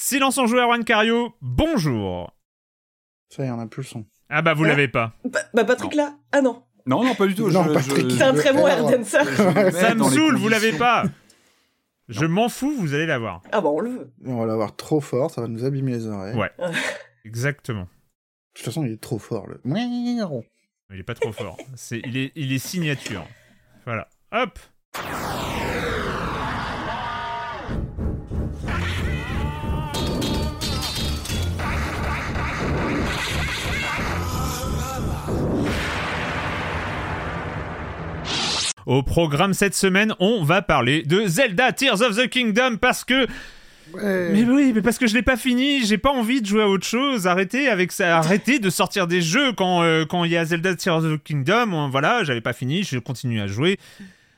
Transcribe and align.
Silence 0.00 0.38
en 0.38 0.46
joueur 0.46 0.66
Juan 0.68 0.82
Cario, 0.82 1.34
bonjour. 1.42 2.34
Ça 3.28 3.44
y 3.44 3.46
est, 3.48 3.50
on 3.50 3.60
a 3.60 3.66
plus 3.66 3.82
le 3.82 3.86
son. 3.86 4.06
Ah 4.30 4.40
bah 4.40 4.54
vous 4.54 4.62
Ouais. 4.62 4.68
l'avez 4.70 4.88
pas. 4.88 5.12
Bah, 5.26 5.40
bah, 5.52 5.64
Patrick 5.66 5.94
là 5.94 6.14
Ah 6.32 6.40
non. 6.40 6.62
Non, 6.86 7.04
non, 7.04 7.14
pas 7.14 7.26
du 7.26 7.34
tout. 7.34 7.50
Non, 7.50 7.64
je- 7.64 7.72
Patrick, 7.74 8.10
C'est 8.10 8.22
un 8.22 8.32
très 8.32 8.54
bon 8.54 8.66
air 8.66 8.82
dancer. 8.82 9.22
Ça 9.72 9.94
me 9.94 10.02
saoule, 10.04 10.36
vous 10.36 10.48
l'avez 10.48 10.72
pas. 10.72 11.04
Je 12.08 12.24
m'en 12.24 12.48
fous, 12.48 12.74
vous 12.78 12.94
allez 12.94 13.04
l'avoir. 13.04 13.42
Ah 13.52 13.60
bah 13.60 13.68
on 13.68 13.80
le 13.80 13.90
veut. 13.90 14.12
On 14.24 14.38
va 14.40 14.46
l'avoir 14.46 14.74
trop 14.74 15.02
fort, 15.02 15.30
ça 15.30 15.42
va 15.42 15.48
nous 15.48 15.66
abîmer 15.66 15.92
les 15.92 16.06
oreilles. 16.06 16.34
Ouais. 16.34 16.50
Exactement. 17.26 17.82
De 17.82 17.88
toute 18.54 18.64
façon, 18.64 18.86
il 18.86 18.92
est 18.92 19.00
trop 19.02 19.18
fort, 19.18 19.46
le. 19.48 19.60
Il 19.66 20.98
est 20.98 21.02
pas 21.02 21.14
trop 21.14 21.32
fort. 21.32 21.58
C'est, 21.76 22.00
il, 22.06 22.16
est, 22.16 22.32
il 22.36 22.54
est 22.54 22.58
signature. 22.58 23.24
Voilà. 23.84 24.08
Hop 24.32 24.58
Au 38.86 39.02
programme 39.02 39.52
cette 39.54 39.74
semaine, 39.74 40.14
on 40.20 40.42
va 40.42 40.62
parler 40.62 41.02
de 41.02 41.26
Zelda 41.26 41.72
Tears 41.72 42.00
of 42.02 42.16
the 42.16 42.28
Kingdom 42.28 42.76
parce 42.80 43.04
que 43.04 43.26
Ouais. 43.92 44.28
mais 44.32 44.44
oui, 44.44 44.70
mais 44.72 44.82
parce 44.82 44.98
que 44.98 45.08
je 45.08 45.14
l'ai 45.14 45.22
pas 45.22 45.36
fini, 45.36 45.84
j'ai 45.84 45.98
pas 45.98 46.10
envie 46.12 46.40
de 46.40 46.46
jouer 46.46 46.62
à 46.62 46.68
autre 46.68 46.86
chose. 46.86 47.26
Arrêtez 47.26 47.68
avec 47.68 47.90
ça, 47.90 48.18
arrêtez 48.18 48.60
de 48.60 48.70
sortir 48.70 49.08
des 49.08 49.20
jeux 49.20 49.52
quand 49.52 49.82
euh, 49.82 50.04
quand 50.04 50.22
il 50.24 50.30
y 50.30 50.36
a 50.36 50.44
Zelda 50.44 50.76
Tears 50.76 50.98
of 51.04 51.18
the 51.18 51.22
Kingdom. 51.24 51.72
on- 51.72 51.88
voilà, 51.88 52.22
j'avais 52.22 52.40
pas 52.40 52.52
fini, 52.52 52.84
je 52.84 52.98
continue 53.00 53.40
à 53.40 53.48
jouer. 53.48 53.78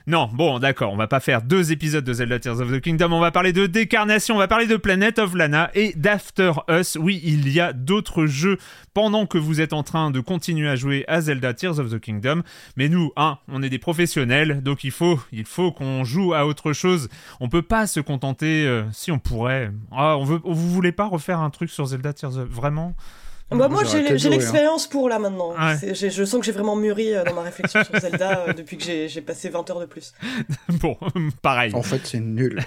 Non, 0.08 0.28
bon, 0.32 0.58
d'accord, 0.58 0.92
on 0.92 0.96
va 0.96 1.06
pas 1.06 1.20
faire 1.20 1.42
deux 1.42 1.70
épisodes 1.70 2.04
de 2.04 2.12
Zelda 2.12 2.40
Tears 2.40 2.60
of 2.60 2.72
the 2.72 2.80
Kingdom, 2.80 3.12
on 3.12 3.20
va 3.20 3.30
parler 3.30 3.52
de 3.52 3.66
Décarnation, 3.66 4.34
on 4.34 4.38
va 4.38 4.48
parler 4.48 4.66
de 4.66 4.76
Planet 4.76 5.20
of 5.20 5.34
Lana 5.34 5.70
et 5.74 5.92
d'After 5.94 6.52
Us. 6.68 6.96
Oui, 7.00 7.20
il 7.22 7.48
y 7.48 7.60
a 7.60 7.72
d'autres 7.72 8.26
jeux 8.26 8.58
pendant 8.94 9.26
que 9.26 9.38
vous 9.38 9.60
êtes 9.60 9.72
en 9.72 9.84
train 9.84 10.10
de 10.10 10.18
continuer 10.18 10.68
à 10.68 10.74
jouer 10.74 11.04
à 11.06 11.20
Zelda 11.20 11.54
Tears 11.54 11.78
of 11.78 11.90
the 11.90 12.00
Kingdom, 12.00 12.42
mais 12.76 12.88
nous, 12.88 13.12
hein, 13.16 13.38
on 13.46 13.62
est 13.62 13.70
des 13.70 13.78
professionnels, 13.78 14.62
donc 14.62 14.82
il 14.82 14.90
faut, 14.90 15.20
il 15.30 15.44
faut 15.44 15.70
qu'on 15.70 16.02
joue 16.02 16.34
à 16.34 16.46
autre 16.46 16.72
chose. 16.72 17.08
On 17.38 17.48
peut 17.48 17.62
pas 17.62 17.86
se 17.86 18.00
contenter, 18.00 18.66
euh, 18.66 18.82
si 18.92 19.12
on 19.12 19.20
pourrait. 19.20 19.70
Ah, 19.92 20.16
on 20.18 20.24
veut, 20.24 20.40
vous 20.44 20.70
voulez 20.70 20.92
pas 20.92 21.06
refaire 21.06 21.38
un 21.38 21.50
truc 21.50 21.70
sur 21.70 21.86
Zelda 21.86 22.12
Tears 22.12 22.38
of 22.38 22.48
vraiment? 22.48 22.96
Bah, 23.50 23.68
moi 23.68 23.82
j'ai 23.84 24.18
joué, 24.18 24.30
l'expérience 24.30 24.86
pour 24.86 25.08
là 25.08 25.18
maintenant. 25.18 25.50
Ouais. 25.50 25.94
Je 25.94 26.24
sens 26.24 26.40
que 26.40 26.46
j'ai 26.46 26.52
vraiment 26.52 26.76
mûri 26.76 27.14
euh, 27.14 27.24
dans 27.24 27.34
ma 27.34 27.42
réflexion 27.42 27.84
sur 27.84 27.98
Zelda 27.98 28.46
euh, 28.48 28.52
depuis 28.52 28.78
que 28.78 28.84
j'ai 28.84 29.08
j'ai 29.08 29.20
passé 29.20 29.48
20 29.48 29.68
heures 29.70 29.80
de 29.80 29.86
plus. 29.86 30.14
Bon, 30.80 30.96
pareil. 31.42 31.74
En 31.74 31.82
fait, 31.82 32.00
c'est 32.04 32.20
nul. 32.20 32.60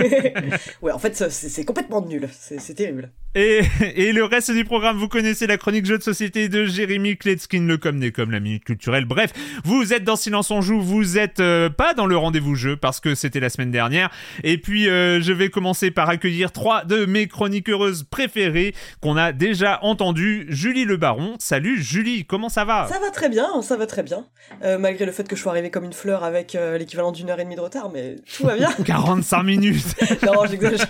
ouais, 0.82 0.92
en 0.92 0.98
fait 0.98 1.16
c'est 1.16 1.30
c'est 1.30 1.64
complètement 1.64 2.00
nul. 2.00 2.28
C'est 2.32 2.74
terrible. 2.74 3.10
Et, 3.34 3.62
et 3.94 4.12
le 4.12 4.24
reste 4.24 4.50
du 4.50 4.64
programme, 4.64 4.98
vous 4.98 5.08
connaissez 5.08 5.46
la 5.46 5.56
chronique 5.56 5.86
jeu 5.86 5.96
de 5.96 6.02
société 6.02 6.50
de 6.50 6.66
Jérémy 6.66 7.16
Kletskin, 7.16 7.66
le 7.66 7.78
comme 7.78 7.98
des 7.98 8.12
comme 8.12 8.30
la 8.30 8.40
minute 8.40 8.64
culturelle. 8.64 9.06
Bref, 9.06 9.32
vous 9.64 9.94
êtes 9.94 10.04
dans 10.04 10.16
Silence 10.16 10.50
on 10.50 10.60
joue, 10.60 10.80
vous 10.80 11.18
êtes 11.18 11.40
euh, 11.40 11.70
pas 11.70 11.94
dans 11.94 12.06
le 12.06 12.16
rendez-vous 12.16 12.54
jeu 12.54 12.76
parce 12.76 13.00
que 13.00 13.14
c'était 13.14 13.40
la 13.40 13.48
semaine 13.48 13.70
dernière. 13.70 14.10
Et 14.44 14.58
puis 14.58 14.88
euh, 14.88 15.20
je 15.20 15.32
vais 15.32 15.48
commencer 15.48 15.90
par 15.90 16.08
accueillir 16.08 16.52
trois 16.52 16.84
de 16.84 17.06
mes 17.06 17.26
chroniqueuses 17.26 18.04
préférées 18.04 18.74
qu'on 19.00 19.16
a 19.16 19.32
déjà 19.32 19.78
entendues. 19.82 20.21
Julie 20.22 20.84
Le 20.84 20.96
Baron. 20.96 21.34
Salut 21.40 21.82
Julie, 21.82 22.24
comment 22.24 22.48
ça 22.48 22.64
va? 22.64 22.86
Ça 22.88 23.00
va 23.00 23.10
très 23.10 23.28
bien, 23.28 23.60
ça 23.60 23.76
va 23.76 23.86
très 23.86 24.04
bien. 24.04 24.24
Euh, 24.62 24.78
malgré 24.78 25.04
le 25.04 25.10
fait 25.10 25.26
que 25.26 25.34
je 25.34 25.42
sois 25.42 25.50
arrivé 25.50 25.70
comme 25.70 25.84
une 25.84 25.92
fleur 25.92 26.22
avec 26.22 26.54
euh, 26.54 26.78
l'équivalent 26.78 27.10
d'une 27.10 27.28
heure 27.30 27.40
et 27.40 27.44
demie 27.44 27.56
de 27.56 27.60
retard, 27.60 27.90
mais 27.92 28.16
tout 28.36 28.44
va 28.44 28.56
bien. 28.56 28.70
45 28.84 29.42
minutes. 29.42 29.96
non, 30.22 30.46
j'exagère. 30.46 30.86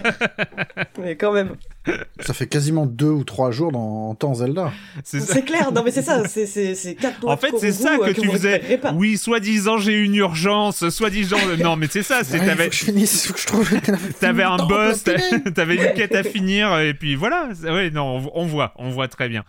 mais 0.98 1.16
quand 1.16 1.32
même. 1.32 1.56
Ça 2.20 2.32
fait 2.32 2.46
quasiment 2.46 2.86
deux 2.86 3.10
ou 3.10 3.24
trois 3.24 3.50
jours 3.50 3.72
dans 3.72 4.10
en 4.10 4.14
temps 4.14 4.34
Zelda. 4.34 4.72
C'est 5.02 5.44
clair, 5.44 5.72
non 5.72 5.82
mais 5.84 5.90
c'est 5.90 6.02
ça, 6.02 6.22
c'est- 6.28 6.46
c'est 6.46 6.74
c'est 6.74 6.94
quatre 6.94 7.26
En 7.26 7.36
fait, 7.36 7.52
c'est 7.58 7.72
ça 7.72 7.98
que 7.98 8.10
tu 8.12 8.26
vous 8.26 8.32
faisais. 8.32 8.80
Oui, 8.94 9.16
soi-disant 9.18 9.78
j'ai 9.78 9.94
une 9.94 10.14
urgence, 10.14 10.88
soi-disant. 10.90 11.38
Non, 11.58 11.76
mais 11.76 11.88
c'est 11.90 12.02
ça. 12.04 12.20
C'est 12.24 12.38
Ouais, 12.38 12.46
t'avais. 12.46 12.70
je 12.70 12.84
finisse, 12.84 13.26
faut 13.26 13.34
que 13.34 13.40
je 13.40 13.46
trouve. 13.46 13.68
T'avais 14.20 14.42
un 14.44 14.58
boss, 14.58 15.02
t'avais 15.54 15.74
une 15.76 15.94
quête 15.94 16.14
à 16.14 16.22
finir, 16.22 16.78
et 16.78 16.94
puis 16.94 17.14
voilà. 17.16 17.48
Oui, 17.64 17.90
non, 17.90 18.18
on, 18.34 18.42
on 18.42 18.46
voit, 18.46 18.72
on 18.76 18.90
voit 18.90 19.08
très 19.08 19.28
bien. 19.28 19.44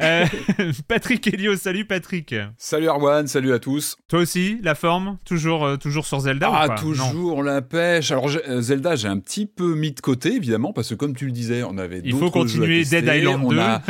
Euh, 0.00 0.24
Patrick 0.88 1.26
Helio, 1.26 1.56
salut 1.56 1.84
Patrick. 1.84 2.34
Salut 2.56 2.88
Arwan, 2.88 3.26
salut 3.26 3.52
à 3.52 3.58
tous. 3.58 3.96
Toi 4.08 4.20
aussi, 4.20 4.58
la 4.62 4.74
forme 4.74 5.18
Toujours, 5.24 5.64
euh, 5.64 5.76
toujours 5.76 6.06
sur 6.06 6.20
Zelda 6.20 6.50
ou 6.50 6.54
Ah, 6.54 6.66
pas? 6.68 6.74
Non. 6.76 6.80
toujours 6.80 7.42
la 7.42 7.62
pêche. 7.62 8.10
Alors, 8.10 8.28
euh, 8.48 8.60
Zelda, 8.60 8.96
j'ai 8.96 9.08
un 9.08 9.18
petit 9.18 9.46
peu 9.46 9.74
mis 9.74 9.92
de 9.92 10.00
côté, 10.00 10.34
évidemment, 10.36 10.72
parce 10.72 10.90
que 10.90 10.94
comme 10.94 11.14
tu 11.16 11.26
le 11.26 11.32
disais, 11.32 11.62
on 11.62 11.78
avait 11.78 12.00
Il 12.04 12.14
faut 12.16 12.30
continuer 12.30 12.82
jeux 12.84 12.96
à 12.96 13.00
tester. 13.00 13.02
Dead 13.02 13.16
Island 13.22 13.42
on 13.44 13.48
2. 13.50 13.58
a- 13.58 13.82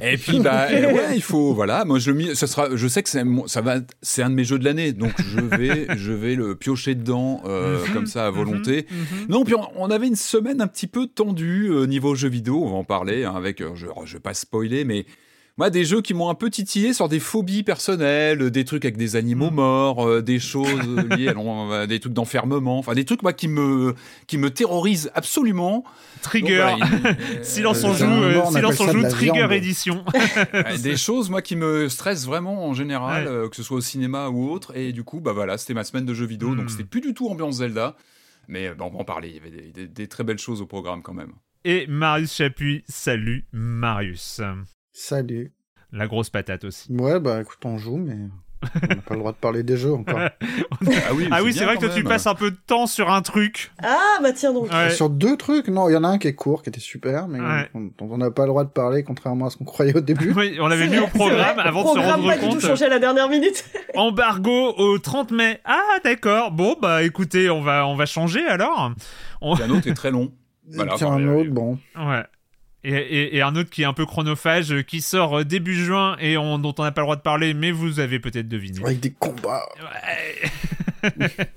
Et 0.02 0.16
puis, 0.16 0.40
bah, 0.40 0.66
euh, 0.70 0.92
ouais, 0.92 1.16
il 1.16 1.22
faut, 1.22 1.52
voilà. 1.54 1.84
Moi, 1.84 1.98
je 1.98 2.10
le 2.10 2.16
mis, 2.16 2.36
ça 2.36 2.46
sera, 2.46 2.74
je 2.74 2.88
sais 2.88 3.02
que 3.02 3.08
c'est, 3.10 3.24
ça 3.46 3.60
va, 3.60 3.76
c'est 4.02 4.22
un 4.22 4.30
de 4.30 4.34
mes 4.34 4.44
jeux 4.44 4.58
de 4.58 4.64
l'année, 4.64 4.92
donc 4.92 5.12
je 5.18 5.40
vais, 5.40 5.86
je 5.96 6.12
vais 6.12 6.34
le 6.36 6.54
piocher 6.54 6.94
dedans, 6.94 7.42
euh, 7.46 7.84
Mhm, 7.86 7.92
comme 7.94 8.06
ça, 8.06 8.26
à 8.26 8.30
volonté. 8.30 8.86
mhm, 8.90 8.96
mhm. 9.22 9.26
Non, 9.28 9.44
puis 9.44 9.54
on, 9.54 9.66
on 9.76 9.90
avait 9.90 10.06
une 10.08 10.16
semaine 10.16 10.60
un 10.60 10.66
petit 10.66 10.86
peu 10.86 11.06
tendue 11.06 11.68
euh, 11.70 11.86
niveau 11.86 12.14
jeux 12.14 12.28
vidéo, 12.28 12.62
on 12.64 12.70
va 12.70 12.76
en 12.76 12.84
parler, 12.84 13.24
hein, 13.24 13.34
avec, 13.36 13.60
euh, 13.60 13.70
je, 13.74 13.86
je 14.04 14.12
vais 14.14 14.20
pas 14.20 14.34
spoiler, 14.34 14.84
mais 14.84 15.04
moi, 15.58 15.68
des 15.70 15.84
jeux 15.84 16.00
qui 16.00 16.14
m'ont 16.14 16.30
un 16.30 16.34
peu 16.34 16.48
titillé 16.48 16.94
sur 16.94 17.08
des 17.08 17.20
phobies 17.20 17.62
personnelles, 17.62 18.40
euh, 18.42 18.50
des 18.50 18.64
trucs 18.64 18.84
avec 18.84 18.96
des 18.96 19.16
animaux 19.16 19.50
Mm. 19.50 19.54
morts, 19.54 20.06
euh, 20.08 20.22
des 20.22 20.38
choses 20.38 20.68
liées 21.18 21.28
à 21.28 21.80
à 21.82 21.86
des 21.86 22.00
trucs 22.00 22.12
d'enfermement, 22.12 22.78
enfin 22.78 22.94
des 22.94 23.04
trucs 23.04 23.22
moi 23.22 23.32
qui 23.32 23.48
me 23.48 23.94
qui 24.26 24.38
me 24.38 24.50
terrorisent 24.50 25.10
absolument. 25.14 25.84
Trigger. 26.22 26.58
Donc, 26.78 26.78
voilà, 26.88 27.16
il- 27.40 27.44
Silence 27.44 27.84
euh, 27.84 27.88
on 27.88 27.90
euh, 27.92 27.94
joue, 27.96 28.04
euh, 28.06 28.42
on 28.44 28.50
silence 28.52 28.80
on 28.80 28.92
joue, 28.92 29.08
Trigger 29.08 29.32
viande. 29.32 29.52
édition. 29.52 30.04
euh, 30.54 30.76
des 30.78 30.96
choses 30.96 31.30
moi 31.30 31.42
qui 31.42 31.56
me 31.56 31.88
stressent 31.88 32.26
vraiment 32.26 32.66
en 32.66 32.74
général, 32.74 33.24
Ouais. 33.26 33.30
euh, 33.30 33.48
que 33.48 33.56
ce 33.56 33.62
soit 33.62 33.76
au 33.78 33.80
cinéma 33.82 34.28
ou 34.28 34.50
autre. 34.50 34.76
Et 34.76 34.92
du 34.92 35.02
coup, 35.04 35.20
bah 35.20 35.32
voilà, 35.32 35.58
c'était 35.58 35.74
ma 35.74 35.84
semaine 35.84 36.04
de 36.06 36.14
jeux 36.14 36.26
vidéo, 36.26 36.50
Mm. 36.50 36.56
donc 36.56 36.70
c'était 36.70 36.84
plus 36.84 37.00
du 37.00 37.12
tout 37.14 37.28
ambiance 37.28 37.56
Zelda. 37.56 37.96
Mais 38.48 38.68
euh, 38.68 38.74
bon, 38.74 38.86
on 38.86 38.90
va 38.90 38.98
en 39.00 39.04
parler. 39.04 39.28
Il 39.28 39.34
y 39.34 39.38
avait 39.38 39.50
des, 39.50 39.70
des- 39.72 39.88
des 39.88 40.06
très 40.08 40.24
belles 40.24 40.38
choses 40.38 40.60
au 40.62 40.66
programme 40.66 41.02
quand 41.02 41.14
même. 41.14 41.32
Et 41.64 41.86
Marius 41.88 42.34
Chapuis, 42.34 42.82
salut 42.88 43.44
Marius. 43.52 44.40
Salut. 45.00 45.52
La 45.92 46.06
grosse 46.06 46.28
patate 46.28 46.64
aussi. 46.64 46.92
Ouais, 46.92 47.18
bah 47.20 47.40
écoute, 47.40 47.58
on 47.64 47.78
joue, 47.78 47.96
mais 47.96 48.16
on 48.82 48.86
n'a 48.86 48.96
pas 48.96 49.14
le 49.14 49.20
droit 49.20 49.32
de 49.32 49.38
parler 49.38 49.62
des 49.62 49.78
jeux 49.78 49.94
encore. 49.94 50.18
Ah 50.86 51.14
oui, 51.14 51.26
Ah 51.30 51.42
oui, 51.42 51.52
c'est 51.54 51.64
vrai 51.64 51.76
que 51.76 51.80
toi, 51.86 51.88
tu 51.94 52.04
passes 52.04 52.26
un 52.26 52.34
peu 52.34 52.50
de 52.50 52.56
temps 52.66 52.86
sur 52.86 53.10
un 53.10 53.22
truc. 53.22 53.72
Ah 53.82 54.18
bah 54.22 54.32
tiens 54.32 54.52
donc. 54.52 54.70
Ouais. 54.72 54.90
Sur 54.90 55.08
deux 55.10 55.36
trucs, 55.38 55.68
non, 55.68 55.88
il 55.88 55.92
y 55.92 55.96
en 55.96 56.04
a 56.04 56.08
un 56.08 56.18
qui 56.18 56.28
est 56.28 56.34
court, 56.34 56.62
qui 56.62 56.68
était 56.68 56.80
super, 56.80 57.28
mais 57.28 57.40
Ouais. 57.40 57.68
on- 57.74 57.80
dont 57.98 58.08
on 58.14 58.18
n'a 58.18 58.30
pas 58.30 58.42
le 58.42 58.48
droit 58.48 58.64
de 58.64 58.68
parler, 58.70 59.02
contrairement 59.04 59.46
à 59.46 59.50
ce 59.50 59.56
qu'on 59.56 59.64
croyait 59.64 59.96
au 59.96 60.00
début. 60.00 60.32
Oui, 60.36 60.58
on 60.60 60.66
l'avait 60.68 60.86
mis 60.88 60.98
au 60.98 61.00
vrai, 61.02 61.10
c'est 61.12 61.18
programme 61.18 61.58
avant 61.60 61.82
de 61.82 61.88
se 61.88 61.92
Programme 61.94 62.20
rendre 62.20 62.28
pas 62.28 62.34
du 62.36 62.44
tout 62.44 62.50
compte. 62.52 62.60
changé 62.60 62.84
à 62.84 62.88
la 62.88 62.98
dernière 62.98 63.28
minute. 63.30 63.64
Embargo 63.94 64.74
au 64.76 64.98
30 64.98 65.32
mai. 65.32 65.60
Ah, 65.64 65.98
d'accord. 66.04 66.50
Bon, 66.52 66.76
bah 66.80 67.02
écoutez, 67.02 67.48
on 67.50 67.62
va, 67.62 67.86
on 67.86 67.96
va 67.96 68.04
changer 68.06 68.44
alors. 68.46 68.92
On- 69.40 69.54
un 69.60 69.70
autre 69.70 69.88
est 69.88 69.94
très 69.94 70.10
long. 70.10 70.32
Voilà, 70.72 70.94
enfin, 70.94 71.12
un 71.12 71.26
autre, 71.28 71.50
bon. 71.50 71.78
Ouais. 71.96 72.22
Et, 72.82 72.92
et- 72.94 73.36
et 73.36 73.42
un 73.42 73.54
autre 73.56 73.68
qui 73.70 73.82
est 73.82 73.86
un 73.86 73.92
peu 73.92 74.06
chronophage, 74.06 74.72
euh, 74.72 74.82
qui 74.82 75.00
sort 75.02 75.40
euh, 75.40 75.44
début 75.44 75.74
juin 75.74 76.16
et 76.20 76.36
on- 76.38 76.58
dont 76.58 76.74
on 76.78 76.82
n'a 76.82 76.92
pas 76.92 77.02
le 77.02 77.06
droit 77.06 77.16
de 77.16 77.20
parler, 77.20 77.52
mais 77.52 77.72
vous 77.72 78.00
avez 78.00 78.18
peut-être 78.20 78.48
deviné. 78.48 78.80
Avec 78.84 79.00
des 79.00 79.10
combats. 79.12 79.66
Ouais. 81.02 81.10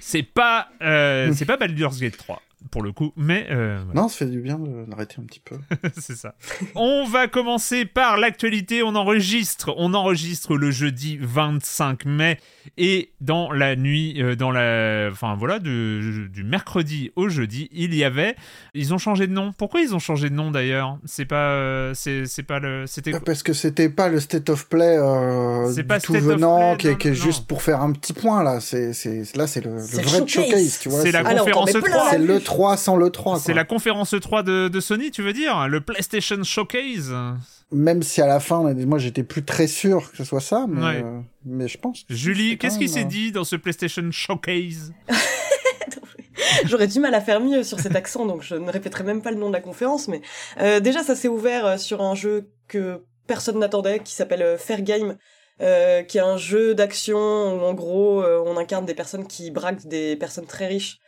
c'est 0.00 0.22
pas, 0.22 0.68
euh, 0.82 1.32
c'est 1.34 1.44
pas 1.46 1.56
Baldur's 1.56 1.98
Gate 2.00 2.16
3. 2.16 2.42
Pour 2.70 2.82
le 2.82 2.92
coup, 2.92 3.12
mais 3.16 3.46
euh, 3.50 3.78
voilà. 3.86 4.02
Non, 4.02 4.08
ça 4.08 4.18
fait 4.18 4.26
du 4.26 4.40
bien 4.40 4.58
de- 4.58 4.84
d'arrêter 4.88 5.16
un 5.18 5.24
petit 5.24 5.40
peu. 5.40 5.56
c'est 5.98 6.16
ça. 6.16 6.34
On 6.74 7.04
va 7.04 7.26
commencer 7.26 7.84
par 7.84 8.16
l'actualité. 8.18 8.82
On 8.82 8.94
enregistre, 8.94 9.72
on 9.76 9.94
enregistre 9.94 10.56
le 10.56 10.70
jeudi 10.70 11.18
25 11.20 12.04
mai 12.04 12.38
et 12.76 13.12
dans 13.20 13.50
la 13.50 13.76
nuit, 13.76 14.22
euh, 14.22 14.36
dans 14.36 14.50
la, 14.50 15.08
enfin 15.10 15.34
voilà, 15.38 15.58
du, 15.58 16.28
du 16.32 16.44
mercredi 16.44 17.10
au 17.16 17.28
jeudi, 17.28 17.68
il 17.72 17.94
y 17.94 18.04
avait, 18.04 18.36
ils 18.74 18.92
ont 18.94 18.98
changé 18.98 19.26
de 19.26 19.32
nom. 19.32 19.52
Pourquoi 19.56 19.80
ils 19.80 19.94
ont 19.94 19.98
changé 19.98 20.28
de 20.30 20.34
nom 20.34 20.50
d'ailleurs? 20.50 20.98
C'est 21.06 21.24
pas, 21.24 21.52
euh, 21.52 21.92
c'est 21.94 22.26
c'est 22.26 22.42
pas 22.42 22.58
le, 22.60 22.86
c'était. 22.86 23.18
Parce 23.20 23.42
que 23.42 23.52
c'était 23.52 23.88
pas 23.88 24.08
le 24.08 24.20
state 24.20 24.50
of 24.50 24.68
play 24.68 24.96
euh, 24.98 25.66
C'est 25.72 25.82
du 25.82 25.88
pas 25.88 25.98
tout 26.00 26.12
state 26.12 26.24
of 26.24 26.28
venant, 26.34 26.76
play, 26.76 26.78
qui 26.78 26.86
est, 26.88 26.90
non, 26.92 26.96
qui 26.98 27.08
est 27.08 27.10
non. 27.12 27.16
juste 27.16 27.46
pour 27.46 27.62
faire 27.62 27.80
un 27.80 27.92
petit 27.92 28.12
point 28.12 28.42
là. 28.42 28.60
C'est, 28.60 28.92
c'est, 28.92 29.22
là, 29.36 29.46
c'est 29.46 29.64
le, 29.64 29.76
vrai 29.78 30.02
showcase. 30.04 30.28
showcase, 30.28 30.78
tu 30.80 30.88
vois. 30.90 31.00
C'est 31.00 31.12
la 31.12 31.22
Ah 31.24 31.34
conférence 31.34 31.72
t'en 31.72 31.78
mets 31.78 31.82
plein 31.84 31.90
3. 31.92 32.04
la 32.04 32.10
c'est 32.10 32.18
le 32.18 32.40
3 32.40 32.49
sans 32.76 32.96
le 32.96 33.10
3. 33.10 33.38
C'est 33.40 33.54
la 33.54 33.64
conférence 33.64 34.14
3 34.20 34.42
de, 34.42 34.68
de 34.68 34.80
Sony, 34.80 35.10
tu 35.10 35.22
veux 35.22 35.32
dire 35.32 35.68
Le 35.68 35.80
PlayStation 35.80 36.42
Showcase 36.42 37.12
Même 37.72 38.02
si 38.02 38.20
à 38.20 38.26
la 38.26 38.40
fin, 38.40 38.62
moi, 38.74 38.98
j'étais 38.98 39.22
plus 39.22 39.44
très 39.44 39.66
sûr 39.66 40.10
que 40.10 40.16
ce 40.16 40.24
soit 40.24 40.40
ça, 40.40 40.66
mais, 40.68 40.80
Ouais. 40.82 41.02
euh, 41.04 41.20
mais 41.44 41.68
je 41.68 41.78
pense. 41.78 42.04
que 42.04 42.14
Julie, 42.14 42.58
qu'est-ce 42.58 42.78
qui 42.78 42.88
s'est 42.88 43.02
euh, 43.02 43.04
dit 43.04 43.32
dans 43.32 43.44
ce 43.44 43.56
PlayStation 43.56 44.10
Showcase? 44.10 44.92
J'aurais 46.64 46.86
du 46.88 47.00
mal 47.00 47.14
à 47.14 47.20
faire 47.20 47.40
mieux 47.40 47.62
sur 47.62 47.78
cet 47.80 47.94
accent, 47.96 48.26
donc 48.26 48.42
je 48.42 48.54
ne 48.54 48.70
répéterai 48.70 49.04
même 49.04 49.22
pas 49.22 49.30
le 49.30 49.36
nom 49.36 49.48
de 49.48 49.52
la 49.54 49.60
conférence. 49.60 50.08
Mais 50.08 50.20
euh, 50.60 50.80
déjà, 50.80 51.02
ça 51.02 51.14
s'est 51.14 51.28
ouvert 51.28 51.78
sur 51.78 52.02
un 52.02 52.14
jeu 52.14 52.50
que 52.68 53.04
personne 53.26 53.58
n'attendait, 53.58 54.00
qui 54.00 54.12
s'appelle 54.14 54.56
Fair 54.58 54.82
Game, 54.82 55.16
euh, 55.60 56.02
qui 56.02 56.18
est 56.18 56.22
un 56.22 56.36
jeu 56.38 56.74
d'action 56.74 57.18
où 57.18 57.60
en 57.64 57.74
gros 57.74 58.22
euh, 58.22 58.42
on 58.46 58.56
incarne 58.56 58.86
des 58.86 58.94
personnes 58.94 59.26
qui 59.26 59.50
braquent 59.50 59.86
des 59.86 60.16
personnes 60.16 60.46
très 60.46 60.66
riches 60.66 60.98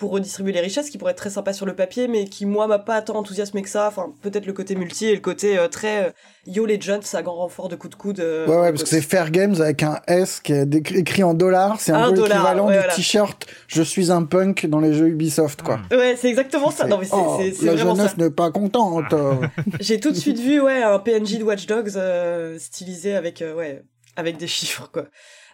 pour 0.00 0.10
redistribuer 0.10 0.50
les 0.52 0.60
richesses, 0.60 0.90
qui 0.90 0.98
pourrait 0.98 1.12
être 1.12 1.18
très 1.18 1.30
sympa 1.30 1.52
sur 1.52 1.66
le 1.66 1.76
papier, 1.76 2.08
mais 2.08 2.24
qui 2.24 2.46
moi 2.46 2.66
m'a 2.66 2.80
pas 2.80 3.00
tant 3.02 3.14
enthousiasmé 3.16 3.62
que 3.62 3.68
ça. 3.68 3.86
Enfin, 3.86 4.12
peut-être 4.22 4.46
le 4.46 4.52
côté 4.52 4.74
multi 4.74 5.06
et 5.06 5.14
le 5.14 5.20
côté 5.20 5.56
euh, 5.58 5.68
très 5.68 6.06
euh, 6.06 6.10
Yo 6.46 6.66
Legends 6.66 7.00
à 7.12 7.22
grand 7.22 7.36
renfort 7.36 7.68
de 7.68 7.76
coups 7.76 7.90
de 7.96 8.00
coude. 8.00 8.18
euh, 8.20 8.46
Ouais, 8.48 8.56
ouais, 8.56 8.70
parce 8.70 8.82
que 8.82 8.88
c'est 8.88 9.02
Fair 9.02 9.30
Games 9.30 9.54
avec 9.60 9.82
un 9.84 10.00
S 10.08 10.40
qui 10.40 10.54
est 10.54 10.74
écrit 10.74 11.22
en 11.22 11.34
dollars. 11.34 11.78
C'est 11.80 11.92
un, 11.92 12.02
Un 12.04 12.08
peu 12.10 12.16
dollar, 12.16 12.38
l'équivalent 12.38 12.66
ouais, 12.66 12.72
du 12.72 12.78
voilà. 12.78 12.94
t-shirt 12.94 13.46
Je 13.68 13.82
suis 13.82 14.10
un 14.10 14.24
punk 14.24 14.66
dans 14.66 14.80
les 14.80 14.94
jeux 14.94 15.08
Ubisoft, 15.08 15.62
quoi. 15.62 15.80
Ouais, 15.92 16.16
c'est 16.18 16.28
exactement 16.28 16.70
ça. 16.70 16.86
Non 16.86 16.96
mais 16.98 17.04
c'est 17.04 17.12
Oh, 17.14 17.36
c'est- 17.38 17.52
c'est 17.52 17.66
la 17.66 17.74
vraiment 17.74 17.94
ça. 17.94 18.02
jeunesse 18.04 18.16
n'est 18.16 18.30
pas 18.30 18.50
contente. 18.50 19.12
euh. 19.12 19.34
J'ai 19.80 20.00
tout 20.00 20.10
de 20.10 20.16
suite 20.16 20.38
vu 20.40 20.60
ouais 20.60 20.82
un 20.82 20.98
PNJ 20.98 21.38
de 21.38 21.44
Watch 21.44 21.66
Dogs 21.66 21.90
euh, 21.96 22.58
stylisé 22.58 23.14
avec 23.14 23.42
euh, 23.42 23.54
ouais 23.54 23.82
avec 24.16 24.38
des 24.38 24.46
chiffres 24.48 24.88
quoi. 24.92 25.04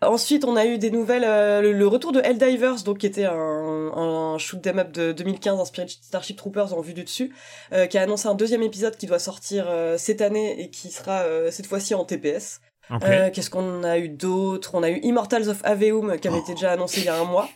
Ensuite, 0.02 0.44
on 0.44 0.56
a 0.56 0.66
eu 0.66 0.78
des 0.78 0.90
nouvelles, 0.90 1.24
euh, 1.24 1.60
le, 1.62 1.72
le 1.72 1.86
retour 1.86 2.12
de 2.12 2.20
Helldivers, 2.20 2.82
donc 2.84 2.98
qui 2.98 3.06
était 3.06 3.24
un, 3.24 3.32
un 3.34 4.38
shoot 4.38 4.64
'em 4.66 4.78
up 4.78 4.92
de 4.92 5.12
2015 5.12 5.58
inspiré 5.60 5.86
de 5.86 5.90
Starship 5.90 6.36
Troopers 6.36 6.74
en 6.74 6.80
vue 6.80 6.92
du 6.94 7.04
dessus, 7.04 7.34
euh, 7.72 7.86
qui 7.86 7.96
a 7.98 8.02
annoncé 8.02 8.28
un 8.28 8.34
deuxième 8.34 8.62
épisode 8.62 8.96
qui 8.96 9.06
doit 9.06 9.18
sortir 9.18 9.66
euh, 9.68 9.96
cette 9.98 10.20
année 10.20 10.60
et 10.60 10.70
qui 10.70 10.90
sera 10.90 11.20
euh, 11.22 11.50
cette 11.50 11.66
fois-ci 11.66 11.94
en 11.94 12.04
TPS. 12.04 12.60
Euh, 13.02 13.30
Qu'est-ce 13.32 13.50
qu'on 13.50 13.82
a 13.82 13.98
eu 13.98 14.08
d'autre? 14.08 14.72
On 14.74 14.82
a 14.82 14.90
eu 14.90 15.00
Immortals 15.02 15.48
of 15.48 15.60
Aveum 15.64 16.18
qui 16.20 16.28
avait 16.28 16.38
été 16.38 16.52
déjà 16.54 16.72
annoncé 16.72 17.00
il 17.00 17.06
y 17.06 17.08
a 17.08 17.16
un 17.16 17.24
mois. 17.24 17.48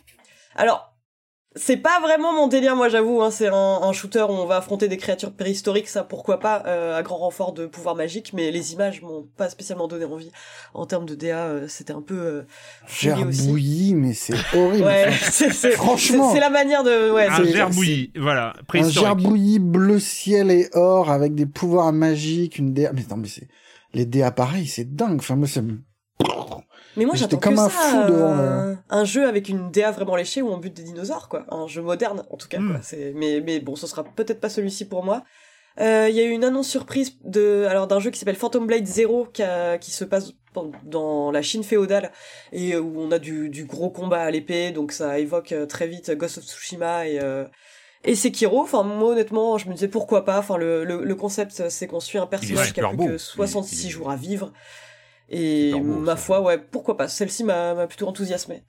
Alors, 0.55 0.90
c'est 1.55 1.77
pas 1.77 1.99
vraiment 1.99 2.33
mon 2.33 2.47
délire, 2.47 2.75
moi 2.75 2.87
j'avoue. 2.89 3.21
Hein, 3.21 3.29
c'est 3.31 3.47
un, 3.47 3.53
un 3.81 3.91
shooter 3.93 4.21
où 4.23 4.31
on 4.33 4.45
va 4.45 4.57
affronter 4.57 4.87
des 4.87 4.97
créatures 4.97 5.33
préhistoriques, 5.33 5.89
ça 5.89 6.03
pourquoi 6.03 6.39
pas, 6.39 6.63
euh, 6.65 6.97
à 6.97 7.03
grand 7.03 7.17
renfort 7.17 7.51
de 7.53 7.65
pouvoir 7.65 7.95
magique. 7.95 8.31
Mais 8.33 8.51
les 8.51 8.73
images 8.73 9.01
m'ont 9.01 9.27
pas 9.37 9.49
spécialement 9.49 9.87
donné 9.87 10.05
envie. 10.05 10.31
En 10.73 10.85
termes 10.85 11.05
de 11.05 11.15
DA, 11.15 11.45
euh, 11.45 11.67
c'était 11.67 11.93
un 11.93 12.01
peu 12.01 12.15
euh. 12.17 12.41
Gerbouillis, 12.87 13.95
mais 13.95 14.13
c'est 14.13 14.33
horrible. 14.55 14.85
Ouais, 14.85 15.11
c'est- 15.21 15.71
Franchement. 15.71 16.29
c'est- 16.29 16.35
c'est 16.35 16.39
la 16.39 16.49
manière 16.49 16.83
de. 16.83 17.11
Ouais, 17.11 17.27
un 17.27 17.37
c'est- 17.37 17.51
gerbouillis, 17.51 18.11
voilà, 18.17 18.53
un 18.73 18.89
gerbouillis 18.89 19.59
bleu 19.59 19.99
ciel 19.99 20.51
et 20.51 20.69
or 20.73 21.09
avec 21.09 21.35
des 21.35 21.45
pouvoirs 21.45 21.91
magiques, 21.91 22.57
une 22.57 22.73
DA. 22.73 22.91
Mais 22.93 23.03
non, 23.09 23.17
mais 23.17 23.27
c'est 23.27 23.47
les 23.93 24.05
DA 24.05 24.31
pareils, 24.31 24.67
c'est 24.67 24.95
dingue. 24.95 25.17
Enfin, 25.19 25.35
moi, 25.35 25.47
ça 25.47 25.61
me. 25.61 25.79
Mais 26.97 27.05
moi 27.05 27.15
j'attends 27.15 27.37
comme 27.37 27.55
que 27.55 27.59
un 27.59 27.69
ça, 27.69 27.79
fou 27.89 28.11
devant 28.11 28.37
euh, 28.37 28.75
un 28.89 29.05
jeu 29.05 29.27
avec 29.27 29.47
une 29.49 29.71
DA 29.71 29.91
vraiment 29.91 30.15
léchée 30.15 30.41
où 30.41 30.49
on 30.49 30.57
bute 30.57 30.73
des 30.73 30.83
dinosaures 30.83 31.29
quoi, 31.29 31.45
un 31.49 31.67
jeu 31.67 31.81
moderne 31.81 32.23
en 32.29 32.37
tout 32.37 32.47
cas 32.47 32.59
Mm. 32.59 32.71
quoi. 32.71 32.79
C'est 32.83 33.13
mais 33.15 33.41
mais 33.41 33.59
bon, 33.59 33.75
ce 33.75 33.87
sera 33.87 34.03
peut-être 34.03 34.39
pas 34.41 34.49
celui-ci 34.49 34.85
pour 34.85 35.03
moi. 35.03 35.23
Euh, 35.79 36.07
Il 36.09 36.15
y 36.15 36.19
a 36.19 36.23
eu 36.23 36.31
une 36.31 36.43
annonce 36.43 36.67
surprise 36.67 37.13
de 37.23 37.65
alors 37.69 37.87
d'un 37.87 37.99
jeu 38.01 38.11
qui 38.11 38.19
s'appelle 38.19 38.35
Phantom 38.35 38.67
Blade 38.67 38.85
Zero 38.85 39.25
qui, 39.31 39.41
a- 39.41 39.77
qui 39.77 39.91
se 39.91 40.03
passe 40.03 40.33
dans- 40.83 41.31
la 41.31 41.41
Chine 41.41 41.63
féodale 41.63 42.11
et 42.51 42.75
où 42.75 42.99
on 42.99 43.09
a 43.11 43.19
du, 43.19 43.49
du 43.49 43.63
gros 43.63 43.89
combat 43.89 44.23
à 44.23 44.31
l'épée 44.31 44.71
donc 44.71 44.91
ça 44.91 45.17
évoque 45.17 45.53
euh, 45.53 45.65
très 45.65 45.87
vite 45.87 46.11
Ghost 46.11 46.39
of 46.39 46.43
Tsushima 46.43 47.07
et 47.07 47.19
euh, 47.21 47.45
et 48.03 48.15
Sekiro, 48.15 48.59
enfin 48.61 48.83
moi 48.83 49.11
honnêtement 49.11 49.57
je 49.57 49.69
me 49.69 49.73
disais 49.73 49.87
pourquoi 49.87 50.25
pas, 50.25 50.39
enfin 50.39 50.57
le, 50.57 50.83
le, 50.83 51.05
le 51.05 51.15
concept 51.15 51.69
c'est 51.69 51.87
qu'on 51.87 51.99
suit 52.01 52.17
un 52.17 52.25
personnage 52.27 52.73
qui 52.73 52.81
a 52.81 52.87
plus 52.89 52.97
beau. 52.97 53.05
que 53.05 53.11
Il- 53.13 53.19
66 53.19 53.83
il 53.83 53.87
est- 53.87 53.89
jours 53.91 54.09
à 54.11 54.15
vivre 54.17 54.51
et 55.31 55.71
beau, 55.71 55.81
ma 55.81 56.15
foi 56.15 56.41
ouais 56.41 56.57
pourquoi 56.59 56.97
pas, 56.97 57.07
celle-ci 57.07 57.43
m'a 57.43 57.73
m'a 57.73 57.87
plutôt 57.87 58.07
enthousiasmé. 58.07 58.63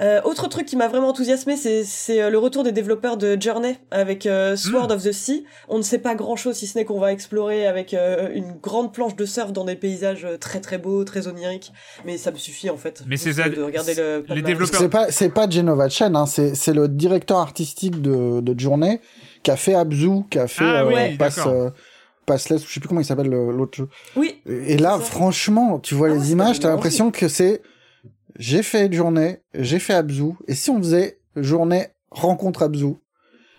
Euh, 0.00 0.22
autre 0.24 0.48
truc 0.48 0.64
qui 0.66 0.76
m'a 0.76 0.88
vraiment 0.88 1.08
enthousiasmé, 1.08 1.58
c'est 1.58 1.84
c'est 1.84 2.22
euh, 2.22 2.30
le 2.30 2.38
retour 2.38 2.62
des 2.64 2.72
développeurs 2.72 3.18
de 3.18 3.36
Journey 3.38 3.76
avec 3.90 4.24
euh, 4.24 4.56
Sword 4.56 4.88
Mm. 4.88 4.92
of 4.92 5.02
the 5.04 5.12
Sea. 5.12 5.44
On 5.68 5.76
ne 5.76 5.82
sait 5.82 5.98
pas 5.98 6.14
grand-chose 6.14 6.56
si 6.56 6.66
ce 6.66 6.78
n'est 6.78 6.86
qu'on 6.86 6.98
va 7.00 7.12
explorer 7.12 7.66
avec 7.66 7.92
euh, 7.92 8.30
une 8.32 8.52
grande 8.62 8.94
planche 8.94 9.14
de 9.14 9.26
surf 9.26 9.52
dans 9.52 9.64
des 9.66 9.76
paysages 9.76 10.26
très 10.40 10.60
très 10.60 10.78
beaux, 10.78 11.04
très 11.04 11.26
oniriques. 11.26 11.70
Mais 12.06 12.16
ça 12.16 12.30
me 12.30 12.38
suffit 12.38 12.70
en 12.70 12.78
fait. 12.78 13.02
Mais 13.06 13.18
c'est 13.18 13.34
de 13.34 13.62
regarder 13.62 13.92
le 13.94 14.24
les 14.30 14.40
développeurs- 14.40 14.80
C'est 14.80 14.88
pas, 14.88 15.10
c'est 15.10 15.28
pas 15.28 15.50
Genova 15.50 15.90
Chen, 15.90 16.16
hein, 16.16 16.24
c'est, 16.24 16.54
c'est 16.54 16.72
le 16.72 16.88
directeur 16.88 17.36
artistique 17.38 18.00
de, 18.00 18.40
de 18.40 18.58
Journée 18.58 19.02
qui 19.42 19.50
a 19.50 19.56
fait 19.56 19.74
Abzu, 19.74 20.22
qui 20.30 20.38
a 20.38 20.46
fait 20.46 20.64
Ah 20.64 20.82
euh, 20.84 20.88
oui, 21.10 21.16
Pass, 21.18 21.36
d'accord. 21.36 21.52
euh, 21.52 21.70
Passless, 22.30 22.64
je 22.66 22.72
sais 22.72 22.80
plus 22.80 22.88
comment 22.88 23.00
il 23.00 23.04
s'appelle 23.04 23.28
le- 23.28 23.50
l'autre 23.50 23.76
jeu. 23.76 23.88
Oui, 24.16 24.40
Et 24.46 24.76
là, 24.76 24.98
franchement, 24.98 25.78
tu 25.80 25.94
vois 25.94 26.08
Ah 26.10 26.14
les 26.14 26.30
images, 26.32 26.60
t'as 26.60 26.68
l'impression 26.68 27.10
que 27.10 27.26
c'est 27.28 27.60
j'ai 28.38 28.62
fait 28.62 28.92
Journée, 28.92 29.38
j'ai 29.54 29.78
fait 29.80 29.94
Abzu, 29.94 30.32
et 30.46 30.54
si 30.54 30.70
on 30.70 30.78
faisait 30.78 31.18
Journée 31.36 31.88
rencontre 32.10 32.62
Abzu 32.62 32.94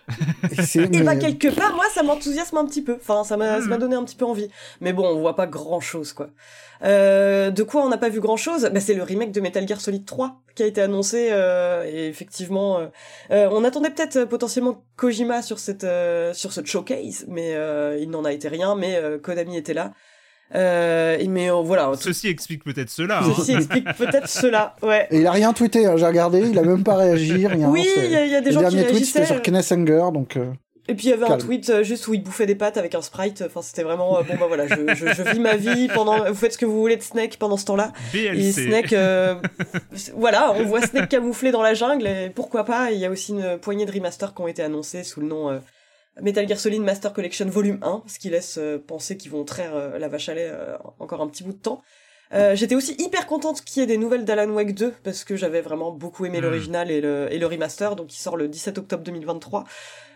Et 0.50 0.62
Et 1.00 1.02
bah 1.02 1.16
quelque 1.16 1.48
part, 1.54 1.71
ça 1.94 2.02
m'enthousiasme 2.02 2.56
un 2.56 2.64
petit 2.66 2.82
peu. 2.82 2.94
Enfin, 3.00 3.24
ça 3.24 3.36
m'a 3.36 3.58
m'a 3.60 3.76
donné 3.78 3.94
un 3.96 4.04
petit 4.04 4.16
peu 4.16 4.24
envie. 4.24 4.48
Mais 4.80 4.92
bon, 4.92 5.06
on 5.06 5.20
voit 5.20 5.36
pas 5.36 5.46
grand 5.46 5.80
chose, 5.80 6.12
quoi. 6.12 6.28
Euh, 6.84 7.50
de 7.50 7.62
quoi 7.62 7.84
on 7.84 7.88
n'a 7.88 7.96
pas 7.98 8.08
vu 8.08 8.18
grand 8.20 8.36
chose 8.36 8.68
bah, 8.72 8.80
C'est 8.80 8.94
le 8.94 9.04
remake 9.04 9.30
de 9.30 9.40
Metal 9.40 9.66
Gear 9.68 9.80
Solid 9.80 10.04
3 10.04 10.40
qui 10.56 10.62
a 10.64 10.66
été 10.66 10.80
annoncé. 10.80 11.28
euh, 11.30 11.84
et 11.84 12.08
effectivement, 12.08 12.80
euh, 13.30 13.48
on 13.52 13.62
attendait 13.64 13.90
peut-être 13.90 14.24
potentiellement 14.24 14.82
Kojima 14.96 15.42
sur 15.42 15.58
cette 15.60 15.84
euh, 15.84 16.34
sur 16.34 16.52
ce 16.52 16.64
showcase, 16.64 17.24
mais 17.28 17.54
euh, 17.54 17.98
il 18.00 18.10
n'en 18.10 18.24
a 18.24 18.32
été 18.32 18.48
rien. 18.48 18.74
Mais 18.74 18.96
euh, 18.96 19.18
Konami 19.18 19.56
était 19.56 19.74
là. 19.74 19.92
Euh, 20.54 21.16
mais 21.30 21.50
euh, 21.50 21.62
voilà, 21.62 21.92
Ceci 21.98 22.28
explique 22.28 22.62
peut-être 22.64 22.90
cela. 22.90 23.20
hein. 23.22 23.32
ceci 23.36 23.52
explique 23.52 23.86
peut-être 23.96 24.28
cela. 24.28 24.76
Ouais. 24.82 25.06
Et 25.10 25.20
il 25.20 25.26
a 25.26 25.30
rien 25.30 25.52
tweeté, 25.54 25.86
hein, 25.86 25.96
j'ai 25.96 26.04
regardé, 26.06 26.40
il 26.40 26.58
a 26.58 26.62
même 26.62 26.84
pas 26.84 26.96
réagi, 26.96 27.46
rien. 27.46 27.70
Oui, 27.70 27.88
c'est- 27.94 28.04
il 28.04 28.12
y, 28.12 28.16
a- 28.16 28.24
il 28.26 28.32
y 28.32 28.34
a 28.34 28.40
des 28.42 28.50
Le 28.50 28.52
gens 28.60 28.68
qui 28.68 28.74
dernier 28.76 28.88
tweet, 28.90 29.04
c'était 29.06 29.20
réagissaient. 29.20 29.34
sur 29.34 29.42
Kenneth 29.42 29.72
Anger, 29.72 30.12
donc... 30.12 30.36
euh, 30.36 30.50
Et 30.88 30.94
puis 30.94 31.06
il 31.06 31.10
y 31.10 31.12
avait 31.12 31.26
un 31.26 31.38
tweet 31.38 31.70
euh, 31.70 31.84
juste 31.84 32.08
où 32.08 32.14
il 32.14 32.22
bouffait 32.22 32.46
des 32.46 32.56
pâtes 32.56 32.76
avec 32.76 32.94
un 32.94 33.02
sprite. 33.02 33.44
Enfin, 33.46 33.62
c'était 33.62 33.84
vraiment 33.84 34.18
euh, 34.18 34.22
bon 34.22 34.34
bah 34.38 34.46
voilà, 34.48 34.66
je, 34.66 34.94
je, 34.94 35.06
je 35.14 35.22
vis 35.22 35.38
ma 35.38 35.56
vie 35.56 35.88
pendant. 35.88 36.24
Vous 36.28 36.34
faites 36.34 36.54
ce 36.54 36.58
que 36.58 36.66
vous 36.66 36.80
voulez 36.80 36.96
de 36.96 37.02
Snake 37.02 37.36
pendant 37.38 37.56
ce 37.56 37.64
temps-là. 37.66 37.92
Et. 38.14 38.50
Snake, 38.52 38.92
euh, 38.92 39.36
voilà, 40.16 40.52
on 40.56 40.64
voit 40.64 40.80
Snake 40.82 41.08
camouflé 41.08 41.52
dans 41.52 41.62
la 41.62 41.74
jungle. 41.74 42.06
Et 42.06 42.30
pourquoi 42.30 42.64
pas 42.64 42.90
Il 42.90 42.98
y 42.98 43.06
a 43.06 43.10
aussi 43.10 43.30
une 43.32 43.58
poignée 43.58 43.86
de 43.86 43.92
remasters 43.92 44.34
qui 44.34 44.42
ont 44.42 44.48
été 44.48 44.62
annoncés 44.62 45.04
sous 45.04 45.20
le 45.20 45.26
nom 45.26 45.50
euh, 45.50 45.58
Metal 46.20 46.46
Gear 46.46 46.58
Solid 46.58 46.82
Master 46.82 47.12
Collection 47.12 47.46
Volume 47.46 47.78
1, 47.82 48.02
ce 48.06 48.18
qui 48.18 48.28
laisse 48.28 48.58
euh, 48.58 48.78
penser 48.78 49.16
qu'ils 49.16 49.30
vont 49.30 49.44
traire 49.44 49.74
euh, 49.74 49.98
la 49.98 50.08
vache 50.08 50.28
à 50.28 50.34
lait 50.34 50.50
euh, 50.50 50.76
encore 50.98 51.22
un 51.22 51.28
petit 51.28 51.42
bout 51.42 51.52
de 51.52 51.58
temps. 51.58 51.82
Euh, 52.34 52.54
J'étais 52.56 52.74
aussi 52.74 52.94
hyper 52.98 53.26
contente 53.26 53.62
qu'il 53.62 53.80
y 53.80 53.84
ait 53.84 53.86
des 53.86 53.98
nouvelles 53.98 54.24
d'Alan 54.24 54.50
Wake 54.50 54.74
2 54.74 54.94
parce 55.04 55.24
que 55.24 55.36
j'avais 55.36 55.60
vraiment 55.60 55.90
beaucoup 55.92 56.24
aimé 56.24 56.38
Mm. 56.38 56.42
l'original 56.44 56.90
et 56.90 57.00
le, 57.00 57.28
et 57.30 57.38
le 57.38 57.46
remaster, 57.46 57.94
donc 57.96 58.14
il 58.14 58.18
sort 58.18 58.36
le 58.36 58.48
17 58.48 58.78
octobre 58.78 59.02
2023. 59.02 59.64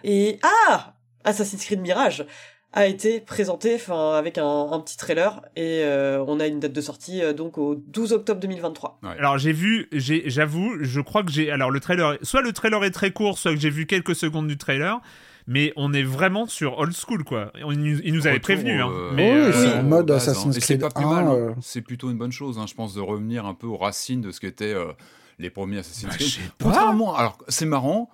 Et 0.04 0.38
ah 0.42 0.94
Assassin's 1.24 1.64
Creed 1.64 1.80
Mirage 1.80 2.24
a 2.72 2.86
été 2.86 3.20
présenté 3.20 3.74
enfin 3.74 4.14
avec 4.14 4.38
un, 4.38 4.44
un 4.70 4.80
petit 4.80 4.96
trailer 4.98 5.40
et 5.56 5.80
euh, 5.82 6.22
on 6.26 6.40
a 6.40 6.46
une 6.46 6.60
date 6.60 6.72
de 6.72 6.80
sortie 6.80 7.22
euh, 7.22 7.32
donc 7.32 7.56
au 7.58 7.74
12 7.74 8.12
octobre 8.12 8.40
2023. 8.40 9.00
Alors 9.18 9.38
j'ai 9.38 9.52
vu, 9.52 9.88
j'avoue, 9.92 10.74
je 10.80 11.00
crois 11.00 11.22
que 11.22 11.30
j'ai. 11.32 11.50
Alors 11.50 11.70
le 11.70 11.80
trailer, 11.80 12.18
soit 12.22 12.42
le 12.42 12.52
trailer 12.52 12.84
est 12.84 12.90
très 12.90 13.12
court, 13.12 13.38
soit 13.38 13.52
que 13.54 13.60
j'ai 13.60 13.70
vu 13.70 13.86
quelques 13.86 14.14
secondes 14.14 14.46
du 14.46 14.58
trailer, 14.58 15.00
mais 15.46 15.72
on 15.76 15.92
est 15.92 16.02
vraiment 16.02 16.46
sur 16.46 16.78
old 16.78 16.92
school 16.94 17.24
quoi. 17.24 17.52
On- 17.64 17.72
il 17.72 18.12
nous, 18.14 18.26
avait 18.26 18.40
prévenu. 18.40 18.80
Hein. 18.80 18.88
euh, 18.90 19.10
Mais 19.14 19.32
Oui, 19.32 19.38
euh, 19.38 19.52
c'est 19.52 19.78
en 19.78 19.82
mode 19.82 20.06
bases, 20.06 20.28
Assassin's 20.28 20.58
Creed 20.58 20.80
pas 20.80 20.90
plus 20.90 21.04
1, 21.04 21.08
mal, 21.08 21.24
hein. 21.26 21.32
euh. 21.34 21.50
c'est 21.60 21.82
plutôt 21.82 22.10
une 22.10 22.18
bonne 22.18 22.32
chose, 22.32 22.58
hein, 22.58 22.66
je 22.68 22.74
pense, 22.74 22.94
de 22.94 23.00
revenir 23.00 23.46
un 23.46 23.54
peu 23.54 23.66
aux 23.66 23.76
racines 23.76 24.20
de 24.20 24.30
ce 24.32 24.40
qu'étaient 24.40 24.74
euh, 24.74 24.86
les 25.38 25.50
premiers 25.50 25.78
Assassin's 25.78 26.10
Bah, 26.10 26.16
Creed. 26.16 26.28
je 26.28 26.34
sais 26.36 26.40
pas. 26.58 26.64
Contrairement, 26.64 27.14
alors 27.14 27.38
c'est 27.48 27.66
marrant, 27.66 28.10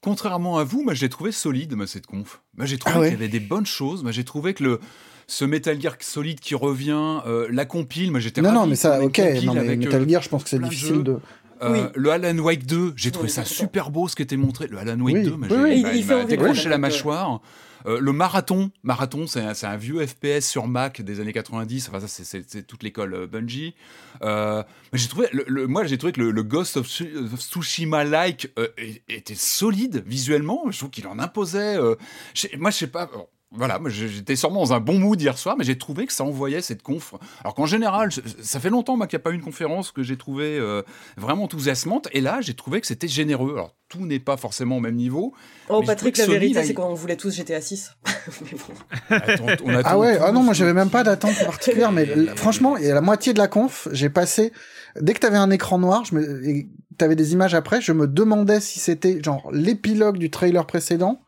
contrairement 0.00 0.58
à 0.58 0.64
vous, 0.64 0.82
moi 0.82 0.94
j'ai 0.94 1.08
trouvé 1.08 1.32
solide 1.32 1.74
moi, 1.74 1.86
cette 1.86 2.06
conf. 2.06 2.40
Moi 2.56 2.66
j'ai 2.66 2.78
trouvé 2.78 2.94
Ah 2.96 3.00
ouais 3.00 3.08
qu'il 3.10 3.18
y 3.18 3.22
avait 3.22 3.28
des 3.28 3.40
bonnes 3.40 3.66
choses, 3.66 4.02
moi 4.02 4.12
j'ai 4.12 4.24
trouvé 4.24 4.54
que 4.54 4.62
le 4.64 4.80
ce 5.28 5.44
Metal 5.44 5.80
Gear 5.80 5.96
Solid 5.98 6.38
qui 6.38 6.54
revient, 6.54 7.20
euh, 7.26 7.48
la 7.50 7.64
compile, 7.64 8.12
moi 8.12 8.20
j'étais 8.20 8.40
Non, 8.42 8.50
ravi 8.50 8.60
non, 8.60 8.66
mais 8.68 8.76
ça, 8.76 9.02
ok, 9.02 9.18
non, 9.42 9.54
mais 9.54 9.60
avec, 9.60 9.80
Metal 9.80 10.08
Gear, 10.08 10.22
je 10.22 10.28
pense 10.28 10.44
que 10.44 10.48
c'est 10.48 10.58
plein 10.58 10.68
de 10.68 10.70
difficile 10.72 10.94
jeux. 10.96 11.02
de, 11.02 11.18
Euh, 11.62 11.72
Oui. 11.72 11.80
Le 11.94 12.10
Alan 12.10 12.38
Wake 12.38 12.66
2, 12.66 12.92
j'ai 12.96 13.10
trouvé 13.10 13.28
Oui, 13.28 13.32
ça 13.34 13.44
super 13.44 13.90
beau 13.90 14.08
ce 14.08 14.16
qui 14.16 14.22
était 14.22 14.36
montré. 14.36 14.66
Le 14.68 14.78
Alan 14.78 14.98
Wake 15.00 15.16
Oui. 15.16 15.22
2, 15.24 15.36
mais 15.36 15.46
Oui, 15.50 15.54
j'ai- 15.56 15.62
oui, 15.62 15.90
il 15.94 15.96
il- 16.00 16.06
m'a- 16.06 16.24
décroché 16.24 16.68
la 16.68 16.78
mâchoire. 16.78 17.40
Euh, 17.86 18.00
le 18.00 18.12
marathon, 18.12 18.70
marathon, 18.82 19.28
c'est 19.28 19.40
un, 19.42 19.54
c'est 19.54 19.66
un 19.66 19.76
vieux 19.76 20.04
FPS 20.04 20.40
sur 20.40 20.66
Mac 20.66 21.02
des 21.02 21.20
années 21.20 21.32
90. 21.32 21.88
Enfin, 21.88 22.00
ça, 22.00 22.08
c'est- 22.08 22.66
toute 22.66 22.82
l'école 22.82 23.14
euh, 23.14 23.26
Bungie. 23.28 23.74
Euh, 24.22 24.62
j'ai 24.92 25.06
trouvé, 25.06 25.28
le, 25.32 25.44
le- 25.46 25.66
moi, 25.68 25.84
j'ai 25.84 25.96
trouvé 25.96 26.12
que 26.12 26.20
le, 26.20 26.32
le 26.32 26.42
Ghost 26.42 26.76
of 26.78 26.88
Tsu- 26.88 27.16
of 27.32 27.40
Tsushima-like 27.40 28.50
euh, 28.58 28.68
é- 28.76 29.02
était 29.08 29.34
solide 29.36 30.02
visuellement. 30.06 30.64
Je 30.70 30.78
trouve 30.78 30.90
qu'il 30.90 31.06
en 31.06 31.18
imposait. 31.20 31.76
euh, 31.76 31.94
je- 32.34 32.48
moi, 32.58 32.70
je 32.70 32.76
sais 32.78 32.86
pas. 32.88 33.08
Voilà, 33.52 33.78
j'étais 33.86 34.34
sûrement 34.34 34.60
dans 34.60 34.72
un 34.72 34.80
bon 34.80 34.98
mood 34.98 35.20
hier 35.20 35.38
soir, 35.38 35.54
mais 35.56 35.64
j'ai 35.64 35.78
trouvé 35.78 36.06
que 36.06 36.12
ça 36.12 36.24
envoyait 36.24 36.60
cette 36.60 36.82
conf. 36.82 37.14
Alors 37.42 37.54
qu'en 37.54 37.64
général, 37.64 38.10
ça 38.42 38.58
fait 38.58 38.70
longtemps 38.70 38.96
moi, 38.96 39.06
qu'il 39.06 39.16
n'y 39.16 39.22
a 39.22 39.24
pas 39.24 39.30
eu 39.30 39.34
une 39.34 39.42
conférence 39.42 39.92
que 39.92 40.02
j'ai 40.02 40.16
trouvé 40.16 40.58
euh, 40.58 40.82
vraiment 41.16 41.44
enthousiasmante, 41.44 42.08
et 42.12 42.20
là 42.20 42.40
j'ai 42.40 42.54
trouvé 42.54 42.80
que 42.80 42.88
c'était 42.88 43.06
généreux. 43.06 43.52
Alors 43.54 43.72
tout 43.88 44.04
n'est 44.04 44.18
pas 44.18 44.36
forcément 44.36 44.78
au 44.78 44.80
même 44.80 44.96
niveau. 44.96 45.32
Oh, 45.68 45.80
Patrick, 45.86 46.18
la 46.18 46.24
Sony, 46.24 46.38
vérité, 46.38 46.54
là, 46.54 46.64
c'est 46.64 46.74
qu'on 46.74 46.92
voulait 46.94 47.16
tous 47.16 47.34
GTA 47.36 47.60
6. 47.60 47.92
Mais 48.42 48.58
bon. 48.58 49.16
Attends, 49.16 49.46
on 49.64 49.74
attend 49.74 49.88
Ah 49.90 49.98
ouais, 49.98 50.18
ah 50.20 50.32
non, 50.32 50.42
moi 50.42 50.52
j'avais 50.52 50.74
même 50.74 50.90
pas 50.90 51.04
d'attente 51.04 51.38
particulière, 51.44 51.92
mais 51.92 52.06
franchement, 52.34 52.76
et 52.76 52.90
à 52.90 52.94
la 52.94 53.00
moitié 53.00 53.32
de 53.32 53.38
la 53.38 53.46
conf, 53.46 53.86
j'ai 53.92 54.10
passé, 54.10 54.52
dès 55.00 55.14
que 55.14 55.20
t'avais 55.20 55.36
un 55.36 55.50
écran 55.50 55.78
noir, 55.78 56.04
je 56.04 56.16
me, 56.16 56.48
et 56.48 56.68
t'avais 56.98 57.14
des 57.16 57.32
images 57.32 57.54
après, 57.54 57.80
je 57.80 57.92
me 57.92 58.08
demandais 58.08 58.60
si 58.60 58.80
c'était 58.80 59.22
genre 59.22 59.48
l'épilogue 59.52 60.18
du 60.18 60.30
trailer 60.30 60.66
précédent 60.66 61.20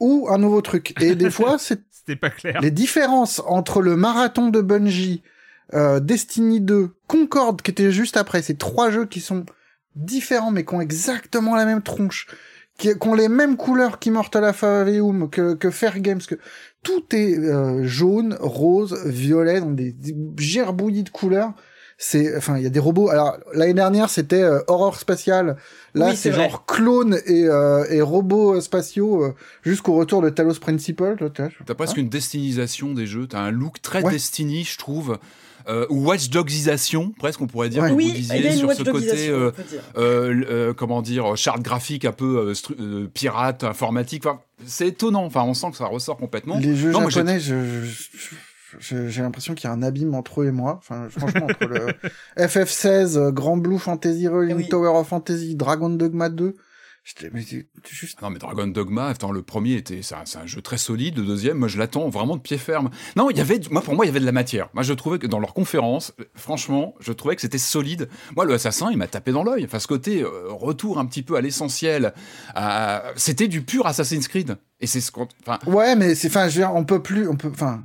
ou 0.00 0.28
un 0.30 0.38
nouveau 0.38 0.60
truc. 0.60 0.94
Et 1.00 1.14
des 1.14 1.30
fois, 1.30 1.56
c'est 1.58 1.80
C'était 1.90 2.16
pas 2.16 2.30
clair. 2.30 2.60
les 2.60 2.70
différences 2.70 3.40
entre 3.46 3.82
le 3.82 3.96
marathon 3.96 4.48
de 4.48 4.60
Bungie, 4.60 5.22
euh, 5.74 6.00
Destiny 6.00 6.60
2, 6.60 6.90
Concorde 7.06 7.62
qui 7.62 7.70
était 7.70 7.90
juste 7.92 8.16
après, 8.16 8.42
ces 8.42 8.56
trois 8.56 8.90
jeux 8.90 9.06
qui 9.06 9.20
sont 9.20 9.44
différents 9.96 10.50
mais 10.50 10.64
qui 10.64 10.74
ont 10.74 10.80
exactement 10.80 11.56
la 11.56 11.64
même 11.64 11.82
tronche, 11.82 12.26
qui, 12.78 12.88
qui 12.96 13.08
ont 13.08 13.14
les 13.14 13.28
mêmes 13.28 13.56
couleurs 13.56 13.98
qu'Immortal 13.98 14.44
Aveum, 14.44 15.28
que, 15.28 15.54
que 15.54 15.70
Fair 15.70 15.98
Games, 16.00 16.20
que 16.26 16.36
tout 16.82 17.04
est 17.12 17.36
euh, 17.38 17.84
jaune, 17.84 18.36
rose, 18.40 19.04
violet, 19.06 19.60
dans 19.60 19.70
des, 19.72 19.92
des 19.92 20.14
gerbouillis 20.38 21.02
de 21.02 21.10
couleurs. 21.10 21.52
C'est, 22.00 22.36
enfin, 22.36 22.56
il 22.58 22.62
y 22.62 22.66
a 22.66 22.70
des 22.70 22.78
robots. 22.78 23.08
Alors 23.08 23.38
l'année 23.52 23.74
dernière, 23.74 24.08
c'était 24.08 24.40
euh, 24.42 24.60
horreur 24.68 24.94
spatiale. 24.96 25.56
Là, 25.94 26.10
Oui, 26.10 26.16
c'est 26.16 26.32
genre 26.32 26.64
clones 26.64 27.18
et, 27.26 27.44
euh, 27.46 27.84
et 27.90 28.00
robots 28.00 28.60
spatiaux 28.60 29.24
euh, 29.24 29.34
jusqu'au 29.64 29.94
retour 29.96 30.22
de 30.22 30.28
Talos 30.30 30.54
Principle. 30.60 31.16
T'as 31.66 31.74
presque 31.74 31.96
une 31.96 32.08
destinisation 32.08 32.94
des 32.94 33.06
jeux. 33.06 33.26
T'as 33.26 33.40
un 33.40 33.50
look 33.50 33.82
très 33.82 34.04
Ouais. 34.04 34.12
Destiny, 34.12 34.62
je 34.62 34.78
trouve. 34.78 35.18
Euh, 35.68 35.86
ou 35.90 36.06
watchdogisation, 36.06 37.12
presque, 37.18 37.40
on 37.42 37.46
pourrait 37.46 37.68
dire, 37.68 37.82
Ouais. 37.82 37.90
que 37.90 37.94
Oui, 37.94 38.08
vous 38.08 38.14
disiez 38.14 38.52
sur 38.52 38.72
ce 38.72 38.82
côté, 38.84 39.28
euh, 39.28 39.50
euh, 39.98 40.44
euh, 40.48 40.72
comment 40.74 41.02
dire, 41.02 41.36
charte 41.36 41.60
graphique 41.62 42.04
un 42.06 42.12
peu 42.12 42.54
euh, 42.54 42.72
euh, 42.80 43.06
pirate, 43.12 43.64
informatique. 43.64 44.24
Enfin, 44.24 44.40
c'est 44.64 44.88
étonnant. 44.88 45.24
Enfin, 45.24 45.42
on 45.42 45.52
sent 45.52 45.72
que 45.72 45.76
ça 45.76 45.86
ressort 45.86 46.16
complètement. 46.16 46.58
Les 46.58 46.74
jeux 46.76 46.90
Non, 46.92 47.00
moi, 47.02 47.10
j'ai- 47.10 47.16
japonais, 47.20 47.40
je, 47.40 47.54
je- 47.84 47.84
je- 48.16 48.34
j'ai 48.80 49.22
l'impression 49.22 49.54
qu'il 49.54 49.68
y 49.68 49.70
a 49.70 49.74
un 49.74 49.82
abîme 49.82 50.14
entre 50.14 50.42
eux 50.42 50.46
et 50.46 50.52
moi. 50.52 50.76
Enfin, 50.78 51.08
franchement, 51.08 51.46
entre 51.46 51.66
le 51.66 51.86
FF16, 52.36 53.16
euh, 53.16 53.30
Grand 53.30 53.56
Blue 53.56 53.78
Fantasy 53.78 54.28
Rolling 54.28 54.56
Eh 54.58 54.62
oui. 54.62 54.68
Tower 54.68 54.98
of 54.98 55.08
Fantasy, 55.08 55.56
Dragon 55.56 55.90
Dogma 55.90 56.28
2, 56.28 56.54
j'étais, 57.04 57.30
mais 57.32 57.42
juste. 57.88 58.20
Non 58.20 58.30
mais 58.30 58.38
Dragon 58.38 58.66
Dogma, 58.66 59.06
attends, 59.06 59.32
le 59.32 59.42
premier 59.42 59.74
était, 59.74 60.02
c'est 60.02 60.14
un, 60.14 60.46
jeu 60.46 60.60
très 60.60 60.78
solide. 60.78 61.18
Le 61.18 61.24
deuxième, 61.24 61.58
moi 61.58 61.68
je 61.68 61.78
l'attends 61.78 62.08
vraiment 62.08 62.36
de 62.36 62.42
pied 62.42 62.58
ferme. 62.58 62.90
Non, 63.16 63.30
il 63.30 63.36
y 63.38 63.40
avait, 63.40 63.60
moi 63.70 63.82
pour 63.82 63.94
moi 63.94 64.04
il 64.04 64.08
y 64.08 64.10
avait 64.10 64.20
de 64.20 64.26
la 64.26 64.32
matière. 64.32 64.68
Moi 64.74 64.82
je 64.82 64.92
trouvais 64.92 65.18
que 65.18 65.26
dans 65.26 65.40
leur 65.40 65.54
conférence, 65.54 66.12
franchement, 66.34 66.94
je 67.00 67.12
trouvais 67.12 67.36
que 67.36 67.42
c'était 67.42 67.58
solide. 67.58 68.08
Moi 68.36 68.44
le 68.44 68.54
assassin, 68.54 68.90
il 68.90 68.98
m'a 68.98 69.06
tapé 69.06 69.32
dans 69.32 69.44
l'œil. 69.44 69.64
Enfin 69.64 69.78
ce 69.78 69.86
côté 69.86 70.22
euh, 70.22 70.48
retour 70.48 70.98
un 70.98 71.06
petit 71.06 71.22
peu 71.22 71.36
à 71.36 71.40
l'essentiel, 71.40 72.12
c'était 73.16 73.48
du 73.48 73.62
pur 73.62 73.86
Assassin's 73.86 74.28
Creed. 74.28 74.56
Et 74.80 74.86
c'est 74.86 75.00
ce 75.00 75.10
qu'on, 75.10 75.26
enfin, 75.46 75.58
Ouais, 75.66 75.96
mais 75.96 76.14
c'est, 76.14 76.28
enfin, 76.28 76.48
je 76.48 76.60
veux 76.60 76.66
dire, 76.66 76.74
on 76.74 76.84
peut 76.84 77.02
plus, 77.02 77.28
on 77.28 77.36
peut, 77.36 77.50
enfin, 77.50 77.84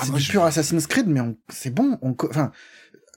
Ah, 0.00 0.04
c'est 0.06 0.12
du 0.12 0.20
je- 0.20 0.30
pur 0.30 0.42
Assassin's 0.44 0.86
Creed, 0.86 1.06
mais 1.06 1.20
on- 1.20 1.36
c'est 1.48 1.70
bon, 1.74 1.98
on, 2.02 2.14
enfin, 2.28 2.50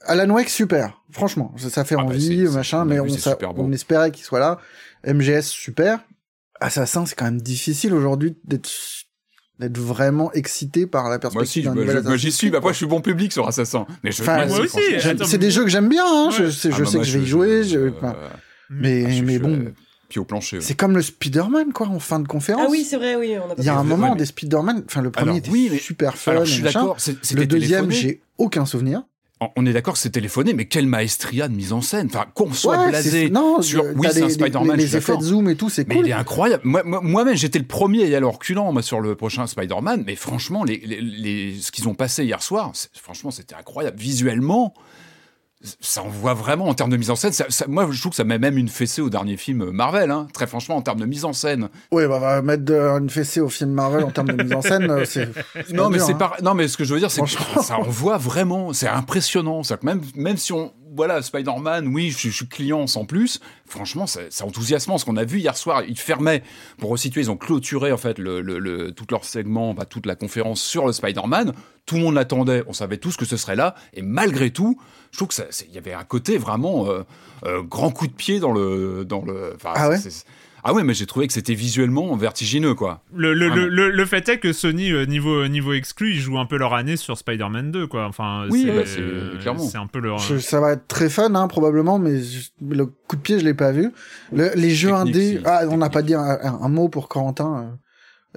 Alan 0.06 0.28
Wake, 0.34 0.48
super. 0.50 1.02
Franchement, 1.10 1.54
ça, 1.56 1.70
ça 1.70 1.84
fait 1.84 1.94
Ah 1.94 2.02
bah, 2.02 2.04
envie, 2.04 2.46
c'est- 2.46 2.54
machin, 2.54 2.84
mais 2.84 3.00
on, 3.00 3.08
ça- 3.08 3.38
on 3.56 3.72
espérait 3.72 4.10
qu'il 4.10 4.24
soit 4.24 4.40
là. 4.40 4.58
MGS, 5.06 5.42
super. 5.48 6.00
Assassin, 6.60 7.04
c'est 7.06 7.14
quand 7.14 7.24
même 7.24 7.40
difficile 7.40 7.92
aujourd'hui 7.94 8.36
d'être, 8.44 8.70
d'être 9.58 9.78
vraiment 9.78 10.32
excité 10.32 10.86
par 10.86 11.08
la 11.08 11.18
perspective 11.18 11.42
aussi, 11.42 11.62
je- 11.62 11.68
d'un 11.68 11.74
moi, 11.74 11.84
je- 12.02 12.08
moi, 12.08 12.16
j'y 12.16 12.32
suis. 12.32 12.50
Bah, 12.50 12.58
après 12.58 12.66
quoi. 12.66 12.72
je 12.72 12.76
suis 12.78 12.86
bon 12.86 13.00
public 13.00 13.32
sur 13.32 13.46
Assassin. 13.48 13.86
Mais 14.02 14.12
je, 14.12 14.22
Enfin, 14.22 14.46
moi 14.46 14.60
aussi, 14.60 14.78
C'est 15.26 15.38
des 15.38 15.50
jeux 15.50 15.64
que 15.64 15.70
j'aime 15.70 15.88
bien, 15.88 16.04
hein. 16.06 16.30
Je, 16.30 16.44
Ouais. 16.44 16.50
sais, 16.52 16.68
ah, 16.72 16.76
je 16.76 16.82
bah, 16.84 16.90
sais 16.90 16.96
moi, 16.96 17.04
que 17.04 17.10
je 17.10 17.18
vais 17.18 17.24
y 17.24 17.26
jouer. 17.26 17.64
je- 17.64 17.78
euh, 17.78 17.92
enfin, 17.96 18.16
mais, 18.70 19.04
ah, 19.06 19.10
je 19.10 19.22
mais 19.22 19.38
bon, 19.38 19.72
au 20.18 20.24
plancher. 20.24 20.56
ouais. 20.58 20.62
c'est 20.62 20.74
comme 20.74 20.94
le 20.94 21.02
Spider-Man, 21.02 21.72
quoi, 21.72 21.88
en 21.88 21.98
fin 21.98 22.20
de 22.20 22.28
conférence. 22.28 22.64
Ah 22.66 22.70
oui, 22.70 22.84
c'est 22.88 22.96
vrai, 22.96 23.16
oui, 23.16 23.34
on 23.38 23.50
a 23.50 23.54
pas 23.54 23.62
Il 23.62 23.64
y 23.64 23.68
a 23.68 23.76
un 23.78 23.84
moment 23.84 24.04
ouais, 24.08 24.10
mais- 24.12 24.18
des 24.18 24.26
Spider-Man, 24.26 24.84
enfin, 24.86 25.02
le 25.02 25.10
premier 25.10 25.26
Alors, 25.30 25.38
était 25.38 25.50
oui, 25.50 25.68
mais- 25.70 25.78
super 25.78 26.16
fun. 26.16 26.32
Alors 26.32 26.44
je 26.44 26.52
suis 26.52 26.60
et 26.60 26.64
d'accord. 26.64 26.96
Le 27.34 27.46
deuxième, 27.46 27.90
j'ai 27.90 28.20
aucun 28.38 28.66
souvenir. 28.66 29.02
On- 29.56 29.66
est 29.66 29.72
d'accord 29.74 29.92
que 29.94 29.98
c'est 30.00 30.10
téléphoné, 30.10 30.54
mais 30.54 30.64
quelle 30.64 30.86
maestria 30.86 31.48
de 31.48 31.54
mise 31.54 31.72
en 31.74 31.82
scène. 31.82 32.06
Enfin, 32.06 32.24
qu'on 32.32 32.52
soit 32.54 32.78
Ouais, 32.78 32.88
blasé 32.88 33.28
non, 33.28 33.60
sur 33.60 33.82
euh, 33.84 33.92
oui, 33.94 34.06
c'est 34.10 34.22
un 34.22 34.28
Spider-Man, 34.30 34.78
les, 34.78 34.86
je 34.86 34.96
effets 34.96 35.16
de 35.18 35.22
zoom 35.22 35.50
et 35.50 35.56
tout, 35.56 35.68
c'est 35.68 35.86
Mais 35.86 35.96
cool. 35.96 36.06
il 36.06 36.10
est 36.10 36.14
incroyable. 36.14 36.62
Moi- 36.64 36.82
moi- 36.84 37.00
Moi-même, 37.02 37.36
j'étais 37.36 37.58
le 37.58 37.66
premier 37.66 38.04
à 38.04 38.06
y 38.06 38.14
aller 38.14 38.24
en 38.24 38.30
reculant 38.30 38.72
moi, 38.72 38.80
sur 38.80 39.00
le 39.00 39.16
prochain 39.16 39.46
Spider-Man, 39.46 40.04
mais 40.06 40.14
franchement, 40.16 40.64
les, 40.64 40.78
les- 40.78 41.00
les- 41.02 41.60
ce 41.60 41.72
qu'ils 41.72 41.88
ont 41.88 41.94
passé 41.94 42.24
hier 42.24 42.42
soir, 42.42 42.70
c'est- 42.72 42.88
franchement, 42.94 43.30
c'était 43.30 43.54
incroyable. 43.56 43.98
Visuellement, 43.98 44.72
ça 45.80 46.02
envoie 46.02 46.34
vraiment 46.34 46.66
en 46.66 46.74
termes 46.74 46.90
de 46.90 46.96
mise 46.96 47.10
en 47.10 47.16
scène. 47.16 47.32
Ça- 47.32 47.46
ça- 47.48 47.66
moi, 47.68 47.88
je 47.90 47.98
trouve 48.00 48.10
que 48.10 48.16
ça 48.16 48.24
met 48.24 48.38
même 48.38 48.58
une 48.58 48.68
fessée 48.68 49.00
au 49.00 49.10
dernier 49.10 49.36
film 49.36 49.70
Marvel. 49.70 50.10
hein. 50.10 50.26
Très 50.32 50.46
franchement, 50.46 50.76
en 50.76 50.82
termes 50.82 51.00
de 51.00 51.06
mise 51.06 51.24
en 51.24 51.32
scène. 51.32 51.68
Ouais, 51.92 52.06
bah, 52.06 52.18
va 52.18 52.42
mettre 52.42 52.64
de- 52.64 52.74
une 52.74 53.10
fessée 53.10 53.40
au 53.40 53.48
film 53.48 53.70
Marvel 53.72 54.04
en 54.04 54.10
termes 54.10 54.28
de 54.28 54.42
mise 54.42 54.52
en 54.54 54.62
scène, 54.62 54.90
euh, 54.90 55.04
c'est. 55.04 55.28
Non, 55.72 55.88
mais 55.90 55.98
c'est 55.98 56.12
hein. 56.12 56.30
Non, 56.42 56.54
mais 56.54 56.68
ce 56.68 56.76
que 56.76 56.84
je 56.84 56.92
veux 56.94 57.00
dire, 57.00 57.10
c'est 57.10 57.22
que 57.22 57.62
ça 57.62 57.78
envoie 57.78 58.18
vraiment. 58.18 58.72
C'est 58.72 58.88
impressionnant. 58.88 59.62
Que 59.62 59.74
même, 59.86 60.00
même 60.14 60.36
si 60.36 60.52
on. 60.52 60.72
Voilà, 60.94 61.22
Spider-Man, 61.22 61.88
oui, 61.88 62.10
je, 62.10 62.18
suis- 62.18 62.30
je 62.30 62.36
suis 62.36 62.48
client 62.48 62.86
sans 62.86 63.04
plus. 63.04 63.40
Franchement, 63.66 64.06
c'est 64.06 64.42
enthousiasmant. 64.42 64.96
Ce 64.98 65.04
qu'on 65.04 65.16
a 65.16 65.24
vu 65.24 65.38
hier 65.40 65.56
soir, 65.56 65.82
ils 65.88 65.98
fermaient, 65.98 66.42
pour 66.78 66.90
resituer, 66.90 67.20
ils 67.22 67.30
ont 67.30 67.36
clôturé, 67.36 67.90
en 67.92 67.96
fait, 67.96 68.18
le, 68.18 68.40
le, 68.40 68.58
le- 68.58 68.92
tout 68.92 69.06
leur 69.10 69.24
segment, 69.24 69.74
bah, 69.74 69.84
toute 69.84 70.06
la 70.06 70.14
conférence 70.14 70.62
sur 70.62 70.86
le 70.86 70.92
Spider-Man. 70.92 71.52
Tout 71.86 71.96
le 71.96 72.02
monde 72.02 72.14
l'attendait. 72.14 72.62
On 72.66 72.72
savait 72.72 72.96
tous 72.98 73.16
que 73.16 73.24
ce 73.24 73.36
serait 73.36 73.56
là. 73.56 73.74
Et 73.92 74.02
malgré 74.02 74.50
tout, 74.50 74.78
je 75.10 75.18
trouve 75.18 75.28
que 75.28 75.34
ça- 75.34 75.46
c'est- 75.50 75.66
il 75.68 75.74
y 75.74 75.78
avait 75.78 75.92
un 75.92 76.04
côté 76.04 76.38
vraiment 76.38 76.86
euh, 76.88 77.02
euh, 77.44 77.62
grand 77.62 77.90
coup 77.90 78.06
de 78.06 78.12
pied 78.12 78.38
dans 78.40 78.52
le. 78.52 79.04
Dans 79.04 79.22
le 79.24 79.54
Ah 79.76 79.88
ouais? 79.90 79.98
Ah 80.66 80.72
ouais, 80.72 80.82
mais 80.82 80.94
j'ai 80.94 81.04
trouvé 81.04 81.26
que 81.26 81.32
c'était 81.34 81.52
visuellement 81.54 82.16
vertigineux, 82.16 82.74
quoi. 82.74 83.02
Le, 83.14 83.34
le, 83.34 83.50
Ah 83.52 83.54
le, 83.54 83.68
le, 83.68 83.90
le 83.90 84.04
fait 84.06 84.26
est 84.30 84.38
que 84.38 84.52
Sony, 84.54 84.90
euh, 84.92 85.04
niveau, 85.04 85.46
niveau 85.46 85.74
exclu, 85.74 86.12
ils 86.14 86.20
jouent 86.20 86.38
un 86.38 86.46
peu 86.46 86.56
leur 86.56 86.72
année 86.72 86.96
sur 86.96 87.18
Spider-Man 87.18 87.70
2, 87.70 87.86
quoi. 87.86 88.06
Enfin, 88.06 88.46
Oui, 88.50 88.62
c'est 88.66 88.72
bah, 88.74 88.82
c'est- 88.86 89.38
clairement. 89.40 89.62
c'est 89.68 89.76
un 89.76 89.86
peu 89.86 89.98
leur. 90.00 90.18
Je- 90.18 90.38
ça 90.38 90.60
va 90.60 90.72
être 90.72 90.88
très 90.88 91.10
fun, 91.10 91.34
hein, 91.34 91.48
probablement, 91.48 91.98
mais 91.98 92.22
je- 92.22 92.48
le 92.66 92.86
coup 92.86 93.16
de 93.16 93.20
pied, 93.20 93.38
je 93.38 93.44
l'ai 93.44 93.52
pas 93.54 93.72
vu. 93.72 93.90
Le- 94.32 94.52
les 94.56 94.70
jeux 94.70 94.88
Technique, 94.90 95.14
indés, 95.16 95.40
ah, 95.44 95.64
on 95.68 95.76
n'a 95.76 95.90
pas 95.90 96.00
dit 96.02 96.14
un, 96.14 96.22
un- 96.22 96.58
un 96.62 96.68
mot 96.70 96.88
pour 96.88 97.08
Corentin, 97.10 97.76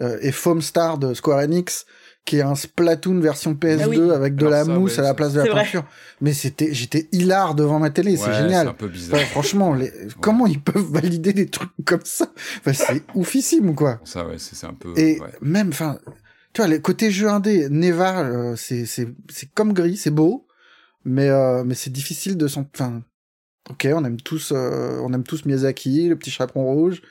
euh, 0.01 0.05
euh, 0.05 0.17
et 0.21 0.33
Foam 0.33 0.61
Star 0.61 0.97
de 0.97 1.13
Square 1.13 1.39
Enix, 1.39 1.85
qui 2.27 2.37
est 2.37 2.41
un 2.41 2.55
Splatoon 2.55 3.19
version 3.21 3.53
PS2 3.53 3.79
Ah 3.81 3.87
oui. 3.87 4.11
avec 4.11 4.35
de 4.35 4.45
Alors 4.45 4.59
la 4.59 4.65
ça, 4.65 4.71
mousse 4.77 4.93
ouais, 4.93 4.99
à 4.99 5.03
la 5.03 5.13
place 5.13 5.33
de 5.33 5.39
la 5.39 5.45
vrai. 5.49 5.63
peinture. 5.63 5.85
Mais 6.21 6.33
c'était, 6.33 6.73
j'étais 6.73 7.07
hilar 7.11 7.55
devant 7.55 7.79
ma 7.79 7.89
télé, 7.89 8.17
c'est 8.17 8.33
génial. 8.33 8.65
C'est 8.65 8.71
un 8.71 8.73
peu 8.73 8.87
bizarre. 8.89 9.19
Enfin, 9.19 9.25
franchement, 9.27 9.73
les... 9.73 9.91
comment 10.21 10.45
ils 10.45 10.61
peuvent 10.61 10.91
valider 10.91 11.31
des 11.33 11.47
trucs 11.47 11.71
comme 11.85 12.01
ça? 12.03 12.31
Enfin, 12.59 12.73
C'est 12.73 13.03
oufissime, 13.15 13.73
quoi. 13.75 13.99
Ça, 14.03 14.27
ouais, 14.27 14.35
c'est 14.37 14.55
c'est 14.55 14.67
un 14.67 14.73
peu. 14.73 14.93
Et 14.97 15.19
ouais. 15.19 15.27
même, 15.41 15.69
enfin, 15.69 15.97
tu 16.53 16.61
vois, 16.61 16.67
les 16.67 16.81
côtés 16.81 17.11
jeux 17.11 17.29
indé, 17.29 17.69
Neva, 17.69 18.19
euh, 18.19 18.55
c'est 18.57 18.85
c'est 18.85 19.07
c'est 19.29 19.49
comme 19.53 19.71
gris, 19.73 19.95
c'est 19.97 20.11
beau, 20.11 20.45
mais 21.05 21.29
euh, 21.29 21.63
mais 21.63 21.75
c'est 21.75 21.91
difficile 21.91 22.35
de 22.37 22.47
s'en. 22.47 22.67
Enfin, 22.73 23.03
ok, 23.69 23.87
on 23.93 24.03
aime 24.03 24.19
tous, 24.19 24.51
euh, 24.53 24.99
on 25.01 25.13
aime 25.13 25.23
tous 25.23 25.45
Miyazaki, 25.45 26.09
le 26.09 26.17
petit 26.17 26.31
chaperon 26.31 26.65
rouge. 26.65 27.01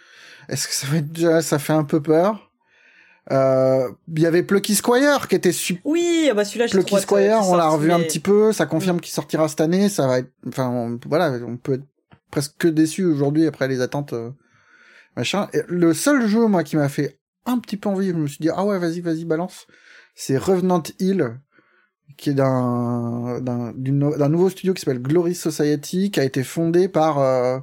Est-ce 0.51 0.69
que 0.69 0.75
ça 0.75 0.87
va 0.89 0.99
être 0.99 1.11
déjà, 1.11 1.41
ça 1.43 1.59
fait 1.59 1.73
un 1.73 1.85
peu 1.85 2.03
peur? 2.03 2.46
Euh, 3.33 3.89
Il 4.15 4.21
y 4.23 4.27
avait 4.27 4.43
Plucky 4.45 4.75
Squire 4.75 5.27
qui 5.29 5.35
était 5.35 5.53
super. 5.53 5.83
Oui, 5.85 6.29
ah 6.31 6.35
bah 6.35 6.45
celui-là, 6.45 6.67
Plucky 6.69 6.95
Squire, 7.01 7.41
on 7.49 7.57
l'a 7.57 7.69
revu 7.69 7.91
un 7.93 7.99
petit 8.01 8.21
peu, 8.21 8.53
ça 8.53 8.67
confirme 8.67 9.01
qu'il 9.01 9.13
sortira 9.13 9.49
cette 9.49 9.61
année, 9.61 9.89
ça 9.89 10.07
va 10.07 10.19
être, 10.21 10.31
enfin, 10.47 10.69
on- 10.69 10.99
voilà, 11.09 11.33
on 11.47 11.57
peut 11.57 11.75
être 11.75 11.87
presque 12.31 12.67
déçu 12.69 13.05
aujourd'hui 13.05 13.47
après 13.47 13.67
les 13.69 13.81
attentes, 13.81 14.13
euh, 14.13 14.31
machin. 15.17 15.49
Et 15.55 15.61
le 15.69 15.93
seul 15.95 16.27
jeu, 16.27 16.47
moi, 16.47 16.63
qui 16.63 16.77
m'a 16.77 16.89
fait 16.89 17.19
un 17.47 17.59
petit 17.59 17.77
peu 17.77 17.89
envie, 17.89 18.09
je 18.09 18.15
me 18.15 18.27
suis 18.29 18.39
dit, 18.41 18.51
ah 18.55 18.65
ouais, 18.65 18.79
vas-y, 18.79 19.01
vas-y, 19.01 19.25
balance, 19.25 19.67
c'est 20.15 20.37
Revenant 20.37 20.83
Hill, 21.01 21.39
qui 22.17 22.31
est 22.31 22.35
d'un, 22.35 23.41
d'un, 23.41 23.73
d'un 23.73 24.29
nouveau 24.29 24.51
studio 24.51 24.73
qui 24.73 24.81
s'appelle 24.83 25.03
Glory 25.03 25.35
Society, 25.35 26.11
qui 26.13 26.21
a 26.21 26.25
été 26.25 26.45
fondé 26.45 26.89
par, 26.89 27.19
euh, 27.19 27.59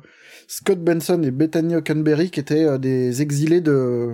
Scott 0.48 0.80
Benson 0.84 1.22
et 1.24 1.32
Bethany 1.32 1.76
Hockenberry, 1.78 2.30
qui 2.32 2.42
étaient 2.42 2.66
euh, 2.66 2.78
des 2.78 3.22
exilés 3.22 3.62
de, 3.62 4.14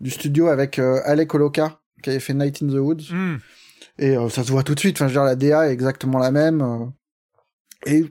du 0.00 0.10
studio 0.10 0.48
avec 0.48 0.78
euh, 0.78 1.00
Alec 1.04 1.34
Oloka, 1.34 1.80
qui 2.02 2.10
avait 2.10 2.20
fait 2.20 2.34
Night 2.34 2.62
in 2.62 2.68
the 2.68 2.78
Woods. 2.78 3.10
Hmm. 3.12 3.36
Et 3.98 4.16
euh, 4.16 4.28
ça 4.28 4.42
se 4.42 4.50
voit 4.50 4.62
tout 4.62 4.74
de 4.74 4.80
suite. 4.80 4.96
Enfin, 4.96 5.08
je 5.08 5.14
veux 5.14 5.20
dire, 5.20 5.24
la 5.24 5.36
DA 5.36 5.68
est 5.68 5.72
exactement 5.72 6.18
la 6.18 6.30
même. 6.30 6.60
euh. 6.62 6.86
Et 7.86 8.04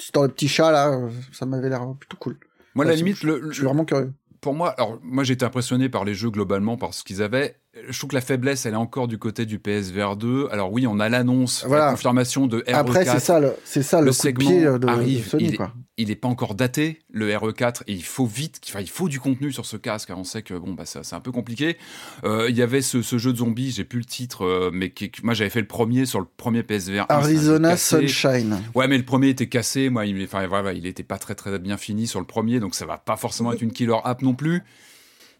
histoire 0.00 0.28
de 0.28 0.32
petit 0.32 0.48
chat 0.48 0.70
là, 0.70 0.96
ça 1.32 1.44
m'avait 1.44 1.68
l'air 1.68 1.82
plutôt 1.98 2.16
cool. 2.16 2.38
Moi, 2.74 2.84
à 2.84 2.88
la 2.88 2.94
limite, 2.94 3.22
le, 3.24 3.48
Je 3.50 3.56
suis 3.56 3.64
vraiment 3.64 3.84
curieux. 3.84 4.12
pour 4.40 4.54
moi, 4.54 4.70
alors 4.78 5.00
moi 5.02 5.24
j'étais 5.24 5.44
impressionné 5.44 5.88
par 5.88 6.04
les 6.04 6.14
jeux 6.14 6.30
globalement 6.30 6.76
par 6.76 6.94
ce 6.94 7.02
qu'ils 7.02 7.20
avaient. 7.20 7.56
Je 7.88 7.98
trouve 7.98 8.10
que 8.10 8.14
la 8.14 8.20
faiblesse, 8.20 8.66
elle 8.66 8.74
est 8.74 8.76
encore 8.76 9.08
du 9.08 9.18
côté 9.18 9.46
du 9.46 9.58
PSVR 9.58 10.16
2. 10.16 10.48
Alors 10.50 10.72
oui, 10.72 10.86
on 10.86 11.00
a 11.00 11.08
l'annonce, 11.08 11.64
Voilà. 11.66 11.86
la 11.86 11.90
confirmation 11.92 12.46
de 12.46 12.60
RE4. 12.60 12.74
Après, 12.74 13.04
c'est 13.04 13.20
ça, 13.20 13.40
le, 13.40 13.52
c'est 13.64 13.82
ça 13.82 14.00
le, 14.00 14.06
le 14.06 14.10
coup 14.12 14.16
de 14.16 14.22
segment 14.22 14.48
pied 14.50 14.64
euh, 14.66 14.72
de, 14.74 14.78
de 14.78 14.88
arrive, 14.88 15.26
Sony, 15.28 15.44
il 15.44 15.54
est- 15.54 15.56
quoi. 15.56 15.72
Il 15.96 16.08
n'est 16.08 16.16
pas 16.16 16.28
encore 16.28 16.54
daté, 16.54 17.00
le 17.10 17.30
RE4, 17.30 17.82
et 17.86 17.92
il 17.92 18.02
faut 18.02 18.24
vite, 18.24 18.58
enfin, 18.66 18.80
il 18.80 18.88
faut 18.88 19.08
du 19.10 19.20
contenu 19.20 19.52
sur 19.52 19.66
ce 19.66 19.76
casque. 19.76 20.10
On 20.16 20.24
sait 20.24 20.40
que 20.40 20.54
bon, 20.54 20.72
bah, 20.72 20.84
c'est 20.86 21.12
un 21.14 21.20
peu 21.20 21.30
compliqué. 21.30 21.76
Euh, 22.24 22.46
il 22.48 22.56
y 22.56 22.62
avait 22.62 22.80
ce, 22.80 23.02
ce 23.02 23.18
jeu 23.18 23.32
de 23.34 23.38
zombies, 23.38 23.70
j'ai 23.70 23.84
plus 23.84 23.98
le 23.98 24.06
titre, 24.06 24.46
euh, 24.46 24.70
mais 24.72 24.90
qui- 24.90 25.12
moi 25.22 25.34
j'avais 25.34 25.50
fait 25.50 25.60
le 25.60 25.66
premier 25.66 26.06
sur 26.06 26.18
le 26.20 26.26
premier 26.38 26.62
PSVR. 26.62 27.02
1, 27.02 27.06
c'est 27.08 27.12
un 27.12 27.20
jeu 27.20 27.26
Arizona. 27.26 27.76
Sunshine. 27.76 28.62
Ouais, 28.74 28.88
mais 28.88 28.96
le 28.96 29.04
premier 29.04 29.28
était 29.28 29.48
cassé. 29.48 29.90
Moi, 29.90 30.06
il, 30.06 30.24
enfin, 30.24 30.46
voilà, 30.46 30.72
il 30.72 30.86
était 30.86 31.02
pas 31.02 31.18
très 31.18 31.34
très 31.34 31.58
bien 31.58 31.76
fini 31.76 32.06
sur 32.06 32.20
le 32.20 32.26
premier, 32.26 32.60
donc 32.60 32.74
ça 32.74 32.86
va 32.86 32.96
pas 32.96 33.16
forcément 33.16 33.52
être 33.52 33.60
une 33.62 33.72
killer 33.72 33.98
app 34.04 34.22
non 34.22 34.32
plus. 34.34 34.62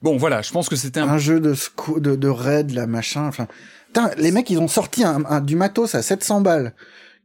Bon, 0.02 0.16
voilà, 0.16 0.42
je 0.42 0.50
pense 0.50 0.68
que 0.68 0.76
c'était 0.76 1.00
un. 1.00 1.08
Un 1.08 1.18
jeu 1.18 1.40
de, 1.40 1.54
de, 1.98 2.16
de 2.16 2.28
raid, 2.28 2.70
la 2.72 2.86
machin. 2.86 3.26
Enfin, 3.26 3.46
putain, 3.88 4.10
les 4.16 4.30
mecs, 4.32 4.48
ils 4.50 4.58
ont 4.58 4.68
sorti 4.68 5.04
un, 5.04 5.24
un- 5.28 5.40
du 5.40 5.56
matos 5.56 5.94
à 5.94 6.02
700 6.02 6.40
balles, 6.40 6.72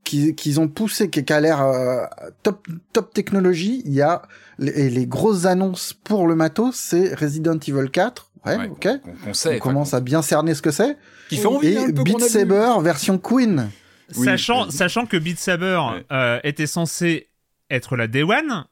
qu'ils 0.03 0.35
qu'ils 0.35 0.59
ont 0.59 0.67
poussé, 0.67 1.09
qui, 1.09 1.31
a 1.31 1.39
l'air 1.39 1.61
euh, 1.61 2.03
top, 2.43 2.67
top 2.91 3.13
technologie. 3.13 3.81
Il 3.85 3.93
y 3.93 4.01
a 4.01 4.23
les, 4.59 4.71
et 4.71 4.89
les 4.89 5.05
grosses 5.05 5.45
annonces 5.45 5.93
pour 5.93 6.27
le 6.27 6.35
matos, 6.35 6.75
c'est 6.75 7.13
Resident 7.15 7.57
Evil 7.57 7.89
4. 7.91 8.31
Ouais, 8.45 8.57
Ouais, 8.57 8.67
ok. 8.69 8.87
qu'on 9.23 9.33
sait, 9.33 9.55
On 9.55 9.59
commence 9.59 9.93
à 9.95 10.01
bien 10.01 10.21
cerner 10.21 10.53
ce 10.53 10.61
que 10.61 10.69
c'est. 10.71 10.97
qui 11.29 11.37
fait 11.37 11.47
envie 11.47 11.69
Et 11.69 11.77
un 11.77 11.85
peu 11.91 12.03
Beat. 12.03 12.19
Saber 12.21 12.73
version 12.81 13.17
Queen. 13.17 13.69
Oui, 14.17 14.25
sachant, 14.25 14.69
sachant 14.69 15.07
que 15.07 15.17
Beat 15.17 15.39
Saber 15.39 15.79
Ouais. 15.93 16.05
euh, 16.11 16.39
était 16.43 16.67
censé 16.67 17.29
être 17.71 17.95
la 17.95 18.05
Day 18.07 18.21
One, 18.21 18.65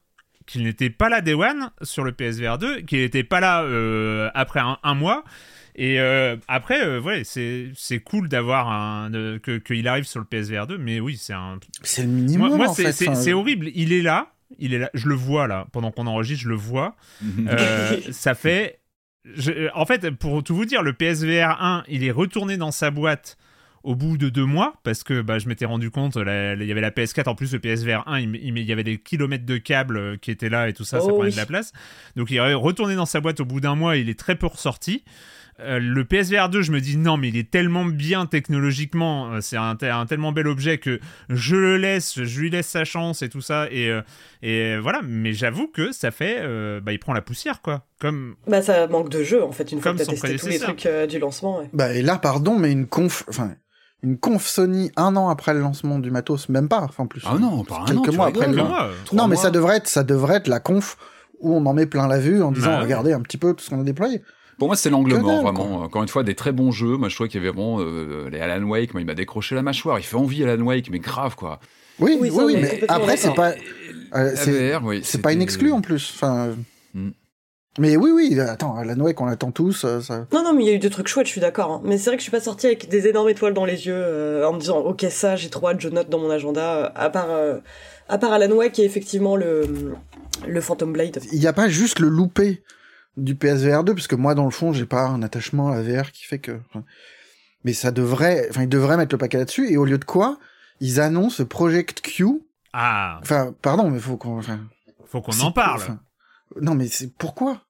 qu'il 0.46 0.62
n'était 0.64 0.90
pas 0.90 1.08
la 1.08 1.20
Day 1.20 1.34
One 1.34 1.70
sur 1.82 2.04
le 2.04 2.12
PSVR 2.12 2.58
2, 2.58 2.80
qu'il 2.82 3.00
n'était 3.00 3.24
pas 3.24 3.40
là 3.40 3.62
euh, 3.62 4.30
après 4.34 4.60
un, 4.60 4.78
un 4.82 4.94
mois. 4.94 5.24
Et 5.76 5.98
euh, 6.00 6.36
après, 6.46 6.86
euh, 6.86 7.00
ouais, 7.00 7.22
c'est 7.24 7.70
c'est 7.74 7.98
cool 7.98 8.28
d'avoir 8.28 8.70
un 8.70 9.10
de- 9.10 9.40
que 9.42 9.58
qu'il 9.58 9.88
arrive 9.88 10.04
sur 10.04 10.20
le 10.20 10.24
PSVR 10.26 10.66
2, 10.68 10.78
mais 10.78 11.00
oui, 11.00 11.16
c'est 11.16 11.32
un. 11.32 11.58
C'est 11.82 12.02
le 12.02 12.08
minimum, 12.08 12.48
Moi, 12.48 12.56
moi, 12.58 12.68
en 12.68 12.74
c'est 12.74 12.84
fait. 12.84 12.92
c'est- 12.92 13.08
Enfin, 13.08 13.20
c'est 13.20 13.32
horrible. 13.32 13.68
Il 13.74 13.92
est 13.92 14.02
là, 14.02 14.28
il 14.60 14.72
est 14.72 14.78
là. 14.78 14.90
Je 14.94 15.08
le 15.08 15.16
vois 15.16 15.48
là 15.48 15.66
pendant 15.72 15.90
qu'on 15.90 16.06
enregistre, 16.06 16.44
je 16.44 16.48
le 16.48 16.54
vois. 16.54 16.94
Mhm. 17.22 17.48
Ça 18.12 18.34
fait. 18.36 18.78
je- 19.24 19.68
en 19.74 19.84
fait, 19.84 20.10
pour 20.12 20.44
tout 20.44 20.54
vous 20.54 20.64
dire, 20.66 20.82
le 20.82 20.92
PSVR 20.92 21.56
1, 21.60 21.82
il 21.88 22.04
est 22.04 22.10
retourné 22.12 22.56
dans 22.56 22.70
sa 22.70 22.92
boîte 22.92 23.36
au 23.84 23.94
bout 23.94 24.16
de 24.18 24.28
deux 24.28 24.44
mois 24.46 24.74
parce 24.82 25.04
que 25.04 25.20
bah, 25.22 25.38
je 25.38 25.46
m'étais 25.48 25.66
rendu 25.66 25.90
compte, 25.90 26.16
il 26.16 26.20
y 26.66 26.72
avait 26.72 26.80
la 26.80 26.90
PS4 26.90 27.28
en 27.28 27.34
plus, 27.34 27.52
le 27.52 27.60
PSVR 27.60 28.02
1, 28.06 28.20
il, 28.20 28.58
y 28.58 28.72
avait 28.72 28.82
des 28.82 28.98
kilomètres 28.98 29.46
de 29.46 29.58
câbles 29.58 29.96
euh, 29.96 30.16
qui 30.16 30.30
étaient 30.30 30.48
là 30.48 30.68
et 30.68 30.72
tout 30.72 30.84
ça, 30.84 30.98
ça 31.00 31.06
Oh 31.08 31.14
prenait 31.14 31.28
oui. 31.28 31.32
de 31.32 31.36
la 31.36 31.46
place. 31.46 31.72
Donc 32.16 32.30
il 32.30 32.36
est 32.38 32.54
retourné 32.54 32.96
dans 32.96 33.06
sa 33.06 33.20
boîte 33.20 33.40
au 33.40 33.44
bout 33.44 33.60
d'un 33.60 33.74
mois, 33.76 33.96
il 33.96 34.08
est 34.08 34.18
très 34.18 34.34
peu 34.36 34.46
ressorti. 34.46 35.04
Euh, 35.60 35.78
le 35.78 36.04
PSVR 36.04 36.48
2, 36.48 36.62
je 36.62 36.72
me 36.72 36.80
dis 36.80 36.96
non, 36.96 37.16
mais 37.16 37.28
il 37.28 37.36
est 37.36 37.48
tellement 37.48 37.84
bien 37.84 38.26
technologiquement, 38.26 39.30
euh, 39.34 39.40
c'est 39.40 39.56
un, 39.56 39.76
un 39.80 40.06
tellement 40.06 40.32
bel 40.32 40.48
objet 40.48 40.78
que 40.78 40.98
je 41.28 41.54
le 41.54 41.76
laisse, 41.76 42.20
je 42.24 42.40
lui 42.40 42.50
laisse 42.50 42.66
sa 42.66 42.84
chance 42.84 43.22
et 43.22 43.28
tout 43.28 43.40
ça. 43.40 43.68
Et, 43.70 43.88
euh, 43.88 44.00
et 44.42 44.76
voilà, 44.78 45.00
mais 45.04 45.32
j'avoue 45.32 45.68
que 45.68 45.92
ça 45.92 46.10
fait. 46.10 46.38
euh, 46.40 46.80
bah, 46.80 46.92
il 46.92 46.98
prend 46.98 47.12
la 47.12 47.22
poussière, 47.22 47.62
quoi. 47.62 47.86
Comme. 48.00 48.34
Bah 48.48 48.62
ça 48.62 48.88
manque 48.88 49.10
de 49.10 49.22
jeu 49.22 49.44
en 49.44 49.52
fait 49.52 49.70
une 49.70 49.80
fois 49.80 49.92
que 49.94 50.02
son 50.02 50.10
testé 50.12 50.36
tous 50.36 50.48
les 50.48 50.58
trucs 50.58 50.86
euh, 50.86 51.06
du 51.06 51.20
lancement. 51.20 51.60
Ouais. 51.60 51.70
Bah, 51.72 51.92
et 51.94 52.02
là, 52.02 52.18
pardon, 52.18 52.58
mais 52.58 52.72
une 52.72 52.88
conf, 52.88 53.22
enfin, 53.28 53.54
une 54.04 54.18
conf 54.18 54.46
Sony 54.46 54.92
un 54.96 55.16
an 55.16 55.28
après 55.30 55.54
le 55.54 55.60
lancement 55.60 55.98
du 55.98 56.10
matos, 56.10 56.48
même 56.48 56.68
pas, 56.68 56.82
enfin, 56.82 57.04
en 57.04 57.06
plus. 57.06 57.22
Ah 57.26 57.36
non, 57.40 57.64
pas 57.64 57.80
un 57.80 57.84
Quelques 57.86 58.10
an, 58.10 58.12
mois 58.16 58.26
après 58.26 58.46
le- 58.48 58.54
Trois 58.56 58.88
Non, 59.12 59.26
mais 59.26 59.34
mois. 59.34 59.36
ça 59.42 59.50
devrait 59.50 59.76
être, 59.78 59.88
ça 59.88 60.04
devrait 60.04 60.36
être 60.36 60.46
la 60.48 60.60
conf 60.60 60.96
où 61.40 61.54
on 61.56 61.64
en 61.66 61.72
met 61.74 61.86
plein 61.86 62.06
la 62.06 62.18
vue 62.18 62.42
en 62.42 62.52
disant, 62.52 62.66
Bah 62.68 62.76
ouais. 62.76 62.82
regardez 62.84 63.12
un 63.12 63.20
petit 63.20 63.38
peu 63.38 63.54
tout 63.54 63.64
ce 63.64 63.70
qu'on 63.70 63.80
a 63.80 63.84
déployé. 63.84 64.22
Pour 64.58 64.68
moi, 64.68 64.76
c'est 64.76 64.88
l'angle 64.90 65.16
mort, 65.18 65.42
vraiment. 65.42 65.80
Encore 65.82 66.02
une 66.02 66.08
fois, 66.08 66.22
des 66.22 66.34
très 66.36 66.52
bons 66.52 66.70
jeux. 66.70 66.96
Moi, 66.96 67.08
je 67.08 67.14
trouvais 67.16 67.28
qu'il 67.28 67.40
y 67.42 67.44
avait 67.44 67.50
vraiment 67.52 67.80
euh, 67.80 68.28
les 68.30 68.38
Alan 68.38 68.62
Wake. 68.68 68.94
Moi, 68.94 69.00
il 69.00 69.04
m'a 69.04 69.14
décroché 69.14 69.54
la 69.56 69.62
mâchoire. 69.62 69.98
Il 69.98 70.04
fait 70.04 70.16
envie, 70.16 70.44
Alan 70.44 70.62
Wake, 70.62 70.90
mais 70.90 71.00
grave, 71.00 71.34
quoi. 71.34 71.58
Oui, 71.98 72.16
Oui, 72.20 72.30
oui, 72.32 72.56
mais 72.60 72.84
après, 72.88 73.16
c'est 73.16 73.34
pas, 73.34 73.52
euh, 74.14 74.32
c'est, 74.36 74.76
oui. 74.76 75.00
c'est 75.02 75.22
pas 75.22 75.32
exclue 75.32 75.72
en 75.72 75.80
plus. 75.80 76.12
Enfin, 76.14 76.50
Hmm. 76.94 77.10
Mais 77.78 77.96
oui, 77.96 78.10
oui, 78.12 78.38
attends, 78.40 78.76
Alan 78.76 78.98
Wake, 79.00 79.20
on 79.20 79.24
l'attend 79.26 79.50
tous, 79.50 79.84
euh, 79.84 80.00
ça. 80.00 80.26
Non 80.32 80.42
non 80.44 80.52
mais 80.54 80.62
il 80.64 80.66
y 80.68 80.70
a 80.70 80.74
eu 80.74 80.78
des 80.78 80.90
trucs 80.90 81.08
chouettes, 81.08 81.26
je 81.26 81.32
suis 81.32 81.40
d'accord. 81.40 81.70
hein. 81.72 81.80
Mais 81.84 81.98
c'est 81.98 82.10
vrai 82.10 82.16
que 82.16 82.20
je 82.20 82.24
suis 82.24 82.30
pas 82.30 82.40
sortie 82.40 82.66
avec 82.66 82.88
des 82.88 83.06
énormes 83.08 83.28
étoiles 83.28 83.54
dans 83.54 83.64
les 83.64 83.86
yeux 83.86 83.94
euh, 83.96 84.46
en 84.48 84.52
me 84.52 84.60
disant 84.60 84.78
ok 84.78 85.06
ça 85.10 85.36
j'ai 85.36 85.50
trop 85.50 85.68
hâte, 85.68 85.80
je 85.80 85.88
note 85.88 86.08
dans 86.08 86.18
mon 86.18 86.30
agenda. 86.30 86.76
euh, 86.76 86.88
À 86.94 87.10
part 87.10 87.30
euh, 87.30 87.58
à 88.08 88.18
part 88.18 88.32
Alan 88.32 88.50
Wake 88.54 88.78
et 88.78 88.84
effectivement 88.84 89.36
le 89.36 89.94
le 90.46 90.60
Phantom 90.60 90.92
Blade. 90.92 91.18
Il 91.32 91.38
n'y 91.40 91.46
a 91.46 91.52
pas 91.52 91.68
juste 91.68 91.98
le 92.00 92.08
loupé 92.08 92.62
du 93.16 93.34
PSVR 93.36 93.84
2, 93.84 93.94
parce 93.94 94.08
que 94.08 94.16
moi, 94.16 94.34
dans 94.34 94.44
le 94.44 94.50
fond, 94.50 94.72
j'ai 94.72 94.86
pas 94.86 95.02
un 95.06 95.22
attachement 95.22 95.68
à 95.68 95.76
la 95.76 95.82
VR 95.82 96.10
qui 96.10 96.24
fait 96.24 96.40
que. 96.40 96.58
enfin, 96.68 96.84
Mais 97.62 97.72
ça 97.72 97.92
devrait, 97.92 98.48
enfin, 98.50 98.62
ils 98.62 98.68
devraient 98.68 98.96
mettre 98.96 99.14
le 99.14 99.18
paquet 99.18 99.38
là-dessus, 99.38 99.70
et 99.72 99.76
au 99.76 99.84
lieu 99.84 99.96
de 99.98 100.04
quoi, 100.04 100.38
ils 100.80 101.00
annoncent 101.00 101.44
Project 101.44 102.00
Q. 102.02 102.26
Ah, 102.72 103.20
Enfin, 103.22 103.54
pardon, 103.62 103.88
mais 103.88 104.00
faut 104.00 104.16
qu'on. 104.16 104.38
Enfin, 104.38 104.58
faut 105.06 105.20
qu'on 105.22 105.38
en 105.40 105.52
parle. 105.52 105.80
enfin, 105.80 106.00
non, 106.60 106.74
mais 106.74 106.86
c'est 106.88 107.12
pourquoi? 107.16 107.62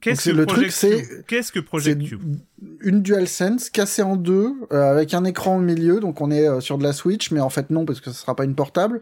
Qu'est-ce 0.00 0.22
c'est- 0.22 0.30
que 0.32 0.36
le 0.36 0.46
truc, 0.46 0.56
Project 0.70 0.72
c'est- 0.74 1.02
Cube 1.06 1.24
Qu'est-ce 1.26 1.52
que 1.52 1.60
Project 1.60 2.00
C'est 2.02 2.08
Cube 2.08 2.36
une 2.80 3.02
DualSense 3.02 3.68
cassée 3.68 4.02
en 4.02 4.16
deux, 4.16 4.52
euh, 4.72 4.90
avec 4.90 5.12
un 5.12 5.24
écran 5.24 5.56
au 5.58 5.60
milieu, 5.60 6.00
donc 6.00 6.20
on 6.22 6.30
est 6.30 6.48
euh, 6.48 6.60
sur 6.60 6.78
de 6.78 6.82
la 6.84 6.94
Switch, 6.94 7.30
mais 7.30 7.40
en 7.40 7.50
fait 7.50 7.68
non, 7.70 7.84
parce 7.84 8.00
que 8.00 8.10
ce 8.10 8.18
sera 8.18 8.34
pas 8.34 8.44
une 8.44 8.54
portable. 8.54 9.00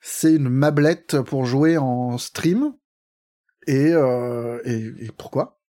C'est 0.00 0.32
une 0.34 0.48
mablette 0.48 1.20
pour 1.20 1.44
jouer 1.44 1.76
en 1.76 2.16
stream. 2.16 2.72
Et, 3.66 3.92
euh, 3.92 4.58
et, 4.64 4.86
et 5.04 5.10
pourquoi? 5.16 5.60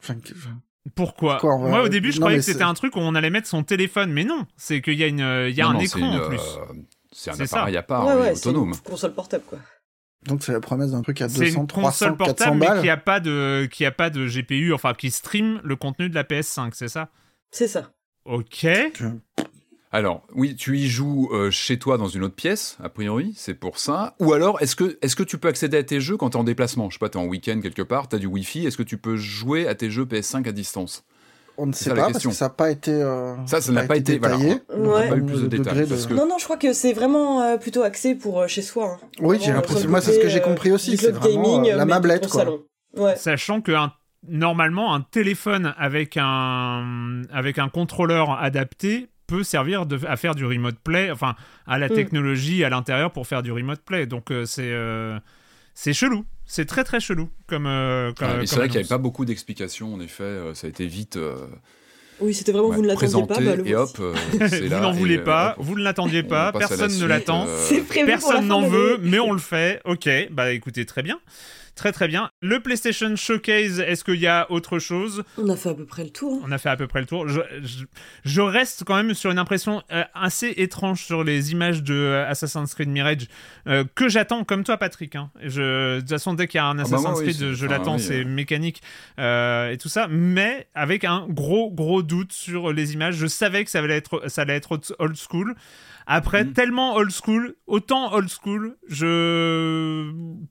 Enfin, 0.00 0.14
que- 0.14 0.32
enfin, 0.32 0.60
Pourquoi? 0.94 1.38
Quoi, 1.40 1.56
on 1.56 1.62
va- 1.64 1.68
Moi, 1.68 1.82
au 1.82 1.88
début, 1.88 2.10
je 2.12 2.18
Non, 2.18 2.26
croyais 2.26 2.38
que 2.38 2.44
c'était 2.44 2.58
c'est- 2.58 2.64
un 2.64 2.74
truc 2.74 2.94
où 2.94 3.00
on 3.00 3.14
allait 3.16 3.28
mettre 3.30 3.48
son 3.48 3.64
téléphone, 3.64 4.12
mais 4.12 4.22
non, 4.24 4.46
c'est 4.56 4.80
qu'il 4.80 4.94
y 4.94 5.02
a, 5.02 5.08
une, 5.08 5.18
il 5.48 5.54
y 5.56 5.60
a 5.60 5.64
Non, 5.64 5.70
un 5.70 5.74
non, 5.74 5.80
écran 5.80 5.98
c'est 5.98 6.06
une, 6.06 6.20
en 6.22 6.28
plus. 6.28 6.38
euh, 6.38 6.74
C'est 7.12 7.30
un 7.30 7.34
C'est 7.34 7.46
ça. 7.46 7.56
appareil 7.56 7.76
à 7.76 7.82
part, 7.82 8.06
ouais 8.06 8.14
ouais, 8.14 8.34
c'est 8.36 8.46
autonome. 8.48 8.68
une 8.70 8.76
console 8.90 9.12
portable 9.14 9.42
quoi. 9.44 9.58
Donc 10.26 10.42
c'est 10.42 10.52
la 10.52 10.60
promesse 10.60 10.90
d'un 10.90 11.02
truc 11.02 11.20
à 11.22 11.28
C'est 11.28 11.46
200, 11.46 11.60
une 11.60 11.66
300, 11.66 11.88
console 11.88 12.16
400 12.18 12.24
portable, 12.26 12.58
mais 12.58 12.66
balles. 12.66 12.82
qui 12.82 12.90
a 12.90 12.96
pas 12.96 13.20
de, 13.20 13.68
qui 13.70 13.84
a 13.86 13.90
pas 13.90 14.10
de 14.10 14.26
GPU, 14.26 14.72
enfin 14.72 14.94
qui 14.94 15.10
stream 15.10 15.60
le 15.64 15.76
contenu 15.76 16.08
de 16.10 16.14
la 16.14 16.24
PS5, 16.24 16.70
c'est 16.74 16.88
ça? 16.88 17.08
C'est 17.50 17.68
ça. 17.68 17.92
Ok. 18.26 18.66
Alors, 19.92 20.22
oui, 20.34 20.54
tu 20.54 20.78
y 20.78 20.88
joues 20.88 21.30
euh, 21.32 21.50
chez 21.50 21.78
toi 21.78 21.98
dans 21.98 22.06
une 22.06 22.22
autre 22.22 22.36
pièce, 22.36 22.78
a 22.80 22.88
priori, 22.88 23.32
c'est 23.36 23.54
pour 23.54 23.78
ça. 23.78 24.14
Ou 24.20 24.32
alors, 24.32 24.60
est-ce 24.62 24.76
que, 24.76 24.98
est 25.02 25.12
que 25.12 25.24
tu 25.24 25.36
peux 25.36 25.48
accéder 25.48 25.78
à 25.78 25.82
tes 25.82 26.00
jeux 26.00 26.16
quand 26.16 26.30
tu 26.30 26.36
es 26.36 26.40
en 26.40 26.44
déplacement? 26.44 26.90
Je 26.90 26.94
sais 26.94 27.00
pas, 27.00 27.08
tu 27.08 27.18
es 27.18 27.20
en 27.20 27.26
week-end 27.26 27.60
quelque 27.60 27.82
part, 27.82 28.08
tu 28.08 28.14
as 28.14 28.20
du 28.20 28.26
Wi-Fi, 28.26 28.66
est-ce 28.66 28.76
que 28.76 28.84
tu 28.84 28.98
peux 28.98 29.16
jouer 29.16 29.66
à 29.66 29.74
tes 29.74 29.90
jeux 29.90 30.04
PS5 30.04 30.46
à 30.48 30.52
distance? 30.52 31.04
On 31.58 31.66
ne 31.66 31.72
sait 31.72 31.90
pas 31.94 32.10
parce 32.10 32.24
que 32.24 32.32
ça 32.32 32.46
n'a 32.46 32.50
pas 32.50 32.70
été. 32.70 32.90
euh, 32.92 33.34
Ça, 33.46 33.60
ça 33.60 33.70
n'a 33.72 33.84
pas 33.84 33.96
été- 33.96 34.18
voilà. 34.18 34.36
détaillé. 34.38 34.60
On 34.70 34.86
Ouais. 34.88 35.08
pas 35.08 35.16
eu 35.16 35.22
plus 35.24 35.42
de 35.42 35.46
détails. 35.48 35.66
degré 35.74 35.80
de- 35.84 35.90
Parce 35.90 36.06
que... 36.06 36.14
Non 36.14 36.26
non, 36.26 36.36
je 36.38 36.44
crois 36.44 36.56
que 36.56 36.72
c'est 36.72 36.92
vraiment 36.94 37.42
euh, 37.42 37.56
plutôt 37.58 37.82
axé 37.82 38.14
pour 38.14 38.40
euh, 38.40 38.46
chez 38.46 38.62
soi. 38.62 38.98
hein. 39.02 39.06
Oui, 39.20 39.38
j'ai 39.42 39.52
l'impression. 39.52 39.88
Moi, 39.90 40.00
c'est 40.00 40.14
ce 40.14 40.20
que 40.20 40.28
j'ai 40.28 40.40
compris 40.40 40.72
aussi. 40.72 40.96
C'est 40.96 41.10
vraiment 41.10 41.58
gaming, 41.58 41.72
euh, 41.72 41.76
la 41.76 41.84
mablette, 41.84 42.28
quoi. 42.28 42.40
salon. 42.40 42.62
Ouais. 42.96 43.16
Sachant 43.16 43.60
que 43.60 43.72
un- 43.72 43.92
normalement, 44.28 44.94
un 44.94 45.00
téléphone 45.02 45.74
avec 45.78 46.16
un, 46.16 47.22
avec 47.32 47.58
un 47.58 47.68
contrôleur 47.68 48.30
adapté 48.40 49.08
peut 49.26 49.42
servir 49.44 49.86
de, 49.86 49.98
à 50.06 50.16
faire 50.16 50.34
du 50.34 50.44
remote 50.44 50.76
play, 50.82 51.10
enfin, 51.10 51.34
à 51.66 51.78
la 51.78 51.86
Mm. 51.88 51.94
technologie 51.94 52.64
à 52.64 52.68
l'intérieur 52.70 53.12
pour 53.12 53.26
faire 53.26 53.42
du 53.42 53.52
remote 53.52 53.80
play. 53.80 54.06
Donc, 54.06 54.30
euh, 54.30 54.44
c'est 54.44 54.70
euh, 54.72 55.18
c'est 55.74 55.92
chelou. 55.92 56.24
C'est 56.52 56.64
très 56.64 56.82
très 56.82 56.98
chelou 56.98 57.28
comme. 57.46 57.68
euh, 57.68 58.12
comme 58.12 58.38
mais 58.38 58.46
c'est 58.46 58.56
vrai 58.56 58.66
qu'il 58.66 58.78
n'y 58.78 58.80
avait 58.80 58.88
pas 58.88 58.98
beaucoup 58.98 59.24
d'explications, 59.24 59.94
en 59.94 60.00
effet, 60.00 60.24
euh, 60.24 60.52
ça 60.52 60.66
a 60.66 60.70
été 60.70 60.84
vite 60.84 61.14
euh, 61.16 61.36
Oui, 62.20 62.34
c'était 62.34 62.50
vraiment 62.50 62.70
ouais, 62.70 62.74
vous 62.74 62.82
ne 62.82 62.88
l'attendiez 62.88 63.24
pas, 63.24 63.40
bah, 63.40 63.54
et 63.64 63.74
hop, 63.76 63.90
euh, 64.00 64.14
c'est 64.48 64.66
vous 64.66 64.80
n'en 64.80 64.90
voulez 64.90 65.18
pas, 65.18 65.54
hop, 65.56 65.64
vous 65.64 65.78
ne 65.78 65.84
l'attendiez 65.84 66.24
pas, 66.24 66.48
à 66.48 66.52
la 66.52 66.58
personne 66.58 66.98
ne 66.98 67.06
l'attend. 67.06 67.46
euh, 67.46 68.04
Personne 68.04 68.48
n'en 68.48 68.62
veut, 68.62 68.98
mais 69.00 69.20
on 69.20 69.30
le 69.30 69.38
fait. 69.52 69.80
Ok, 69.84 70.08
bah 70.32 70.50
écoutez, 70.50 70.84
très 70.86 71.04
bien. 71.04 71.20
Très 71.76 71.92
très 71.92 72.08
bien. 72.08 72.30
Le 72.42 72.60
PlayStation 72.60 73.14
Showcase, 73.16 73.80
est-ce 73.80 74.04
qu'il 74.04 74.16
y 74.20 74.26
a 74.26 74.50
autre 74.50 74.78
chose 74.78 75.22
On 75.38 75.48
a 75.48 75.56
fait 75.56 75.70
à 75.70 75.74
peu 75.74 75.86
près 75.86 76.04
le 76.04 76.10
tour. 76.10 76.40
hein. 76.42 76.46
On 76.48 76.52
a 76.52 76.58
fait 76.58 76.68
à 76.68 76.76
peu 76.76 76.86
près 76.86 77.00
le 77.00 77.06
tour. 77.06 77.26
Je, 77.28 77.40
je- 77.62 77.84
je 78.24 78.40
reste 78.42 78.84
quand 78.84 78.96
même 78.96 79.14
sur 79.14 79.30
une 79.30 79.38
impression 79.38 79.82
euh, 79.92 80.04
assez 80.14 80.52
étrange 80.58 81.02
sur 81.04 81.24
les 81.24 81.52
images 81.52 81.82
de 81.82 81.94
euh, 81.94 82.28
Assassin's 82.28 82.74
Creed 82.74 82.88
Mirage 82.88 83.28
euh, 83.66 83.84
que 83.94 84.08
j'attends 84.08 84.44
comme 84.44 84.62
toi, 84.64 84.76
Patrick. 84.76 85.16
hein. 85.16 85.30
Je, 85.42 85.96
de 85.96 86.00
toute 86.00 86.10
façon, 86.10 86.34
dès 86.34 86.48
qu'il 86.48 86.58
y 86.58 86.60
a 86.60 86.66
un 86.66 86.74
bah 86.74 86.82
Assassin's 86.82 87.18
oui, 87.18 87.24
Creed, 87.34 87.52
je 87.54 87.66
l'attends, 87.66 87.96
oui, 87.96 88.02
c'est 88.02 88.24
mécanique 88.24 88.82
euh, 89.18 89.70
et 89.70 89.78
tout 89.78 89.88
ça, 89.88 90.06
mais 90.08 90.66
avec 90.74 91.04
un 91.04 91.26
gros 91.28 91.70
gros 91.70 92.02
doute 92.02 92.32
sur 92.32 92.72
les 92.72 92.92
images. 92.92 93.14
Je 93.16 93.26
savais 93.26 93.64
que 93.64 93.70
ça 93.70 93.78
allait 93.78 93.96
être, 93.96 94.28
ça 94.28 94.42
allait 94.42 94.56
être 94.56 94.78
old 94.98 95.16
school. 95.16 95.54
Après, 96.12 96.42
Mhm. 96.44 96.52
tellement 96.54 96.94
old 96.96 97.12
school, 97.12 97.54
autant 97.68 98.12
old 98.12 98.28
school, 98.28 98.76
je. 98.88 100.10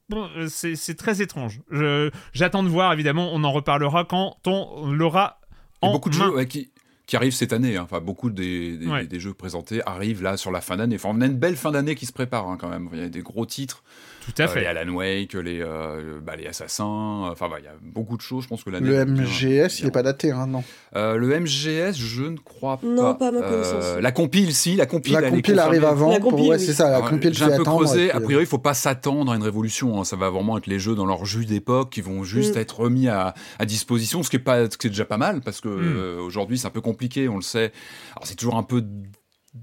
Bon, 0.09 0.29
c'est 0.47 0.95
très 0.97 1.21
étrange. 1.21 1.59
Je- 1.69 2.09
J'attends 2.33 2.63
de 2.63 2.69
voir, 2.69 2.93
évidemment, 2.93 3.29
on 3.33 3.43
en 3.43 3.51
reparlera 3.51 4.05
quand 4.05 4.37
on 4.47 4.91
l'aura 4.91 5.41
en 5.81 5.91
beaucoup 5.91 6.09
de 6.09 6.17
main. 6.17 6.25
jeux 6.27 6.35
ouais, 6.35 6.47
qui, 6.47 6.71
qui 7.07 7.15
arrive 7.17 7.33
cette 7.33 7.51
année. 7.53 7.75
hein. 7.75 7.83
Enfin, 7.83 7.99
beaucoup 7.99 8.29
des, 8.29 8.77
des, 8.77 8.87
Ouais. 8.87 9.05
des 9.05 9.19
jeux 9.19 9.33
présentés 9.33 9.81
arrivent 9.85 10.23
là 10.23 10.37
sur 10.37 10.51
la 10.51 10.61
fin 10.61 10.77
d'année. 10.77 10.95
Enfin, 10.95 11.09
on 11.11 11.21
a 11.21 11.25
une 11.25 11.37
belle 11.37 11.57
fin 11.57 11.71
d'année 11.71 11.95
qui 11.95 12.05
se 12.05 12.13
prépare 12.13 12.47
hein, 12.47 12.57
quand 12.59 12.69
même. 12.69 12.89
Il 12.93 12.99
y 12.99 13.03
a 13.03 13.09
des 13.09 13.21
gros 13.21 13.45
titres. 13.45 13.83
Tout 14.25 14.33
à 14.41 14.45
Euh, 14.45 14.47
fait. 14.47 14.61
les 14.61 14.65
Alan 14.67 14.91
Wake, 14.93 15.33
les, 15.33 15.59
euh, 15.61 16.19
bah, 16.21 16.35
les 16.35 16.45
Assassins. 16.47 16.85
Enfin, 17.31 17.49
bah, 17.49 17.55
il 17.59 17.65
y 17.65 17.67
a 17.67 17.73
beaucoup 17.81 18.15
de 18.15 18.21
choses. 18.21 18.43
Je 18.43 18.47
pense 18.49 18.63
que 18.63 18.69
l'année. 18.69 18.87
Le 18.87 19.05
bien- 19.05 19.23
MGS, 19.25 19.79
il 19.79 19.81
bien. 19.81 19.87
est 19.87 19.91
pas 19.91 20.03
daté, 20.03 20.31
hein, 20.31 20.45
non. 20.47 20.63
Euh, 20.95 21.15
le 21.15 21.33
MGS, 21.39 21.93
je 21.97 22.23
ne 22.23 22.37
crois 22.37 22.77
pas. 22.77 22.87
Non, 22.87 23.15
pas 23.15 23.29
à 23.29 23.31
ma 23.31 23.41
connaissance. 23.41 23.83
Euh, 23.83 24.01
la 24.01 24.11
compile, 24.11 24.53
si. 24.53 24.75
La 24.75 24.85
compile, 24.85 25.13
La 25.13 25.29
compile 25.29 25.57
arrive 25.59 25.85
avant. 25.85 26.11
La 26.11 26.19
compile, 26.19 26.49
ouais, 26.49 26.57
oui. 26.57 26.63
c'est 26.65 26.73
ça, 26.73 26.89
la 26.89 26.97
Alors, 26.97 27.09
compile 27.09 27.33
J'ai 27.33 27.43
un 27.45 27.57
peu 27.57 27.63
creusé. 27.63 28.11
A 28.11 28.19
priori, 28.19 28.43
il 28.43 28.47
faut 28.47 28.57
pas 28.59 28.73
s'attendre 28.73 29.31
à 29.31 29.35
une 29.35 29.43
révolution. 29.43 29.99
hein. 29.99 30.03
Ça 30.03 30.15
va 30.15 30.29
vraiment 30.29 30.57
être 30.57 30.67
les 30.67 30.79
jeux 30.79 30.95
dans 30.95 31.05
leur 31.05 31.25
jus 31.25 31.45
d'époque 31.45 31.89
qui 31.91 32.01
vont 32.01 32.23
juste 32.23 32.55
Mm. 32.55 32.59
être 32.59 32.79
remis 32.79 33.07
à, 33.07 33.33
à 33.57 33.65
disposition, 33.65 34.21
ce 34.23 34.29
qui 34.29 34.35
est 34.35 34.39
pas, 34.39 34.69
ce 34.69 34.77
qui 34.77 34.87
est 34.87 34.89
déjà 34.91 35.05
pas 35.05 35.17
mal 35.17 35.41
parce 35.41 35.61
que 35.61 35.67
Mm. 35.69 35.95
euh, 35.97 36.19
aujourd'hui 36.21 36.57
c'est 36.57 36.67
un 36.67 36.71
peu 36.71 36.81
compliqué, 36.81 37.27
on 37.29 37.35
le 37.35 37.41
sait. 37.41 37.71
Alors 38.15 38.25
c'est 38.25 38.35
toujours 38.35 38.55
un 38.57 38.63
peu 38.63 38.83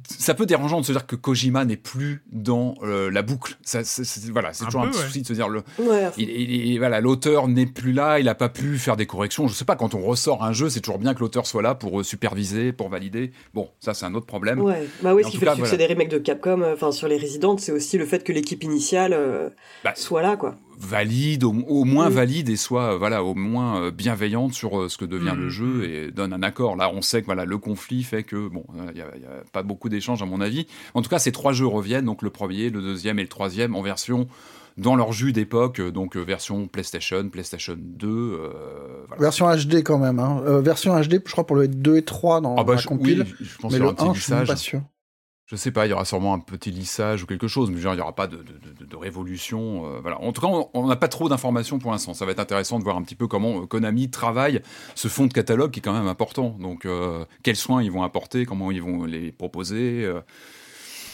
ça 0.08 0.34
peut 0.34 0.46
dérangeant 0.46 0.80
de 0.80 0.84
se 0.86 0.92
dire 0.92 1.06
que 1.06 1.14
Kojima 1.14 1.64
n'est 1.64 1.76
plus 1.76 2.24
dans 2.32 2.74
euh, 2.82 3.10
la 3.10 3.22
boucle. 3.22 3.56
Ça, 3.62 3.84
c'est- 3.84 4.02
c'est- 4.04 4.30
voilà, 4.30 4.52
c'est 4.52 4.64
Un 4.64 4.66
toujours 4.66 4.82
un 4.82 4.88
petit 4.88 4.98
ouais. 4.98 5.04
souci 5.04 5.22
de 5.22 5.26
se 5.28 5.32
dire 5.32 5.48
le, 5.48 5.62
Ouais, 5.78 6.04
à 6.04 6.10
fond. 6.10 6.16
il, 6.20 6.28
il- 6.28 6.66
il- 6.72 6.78
voilà, 6.78 7.00
l'auteur 7.00 7.46
n'est 7.46 7.66
plus 7.66 7.92
là, 7.92 8.18
il 8.18 8.28
a 8.28 8.34
pas 8.34 8.48
pu 8.48 8.78
faire 8.78 8.96
des 8.96 9.06
corrections. 9.06 9.46
Je 9.46 9.54
sais 9.54 9.64
pas, 9.64 9.76
quand 9.76 9.94
on 9.94 10.00
ressort 10.00 10.42
un 10.42 10.52
jeu, 10.52 10.68
c'est 10.70 10.80
toujours 10.80 10.98
bien 10.98 11.14
que 11.14 11.20
l'auteur 11.20 11.46
soit 11.46 11.62
là 11.62 11.74
pour 11.76 12.00
euh, 12.00 12.02
superviser, 12.02 12.72
pour 12.72 12.88
valider. 12.88 13.30
Bon, 13.54 13.68
ça 13.80 13.94
c'est 13.94 14.06
un 14.06 14.14
autre 14.14 14.26
problème. 14.26 14.60
Ouais, 14.60 14.88
bah 15.02 15.14
oui, 15.14 15.22
ce 15.24 15.28
qui 15.30 15.36
fait 15.36 15.46
cas, 15.46 15.52
le 15.52 15.58
succès 15.58 15.76
voilà. 15.76 15.86
des 15.86 15.92
remakes 15.94 16.10
de 16.10 16.18
Capcom, 16.18 16.62
euh, 16.62 16.74
enfin 16.74 16.90
sur 16.90 17.06
les 17.06 17.16
Resident, 17.18 17.56
c'est 17.58 17.72
aussi 17.72 17.96
le 17.96 18.06
fait 18.06 18.24
que 18.24 18.32
l'équipe 18.32 18.64
initiale 18.64 19.12
euh, 19.12 19.50
Bah, 19.84 19.92
soit 19.94 20.22
là, 20.22 20.36
quoi. 20.36 20.56
Valide, 20.78 21.44
au, 21.44 21.52
au 21.68 21.84
moins 21.84 22.08
Mm. 22.10 22.12
valide 22.12 22.48
et 22.48 22.56
soit 22.56 22.94
euh, 22.94 22.98
voilà 22.98 23.24
au 23.24 23.34
moins 23.34 23.80
euh, 23.82 23.90
bienveillante 23.90 24.52
sur 24.52 24.80
euh, 24.80 24.88
ce 24.88 24.96
que 24.98 25.04
devient 25.04 25.32
Mm. 25.34 25.40
le 25.40 25.48
jeu 25.48 25.84
et 25.88 26.10
donne 26.10 26.32
un 26.32 26.42
accord. 26.42 26.76
Là, 26.76 26.90
on 26.94 27.02
sait 27.02 27.20
que 27.20 27.26
voilà 27.26 27.44
le 27.44 27.58
conflit 27.58 28.02
fait 28.02 28.22
que 28.22 28.48
bon, 28.48 28.64
il 28.74 28.94
n'y 28.94 29.00
a, 29.00 29.16
y 29.16 29.24
a 29.24 29.42
pas 29.52 29.62
beaucoup 29.62 29.88
d'échanges 29.88 30.22
à 30.22 30.26
mon 30.26 30.40
avis. 30.40 30.66
En 30.94 31.02
tout 31.02 31.08
cas, 31.10 31.18
ces 31.18 31.32
trois 31.32 31.52
jeux 31.52 31.66
reviennent, 31.66 32.04
donc 32.04 32.22
le 32.22 32.30
premier, 32.30 32.70
le 32.70 32.80
deuxième 32.82 33.18
et 33.18 33.22
le 33.22 33.28
troisième 33.28 33.74
en 33.74 33.82
version 33.82 34.28
dans 34.76 34.94
leur 34.94 35.10
jus 35.14 35.32
d'époque, 35.32 35.80
donc 35.80 36.18
version 36.18 36.66
PlayStation, 36.68 37.26
PlayStation 37.30 37.76
2. 37.78 38.06
euh, 38.08 38.50
voilà. 39.08 39.22
Version 39.22 39.46
HD 39.50 39.76
quand 39.82 39.98
même. 39.98 40.18
Hein. 40.18 40.42
Euh, 40.46 40.60
version 40.60 40.94
HD, 41.00 41.22
je 41.24 41.32
crois, 41.32 41.46
pour 41.46 41.56
le 41.56 41.66
2 41.66 41.96
et 41.96 42.02
3 42.02 42.42
dans 42.42 42.56
Ah 42.58 42.64
bah, 42.64 42.74
la 42.74 42.78
je, 42.80 42.86
compile. 42.86 43.24
oui, 43.26 43.34
je 43.46 43.56
pense 43.56 43.72
mais 43.72 43.78
le 43.78 43.86
aura 43.86 43.94
un 44.04 44.08
1, 44.08 44.12
petit 44.12 44.18
je 44.20 44.24
suis 44.24 44.32
pas 44.46 44.56
sûr. 44.56 44.82
Je 45.48 45.54
sais 45.54 45.70
pas, 45.70 45.86
il 45.86 45.90
y 45.90 45.92
aura 45.92 46.04
sûrement 46.04 46.34
un 46.34 46.40
petit 46.40 46.72
lissage 46.72 47.22
ou 47.22 47.26
quelque 47.26 47.46
chose, 47.46 47.70
mais 47.70 47.80
genre, 47.80 47.92
il 47.92 47.98
n'y 47.98 48.02
aura 48.02 48.16
pas 48.16 48.26
de, 48.26 48.38
de, 48.38 48.42
de- 48.80 48.84
de 48.84 48.96
révolution. 48.96 49.86
euh, 49.86 50.00
voilà. 50.00 50.20
En 50.20 50.32
tout 50.32 50.40
cas, 50.40 50.48
on- 50.74 50.86
n'a 50.88 50.96
pas 50.96 51.06
trop 51.06 51.28
d'informations 51.28 51.78
pour 51.78 51.92
l'instant. 51.92 52.14
Ça 52.14 52.26
va 52.26 52.32
être 52.32 52.40
intéressant 52.40 52.80
de 52.80 52.84
voir 52.84 52.96
un 52.96 53.02
petit 53.02 53.14
peu 53.14 53.28
comment 53.28 53.62
euh, 53.62 53.66
Konami 53.66 54.10
travaille 54.10 54.60
ce 54.96 55.06
fond 55.06 55.26
de 55.26 55.32
catalogue 55.32 55.70
qui 55.70 55.78
est 55.78 55.82
quand 55.82 55.92
même 55.92 56.08
important. 56.08 56.56
Donc, 56.60 56.84
euh, 56.84 57.24
quels 57.44 57.54
soins 57.54 57.80
ils 57.80 57.92
vont 57.92 58.02
apporter, 58.02 58.44
comment 58.44 58.72
ils 58.72 58.82
vont 58.82 59.04
les 59.04 59.30
proposer. 59.30 60.04
euh. 60.04 60.20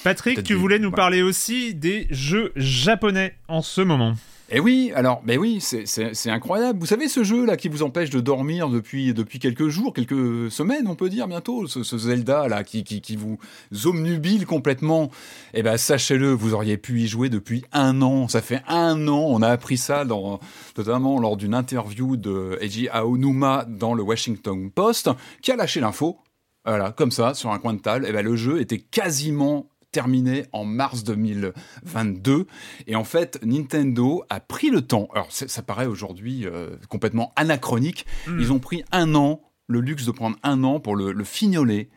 Patrick, 0.03 0.43
tu 0.43 0.55
des- 0.55 0.59
voulais 0.59 0.79
nous 0.79 0.89
voilà. 0.89 0.97
parler 1.03 1.21
aussi 1.23 1.75
des 1.75 2.07
jeux 2.11 2.53
japonais 2.57 3.35
en 3.49 3.61
ce 3.61 3.83
moment. 3.83 4.15
Et 4.55 4.61
oui, 4.61 4.93
alors, 4.95 5.23
mais 5.25 5.39
oui, 5.39 5.63
c'est- 5.63 6.29
incroyable. 6.29 6.79
Vous 6.79 6.85
savez 6.87 7.09
ce 7.09 7.25
jeu 7.25 7.47
là 7.47 7.57
qui 7.57 7.69
vous 7.69 7.83
empêche 7.83 8.11
de 8.11 8.21
dormir 8.21 8.69
depuis 8.69 9.15
depuis 9.15 9.39
quelques 9.39 9.69
jours, 9.69 9.95
quelques 9.95 10.51
semaines, 10.51 10.87
on 10.89 10.95
peut 10.95 11.09
dire 11.09 11.27
bientôt, 11.27 11.67
ce, 11.67 11.83
Zelda 11.97 12.49
là 12.49 12.63
qui, 12.63 12.85
qui 12.85 13.17
vous 13.17 13.39
omnubile 13.87 14.45
complètement? 14.45 15.11
Eh 15.55 15.63
ben 15.63 15.79
sachez-le, 15.79 16.33
vous 16.33 16.53
auriez 16.53 16.77
pu 16.77 17.01
y 17.01 17.07
jouer 17.09 17.31
depuis 17.31 17.65
un 17.73 18.03
an. 18.03 18.29
Ça 18.29 18.43
fait 18.43 18.63
un 18.69 19.09
an. 19.09 19.25
On 19.27 19.41
a 19.41 19.49
appris 19.49 19.79
ça 19.79 20.05
dans 20.05 20.39
notamment 20.77 21.19
lors 21.19 21.39
d'une 21.39 21.55
interview 21.55 22.19
de 22.19 22.59
Eiji 22.61 22.91
Aonuma 22.91 23.65
dans 23.67 23.95
le 23.95 24.03
Washington 24.03 24.71
Post, 24.71 25.09
qui 25.41 25.51
a 25.51 25.57
lâché 25.57 25.81
l'info. 25.81 26.19
Voilà, 26.67 26.93
comme 26.93 27.11
ça, 27.11 27.33
sur 27.33 27.51
un 27.51 27.59
coin 27.59 27.73
de 27.73 27.81
table. 27.81 28.05
Eh 28.07 28.13
ben 28.13 28.23
le 28.23 28.37
jeu 28.37 28.61
était 28.61 28.79
quasiment 28.79 29.72
terminé 29.93 30.47
en 30.53 30.65
mars 30.65 31.05
2022. 31.05 32.47
Et 32.87 32.97
en 32.97 33.05
fait, 33.05 33.39
Nintendo 33.45 34.25
a 34.31 34.41
pris 34.41 34.71
le 34.71 34.83
temps. 34.83 35.09
Alors, 35.15 35.29
ça 35.31 35.63
paraît 35.63 35.87
aujourd'hui 35.87 36.47
euh, 36.47 36.71
complètement 36.89 37.33
anachronique. 37.37 38.07
Mm. 38.27 38.41
Ils 38.41 38.53
ont 38.53 38.59
pris 38.59 38.85
un 38.91 39.15
an, 39.15 39.43
le 39.69 39.81
luxe 39.81 40.05
de 40.07 40.11
prendre 40.11 40.37
un 40.43 40.65
an 40.65 40.81
pour 40.81 40.97
le, 40.97 41.13
le 41.13 41.25
fignoler. 41.25 41.91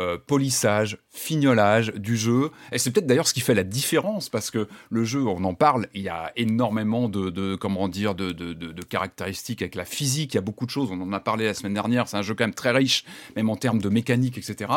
euh, 0.00 0.16
polissage, 0.16 0.98
fignolage 1.10 1.92
du 1.92 2.16
jeu. 2.16 2.50
Et 2.70 2.78
c'est 2.78 2.92
peut-être 2.92 3.06
d'ailleurs 3.08 3.26
ce 3.26 3.34
qui 3.34 3.40
fait 3.40 3.54
la 3.54 3.64
différence, 3.64 4.28
parce 4.28 4.48
que 4.52 4.68
le 4.90 5.02
jeu, 5.02 5.26
on 5.26 5.42
en 5.42 5.54
parle, 5.54 5.88
il 5.92 6.02
y 6.02 6.08
a 6.08 6.30
énormément 6.36 7.08
de, 7.08 7.30
de 7.30 7.56
comment 7.56 7.88
dire, 7.88 8.14
de- 8.14 8.30
de 8.30 8.82
caractéristiques 8.84 9.60
avec 9.60 9.74
la 9.74 9.84
physique, 9.84 10.34
il 10.34 10.36
y 10.36 10.38
a 10.38 10.42
beaucoup 10.42 10.66
de 10.66 10.70
choses, 10.70 10.90
on 10.92 11.00
en 11.00 11.12
a 11.12 11.18
parlé 11.18 11.46
la 11.46 11.54
semaine 11.54 11.74
dernière, 11.74 12.06
c'est 12.06 12.16
un 12.16 12.22
jeu 12.22 12.34
quand 12.34 12.44
même 12.44 12.54
très 12.54 12.70
riche, 12.70 13.04
même 13.34 13.50
en 13.50 13.56
termes 13.56 13.80
de 13.80 13.88
mécanique, 13.88 14.38
etc. 14.38 14.70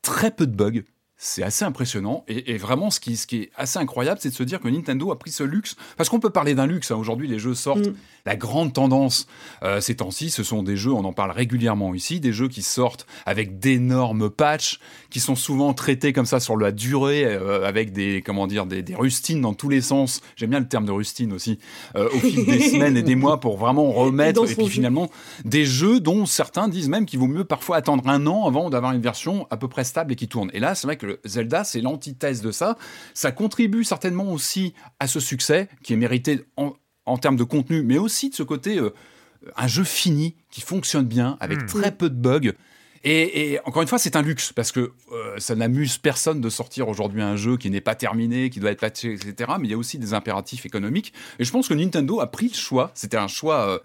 Très 0.00 0.30
peu 0.30 0.46
de 0.46 0.56
bugs, 0.56 0.80
c'est 1.24 1.42
assez 1.42 1.64
impressionnant. 1.64 2.22
Et, 2.28 2.58
vraiment, 2.58 2.90
ce 2.90 3.00
qui, 3.00 3.16
ce 3.16 3.26
qui 3.26 3.36
est 3.38 3.50
assez 3.56 3.78
incroyable, 3.78 4.20
c'est 4.20 4.28
de 4.28 4.34
se 4.34 4.42
dire 4.42 4.60
que 4.60 4.68
Nintendo 4.68 5.10
a 5.10 5.18
pris 5.18 5.30
ce 5.30 5.42
luxe. 5.42 5.74
Parce 5.96 6.10
qu'on 6.10 6.20
peut 6.20 6.28
parler 6.28 6.54
d'un 6.54 6.66
luxe. 6.66 6.90
hein. 6.90 6.96
Aujourd'hui, 6.96 7.26
les 7.28 7.38
jeux 7.38 7.54
sortent. 7.54 7.88
Mm. 7.88 7.94
La 8.26 8.36
grande 8.36 8.72
tendance 8.72 9.26
euh, 9.62 9.82
ces 9.82 9.96
temps-ci, 9.96 10.30
ce 10.30 10.42
sont 10.42 10.62
des 10.62 10.78
jeux, 10.78 10.92
on 10.92 11.04
en 11.04 11.12
parle 11.12 11.30
régulièrement 11.30 11.94
ici, 11.94 12.20
des 12.20 12.32
jeux 12.32 12.48
qui 12.48 12.62
sortent 12.62 13.06
avec 13.26 13.58
d'énormes 13.58 14.30
patchs, 14.30 14.78
qui 15.10 15.20
sont 15.20 15.36
souvent 15.36 15.74
traités 15.74 16.14
comme 16.14 16.24
ça 16.24 16.40
sur 16.40 16.56
la 16.56 16.72
durée, 16.72 17.24
euh, 17.26 17.66
avec 17.66 17.92
des, 17.92 18.22
comment 18.24 18.46
dire, 18.46 18.64
des, 18.64 18.82
des 18.82 18.94
rustines 18.94 19.42
dans 19.42 19.52
tous 19.52 19.68
les 19.68 19.82
sens. 19.82 20.22
J'aime 20.36 20.50
bien 20.50 20.60
le 20.60 20.68
terme 20.68 20.86
de 20.86 20.92
rustine 20.92 21.34
aussi. 21.34 21.58
euh, 21.96 22.08
au 22.14 22.18
fil 22.18 22.46
des 22.46 22.60
semaines 22.70 22.96
et 22.96 23.02
des 23.02 23.14
mois 23.14 23.40
pour 23.40 23.58
vraiment 23.58 23.92
remettre. 23.92 24.50
Et, 24.50 24.54
puis 24.54 24.68
finalement, 24.68 25.10
des 25.44 25.66
jeux 25.66 26.00
dont 26.00 26.24
certains 26.24 26.68
disent 26.68 26.88
même 26.88 27.04
qu'il 27.04 27.18
vaut 27.18 27.26
mieux 27.26 27.44
parfois 27.44 27.76
attendre 27.76 28.08
un 28.08 28.26
an 28.26 28.46
avant 28.46 28.70
d'avoir 28.70 28.92
une 28.92 29.02
version 29.02 29.46
à 29.50 29.58
peu 29.58 29.68
près 29.68 29.84
stable 29.84 30.12
et 30.14 30.16
qui 30.16 30.28
tourne. 30.28 30.50
Et 30.54 30.60
là, 30.60 30.74
c'est 30.74 30.86
vrai 30.86 30.96
que 30.96 31.20
Zelda, 31.26 31.62
c'est 31.64 31.82
l'antithèse 31.82 32.40
de 32.40 32.52
ça. 32.52 32.78
Ça 33.12 33.32
contribue 33.32 33.84
certainement 33.84 34.32
aussi 34.32 34.72
à 34.98 35.08
ce 35.08 35.20
succès 35.20 35.68
qui 35.82 35.92
est 35.92 35.96
mérité 35.96 36.40
en, 36.56 36.72
en 37.06 37.18
termes 37.18 37.36
de 37.36 37.44
contenu, 37.44 37.82
mais 37.82 37.98
aussi 37.98 38.30
de 38.30 38.34
ce 38.34 38.42
côté 38.42 38.78
euh, 38.78 38.90
un 39.56 39.66
jeu 39.66 39.84
fini 39.84 40.34
qui 40.50 40.60
fonctionne 40.60 41.04
bien 41.06 41.36
avec 41.40 41.62
Mm. 41.62 41.66
très 41.66 41.92
peu 41.92 42.08
de 42.10 42.14
bugs. 42.16 42.52
Et, 43.06 43.52
et 43.52 43.60
encore 43.66 43.82
une 43.82 43.88
fois, 43.88 43.98
c'est 43.98 44.16
un 44.16 44.22
luxe 44.22 44.52
parce 44.54 44.72
que 44.72 44.92
euh, 45.12 45.34
ça 45.36 45.54
n'amuse 45.54 45.98
personne 45.98 46.40
de 46.40 46.48
sortir 46.48 46.88
aujourd'hui 46.88 47.20
un 47.20 47.36
jeu 47.36 47.58
qui 47.58 47.68
n'est 47.68 47.82
pas 47.82 47.94
terminé, 47.94 48.48
qui 48.48 48.60
doit 48.60 48.70
être 48.70 48.80
patché, 48.80 49.12
etc. 49.12 49.52
Mais 49.60 49.68
il 49.68 49.70
y 49.70 49.74
a 49.74 49.76
aussi 49.76 49.98
des 49.98 50.14
impératifs 50.14 50.64
économiques. 50.64 51.12
Et 51.38 51.44
je 51.44 51.50
pense 51.52 51.68
que 51.68 51.74
Nintendo 51.74 52.20
a 52.20 52.26
pris 52.30 52.48
le 52.48 52.54
choix. 52.54 52.90
C'était 52.94 53.18
un 53.18 53.28
choix 53.28 53.68
euh, 53.68 53.78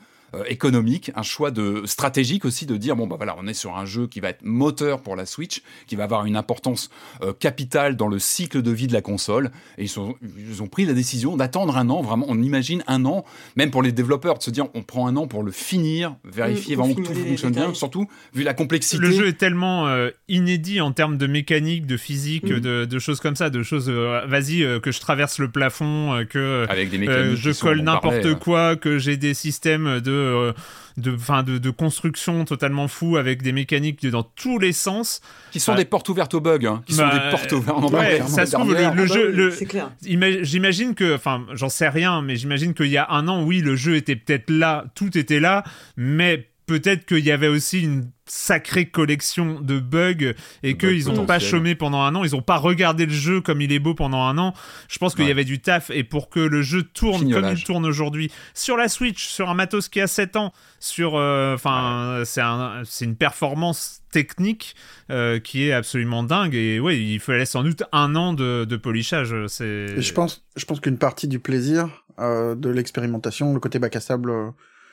économique, 0.48 1.12
un 1.15 1.24
choix 1.24 1.52
de 1.52 1.84
stratégique 1.86 2.46
aussi 2.46 2.65
de 2.65 2.78
dire 2.78 2.96
bon 2.96 3.08
bah 3.08 3.15
voilà, 3.18 3.36
on 3.39 3.48
est 3.48 3.54
sur 3.54 3.78
un 3.78 3.86
jeu 3.86 4.08
qui 4.08 4.20
va 4.20 4.30
être 4.30 4.44
moteur 4.44 5.02
pour 5.02 5.15
la 5.15 5.26
Switch, 5.26 5.62
qui 5.88 5.96
va 5.96 6.04
avoir 6.04 6.26
une 6.26 6.36
importance 6.36 6.89
euh, 7.24 7.34
capitale 7.34 7.96
dans 7.96 8.08
le 8.08 8.20
cycle 8.20 8.62
de 8.62 8.72
vie 8.72 8.88
de 8.88 8.94
la 8.94 9.02
console. 9.02 9.52
Et 9.78 9.84
ils, 9.84 9.89
sont, 9.89 10.15
ils 10.38 10.62
ont 10.62 10.68
pris 10.68 10.86
la 10.86 10.94
décision 10.94 11.38
d'attendre 11.38 11.78
un 11.78 11.89
an. 11.89 12.02
Vraiment, 12.02 12.26
on 12.30 12.42
imagine 12.42 12.84
un 12.88 13.06
an, 13.06 13.26
même 13.56 13.72
pour 13.72 13.82
les 13.84 13.92
développeurs, 13.92 14.38
de 14.38 14.44
se 14.44 14.52
dire 14.52 14.68
on 14.74 14.84
prend 14.84 15.08
un 15.08 15.15
an 15.15 15.28
pour 15.28 15.44
le 15.44 15.52
finir, 15.52 16.15
vérifier 16.24 16.76
vraiment 16.76 16.94
que 16.94 17.02
tout 17.02 17.13
fonctionne 17.13 17.54
bien. 17.54 17.74
Surtout 17.74 18.08
vu 18.34 18.44
la 18.44 18.54
complexité. 18.54 19.02
Le 19.02 19.12
jeu 19.12 19.28
est 19.28 19.34
tellement 19.38 19.88
euh, 19.88 20.10
inédit 20.28 20.82
en 20.82 20.92
termes 20.92 21.18
de 21.18 21.28
mécanique, 21.28 21.86
de 21.86 21.98
physique, 21.98 22.46
Mm. 22.50 22.60
de, 22.60 22.86
de 22.86 23.00
choses 23.00 23.20
comme 23.20 23.36
ça, 23.36 23.50
de 23.50 23.63
choses. 23.63 23.89
euh, 23.89 24.22
Vas-y, 24.28 24.63
euh, 24.63 24.80
que 24.80 24.92
je 24.92 25.00
traverse 25.00 25.39
le 25.39 25.50
plafond, 25.50 26.13
euh, 26.13 26.24
que 26.26 26.65
avec 26.70 26.89
des 26.89 26.98
euh, 26.98 27.00
mécaniques. 27.00 27.38
je 27.38 27.52
colle 27.60 27.82
n'importe 27.82 28.26
euh, 28.26 28.36
quoi, 28.36 28.76
que 28.76 28.98
j'ai 28.98 29.18
des 29.18 29.34
systèmes 29.34 30.00
de. 30.00 30.12
Euh, 30.19 30.53
de, 30.97 31.15
fin, 31.17 31.43
de, 31.43 31.58
de 31.58 31.69
construction 31.69 32.43
totalement 32.45 32.88
fous 32.88 33.17
avec 33.17 33.41
des 33.41 33.51
mécaniques 33.51 34.01
de- 34.03 34.10
dans 34.10 34.23
tous 34.23 34.60
les 34.60 34.73
sens. 34.73 35.21
qui 35.51 35.60
sont 35.60 35.71
Ouais. 35.71 35.77
des 35.79 35.86
portes 35.86 36.10
ouvertes 36.10 36.34
aux 36.34 36.41
bugs, 36.41 36.60
hein, 36.65 36.82
qui 36.86 36.95
Bah, 36.97 37.10
sont 37.10 37.17
des 37.17 37.29
portes 37.32 37.51
ouvertes. 37.53 37.91
Ouais, 37.91 38.21
ça 38.27 38.45
se 38.45 38.51
trouve, 38.51 38.73
le 38.73 38.75
bah 38.75 39.05
jeu- 39.05 39.29
oui, 39.29 39.36
le- 39.36 39.51
C'est 39.51 39.65
clair. 39.65 39.89
Ima- 40.05 40.43
J'imagine 40.43 40.93
que, 40.95 41.15
enfin, 41.15 41.45
j'en 41.53 41.69
sais 41.69 41.89
rien, 41.89 42.21
mais 42.21 42.36
j'imagine 42.36 42.73
qu'il 42.73 42.88
y 42.88 42.97
a 42.97 43.08
un 43.10 43.27
an, 43.27 43.43
oui, 43.43 43.62
le 43.62 43.75
jeu 43.75 43.95
était 43.95 44.15
peut-être 44.15 44.49
là, 44.49 44.86
tout 44.95 45.17
était 45.17 45.39
là, 45.39 45.63
mais 45.97 46.49
peut-être 46.69 47.08
qu'il 47.08 47.25
y 47.25 47.32
avait 47.32 47.47
aussi 47.47 47.82
une 47.82 48.12
sacrée 48.27 48.86
collection 48.86 49.60
de 49.60 49.79
bugs 49.79 50.36
et 50.62 50.77
qu'ils 50.77 51.05
n'ont 51.05 51.25
pas 51.25 51.39
chômé 51.39 51.73
pendant 51.73 52.03
un 52.03 52.13
an, 52.13 52.23
ils 52.23 52.34
n'ont 52.34 52.43
pas 52.43 52.58
regardé 52.58 53.08
le 53.08 53.12
jeu 53.12 53.41
comme 53.41 53.60
il 53.60 53.71
est 53.71 53.79
beau 53.79 53.95
pendant 53.95 54.21
un 54.21 54.38
an. 54.38 54.53
Je 54.88 54.99
pense 54.99 55.15
qu'il 55.15 55.25
y 55.25 55.32
avait 55.32 55.45
du 55.45 55.60
taf 55.62 55.89
et 55.89 56.03
pour 56.03 56.29
que 56.29 56.39
le 56.39 56.62
jeu 56.62 56.84
tourne 56.84 57.27
comme 57.34 57.49
il 57.49 57.63
tourne 57.63 57.88
aujourd'hui 57.88 58.32
sur 58.53 58.77
la 58.77 58.88
Switch, 58.88 59.25
sur 59.25 59.49
un 59.49 59.55
matos 59.55 59.89
qui 59.89 59.99
a 59.99 60.05
7 60.05 60.36
ans, 60.36 60.53
sur, 60.79 61.15
euh, 61.15 61.55
enfin, 61.55 62.21
c'est 62.23 62.41
un, 62.41 62.84
c'est 62.86 63.05
une 63.05 63.15
performance 63.15 64.03
technique 64.12 64.75
euh, 65.10 65.39
qui 65.39 65.67
est 65.67 65.71
absolument 65.71 66.21
dingue 66.21 66.53
et 66.53 66.79
oui, 66.79 67.13
il 67.13 67.19
fallait 67.19 67.45
sans 67.45 67.63
doute 67.63 67.82
un 67.91 68.15
an 68.15 68.34
de, 68.34 68.65
de 68.65 68.77
polissage. 68.77 69.34
C'est. 69.47 69.95
Et 69.97 70.01
je 70.03 70.13
pense, 70.13 70.45
je 70.55 70.65
pense 70.65 70.79
qu'une 70.79 70.99
partie 70.99 71.27
du 71.27 71.39
plaisir 71.39 72.03
euh, 72.19 72.53
de 72.55 72.69
l'expérimentation, 72.69 73.53
le 73.53 73.60
côté 73.62 73.79
bac 73.79 73.95
à 73.95 74.01
sable, 74.01 74.29
euh, 74.29 74.49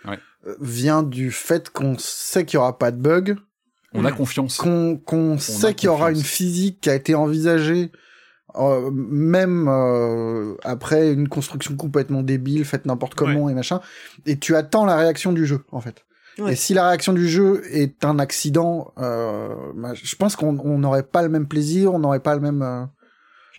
Ouais. 0.07 0.19
euh, 0.47 0.55
vient 0.61 1.03
du 1.03 1.31
fait 1.31 1.71
qu'on 1.71 1.97
sait 1.99 2.45
qu'il 2.45 2.57
y 2.57 2.61
aura 2.61 2.79
pas 2.79 2.91
de 2.91 2.99
bug, 3.01 3.37
On 3.93 4.05
a 4.05 4.13
confiance. 4.13 4.59
qu'on 4.59 4.97
qu'on 4.97 5.39
sait 5.39 5.75
qu'il 5.75 5.87
y 5.87 5.91
aura 5.91 6.11
une 6.11 6.23
physique 6.23 6.81
qui 6.81 6.91
a 6.91 6.95
été 6.95 7.15
envisagée, 7.15 7.91
euh, 8.57 8.91
même 8.93 9.67
euh, 9.69 10.55
après 10.65 11.13
une 11.13 11.29
construction 11.29 11.77
complètement 11.77 12.23
débile, 12.23 12.65
faite 12.65 12.87
n'importe 12.87 13.15
comment 13.15 13.49
et 13.51 13.55
machin, 13.55 13.81
et 14.27 14.39
tu 14.39 14.55
attends 14.57 14.85
la 14.87 14.97
réaction 14.97 15.33
du 15.33 15.47
jeu, 15.47 15.61
en 15.73 15.81
fait. 15.81 16.05
Ouais. 16.39 16.53
Et 16.53 16.57
si 16.57 16.75
la 16.75 16.89
réaction 16.89 17.15
du 17.15 17.27
jeu 17.29 17.63
est 17.71 18.05
un 18.05 18.19
accident, 18.19 18.93
euh, 18.99 19.55
bah, 19.75 19.93
je 19.95 20.17
pense 20.17 20.37
qu'on 20.37 20.59
on 20.59 20.79
n'aurait 20.79 21.03
pas 21.03 21.23
le 21.23 21.31
même 21.31 21.47
plaisir, 21.49 21.95
on 21.95 21.99
n'aurait 21.99 22.21
pas 22.21 22.35
le 22.35 22.43
même, 22.43 22.61
euh, 22.63 22.85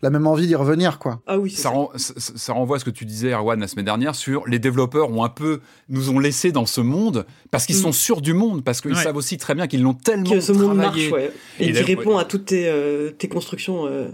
la 0.02 0.10
même 0.10 0.28
envie 0.28 0.48
d'y 0.48 0.56
revenir, 0.56 1.00
quoi. 1.00 1.22
Ah 1.28 1.38
oui, 1.40 1.50
c'est 1.50 1.58
Ça, 1.58 1.64
ça. 1.64 1.70
ren- 1.70 1.90
ça- 1.96 2.14
ça- 2.18 2.34
ça 2.36 2.54
renvoie 2.54 2.78
à 2.78 2.80
ce 2.80 2.86
que 2.86 2.90
tu 2.92 3.06
disais, 3.06 3.32
Erwan, 3.34 3.60
la 3.60 3.68
semaine 3.68 3.86
dernière, 3.86 4.14
sur 4.16 4.46
les 4.48 4.60
développeurs 4.60 5.10
ont 5.12 5.24
un 5.24 5.30
peu, 5.30 5.62
nous 5.90 6.10
ont 6.12 6.20
laissé 6.20 6.52
dans 6.52 6.66
ce 6.66 6.82
monde 6.82 7.26
parce 7.52 7.66
qu'ils 7.66 7.78
Mm. 7.78 7.82
sont 7.82 7.92
sûrs 7.92 8.22
du 8.22 8.34
monde, 8.34 8.64
parce 8.64 8.82
qu'ils 8.82 8.94
Ouais. 8.94 9.04
savent 9.04 9.18
aussi 9.18 9.38
très 9.38 9.56
bien 9.56 9.68
qu'ils 9.68 9.82
l'ont 9.82 9.94
tellement 9.96 10.30
Que 10.30 10.40
ce 10.42 10.52
monde 10.52 10.78
travaillé. 10.78 11.10
marche, 11.10 11.22
ouais. 11.24 11.32
Et, 11.60 11.70
Et 11.70 11.72
qui 11.74 11.82
répond 11.82 12.16
ouais. 12.16 12.22
à 12.22 12.26
toutes 12.26 12.46
tes, 12.46 12.68
euh, 12.68 13.10
tes 13.12 13.28
constructions 13.28 13.86
euh, 13.88 14.08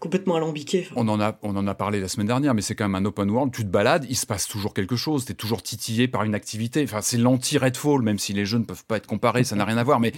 complètement 0.00 0.36
alambiquées. 0.36 0.88
Enfin, 0.90 1.00
On 1.00 1.08
en, 1.08 1.20
a, 1.20 1.38
on 1.42 1.54
en 1.56 1.66
a 1.66 1.74
parlé 1.74 2.00
la 2.00 2.08
semaine 2.08 2.26
dernière, 2.26 2.54
mais 2.54 2.62
c'est 2.62 2.74
quand 2.74 2.88
même 2.88 2.94
un 2.94 3.04
open 3.06 3.30
world. 3.30 3.52
Tu 3.52 3.62
te 3.62 3.68
balades, 3.68 4.06
il 4.08 4.16
se 4.16 4.26
passe 4.26 4.48
toujours 4.48 4.74
quelque 4.74 4.96
chose. 4.96 5.24
Tu 5.24 5.32
es 5.32 5.34
toujours 5.34 5.62
titillé 5.62 6.08
par 6.08 6.24
une 6.24 6.34
activité. 6.34 6.82
Enfin, 6.84 7.00
c'est 7.02 7.18
l'anti-Redfall, 7.18 8.02
même 8.02 8.18
si 8.18 8.32
les 8.32 8.44
jeux 8.46 8.58
ne 8.58 8.64
peuvent 8.64 8.84
pas 8.84 8.96
être 8.96 9.06
comparés, 9.06 9.44
ça 9.44 9.56
n'a 9.56 9.64
rien 9.64 9.76
à 9.78 9.84
voir. 9.84 10.00
Mais 10.00 10.12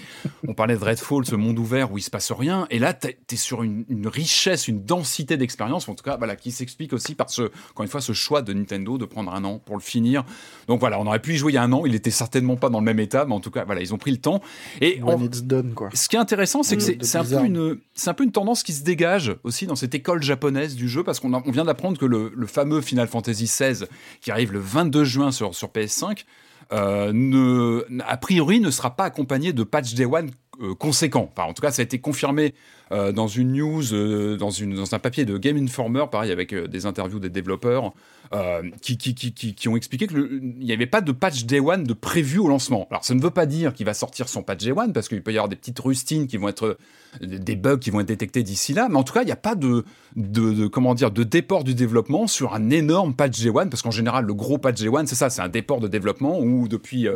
on 0.47 0.55
parlait 0.55 0.77
de 0.77 0.85
Redfall, 0.85 1.27
ce 1.27 1.35
monde 1.35 1.59
ouvert 1.59 1.93
où 1.93 1.99
il 1.99 2.03
se 2.03 2.11
passe 2.11 2.33
rien. 2.33 2.67
Et 2.71 2.79
là, 2.79 2.95
tu 2.95 3.09
es 3.09 3.37
sur 3.37 3.63
une, 3.63 3.85
une 3.89 4.07
richesse, 4.09 4.69
une 4.69 4.83
densité 4.85 5.37
d'expérience, 5.37 5.89
en 5.89 5.95
tout 5.95 6.05
cas, 6.05 6.17
voilà, 6.17 6.37
qui 6.37 6.51
s'explique 6.53 6.93
aussi 6.93 7.15
par 7.15 7.29
ce, 7.31 7.43
encore 7.71 7.83
une 7.85 7.89
fois, 7.89 8.01
ce 8.01 8.13
choix 8.13 8.43
de 8.43 8.53
Nintendo 8.53 8.99
de 8.99 9.05
prendre 9.05 9.33
un 9.35 9.45
an 9.45 9.59
pour 9.59 9.77
le 9.77 9.83
finir. 9.83 10.25
Donc 10.69 10.81
voilà, 10.81 11.01
on 11.01 11.07
aurait 11.07 11.21
pu 11.21 11.35
y 11.35 11.37
jouer 11.37 11.53
il 11.53 11.55
y 11.57 11.59
a 11.59 11.63
un 11.63 11.73
an. 11.73 11.85
Il 11.87 11.95
était 11.95 12.11
certainement 12.11 12.57
pas 12.57 12.71
dans 12.71 12.79
le 12.79 12.85
même 12.85 13.01
état, 13.01 13.25
mais 13.25 13.35
en 13.35 13.41
tout 13.41 13.51
cas, 13.51 13.65
voilà, 13.65 13.81
ils 13.81 13.93
ont 13.93 13.99
pris 13.99 14.11
le 14.13 14.19
temps. 14.19 14.41
Et 14.81 15.01
on- 15.05 15.21
it's 15.25 15.43
done, 15.43 15.75
quoi. 15.75 15.89
ce 15.95 16.09
qui 16.09 16.17
est 16.17 16.21
intéressant, 16.21 16.63
c'est 16.63 16.77
que 16.77 16.83
c'est 16.83 17.19
un, 17.19 17.25
peu 17.25 17.45
une- 17.45 17.79
c'est 17.95 18.11
un 18.11 18.15
peu 18.15 18.25
une 18.25 18.33
tendance 18.33 18.63
qui 18.63 18.73
se 18.73 18.83
dégage 18.85 19.35
aussi 19.45 19.67
dans 19.67 19.72
cette 19.75 19.95
école 19.95 20.23
japonaise 20.23 20.75
du 20.75 20.89
jeu, 20.89 21.03
parce 21.05 21.21
qu'on 21.21 21.41
vient 21.51 21.65
d'apprendre 21.65 21.99
que 21.99 22.07
le, 22.07 22.47
fameux 22.47 22.81
Final 22.81 23.09
Fantasy 23.09 23.45
XVI, 23.45 23.87
qui 24.21 24.31
arrive 24.31 24.53
le 24.53 24.59
22 24.59 25.05
juin 25.05 25.31
sur, 25.31 25.55
sur 25.55 25.69
PS5, 25.69 26.25
euh, 26.73 27.83
a 28.07 28.17
priori 28.17 28.61
ne 28.61 28.71
sera 28.71 28.97
pas 28.97 29.05
accompagné 29.05 29.53
de 29.53 29.63
patch 29.63 29.95
Day 29.95 30.07
One 30.07 30.31
conséquent. 30.79 31.31
Enfin, 31.33 31.49
en 31.49 31.55
tout 31.55 31.63
cas, 31.63 31.71
ça 31.71 31.81
a 31.81 31.85
été 31.85 31.99
confirmé 31.99 32.55
euh, 32.93 33.11
dans 33.11 33.27
une 33.27 33.53
news, 33.53 33.95
euh, 33.95 34.37
dans, 34.37 34.51
un 34.95 34.99
papier 34.99 35.25
de 35.25 35.39
Game 35.39 35.57
Informer, 35.57 36.05
pareil, 36.11 36.31
avec 36.31 36.53
euh, 36.53 36.69
des 36.69 36.85
interviews 36.85 37.19
des 37.19 37.31
développeurs, 37.31 37.95
euh, 38.35 38.63
qui, 38.83 38.99
qui, 38.99 39.15
qui, 39.15 39.33
qui, 39.33 39.69
ont 39.69 39.77
expliqué 39.77 40.07
qu'il 40.07 40.55
n'y 40.59 40.73
avait 40.73 40.87
pas 40.87 41.01
de 41.01 41.13
patch 41.13 41.45
Day 41.45 41.61
One 41.61 41.85
de 41.85 41.95
prévu 41.95 42.39
au 42.39 42.49
lancement. 42.49 42.87
Alors, 42.91 43.05
ça 43.05 43.15
ne 43.15 43.21
veut 43.21 43.31
pas 43.31 43.47
dire 43.47 43.73
qu'il 43.73 43.87
va 43.87 43.95
sortir 43.95 44.29
son 44.29 44.43
patch 44.43 44.65
Day 44.65 44.73
One, 44.73 44.93
parce 44.93 45.09
qu'il 45.09 45.23
peut 45.23 45.33
y 45.33 45.39
avoir 45.39 45.49
des 45.49 45.57
petites 45.57 45.79
rustines 45.79 46.27
qui 46.27 46.37
vont 46.37 46.49
être 46.49 46.77
des 47.21 47.57
bugs 47.57 47.79
qui 47.79 47.91
vont 47.91 48.01
être 48.01 48.09
détectés 48.09 48.43
d'ici 48.43 48.75
là, 48.75 48.89
mais 48.91 48.97
en 48.97 49.05
tout 49.05 49.13
cas, 49.13 49.23
il 49.23 49.27
n'y 49.27 49.33
a 49.33 49.37
pas 49.37 49.55
de, 49.55 49.85
de, 50.17 50.67
comment 50.67 50.95
dire 50.95 51.11
de 51.11 51.25
déport 51.25 51.65
du 51.65 51.75
développement 51.75 52.27
sur 52.27 52.55
un 52.55 52.71
énorme 52.71 53.15
patch 53.15 53.39
G1 53.39 53.69
parce 53.69 53.83
qu'en 53.83 53.91
général, 53.91 54.25
le 54.25 54.35
gros 54.35 54.59
patch 54.59 54.81
G1, 54.81 55.07
c'est 55.07 55.15
ça, 55.15 55.29
c'est 55.29 55.43
un 55.43 55.49
déport 55.49 55.81
de 55.81 55.89
développement 55.89 56.41
où 56.41 56.69
depuis 56.69 57.07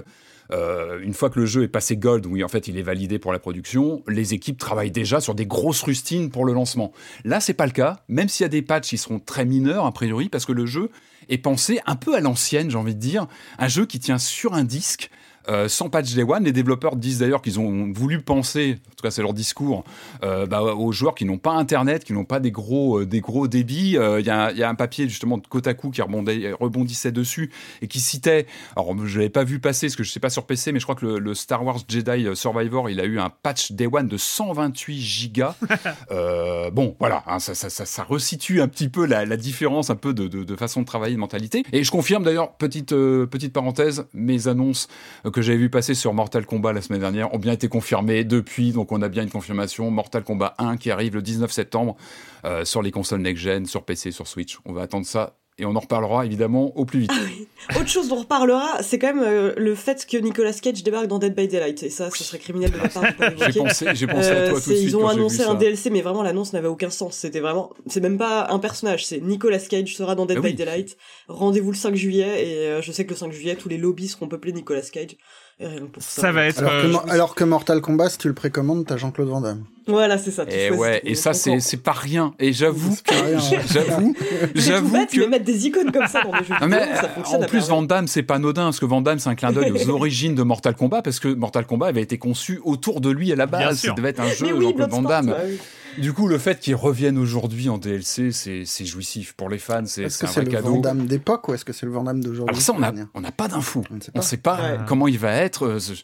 euh, 0.53 1.01
une 1.03 1.15
fois 1.15 1.31
que 1.31 1.41
le 1.41 1.47
jeu 1.47 1.63
est 1.63 1.69
passé 1.69 1.97
gold, 1.97 2.27
oui, 2.27 2.45
en 2.45 2.49
fait, 2.49 2.69
il 2.69 2.79
est 2.79 2.83
validé 2.83 3.19
pour 3.19 3.33
la 3.33 3.39
production, 3.39 4.03
les 4.09 4.35
équipes 4.35 4.59
travaillent 4.59 4.91
déjà 4.91 5.21
sur 5.21 5.35
des 5.35 5.47
grosses 5.47 5.83
rustines 5.83 6.31
pour 6.31 6.45
le 6.45 6.53
lancement. 6.53 6.93
Là, 7.25 7.41
c'est 7.41 7.55
pas 7.55 7.67
le 7.67 7.73
cas, 7.73 8.01
même 8.09 8.29
s'il 8.29 8.45
y 8.45 8.47
a 8.47 8.51
des 8.51 8.63
patchs 8.63 8.91
qui 8.91 8.99
seront 8.99 9.19
très 9.19 9.45
mineurs 9.45 9.87
a 9.87 9.93
priori 9.93 10.29
parce 10.29 10.45
que 10.45 10.53
le 10.53 10.67
jeu 10.67 10.91
est 11.29 11.39
pensé 11.39 11.81
un 11.87 11.97
peu 11.97 12.15
à 12.15 12.21
l'ancienne, 12.21 12.71
j'ai 12.71 12.79
envie 12.79 12.95
de 12.95 13.01
dire, 13.01 13.27
un 13.59 13.69
jeu 13.69 13.87
qui 13.87 13.99
tient 13.99 14.19
sur 14.19 14.55
un 14.55 14.65
disque. 14.65 15.11
Euh, 15.49 15.69
sans 15.69 15.89
patch 15.89 16.15
day 16.15 16.23
one, 16.23 16.45
les 16.45 16.53
développeurs 16.53 16.97
disent 16.97 17.19
d'ailleurs 17.19 17.43
qu'ils 17.43 17.61
ont 17.61 17.93
voulu 17.93 18.21
penser, 18.21 18.79
en 18.87 18.95
tout 18.97 19.03
cas 19.03 19.11
c'est 19.11 19.23
leur 19.23 19.35
discours, 19.35 19.85
euh, 20.23 20.47
bah, 20.47 20.63
aux 20.63 20.93
joueurs 20.93 21.15
qui 21.15 21.25
n'ont 21.25 21.39
pas 21.39 21.53
internet, 21.53 22.05
qui 22.05 22.13
n'ont 22.13 22.25
pas 22.25 22.41
des 22.41 22.51
gros, 22.51 23.01
euh, 23.01 23.07
des 23.07 23.21
gros 23.21 23.47
débits. 23.49 23.97
Il 23.97 24.27
y, 24.27 24.31
a, 24.31 24.51
il 24.51 24.59
y 24.59 24.63
a 24.63 24.69
un 24.69 24.75
papier 24.75 25.09
justement 25.09 25.39
de 25.39 25.47
Kotaku 25.47 25.91
qui 25.91 26.03
rebondait- 26.03 26.53
rebondissait 26.53 27.13
dessus 27.13 27.51
et 27.83 27.89
qui 27.89 28.01
citait, 28.01 28.47
alors 28.75 28.95
je 29.07 29.19
l'avais 29.19 29.31
pas 29.31 29.45
vu 29.45 29.59
passer 29.61 29.87
parce 29.87 29.97
que 29.97 30.03
je 30.05 30.11
sais 30.11 30.21
pas 30.21 30.31
sur 30.31 30.47
PC, 30.47 30.73
mais 30.73 30.81
je 30.81 30.85
crois 30.85 30.95
que 30.95 31.07
le, 31.07 31.19
le 31.19 31.35
Star 31.35 31.65
Wars 31.65 31.79
Jedi 31.89 32.27
Survivor, 32.35 32.91
il 32.91 33.01
a 33.01 33.05
eu 33.05 33.19
un 33.19 33.31
patch 33.31 33.73
day 33.73 33.89
one 33.91 34.09
de 34.09 34.17
128 34.17 35.01
gigas. 35.01 35.57
Bon, 36.73 36.97
voilà, 36.99 37.23
hein, 37.27 37.39
ça, 37.39 37.55
ça, 37.55 37.71
ça, 37.71 37.87
ça 37.87 38.03
resitue 38.03 38.61
un 38.61 38.69
petit 38.69 38.89
peu 38.89 39.07
la, 39.07 39.25
la 39.25 39.37
différence 39.37 39.89
un 39.89 39.95
peu 39.95 40.13
de, 40.13 40.27
de, 40.27 40.43
de 40.43 40.57
façon 40.57 40.81
de 40.81 40.87
travailler, 40.87 41.15
de 41.15 41.21
mentalité. 41.21 41.63
Et 41.73 41.85
je 41.85 41.91
confirme 41.91 42.25
d'ailleurs, 42.25 42.53
petite, 42.57 42.91
petite 42.91 43.53
parenthèse, 43.53 44.07
mes 44.13 44.49
annonces 44.49 44.89
que 45.37 45.42
j'avais 45.42 45.59
vu 45.59 45.68
passer 45.68 45.94
sur 45.94 46.14
Mortal 46.14 46.46
Kombat 46.46 46.72
la 46.72 46.81
semaine 46.81 47.01
dernière 47.01 47.35
ont 47.35 47.38
bien 47.38 47.53
été 47.53 47.68
confirmées 47.68 48.25
depuis, 48.25 48.72
donc 48.72 48.90
on 48.90 49.03
a 49.03 49.11
bien 49.11 49.22
une 49.22 49.29
confirmation. 49.29 49.90
Mortal 49.90 50.25
Kombat 50.25 50.55
1 50.57 50.79
qui 50.79 50.90
arrive 50.90 51.14
le 51.14 51.20
19 51.20 51.53
septembre 51.53 51.94
euh, 52.46 52.64
sur 52.64 52.81
les 52.81 52.90
consoles 52.90 53.20
next-gen, 53.20 53.66
sur 53.66 53.85
PC, 53.85 54.12
sur 54.12 54.27
Switch. 54.29 54.59
On 54.64 54.72
va 54.72 54.81
attendre 54.81 55.05
ça 55.05 55.37
et 55.59 55.64
on 55.64 55.75
en 55.75 55.81
reparlera 55.81 56.27
évidemment 56.27 56.77
au 56.77 56.85
plus 56.85 57.01
vite. 57.01 57.12
Autre 57.71 57.88
chose 57.88 58.09
dont 58.09 58.16
on 58.16 58.21
reparlera, 58.21 58.83
c'est 58.83 58.99
quand 58.99 59.14
même 59.14 59.25
euh, 59.27 59.55
le 59.57 59.75
fait 59.75 60.07
que 60.07 60.16
Nicolas 60.19 60.53
Cage 60.53 60.83
débarque 60.83 61.07
dans 61.07 61.19
Dead 61.19 61.35
by 61.35 61.49
Daylight. 61.49 61.83
Et 61.83 61.90
ça, 61.90 62.11
ce 62.11 62.23
serait 62.25 62.38
criminel 62.38 62.71
de 62.71 62.77
ma 62.77 62.88
part 62.88 63.03
de 63.03 63.53
J'ai 63.53 63.61
pensé, 63.61 63.87
j'ai 63.95 64.07
pensé 64.07 64.29
à 64.29 64.33
Euh, 64.35 64.51
toi 64.51 64.61
tout 64.61 64.71
de 64.71 64.75
suite. 64.77 64.88
ils 64.88 64.97
ont 64.97 65.09
annoncé 65.09 65.38
ça. 65.38 65.51
un 65.51 65.55
DLC, 65.55 65.88
mais 65.90 66.03
vraiment 66.03 66.23
l'annonce 66.23 66.53
n'avait 66.53 66.69
aucun 66.69 66.90
sens. 66.90 67.16
C'était 67.16 67.40
vraiment, 67.40 67.71
c'est 67.87 68.01
même 68.01 68.19
pas 68.19 68.49
un 68.51 68.59
personnage, 68.59 69.07
c'est 69.07 69.21
Nicolas 69.21 69.59
Cage 69.59 69.97
sera 69.97 70.14
dans 70.14 70.27
Dead 70.27 70.37
Ah 70.38 70.42
by 70.42 70.49
oui. 70.49 70.55
Daylight. 70.55 70.97
Rendez-vous 71.29 71.71
le 71.73 71.77
5 71.77 71.95
juillet 71.97 72.47
et 72.47 72.57
euh, 72.69 72.83
je 72.83 72.92
sais 72.92 73.05
que 73.07 73.11
le 73.11 73.16
5 73.16 73.33
juillet 73.33 73.57
tous 73.57 73.69
les 73.71 73.79
lobbies 73.79 74.09
seront 74.09 74.29
peuplés 74.29 74.53
Nicolas 74.53 74.83
Cage. 74.83 75.16
Et 75.59 75.66
rien 75.66 75.81
que 75.81 75.85
pour 75.85 76.03
ça. 76.03 76.21
Ça 76.21 76.33
va 76.33 76.45
être. 76.45 76.59
Alors 76.62 76.83
que, 76.83 76.87
euh, 76.87 77.12
alors 77.12 77.35
que 77.35 77.45
Mortal 77.45 77.81
Kombat, 77.81 78.11
si 78.11 78.19
tu 78.19 78.29
le 78.29 78.35
précommandes, 78.35 78.85
t'as 78.87 78.99
Jean-Claude 78.99 79.29
Van 79.29 79.40
Damme. 79.40 79.64
Voilà, 79.87 80.19
c'est 80.19 80.31
ça. 80.31 80.45
tu 80.45 80.55
Et 80.55 80.69
choisis 80.69 80.83
ouais, 80.83 81.01
et 81.05 81.14
ça 81.14 81.33
c'est 81.33 81.83
pas 81.83 81.92
rien. 81.92 82.35
Et 82.38 82.53
j'avoue 82.53 82.95
C'est 82.95 83.07
pas 83.07 83.23
que 83.23 83.27
rien. 83.27 83.38
j'avoue 83.73 84.14
j'avoue 84.55 85.07
que 85.07 85.27
mettre 85.27 85.45
des 85.45 85.66
icônes 85.66 85.92
comme 85.92 86.07
ça 86.09 86.23
dans 86.23 86.33
des 86.33 86.45
jeux 86.45 86.55
vidéo, 86.55 86.69
mais, 86.69 86.97
ça 86.97 87.09
fonctionne 87.09 87.45
en 87.45 87.47
plus. 87.47 87.69
Van 87.69 87.83
Damme, 87.83 88.07
c'est 88.07 88.23
pas 88.23 88.35
anodin, 88.35 88.64
parce 88.64 88.81
que 88.81 88.85
Van 88.85 89.01
Damme, 89.01 89.19
c'est 89.19 89.31
un 89.31 89.35
clin 89.35 89.53
d'œil 89.53 89.71
aux 89.71 89.88
origines 89.90 90.35
de 90.35 90.42
Mortal 90.42 90.75
Kombat, 90.75 91.01
parce 91.01 91.21
que 91.21 91.29
Mortal 91.29 91.64
Kombat 91.64 91.87
avait 91.87 92.03
été 92.03 92.19
conçu 92.19 92.61
autour 92.64 93.01
de 93.01 93.09
lui 93.09 93.33
à 93.33 93.37
la 93.37 93.47
Bien 93.47 93.59
base. 93.59 93.81
sûr. 93.81 93.90
Ça 93.90 93.95
devait 93.95 94.11
être 94.11 94.21
un 94.21 94.29
jeu 94.29 94.61
Jean-Claude 94.61 94.90
Van 94.90 95.03
Damme. 95.03 95.35
Du 95.99 96.13
coup, 96.13 96.29
le 96.29 96.39
fait 96.39 96.61
qu'il 96.61 96.75
revienne 96.75 97.19
aujourd'hui 97.19 97.69
en 97.69 97.79
DLC, 97.79 98.33
c'est 98.33 98.65
c'est 98.65 98.85
jouissif 98.85 99.33
pour 99.35 99.49
les 99.49 99.59
fans, 99.59 99.83
c'est 99.87 100.03
Est-ce 100.03 100.19
c'est 100.19 100.25
que 100.27 100.31
un 100.31 100.33
c'est 100.35 100.41
vrai 100.41 100.51
le 100.51 100.57
cadeau. 100.57 100.75
Van 100.75 100.81
Damme 100.81 101.07
d'époque 101.07 101.49
ou 101.49 101.55
est-ce 101.55 101.65
que 101.65 101.73
c'est 101.73 101.87
le 101.87 101.93
Van 101.93 102.05
Damme 102.05 102.23
d'aujourd'hui 102.23 102.49
Alors 102.51 102.61
ça, 102.63 102.73
on 103.15 103.21
n'a 103.21 103.33
pas 103.33 103.49
d'infos. 103.49 103.83
On 103.91 103.95
ne 103.97 104.01
sait 104.01 104.13
pas. 104.13 104.23
sait 104.23 104.37
pas 104.37 104.57
Ouais. 104.57 104.79
comment 104.87 105.09
il 105.09 105.19
va 105.19 105.33
être. 105.33 105.67
euh, 105.67 105.79
c'est- 105.79 106.03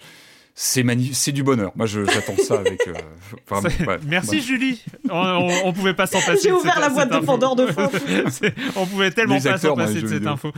C'est 0.55 0.85
c'est 1.15 1.33
du 1.33 1.43
bonheur. 1.43 1.73
Moi, 1.77 1.87
je- 1.87 2.05
j'attends 2.05 2.37
ça 2.37 2.57
avec. 2.59 2.87
euh, 2.87 2.93
vraiment, 3.49 3.71
C'est- 3.71 3.87
ouais. 3.87 3.99
Merci 4.07 4.31
Ouais. 4.37 4.41
Julie. 4.43 4.85
On, 5.09 5.17
on, 5.17 5.51
on 5.69 5.73
pouvait 5.73 5.95
pas 5.95 6.07
s'en 6.07 6.21
passer. 6.21 6.41
J'ai 6.43 6.53
ouvert 6.53 6.79
la 6.79 6.91
boîte 6.91 7.11
de 7.11 7.25
Pandore 7.25 7.57
de. 7.57 7.69
C'est- 8.31 8.55
on 8.77 8.85
pouvait 8.87 9.11
tellement 9.13 9.37
Les 9.37 9.41
pas 9.41 9.57
s'en 9.57 9.75
passer 9.75 9.95
de 10.03 10.07
cette 10.09 10.19
vidéo. 10.19 10.29
info. 10.29 10.53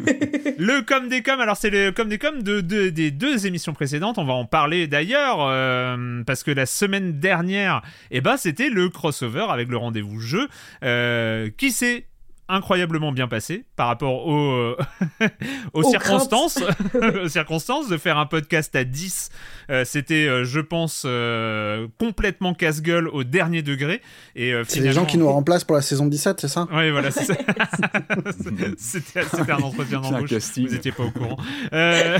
Le 0.00 0.80
com 0.82 1.08
des 1.08 1.22
com, 1.22 1.40
alors 1.40 1.56
c'est 1.56 1.70
le 1.70 1.92
com 1.92 2.08
des 2.08 2.18
com 2.18 2.42
de, 2.42 2.60
de- 2.60 2.88
des 2.90 3.10
deux 3.10 3.46
émissions 3.46 3.72
précédentes. 3.72 4.18
On 4.18 4.24
va 4.24 4.32
en 4.34 4.44
parler 4.46 4.86
d'ailleurs 4.86 5.38
euh, 5.40 6.22
parce 6.24 6.42
que 6.42 6.50
la 6.50 6.66
semaine 6.66 7.18
dernière, 7.20 7.82
eh 8.10 8.20
ben 8.20 8.36
c'était 8.36 8.68
le 8.70 8.88
crossover 8.88 9.46
avec 9.50 9.68
le 9.68 9.76
rendez-vous 9.76 10.20
jeu 10.20 10.48
euh, 10.82 11.50
qui 11.56 11.70
s'est 11.70 12.06
incroyablement 12.48 13.12
bien 13.12 13.28
passé 13.28 13.64
par 13.76 13.88
rapport 13.88 14.26
aux, 14.26 14.52
euh, 14.52 14.76
aux, 15.72 15.82
Aux 15.82 15.90
circonstances. 15.90 16.58
aux 17.22 17.28
circonstances 17.28 17.88
de 17.88 17.96
faire 17.96 18.18
un 18.18 18.26
podcast 18.26 18.74
à 18.76 18.84
10 18.84 19.30
euh, 19.70 19.84
c'était 19.84 20.26
euh, 20.26 20.44
je 20.44 20.60
pense 20.60 21.04
euh, 21.06 21.86
complètement 21.98 22.54
casse-gueule 22.54 23.08
au 23.08 23.24
dernier 23.24 23.62
degré. 23.62 24.02
Et 24.36 24.52
euh, 24.52 24.64
C'est 24.68 24.80
les 24.80 24.92
gens 24.92 25.06
qui 25.06 25.18
nous 25.18 25.30
remplacent 25.30 25.64
pour 25.64 25.76
la 25.76 25.82
saison 25.82 26.06
17, 26.06 26.40
c'est 26.40 26.48
ça? 26.48 26.68
Oui, 26.72 26.90
voilà, 26.90 27.10
c'était, 28.76 29.20
un 29.50 29.62
entretien 29.62 30.00
d'embauche. 30.00 30.32
Vous 30.32 30.74
étiez 30.74 30.92
pas 30.92 31.04
au 31.04 31.10
courant. 31.10 31.36
Euh, 31.72 32.18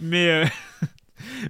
mais, 0.00 0.28
euh, 0.28 0.44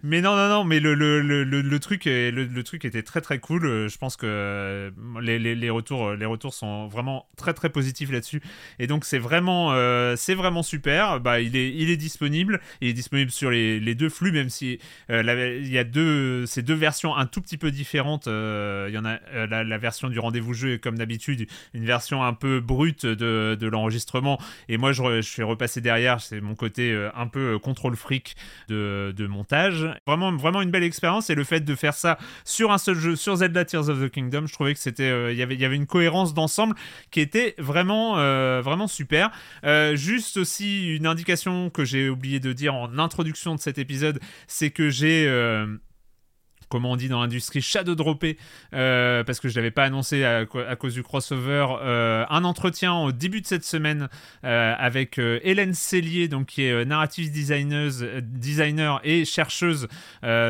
mais 0.02 0.20
non, 0.20 0.36
non, 0.36 0.48
non, 0.48 0.64
mais 0.64 0.80
le, 0.80 0.94
le, 0.94 1.20
le, 1.20 1.44
le, 1.44 1.80
truc, 1.80 2.04
le, 2.06 2.62
truc 2.62 2.84
était 2.84 3.02
très 3.02 3.20
très 3.20 3.38
cool. 3.38 3.66
Euh, 3.66 3.88
Je 3.88 3.98
pense 3.98 4.16
que 4.16 4.26
euh, 4.26 4.90
les, 5.20 5.38
les, 5.38 5.54
les 5.54 5.70
retours, 5.70 6.08
euh, 6.08 6.16
les 6.16 6.26
retours 6.26 6.54
sont 6.54 6.88
vraiment 6.88 7.26
très 7.36 7.54
très 7.54 7.70
positifs 7.70 8.10
là-dessus. 8.10 8.42
Et 8.78 8.86
donc 8.86 9.04
c'est 9.04 9.18
vraiment, 9.18 9.72
c'est 10.16 10.34
vraiment 10.34 10.62
super. 10.62 11.20
Bah, 11.20 11.40
il 11.40 11.56
est, 11.56 11.70
il 11.70 11.90
est 11.90 11.96
disponible. 11.96 12.60
Il 12.80 12.88
est 12.88 12.92
disponible 12.92 13.30
sur 13.30 13.50
les, 13.50 13.80
les 13.80 13.94
deux 13.94 14.08
flux, 14.08 14.32
même 14.32 14.48
si 14.48 14.78
il 15.08 15.68
y 15.68 15.78
a 15.78 15.84
deux, 15.84 16.46
ces 16.46 16.62
deux 16.62 16.74
versions 16.74 17.16
un 17.16 17.26
tout 17.26 17.40
petit 17.40 17.58
peu 17.58 17.70
différentes. 17.70 18.26
Il 18.26 18.92
y 18.92 18.98
en 18.98 19.04
a 19.04 19.18
la, 19.46 19.64
la 19.64 19.78
version 19.78 20.08
du 20.08 20.18
rendez-vous 20.18 20.54
jeu 20.54 20.78
comme 20.78 20.98
d'habitude 20.98 21.46
une 21.74 21.84
version 21.84 22.22
un 22.24 22.34
peu 22.34 22.60
brute 22.60 23.06
de, 23.06 23.56
de 23.58 23.66
l'enregistrement. 23.66 24.40
Et 24.68 24.76
moi, 24.78 24.92
je, 24.92 25.02
je 25.16 25.28
suis 25.28 25.42
repassé 25.42 25.80
derrière. 25.80 26.20
C'est 26.20 26.40
mon 26.40 26.54
côté 26.54 27.08
un 27.14 27.26
peu 27.26 27.58
contrôle 27.58 27.96
fric 27.96 28.36
de, 28.68 29.12
de 29.16 29.26
montage. 29.26 29.61
Vraiment, 29.70 30.32
vraiment 30.36 30.62
une 30.62 30.70
belle 30.70 30.82
expérience. 30.82 31.30
Et 31.30 31.34
le 31.34 31.44
fait 31.44 31.60
de 31.60 31.74
faire 31.74 31.94
ça 31.94 32.18
sur 32.44 32.72
un 32.72 32.78
seul 32.78 32.96
jeu, 32.96 33.16
sur 33.16 33.36
Zelda 33.36 33.64
Tears 33.64 33.88
of 33.88 34.00
the 34.00 34.10
Kingdom, 34.10 34.46
je 34.46 34.52
trouvais 34.52 34.74
que 34.74 34.80
c'était, 34.80 35.10
euh, 35.10 35.32
il 35.32 35.38
y 35.38 35.42
avait, 35.42 35.76
une 35.76 35.86
cohérence 35.86 36.34
d'ensemble 36.34 36.74
qui 37.10 37.20
était 37.20 37.54
vraiment, 37.58 38.18
euh, 38.18 38.60
vraiment 38.62 38.86
super. 38.86 39.30
Euh, 39.64 39.96
juste 39.96 40.36
aussi 40.36 40.94
une 40.94 41.06
indication 41.06 41.70
que 41.70 41.84
j'ai 41.84 42.08
oublié 42.08 42.40
de 42.40 42.52
dire 42.52 42.74
en 42.74 42.98
introduction 42.98 43.54
de 43.54 43.60
cet 43.60 43.78
épisode, 43.78 44.20
c'est 44.46 44.70
que 44.70 44.90
j'ai 44.90 45.28
comment 46.72 46.92
on 46.92 46.96
dit 46.96 47.08
dans 47.08 47.20
l'industrie, 47.20 47.60
shadow 47.60 47.94
dropper, 47.94 48.38
euh, 48.74 49.22
parce 49.24 49.38
que 49.40 49.48
je 49.50 49.54
l'avais 49.56 49.70
pas 49.70 49.84
annoncé 49.84 50.24
à, 50.24 50.38
à 50.68 50.76
cause 50.76 50.94
du 50.94 51.02
crossover, 51.02 51.66
euh, 51.82 52.24
un 52.30 52.44
entretien 52.44 52.94
au 52.94 53.12
début 53.12 53.42
de 53.42 53.46
cette 53.46 53.64
semaine 53.64 54.08
euh, 54.44 54.74
avec 54.78 55.18
Hélène 55.18 55.74
Cellier, 55.74 56.28
donc 56.28 56.46
qui 56.46 56.64
est 56.64 56.84
narrative 56.86 57.30
designer 57.30 59.00
et 59.04 59.24
chercheuse 59.24 59.86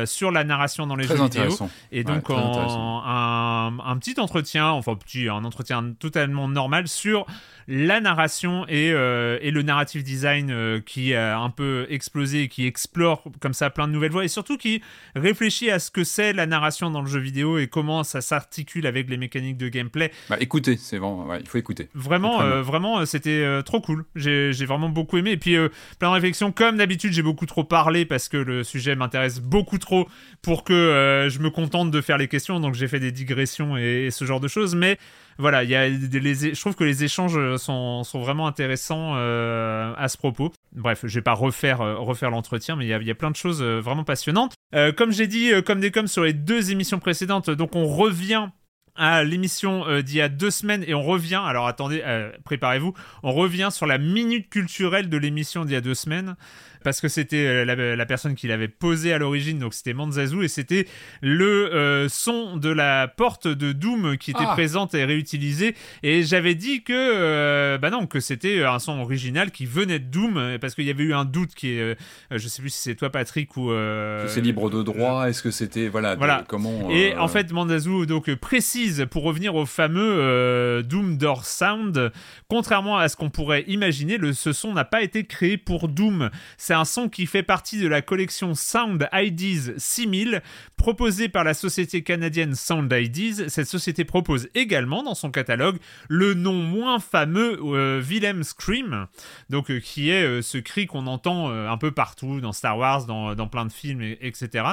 sur 0.05 0.31
la 0.31 0.43
narration 0.43 0.87
dans 0.87 0.95
les 0.95 1.05
Très 1.05 1.17
jeux 1.17 1.23
vidéo. 1.23 1.43
Et 1.91 2.03
donc 2.03 2.29
en- 2.29 3.79
un 3.85 3.97
petit 3.97 4.19
entretien, 4.19 4.67
enfin 4.69 4.95
petit, 4.95 5.27
un 5.27 5.43
entretien 5.43 5.93
totalement 5.99 6.47
normal 6.47 6.87
sur 6.87 7.25
la 7.67 8.01
narration 8.01 8.65
et, 8.67 8.91
euh, 8.91 9.37
et 9.41 9.51
le 9.51 9.61
narrative 9.61 10.03
design 10.03 10.51
euh, 10.51 10.79
qui 10.79 11.13
a 11.13 11.39
un 11.39 11.49
peu 11.49 11.85
explosé 11.89 12.47
qui 12.47 12.65
explore 12.65 13.23
comme 13.39 13.53
ça 13.53 13.69
plein 13.69 13.87
de 13.87 13.93
nouvelles 13.93 14.11
voies 14.11 14.25
et 14.25 14.29
surtout 14.29 14.57
qui 14.57 14.81
réfléchit 15.15 15.69
à 15.69 15.79
ce 15.79 15.91
que 15.91 16.03
c'est 16.03 16.33
la 16.33 16.45
narration 16.45 16.91
dans 16.91 17.01
le 17.01 17.07
jeu 17.07 17.19
vidéo 17.19 17.57
et 17.57 17.67
comment 17.67 18.03
ça 18.03 18.21
s'articule 18.21 18.87
avec 18.87 19.09
les 19.09 19.17
mécaniques 19.17 19.57
de 19.57 19.69
gameplay. 19.69 20.11
Bah, 20.29 20.37
écoutez, 20.39 20.77
c'est 20.77 20.97
vraiment, 20.97 21.25
ouais, 21.25 21.39
il 21.39 21.47
faut 21.47 21.57
écouter. 21.57 21.89
Vraiment, 21.93 22.41
euh, 22.41 22.61
vraiment, 22.61 23.05
c'était 23.05 23.61
trop 23.63 23.81
cool. 23.81 24.05
J'ai 24.15 24.65
vraiment 24.65 24.89
beaucoup 24.89 25.17
aimé. 25.17 25.31
Et 25.31 25.37
puis, 25.37 25.55
plein 25.99 26.09
de 26.09 26.13
réflexions. 26.13 26.51
Comme 26.51 26.77
d'habitude, 26.77 27.13
j'ai 27.13 27.21
beaucoup 27.21 27.45
trop 27.45 27.63
parlé 27.63 28.05
parce 28.05 28.29
que 28.29 28.37
le 28.37 28.63
sujet 28.63 28.95
m'intéresse 28.95 29.39
beaucoup 29.39 29.77
trop 29.77 30.07
pour 30.41 30.63
que 30.63 31.27
je 31.29 31.39
me 31.39 31.49
contente 31.49 31.91
de 31.91 32.01
faire 32.01 32.17
les 32.17 32.27
questions. 32.27 32.59
Donc, 32.59 32.75
j'ai 32.75 32.87
fait 32.87 32.99
des 32.99 33.11
digressions 33.11 33.77
et, 33.77 34.05
et 34.05 34.11
ce 34.11 34.25
genre 34.25 34.39
de 34.39 34.47
choses. 34.47 34.75
Mais 34.75 34.97
voilà, 35.37 35.63
il 35.63 35.69
y 35.69 35.75
a 35.75 35.89
je 35.89 36.59
trouve 36.59 36.75
que 36.75 36.83
les 36.83 37.03
échanges 37.03 37.37
euh, 37.37 37.57
sont, 37.57 38.03
sont 38.03 38.19
vraiment 38.19 38.47
intéressants 38.47 39.13
euh, 39.15 39.93
à 39.97 40.07
ce 40.07 40.17
propos. 40.17 40.51
Bref, 40.73 41.01
je 41.03 41.15
vais 41.15 41.23
pas 41.23 41.33
refaire, 41.33 41.81
euh, 41.81 41.95
refaire 41.95 42.29
l'entretien, 42.29 42.75
mais 42.75 42.85
il 42.85 42.89
y 42.89 42.93
a, 42.93 43.01
y 43.01 43.11
a 43.11 43.15
plein 43.15 43.31
de 43.31 43.35
choses 43.35 43.61
vraiment 43.61 44.03
passionnantes. 44.03 44.53
Comme 44.97 45.11
j'ai 45.11 45.27
dit, 45.27 45.51
comme 45.65 45.79
des 45.79 45.91
coms 45.91 46.07
sur 46.07 46.23
les 46.23 46.33
deux 46.33 46.71
émissions 46.71 46.97
précédentes, 46.97 47.51
donc 47.51 47.75
on 47.75 47.85
revient 47.85 48.47
à 48.95 49.23
l'émission 49.23 50.01
d'il 50.01 50.15
y 50.15 50.21
a 50.21 50.29
deux 50.29 50.49
semaines 50.49 50.83
et 50.87 50.95
on 50.95 51.03
revient, 51.03 51.41
alors 51.43 51.67
attendez, 51.67 52.03
préparez-vous, 52.43 52.93
on 53.21 53.33
revient 53.33 53.69
sur 53.71 53.85
la 53.85 53.99
minute 53.99 54.49
culturelle 54.49 55.09
de 55.09 55.17
l'émission 55.17 55.63
d'il 55.63 55.73
y 55.73 55.75
a 55.75 55.81
deux 55.81 55.93
semaines 55.93 56.35
parce 56.83 57.01
que 57.01 57.07
c'était 57.07 57.45
euh, 57.45 57.65
la, 57.65 57.95
la 57.95 58.05
personne 58.05 58.35
qui 58.35 58.47
l'avait 58.47 58.67
posé 58.67 59.13
à 59.13 59.17
l'origine, 59.17 59.59
donc 59.59 59.73
c'était 59.73 59.93
Manzazu 59.93 60.43
et 60.43 60.47
c'était 60.47 60.87
le 61.21 61.73
euh, 61.73 62.09
son 62.09 62.57
de 62.57 62.69
la 62.69 63.07
porte 63.07 63.47
de 63.47 63.71
Doom 63.71 64.17
qui 64.17 64.31
était 64.31 64.39
Ah. 64.45 64.53
présente 64.53 64.93
et 64.93 65.05
réutilisée 65.05 65.75
et 66.03 66.23
j'avais 66.23 66.55
dit 66.55 66.83
que 66.83 66.93
euh, 66.93 67.77
bah 67.77 67.89
non 67.89 68.07
que 68.07 68.19
c'était 68.19 68.63
un 68.63 68.79
son 68.79 68.99
original 68.99 69.51
qui 69.51 69.65
venait 69.65 69.99
de 69.99 70.05
Doom 70.05 70.57
parce 70.59 70.75
qu'il 70.75 70.85
y 70.85 70.89
avait 70.89 71.03
eu 71.03 71.13
un 71.13 71.25
doute 71.25 71.53
qui 71.55 71.69
est, 71.77 71.79
euh, 71.81 71.95
je 72.31 72.47
sais 72.47 72.61
plus 72.61 72.69
si 72.71 72.81
c'est 72.81 72.95
toi 72.95 73.09
Patrick 73.09 73.55
ou 73.57 73.71
euh, 73.71 74.27
c'est 74.27 74.41
libre 74.41 74.69
de 74.69 74.83
droit. 74.83 75.29
Est-ce 75.29 75.41
que 75.41 75.51
c'était 75.51 75.87
voilà, 75.87 76.15
de- 76.15 76.45
comment 76.47 76.89
et 76.91 77.15
en 77.17 77.27
fait, 77.27 77.51
Mandazu 77.51 78.05
donc 78.05 78.33
précise 78.35 79.05
pour 79.09 79.23
revenir 79.23 79.55
au 79.55 79.65
fameux 79.65 80.01
euh, 80.19 80.81
Doom 80.81 81.17
Door 81.17 81.45
Sound, 81.45 82.11
contrairement 82.47 82.97
à 82.97 83.07
ce 83.09 83.15
qu'on 83.15 83.29
pourrait 83.29 83.63
imaginer, 83.67 84.17
le, 84.17 84.33
ce 84.33 84.51
son 84.53 84.73
n'a 84.73 84.85
pas 84.85 85.01
été 85.01 85.23
créé 85.25 85.57
pour 85.57 85.87
Doom. 85.87 86.29
C'est 86.73 86.79
un 86.79 86.85
son 86.85 87.07
qui 87.07 87.27
fait 87.27 87.43
partie 87.43 87.79
de 87.79 87.87
la 87.87 88.01
collection 88.01 88.55
Sound 88.55 89.07
IDs 89.13 89.75
6000 89.77 90.41
proposée 90.75 91.29
par 91.29 91.43
la 91.43 91.53
société 91.53 92.01
canadienne 92.01 92.55
Sound 92.55 92.91
IDs. 92.91 93.47
Cette 93.47 93.67
société 93.67 94.05
propose 94.05 94.49
également 94.55 95.03
dans 95.03 95.13
son 95.13 95.29
catalogue 95.29 95.77
le 96.09 96.33
non 96.33 96.53
moins 96.55 96.97
fameux 96.97 97.59
euh, 97.61 98.01
Willem 98.03 98.41
Scream, 98.43 99.05
donc 99.51 99.69
euh, 99.69 99.79
qui 99.79 100.09
est 100.09 100.23
euh, 100.23 100.41
ce 100.41 100.57
cri 100.57 100.87
qu'on 100.87 101.05
entend 101.05 101.51
euh, 101.51 101.69
un 101.69 101.77
peu 101.77 101.91
partout 101.91 102.41
dans 102.41 102.53
Star 102.53 102.75
Wars, 102.75 103.05
dans, 103.05 103.47
plein 103.47 103.65
de 103.67 103.71
films, 103.71 104.01
et- 104.01 104.17
etc. 104.21 104.65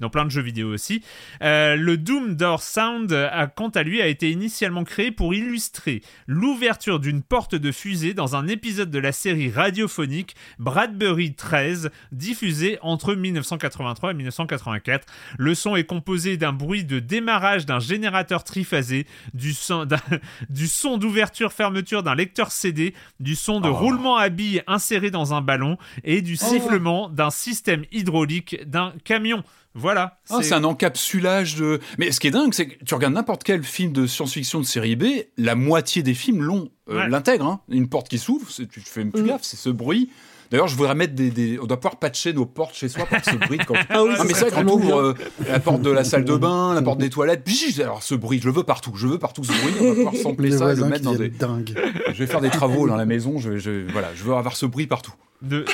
Dans 0.00 0.10
plein 0.10 0.26
de 0.26 0.30
jeux 0.30 0.42
vidéo 0.42 0.68
aussi. 0.70 1.02
Le 1.40 1.94
Doom 1.94 2.34
Door 2.34 2.62
Sound, 2.62 3.12
a, 3.14 3.46
quant 3.46 3.70
à 3.70 3.82
lui, 3.82 4.02
a 4.02 4.08
été 4.08 4.30
initialement 4.30 4.84
créé 4.84 5.10
pour 5.10 5.32
illustrer 5.32 6.02
l'ouverture 6.26 7.00
d'une 7.00 7.22
porte 7.22 7.54
de 7.54 7.72
fusée 7.72 8.12
dans 8.12 8.36
un 8.36 8.46
épisode 8.46 8.90
de 8.90 8.98
la 8.98 9.12
série 9.12 9.50
radiophonique 9.50 10.36
Bradbury 10.58 11.34
13, 11.46 11.90
diffusée 12.10 12.76
entre 12.82 13.14
1983 13.14 14.10
et 14.10 14.14
1984. 14.14 15.06
Le 15.38 15.54
son 15.54 15.76
est 15.76 15.84
composé 15.84 16.36
d'un 16.36 16.52
bruit 16.52 16.84
de 16.84 16.98
démarrage 16.98 17.66
d'un 17.66 17.78
générateur 17.78 18.42
triphasé, 18.42 19.06
du 19.32 19.52
son, 19.54 19.84
d'un- 19.84 20.00
du 20.50 20.66
son 20.66 20.98
d'ouverture-fermeture 20.98 22.02
d'un 22.02 22.16
lecteur 22.16 22.50
CD, 22.50 22.94
du 23.20 23.36
son 23.36 23.60
de 23.60 23.68
Oh. 23.68 23.74
roulement 23.74 24.16
à 24.16 24.28
billes 24.28 24.62
inséré 24.66 25.10
dans 25.12 25.34
un 25.34 25.40
ballon 25.40 25.78
et 26.02 26.20
du 26.20 26.36
sifflement 26.36 27.08
d'un 27.08 27.30
système 27.30 27.84
hydraulique 27.92 28.58
d'un 28.66 28.92
camion. 29.04 29.44
Voilà. 29.74 30.18
Ah, 30.30 30.38
c'est 30.42 30.54
un 30.54 30.64
encapsulage 30.64 31.54
de. 31.56 31.80
Mais 31.98 32.10
ce 32.10 32.18
qui 32.18 32.26
est 32.28 32.30
dingue, 32.30 32.54
c'est 32.54 32.66
que 32.66 32.82
tu 32.84 32.94
regardes 32.94 33.12
n'importe 33.14 33.44
quel 33.44 33.62
film 33.62 33.92
de 33.92 34.06
science-fiction 34.06 34.58
de 34.60 34.64
série 34.64 34.96
B, 34.96 35.04
la 35.36 35.54
moitié 35.54 36.02
des 36.02 36.14
films 36.14 36.42
l'ont, 36.42 36.70
euh, 36.88 36.96
Ouais. 36.96 37.08
l'intègrent. 37.10 37.46
hein. 37.46 37.60
Une 37.68 37.86
porte 37.88 38.08
qui 38.08 38.18
s'ouvre, 38.18 38.50
c'est- 38.50 38.66
tu 38.66 38.80
fais 38.80 39.04
plus 39.04 39.22
Mm. 39.22 39.26
gaffe, 39.26 39.42
c'est 39.42 39.58
ce 39.58 39.68
bruit. 39.68 40.08
D'ailleurs, 40.50 40.68
je 40.68 40.76
voudrais 40.76 40.94
mettre 40.94 41.14
des, 41.14 41.30
des- 41.30 41.58
On 41.60 41.66
doit 41.66 41.76
pouvoir 41.78 41.98
patcher 41.98 42.32
nos 42.32 42.46
portes 42.46 42.74
chez 42.74 42.88
soi 42.88 43.04
pour 43.06 43.18
que 43.20 43.30
ce 43.30 43.36
bruit. 43.36 43.58
Quand... 43.66 43.74
Ah 43.90 44.02
oui, 44.04 44.10
Ah, 44.14 44.16
ça 44.18 44.24
mais 44.24 44.34
c'est 44.34 44.40
vrai, 44.42 44.50
quand 44.50 44.56
vraiment 44.56 44.74
on 44.74 44.76
ouvre 44.76 45.00
euh, 45.00 45.14
la 45.48 45.60
porte 45.60 45.82
de 45.82 45.90
la 45.90 46.04
salle 46.04 46.24
de 46.24 46.36
bain, 46.36 46.74
la 46.74 46.82
porte 46.82 46.98
des 46.98 47.10
toilettes, 47.10 47.42
puis, 47.44 47.80
alors 47.82 48.02
ce 48.02 48.14
bruit, 48.14 48.38
je 48.40 48.46
le 48.46 48.52
veux 48.54 48.62
partout. 48.64 48.92
Je 48.94 49.06
veux 49.06 49.18
partout 49.18 49.44
ce 49.44 49.52
bruit. 49.52 49.74
On 49.80 49.84
va 49.88 49.94
pouvoir 49.94 50.14
sampler 50.16 50.50
ça 50.52 50.72
et 50.72 50.76
le 50.76 50.84
mettre 50.86 51.04
dans 51.04 51.14
des. 51.14 51.28
dingues. 51.28 51.74
Je 52.12 52.18
vais 52.18 52.26
faire 52.26 52.40
des 52.40 52.50
travaux 52.50 52.86
dans 52.88 52.96
la 52.96 53.06
maison. 53.06 53.38
Je, 53.38 53.58
je- 53.58 53.90
voilà, 53.92 54.08
je 54.14 54.22
veux 54.24 54.34
avoir 54.34 54.56
ce 54.56 54.66
bruit 54.66 54.86
partout. 54.86 55.12
Ne, 55.42 55.64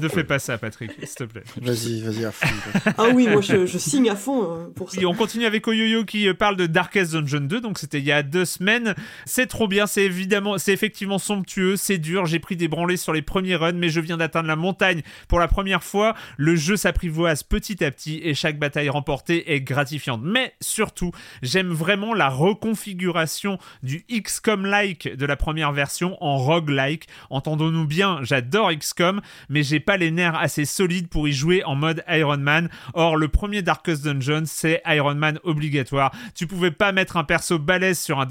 ne 0.00 0.08
fais 0.08 0.24
pas 0.24 0.38
ça, 0.38 0.58
Patrick, 0.58 0.92
s'il 0.92 1.14
te 1.14 1.24
plaît. 1.24 1.42
Vas-y, 1.60 2.02
vas-y 2.02 2.24
à 2.24 2.30
fond. 2.30 2.46
Ah 2.96 3.08
oui, 3.12 3.26
moi 3.28 3.40
je, 3.40 3.66
je 3.66 3.78
signe 3.78 4.08
à 4.10 4.16
fond 4.16 4.42
euh, 4.42 4.68
pour 4.74 4.90
ça. 4.90 4.98
Oui, 4.98 5.06
on 5.06 5.14
continue 5.14 5.44
avec 5.44 5.66
Oyoyo 5.66 6.04
qui 6.04 6.28
euh, 6.28 6.34
parle 6.34 6.56
de 6.56 6.66
Darkest 6.66 7.12
Dungeon 7.12 7.40
2, 7.40 7.60
donc 7.60 7.78
c'était 7.78 7.98
il 7.98 8.04
y 8.04 8.12
a 8.12 8.22
deux 8.22 8.44
semaines. 8.44 8.94
C'est 9.26 9.46
trop 9.46 9.66
bien, 9.66 9.86
c'est 9.86 10.04
évidemment, 10.04 10.58
c'est 10.58 10.72
effectivement 10.72 11.18
somptueux, 11.18 11.76
c'est 11.76 11.98
dur. 11.98 12.26
J'ai 12.26 12.38
pris 12.38 12.56
des 12.56 12.68
branlées 12.68 12.96
sur 12.96 13.12
les 13.12 13.22
premiers 13.22 13.56
runs, 13.56 13.72
mais 13.72 13.88
je 13.88 14.00
viens 14.00 14.16
d'atteindre 14.16 14.48
la 14.48 14.56
montagne 14.56 15.02
pour 15.26 15.40
la 15.40 15.48
première 15.48 15.82
fois. 15.82 16.14
Le 16.36 16.54
jeu 16.56 16.76
s'apprivoise 16.76 17.42
petit 17.42 17.84
à 17.84 17.90
petit 17.90 18.20
et 18.22 18.34
chaque 18.34 18.58
bataille 18.58 18.88
remportée 18.88 19.52
est 19.52 19.60
gratifiante. 19.60 20.20
Mais 20.22 20.54
surtout, 20.60 21.10
j'aime 21.42 21.72
vraiment 21.72 22.14
la 22.14 22.28
reconfiguration 22.28 23.58
du 23.82 24.04
XCOM-like 24.10 25.16
de 25.16 25.26
la 25.26 25.36
première 25.36 25.72
version 25.72 26.16
en 26.22 26.36
roguelike. 26.38 27.08
Entendons-nous 27.30 27.86
bien, 27.86 28.20
j'adore 28.22 28.72
XCOM, 28.72 29.07
mais 29.48 29.62
j'ai 29.62 29.80
pas 29.80 29.96
les 29.96 30.10
nerfs 30.10 30.36
assez 30.36 30.64
solides 30.64 31.08
pour 31.08 31.28
y 31.28 31.32
jouer 31.32 31.64
en 31.64 31.74
mode 31.74 32.04
Iron 32.08 32.38
Man. 32.38 32.68
Or, 32.94 33.16
le 33.16 33.28
premier 33.28 33.62
Darkest 33.62 34.04
Dungeon, 34.04 34.42
c'est 34.46 34.82
Iron 34.86 35.14
Man 35.14 35.38
obligatoire. 35.44 36.14
Tu 36.34 36.46
pouvais 36.46 36.70
pas 36.70 36.92
mettre 36.92 37.16
un 37.16 37.24
perso 37.24 37.58
balèze 37.58 37.98
sur 37.98 38.20
un 38.20 38.26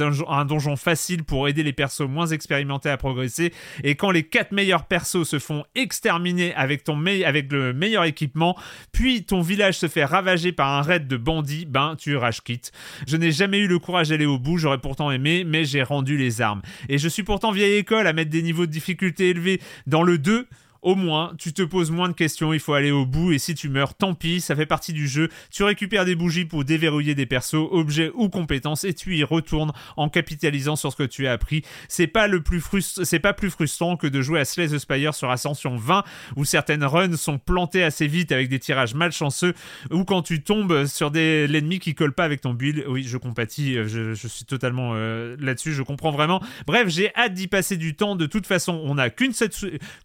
donjon, 0.46 0.76
facile 0.76 1.24
pour 1.24 1.48
aider 1.48 1.64
les 1.64 1.74
persos 1.74 2.08
moins 2.08 2.28
expérimentés 2.28 2.90
à 2.90 2.98
progresser. 2.98 3.54
Et 3.84 3.96
quand 3.96 4.12
les 4.12 4.24
quatre 4.24 4.52
meilleurs 4.52 4.86
persos 4.86 5.24
se 5.24 5.40
font 5.40 5.64
exterminer 5.76 6.54
avec, 6.56 6.84
ton 6.84 6.98
le 6.98 7.74
meilleur 7.74 8.04
équipement, 8.04 8.58
puis 8.92 9.24
ton 9.24 9.42
village 9.42 9.78
se 9.78 9.88
fait 9.88 10.06
ravager 10.06 10.52
par 10.52 10.70
un 10.70 10.82
raid 10.82 11.08
de 11.08 11.18
bandits, 11.18 11.66
ben 11.66 11.96
tu 11.98 12.16
rage 12.18 12.42
quittes. 12.42 12.72
Je 13.08 13.18
n'ai 13.18 13.32
jamais 13.32 13.60
eu 13.60 13.68
le 13.68 13.80
courage 13.80 14.10
d'aller 14.10 14.26
au 14.26 14.38
bout, 14.38 14.58
j'aurais 14.58 14.80
pourtant 14.80 15.12
aimé, 15.12 15.44
mais 15.46 15.66
j'ai 15.66 15.84
rendu 15.84 16.18
les 16.18 16.42
armes. 16.42 16.62
Et 16.90 16.98
je 16.98 17.08
suis 17.08 17.24
pourtant 17.24 17.52
vieille 17.52 17.78
école 17.78 18.08
à 18.08 18.14
mettre 18.14 18.32
des 18.32 18.42
niveaux 18.42 18.66
de 18.66 18.72
difficulté 18.72 19.30
élevés 19.30 19.62
dans 19.86 20.04
le 20.04 20.18
2. 20.18 20.48
Au 20.82 20.96
moins, 20.96 21.34
tu 21.38 21.54
te 21.54 21.62
poses 21.62 21.92
moins 21.92 22.10
de 22.10 22.14
questions, 22.14 22.54
il 22.54 22.60
faut 22.60 22.74
aller 22.74 22.92
au 22.92 23.06
bout, 23.06 23.32
et 23.32 23.40
si 23.40 23.56
tu 23.56 23.70
meurs, 23.70 23.94
tant 23.94 24.14
pis, 24.14 24.42
ça 24.42 24.56
fait 24.56 24.66
partie 24.66 24.94
du 24.94 25.08
jeu. 25.08 25.30
Tu 25.52 25.64
récupères 25.64 26.06
des 26.06 26.16
bougies 26.16 26.46
pour 26.46 26.64
déverrouiller 26.64 27.16
des 27.16 27.26
persos, 27.26 27.68
objets 27.72 28.12
ou 28.14 28.30
compétences, 28.30 28.84
et 28.84 28.94
tu 28.94 29.16
y 29.18 29.24
retournes 29.24 29.74
en 29.96 30.10
capitalisant 30.10 30.76
sur 30.76 30.92
ce 30.92 30.98
que 30.98 31.04
tu 31.04 31.28
as 31.28 31.32
appris. 31.32 31.64
C'est 31.88 32.08
pas 32.08 32.28
le 32.28 32.42
plus 32.42 32.62
pas 33.22 33.34
plus 33.34 33.50
frustrant 33.50 33.98
que 33.98 34.08
de 34.08 34.22
jouer 34.22 34.40
à 34.40 34.46
Slay 34.46 34.68
the 34.68 34.78
Spire 34.78 35.14
sur 35.14 35.30
Ascension 35.30 35.76
20, 35.76 36.04
où 36.36 36.46
certaines 36.46 36.84
runs 36.84 37.18
sont 37.18 37.40
plantées 37.40 37.84
assez 37.84 38.08
vite 38.08 38.32
avec 38.32 38.50
des 38.50 38.60
tirages 38.60 38.94
malchanceux, 38.94 39.54
ou 39.92 40.04
quand 40.04 40.22
tu 40.22 40.44
tombes 40.44 40.86
sur 40.86 41.12
des 41.12 41.48
l'ennemi 41.48 41.80
qui 41.80 41.96
colle 41.96 42.14
pas 42.14 42.24
avec 42.24 42.42
ton 42.42 42.54
build. 42.54 42.86
Oui, 42.88 43.04
je 43.04 43.18
compatis, 43.18 43.78
euh, 43.78 43.88
je, 43.88 44.28
suis 44.28 44.46
totalement 44.46 44.92
euh, 44.94 45.36
là-dessus, 45.40 45.74
je 45.74 45.84
comprends 45.84 46.12
vraiment. 46.12 46.42
Bref, 46.66 46.88
j'ai 46.90 47.14
hâte 47.16 47.34
d'y 47.34 47.48
passer 47.48 47.78
du 47.78 47.96
temps. 47.96 48.16
De 48.16 48.26
toute 48.26 48.46
façon, 48.46 48.82
on 48.84 48.96
n'a 48.96 49.10
qu'une 49.10 49.34
seule, 49.34 49.50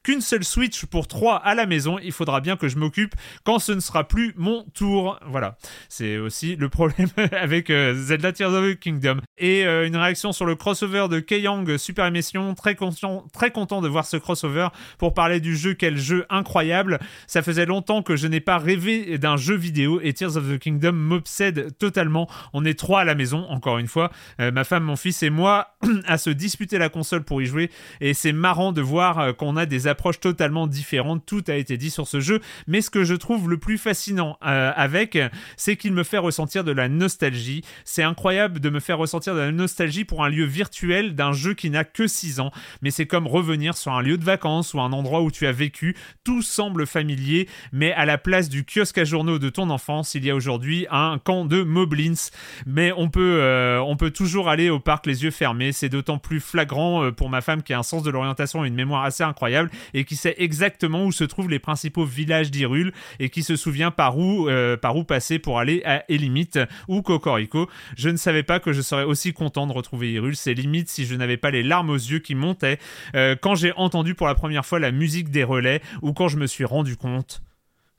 qu'une 0.02 0.20
seule 0.20 0.44
Switch 0.62 0.86
pour 0.86 1.08
3 1.08 1.38
à 1.38 1.56
la 1.56 1.66
maison. 1.66 1.98
Il 2.00 2.12
faudra 2.12 2.40
bien 2.40 2.56
que 2.56 2.68
je 2.68 2.78
m'occupe 2.78 3.16
quand 3.42 3.58
ce 3.58 3.72
ne 3.72 3.80
sera 3.80 4.04
plus 4.04 4.32
mon 4.36 4.64
tour. 4.74 5.18
Voilà. 5.26 5.56
C'est 5.88 6.18
aussi 6.18 6.54
le 6.54 6.68
problème 6.68 7.08
avec 7.32 7.68
euh, 7.68 7.94
Zelda 7.94 8.32
Tears 8.32 8.52
of 8.52 8.70
the 8.70 8.78
Kingdom. 8.78 9.16
Et 9.38 9.66
euh, 9.66 9.88
une 9.88 9.96
réaction 9.96 10.30
sur 10.30 10.46
le 10.46 10.54
crossover 10.54 11.08
de 11.10 11.18
Keyang 11.18 11.76
Super 11.78 12.06
Émission. 12.06 12.54
Très 12.54 12.76
content, 12.76 13.26
très 13.32 13.50
content 13.50 13.80
de 13.80 13.88
voir 13.88 14.06
ce 14.06 14.16
crossover 14.16 14.68
pour 14.98 15.14
parler 15.14 15.40
du 15.40 15.56
jeu. 15.56 15.74
Quel 15.74 15.98
jeu 15.98 16.26
incroyable. 16.30 17.00
Ça 17.26 17.42
faisait 17.42 17.66
longtemps 17.66 18.02
que 18.02 18.14
je 18.14 18.28
n'ai 18.28 18.38
pas 18.38 18.58
rêvé 18.58 19.18
d'un 19.18 19.36
jeu 19.36 19.56
vidéo 19.56 20.00
et 20.00 20.12
Tears 20.12 20.36
of 20.36 20.48
the 20.48 20.60
Kingdom 20.60 20.92
m'obsède 20.92 21.76
totalement. 21.76 22.28
On 22.52 22.64
est 22.64 22.78
trois 22.78 23.00
à 23.00 23.04
la 23.04 23.16
maison, 23.16 23.46
encore 23.48 23.78
une 23.78 23.88
fois. 23.88 24.12
Euh, 24.38 24.52
ma 24.52 24.62
femme, 24.62 24.84
mon 24.84 24.94
fils 24.94 25.24
et 25.24 25.30
moi 25.30 25.74
à 26.06 26.18
se 26.18 26.30
disputer 26.30 26.78
la 26.78 26.88
console 26.88 27.24
pour 27.24 27.42
y 27.42 27.46
jouer. 27.46 27.68
Et 28.00 28.14
c'est 28.14 28.32
marrant 28.32 28.70
de 28.70 28.80
voir 28.80 29.18
euh, 29.18 29.32
qu'on 29.32 29.56
a 29.56 29.66
des 29.66 29.88
approches 29.88 30.20
totalement 30.20 30.51
totalement 30.52 30.66
différente. 30.66 31.22
Tout 31.24 31.44
a 31.48 31.54
été 31.54 31.78
dit 31.78 31.90
sur 31.90 32.06
ce 32.06 32.20
jeu, 32.20 32.40
mais 32.66 32.82
ce 32.82 32.90
que 32.90 33.04
je 33.04 33.14
trouve 33.14 33.48
le 33.48 33.58
plus 33.58 33.78
fascinant 33.78 34.36
euh, 34.44 34.72
avec, 34.76 35.18
c'est 35.56 35.76
qu'il 35.76 35.92
me 35.92 36.02
fait 36.02 36.18
ressentir 36.18 36.62
de 36.62 36.72
la 36.72 36.88
nostalgie. 36.88 37.62
C'est 37.84 38.02
incroyable 38.02 38.60
de 38.60 38.68
me 38.68 38.80
faire 38.80 38.98
ressentir 38.98 39.34
de 39.34 39.40
la 39.40 39.52
nostalgie 39.52 40.04
pour 40.04 40.24
un 40.24 40.28
lieu 40.28 40.44
virtuel 40.44 41.14
d'un 41.14 41.32
jeu 41.32 41.54
qui 41.54 41.70
n'a 41.70 41.84
que 41.84 42.06
6 42.06 42.40
ans, 42.40 42.50
mais 42.82 42.90
c'est 42.90 43.06
comme 43.06 43.26
revenir 43.26 43.76
sur 43.76 43.92
un 43.92 44.02
lieu 44.02 44.18
de 44.18 44.24
vacances 44.24 44.74
ou 44.74 44.80
un 44.80 44.92
endroit 44.92 45.22
où 45.22 45.30
tu 45.30 45.46
as 45.46 45.52
vécu. 45.52 45.96
Tout 46.24 46.42
semble 46.42 46.86
familier, 46.86 47.48
mais 47.72 47.92
à 47.92 48.04
la 48.04 48.18
place 48.18 48.48
du 48.50 48.64
kiosque 48.64 48.98
à 48.98 49.04
journaux 49.04 49.38
de 49.38 49.48
ton 49.48 49.70
enfance, 49.70 50.14
il 50.14 50.24
y 50.24 50.30
a 50.30 50.34
aujourd'hui 50.34 50.86
un 50.90 51.18
camp 51.22 51.46
de 51.46 51.62
Moblins. 51.62 52.30
Mais 52.66 52.92
on 52.94 53.08
peut, 53.08 53.38
euh, 53.40 53.80
on 53.80 53.96
peut 53.96 54.10
toujours 54.10 54.50
aller 54.50 54.68
au 54.68 54.80
parc 54.80 55.06
les 55.06 55.24
yeux 55.24 55.30
fermés. 55.30 55.72
C'est 55.72 55.88
d'autant 55.88 56.18
plus 56.18 56.40
flagrant 56.40 57.04
euh, 57.04 57.12
pour 57.12 57.30
ma 57.30 57.40
femme 57.40 57.62
qui 57.62 57.72
a 57.72 57.78
un 57.78 57.82
sens 57.82 58.02
de 58.02 58.10
l'orientation 58.10 58.64
et 58.64 58.68
une 58.68 58.74
mémoire 58.74 59.04
assez 59.04 59.22
incroyable 59.22 59.70
et 59.94 60.04
qui 60.04 60.16
sait 60.16 60.34
exactement 60.42 61.04
où 61.04 61.12
se 61.12 61.24
trouvent 61.24 61.48
les 61.48 61.58
principaux 61.58 62.04
villages 62.04 62.50
d'Irul 62.50 62.92
et 63.18 63.30
qui 63.30 63.42
se 63.42 63.56
souvient 63.56 63.90
par 63.90 64.18
où, 64.18 64.48
euh, 64.48 64.76
par 64.76 64.96
où 64.96 65.04
passer 65.04 65.38
pour 65.38 65.58
aller 65.58 65.82
à 65.84 66.04
Elimite 66.10 66.58
ou 66.88 67.02
Cocorico. 67.02 67.68
Je 67.96 68.08
ne 68.08 68.16
savais 68.16 68.42
pas 68.42 68.60
que 68.60 68.72
je 68.72 68.80
serais 68.80 69.04
aussi 69.04 69.32
content 69.32 69.66
de 69.66 69.72
retrouver 69.72 70.12
Hyrule. 70.12 70.36
C'est 70.36 70.54
limite 70.54 70.88
si 70.88 71.06
je 71.06 71.14
n'avais 71.14 71.36
pas 71.36 71.50
les 71.50 71.62
larmes 71.62 71.90
aux 71.90 71.94
yeux 71.94 72.18
qui 72.18 72.34
montaient 72.34 72.78
euh, 73.14 73.36
quand 73.40 73.54
j'ai 73.54 73.72
entendu 73.76 74.14
pour 74.14 74.26
la 74.26 74.34
première 74.34 74.66
fois 74.66 74.78
la 74.78 74.92
musique 74.92 75.30
des 75.30 75.44
relais 75.44 75.80
ou 76.02 76.12
quand 76.12 76.28
je 76.28 76.36
me 76.36 76.46
suis 76.46 76.64
rendu 76.64 76.96
compte 76.96 77.42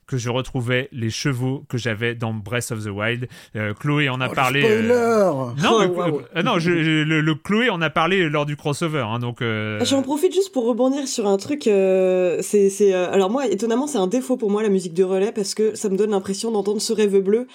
que 0.06 0.16
je 0.16 0.28
retrouvais 0.30 0.88
les 0.92 1.10
chevaux 1.10 1.64
que 1.68 1.78
j'avais 1.78 2.14
dans 2.14 2.32
Breath 2.34 2.70
of 2.72 2.84
the 2.84 2.88
Wild. 2.88 3.28
Euh, 3.56 3.72
Chloé 3.74 4.08
en 4.08 4.20
a 4.20 4.26
Oh, 4.26 4.30
le 4.30 4.34
parlé. 4.34 4.60
spoiler 4.62 4.82
Non, 4.88 5.54
Oh, 5.72 5.84
waouh. 5.86 6.20
euh, 6.36 6.42
non, 6.42 6.58
je- 6.58 6.82
je- 6.82 7.02
le, 7.04 7.20
le 7.20 7.34
Chloé 7.34 7.70
en 7.70 7.80
a 7.82 7.90
parlé 7.90 8.28
lors 8.28 8.46
du 8.46 8.56
crossover, 8.56 9.04
hein, 9.08 9.18
donc. 9.18 9.42
euh, 9.42 9.84
J'en 9.84 10.02
profite 10.02 10.32
juste 10.34 10.52
pour 10.52 10.66
rebondir 10.66 11.06
sur 11.08 11.26
un 11.26 11.36
truc. 11.36 11.66
euh, 11.66 12.38
c'est, 12.42 12.70
c'est, 12.70 12.94
euh, 12.94 13.10
alors 13.12 13.30
moi, 13.30 13.46
étonnamment, 13.46 13.86
c'est 13.86 13.98
un 13.98 14.06
défaut 14.06 14.36
pour 14.36 14.50
moi 14.50 14.62
la 14.62 14.68
musique 14.68 14.94
de 14.94 15.04
relais 15.04 15.32
parce 15.32 15.54
que 15.54 15.74
ça 15.74 15.88
me 15.88 15.96
donne 15.96 16.10
l'impression 16.10 16.50
d'entendre 16.50 16.80
ce 16.80 16.92
rêve 16.92 17.18
bleu 17.20 17.46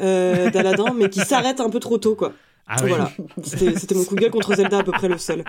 euh, 0.00 0.50
d'Aladin, 0.50 0.94
mais 0.96 1.10
qui 1.10 1.20
s'arrête 1.20 1.60
un 1.60 1.70
peu 1.70 1.80
trop 1.80 1.98
tôt, 1.98 2.14
quoi. 2.14 2.32
ah 2.66 2.76
oui. 2.82 2.88
Voilà, 2.90 3.10
c'était, 3.42 3.74
c'était 3.78 3.94
mon 3.94 4.04
coup 4.04 4.14
de 4.14 4.20
gueule 4.20 4.30
contre 4.30 4.54
Zelda, 4.54 4.78
à 4.78 4.82
peu 4.84 4.92
près 4.92 5.08
le 5.08 5.18
seul. 5.18 5.44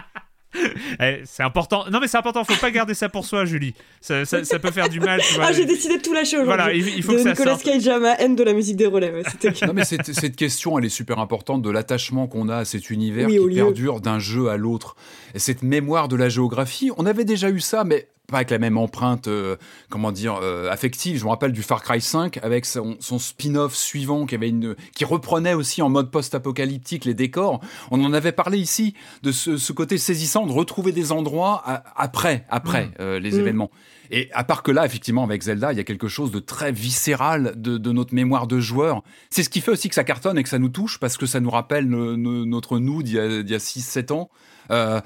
Eh, 1.00 1.22
c'est 1.26 1.44
important. 1.44 1.86
Non, 1.92 2.00
mais 2.00 2.08
c'est 2.08 2.18
important. 2.18 2.44
Faut 2.44 2.56
pas 2.60 2.72
garder 2.72 2.94
ça 2.94 3.08
pour 3.08 3.26
soi, 3.26 3.46
Julie. 3.46 3.76
Ça, 4.02 4.26
ça- 4.26 4.44
ça 4.44 4.58
peut 4.60 4.72
faire 4.72 4.90
du 4.90 5.00
mal. 5.00 5.22
Tu 5.22 5.36
vois. 5.36 5.46
Ah, 5.48 5.52
j'ai 5.54 5.66
décidé 5.66 5.98
de 5.98 6.02
tout 6.02 6.14
lâcher 6.14 6.38
aujourd'hui. 6.38 6.56
Voilà, 6.64 6.74
il, 6.74 6.88
il 6.98 7.04
faut 7.04 7.12
de 7.14 7.18
que 7.18 7.24
ça 7.24 7.30
Nicolas 7.32 7.52
sorte. 7.52 7.64
Cage 7.64 7.88
à 7.88 8.00
ma 8.00 8.14
haine 8.16 8.36
de 8.36 8.44
la 8.44 8.54
musique 8.54 8.76
des 8.76 8.88
relais. 8.88 9.12
Ouais. 9.12 9.52
Non 9.68 9.74
mais 9.74 9.86
cette, 9.86 10.12
cette 10.14 10.36
question, 10.36 10.78
elle 10.80 10.86
est 10.86 10.90
super 10.90 11.20
importante 11.20 11.62
de 11.62 11.70
l'attachement 11.70 12.28
qu'on 12.28 12.50
a 12.50 12.58
à 12.58 12.66
cet 12.66 12.90
univers 12.90 13.28
Oui, 13.28 13.38
qui 13.50 13.56
perdure 13.56 14.02
d'un 14.02 14.18
jeu 14.20 14.50
à 14.50 14.58
l'autre. 14.58 14.96
Et 15.36 15.40
cette 15.40 15.62
mémoire 15.62 16.08
de 16.08 16.16
la 16.16 16.30
géographie, 16.30 16.92
on 16.98 17.06
avait 17.06 17.26
déjà 17.26 17.50
eu 17.50 17.60
ça, 17.60 17.84
mais 17.84 18.08
pas 18.32 18.38
avec 18.38 18.50
la 18.52 18.60
même 18.60 18.78
empreinte, 18.78 19.28
euh, 19.28 19.56
comment 19.90 20.12
dire, 20.12 20.40
euh, 20.42 20.70
affective. 20.70 21.18
Je 21.18 21.24
me 21.26 21.30
rappelle 21.30 21.52
du 21.52 21.64
Far 21.64 21.82
Cry 21.84 22.02
5 22.02 22.38
avec 22.44 22.66
son, 22.66 22.96
son 23.00 23.20
spin-off 23.20 23.76
suivant 23.76 24.26
qui 24.26 24.36
avait 24.36 24.50
une, 24.50 24.76
qui 24.96 25.06
reprenait 25.06 25.54
aussi 25.54 25.82
en 25.82 25.90
mode 25.90 26.12
post-apocalyptique 26.12 27.06
les 27.06 27.14
décors. 27.14 27.60
On 27.92 28.04
en 28.04 28.14
avait 28.14 28.32
parlé 28.32 28.58
ici 28.58 28.94
de 29.24 29.32
ce, 29.32 29.58
ce 29.58 29.74
côté 29.74 29.98
saisissant 29.98 30.46
de 30.46 30.52
retrouver 30.52 30.92
des 30.92 31.12
endroits 31.12 31.62
à- 31.66 31.84
après, 31.96 32.46
après 32.50 32.86
Mm. 32.88 32.92
euh, 33.00 33.20
les 33.20 33.32
Mm. 33.32 33.40
événements. 33.40 33.72
Et 34.12 34.28
à 34.34 34.44
part 34.44 34.64
que 34.64 34.72
là, 34.72 34.86
effectivement, 34.88 35.24
avec 35.24 35.44
Zelda, 35.44 35.72
il 35.72 35.78
y 35.78 35.80
a 35.80 35.84
quelque 35.84 36.08
chose 36.08 36.32
de 36.32 36.40
très 36.40 36.72
viscéral 36.72 37.54
de, 37.56 37.78
de 37.78 37.92
notre 37.92 38.16
mémoire 38.16 38.48
de 38.48 38.60
joueur. 38.60 39.04
C'est 39.30 39.44
ce 39.44 39.50
qui 39.50 39.62
fait 39.62 39.70
aussi 39.72 39.88
que 39.88 39.94
ça 39.94 40.04
cartonne 40.04 40.38
et 40.40 40.44
que 40.44 40.50
ça 40.50 40.58
nous 40.58 40.70
touche, 40.70 41.00
parce 41.00 41.16
que 41.16 41.28
ça 41.28 41.40
nous 41.40 41.52
rappelle 41.52 41.86
no- 41.88 42.18
no- 42.18 42.46
notre 42.46 42.80
nous 42.80 43.04
d'il 43.04 43.16
y 43.16 43.20
a, 43.20 43.56
a 43.56 43.60
6-7 43.60 44.12
ans. 44.12 44.30
Euh, 44.72 45.00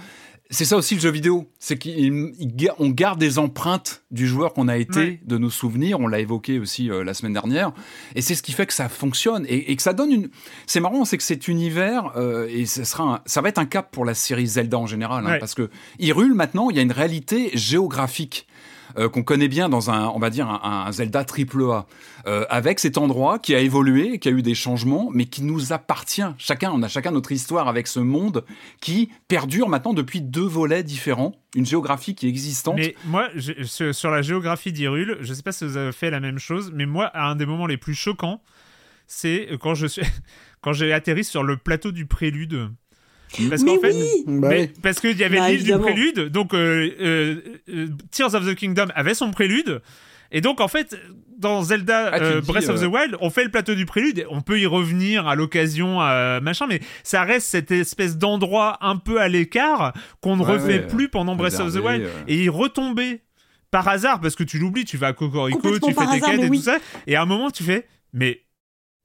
c'est 0.54 0.66
ça 0.66 0.78
aussi 0.78 0.96
le 0.96 1.02
jeu 1.02 1.10
vidéo, 1.12 1.50
c'est 1.60 1.78
qu'on 1.78 2.90
garde 2.90 3.20
des 3.20 3.40
empreintes 3.40 4.04
du 4.12 4.28
joueur 4.28 4.54
qu'on 4.54 4.68
a 4.68 4.78
été, 4.78 5.20
de 5.26 5.38
nos 5.38 5.50
souvenirs, 5.50 6.00
on 6.00 6.08
l'a 6.08 6.20
évoqué 6.20 6.60
aussi 6.60 6.90
euh, 6.90 7.04
la 7.04 7.14
semaine 7.14 7.34
dernière, 7.34 7.72
et 8.16 8.22
c'est 8.22 8.36
ce 8.36 8.44
qui 8.44 8.52
fait 8.52 8.66
que 8.66 8.74
ça 8.74 8.90
fonctionne 8.90 9.46
et, 9.50 9.72
et 9.72 9.76
que 9.76 9.82
ça 9.82 9.94
donne 9.94 10.12
une... 10.12 10.30
C'est 10.68 10.80
marrant, 10.80 11.04
c'est 11.06 11.18
que 11.18 11.24
cet 11.24 11.48
univers, 11.48 12.14
euh, 12.16 12.48
et 12.50 12.66
ça, 12.66 12.86
sera 12.86 13.04
un- 13.16 13.22
ça 13.26 13.42
va 13.42 13.50
être 13.50 13.58
un 13.60 13.66
cap 13.66 13.92
pour 13.92 14.06
la 14.06 14.14
série 14.14 14.48
Zelda 14.48 14.78
en 14.78 14.88
général, 14.88 15.26
hein, 15.26 15.32
parce 15.40 15.56
que 15.56 15.70
Hyrule, 16.00 16.34
maintenant, 16.34 16.70
il 16.70 16.76
y 16.76 16.80
a 16.80 16.84
une 16.84 16.92
réalité 16.92 17.50
géographique 17.54 18.48
euh, 18.98 19.10
qu'on 19.10 19.24
connaît 19.24 19.48
bien 19.48 19.70
dans 19.70 19.90
un, 19.90 20.08
on 20.08 20.20
va 20.20 20.30
dire, 20.30 20.48
un, 20.48 20.92
Zelda 20.92 21.24
triple 21.24 21.64
A, 21.64 21.86
euh, 22.28 22.46
avec 22.50 22.80
cet 22.80 22.98
endroit 22.98 23.40
qui 23.40 23.56
a 23.56 23.60
évolué, 23.60 24.20
qui 24.20 24.30
a 24.30 24.32
eu 24.32 24.42
des 24.42 24.56
changements, 24.56 25.10
mais 25.14 25.26
qui 25.26 25.44
nous 25.44 25.74
appartient. 25.74 26.22
Chacun, 26.38 26.72
on 26.74 26.84
a 26.84 26.88
chacun 26.88 27.12
notre 27.12 27.32
histoire 27.32 27.68
avec 27.68 27.88
ce 27.88 28.00
monde 28.00 28.46
qui 28.82 29.10
perdure 29.28 29.70
maintenant 29.70 29.94
depuis 29.94 30.22
deux 30.22 30.46
volets 30.46 30.84
différents, 30.84 31.34
une 31.56 31.66
géographie 31.66 32.16
qui 32.16 32.28
est 32.28 32.30
existante. 32.30 32.76
Mais 32.78 32.96
moi, 33.06 33.30
sur, 33.66 34.12
la 34.12 34.22
géographie 34.22 34.72
d'Hyrule, 34.72 35.18
je 35.22 35.34
sais 35.34 35.44
pas 35.44 35.52
si 35.52 35.66
vous 35.66 35.78
avez 35.78 35.92
fait 35.92 36.10
la 36.10 36.20
même 36.20 36.40
chose, 36.40 36.72
mais 36.74 36.86
moi, 36.86 37.12
un 37.14 37.36
des 37.36 37.46
moments 37.46 37.68
les 37.68 37.78
plus 37.78 37.96
choquants, 37.96 38.42
c'est 39.08 39.50
quand 39.60 39.76
je 39.76 39.88
suis, 39.88 40.04
quand 40.62 40.74
j'ai 40.74 40.94
atterri 40.94 41.24
sur 41.24 41.44
le 41.44 41.58
plateau 41.58 41.92
du 41.92 42.06
Prélude. 42.06 42.70
Parce 43.50 43.64
Mais 43.64 43.76
qu'en 43.76 43.82
fait, 43.82 43.94
oui 43.94 44.24
Bah 44.28 44.48
mais- 44.50 44.62
oui. 44.62 44.72
parce 44.82 45.00
qu'il 45.00 45.18
y 45.18 45.24
avait 45.24 45.38
Bah, 45.38 45.50
l'île 45.50 45.64
du. 45.64 45.78
Prélude, 45.78 46.20
donc 46.30 46.54
euh, 46.54 46.90
euh, 47.02 47.36
euh, 47.70 47.88
Tears 48.12 48.36
of 48.36 48.46
the 48.46 48.56
Kingdom 48.56 48.88
avait 48.96 49.14
son 49.14 49.32
Prélude, 49.32 49.82
et 50.32 50.42
donc 50.42 50.62
en 50.62 50.68
fait, 50.68 50.96
dans 51.38 51.62
Zelda 51.64 52.10
Ah, 52.14 52.18
euh, 52.22 52.42
dis, 52.42 52.48
Breath 52.48 52.70
of 52.70 52.82
euh, 52.82 52.88
the 52.88 52.92
Wild, 52.92 53.18
on 53.22 53.30
fait 53.30 53.44
le 53.44 53.50
plateau 53.52 53.76
du 53.76 53.86
Prélude, 53.86 54.20
et 54.20 54.26
on 54.30 54.42
peut 54.42 54.60
y 54.60 54.66
revenir 54.66 55.28
à 55.28 55.36
l'occasion, 55.36 56.02
euh, 56.02 56.40
machin, 56.42 56.66
mais 56.68 56.80
ça 57.04 57.24
reste 57.24 57.48
cette 57.48 57.72
espèce 57.72 58.18
d'endroit 58.18 58.78
un 58.82 58.98
peu 58.98 59.20
à 59.20 59.28
l'écart 59.28 59.94
qu'on 60.22 60.36
ne 60.38 60.44
Ouais, 60.44 60.54
refait 60.54 60.66
ouais, 60.80 60.88
plus 60.88 61.10
pendant 61.10 61.36
Breath 61.36 61.60
of 61.60 61.74
the 61.74 61.78
Wild, 61.84 62.04
euh. 62.04 62.10
et 62.28 62.44
y 62.44 62.50
retomber 62.50 63.22
par 63.72 63.88
hasard, 63.88 64.22
parce 64.22 64.36
que 64.36 64.44
tu 64.44 64.60
l'oublies, 64.60 64.86
tu 64.86 64.98
vas 64.98 65.08
à 65.08 65.14
Cocorico, 65.14 65.80
tu 65.80 65.94
fais 65.94 66.06
tes 66.06 66.12
hasard, 66.18 66.30
quêtes 66.32 66.44
et 66.44 66.48
oui. 66.50 66.58
tout 66.60 66.64
ça, 66.64 66.78
et 67.08 67.16
à 67.16 67.24
un 67.24 67.26
moment 67.26 67.50
tu 67.52 67.64
fais, 67.64 67.88
mais, 68.14 68.42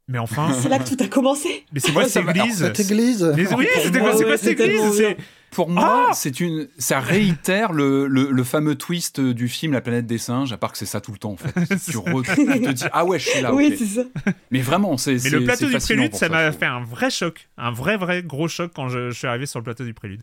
mais 0.09 0.19
enfin, 0.19 0.53
C'est 0.61 0.69
là 0.69 0.79
que 0.79 0.89
tout 0.89 0.97
a 1.03 1.07
commencé. 1.07 1.65
mais 1.73 1.81
c'est 1.81 1.93
Ouais, 1.93 2.09
ça 2.09 2.23
cette 2.25 2.37
église 2.37 2.59
Cette 2.59 2.81
église. 2.81 3.33
Mais 3.37 3.55
oui, 3.55 3.67
c'était 3.83 3.99
quoi, 4.01 4.09
moi, 4.09 4.17
c'est 4.19 4.25
quoi 4.25 4.37
cette 4.39 4.61
église? 4.61 5.05
Pour 5.51 5.69
moi, 5.71 6.07
Ah 6.11 6.13
c'est 6.15 6.41
une, 6.41 6.69
ça 6.79 7.01
réitère 7.01 7.73
le, 7.73 8.07
le, 8.07 8.31
le 8.31 8.45
fameux 8.45 8.75
twist 8.77 9.21
du 9.21 9.49
film 9.49 9.73
La 9.73 9.81
planète 9.81 10.07
des 10.07 10.19
singes, 10.19 10.53
à 10.53 10.57
part 10.57 10.73
que 10.73 10.79
c'est 10.79 10.87
ça 10.87 11.01
tout 11.01 11.11
le 11.13 11.19
temps 11.19 11.33
en 11.33 11.37
fait. 11.37 11.53
tu, 11.91 11.97
re- 11.99 12.25
tu 12.25 12.61
te 12.63 12.71
dis 12.71 12.85
ah 12.93 13.05
ouais, 13.05 13.19
je 13.19 13.29
suis 13.29 13.41
là. 13.43 13.53
oui, 13.55 13.75
c'est 13.79 13.87
ça. 13.87 14.03
Mais 14.51 14.61
vraiment, 14.61 14.97
c'est. 14.97 15.17
Mais 15.25 15.31
le 15.31 15.45
plateau 15.45 15.67
du 15.67 15.77
prélude, 15.79 16.15
ça 16.15 16.29
m'a 16.29 16.53
fait 16.53 16.67
un 16.67 16.81
vrai 16.85 17.11
choc, 17.11 17.49
un 17.57 17.71
vrai 17.71 17.97
vrai 17.97 18.23
gros 18.23 18.49
choc 18.49 18.73
quand 18.75 18.89
je, 18.89 19.11
je 19.11 19.17
suis 19.19 19.27
arrivé 19.27 19.47
sur 19.47 19.59
le 19.59 19.65
plateau 19.65 19.85
du 19.85 19.95
prélude. 19.95 20.21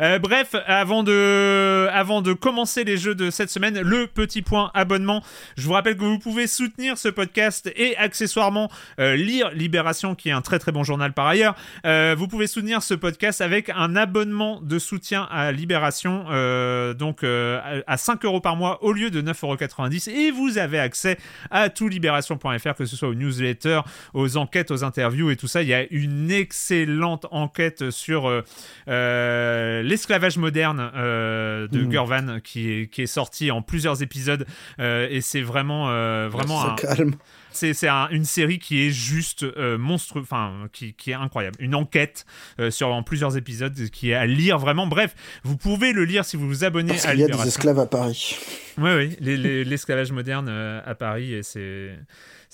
Euh, 0.00 0.18
bref, 0.18 0.54
avant 0.66 1.02
de, 1.02 1.88
avant 1.92 2.20
de 2.20 2.32
commencer 2.32 2.84
les 2.84 2.96
jeux 2.96 3.14
de 3.14 3.30
cette 3.30 3.50
semaine, 3.50 3.80
le 3.80 4.06
petit 4.06 4.42
point 4.42 4.70
abonnement. 4.74 5.22
Je 5.56 5.66
vous 5.66 5.72
rappelle 5.72 5.96
que 5.96 6.04
vous 6.04 6.18
pouvez 6.18 6.46
soutenir 6.46 6.98
ce 6.98 7.08
podcast 7.08 7.70
et 7.76 7.96
accessoirement 7.96 8.70
euh, 8.98 9.14
lire 9.16 9.50
Libération, 9.52 10.14
qui 10.14 10.28
est 10.30 10.32
un 10.32 10.42
très 10.42 10.58
très 10.58 10.72
bon 10.72 10.82
journal 10.84 11.12
par 11.12 11.26
ailleurs. 11.26 11.54
Euh, 11.86 12.14
vous 12.18 12.26
pouvez 12.28 12.46
soutenir 12.48 12.82
ce 12.82 12.94
podcast 12.94 13.40
avec 13.40 13.70
un 13.70 13.94
abonnement 13.96 14.60
de 14.64 14.78
soutien 14.78 15.28
à 15.30 15.52
Libération, 15.52 16.24
euh, 16.30 16.94
donc 16.94 17.22
euh, 17.22 17.60
à 17.86 17.94
à 17.94 17.96
5 17.96 18.24
euros 18.24 18.40
par 18.40 18.56
mois 18.56 18.82
au 18.82 18.92
lieu 18.92 19.10
de 19.10 19.22
9,90 19.22 20.10
euros. 20.10 20.18
Et 20.18 20.30
vous 20.32 20.58
avez 20.58 20.80
accès 20.80 21.16
à 21.50 21.68
tout 21.68 21.86
libération.fr, 21.88 22.74
que 22.76 22.86
ce 22.86 22.96
soit 22.96 23.08
aux 23.08 23.14
newsletters, 23.14 23.82
aux 24.14 24.36
enquêtes, 24.36 24.72
aux 24.72 24.82
interviews 24.82 25.30
et 25.30 25.36
tout 25.36 25.46
ça. 25.46 25.62
Il 25.62 25.68
y 25.68 25.74
a 25.74 25.86
une 25.90 26.30
excellente 26.30 27.26
enquête 27.30 27.90
sur 27.90 28.42
euh, 28.88 29.82
l'esclavage 29.82 30.38
moderne 30.38 30.90
de 30.94 31.78
Mhm. 31.78 31.88
Gurvan 31.88 32.40
qui 32.42 32.70
est, 32.70 32.86
qui 32.88 33.02
est 33.02 33.06
sortie 33.06 33.50
en 33.52 33.62
plusieurs 33.62 34.02
épisodes. 34.02 34.44
et 34.80 35.20
c'est 35.20 35.42
vraiment, 35.42 35.86
vraiment 36.28 36.64
un, 36.64 36.74
calme. 36.74 37.14
C'est 37.56 37.74
c'est 37.74 37.88
un- 37.88 38.08
une 38.10 38.24
série 38.24 38.58
qui 38.58 38.86
est 38.86 38.90
juste 38.90 39.42
euh, 39.42 39.78
monstre, 39.78 40.20
enfin 40.20 40.68
qui, 40.72 40.94
qui 40.94 41.10
est 41.10 41.14
incroyable. 41.14 41.56
Une 41.60 41.74
enquête 41.74 42.26
euh, 42.60 42.70
sur 42.70 42.88
en 42.92 43.02
plusieurs 43.02 43.36
épisodes 43.36 43.74
qui 43.90 44.10
est 44.10 44.14
à 44.14 44.26
lire 44.26 44.58
vraiment. 44.58 44.86
Bref, 44.86 45.14
vous 45.44 45.56
pouvez 45.56 45.92
le 45.92 46.04
lire 46.04 46.24
si 46.24 46.36
vous 46.36 46.46
vous 46.48 46.64
abonnez 46.64 46.88
Parce 46.92 47.06
à 47.06 47.10
qu'il 47.12 47.20
y 47.20 47.24
a 47.24 47.28
des 47.28 47.46
esclaves 47.48 47.78
à 47.78 47.86
Paris. 47.86 48.36
Oui, 48.78 48.90
oui, 48.96 49.16
les- 49.20 49.36
les- 49.36 49.64
l'esclavage 49.64 50.12
moderne 50.12 50.46
euh, 50.48 50.80
à 50.84 50.94
Paris, 50.94 51.32
et 51.34 51.42
c'est 51.42 51.96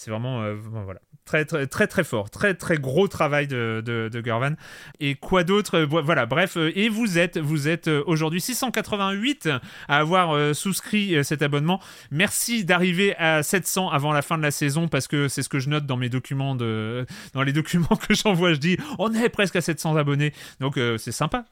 vraiment, 0.09 0.43
bon, 0.55 0.83
voilà. 0.85 1.01
Très, 1.31 1.45
très, 1.45 1.69
très, 1.69 1.87
très 1.87 2.03
fort. 2.03 2.29
Très, 2.29 2.55
très 2.55 2.77
gros 2.77 3.07
travail 3.07 3.47
de, 3.47 3.81
de, 3.87 4.09
de 4.13 4.21
Gurvan. 4.21 4.55
Et 4.99 5.15
quoi 5.15 5.45
d'autre? 5.45 5.79
Vo- 5.79 6.03
Voilà, 6.03 6.27
bref. 6.27 6.57
euh, 6.57 6.73
Et 6.75 6.89
vous 6.89 7.19
êtes, 7.19 7.39
vous 7.39 7.69
êtes 7.69 7.87
euh, 7.87 8.03
aujourd'hui 8.09 8.41
688 8.41 9.49
à 9.87 9.99
avoir 9.99 10.35
euh, 10.35 10.55
souscrit 10.55 11.25
cet 11.25 11.43
abonnement. 11.43 11.81
Merci 12.11 12.65
d'arriver 12.65 13.15
à 13.17 13.45
700 13.45 13.91
avant 13.91 14.13
la 14.13 14.23
fin 14.23 14.39
de 14.39 14.43
la 14.43 14.51
saison 14.51 14.89
parce 14.89 15.07
que 15.07 15.29
c'est 15.29 15.45
ce 15.45 15.49
que 15.49 15.61
je 15.61 15.69
note 15.69 15.87
dans 15.87 15.97
mes 15.97 16.09
documents 16.09 16.57
de, 16.57 17.07
dans 17.35 17.45
les 17.45 17.53
documents 17.53 17.87
que 18.09 18.13
j'envoie. 18.13 18.53
Je 18.55 18.59
dis, 18.59 18.77
on 18.99 19.15
est 19.15 19.29
presque 19.29 19.55
à 19.55 19.61
700 19.61 19.97
abonnés. 19.99 20.33
Donc, 20.59 20.79
euh, 20.79 20.99
c'est 20.99 21.13
sympa. 21.13 21.45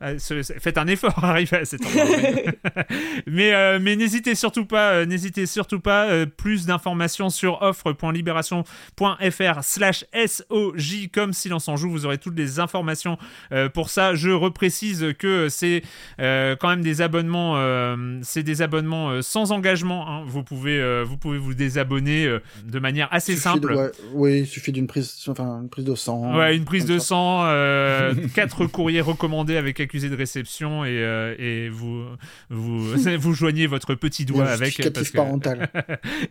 Faites 0.58 0.76
un 0.78 0.88
effort 0.88 1.24
à 1.24 1.30
arriver 1.30 1.58
à 1.58 1.64
700 1.64 1.88
abonnés 1.88 2.46
mais 3.28 3.54
euh, 3.54 3.78
mais 3.80 3.94
n'hésitez 3.94 4.34
surtout 4.34 4.66
pas, 4.66 5.06
n'hésitez 5.06 5.46
surtout 5.46 5.78
pas. 5.78 6.06
euh, 6.06 6.26
plus 6.26 6.66
d'informations 6.66 7.30
sur 7.30 7.62
offre.libération.fr 7.62 9.62
slash 9.68 10.04
SOJ 10.14 11.08
comme 11.12 11.32
silence 11.32 11.68
en 11.68 11.76
joue. 11.76 11.90
Vous 11.90 12.06
aurez 12.06 12.18
toutes 12.18 12.36
les 12.38 12.58
informations 12.58 13.18
euh, 13.52 13.68
pour 13.68 13.90
ça. 13.90 14.14
Je 14.14 14.30
reprécise 14.30 15.14
que 15.18 15.48
c'est 15.48 15.82
euh, 16.20 16.56
quand 16.58 16.68
même 16.68 16.80
des 16.80 17.02
abonnements, 17.02 17.54
euh, 17.56 18.18
c'est 18.22 18.42
des 18.42 18.62
abonnements 18.62 19.20
sans 19.20 19.52
engagement. 19.52 20.08
hein. 20.08 20.22
Vous 20.26 20.42
pouvez, 20.42 21.02
vous 21.04 21.16
pouvez 21.18 21.38
vous 21.38 21.54
désabonner 21.54 22.26
de 22.64 22.78
manière 22.78 23.08
assez 23.10 23.34
de- 23.34 23.40
simple. 23.40 23.72
ouais, 23.74 23.90
oui, 24.14 24.38
il 24.40 24.46
suffit 24.46 24.72
d'une 24.72 24.86
prise, 24.86 25.14
enfin, 25.28 25.60
une 25.62 25.68
prise 25.68 25.84
de 25.84 25.94
sang. 25.94 26.36
Ouais, 26.36 26.56
une 26.56 26.64
prise 26.64 26.86
de 26.86 26.98
sang, 26.98 27.42
quatre 28.34 28.66
courriers 28.66 29.00
recommandés 29.02 29.56
avec 29.56 29.80
accusé 29.80 30.08
de 30.08 30.16
réception 30.16 30.84
et, 30.84 31.34
et 31.38 31.68
vous, 31.68 32.04
vous, 32.48 32.94
vous 33.18 33.34
joignez 33.34 33.66
votre 33.66 33.94
petit 33.94 34.22
Et 34.22 34.26
doigt 34.26 34.46
avec. 34.48 34.92
parce 34.94 35.10
que- 35.10 35.16
parental. 35.16 35.68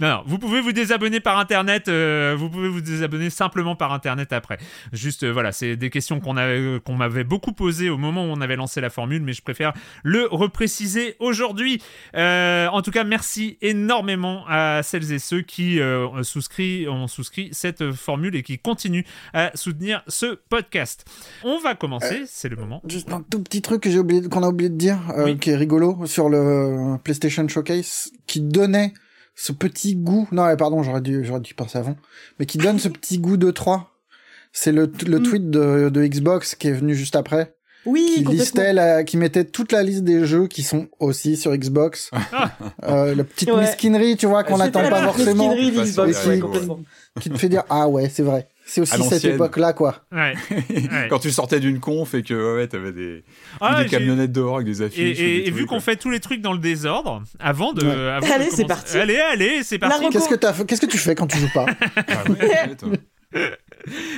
non, 0.00 0.08
non, 0.08 0.22
vous 0.26 0.38
pouvez 0.38 0.60
vous 0.60 0.72
désabonner 0.72 1.20
par 1.20 1.38
internet. 1.38 1.87
Euh, 1.88 2.34
vous 2.38 2.48
pouvez 2.50 2.68
vous 2.68 2.80
désabonner 2.80 3.30
simplement 3.30 3.76
par 3.76 3.92
internet 3.92 4.32
après. 4.32 4.58
Juste, 4.92 5.22
euh, 5.24 5.32
voilà, 5.32 5.52
c'est 5.52 5.76
des 5.76 5.90
questions 5.90 6.20
qu'on 6.20 6.36
avait, 6.36 6.80
qu'on 6.84 6.94
m'avait 6.94 7.24
beaucoup 7.24 7.52
posées 7.52 7.90
au 7.90 7.98
moment 7.98 8.24
où 8.24 8.28
on 8.28 8.40
avait 8.40 8.56
lancé 8.56 8.80
la 8.80 8.90
formule, 8.90 9.22
mais 9.22 9.32
je 9.32 9.42
préfère 9.42 9.72
le 10.02 10.26
repréciser 10.30 11.16
aujourd'hui. 11.18 11.82
Euh, 12.14 12.66
en 12.68 12.82
tout 12.82 12.90
cas, 12.90 13.04
merci 13.04 13.58
énormément 13.62 14.44
à 14.48 14.82
celles 14.82 15.12
et 15.12 15.18
ceux 15.18 15.42
qui 15.42 15.80
euh, 15.80 16.06
ont 16.08 16.22
souscrit, 16.22 16.88
ont 16.88 17.06
souscrit 17.08 17.48
cette 17.52 17.92
formule 17.92 18.34
et 18.36 18.42
qui 18.42 18.58
continuent 18.58 19.04
à 19.32 19.50
soutenir 19.54 20.02
ce 20.08 20.38
podcast. 20.48 21.04
On 21.44 21.58
va 21.58 21.74
commencer, 21.74 22.22
c'est 22.26 22.48
le 22.48 22.56
moment. 22.56 22.82
Juste 22.88 23.12
un 23.12 23.22
tout 23.22 23.42
petit 23.42 23.62
truc 23.62 23.82
que 23.82 23.90
j'ai 23.90 23.98
oublié, 23.98 24.22
qu'on 24.28 24.42
a 24.42 24.48
oublié 24.48 24.70
de 24.70 24.76
dire, 24.76 24.98
euh, 25.16 25.24
Oui. 25.24 25.38
qui 25.38 25.50
est 25.50 25.56
rigolo 25.56 26.06
sur 26.06 26.28
le 26.28 26.96
PlayStation 27.02 27.46
Showcase, 27.48 28.10
qui 28.26 28.40
donnait 28.40 28.92
ce 29.40 29.52
petit 29.52 29.94
goût. 29.94 30.26
Non, 30.32 30.54
pardon, 30.56 30.82
j'aurais 30.82 31.00
dû, 31.00 31.24
j'aurais 31.24 31.38
dû 31.40 31.52
y 31.52 31.54
penser 31.54 31.78
avant. 31.78 31.96
Mais 32.40 32.46
qui 32.46 32.58
donne 32.58 32.78
ce 32.80 32.88
petit 32.98 33.18
goût 33.18 33.36
de 33.36 33.50
3. 33.52 33.90
C'est 34.52 34.72
le, 34.72 34.90
le 35.06 35.18
Mm. 35.20 35.22
tweet 35.22 35.50
de, 35.50 35.88
de 35.90 36.04
Xbox 36.06 36.54
qui 36.56 36.68
est 36.68 36.72
venu 36.72 36.94
juste 36.94 37.14
après, 37.14 37.54
Oui, 37.86 38.10
qui 38.16 38.24
listait 38.24 38.72
la, 38.72 39.04
qui 39.04 39.16
mettait 39.16 39.44
toute 39.44 39.70
la 39.72 39.82
liste 39.82 40.02
des 40.02 40.24
jeux 40.26 40.46
qui 40.48 40.62
sont 40.62 40.88
aussi 40.98 41.36
sur 41.36 41.54
Xbox. 41.56 42.10
euh, 42.84 43.14
la 43.14 43.24
petite 43.24 43.50
Ouais. 43.52 43.60
mesquinerie, 43.60 44.16
tu 44.16 44.26
vois, 44.26 44.42
qu'on 44.44 44.56
n'attend 44.58 44.82
la 44.82 44.90
pas 44.90 45.02
forcément, 45.04 45.54
mesquinerie 45.54 45.70
d'Xbox, 45.86 46.12
Façon, 46.16 46.28
ouais, 46.30 46.38
complètement. 46.40 46.80
qui 47.20 47.30
te 47.30 47.38
fait 47.38 47.48
dire, 47.48 47.62
ah 47.70 47.88
ouais, 47.88 48.08
c'est 48.12 48.22
vrai. 48.24 48.48
C'est 48.70 48.82
aussi 48.82 49.02
cette 49.04 49.24
époque-là, 49.24 49.72
quoi. 49.72 50.04
Ouais. 50.12 50.34
Ouais. 50.70 51.06
Quand 51.08 51.18
tu 51.18 51.30
sortais 51.30 51.58
d'une 51.58 51.80
conf 51.80 52.12
et 52.14 52.22
que 52.22 52.56
ouais, 52.56 52.66
t'avais 52.68 52.92
des, 52.92 53.24
Ah, 53.60 53.82
des 53.82 53.88
camionnettes 53.88 54.30
dehors 54.32 54.56
avec 54.56 54.66
des 54.68 54.82
Et, 54.82 54.84
affiches. 54.84 55.18
et- 55.20 55.40
ou 55.40 55.42
des 55.42 55.48
et 55.48 55.50
vu 55.50 55.64
qu'on 55.66 55.76
ouais. 55.76 55.80
fait 55.80 55.96
tous 55.96 56.10
les 56.10 56.20
trucs 56.20 56.40
dans 56.42 56.52
le 56.52 56.58
désordre, 56.58 57.22
avant 57.40 57.72
de. 57.72 57.84
Ouais. 57.86 58.10
avant 58.10 58.26
de 58.26 58.32
Allez, 58.32 58.44
c'est 58.50 58.62
commencer- 58.62 58.66
parti. 58.66 58.96
Allez, 58.98 59.16
allez, 59.16 59.62
c'est 59.62 59.78
parti. 59.78 60.08
Qu'est-ce 60.10 60.28
que 60.28 60.62
qu'est-ce 60.64 60.80
que 60.82 60.86
tu 60.86 60.98
fais 60.98 61.14
quand 61.14 61.26
tu 61.26 61.38
joues 61.38 61.52
pas? 61.54 61.66
Ah. 61.96 62.24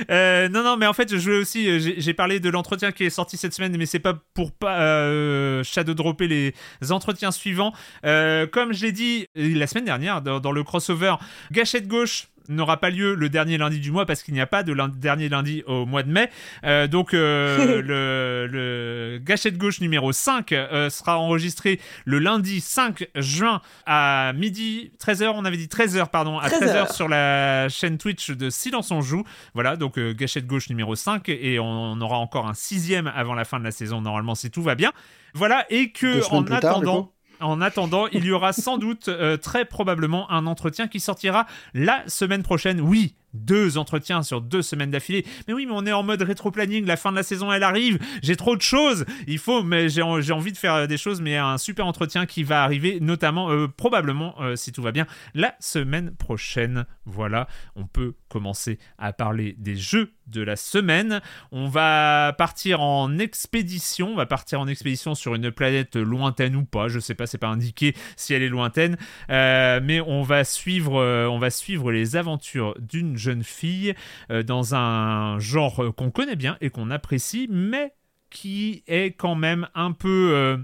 Euh, 0.09 0.47
non, 0.49 0.63
non, 0.63 0.77
mais 0.77 0.85
en 0.87 0.93
fait, 0.93 1.09
je 1.13 1.17
voulais 1.17 1.37
aussi. 1.37 1.69
euh, 1.69 1.79
J'ai 1.97 2.13
parlé 2.13 2.39
de 2.39 2.49
l'entretien 2.49 2.91
qui 2.91 3.03
est 3.03 3.09
sorti 3.09 3.37
cette 3.37 3.53
semaine, 3.53 3.75
mais 3.77 3.85
c'est 3.85 3.99
pas 3.99 4.17
pour 4.33 4.51
pas 4.51 4.81
euh, 4.81 5.63
shadow 5.63 5.93
dropper 5.93 6.27
les 6.27 6.53
entretiens 6.91 7.31
suivants. 7.31 7.73
Euh, 8.05 8.47
comme 8.47 8.73
je 8.73 8.85
l'ai 8.85 8.91
dit 8.91 9.27
euh, 9.37 9.53
la 9.55 9.67
semaine 9.67 9.85
dernière 9.85 10.21
dans, 10.21 10.39
dans 10.39 10.51
le 10.51 10.63
crossover, 10.63 11.15
Gâchette 11.51 11.87
Gauche 11.87 12.27
n'aura 12.55 12.77
pas 12.77 12.89
lieu 12.89 13.15
le 13.15 13.29
dernier 13.29 13.57
lundi 13.57 13.79
du 13.79 13.91
mois 13.91 14.05
parce 14.05 14.23
qu'il 14.23 14.33
n'y 14.33 14.41
a 14.41 14.47
pas 14.47 14.63
de 14.63 14.75
dernier 14.97 15.29
lundi 15.29 15.63
au 15.67 15.85
mois 15.85 16.03
de 16.03 16.11
mai. 16.11 16.29
Euh, 16.63 16.87
donc 16.87 17.13
euh, 17.13 17.81
le, 17.81 18.47
le 18.47 19.19
Gâchette 19.19 19.57
Gauche 19.57 19.81
numéro 19.81 20.11
5 20.11 20.51
euh, 20.51 20.89
sera 20.89 21.17
enregistré 21.17 21.79
le 22.05 22.19
lundi 22.19 22.61
5 22.61 23.07
juin 23.15 23.61
à 23.85 24.33
midi 24.35 24.91
13h, 24.99 25.31
on 25.35 25.45
avait 25.45 25.57
dit 25.57 25.67
13h 25.67 26.09
pardon, 26.09 26.39
à 26.39 26.47
13h 26.47 26.87
13h. 26.87 26.93
sur 26.93 27.07
la 27.07 27.69
chaîne 27.69 27.97
Twitch 27.97 28.31
de 28.31 28.49
Silence 28.49 28.91
on 28.91 29.01
joue. 29.01 29.23
Voilà, 29.53 29.75
donc 29.75 29.99
Gâchette 29.99 30.47
Gauche 30.47 30.69
numéro 30.69 30.95
5 30.95 31.29
et 31.29 31.59
on, 31.59 31.65
on 31.65 32.01
aura 32.01 32.17
encore 32.17 32.47
un 32.47 32.53
sixième 32.53 33.07
avant 33.07 33.33
la 33.33 33.45
fin 33.45 33.59
de 33.59 33.63
la 33.63 33.71
saison 33.71 34.01
normalement 34.01 34.35
si 34.35 34.51
tout 34.51 34.61
va 34.63 34.75
bien. 34.75 34.91
Voilà, 35.33 35.65
et 35.69 35.91
que 35.91 36.23
en 36.31 36.43
tard, 36.43 36.57
attendant... 36.57 37.13
En 37.41 37.61
attendant, 37.61 38.07
il 38.07 38.25
y 38.25 38.31
aura 38.31 38.53
sans 38.53 38.77
doute, 38.77 39.07
euh, 39.07 39.37
très 39.37 39.65
probablement, 39.65 40.29
un 40.31 40.45
entretien 40.45 40.87
qui 40.87 40.99
sortira 40.99 41.47
la 41.73 42.03
semaine 42.07 42.43
prochaine. 42.43 42.79
Oui, 42.81 43.15
deux 43.33 43.77
entretiens 43.77 44.23
sur 44.23 44.41
deux 44.41 44.61
semaines 44.61 44.91
d'affilée. 44.91 45.25
Mais 45.47 45.53
oui, 45.53 45.65
mais 45.65 45.73
on 45.75 45.85
est 45.85 45.91
en 45.91 46.03
mode 46.03 46.21
rétro-planning, 46.21 46.85
la 46.85 46.97
fin 46.97 47.11
de 47.11 47.15
la 47.17 47.23
saison, 47.23 47.51
elle 47.51 47.63
arrive. 47.63 47.99
J'ai 48.23 48.35
trop 48.35 48.55
de 48.55 48.61
choses. 48.61 49.05
Il 49.27 49.37
faut, 49.37 49.63
mais 49.63 49.89
j'ai 49.89 50.01
en- 50.01 50.21
j'ai 50.21 50.33
envie 50.33 50.51
de 50.51 50.57
faire 50.57 50.73
euh, 50.75 50.87
des 50.87 50.97
choses, 50.97 51.21
mais 51.21 51.37
un 51.37 51.57
super 51.57 51.85
entretien 51.87 52.25
qui 52.25 52.43
va 52.43 52.63
arriver, 52.63 52.99
notamment, 52.99 53.51
euh, 53.51 53.67
probablement, 53.67 54.35
euh, 54.41 54.55
si 54.55 54.71
tout 54.71 54.81
va 54.81 54.91
bien, 54.91 55.05
la 55.33 55.55
semaine 55.59 56.11
prochaine. 56.15 56.85
Voilà, 57.05 57.47
on 57.75 57.85
peut 57.85 58.13
commencer 58.29 58.79
à 58.97 59.13
parler 59.13 59.55
des 59.57 59.75
jeux 59.75 60.11
de 60.27 60.41
la 60.41 60.55
semaine. 60.55 61.19
On 61.51 61.67
va 61.67 62.33
partir 62.37 62.79
en 62.81 63.17
expédition. 63.17 64.09
On 64.13 64.15
va 64.15 64.25
partir 64.25 64.61
en 64.61 64.67
expédition 64.67 65.13
sur 65.15 65.35
une 65.35 65.51
planète 65.51 65.95
lointaine 65.97 66.55
ou 66.55 66.63
pas. 66.63 66.87
Je 66.87 66.99
sais 66.99 67.15
pas, 67.15 67.25
c'est 67.27 67.37
pas 67.37 67.47
indiqué 67.49 67.95
si 68.15 68.33
elle 68.33 68.43
est 68.43 68.47
lointaine. 68.49 68.97
Mais 69.29 69.99
on 69.99 70.21
va 70.21 70.45
suivre, 70.45 71.03
on 71.27 71.37
va 71.37 71.49
suivre 71.49 71.91
les 71.91 72.15
aventures 72.15 72.75
d'une 72.79 73.17
jeune 73.21 73.43
fille 73.43 73.93
euh, 74.31 74.43
dans 74.43 74.75
un 74.75 75.39
genre 75.39 75.83
euh, 75.83 75.91
qu'on 75.91 76.11
connaît 76.11 76.35
bien 76.35 76.57
et 76.61 76.69
qu'on 76.69 76.91
apprécie, 76.91 77.47
mais 77.49 77.93
qui 78.29 78.83
est 78.87 79.11
quand 79.17 79.35
même 79.35 79.67
un 79.75 79.91
peu. 79.91 80.31
euh, 80.33 80.57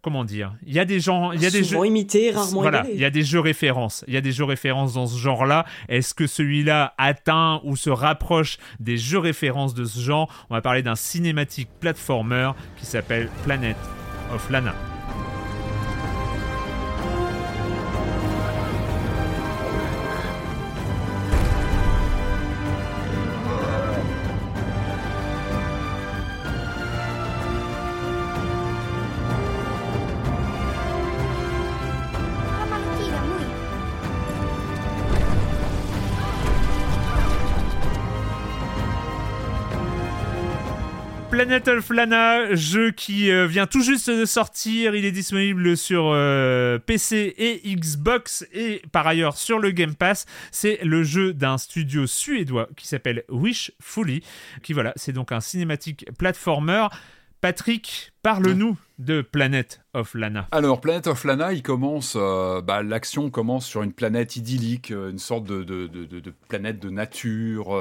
Comment 0.00 0.24
dire 0.24 0.54
Il 0.64 0.72
y 0.72 0.78
a 0.78 0.84
des 0.84 1.00
gens, 1.00 1.32
il 1.32 1.42
y 1.42 1.46
a 1.46 1.50
des 1.50 1.64
Souvent 1.64 1.82
jeux, 1.82 1.88
imité, 1.88 2.30
rarement 2.30 2.60
voilà, 2.62 2.80
égalé. 2.82 2.94
il 2.94 3.00
y 3.00 3.04
a 3.04 3.10
des 3.10 3.24
jeux 3.24 3.40
références. 3.40 4.04
Il 4.06 4.14
y 4.14 4.16
a 4.16 4.20
des 4.20 4.30
jeux 4.30 4.44
références 4.44 4.94
dans 4.94 5.06
ce 5.08 5.18
genre-là. 5.18 5.66
Est-ce 5.88 6.14
que 6.14 6.28
celui-là 6.28 6.94
atteint 6.98 7.60
ou 7.64 7.74
se 7.74 7.90
rapproche 7.90 8.58
des 8.78 8.96
jeux 8.96 9.18
références 9.18 9.74
de 9.74 9.84
ce 9.84 9.98
genre? 10.00 10.32
On 10.50 10.54
va 10.54 10.60
parler 10.62 10.82
d'un 10.82 10.94
cinématique 10.94 11.68
platformer 11.80 12.52
qui 12.78 12.86
s'appelle 12.86 13.28
Planet 13.44 13.76
of 14.32 14.48
Lana. 14.50 14.74
Planet 41.58 41.78
of 41.78 41.90
Lana, 41.90 42.54
jeu 42.54 42.92
qui 42.92 43.32
euh, 43.32 43.48
vient 43.48 43.66
tout 43.66 43.82
juste 43.82 44.08
de 44.08 44.24
sortir. 44.24 44.94
Il 44.94 45.04
est 45.04 45.10
disponible 45.10 45.76
sur 45.76 46.10
euh, 46.12 46.78
PC 46.78 47.34
et 47.36 47.74
Xbox 47.74 48.46
et 48.52 48.80
par 48.92 49.08
ailleurs 49.08 49.36
sur 49.36 49.58
le 49.58 49.72
Game 49.72 49.96
Pass. 49.96 50.26
C'est 50.52 50.78
le 50.84 51.02
jeu 51.02 51.34
d'un 51.34 51.58
studio 51.58 52.06
suédois 52.06 52.68
qui 52.76 52.86
s'appelle 52.86 53.24
Wishfully. 53.28 54.22
Qui 54.62 54.72
voilà, 54.72 54.92
c'est 54.94 55.10
donc 55.10 55.32
un 55.32 55.40
cinématique 55.40 56.06
platformer. 56.16 56.86
Patrick, 57.40 58.12
parle-nous 58.22 58.76
de 59.00 59.20
Planet 59.20 59.80
of 59.94 60.14
Lana. 60.14 60.46
Alors, 60.52 60.80
Planet 60.80 61.08
of 61.08 61.24
Lana, 61.24 61.52
il 61.52 61.62
commence, 61.64 62.14
euh, 62.16 62.60
bah, 62.60 62.84
l'action 62.84 63.30
commence 63.30 63.66
sur 63.66 63.82
une 63.82 63.92
planète 63.92 64.36
idyllique, 64.36 64.90
une 64.90 65.18
sorte 65.18 65.44
de 65.44 66.34
planète 66.48 66.78
de 66.78 66.90
nature, 66.90 67.76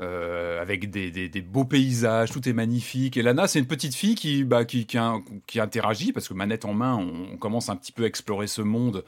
euh, 0.00 0.60
avec 0.60 0.90
des, 0.90 1.10
des- 1.10 1.40
beaux 1.42 1.64
paysages, 1.64 2.30
tout 2.30 2.48
est 2.48 2.52
magnifique. 2.52 3.16
Et 3.16 3.22
Lana, 3.22 3.46
c'est 3.48 3.58
une 3.58 3.66
petite 3.66 3.94
fille 3.94 4.14
qui, 4.14 4.44
bah, 4.44 4.64
qui, 4.64 4.86
qui, 4.86 4.98
in- 4.98 5.22
qui 5.46 5.60
interagit, 5.60 6.12
parce 6.12 6.28
que 6.28 6.34
manette 6.34 6.64
en 6.64 6.74
main, 6.74 6.94
on, 6.96 7.34
on 7.34 7.36
commence 7.36 7.68
un 7.68 7.76
petit 7.76 7.92
peu 7.92 8.04
à 8.04 8.06
explorer 8.06 8.46
ce 8.46 8.62
monde. 8.62 9.04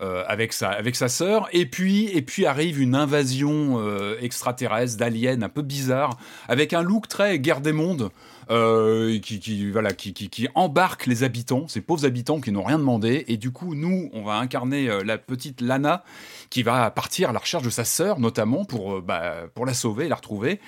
euh, 0.00 0.22
avec 0.28 0.52
sa 0.52 0.68
avec 0.68 0.94
sa 0.94 1.08
sœur 1.08 1.48
et 1.52 1.66
puis 1.66 2.06
et 2.16 2.22
puis 2.22 2.46
arrive 2.46 2.80
une 2.80 2.94
invasion 2.94 3.80
euh, 3.80 4.16
extraterrestre 4.20 4.96
d'aliens 4.96 5.42
un 5.42 5.48
peu 5.48 5.62
bizarre 5.62 6.16
avec 6.46 6.72
un 6.72 6.82
look 6.82 7.08
très 7.08 7.40
guerre 7.40 7.60
des 7.60 7.72
mondes 7.72 8.10
euh, 8.50 9.18
qui, 9.20 9.40
qui, 9.40 9.70
voilà, 9.70 9.92
qui, 9.92 10.12
qui, 10.12 10.30
qui 10.30 10.48
embarque 10.54 11.06
les 11.06 11.22
habitants, 11.22 11.68
ces 11.68 11.80
pauvres 11.80 12.06
habitants 12.06 12.40
qui 12.40 12.50
n'ont 12.50 12.64
rien 12.64 12.78
demandé. 12.78 13.24
Et 13.28 13.36
du 13.36 13.50
coup, 13.50 13.74
nous, 13.74 14.10
on 14.12 14.22
va 14.22 14.36
incarner 14.36 14.88
euh, 14.88 15.02
la 15.04 15.18
petite 15.18 15.60
Lana 15.60 16.04
qui 16.50 16.62
va 16.62 16.90
partir 16.90 17.30
à 17.30 17.32
la 17.32 17.38
recherche 17.38 17.62
de 17.62 17.70
sa 17.70 17.84
sœur, 17.84 18.20
notamment 18.20 18.64
pour, 18.64 18.94
euh, 18.94 19.00
bah, 19.00 19.48
pour 19.54 19.66
la 19.66 19.74
sauver 19.74 20.06
et 20.06 20.08
la 20.08 20.16
retrouver. 20.16 20.60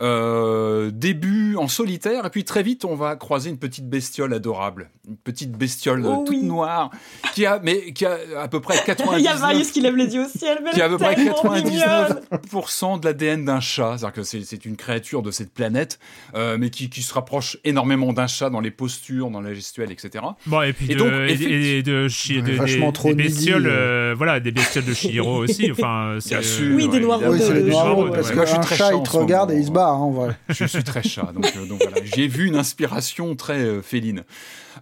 Euh, 0.00 0.90
début 0.92 1.56
en 1.56 1.68
solitaire, 1.68 2.26
et 2.26 2.30
puis 2.30 2.44
très 2.44 2.62
vite, 2.62 2.84
on 2.84 2.94
va 2.94 3.16
croiser 3.16 3.50
une 3.50 3.58
petite 3.58 3.88
bestiole 3.88 4.32
adorable. 4.34 4.90
Une 5.08 5.16
petite 5.16 5.52
bestiole 5.52 6.04
Oh 6.06 6.24
toute 6.26 6.30
oui. 6.30 6.42
noire, 6.44 6.90
qui 7.34 7.44
a, 7.46 7.60
mais 7.62 7.92
qui 7.92 8.06
a 8.06 8.16
à 8.40 8.48
peu 8.48 8.60
près 8.60 8.76
près 8.76 8.84
99... 8.86 9.20
Il 9.20 9.24
y 9.24 9.28
a 9.28 9.36
Marius 9.36 9.70
qui 9.72 9.80
lève 9.80 9.96
les 9.96 10.14
yeux 10.14 10.24
au 10.24 10.28
ciel, 10.28 10.58
mais 10.64 10.70
qui 10.70 10.80
est 10.80 10.82
à 10.82 10.88
peu 10.88 10.96
près 10.98 11.14
tellement 11.14 11.52
mignonne. 11.52 12.20
99% 12.32 13.00
de 13.00 13.04
l'ADN 13.06 13.44
d'un 13.44 13.60
chat. 13.60 13.96
C'est-à-dire 13.98 14.12
que 14.12 14.22
c'est 14.22 14.42
c'est 14.44 14.64
une 14.64 14.76
créature 14.76 15.22
de 15.22 15.30
cette 15.30 15.52
planète, 15.52 15.98
euh, 16.34 16.56
mais 16.58 16.70
qui, 16.70 16.88
qui 16.88 17.02
se 17.02 17.12
rapproche 17.12 17.58
énormément 17.64 18.12
d'un 18.12 18.26
chat 18.26 18.50
dans 18.50 18.60
les 18.60 18.70
postures, 18.70 19.30
dans 19.30 19.40
la 19.40 19.52
gestuelle, 19.54 19.90
etc. 19.92 20.24
Bon, 20.46 20.62
et 20.62 20.72
puis 20.72 20.90
Et 20.90 20.94
de, 20.94 20.98
donc, 20.98 21.12
et- 21.12 21.82
de, 21.82 22.08
Ouais, 22.32 22.42
de- 22.42 22.52
vachement 22.56 22.86
des, 22.88 22.92
trop 22.92 23.08
des 23.08 23.14
bestioles, 23.24 23.66
euh. 23.66 24.12
euh, 24.12 24.14
voilà, 24.16 24.40
des 24.40 24.52
bestioles 24.52 24.84
de 24.84 24.94
Chihiro 24.94 25.42
aussi. 25.44 25.70
Enfin, 25.70 26.16
c'est, 26.20 26.30
Bien 26.38 26.42
sûr. 26.42 26.64
euh, 26.66 26.74
Oui, 26.76 26.88
des 26.88 27.00
noirs. 27.00 27.20
Oui, 27.26 27.38
c'est 27.40 27.48
de- 27.48 27.54
les 27.54 27.62
de 27.64 27.70
noirs, 27.70 28.10
parce 28.12 28.30
qu'un 28.30 28.62
chat, 28.62 28.92
il 28.94 29.02
te 29.02 29.10
regarde 29.16 29.50
et 29.52 29.56
il 29.56 29.66
se 29.66 29.70
bat, 29.70 29.81
hein. 29.88 30.36
Je 30.48 30.64
suis 30.64 30.84
très 30.84 31.02
chat, 31.02 31.32
donc, 31.34 31.52
euh, 31.56 31.66
donc 31.66 31.82
voilà. 31.82 31.98
J'ai 32.04 32.28
vu 32.28 32.46
une 32.46 32.56
inspiration 32.56 33.34
très 33.34 33.58
euh, 33.58 33.82
féline. 33.82 34.24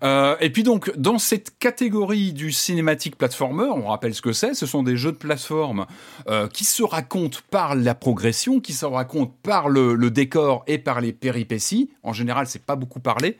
Euh, 0.03 0.36
et 0.41 0.51
puis 0.51 0.62
donc, 0.62 0.93
dans 0.97 1.18
cette 1.18 1.59
catégorie 1.59 2.32
du 2.32 2.53
cinématique 2.53 3.16
platformer, 3.16 3.64
on 3.64 3.88
rappelle 3.88 4.14
ce 4.14 4.22
que 4.22 4.32
c'est, 4.32 4.55
ce 4.55 4.66
sont 4.66 4.82
des 4.82 4.97
jeux 4.97 5.12
de 5.12 5.16
plateforme 5.16 5.86
euh, 6.28 6.49
qui 6.49 6.64
se 6.64 6.82
racontent 6.82 7.38
par 7.51 7.74
la 7.74 7.95
progression, 7.95 8.61
qui 8.61 8.72
se 8.72 8.86
racontent 8.86 9.34
par 9.43 9.68
le, 9.68 10.11
décor 10.11 10.64
et 10.66 10.78
par 10.78 11.01
les 11.01 11.12
péripéties. 11.12 11.91
En 12.03 12.12
général, 12.12 12.47
c'est 12.47 12.62
pas 12.62 12.76
beaucoup 12.76 13.01
parlé. 13.01 13.36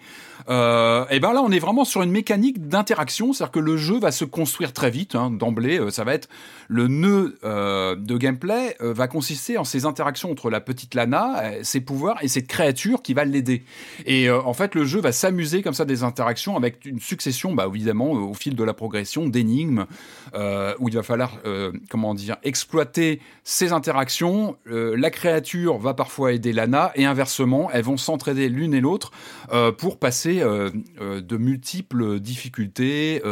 Euh, 0.49 1.05
et 1.11 1.21
ben 1.21 1.33
là, 1.33 1.43
on 1.43 1.51
est 1.51 1.59
vraiment 1.59 1.85
sur 1.85 2.03
une 2.03 2.11
mécanique 2.11 2.69
d'interaction, 2.69 3.33
c'est-à-dire 3.33 3.53
que 3.53 3.61
le 3.61 3.77
jeu 3.77 3.99
va 3.99 4.11
se 4.13 4.25
construire 4.25 4.73
très 4.73 4.91
vite, 4.91 5.15
hein, 5.15 5.31
d'emblée. 5.31 5.81
ça 5.91 6.05
va 6.05 6.15
être 6.15 6.29
le 6.69 6.87
nœud 6.89 7.39
de 7.43 8.17
gameplay 8.17 8.77
va 8.81 9.09
consister 9.09 9.59
en 9.59 9.65
ces 9.65 9.87
interactions 9.87 10.31
entre 10.31 10.51
la 10.51 10.61
petite 10.61 10.95
Lana, 10.95 11.53
ses 11.63 11.81
pouvoirs 11.81 12.19
et 12.23 12.29
cette 12.29 12.47
créature 12.47 13.03
qui 13.03 13.13
va 13.13 13.25
l'aider. 13.25 13.65
Et 14.07 14.31
en 14.31 14.55
fait, 14.55 14.75
le 14.75 14.85
jeu 14.85 15.01
va 15.01 15.13
s'amuser 15.13 15.63
comme 15.63 15.75
ça 15.75 15.85
des 15.85 16.05
interactions 16.05 16.40
avec 16.49 16.85
une 16.87 17.01
succession, 17.01 17.55
bah, 17.55 17.67
évidemment, 17.73 18.15
euh, 18.15 18.21
au 18.21 18.35
fil 18.35 18.55
de 18.55 18.65
la 18.65 18.75
progression, 18.75 19.29
d'énigmes 19.29 19.87
euh, 20.35 20.75
où 20.79 20.89
il 20.89 20.95
va 20.95 21.03
falloir, 21.03 21.39
euh, 21.45 21.73
comment 21.91 22.15
dire, 22.15 22.37
exploiter 22.43 23.21
ces 23.45 23.73
interactions. 23.73 24.57
La 24.67 25.11
créature 25.11 25.79
va 25.79 25.95
parfois 25.95 26.33
aider 26.33 26.53
Lana 26.53 26.93
et 26.95 27.05
inversement, 27.05 27.71
elles 27.73 27.85
vont 27.85 27.97
s'entraider 27.97 28.49
l'une 28.49 28.75
et 28.75 28.81
l'autre 28.81 29.11
pour 29.79 29.99
passer 29.99 30.41
de 30.41 31.37
multiples 31.37 32.21
difficultés, 32.21 33.23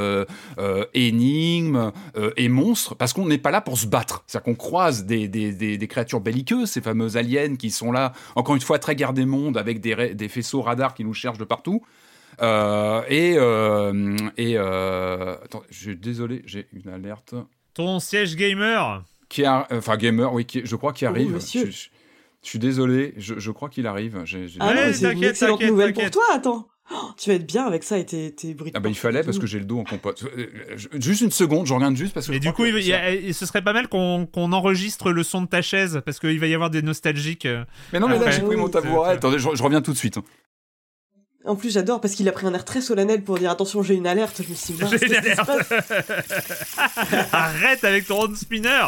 énigmes 0.95 1.93
et 2.37 2.49
monstres, 2.49 2.95
parce 2.97 3.13
qu'on 3.13 3.27
n'est 3.27 3.39
pas 3.39 3.51
là 3.51 3.61
pour 3.61 3.79
se 3.79 3.87
battre. 3.87 4.25
C'est-à-dire 4.27 4.45
qu'on 4.45 4.55
croise 4.55 5.05
des, 5.05 5.89
créatures 5.89 6.21
belliqueuses, 6.21 6.71
ces 6.71 6.81
fameuses 6.81 7.17
aliens 7.17 7.57
qui 7.57 7.71
sont 7.71 7.93
là, 7.93 8.13
encore 8.35 8.55
une 8.55 8.61
fois, 8.61 8.79
très 8.79 8.97
garde 8.97 9.17
des 9.17 9.27
mondes, 9.27 9.57
avec 9.57 9.81
des, 9.81 10.15
des 10.15 10.29
faisceaux 10.29 10.63
radars 10.63 10.95
qui 10.95 11.05
nous 11.05 11.15
cherchent 11.15 11.39
de 11.39 11.45
partout. 11.45 11.83
Euh, 12.41 13.03
et 13.09 13.35
euh, 13.37 14.17
et 14.37 14.55
euh, 14.57 15.35
attends, 15.45 15.63
je 15.71 15.79
suis 15.79 15.97
désolé, 15.97 16.43
j'ai 16.47 16.69
une 16.73 16.89
alerte 16.93 17.35
Ton 17.75 17.99
siège 18.01 18.37
gamer. 18.37 19.03
qui 19.29 19.45
a, 19.45 19.67
enfin 19.73 19.97
gamer, 19.97 20.33
oui, 20.33 20.45
qui, 20.45 20.63
je 20.65 20.77
crois 20.77 20.93
qu'il 20.93 21.07
Oh, 21.09 21.11
arrive. 21.11 21.31
monsieur. 21.33 21.67
Je, 21.67 21.71
je- 21.71 21.89
je 22.43 22.49
suis 22.49 22.59
désolé, 22.61 23.15
je, 23.17 23.39
je 23.39 23.51
crois 23.51 23.69
qu'il 23.69 23.87
arrive. 23.89 24.23
J'ai- 24.25 24.47
j'ai- 24.47 24.59
Ah 24.61 24.67
non, 24.73 24.81
Ouais, 24.81 24.87
mais 24.87 24.93
c'est 24.93 25.13
une 25.13 25.25
excellente 25.25 25.63
nouvelle 25.63 25.93
pour 25.93 26.11
toi, 26.11 26.23
attends. 26.33 26.69
Oh, 26.91 27.11
tu 27.19 27.29
vas 27.29 27.37
être 27.37 27.47
bien 27.47 27.67
avec 27.67 27.83
ça 27.83 27.99
et 27.99 28.07
tes, 28.07 28.35
tes 28.35 28.57
Ah 28.73 28.81
bah 28.81 28.89
il 28.89 28.95
fallait 28.95 29.23
parce 29.23 29.39
que 29.39 29.47
j'ai 29.47 29.59
le 29.59 29.67
dos 29.67 29.79
en 29.81 29.85
compote. 29.85 30.25
Juste 30.95 31.21
une 31.21 31.31
seconde, 31.31 31.67
je 31.67 31.75
regarde 31.75 31.95
juste 31.97 32.15
parce 32.15 32.27
que. 32.29 32.33
Et 32.33 32.37
je 32.37 32.41
du 32.41 32.53
crois 32.53 32.65
coup, 32.67 32.73
que 32.73 32.79
il, 32.79 32.87
y 32.87 32.91
ça- 32.93 32.99
a- 33.01 33.11
et 33.11 33.33
ce 33.35 33.45
serait 33.45 33.61
pas 33.61 33.75
mal 33.75 33.89
qu'on 33.89 34.25
qu'on 34.25 34.53
enregistre 34.53 35.13
le 35.13 35.23
son 35.23 35.43
de 35.43 35.49
ta 35.49 35.61
chaise, 35.61 36.01
parce 36.07 36.19
qu'il 36.19 36.39
va 36.41 36.47
y 36.47 36.55
avoir 36.55 36.71
des 36.71 36.81
nostalgiques. 36.81 37.47
Mais 37.93 38.01
non, 38.01 38.09
mais 38.09 38.19
là 38.19 38.31
j'ai 38.31 38.41
pris 38.41 38.57
mon 38.57 38.69
tabouret. 38.71 39.11
Attendez, 39.11 39.39
je, 39.39 39.49
je 39.55 39.63
reviens 39.63 39.83
tout 39.83 39.93
de 39.93 39.99
suite. 39.99 40.19
En 41.49 41.57
plus, 41.57 41.71
j'adore 41.73 42.01
parce 42.01 42.15
qu'il 42.15 42.29
a 42.29 42.33
pris 42.33 42.47
un 42.47 42.55
air 42.55 42.65
très 42.65 42.81
solennel 42.81 43.23
pour 43.25 43.39
dire 43.39 43.51
attention, 43.51 43.83
j'ai 43.83 43.95
une 43.95 44.07
alerte. 44.07 44.43
Je 44.45 44.49
me 44.51 44.55
suis 44.55 44.75
dit, 44.75 44.83
J'ai 44.91 45.07
une 45.07 45.15
alerte. 45.15 45.51
Arrête 47.33 47.85
avec 47.85 48.07
ton 48.07 48.17
round 48.17 48.37
spinner 48.37 48.81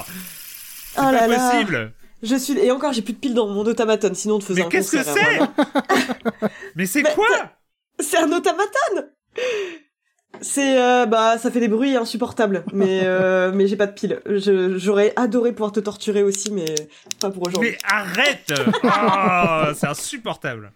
Oh 0.96 1.00
Pas 1.00 1.12
là 1.12 1.26
là. 1.26 1.50
possible 1.50 1.92
Je 2.22 2.36
suis 2.36 2.58
et 2.58 2.70
encore, 2.70 2.92
j'ai 2.92 3.02
plus 3.02 3.14
de 3.14 3.18
piles 3.18 3.34
dans 3.34 3.46
mon 3.48 3.64
automaton. 3.64 4.10
Sinon, 4.14 4.36
on 4.36 4.38
te 4.40 4.44
faisait 4.44 4.62
Mais 4.62 4.68
qu'est-ce 4.68 4.92
que 4.92 5.02
c'est. 5.02 5.40
Mais 6.76 6.86
c'est 6.86 7.02
Mais 7.02 7.14
quoi 7.14 7.26
C'est 7.98 8.18
un 8.18 8.30
automaton. 8.32 9.06
C'est 10.42 10.80
euh, 10.80 11.06
bah 11.06 11.38
ça 11.38 11.50
fait 11.50 11.60
des 11.60 11.68
bruits 11.68 11.96
insupportables, 11.96 12.64
mais 12.72 13.00
euh, 13.04 13.52
mais 13.52 13.66
j'ai 13.66 13.76
pas 13.76 13.86
de 13.86 13.92
piles. 13.92 14.20
Je- 14.26 14.78
J'aurais 14.78 15.12
adoré 15.16 15.52
pouvoir 15.52 15.72
te 15.72 15.80
torturer 15.80 16.22
aussi, 16.22 16.50
mais 16.52 16.64
pas 17.20 17.30
pour 17.30 17.46
aujourd'hui. 17.48 17.72
Mais 17.72 17.78
arrête 17.84 18.52
Ah, 18.84 19.72
C'est 19.76 19.88
insupportable 19.88 20.72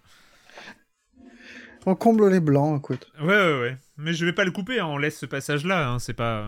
On 1.85 1.95
comble 1.95 2.29
les 2.29 2.39
blancs, 2.39 2.79
écoute. 2.79 3.07
Ouais, 3.21 3.27
ouais, 3.27 3.59
ouais. 3.59 3.77
Mais 3.97 4.13
je 4.13 4.25
vais 4.25 4.33
pas 4.33 4.43
le 4.45 4.51
couper, 4.51 4.79
hein, 4.79 4.87
on 4.87 4.97
laisse 4.97 5.17
ce 5.19 5.25
passage-là, 5.25 5.87
hein, 5.89 5.99
c'est 5.99 6.13
pas... 6.13 6.47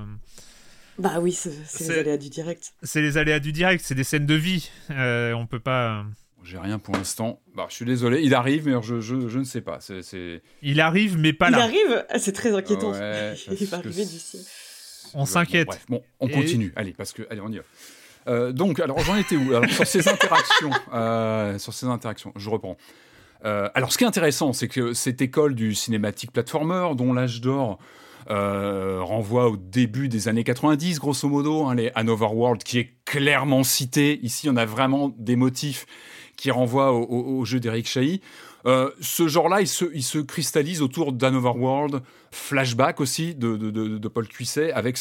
Bah 0.98 1.20
oui, 1.20 1.32
c'est 1.32 1.52
les 1.80 1.92
aléas 2.00 2.18
du 2.18 2.30
direct. 2.30 2.74
C'est 2.82 3.02
les 3.02 3.18
aléas 3.18 3.40
du 3.40 3.52
direct, 3.52 3.84
c'est 3.86 3.94
des 3.94 4.04
scènes 4.04 4.26
de 4.26 4.34
vie. 4.34 4.72
Euh, 4.90 5.34
on 5.34 5.46
peut 5.46 5.60
pas... 5.60 6.06
J'ai 6.44 6.58
rien 6.58 6.80
pour 6.80 6.96
l'instant. 6.96 7.40
Bah, 7.56 7.68
je 7.70 7.76
suis 7.76 7.86
désolé, 7.86 8.22
il 8.24 8.34
arrive, 8.34 8.68
mais 8.68 8.82
je, 8.82 9.00
je, 9.02 9.28
je 9.28 9.40
ne 9.40 9.44
sais 9.44 9.60
pas. 9.60 9.80
C'est. 9.82 10.02
c'est- 10.02 10.42
Il 10.62 10.80
arrive, 10.80 11.18
mais 11.18 11.34
pas 11.34 11.50
Il 11.50 11.52
là. 11.52 11.64
arrive, 11.64 12.06
Ah, 12.10 12.20
c'est 12.20 12.32
très 12.32 12.54
inquiétant. 12.56 12.92
Ouais, 12.94 13.34
Il 13.60 13.68
va 13.68 13.78
arriver 13.78 14.06
ciel. 14.06 14.42
On 15.14 15.26
s'inquiète. 15.26 15.68
Bref, 15.68 15.86
bon, 15.90 16.02
on 16.22 16.28
Et- 16.30 16.32
continue. 16.32 16.72
Allez, 16.78 16.94
parce 16.94 17.12
que, 17.12 17.24
allez, 17.30 17.42
on 17.42 17.50
y 17.52 17.58
va. 17.58 17.64
Euh, 18.30 18.54
donc, 18.54 18.80
alors 18.80 19.00
j'en 19.00 19.18
étais 19.18 19.36
où? 19.36 19.54
Alors 19.56 19.70
sur 19.70 19.86
ces 19.86 20.08
interactions, 20.08 20.72
euh, 20.94 21.58
sur 21.60 21.74
ces 21.74 21.86
interactions, 21.88 22.32
je 22.38 22.50
reprends. 22.50 22.78
Euh, 23.46 23.70
alors, 23.74 23.92
ce 23.92 23.98
qui 23.98 24.04
est 24.04 24.08
intéressant, 24.08 24.54
c'est 24.54 24.68
que 24.68 24.94
cette 24.94 25.22
école 25.22 25.56
du 25.56 25.76
cinématique 25.76 26.32
platformer, 26.32 26.96
dont 26.96 27.14
l'âge 27.14 27.42
d'or 27.42 27.78
euh, 28.30 29.00
renvoie 29.02 29.50
au 29.50 29.58
début 29.58 30.10
des 30.10 30.28
années 30.28 30.44
90, 30.44 31.00
grosso 31.00 31.30
modo, 31.30 31.66
hein, 31.66 31.76
les 31.76 31.92
Hanover 31.96 32.30
World, 32.34 32.64
qui 32.64 32.80
est 32.80 32.94
clairement 33.06 33.64
cité. 33.64 34.20
Ici, 34.24 34.50
on 34.50 34.56
a 34.56 34.66
vraiment 34.66 35.14
des 35.18 35.36
motifs 35.36 35.86
qui 36.36 36.52
renvoient 36.52 36.94
au, 36.94 37.44
jeu 37.46 37.60
d'Eric 37.60 37.88
Chahi. 37.88 38.22
Euh, 38.68 38.92
ce 39.02 39.28
genre-là, 39.28 39.62
il 39.62 39.68
se, 39.68 40.20
cristallise 40.20 40.84
autour 40.84 41.12
d'Hanover 41.12 41.58
World, 41.58 42.02
Flashback 42.32 43.00
aussi 43.00 43.34
de, 43.34 44.08
Paul 44.08 44.28
Cuisset, 44.28 44.72
avec, 44.72 45.00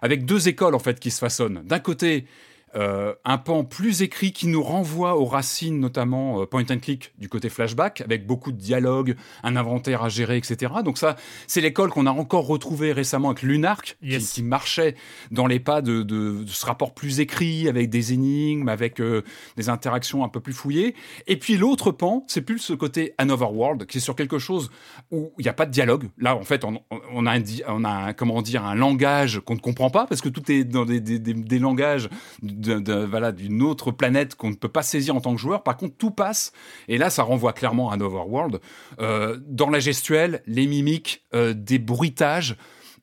avec 0.00 0.24
deux 0.24 0.48
écoles 0.48 0.74
en 0.74 0.80
fait 0.80 0.98
qui 0.98 1.12
se 1.12 1.20
façonnent. 1.20 1.62
D'un 1.64 1.78
côté, 1.78 2.26
euh, 2.74 3.14
un 3.24 3.38
pan 3.38 3.64
plus 3.64 4.02
écrit 4.02 4.32
qui 4.32 4.46
nous 4.46 4.62
renvoie 4.62 5.16
aux 5.18 5.24
racines, 5.26 5.78
notamment 5.78 6.40
euh, 6.42 6.46
point 6.46 6.64
and 6.70 6.78
click 6.78 7.12
du 7.18 7.28
côté 7.28 7.48
flashback, 7.48 8.00
avec 8.00 8.26
beaucoup 8.26 8.52
de 8.52 8.56
dialogues, 8.58 9.14
un 9.42 9.56
inventaire 9.56 10.02
à 10.02 10.08
gérer, 10.08 10.36
etc. 10.38 10.72
Donc 10.84 10.96
ça, 10.98 11.16
c'est 11.46 11.60
l'école 11.60 11.90
qu'on 11.90 12.06
a 12.06 12.10
encore 12.10 12.46
retrouvée 12.46 12.92
récemment 12.92 13.28
avec 13.30 13.42
Lunark, 13.42 13.96
qui- 14.00 14.08
Yes. 14.12 14.32
qui, 14.32 14.42
marchait 14.42 14.94
dans 15.30 15.46
les 15.46 15.60
pas 15.60 15.82
de, 15.82 16.02
de- 16.02 16.44
de 16.44 16.48
ce 16.48 16.64
rapport 16.66 16.94
plus 16.94 17.20
écrit, 17.20 17.68
avec 17.68 17.90
des 17.90 18.12
énigmes, 18.12 18.68
avec 18.68 19.00
euh, 19.00 19.22
des 19.56 19.68
interactions 19.68 20.24
un 20.24 20.28
peu 20.28 20.40
plus 20.40 20.52
fouillées. 20.52 20.94
Et 21.26 21.36
puis 21.36 21.56
l'autre 21.56 21.90
pan, 21.90 22.24
c'est 22.28 22.42
plus 22.42 22.58
ce 22.58 22.72
côté 22.72 23.14
Another 23.18 23.52
World, 23.52 23.86
qui 23.86 23.98
est 23.98 24.00
sur 24.00 24.16
quelque 24.16 24.38
chose 24.38 24.70
où 25.10 25.32
il 25.38 25.42
n'y 25.42 25.48
a 25.48 25.52
pas 25.52 25.66
de 25.66 25.70
dialogue. 25.72 26.08
Là, 26.18 26.36
en 26.36 26.42
fait, 26.42 26.64
on, 26.64 26.80
on 27.12 27.26
a, 27.26 27.32
un, 27.32 27.40
di- 27.40 27.62
on 27.68 27.84
a 27.84 27.90
un, 27.90 28.12
comment 28.12 28.40
dire, 28.42 28.64
un 28.64 28.74
langage 28.74 29.40
qu'on 29.40 29.54
ne 29.54 29.60
comprend 29.60 29.90
pas, 29.90 30.06
parce 30.06 30.20
que 30.20 30.28
tout 30.28 30.50
est 30.50 30.64
dans 30.64 30.84
des, 30.84 31.00
des- 31.00 31.18
des- 31.18 31.34
des 31.34 31.58
langages 31.58 32.08
de- 32.42 32.61
d'une 32.62 33.62
autre 33.62 33.90
planète 33.90 34.34
qu'on 34.36 34.50
ne 34.50 34.54
peut 34.54 34.68
pas 34.68 34.82
saisir 34.82 35.14
en 35.16 35.20
tant 35.20 35.34
que 35.34 35.40
joueur. 35.40 35.62
Par 35.62 35.76
contre, 35.76 35.96
tout 35.96 36.10
passe. 36.10 36.52
Et 36.88 36.98
là, 36.98 37.10
ça 37.10 37.22
renvoie 37.22 37.52
clairement 37.52 37.90
à 37.90 37.94
Another 37.94 38.28
World. 38.28 38.60
Euh, 39.00 39.38
dans 39.46 39.68
la 39.70 39.80
gestuelle, 39.80 40.42
les 40.46 40.66
mimiques, 40.66 41.24
euh, 41.34 41.52
des 41.54 41.78
bruitages 41.78 42.56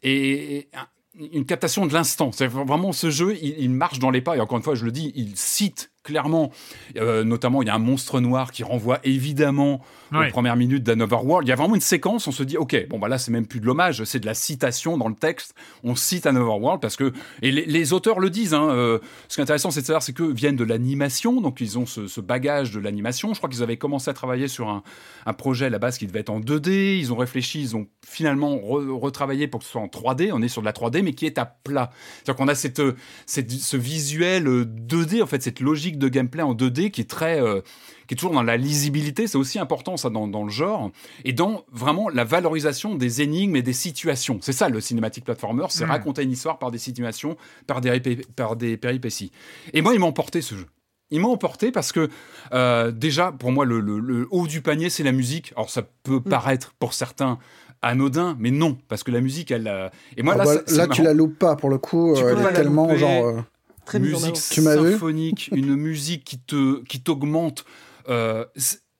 et, 0.03 0.67
un- 0.73 0.87
une 1.33 1.45
captation 1.45 1.85
de 1.85 1.93
l'instant. 1.93 2.31
C'est 2.31 2.47
vraiment 2.47 2.93
ce 2.93 3.09
jeu, 3.09 3.35
il 3.41 3.69
marche 3.71 3.99
dans 3.99 4.09
les 4.09 4.21
pas. 4.21 4.37
Et 4.37 4.39
encore 4.39 4.57
une 4.57 4.63
fois, 4.63 4.75
je 4.75 4.85
le 4.85 4.91
dis, 4.91 5.11
il 5.15 5.35
cite 5.35 5.91
clairement, 6.09 6.51
euh, 6.97 7.23
notamment, 7.23 7.61
il 7.61 7.67
y 7.67 7.69
a 7.71 7.75
un 7.75 7.79
monstre 7.79 8.19
noir 8.19 8.51
qui 8.51 8.63
renvoie 8.63 8.99
évidemment 9.03 9.81
Ouais. 10.11 10.29
aux 10.29 10.31
premières 10.31 10.55
minutes 10.55 10.81
d'Another 10.83 11.23
World. 11.23 11.47
Il 11.47 11.51
y 11.51 11.53
a 11.53 11.55
vraiment 11.55 11.75
une 11.75 11.81
séquence, 11.81 12.25
on 12.27 12.31
se 12.31 12.41
dit, 12.41 12.57
ok, 12.57 12.87
bon, 12.89 12.97
bah 12.97 13.07
là, 13.07 13.19
c'est 13.19 13.29
même 13.29 13.45
plus 13.45 13.59
de 13.59 13.67
l'hommage, 13.67 14.03
c'est 14.05 14.19
de 14.19 14.25
la 14.25 14.33
citation 14.33 14.97
dans 14.97 15.07
le 15.07 15.13
texte. 15.13 15.53
On 15.83 15.93
cite 15.95 16.25
Another 16.25 16.59
World 16.59 16.81
parce 16.81 16.95
que, 16.95 17.13
et 17.43 17.51
les, 17.51 17.63
les 17.65 17.93
auteurs 17.93 18.19
le 18.19 18.31
disent, 18.31 18.55
hein, 18.55 18.69
euh, 18.71 18.97
ce 19.27 19.35
qui 19.35 19.41
est 19.41 19.43
intéressant, 19.43 19.69
c'est 19.69 19.81
de 19.81 19.85
savoir, 19.85 20.01
c'est 20.01 20.13
qu'eux 20.13 20.33
viennent 20.33 20.55
de 20.55 20.63
l'animation, 20.63 21.41
donc 21.41 21.61
ils 21.61 21.77
ont 21.77 21.85
ce, 21.85 22.07
ce 22.07 22.21
bagage 22.21 22.71
de 22.71 22.79
l'animation. 22.79 23.35
Je 23.35 23.37
crois 23.39 23.51
qu'ils 23.51 23.61
avaient 23.61 23.77
commencé 23.77 24.09
à 24.09 24.13
travailler 24.15 24.47
sur 24.47 24.67
un, 24.69 24.81
un 25.27 25.33
projet 25.33 25.67
à 25.67 25.69
la 25.69 25.77
base 25.77 25.99
qui 25.99 26.07
devait 26.07 26.21
être 26.21 26.31
en 26.31 26.39
2D. 26.39 26.97
Ils 26.97 27.13
ont 27.13 27.17
réfléchi, 27.17 27.61
ils 27.61 27.75
ont 27.75 27.85
finalement 28.03 28.55
re- 28.55 28.89
retravaillé 28.99 29.47
pour 29.47 29.59
que 29.59 29.65
ce 29.67 29.73
soit 29.73 29.81
en 29.81 29.85
3D. 29.89 30.31
On 30.33 30.41
est 30.41 30.47
sur 30.47 30.63
de 30.63 30.65
la 30.65 30.73
3D, 30.73 31.03
mais 31.03 31.13
qui 31.13 31.27
est 31.27 31.37
à 31.37 31.45
plat. 31.45 31.91
C'est-à-dire 32.15 32.35
qu'on 32.35 32.47
a 32.47 32.55
cette, 32.55 32.79
euh, 32.79 32.95
cette, 33.27 33.51
ce 33.51 33.77
visuel 33.77 34.47
euh, 34.47 34.65
2D, 34.65 35.21
en 35.21 35.27
fait, 35.27 35.43
cette 35.43 35.59
logique 35.59 35.98
de 35.99 36.07
gameplay 36.09 36.41
en 36.43 36.53
2D 36.55 36.89
qui 36.91 37.01
est 37.01 37.09
très. 37.09 37.39
euh, 37.41 37.61
qui 38.07 38.15
est 38.15 38.17
toujours 38.17 38.33
dans 38.33 38.41
la 38.41 38.57
lisibilité, 38.57 39.27
c'est 39.27 39.37
aussi 39.37 39.59
important 39.59 39.95
ça 39.95 40.09
dans, 40.09 40.27
dans 40.27 40.43
le 40.43 40.49
genre, 40.49 40.89
et 41.25 41.31
dans 41.31 41.63
vraiment 41.71 42.09
la 42.09 42.23
valorisation 42.23 42.95
des 42.95 43.21
énigmes 43.21 43.55
et 43.55 43.61
des 43.61 43.71
situations. 43.73 44.39
C'est 44.41 44.51
ça 44.51 44.67
le 44.67 44.81
cinématique 44.81 45.25
platformer, 45.25 45.65
c'est 45.69 45.85
Mm. 45.85 45.89
raconter 45.91 46.23
une 46.23 46.31
histoire 46.31 46.57
par 46.57 46.71
des 46.71 46.79
situations, 46.79 47.37
par 47.67 47.81
des, 47.81 47.99
par 48.35 48.55
des 48.55 48.77
péripéties. 48.77 49.31
Et 49.73 49.83
moi, 49.83 49.93
il 49.93 49.99
m'a 49.99 50.07
emporté 50.07 50.41
ce 50.41 50.55
jeu. 50.55 50.65
Il 51.11 51.21
m'a 51.21 51.27
emporté 51.27 51.71
parce 51.71 51.91
que 51.91 52.09
euh, 52.51 52.89
déjà, 52.91 53.31
pour 53.31 53.51
moi, 53.51 53.63
le, 53.65 53.79
le- 53.79 53.99
le 53.99 54.27
haut 54.31 54.47
du 54.47 54.61
panier, 54.61 54.89
c'est 54.89 55.03
la 55.03 55.11
musique. 55.11 55.53
Alors 55.55 55.69
ça 55.69 55.83
peut 56.01 56.19
paraître 56.21 56.73
pour 56.79 56.93
certains 56.95 57.37
anodin, 57.83 58.35
mais 58.39 58.51
non, 58.51 58.77
parce 58.87 59.03
que 59.03 59.11
la 59.11 59.21
musique, 59.21 59.51
elle. 59.51 59.67
euh, 59.67 59.87
Et 60.17 60.23
moi, 60.23 60.33
Ah 60.35 60.37
là, 60.37 60.43
bah, 60.45 60.61
là, 60.67 60.87
tu 60.87 61.03
la 61.03 61.13
loupes 61.13 61.37
pas 61.37 61.55
pour 61.55 61.69
le 61.69 61.77
coup. 61.77 62.13
Tu 62.15 62.23
euh, 62.23 62.31
peux 62.33 62.37
elle 62.37 62.43
pas 62.43 62.51
est 62.51 62.55
tellement 62.55 62.87
louper. 62.87 62.97
genre. 62.99 63.25
euh, 63.27 63.41
Très 63.89 63.99
musique 63.99 64.37
symphonique, 64.37 65.49
une 65.55 65.75
musique 65.75 66.23
qui 66.23 66.39
te 66.39 66.83
qui 66.83 67.01
t'augmente. 67.01 67.65
Euh, 68.07 68.45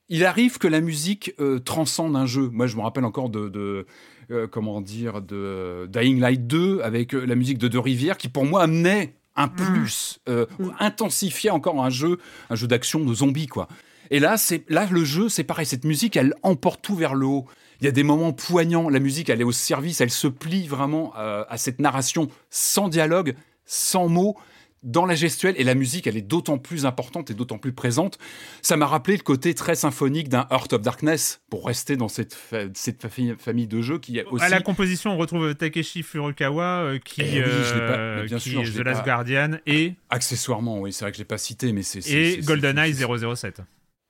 il 0.10 0.26
arrive 0.26 0.58
que 0.58 0.68
la 0.68 0.82
musique 0.82 1.34
euh, 1.40 1.60
transcende 1.60 2.16
un 2.16 2.26
jeu. 2.26 2.50
Moi, 2.52 2.66
je 2.68 2.76
me 2.76 2.82
rappelle 2.82 3.06
encore 3.06 3.30
de, 3.30 3.48
de, 3.48 3.86
euh, 4.32 4.48
comment 4.48 4.82
dire 4.82 5.22
de 5.22 5.88
Dying 5.92 6.20
Light 6.20 6.48
2 6.48 6.82
avec 6.82 7.14
euh, 7.14 7.26
la 7.26 7.36
musique 7.36 7.60
de 7.60 7.68
De 7.68 7.78
Rivière 7.78 8.18
qui 8.18 8.28
pour 8.28 8.46
moi 8.46 8.64
amenait 8.64 9.16
un 9.36 9.48
plus, 9.48 10.20
euh, 10.28 10.46
Mm. 10.58 10.72
intensifiait 10.80 11.52
encore 11.52 11.82
un 11.84 11.90
jeu, 11.90 12.18
un 12.50 12.56
jeu 12.56 12.68
d'action 12.68 13.00
de 13.06 13.14
zombies 13.14 13.48
quoi. 13.48 13.68
Et 14.12 14.20
là, 14.20 14.38
c'est 14.38 14.66
là 14.70 14.88
le 14.90 15.06
jeu, 15.06 15.30
c'est 15.30 15.44
pareil. 15.44 15.66
Cette 15.68 15.86
musique, 15.86 16.18
elle 16.18 16.34
emporte 16.42 16.82
tout 16.82 16.96
vers 16.96 17.14
le 17.14 17.28
haut. 17.28 17.46
Il 17.80 17.86
y 17.86 17.88
a 17.88 17.92
des 17.92 18.04
moments 18.04 18.34
poignants. 18.34 18.90
La 18.90 19.00
musique, 19.00 19.30
elle 19.30 19.40
est 19.40 19.46
au 19.46 19.52
service. 19.52 20.02
Elle 20.02 20.10
se 20.10 20.28
plie 20.28 20.68
vraiment 20.68 21.14
euh, 21.18 21.44
à 21.48 21.58
cette 21.58 21.80
narration 21.80 22.28
sans 22.50 22.90
dialogue, 22.90 23.36
sans 23.66 24.10
mots, 24.10 24.36
dans 24.84 25.06
la 25.06 25.16
gestuelle. 25.16 25.56
Et 25.58 25.64
la 25.64 25.76
musique, 25.76 26.08
elle 26.08 26.18
est 26.18 26.22
d'autant 26.22 26.58
plus 26.58 26.86
importante 26.86 27.30
et 27.32 27.34
d'autant 27.34 27.58
plus 27.58 27.74
présente. 27.74 28.18
Ça 28.62 28.78
m'a 28.78 28.86
rappelé 28.88 29.18
le 29.18 29.24
côté 29.24 29.54
très 29.54 29.76
symphonique 29.76 30.30
d'un 30.30 30.48
Heart 30.52 30.74
of 30.74 30.82
Darkness, 30.82 31.42
pour 31.50 31.66
rester 31.66 31.98
dans 31.98 32.08
cette, 32.08 32.34
fa- 32.34 32.66
cette 32.74 33.02
fa- 33.02 33.10
famille 33.38 33.68
de 33.68 33.82
jeux 33.82 34.00
qui 34.00 34.18
est 34.18 34.26
aussi. 34.26 34.44
À 34.46 34.50
la 34.50 34.62
composition, 34.62 35.12
on 35.12 35.18
retrouve 35.18 35.54
Takeshi 35.56 36.04
Furukawa 36.04 36.64
euh, 36.84 37.00
qui, 37.04 37.22
Eh 37.22 37.26
oui, 37.44 37.50
je 37.50 37.74
l'ai 37.74 37.80
pas- 37.80 37.98
euh, 37.98 38.26
bien 38.26 38.38
qui 38.38 38.50
sûr, 38.52 38.62
est 38.62 38.66
je 38.66 38.74
The 38.74 38.86
Last 38.86 39.00
pas- 39.02 39.06
Guardian 39.06 39.52
et, 39.66 39.94
Accessoirement, 40.10 40.80
oui, 40.80 40.94
c'est 40.94 41.06
vrai 41.06 41.12
que 41.12 41.18
je 41.18 41.22
l'ai 41.22 41.26
pas 41.26 41.38
cité, 41.38 41.72
mais 41.74 41.84
c'est. 41.84 42.00
et 42.10 42.40
GoldenEye 42.42 42.94
c'est- 42.94 43.06
007. 43.36 43.62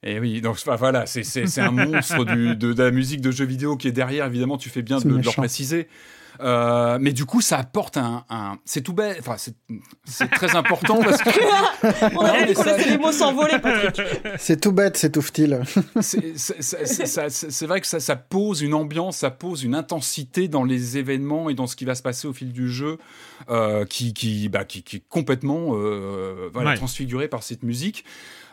Et 0.02 0.18
oui, 0.20 0.40
donc 0.40 0.58
voilà, 0.78 1.06
c'est 1.06 1.24
c'est- 1.24 1.46
c'est 1.48 1.60
un 1.62 1.72
monstre 1.72 2.24
du- 2.24 2.56
de, 2.56 2.72
de 2.74 2.84
la 2.84 2.92
musique 2.92 3.20
de 3.22 3.32
jeux 3.32 3.44
vidéo 3.46 3.76
qui 3.76 3.88
est 3.90 3.92
derrière, 3.92 4.26
évidemment, 4.28 4.58
tu 4.58 4.70
fais 4.70 4.82
bien 4.82 5.00
de, 5.00 5.04
de 5.10 5.16
le 5.18 5.32
préciser. 5.36 5.88
Euh, 6.42 6.98
mais 7.02 7.12
du 7.12 7.26
coup, 7.26 7.42
ça 7.42 7.58
apporte 7.58 7.98
un. 7.98 8.24
un- 8.30 8.58
c'est 8.66 8.82
tout 8.82 8.94
bête, 8.94 9.18
enfin, 9.20 9.36
c'est 9.38 9.56
c'est 10.06 10.30
très 10.30 10.56
important 10.56 11.00
parce 11.04 11.22
que. 11.22 11.30
On 12.16 12.22
a 12.22 12.46
vu 12.46 12.54
qu'on 12.54 12.64
ça- 12.64 12.78
laissait 12.78 12.90
les 12.92 12.98
mots 12.98 13.12
s'envoler, 13.12 13.60
Patrick. 13.60 14.02
C'est 14.38 14.62
tout 14.62 14.72
bête, 14.72 14.96
c'est 14.98 15.12
tout 15.12 15.22
futile. 15.22 15.62
c'est- 16.02 16.38
c'est 16.38 16.62
c'est- 16.62 16.86
c'est- 16.86 17.06
ça- 17.06 17.30
c'est- 17.30 17.52
c'est 17.52 17.66
vrai 17.68 17.82
que 17.82 17.88
ça, 17.88 18.00
ça 18.00 18.16
pose 18.16 18.62
une 18.62 18.74
ambiance, 18.74 19.18
ça 19.18 19.32
pose 19.32 19.64
une 19.64 19.76
intensité 19.76 20.48
dans 20.48 20.64
les 20.64 20.98
événements 20.98 21.50
et 21.50 21.54
dans 21.56 21.68
ce 21.68 21.76
qui 21.76 21.86
va 21.86 21.96
se 21.96 22.02
passer 22.02 22.28
au 22.28 22.34
fil 22.34 22.54
du 22.54 22.70
jeu, 22.70 22.98
euh, 23.50 23.86
qui, 23.86 24.14
qui, 24.14 24.48
bah, 24.50 24.64
qui, 24.66 24.84
qui 24.84 24.98
est 24.98 25.04
complètement 25.10 25.72
euh, 25.74 26.50
voilà, 26.54 26.72
Ouais. 26.72 26.78
transfiguré 26.78 27.28
par 27.28 27.44
cette 27.44 27.64
musique. 27.64 28.06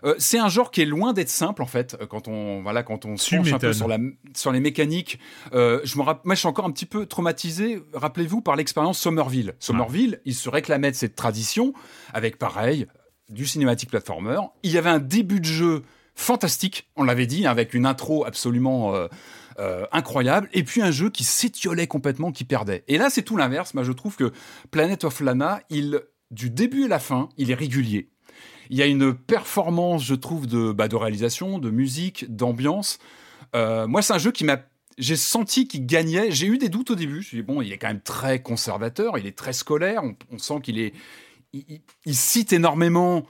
Euh, 0.04 0.14
c'est 0.18 0.38
un 0.38 0.48
genre 0.48 0.70
qui 0.70 0.82
est 0.82 0.86
loin 0.86 1.12
d'être 1.12 1.28
simple 1.28 1.62
en 1.62 1.66
fait 1.66 1.96
euh, 2.00 2.06
quand 2.06 2.28
on 2.28 2.62
voilà 2.62 2.82
quand 2.82 3.04
on 3.04 3.16
se 3.16 3.30
penche 3.36 3.52
un 3.52 3.58
peu 3.58 3.72
sur 3.72 3.88
la 3.88 3.98
sur 4.34 4.52
les 4.52 4.60
mécaniques. 4.60 5.18
Euh, 5.52 5.80
je 5.84 5.96
me 5.98 6.02
rapp- 6.02 6.24
moi 6.24 6.34
je 6.34 6.40
suis 6.40 6.48
encore 6.48 6.64
un 6.66 6.70
petit 6.70 6.86
peu 6.86 7.06
traumatisé. 7.06 7.82
Rappelez-vous 7.94 8.40
par 8.40 8.56
l'expérience 8.56 8.98
Somerville. 8.98 9.54
Somerville, 9.58 10.20
il 10.24 10.34
se 10.34 10.48
réclamait 10.48 10.90
de 10.90 10.96
cette 10.96 11.16
tradition 11.16 11.72
avec 12.12 12.38
pareil 12.38 12.86
du 13.28 13.46
cinématique 13.46 13.90
platformer. 13.90 14.38
Il 14.62 14.70
y 14.70 14.78
avait 14.78 14.90
un 14.90 14.98
début 15.00 15.40
de 15.40 15.44
jeu 15.46 15.82
fantastique, 16.14 16.88
on 16.96 17.04
l'avait 17.04 17.26
dit, 17.26 17.46
avec 17.46 17.74
une 17.74 17.84
intro 17.86 18.24
absolument 18.24 18.94
euh, 18.94 19.06
euh, 19.58 19.84
incroyable, 19.92 20.48
et 20.54 20.62
puis 20.62 20.80
un 20.80 20.90
jeu 20.90 21.10
qui 21.10 21.24
s'étiolait 21.24 21.86
complètement, 21.86 22.32
qui 22.32 22.44
perdait. 22.44 22.84
Et 22.88 22.96
là, 22.98 23.10
c'est 23.10 23.22
tout 23.22 23.36
l'inverse. 23.36 23.74
Moi, 23.74 23.84
je 23.84 23.92
trouve 23.92 24.16
que 24.16 24.32
Planet 24.70 25.04
of 25.04 25.20
Lana, 25.20 25.60
il, 25.68 26.00
du 26.30 26.48
début 26.48 26.84
à 26.84 26.88
la 26.88 26.98
fin, 27.00 27.28
il 27.36 27.50
est 27.50 27.54
régulier. 27.54 28.08
Il 28.70 28.76
y 28.76 28.82
a 28.82 28.86
une 28.86 29.14
performance, 29.14 30.04
je 30.04 30.14
trouve, 30.14 30.46
de, 30.46 30.72
bah, 30.72 30.88
de 30.88 30.96
réalisation, 30.96 31.58
de 31.58 31.70
musique, 31.70 32.34
d'ambiance. 32.34 32.98
Euh, 33.54 33.86
moi, 33.86 34.02
c'est 34.02 34.12
un 34.12 34.18
jeu 34.18 34.32
qui 34.32 34.44
m'a. 34.44 34.58
J'ai 34.98 35.16
senti 35.16 35.68
qu'il 35.68 35.86
gagnait. 35.86 36.30
J'ai 36.30 36.46
eu 36.46 36.58
des 36.58 36.68
doutes 36.68 36.90
au 36.90 36.94
début. 36.94 37.14
Je 37.14 37.18
me 37.18 37.22
suis 37.22 37.36
dit, 37.38 37.42
bon, 37.42 37.60
il 37.62 37.72
est 37.72 37.78
quand 37.78 37.88
même 37.88 38.00
très 38.00 38.40
conservateur, 38.40 39.18
il 39.18 39.26
est 39.26 39.36
très 39.36 39.52
scolaire. 39.52 40.02
On, 40.04 40.16
on 40.32 40.38
sent 40.38 40.60
qu'il 40.62 40.78
est. 40.78 40.94
Il, 41.52 41.64
il- 41.68 41.80
il 42.06 42.14
cite 42.16 42.52
énormément 42.52 43.26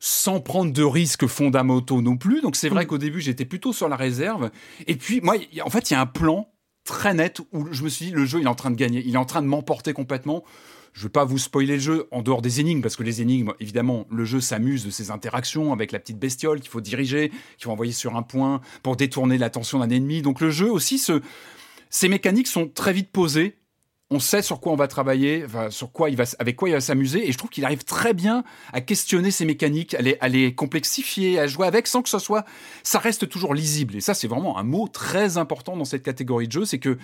sans 0.00 0.40
prendre 0.40 0.72
de 0.72 0.82
risques 0.84 1.26
fondamentaux 1.26 2.02
non 2.02 2.16
plus. 2.16 2.40
Donc 2.40 2.56
c'est 2.56 2.68
vrai 2.68 2.86
qu'au 2.86 2.98
début, 2.98 3.20
j'étais 3.20 3.44
plutôt 3.44 3.72
sur 3.72 3.88
la 3.88 3.96
réserve. 3.96 4.50
Et 4.86 4.96
puis, 4.96 5.20
moi, 5.20 5.36
y 5.52 5.60
en 5.62 5.70
fait, 5.70 5.90
il 5.90 5.94
y 5.94 5.96
a 5.96 6.00
un 6.00 6.06
plan 6.06 6.52
très 6.84 7.14
net 7.14 7.40
où 7.52 7.66
je 7.72 7.82
me 7.82 7.88
suis 7.88 8.06
dit, 8.06 8.10
le 8.12 8.24
jeu, 8.24 8.38
il 8.40 8.44
est 8.44 8.48
en 8.48 8.54
train 8.54 8.70
de 8.70 8.76
gagner. 8.76 9.02
Il 9.04 9.14
est 9.14 9.18
en 9.18 9.24
train 9.24 9.42
de 9.42 9.46
m'emporter 9.48 9.92
complètement. 9.92 10.44
Je 10.98 11.04
ne 11.04 11.04
veux 11.04 11.12
pas 11.12 11.24
vous 11.24 11.38
spoiler 11.38 11.74
le 11.74 11.80
jeu 11.80 12.08
en 12.10 12.22
dehors 12.22 12.42
des 12.42 12.58
énigmes, 12.58 12.80
parce 12.80 12.96
que 12.96 13.04
les 13.04 13.22
énigmes, 13.22 13.52
évidemment, 13.60 14.04
le 14.10 14.24
jeu 14.24 14.40
s'amuse 14.40 14.84
de 14.84 14.90
ces 14.90 15.12
interactions 15.12 15.72
avec 15.72 15.92
la 15.92 16.00
petite 16.00 16.18
bestiole 16.18 16.58
qu'il 16.58 16.70
faut 16.70 16.80
diriger, 16.80 17.28
qu'il 17.28 17.66
faut 17.66 17.70
envoyer 17.70 17.92
sur 17.92 18.16
un 18.16 18.22
point 18.22 18.60
pour 18.82 18.96
détourner 18.96 19.38
l'attention 19.38 19.78
d'un 19.78 19.90
ennemi. 19.90 20.22
Donc 20.22 20.40
le 20.40 20.50
jeu 20.50 20.68
aussi, 20.68 20.98
se... 20.98 21.20
ces 21.88 22.08
mécaniques 22.08 22.48
sont 22.48 22.66
très 22.66 22.92
vite 22.92 23.12
posées. 23.12 23.58
On 24.10 24.18
sait 24.18 24.42
sur 24.42 24.58
quoi 24.58 24.72
on 24.72 24.76
va 24.76 24.88
travailler, 24.88 25.44
sur 25.68 25.92
quoi 25.92 26.10
il 26.10 26.16
va, 26.16 26.24
avec 26.38 26.56
quoi 26.56 26.68
il 26.68 26.72
va 26.72 26.80
s'amuser, 26.80 27.28
et 27.28 27.30
je 27.30 27.38
trouve 27.38 27.50
qu'il 27.50 27.64
arrive 27.64 27.84
très 27.84 28.14
bien 28.14 28.42
à 28.72 28.80
questionner 28.80 29.30
ces 29.30 29.44
mécaniques, 29.44 29.94
à 29.94 30.00
les, 30.00 30.16
à 30.20 30.28
les 30.28 30.52
complexifier, 30.54 31.38
à 31.38 31.46
jouer 31.46 31.66
avec, 31.66 31.86
sans 31.86 32.00
que 32.02 32.08
ce 32.08 32.18
soit, 32.18 32.44
ça 32.82 32.98
reste 32.98 33.28
toujours 33.28 33.54
lisible. 33.54 33.94
Et 33.94 34.00
ça, 34.00 34.14
c'est 34.14 34.26
vraiment 34.26 34.58
un 34.58 34.64
mot 34.64 34.88
très 34.88 35.36
important 35.36 35.76
dans 35.76 35.84
cette 35.84 36.02
catégorie 36.02 36.48
de 36.48 36.52
jeu, 36.52 36.64
c'est 36.64 36.78
que 36.78 36.98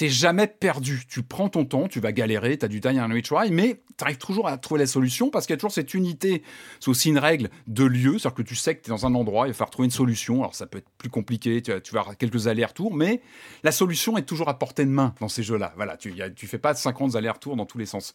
t'es 0.00 0.08
jamais 0.08 0.46
perdu. 0.46 1.02
Tu 1.10 1.22
prends 1.22 1.50
ton 1.50 1.66
temps, 1.66 1.86
tu 1.86 2.00
vas 2.00 2.10
galérer, 2.10 2.56
tu 2.56 2.64
as 2.64 2.68
du 2.68 2.80
die 2.80 2.98
and 2.98 3.12
retry, 3.12 3.50
mais 3.50 3.82
tu 3.98 4.02
arrives 4.04 4.16
toujours 4.16 4.48
à 4.48 4.56
trouver 4.56 4.78
la 4.80 4.86
solution 4.86 5.28
parce 5.28 5.44
qu'il 5.44 5.52
y 5.52 5.58
a 5.58 5.58
toujours 5.58 5.72
cette 5.72 5.92
unité. 5.92 6.42
C'est 6.80 6.88
aussi 6.88 7.10
une 7.10 7.18
règle 7.18 7.50
de 7.66 7.84
lieu, 7.84 8.12
c'est-à-dire 8.12 8.32
que 8.36 8.40
tu 8.40 8.54
sais 8.54 8.74
que 8.74 8.82
tu 8.82 8.88
es 8.90 8.94
dans 8.94 9.04
un 9.04 9.14
endroit, 9.14 9.46
il 9.46 9.50
va 9.50 9.52
falloir 9.52 9.68
trouver 9.68 9.84
une 9.84 9.90
solution. 9.92 10.36
Alors 10.40 10.54
ça 10.54 10.66
peut 10.66 10.78
être 10.78 10.88
plus 10.96 11.10
compliqué, 11.10 11.60
tu, 11.60 11.70
vas- 11.92 12.00
avoir 12.00 12.16
quelques 12.16 12.46
allers-retours, 12.46 12.94
mais 12.94 13.20
la 13.62 13.72
solution 13.72 14.16
est 14.16 14.22
toujours 14.22 14.48
à 14.48 14.58
portée 14.58 14.86
de 14.86 14.90
main 14.90 15.14
dans 15.20 15.28
ces 15.28 15.42
jeux-là. 15.42 15.74
Voilà, 15.76 15.98
tu, 15.98 16.14
y 16.14 16.22
a- 16.22 16.30
tu 16.30 16.46
fais 16.46 16.56
pas 16.56 16.72
50 16.72 17.14
allers-retours 17.16 17.56
dans 17.56 17.66
tous 17.66 17.76
les 17.76 17.84
sens. 17.84 18.14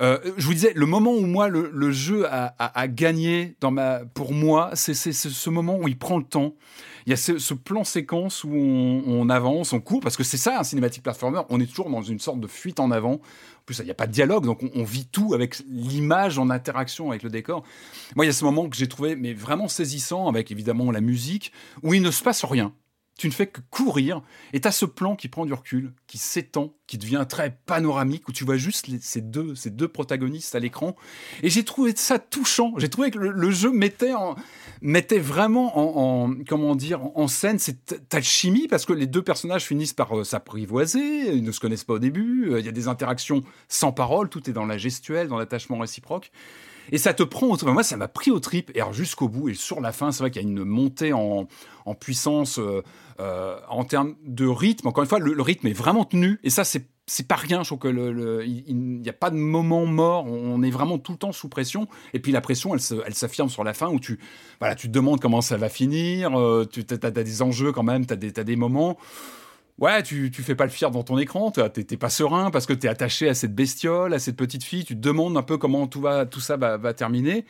Euh, 0.00 0.18
je 0.36 0.46
vous 0.46 0.54
disais, 0.54 0.72
le 0.74 0.86
moment 0.86 1.12
où 1.12 1.26
moi, 1.26 1.48
le, 1.48 1.90
jeu 1.90 2.26
a, 2.28 2.88
gagné 2.88 3.56
pour 4.14 4.32
moi, 4.32 4.70
c'est 4.74 4.94
ce 4.94 5.50
moment 5.50 5.78
où 5.78 5.88
il 5.88 5.98
prend 5.98 6.18
le 6.18 6.24
temps. 6.24 6.54
Il 7.06 7.10
y 7.10 7.12
a 7.12 7.16
ce, 7.16 7.54
plan 7.54 7.84
séquence 7.84 8.44
où 8.44 8.52
on, 8.54 9.02
on 9.06 9.28
avance, 9.28 9.72
on 9.72 9.80
court, 9.80 10.00
parce 10.00 10.16
que 10.16 10.22
c'est 10.22 10.36
ça 10.36 10.60
un 10.60 10.64
cinématique 10.64 11.02
platformer. 11.02 11.40
On 11.50 11.60
est 11.60 11.66
toujours 11.66 11.90
dans 11.90 12.02
une 12.02 12.20
sorte 12.20 12.40
de 12.40 12.46
fuite 12.46 12.78
en 12.78 12.90
avant. 12.90 13.14
En 13.14 13.64
plus, 13.66 13.78
il 13.80 13.84
n'y 13.84 13.90
a 13.90 13.94
pas 13.94 14.06
de 14.06 14.12
dialogue, 14.12 14.44
donc 14.44 14.62
on, 14.62 14.70
on 14.74 14.84
vit 14.84 15.06
tout 15.06 15.34
avec 15.34 15.60
l'image 15.68 16.38
en 16.38 16.48
interaction 16.50 17.10
avec 17.10 17.22
le 17.22 17.30
décor. 17.30 17.64
Moi, 18.16 18.24
il 18.24 18.28
y 18.28 18.30
a 18.30 18.32
ce 18.32 18.44
moment 18.44 18.68
que 18.68 18.76
j'ai 18.76 18.88
trouvé 18.88 19.16
mais 19.16 19.34
vraiment 19.34 19.68
saisissant, 19.68 20.28
avec 20.28 20.50
évidemment 20.50 20.90
la 20.90 21.00
musique, 21.00 21.52
où 21.82 21.92
il 21.94 22.02
ne 22.02 22.10
se 22.10 22.22
passe 22.22 22.44
rien. 22.44 22.72
Tu 23.18 23.28
ne 23.28 23.32
fais 23.32 23.46
que 23.46 23.60
courir, 23.70 24.22
et 24.52 24.60
tu 24.60 24.66
as 24.66 24.72
ce 24.72 24.86
plan 24.86 25.16
qui 25.16 25.28
prend 25.28 25.44
du 25.44 25.52
recul, 25.52 25.92
qui 26.06 26.16
s'étend, 26.18 26.74
qui 26.86 26.96
devient 26.98 27.24
très 27.28 27.58
panoramique, 27.66 28.26
où 28.28 28.32
tu 28.32 28.44
vois 28.44 28.56
juste 28.56 28.90
ces, 29.00 29.20
deux, 29.20 29.54
ces 29.54 29.70
deux 29.70 29.86
protagonistes 29.86 30.54
à 30.54 30.58
l'écran. 30.58 30.96
Et 31.42 31.50
j'ai 31.50 31.62
trouvé 31.62 31.92
ça 31.94 32.18
touchant. 32.18 32.72
J'ai 32.78 32.88
trouvé 32.88 33.10
que 33.10 33.18
le, 33.18 33.50
jeu 33.50 33.70
mettait, 33.70 34.12
mettait 34.80 35.18
vraiment 35.18 35.78
en, 35.78 36.30
en- 36.30 36.34
comment 36.48 36.74
dire, 36.74 37.04
en, 37.04 37.12
en 37.14 37.28
scène 37.28 37.58
cette 37.58 38.12
alchimie, 38.14 38.66
parce 38.66 38.86
que 38.86 38.94
les 38.94 39.06
deux 39.06 39.22
personnages 39.22 39.64
finissent 39.66 39.92
par 39.92 40.18
euh, 40.18 40.24
s'apprivoiser, 40.24 41.34
ils 41.34 41.44
ne 41.44 41.52
se 41.52 41.60
connaissent 41.60 41.84
pas 41.84 41.94
au 41.94 41.98
début, 41.98 42.50
euh, 42.50 42.60
il 42.60 42.66
y 42.66 42.68
a 42.68 42.72
des 42.72 42.88
interactions 42.88 43.42
sans 43.68 43.92
parole, 43.92 44.30
tout 44.30 44.48
est 44.48 44.54
dans 44.54 44.66
la 44.66 44.78
gestuelle, 44.78 45.28
dans 45.28 45.38
l'attachement 45.38 45.78
réciproque. 45.78 46.32
Et 46.90 46.98
ça 46.98 47.14
te 47.14 47.22
prend 47.22 47.46
au 47.48 47.56
trip. 47.56 47.70
Moi, 47.70 47.82
ça 47.82 47.96
m'a 47.96 48.08
pris 48.08 48.30
au 48.30 48.40
trip. 48.40 48.70
Et 48.74 48.80
alors, 48.80 48.92
jusqu'au 48.92 49.28
bout, 49.28 49.48
et 49.48 49.54
sur 49.54 49.80
la 49.80 49.92
fin, 49.92 50.12
c'est 50.12 50.20
vrai 50.20 50.30
qu'il 50.30 50.42
y 50.42 50.44
a 50.44 50.48
une 50.48 50.64
montée 50.64 51.12
en, 51.12 51.46
en 51.86 51.94
puissance 51.94 52.58
euh, 52.58 52.82
euh, 53.20 53.58
en 53.68 53.84
termes 53.84 54.14
de 54.24 54.46
rythme. 54.46 54.88
Encore 54.88 55.02
une 55.02 55.08
fois, 55.08 55.18
le, 55.18 55.42
rythme 55.42 55.66
est 55.66 55.72
vraiment 55.72 56.04
tenu. 56.04 56.38
Et 56.42 56.50
ça, 56.50 56.64
c'est 56.64 56.86
c'est 57.06 57.26
pas 57.26 57.34
rien. 57.34 57.62
Je 57.62 57.68
trouve 57.68 57.78
que 57.80 58.44
il 58.46 58.76
n'y 58.76 59.08
a 59.08 59.12
pas 59.12 59.30
de 59.30 59.36
moment 59.36 59.86
mort. 59.86 60.24
On 60.26 60.62
est 60.62 60.70
vraiment 60.70 60.98
tout 60.98 61.12
le 61.12 61.18
temps 61.18 61.32
sous 61.32 61.48
pression. 61.48 61.88
Et 62.14 62.20
puis 62.20 62.30
la 62.30 62.40
pression, 62.40 62.74
elle 62.74 62.80
elle 63.04 63.14
s'affirme 63.14 63.48
sur 63.48 63.64
la 63.64 63.74
fin 63.74 63.88
où 63.88 63.98
tu, 63.98 64.20
voilà, 64.60 64.76
tu 64.76 64.86
te 64.86 64.92
demandes 64.92 65.20
comment 65.20 65.40
ça 65.40 65.56
va 65.56 65.68
finir. 65.68 66.38
euh, 66.38 66.64
tu 66.64 66.84
as, 66.90 67.10
des 67.10 67.42
enjeux 67.42 67.72
quand 67.72 67.82
même. 67.82 68.06
Tu 68.06 68.14
as, 68.14 68.16
t'as 68.16 68.44
des 68.44 68.56
moments. 68.56 68.98
Ouais, 69.78 70.02
tu, 70.02 70.30
tu 70.30 70.42
fais 70.42 70.54
pas 70.54 70.64
le 70.64 70.70
fier 70.70 70.90
dans 70.90 71.02
ton 71.02 71.18
écran, 71.18 71.50
t'es 71.50 71.96
pas 71.96 72.10
serein 72.10 72.50
parce 72.50 72.66
que 72.66 72.72
t'es 72.72 72.88
attaché 72.88 73.28
à 73.28 73.34
cette 73.34 73.54
bestiole, 73.54 74.14
à 74.14 74.18
cette 74.18 74.36
petite 74.36 74.62
fille, 74.62 74.84
tu 74.84 74.94
te 74.94 75.00
demandes 75.00 75.36
un 75.36 75.42
peu 75.42 75.56
comment 75.58 75.86
tout, 75.86 76.00
va, 76.00 76.24
tout 76.26 76.40
ça 76.40 76.56
va, 76.56 76.76
va 76.76 76.94
terminer. 76.94 77.46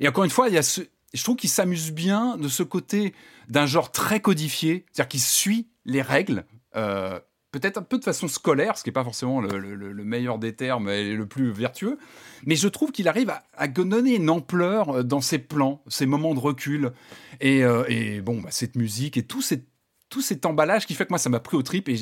Et 0.00 0.08
encore 0.08 0.24
une 0.24 0.30
fois, 0.30 0.48
il 0.48 0.54
y 0.54 0.58
a 0.58 0.62
ce, 0.62 0.82
je 1.14 1.22
trouve 1.24 1.36
qu'il 1.36 1.48
s'amuse 1.48 1.92
bien 1.92 2.36
de 2.36 2.48
ce 2.48 2.62
côté 2.62 3.14
d'un 3.48 3.66
genre 3.66 3.92
très 3.92 4.20
codifié, 4.20 4.84
c'est-à-dire 4.92 5.08
qu'il 5.08 5.20
suit 5.20 5.68
les 5.86 6.02
règles, 6.02 6.44
euh, 6.76 7.18
peut-être 7.52 7.78
un 7.78 7.82
peu 7.82 7.98
de 7.98 8.04
façon 8.04 8.28
scolaire, 8.28 8.76
ce 8.76 8.82
qui 8.84 8.90
n'est 8.90 8.94
pas 8.94 9.02
forcément 9.04 9.40
le, 9.40 9.58
le- 9.58 9.74
le 9.74 10.04
meilleur 10.04 10.38
des 10.38 10.54
termes 10.54 10.88
et 10.88 11.14
le 11.14 11.26
plus 11.26 11.50
vertueux, 11.50 11.98
mais 12.46 12.56
je 12.56 12.68
trouve 12.68 12.92
qu'il 12.92 13.08
arrive 13.08 13.32
à, 13.56 13.68
donner 13.68 14.16
une 14.16 14.28
ampleur 14.30 14.90
euh, 14.90 15.02
dans 15.02 15.20
ses 15.20 15.38
plans, 15.38 15.82
ses 15.88 16.06
moments 16.06 16.34
de 16.34 16.40
recul, 16.40 16.92
et, 17.40 17.64
euh, 17.64 17.84
et 17.88 18.20
bon, 18.20 18.40
bah, 18.40 18.50
cette 18.52 18.76
musique 18.76 19.16
et 19.16 19.22
tout 19.24 19.40
cet, 19.42 19.64
tout 20.10 20.20
cet 20.20 20.44
emballage 20.44 20.86
qui 20.86 20.94
fait 20.94 21.04
que 21.06 21.10
moi, 21.10 21.18
ça 21.18 21.30
m'a 21.30 21.40
pris 21.40 21.56
au 21.56 21.62
trip, 21.62 21.88
et 21.88 21.96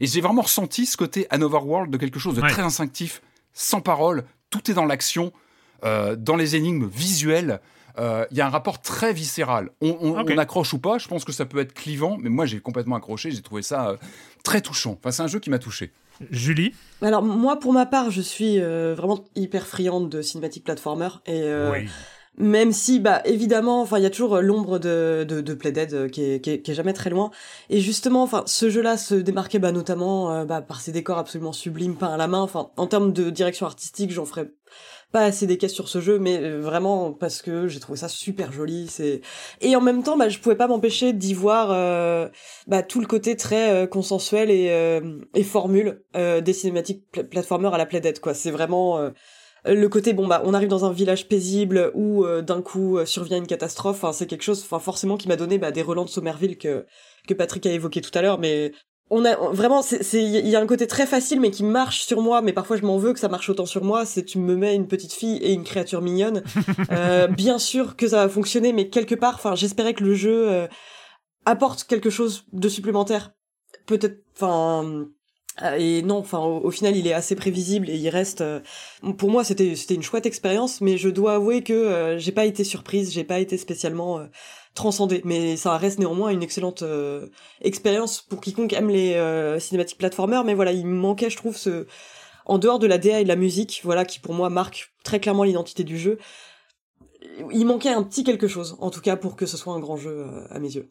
j'ai 0.00 0.20
vraiment 0.20 0.42
ressenti 0.42 0.84
ce 0.84 0.96
côté 0.96 1.26
An 1.32 1.40
Overworld 1.40 1.90
de 1.90 1.96
quelque 1.96 2.18
chose 2.18 2.34
de 2.34 2.42
Ouais. 2.42 2.50
très 2.50 2.62
instinctif, 2.62 3.22
sans 3.54 3.80
parole, 3.80 4.24
tout 4.50 4.70
est 4.70 4.74
dans 4.74 4.84
l'action, 4.84 5.32
euh, 5.84 6.14
dans 6.16 6.36
les 6.36 6.56
énigmes 6.56 6.86
visuelles. 6.86 7.60
euh, 7.98 8.24
il 8.30 8.38
y 8.38 8.40
a 8.40 8.46
un 8.46 8.48
rapport 8.48 8.80
très 8.80 9.12
viscéral. 9.12 9.68
On, 9.82 9.94
on- 10.00 10.18
Ok. 10.20 10.30
on 10.34 10.38
accroche 10.38 10.72
ou 10.72 10.78
pas, 10.78 10.96
je 10.96 11.06
pense 11.08 11.26
que 11.26 11.32
ça 11.32 11.44
peut 11.44 11.58
être 11.58 11.74
clivant, 11.74 12.16
mais 12.18 12.30
moi 12.30 12.46
j'ai 12.46 12.58
complètement 12.58 12.96
accroché, 12.96 13.30
j'ai 13.30 13.42
trouvé 13.42 13.60
ça 13.60 13.90
euh, 13.90 13.96
très 14.42 14.62
touchant. 14.62 14.96
Enfin, 14.98 15.10
c'est 15.10 15.22
un 15.22 15.26
jeu 15.26 15.40
qui 15.40 15.50
m'a 15.50 15.58
touché. 15.58 15.92
Julie? 16.30 16.72
Alors 17.02 17.22
moi, 17.22 17.58
pour 17.58 17.74
ma 17.74 17.84
part, 17.84 18.10
je 18.10 18.22
suis 18.22 18.58
euh, 18.60 18.94
vraiment 18.96 19.22
hyper 19.34 19.66
friande 19.66 20.08
de 20.08 20.22
cinématique 20.22 20.64
platformer 20.64 21.08
et 21.26 21.42
euh, 21.42 21.82
même 22.38 22.72
si, 22.72 22.98
bah 22.98 23.20
évidemment, 23.26 23.82
enfin 23.82 23.98
il 23.98 24.02
y 24.02 24.06
a 24.06 24.10
toujours 24.10 24.36
euh, 24.36 24.40
l'ombre 24.40 24.78
de 24.78 25.24
de, 25.28 25.40
de 25.42 25.58
euh, 25.94 26.08
qui 26.08 26.22
est, 26.22 26.40
qui 26.40 26.70
est 26.70 26.74
jamais 26.74 26.94
très 26.94 27.10
loin. 27.10 27.30
Et 27.68 27.80
justement, 27.80 28.22
enfin 28.22 28.42
ce 28.46 28.70
jeu-là 28.70 28.96
se 28.96 29.14
démarquait 29.14 29.58
bah, 29.58 29.72
notamment 29.72 30.32
euh, 30.32 30.44
bah, 30.44 30.62
par 30.62 30.80
ses 30.80 30.92
décors 30.92 31.18
absolument 31.18 31.52
sublimes 31.52 31.96
peints 31.96 32.12
à 32.12 32.16
la 32.16 32.28
main. 32.28 32.40
Enfin 32.40 32.70
en 32.76 32.86
termes 32.86 33.12
de 33.12 33.28
direction 33.28 33.66
artistique, 33.66 34.12
j'en 34.12 34.24
ferais 34.24 34.50
pas 35.12 35.24
assez 35.24 35.46
des 35.46 35.58
caisses 35.58 35.74
sur 35.74 35.90
ce 35.90 36.00
jeu, 36.00 36.18
mais 36.18 36.40
vraiment 36.58 37.12
parce 37.12 37.42
que 37.42 37.68
j'ai 37.68 37.80
trouvé 37.80 37.98
ça 37.98 38.08
super 38.08 38.50
joli. 38.50 38.86
C'est 38.88 39.20
et 39.60 39.76
en 39.76 39.82
même 39.82 40.02
temps, 40.02 40.16
bah 40.16 40.30
je 40.30 40.38
pouvais 40.38 40.56
pas 40.56 40.68
m'empêcher 40.68 41.12
d'y 41.12 41.34
voir 41.34 41.68
euh, 41.70 42.28
bah, 42.66 42.82
tout 42.82 43.00
le 43.00 43.06
côté 43.06 43.36
très 43.36 43.86
consensuel 43.90 44.50
et 44.50 45.00
et 45.34 45.44
formule 45.44 46.02
des 46.14 46.52
cinématiques 46.54 47.04
platformers 47.28 47.74
à 47.74 47.78
la 47.78 47.84
Playdead 47.84 48.20
quoi. 48.20 48.32
C'est 48.32 48.50
vraiment 48.50 49.12
le 49.64 49.86
côté 49.88 50.12
bon 50.12 50.26
bah 50.26 50.42
on 50.44 50.54
arrive 50.54 50.68
dans 50.68 50.84
un 50.84 50.92
village 50.92 51.28
paisible 51.28 51.90
où 51.94 52.24
euh, 52.24 52.42
d'un 52.42 52.62
coup 52.62 52.98
euh, 52.98 53.04
survient 53.06 53.36
une 53.38 53.46
catastrophe. 53.46 53.96
Enfin 54.02 54.12
c'est 54.12 54.26
quelque 54.26 54.42
chose, 54.42 54.60
enfin 54.64 54.78
forcément 54.80 55.16
qui 55.16 55.28
m'a 55.28 55.36
donné 55.36 55.58
bah, 55.58 55.70
des 55.70 55.82
relents 55.82 56.04
de 56.04 56.10
Somerville 56.10 56.58
que 56.58 56.84
que 57.28 57.34
Patrick 57.34 57.64
a 57.66 57.70
évoqué 57.72 58.00
tout 58.00 58.10
à 58.14 58.22
l'heure, 58.22 58.38
mais 58.40 58.72
on 59.10 59.24
a 59.24 59.38
on- 59.38 59.52
vraiment 59.52 59.82
c'est 59.82 60.00
il 60.22 60.48
y 60.48 60.56
a 60.56 60.60
un 60.60 60.66
côté 60.66 60.86
très 60.86 61.06
facile 61.06 61.40
mais 61.40 61.50
qui 61.50 61.62
marche 61.64 62.00
sur 62.06 62.22
moi 62.22 62.40
mais 62.42 62.52
parfois 62.52 62.76
je 62.76 62.82
m'en 62.82 62.96
veux 62.98 63.12
que 63.12 63.20
ça 63.20 63.28
marche 63.28 63.48
autant 63.50 63.66
sur 63.66 63.84
moi. 63.84 64.04
C'est 64.04 64.24
tu 64.24 64.38
me 64.38 64.56
mets 64.56 64.74
une 64.74 64.88
petite 64.88 65.12
fille 65.12 65.36
et 65.38 65.52
une 65.52 65.64
créature 65.64 66.02
mignonne. 66.02 66.42
Euh, 66.90 67.26
bien 67.28 67.58
sûr 67.58 67.96
que 67.96 68.08
ça 68.08 68.16
va 68.24 68.28
fonctionner 68.28 68.72
mais 68.72 68.88
quelque 68.88 69.14
part 69.14 69.34
enfin 69.34 69.54
j'espérais 69.54 69.94
que 69.94 70.02
le 70.04 70.14
jeu 70.14 70.50
euh, 70.50 70.66
apporte 71.44 71.84
quelque 71.84 72.10
chose 72.10 72.44
de 72.52 72.68
supplémentaire. 72.68 73.30
Peut-être 73.86 74.18
enfin 74.34 75.06
et 75.78 76.02
non 76.02 76.16
enfin 76.16 76.38
au, 76.38 76.70
final 76.70 76.96
il 76.96 77.06
est 77.06 77.12
assez 77.12 77.36
prévisible 77.36 77.90
et 77.90 77.96
il 77.96 78.08
reste 78.08 78.40
euh, 78.40 78.60
pour 79.18 79.30
moi 79.30 79.44
c'était 79.44 79.76
c'était 79.76 79.94
une 79.94 80.02
chouette 80.02 80.24
expérience 80.24 80.80
mais 80.80 80.96
je 80.96 81.10
dois 81.10 81.34
avouer 81.34 81.62
que 81.62 81.74
euh, 81.74 82.18
j'ai 82.18 82.32
pas 82.32 82.46
été 82.46 82.64
surprise 82.64 83.12
j'ai 83.12 83.24
pas 83.24 83.38
été 83.38 83.58
spécialement 83.58 84.18
euh, 84.18 84.26
transcendée. 84.74 85.22
Mais 85.24 85.56
ça 85.56 85.76
reste 85.76 85.98
néanmoins 85.98 86.30
une 86.30 86.42
excellente 86.42 86.82
euh, 86.82 87.28
expérience 87.60 88.22
pour 88.22 88.40
quiconque 88.40 88.72
aime 88.72 88.88
les 88.88 89.14
euh, 89.14 89.58
cinématiques 89.58 89.98
platformers 89.98 90.44
mais 90.44 90.54
voilà 90.54 90.72
il 90.72 90.86
manquait 90.86 91.30
je 91.30 91.36
trouve 91.36 91.56
ce 91.56 91.86
en 92.44 92.58
dehors 92.58 92.78
de 92.78 92.86
la 92.86 92.98
DA 92.98 93.20
et 93.20 93.24
de 93.24 93.28
la 93.28 93.36
musique 93.36 93.80
voilà 93.84 94.04
qui 94.04 94.18
pour 94.18 94.34
moi 94.34 94.50
marque 94.50 94.92
très 95.04 95.20
clairement 95.20 95.44
l'identité 95.44 95.84
du 95.84 95.98
jeu 95.98 96.18
il 97.52 97.66
manquait 97.66 97.90
un 97.90 98.02
petit 98.02 98.24
quelque 98.24 98.48
chose 98.48 98.76
en 98.80 98.90
tout 98.90 99.00
cas 99.00 99.16
pour 99.16 99.36
que 99.36 99.46
ce 99.46 99.56
soit 99.56 99.74
un 99.74 99.80
grand 99.80 99.96
jeu 99.96 100.26
euh, 100.26 100.46
à 100.50 100.58
mes 100.58 100.74
yeux 100.74 100.90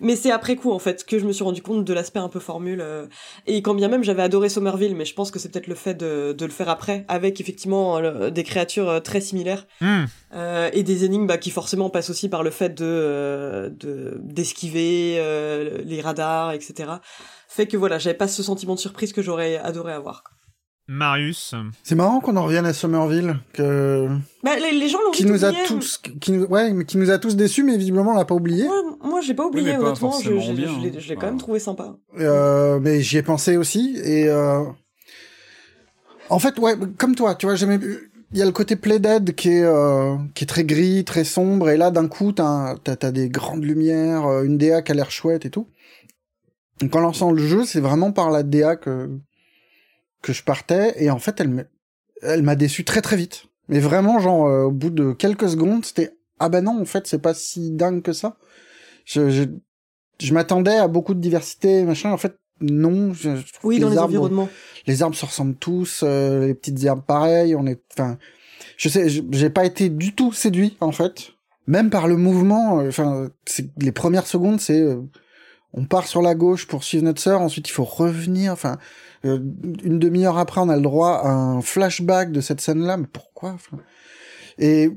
mais 0.00 0.16
c'est 0.16 0.30
après 0.30 0.56
coup 0.56 0.72
en 0.72 0.78
fait 0.78 1.04
que 1.04 1.18
je 1.18 1.26
me 1.26 1.32
suis 1.32 1.44
rendu 1.44 1.62
compte 1.62 1.84
de 1.84 1.92
l'aspect 1.92 2.18
un 2.18 2.28
peu 2.28 2.40
formule 2.40 2.80
euh, 2.80 3.06
et 3.46 3.62
quand 3.62 3.74
bien 3.74 3.88
même 3.88 4.02
j'avais 4.02 4.22
adoré 4.22 4.48
Somerville 4.48 4.94
mais 4.96 5.04
je 5.04 5.14
pense 5.14 5.30
que 5.30 5.38
c'est 5.38 5.48
peut-être 5.50 5.66
le 5.66 5.74
fait 5.74 5.94
de, 5.94 6.32
de 6.32 6.44
le 6.44 6.50
faire 6.50 6.68
après 6.68 7.04
avec 7.08 7.40
effectivement 7.40 8.00
des 8.30 8.42
créatures 8.44 8.88
euh, 8.88 9.00
très 9.00 9.20
similaires 9.20 9.66
Hmm. 9.80 10.04
euh, 10.34 10.70
et 10.72 10.82
des 10.82 11.04
énigmes 11.04 11.26
bah, 11.26 11.38
qui 11.38 11.50
forcément 11.50 11.90
passent 11.90 12.10
aussi 12.10 12.28
par 12.28 12.42
le 12.42 12.50
fait 12.50 12.70
de 12.70 12.84
euh, 12.84 13.70
de 13.70 14.18
d'esquiver 14.22 15.20
les 15.84 16.00
radars 16.00 16.52
etc 16.52 16.90
fait 17.48 17.66
que 17.66 17.76
voilà 17.76 17.98
j'avais 17.98 18.16
pas 18.16 18.28
ce 18.28 18.42
sentiment 18.42 18.74
de 18.74 18.80
surprise 18.80 19.12
que 19.12 19.22
j'aurais 19.22 19.56
adoré 19.56 19.92
avoir 19.92 20.24
Marius. 20.88 21.54
C'est 21.82 21.94
marrant 21.96 22.20
qu'on 22.20 22.36
en 22.36 22.44
revienne 22.44 22.64
à 22.66 22.72
Somerville, 22.72 23.38
que 23.52 24.08
bah, 24.44 24.56
les, 24.56 24.70
les 24.78 24.88
gens 24.88 24.98
l'ont 25.04 25.10
qui 25.10 25.24
nous 25.24 25.44
a 25.44 25.52
tous, 25.66 25.98
qui 26.20 26.32
nous, 26.32 26.44
ouais, 26.46 26.72
mais 26.72 26.84
qui 26.84 26.96
nous 26.96 27.10
a 27.10 27.18
tous 27.18 27.34
déçus, 27.34 27.64
mais 27.64 27.76
visiblement 27.76 28.12
on 28.12 28.16
l'a 28.16 28.24
pas 28.24 28.34
oublié. 28.36 28.64
moi, 28.64 28.82
moi 29.02 29.20
j'ai 29.20 29.34
pas 29.34 29.46
oublié 29.46 29.72
pas 29.72 29.78
honnêtement 29.80 29.94
je, 29.94 30.00
forcément 30.30 30.40
je- 30.40 30.52
bien, 30.52 30.68
je 30.74 30.80
l'ai 30.80 30.88
hein. 30.90 31.00
je 31.00 31.08
l'ai 31.08 31.16
quand 31.16 31.26
même 31.26 31.38
trouvé 31.38 31.58
sympa 31.58 31.96
Euh, 32.20 32.78
mais 32.80 33.00
j'y 33.02 33.16
ai 33.18 33.22
pensé 33.22 33.56
aussi 33.56 33.98
et 34.04 34.28
euh... 34.28 34.62
en 36.28 36.38
fait 36.38 36.58
ouais 36.58 36.74
comme 36.98 37.14
toi 37.16 37.34
tu 37.34 37.46
vois 37.46 37.56
j'aimais 37.56 37.80
il 38.32 38.38
y 38.38 38.42
a 38.42 38.46
le 38.46 38.52
côté 38.52 38.76
Playdead 38.76 39.34
qui 39.34 39.50
est 39.50 39.62
euh, 39.64 40.14
qui 40.34 40.44
est 40.44 40.46
très 40.48 40.64
gris 40.64 41.04
très 41.04 41.24
sombre 41.24 41.68
et 41.70 41.76
là 41.76 41.90
d'un 41.90 42.08
coup 42.08 42.32
t'as 42.32 42.76
t'as 42.82 42.96
t'as 42.96 43.10
des 43.10 43.28
grandes 43.28 43.64
lumières 43.64 44.42
une 44.42 44.56
DA 44.58 44.82
qui 44.82 44.92
a 44.92 44.94
l'air 44.94 45.10
chouette 45.10 45.46
et 45.46 45.50
tout 45.50 45.68
donc 46.80 46.94
en 46.94 47.00
lançant 47.00 47.30
le 47.32 47.42
jeu 47.44 47.64
c'est 47.64 47.80
vraiment 47.80 48.12
par 48.12 48.30
la 48.30 48.42
DA 48.42 48.76
que 48.76 49.08
que 50.26 50.32
je 50.32 50.42
partais 50.42 50.94
et 51.02 51.10
en 51.10 51.18
fait 51.18 51.40
elle 51.40 51.48
m'a 51.48 51.62
elle 52.22 52.42
m'a 52.42 52.56
déçu 52.56 52.84
très 52.84 53.02
très 53.02 53.16
vite 53.16 53.44
mais 53.68 53.78
vraiment 53.80 54.18
genre 54.18 54.46
euh, 54.46 54.64
au 54.64 54.70
bout 54.72 54.90
de 54.90 55.12
quelques 55.12 55.48
secondes 55.48 55.84
c'était 55.84 56.10
ah 56.38 56.48
ben 56.48 56.62
non 56.64 56.80
en 56.80 56.84
fait 56.84 57.06
c'est 57.06 57.20
pas 57.22 57.34
si 57.34 57.70
dingue 57.70 58.02
que 58.02 58.12
ça 58.12 58.36
je, 59.04 59.30
je 59.30 59.44
je 60.18 60.32
m'attendais 60.32 60.76
à 60.76 60.88
beaucoup 60.88 61.12
de 61.12 61.20
diversité, 61.20 61.82
machin. 61.82 62.10
En 62.10 62.16
fait, 62.16 62.34
non. 62.62 63.12
Je, 63.12 63.36
je 63.36 63.52
trouve 63.52 63.68
oui 63.68 63.76
que 63.76 63.82
dans 63.82 63.90
les 63.90 63.98
arbres, 63.98 64.08
environnements 64.14 64.48
les 64.86 65.02
arbres 65.02 65.14
se 65.14 65.26
ressemblent 65.26 65.56
tous, 65.56 66.00
euh, 66.02 66.46
les 66.46 66.54
petites 66.54 66.82
herbes 66.84 67.02
pareilles. 67.06 67.54
On 67.54 67.66
est, 67.66 67.82
enfin, 67.92 68.16
je 68.78 68.88
sais, 68.88 69.10
je- 69.10 69.20
j'ai 69.32 69.50
pas 69.50 69.66
été 69.66 69.90
du 69.90 70.14
tout 70.14 70.32
séduit 70.32 70.74
en 70.80 70.90
fait, 70.90 71.32
même 71.66 71.90
par 71.90 72.08
le 72.08 72.16
mouvement. 72.16 72.80
euh, 72.80 72.88
Enfin, 72.88 73.28
les 73.78 73.92
premières 73.92 74.26
secondes, 74.26 74.58
c'est 74.58 74.80
euh, 74.80 75.02
on 75.74 75.84
part 75.84 76.06
sur 76.06 76.22
la 76.22 76.34
gauche 76.34 76.66
pour 76.66 76.82
suivre 76.82 77.04
notre 77.04 77.20
sœur, 77.20 77.42
ensuite 77.42 77.68
il 77.68 77.72
faut 77.72 77.84
revenir. 77.84 78.52
Enfin, 78.52 78.78
euh, 79.26 79.38
une 79.82 79.98
demi-heure 79.98 80.38
après, 80.38 80.60
on 80.60 80.68
a 80.68 80.76
le 80.76 80.82
droit 80.82 81.20
à 81.24 81.28
un 81.28 81.60
flashback 81.62 82.32
de 82.32 82.40
cette 82.40 82.60
scène-là. 82.60 82.96
Mais 82.96 83.06
pourquoi 83.12 83.56
Et 84.58 84.90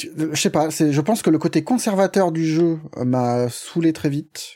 je 0.00 0.40
sais 0.40 0.50
pas. 0.50 0.70
C'est, 0.70 0.92
je 0.92 1.00
pense 1.00 1.22
que 1.22 1.30
le 1.30 1.38
côté 1.38 1.64
conservateur 1.64 2.32
du 2.32 2.46
jeu 2.46 2.78
m'a 3.04 3.48
saoulé 3.48 3.92
très 3.92 4.08
vite. 4.08 4.54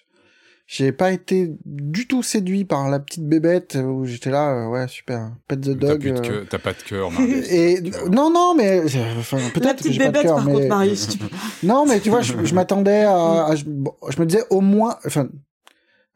J'ai 0.68 0.92
pas 0.92 1.10
été 1.12 1.54
du 1.66 2.06
tout 2.06 2.22
séduit 2.22 2.64
par 2.64 2.88
la 2.88 2.98
petite 2.98 3.26
bébête 3.28 3.76
où 3.84 4.06
j'étais 4.06 4.30
là, 4.30 4.52
euh, 4.54 4.68
ouais, 4.70 4.88
super, 4.88 5.32
pet 5.46 5.60
the 5.60 5.70
dog. 5.70 6.06
euh, 6.06 6.44
t'as 6.48 6.58
pas 6.60 6.72
de 6.72 6.82
cœur, 6.82 7.10
et 7.50 7.82
non, 8.10 8.30
non, 8.30 8.54
mais 8.56 8.80
enfin, 9.18 9.38
la 9.38 9.50
peut-être 9.50 9.72
que 9.78 9.82
petite 9.82 9.92
j'ai 9.92 9.98
pas 9.98 10.06
de 10.06 10.10
bébête 10.12 10.22
cœur, 10.28 10.36
par 10.36 10.44
mais 10.46 10.52
contre 10.54 10.68
Marius 10.68 11.08
tu- 11.08 11.18
non, 11.66 11.84
mais 11.84 12.00
tu 12.00 12.08
vois, 12.08 12.22
je, 12.22 12.42
je 12.44 12.54
m'attendais 12.54 13.02
à, 13.02 13.46
à- 13.48 13.54
je, 13.56 13.64
bon, 13.66 13.92
je 14.08 14.18
me 14.18 14.24
disais 14.24 14.44
au 14.48 14.62
moins, 14.62 14.96
enfin, 15.04 15.28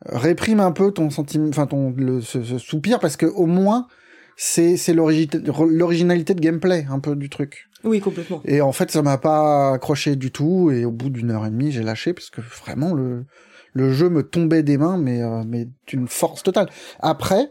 réprime 0.05 0.61
un 0.61 0.73
peu 0.73 0.93
ton 0.93 1.11
sentiment, 1.11 1.49
enfin 1.49 1.67
ton 1.67 1.91
le, 1.97 2.21
ce, 2.21 2.43
ce 2.43 2.59
soupir 2.59 2.99
parce 3.01 3.17
que 3.17 3.27
au 3.27 3.47
moins 3.47 3.89
c'est 4.37 4.77
c'est 4.77 4.93
l'origi- 4.93 5.31
l'originalité 5.69 6.35
de 6.35 6.41
gameplay 6.41 6.87
un 6.91 7.01
peu 7.01 7.17
du 7.17 7.31
truc. 7.31 7.69
oui 7.85 8.01
complètement 8.01 8.43
Et 8.45 8.61
en 8.61 8.73
fait, 8.73 8.91
ça 8.91 9.01
m'a 9.03 9.17
pas 9.17 9.73
accroché 9.73 10.15
du 10.17 10.31
tout. 10.31 10.71
Et 10.71 10.85
au 10.85 10.91
bout 10.91 11.09
d'une 11.09 11.31
heure 11.31 11.47
et 11.47 11.51
demie, 11.51 11.73
j'ai 11.73 11.83
lâché 11.83 12.13
parce 12.13 12.29
que 12.31 12.41
vraiment 12.43 12.93
le 12.95 13.25
le 13.73 13.93
jeu 13.93 14.09
me 14.11 14.23
tombait 14.23 14.63
des 14.63 14.77
mains, 14.79 14.99
mais 14.99 15.23
euh, 15.23 15.43
mais 15.47 15.69
d'une 15.87 16.09
force 16.09 16.43
totale. 16.43 16.69
Après, 17.01 17.51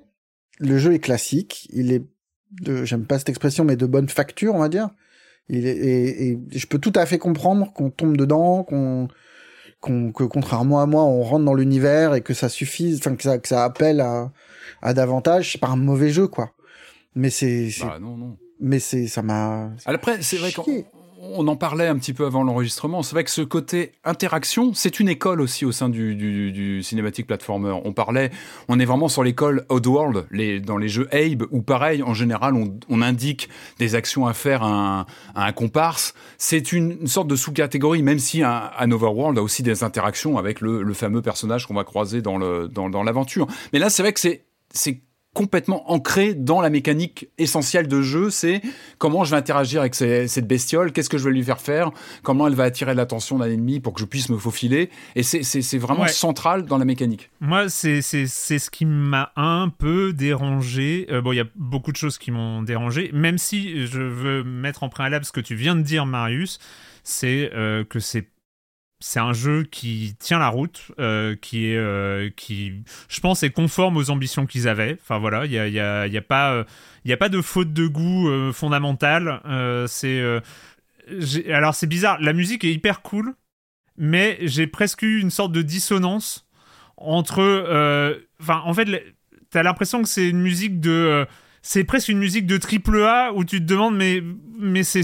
le 0.60 0.78
jeu 0.78 0.94
est 0.94 1.00
classique. 1.00 1.68
Il 1.74 1.92
est 1.92 2.04
de, 2.62 2.84
j'aime 2.86 3.06
pas 3.06 3.18
cette 3.20 3.30
expression, 3.30 3.64
mais 3.66 3.76
de 3.76 3.86
bonne 3.86 4.08
facture, 4.10 4.54
on 4.56 4.60
va 4.60 4.70
dire. 4.70 4.90
Il 5.50 5.66
est, 5.68 5.76
et, 5.78 6.32
et 6.32 6.40
je 6.52 6.68
peux 6.68 6.80
tout 6.80 6.94
à 6.96 7.06
fait 7.06 7.18
comprendre 7.18 7.74
qu'on 7.74 7.90
tombe 7.92 8.18
dedans, 8.18 8.64
qu'on 8.64 9.08
que 9.86 10.24
contrairement 10.24 10.82
à 10.82 10.86
moi, 10.86 11.04
on 11.04 11.22
rentre 11.24 11.46
dans 11.46 11.54
l'univers 11.54 12.14
et 12.16 12.22
que 12.22 12.34
ça 12.34 12.50
suffise, 12.50 13.00
enfin 13.00 13.16
que 13.16 13.24
ça 13.24 13.38
que 13.38 13.48
ça 13.48 13.64
appelle 13.64 14.02
à 14.02 14.32
à 14.82 14.94
davantage. 14.94 15.52
C'est 15.54 15.62
pas 15.62 15.68
un 15.70 15.76
mauvais 15.78 16.10
jeu, 16.10 16.28
quoi. 16.28 16.52
Mais 17.16 17.30
c'est 17.30 17.70
Bah, 17.82 17.98
non, 18.00 18.18
non. 18.18 18.38
mais 18.60 18.80
c'est 18.80 19.08
ça 19.08 19.22
m'a 19.22 19.70
Après, 19.86 20.22
c'est 20.22 20.38
vrai 20.38 20.52
Chier. 20.52 20.86
On 21.22 21.48
en 21.48 21.56
parlait 21.56 21.88
un 21.88 21.98
petit 21.98 22.14
peu 22.14 22.26
avant 22.26 22.44
l'enregistrement. 22.44 23.04
C'est 23.04 23.14
vrai 23.14 23.24
que 23.24 23.30
ce 23.30 23.42
côté 23.42 23.94
interaction, 24.04 24.74
c'est 24.74 25.00
une 25.00 25.10
école 25.10 25.42
aussi 25.42 25.66
au 25.66 25.72
sein 25.72 25.90
du, 25.90 26.82
cinématique 26.84 27.28
platformer. 27.28 27.72
On 27.84 27.94
parlait, 27.94 28.32
on 28.68 28.80
est 28.80 28.86
vraiment 28.86 29.08
sur 29.08 29.24
l'école 29.24 29.66
Oddworld, 29.70 30.26
les, 30.32 30.60
dans 30.60 30.78
les 30.78 30.90
jeux 30.90 31.08
Abe, 31.14 31.44
où 31.52 31.62
pareil, 31.62 32.04
en 32.04 32.14
général, 32.14 32.54
on, 32.56 33.02
indique 33.02 33.50
des 33.78 33.94
actions 33.94 34.26
à 34.26 34.34
faire 34.34 34.64
à 34.64 35.06
un, 35.36 35.52
comparse. 35.52 36.14
C'est 36.38 36.72
une, 36.72 37.08
sorte 37.08 37.28
de 37.28 37.36
sous-catégorie, 37.36 38.02
même 38.02 38.20
si 38.20 38.42
un, 38.42 38.72
un 38.78 38.92
Overworld 38.92 39.38
a 39.38 39.44
aussi 39.44 39.64
des 39.64 39.84
interactions 39.84 40.38
avec 40.38 40.62
le, 40.62 40.94
fameux 40.94 41.22
personnage 41.22 41.68
qu'on 41.68 41.74
va 41.74 41.84
croiser 41.84 42.22
dans 42.22 42.38
l'aventure. 43.04 43.48
Mais 43.74 43.80
là, 43.80 43.90
c'est 43.90 44.02
vrai 44.02 44.14
que 44.14 44.20
c'est 44.20 44.46
complètement 45.36 45.92
ancré 45.92 46.34
dans 46.34 46.62
la 46.62 46.70
mécanique 46.70 47.28
essentielle 47.38 47.88
de 47.88 48.02
jeu, 48.02 48.30
c'est 48.30 48.62
comment 48.98 49.24
je 49.26 49.32
vais 49.32 49.38
interagir 49.38 49.82
avec 49.82 49.94
ces- 49.94 50.28
cette 50.28 50.48
bestiole, 50.48 50.92
qu'est-ce 50.94 51.10
que 51.10 51.18
je 51.18 51.26
vais 51.26 51.32
lui 51.36 51.44
faire 51.44 51.60
faire, 51.60 51.92
comment 52.24 52.48
elle 52.48 52.56
va 52.56 52.64
attirer 52.64 52.96
l'attention 52.96 53.38
d'un 53.38 53.50
ennemi 53.52 53.80
pour 53.82 53.94
que 53.94 54.00
je 54.00 54.06
puisse 54.06 54.30
me 54.30 54.38
faufiler. 54.38 54.90
Et 55.16 55.24
c'est- 55.24 55.78
vraiment 55.78 56.04
Ouais. 56.04 56.08
central 56.08 56.64
dans 56.66 56.78
la 56.78 56.86
mécanique. 56.86 57.30
Moi, 57.42 57.68
c'est 57.70 58.02
ce 58.02 58.70
qui 58.70 58.86
m'a 58.86 59.32
un 59.36 59.68
peu 59.70 60.14
dérangé. 60.14 61.06
Euh, 61.12 61.22
bon, 61.22 61.34
il 61.34 61.36
y 61.36 61.42
a 61.42 61.48
beaucoup 61.56 61.92
de 61.92 61.98
choses 61.98 62.18
qui 62.18 62.32
m'ont 62.32 62.64
dérangé, 62.64 63.12
même 63.14 63.38
si 63.38 63.86
je 63.86 64.02
veux 64.02 64.44
mettre 64.44 64.84
en 64.84 64.90
préalable 64.90 65.26
ce 65.26 65.32
que 65.34 65.42
tu 65.42 65.54
viens 65.56 65.76
de 65.76 65.82
dire, 65.82 66.06
Marius, 66.06 66.60
c'est 67.04 67.52
euh, 67.54 67.84
que 67.84 68.00
c'est 68.00 68.30
c'est 69.08 69.20
un 69.20 69.34
jeu 69.34 69.62
qui 69.70 70.16
tient 70.18 70.40
la 70.40 70.48
route, 70.48 70.82
euh, 70.98 71.36
qui 71.36 71.68
est 71.68 71.78
euh, 71.78 72.32
qui, 72.36 72.74
je 73.08 73.20
pense, 73.20 73.44
est 73.44 73.52
conforme 73.52 73.98
aux 73.98 74.10
ambitions 74.10 74.48
qu'ils 74.48 74.68
avaient. 74.68 74.98
Enfin 75.00 75.20
voilà, 75.20 75.46
il 75.46 75.52
y 75.52 75.60
a 75.60 75.66
a 75.66 76.08
y 76.08 76.18
a 76.18 76.22
pas 76.24 76.54
euh, 76.54 76.64
il 77.04 77.14
a 77.14 77.18
pas 77.18 77.30
de 77.30 77.40
faute 77.40 77.72
de 77.72 77.86
goût 77.86 78.52
fondamentale. 78.52 79.42
C'est 79.88 80.24
alors 81.54 81.76
c'est 81.76 81.86
bizarre, 81.86 82.18
la 82.20 82.34
musique 82.34 82.64
est 82.64 82.74
hyper 82.74 83.04
cool, 83.04 83.36
mais 83.96 84.40
j'ai 84.42 84.66
presque 84.66 85.04
eu 85.04 85.20
une 85.20 85.30
sorte 85.30 85.52
de 85.52 85.62
dissonance 85.62 86.48
entre. 86.98 87.44
Enfin, 88.42 88.64
en 88.66 88.74
fait, 88.74 88.88
t'as 89.52 89.62
l'impression 89.62 90.02
que 90.02 90.10
c'est 90.10 90.28
une 90.28 90.42
musique 90.42 90.80
de. 90.80 91.28
Euh, 91.66 91.68
c'est 91.68 91.84
presque 91.84 92.10
une 92.10 92.20
musique 92.20 92.46
de 92.46 92.58
triple 92.58 93.02
A 93.04 93.32
où 93.34 93.44
tu 93.44 93.60
te 93.60 93.66
demandes, 93.66 93.96
mais, 93.98 94.22
mais 94.60 94.84
c'est. 94.84 95.02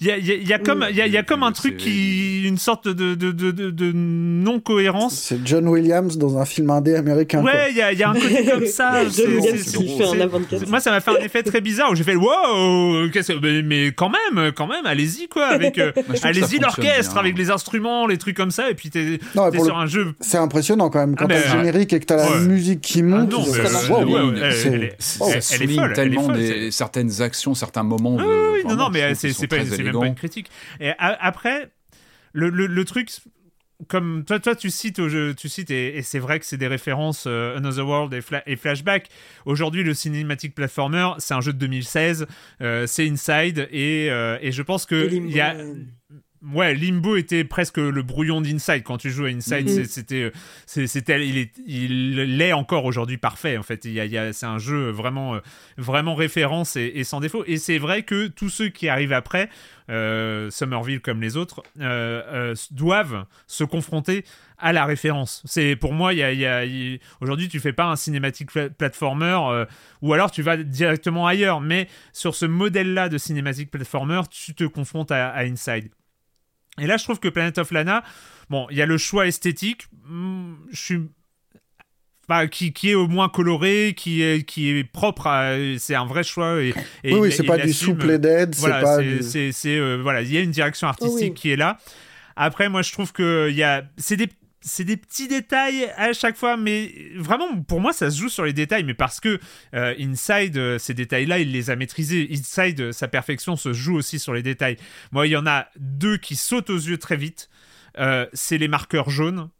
Il 0.00 0.06
y 0.06 0.10
a, 0.10 0.16
il 0.18 0.26
y 0.26 0.32
a- 0.32 0.34
il 0.34 0.48
y 0.48 0.52
a 0.52 0.58
comme, 0.58 0.84
il 0.90 0.96
y 0.96 1.00
a, 1.00 1.06
y 1.06 1.16
a 1.16 1.22
comme 1.22 1.42
un 1.42 1.52
truc 1.52 1.76
qui. 1.76 2.42
Une 2.44 2.58
sorte 2.58 2.88
de, 2.88 3.14
de, 3.14 3.32
de, 3.32 3.50
de, 3.50 3.70
de 3.70 3.92
non-cohérence. 3.92 5.14
C'est 5.14 5.38
John 5.44 5.66
Williams 5.68 6.18
dans 6.18 6.38
un 6.38 6.44
film 6.44 6.70
indé 6.70 6.94
américain. 6.96 7.42
Ouais, 7.42 7.70
il 7.70 7.76
y 7.76 7.82
a, 7.82 7.92
il 7.92 7.98
y 7.98 8.02
a 8.02 8.10
un 8.10 8.14
côté 8.14 8.44
comme 8.44 8.66
ça. 8.78 9.02
John 9.08 9.34
Williams 9.34 9.62
qui 9.62 9.96
fait 9.96 10.04
un 10.04 10.28
moi, 10.68 10.80
ça 10.80 10.90
m'a 10.90 11.00
fait 11.00 11.10
un 11.10 11.24
effet 11.24 11.42
très 11.42 11.60
bizarre 11.60 11.90
où 11.90 11.94
j'ai 11.94 12.04
fait 12.04 12.14
wow, 12.16 13.06
mais, 13.42 13.62
mais 13.62 13.86
quand 13.92 14.10
même, 14.10 14.52
quand 14.52 14.66
même, 14.66 14.86
allez-y 14.86 15.28
quoi, 15.28 15.46
avec 15.46 15.78
euh, 15.78 15.92
allez-y 16.22 16.58
l'orchestre 16.58 17.16
avec 17.16 17.36
les 17.38 17.50
instruments, 17.50 18.06
les 18.06 18.18
trucs 18.18 18.36
comme 18.36 18.50
ça, 18.50 18.70
et 18.70 18.74
puis 18.74 18.90
t'es 18.90 19.18
Non, 19.34 19.50
pour 19.50 19.64
sur 19.64 19.74
le- 19.76 19.80
un 19.82 19.86
jeu. 19.86 20.14
C'est 20.20 20.38
impressionnant 20.38 20.90
quand 20.90 20.98
même. 21.00 21.16
Quand 21.16 21.26
Ah, 21.30 21.34
t'as 21.34 21.54
le 21.54 21.58
générique 21.64 21.92
et 21.92 22.00
que 22.00 22.04
t'as 22.06 22.16
la 22.28 22.40
musique 22.40 22.80
qui 22.80 23.00
Ah 23.00 23.02
monte. 23.04 23.32
non, 23.32 23.44
mais, 23.52 23.58
euh, 23.60 23.88
wow, 23.88 24.04
ouais, 24.04 24.20
ouais, 24.20 24.40
elle- 24.42 24.72
elle 24.74 24.94
elle- 25.60 25.63
souligne 25.66 25.80
folle, 25.80 25.92
tellement 25.94 26.22
folle, 26.24 26.36
des- 26.36 26.46
c'est- 26.48 26.70
certaines 26.70 27.22
actions, 27.22 27.54
certains 27.54 27.82
moments. 27.82 28.16
Ah 28.18 28.22
de- 28.22 28.28
oui, 28.28 28.60
oui, 28.64 28.68
non, 28.68 28.76
non, 28.76 28.90
mais 28.90 29.14
c'est 29.14 29.82
même 29.84 29.92
pas 30.00 30.06
une 30.06 30.14
critique. 30.14 30.50
Et 30.80 30.90
a- 30.90 31.18
après, 31.20 31.70
le, 32.32 32.48
le, 32.50 32.66
le 32.66 32.84
truc, 32.84 33.10
comme 33.88 34.24
toi, 34.24 34.38
toi 34.40 34.54
tu 34.54 34.70
cites, 34.70 34.98
au 35.00 35.08
jeu- 35.08 35.34
tu 35.34 35.48
cites, 35.48 35.70
et, 35.70 35.96
et 35.96 36.02
c'est 36.02 36.18
vrai 36.20 36.38
que 36.38 36.46
c'est 36.46 36.56
des 36.56 36.68
références 36.68 37.24
euh, 37.26 37.56
Another 37.56 37.86
World 37.86 38.14
et, 38.14 38.20
Fla- 38.20 38.42
et 38.46 38.56
Flashback. 38.56 39.08
Aujourd'hui, 39.46 39.82
le 39.82 39.94
cinématique 39.94 40.54
platformer, 40.54 41.10
c'est 41.18 41.34
un 41.34 41.40
jeu 41.40 41.52
de 41.52 41.58
2016, 41.58 42.26
euh, 42.62 42.86
c'est 42.86 43.06
Inside, 43.08 43.68
et, 43.72 44.08
euh, 44.10 44.38
et 44.40 44.52
je 44.52 44.62
pense 44.62 44.86
que 44.86 44.94
Et 44.94 45.08
Limbo, 45.10 45.28
il 45.28 45.34
y 45.36 45.40
a, 45.40 45.54
Ouais, 46.52 46.74
Limbo 46.74 47.16
était 47.16 47.44
presque 47.44 47.78
le 47.78 48.02
brouillon 48.02 48.40
d'Inside. 48.40 48.82
Quand 48.82 48.98
tu 48.98 49.10
joues 49.10 49.24
à 49.24 49.28
Inside, 49.28 49.66
c'est- 49.68 49.84
c'était, 49.86 50.22
euh, 50.24 50.30
c'était, 50.66 51.26
il 51.26 51.38
est, 51.38 51.52
il 51.66 52.36
l'est 52.36 52.52
encore 52.52 52.84
aujourd'hui 52.84 53.16
parfait. 53.16 53.56
En 53.56 53.62
fait, 53.62 53.84
il 53.84 53.92
y 53.92 54.00
a, 54.00 54.04
il 54.04 54.12
y 54.12 54.18
a- 54.18 54.32
c'est 54.32 54.44
un 54.46 54.58
jeu 54.58 54.90
vraiment, 54.90 55.36
euh, 55.36 55.38
vraiment 55.78 56.14
référence 56.14 56.76
et, 56.76 56.92
et 56.96 57.04
sans 57.04 57.20
défaut. 57.20 57.44
Et 57.46 57.56
c'est 57.56 57.78
vrai 57.78 58.02
que 58.02 58.26
tous 58.26 58.50
ceux 58.50 58.68
qui 58.68 58.88
arrivent 58.88 59.12
après, 59.14 59.48
euh, 59.90 60.50
Somerville 60.50 61.00
comme 61.00 61.20
les 61.22 61.36
autres, 61.36 61.62
euh, 61.80 62.22
euh, 62.26 62.54
doivent 62.72 63.24
se 63.46 63.64
confronter 63.64 64.24
à 64.58 64.72
la 64.72 64.84
référence. 64.84 65.42
C'est 65.46 65.76
pour 65.76 65.92
moi, 65.92 66.12
il 66.14 66.18
y 66.18 66.22
a, 66.22 66.64
y 66.64 67.00
aujourd'hui, 67.20 67.48
tu 67.48 67.58
fais 67.60 67.72
pas 67.72 67.84
un 67.86 67.96
cinématique 67.96 68.52
pla- 68.52 68.70
platformer, 68.70 69.38
ou 70.02 70.12
alors 70.12 70.30
tu 70.30 70.42
vas 70.42 70.56
directement 70.56 71.26
ailleurs. 71.26 71.60
Mais 71.60 71.88
sur 72.12 72.34
ce 72.34 72.46
modèle-là 72.46 73.08
de 73.08 73.18
cinématique 73.18 73.70
platformer, 73.70 74.20
tu 74.30 74.54
te 74.54 74.64
confrontes 74.64 75.10
à, 75.10 75.28
à 75.30 75.44
Inside. 75.44 75.88
Et 76.80 76.86
là, 76.86 76.96
je 76.96 77.04
trouve 77.04 77.20
que 77.20 77.28
Planet 77.28 77.58
of 77.58 77.70
Lana, 77.70 78.02
bon, 78.50 78.66
il 78.70 78.76
y 78.76 78.82
a 78.82 78.86
le 78.86 78.98
choix 78.98 79.26
esthétique, 79.26 79.86
hmm, 80.08 80.54
je 80.70 80.76
suis. 80.80 81.00
Enfin, 82.26 82.46
qui, 82.46 82.72
qui 82.72 82.88
est 82.90 82.94
au 82.94 83.06
moins 83.06 83.28
coloré, 83.28 83.92
qui 83.94 84.22
est, 84.22 84.44
qui 84.48 84.70
est 84.70 84.84
propre, 84.84 85.26
à- 85.26 85.56
c'est 85.78 85.94
un 85.94 86.06
vrai 86.06 86.22
choix. 86.24 86.62
Et, 86.62 86.72
et 87.04 87.12
Oui, 87.12 87.20
oui, 87.20 87.32
c'est 87.32 87.42
il 87.42 87.46
pas 87.46 87.58
du 87.58 87.72
souple 87.74 88.10
et 88.10 88.18
d'aide, 88.18 88.54
c'est 88.54 88.60
voilà, 88.62 88.80
pas 88.80 88.96
c'est, 88.96 89.02
du... 89.04 89.22
c'est- 89.22 89.52
c'est, 89.52 89.76
euh, 89.78 89.96
voilà, 90.02 90.22
il 90.22 90.32
y 90.32 90.38
a 90.38 90.40
une 90.40 90.50
direction 90.50 90.88
artistique 90.88 91.20
oui. 91.20 91.34
qui 91.34 91.50
est 91.50 91.56
là. 91.56 91.76
Après, 92.34 92.70
moi, 92.70 92.80
je 92.80 92.92
trouve 92.92 93.12
que 93.12 93.48
il 93.50 93.56
y 93.56 93.62
a, 93.62 93.84
c'est 93.98 94.16
des, 94.16 94.28
c'est 94.64 94.84
des 94.84 94.96
petits 94.96 95.28
détails 95.28 95.92
à 95.96 96.12
chaque 96.14 96.36
fois, 96.36 96.56
mais 96.56 97.10
vraiment, 97.16 97.60
pour 97.62 97.80
moi, 97.80 97.92
ça 97.92 98.10
se 98.10 98.18
joue 98.18 98.30
sur 98.30 98.44
les 98.44 98.54
détails, 98.54 98.82
mais 98.82 98.94
parce 98.94 99.20
que 99.20 99.38
euh, 99.74 99.94
Inside, 100.00 100.56
euh, 100.56 100.78
ces 100.78 100.94
détails-là, 100.94 101.38
il 101.38 101.52
les 101.52 101.68
a 101.68 101.76
maîtrisés. 101.76 102.28
Inside, 102.32 102.80
euh, 102.80 102.92
sa 102.92 103.06
perfection 103.06 103.56
se 103.56 103.74
joue 103.74 103.94
aussi 103.94 104.18
sur 104.18 104.32
les 104.32 104.42
détails. 104.42 104.78
Moi, 105.12 105.26
il 105.26 105.30
y 105.30 105.36
en 105.36 105.46
a 105.46 105.68
deux 105.76 106.16
qui 106.16 106.34
sautent 106.34 106.70
aux 106.70 106.78
yeux 106.78 106.98
très 106.98 107.16
vite. 107.16 107.50
C'est 108.32 108.58
les 108.58 108.66
marqueurs 108.66 109.08
jaunes. 109.08 109.50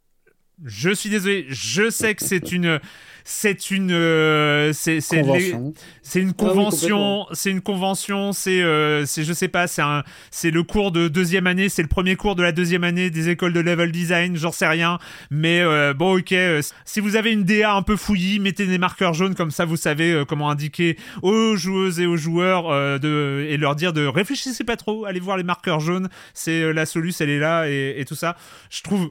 Je 0.64 0.90
suis 0.90 1.10
désolé, 1.10 1.46
je 1.48 1.90
sais 1.90 2.14
que 2.14 2.22
c'est 2.24 2.52
une, 2.52 2.78
c'est 3.24 3.72
une, 3.72 3.90
euh, 3.90 4.72
c'est, 4.72 5.00
c'est 5.00 5.16
les- 5.16 5.22
Convention. 5.50 5.74
c'est 6.02 6.20
une 6.20 6.28
Ah 6.38 6.44
oui, 6.44 7.26
c'est 7.32 7.50
une 7.50 7.60
convention, 7.60 8.32
c'est, 8.32 8.62
euh, 8.62 9.04
c'est, 9.04 9.24
je 9.24 9.32
sais 9.32 9.48
pas, 9.48 9.66
c'est 9.66 9.82
un, 9.82 10.04
c'est 10.30 10.52
le 10.52 10.62
cours 10.62 10.92
de 10.92 11.08
deuxième 11.08 11.48
année, 11.48 11.68
c'est 11.68 11.82
le 11.82 11.88
premier 11.88 12.14
cours 12.14 12.36
de 12.36 12.42
la 12.44 12.52
deuxième 12.52 12.84
année 12.84 13.10
des 13.10 13.30
écoles 13.30 13.52
de 13.52 13.58
level 13.58 13.90
design, 13.90 14.36
j'en 14.36 14.52
sais 14.52 14.68
rien, 14.68 15.00
mais 15.28 15.60
euh, 15.60 15.92
bon, 15.92 16.18
ok, 16.18 16.30
euh, 16.32 16.62
si 16.84 17.00
vous 17.00 17.16
avez 17.16 17.32
une 17.32 17.42
DA 17.42 17.74
un 17.74 17.82
peu 17.82 17.96
fouillie, 17.96 18.38
mettez 18.38 18.66
des 18.66 18.78
marqueurs 18.78 19.12
jaunes 19.12 19.34
comme 19.34 19.50
ça, 19.50 19.64
vous 19.64 19.76
savez 19.76 20.12
euh, 20.12 20.24
comment 20.24 20.50
indiquer 20.50 20.96
aux 21.22 21.56
joueuses 21.56 21.98
et 21.98 22.06
aux 22.06 22.16
joueurs 22.16 22.70
euh, 22.70 22.98
de 22.98 23.44
et 23.48 23.56
leur 23.56 23.74
dire 23.74 23.92
de 23.92 24.06
réfléchissez 24.06 24.62
pas 24.62 24.76
trop, 24.76 25.04
allez 25.04 25.18
voir 25.20 25.36
les 25.36 25.42
marqueurs 25.42 25.80
jaunes, 25.80 26.08
c'est 26.32 26.72
la 26.72 26.86
soluce, 26.86 27.20
elle 27.20 27.30
est 27.30 27.40
là 27.40 27.68
et, 27.68 27.96
et 27.98 28.04
tout 28.04 28.14
ça. 28.14 28.36
Je 28.70 28.82
trouve, 28.82 29.10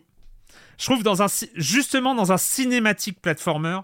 je 0.83 0.89
trouve 0.89 1.03
dans 1.03 1.21
un, 1.21 1.29
ci- 1.29 1.49
justement 1.55 2.13
dans 2.13 2.33
un 2.33 2.37
cinématique 2.37 3.21
platformer. 3.21 3.79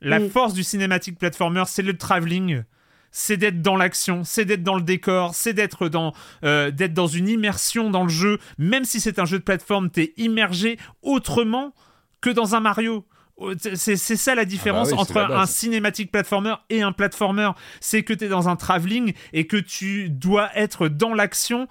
La 0.00 0.18
Mm. 0.18 0.30
force 0.30 0.54
du 0.54 0.64
cinématique 0.64 1.18
platformer, 1.18 1.64
c'est 1.66 1.82
le 1.82 1.94
travelling, 1.96 2.62
c'est 3.10 3.36
d'être 3.36 3.60
dans 3.60 3.76
l'action, 3.76 4.24
c'est 4.24 4.46
d'être 4.46 4.62
dans 4.62 4.74
le 4.76 4.80
décor, 4.82 5.34
c'est 5.34 5.52
d'être 5.52 5.90
dans, 5.90 6.14
euh, 6.44 6.70
d'être 6.70 6.94
dans 6.94 7.06
une 7.06 7.28
immersion 7.28 7.90
dans 7.90 8.04
le 8.04 8.08
jeu. 8.08 8.38
Même 8.56 8.84
si 8.86 8.98
c'est 8.98 9.18
un 9.18 9.26
jeu 9.26 9.38
de 9.38 9.44
plateforme, 9.44 9.90
t'es 9.90 10.14
immergé 10.16 10.78
autrement 11.02 11.74
que 12.22 12.30
dans 12.30 12.54
un 12.54 12.60
Mario. 12.60 13.06
Oh, 13.36 13.52
C'est 13.74 13.96
c'est 13.96 14.16
ça 14.16 14.34
la 14.34 14.44
différence 14.44 14.88
oui, 14.88 14.94
c'est 14.94 15.00
entre 15.00 15.18
la 15.20 15.40
un 15.40 15.46
cinématique 15.46 16.10
platformer 16.12 16.54
et 16.70 16.82
un 16.82 16.92
platformer. 16.92 17.50
C'est 17.80 18.02
que 18.04 18.12
tu 18.14 18.24
es 18.24 18.28
dans 18.28 18.48
un 18.48 18.56
travelling 18.56 19.12
et 19.32 19.46
que 19.46 19.56
tu 19.56 20.08
dois 20.10 20.48
être 20.54 20.88
dans 20.88 21.14
l'action 21.14 21.66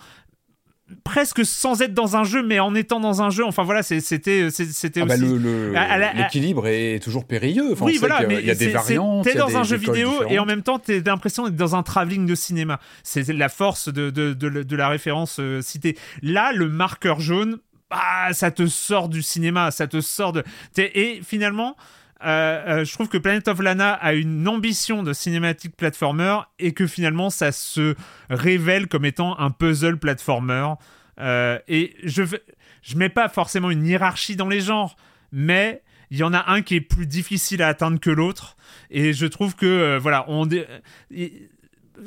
presque 1.03 1.45
sans 1.45 1.81
être 1.81 1.93
dans 1.93 2.15
un 2.15 2.23
jeu, 2.23 2.43
mais 2.43 2.59
en 2.59 2.73
étant 2.75 2.99
dans 2.99 3.21
un 3.21 3.29
jeu. 3.29 3.43
Enfin 3.45 3.63
voilà, 3.63 3.83
c'était 3.83 3.99
c'était 4.49 4.49
Ah 5.01 5.05
bah, 5.05 5.15
aussi. 5.15 5.23
à- 5.75 6.13
L'équilibre 6.13 6.67
est 6.67 6.99
toujours 7.01 7.25
périlleux. 7.25 7.73
Enfin, 7.73 7.85
oui, 7.85 7.97
voilà, 7.97 8.17
qu'il 8.17 8.23
y 8.23 8.25
a- 8.25 8.27
mais 8.35 8.41
il 8.41 8.47
y 8.47 8.51
a 8.51 8.55
des 8.55 8.67
variantes. 8.69 9.23
T'es 9.25 9.35
dans 9.35 9.47
des 9.47 9.55
un 9.55 9.63
jeu 9.63 9.77
vidéo 9.77 10.11
et 10.29 10.39
en 10.39 10.45
même 10.45 10.63
temps, 10.63 10.79
t'as 10.79 10.99
l'impression 11.05 11.45
d'être 11.45 11.55
dans 11.55 11.75
un 11.75 11.83
travelling 11.83 12.25
de 12.25 12.35
cinéma. 12.35 12.79
C'est 13.03 13.27
la 13.33 13.49
force 13.49 13.89
de, 13.89 14.09
de, 14.09 14.33
de, 14.33 14.63
de 14.63 14.75
la 14.75 14.87
référence 14.89 15.37
euh, 15.39 15.61
citée. 15.61 15.97
Là, 16.21 16.51
le 16.53 16.67
marqueur 16.69 17.19
jaune, 17.19 17.59
ah, 17.89 18.29
ça 18.33 18.51
te 18.51 18.67
sort 18.67 19.09
du 19.09 19.21
cinéma, 19.21 19.71
ça 19.71 19.87
te 19.87 20.01
sort 20.01 20.33
de. 20.33 20.43
t'es- 20.73 20.91
Et 20.97 21.21
finalement. 21.25 21.75
Euh, 22.23 22.63
euh, 22.67 22.85
je 22.85 22.93
trouve 22.93 23.09
que 23.09 23.17
Planet 23.17 23.47
of 23.47 23.59
Lana 23.59 23.93
a 23.93 24.13
une 24.13 24.47
ambition 24.47 25.03
de 25.03 25.13
cinématique 25.13 25.75
platformer 25.75 26.39
et 26.59 26.73
que 26.73 26.87
finalement 26.87 27.29
ça 27.29 27.51
se 27.51 27.95
révèle 28.29 28.87
comme 28.87 29.05
étant 29.05 29.37
un 29.39 29.49
puzzle 29.49 29.97
platformer. 29.97 30.73
Euh, 31.19 31.57
et 31.67 31.95
je 32.03 32.23
je 32.81 32.97
mets 32.97 33.09
pas 33.09 33.29
forcément 33.29 33.69
une 33.69 33.85
hiérarchie 33.85 34.35
dans 34.35 34.49
les 34.49 34.61
genres, 34.61 34.95
mais 35.31 35.83
il 36.09 36.17
y 36.17 36.23
en 36.23 36.33
a 36.33 36.51
un 36.51 36.61
qui 36.61 36.75
est 36.75 36.81
plus 36.81 37.05
difficile 37.05 37.61
à 37.61 37.67
atteindre 37.67 37.99
que 37.99 38.09
l'autre. 38.09 38.57
Et 38.89 39.13
je 39.13 39.25
trouve 39.27 39.55
que, 39.55 39.97
voilà, 39.97 40.25
on. 40.27 40.49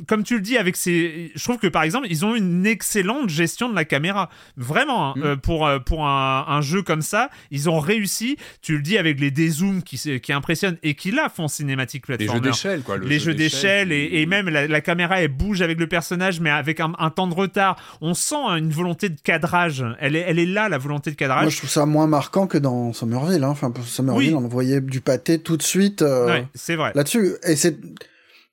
Comme 0.08 0.22
tu 0.24 0.34
le 0.34 0.40
dis, 0.40 0.56
avec 0.58 0.76
ces. 0.76 1.32
Je 1.34 1.42
trouve 1.44 1.58
que 1.58 1.66
par 1.66 1.82
exemple, 1.82 2.06
ils 2.10 2.24
ont 2.24 2.34
une 2.34 2.66
excellente 2.66 3.28
gestion 3.28 3.68
de 3.68 3.74
la 3.74 3.84
caméra. 3.84 4.28
Vraiment, 4.56 5.10
hein, 5.10 5.14
Mm. 5.16 5.22
euh, 5.24 5.36
pour, 5.36 5.66
euh, 5.66 5.78
pour 5.78 6.06
un, 6.06 6.44
un 6.48 6.60
jeu 6.60 6.82
comme 6.82 7.02
ça, 7.02 7.30
ils 7.50 7.68
ont 7.70 7.78
réussi. 7.80 8.36
Tu 8.62 8.76
le 8.76 8.82
dis 8.82 8.98
avec 8.98 9.20
les 9.20 9.30
dézooms 9.30 9.82
qui, 9.82 9.98
qui 10.20 10.32
impressionnent 10.32 10.78
et 10.82 10.94
qui 10.94 11.10
là 11.10 11.28
font 11.28 11.48
cinématique 11.48 12.08
Les 12.08 12.16
platformer 12.16 12.40
jeux 12.44 12.50
d'échelle, 12.50 12.82
quoi. 12.82 12.96
le 12.96 13.06
les 13.06 13.18
jeu 13.18 13.30
jeux 13.30 13.34
d'échelle 13.34 13.92
et, 13.92 14.20
et 14.20 14.26
même 14.26 14.48
la, 14.48 14.66
la 14.66 14.80
caméra 14.80 15.20
elle 15.20 15.28
bouge 15.28 15.62
avec 15.62 15.78
le 15.78 15.86
personnage 15.86 16.40
mais 16.40 16.50
avec 16.50 16.80
un, 16.80 16.92
un 16.98 17.10
temps 17.10 17.26
de 17.26 17.34
retard 17.34 17.76
on 18.00 18.14
sent 18.14 18.34
une 18.58 18.70
volonté 18.70 19.08
de 19.08 19.20
cadrage 19.20 19.84
elle 20.00 20.16
est, 20.16 20.24
elle 20.26 20.38
est 20.38 20.46
là 20.46 20.68
la 20.68 20.78
volonté 20.78 21.10
de 21.10 21.14
Moi, 21.14 21.28
cadrage 21.28 21.52
je 21.52 21.58
trouve 21.58 21.70
ça 21.70 21.86
moins 21.86 22.06
marquant 22.06 22.46
que 22.46 22.58
dans 22.58 22.92
Somerville. 22.92 23.42
Hein. 23.44 23.48
Enfin, 23.48 23.70
pour 23.70 23.84
Somerville, 23.84 24.34
Oui. 24.34 24.42
on 24.44 24.48
voyait 24.48 24.80
du 24.80 25.00
pâté 25.00 25.38
tout 25.38 25.56
de 25.56 25.62
suite 25.62 26.02
euh, 26.02 26.26
Ouais, 26.26 26.46
c'est 26.54 26.76
vrai 26.76 26.92
là-dessus. 26.94 27.32
Et 27.46 27.56
c'est 27.56 27.76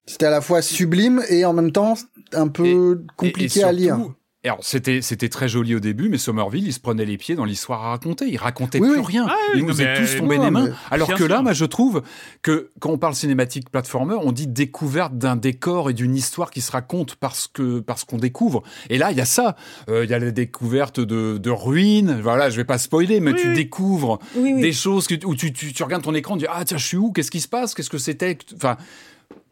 c'était 0.05 0.25
à 0.25 0.31
la 0.31 0.41
fois 0.41 0.61
sublime 0.61 1.21
et 1.29 1.45
en 1.45 1.53
même 1.53 1.71
temps 1.71 1.95
un 2.33 2.47
peu 2.47 3.01
Et- 3.01 3.15
compliqué 3.15 3.59
et 3.59 3.63
à 3.63 3.71
lire. 3.71 3.97
alors, 4.43 4.57
c'était, 4.61 5.01
c'était 5.03 5.29
très 5.29 5.47
joli 5.47 5.75
au 5.75 5.79
début, 5.79 6.09
mais 6.09 6.17
Somerville, 6.17 6.65
il 6.65 6.73
se 6.73 6.79
prenait 6.79 7.05
les 7.05 7.17
pieds 7.17 7.35
dans 7.35 7.45
l'histoire 7.45 7.83
à 7.85 7.89
raconter. 7.91 8.25
Il 8.27 8.37
racontait 8.37 8.79
Oui, 8.79 8.89
plus 8.89 8.97
oui. 8.99 9.05
rien. 9.05 9.27
Ah 9.29 9.35
il 9.55 9.65
nous 9.65 9.81
est 9.81 9.93
tous 9.95 10.17
tombé 10.17 10.39
des 10.39 10.49
mains. 10.49 10.69
mais- 10.69 10.73
Alors 10.89 11.13
que 11.13 11.23
là, 11.23 11.41
moi, 11.43 11.53
je 11.53 11.65
trouve 11.65 12.01
que 12.41 12.71
quand 12.79 12.89
on 12.89 12.97
parle 12.97 13.13
cinématique 13.13 13.69
platformer, 13.69 14.15
on 14.19 14.31
dit 14.31 14.47
découverte 14.47 15.15
d'un 15.17 15.35
décor 15.35 15.89
et 15.91 15.93
d'une 15.93 16.15
histoire 16.15 16.49
qui 16.49 16.61
se 16.61 16.71
raconte 16.71 17.15
parce 17.15 17.47
que, 17.47 17.79
parce 17.81 18.03
qu'on 18.03 18.17
découvre. 18.17 18.63
Et 18.89 18.97
là, 18.97 19.11
il 19.11 19.17
y 19.17 19.21
a 19.21 19.25
ça. 19.25 19.55
Euh, 19.89 20.05
Il 20.05 20.09
y 20.09 20.13
a 20.15 20.19
la 20.19 20.31
découverte 20.31 20.99
de, 20.99 21.37
de 21.37 21.49
ruines. 21.51 22.19
Voilà, 22.23 22.49
je 22.49 22.55
vais 22.57 22.65
pas 22.65 22.79
spoiler, 22.79 23.19
mais 23.19 23.33
Oui, 23.33 23.39
tu 23.41 23.53
découvres 23.53 24.17
Oui, 24.35 24.53
oui. 24.55 24.61
des 24.61 24.73
choses 24.73 25.05
que, 25.07 25.23
où 25.25 25.35
tu, 25.35 25.53
tu, 25.53 25.71
tu 25.73 25.83
regardes 25.83 26.03
ton 26.03 26.15
écran, 26.15 26.33
tu 26.35 26.45
dis 26.45 26.47
ah 26.51 26.65
tiens 26.65 26.77
je 26.77 26.85
suis 26.87 26.97
où, 26.97 27.11
qu'est-ce 27.11 27.29
qui 27.31 27.41
se 27.41 27.47
passe, 27.47 27.75
qu'est-ce 27.75 27.89
que 27.91 27.99
c'était, 27.99 28.37
enfin 28.55 28.77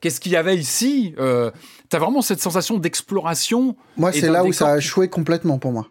qu'est-ce 0.01 0.19
qu'il 0.19 0.31
y 0.31 0.35
avait 0.35 0.57
ici. 0.57 1.13
Euh, 1.19 1.51
T'as 1.89 1.97
vraiment 1.99 2.21
cette 2.21 2.39
sensation 2.39 2.77
d'exploration. 2.77 3.75
Moi, 3.97 4.11
c'est 4.11 4.29
là 4.29 4.43
où 4.43 4.53
ça 4.53 4.73
a 4.73 4.77
échoué 4.77 5.07
complètement 5.09 5.57
pour 5.57 5.71
moi. 5.71 5.87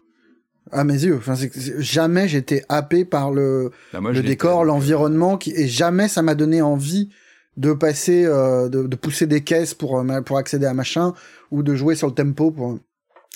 À 0.71 0.83
mes 0.83 1.03
yeux. 1.03 1.17
Enfin, 1.17 1.33
jamais 1.79 2.27
j'étais 2.27 2.63
happé 2.69 3.03
par 3.03 3.31
le, 3.31 3.71
Bah, 3.91 4.01
moi, 4.01 4.11
le 4.11 4.21
décor, 4.21 4.63
l'environnement, 4.65 5.37
qui... 5.37 5.51
et 5.51 5.67
jamais 5.67 6.07
ça 6.07 6.21
m'a 6.21 6.35
donné 6.35 6.61
envie 6.61 7.09
de 7.57 7.73
passer, 7.73 8.23
euh, 8.25 8.69
de, 8.69 8.83
de 8.83 8.95
pousser 8.95 9.25
des 9.25 9.41
caisses 9.43 9.73
pour, 9.73 9.99
euh, 9.99 10.21
pour 10.21 10.37
accéder 10.37 10.67
à 10.67 10.73
machin, 10.73 11.13
ou 11.51 11.63
de 11.63 11.75
jouer 11.75 11.95
sur 11.95 12.07
le 12.07 12.13
tempo 12.13 12.51
pour... 12.51 12.77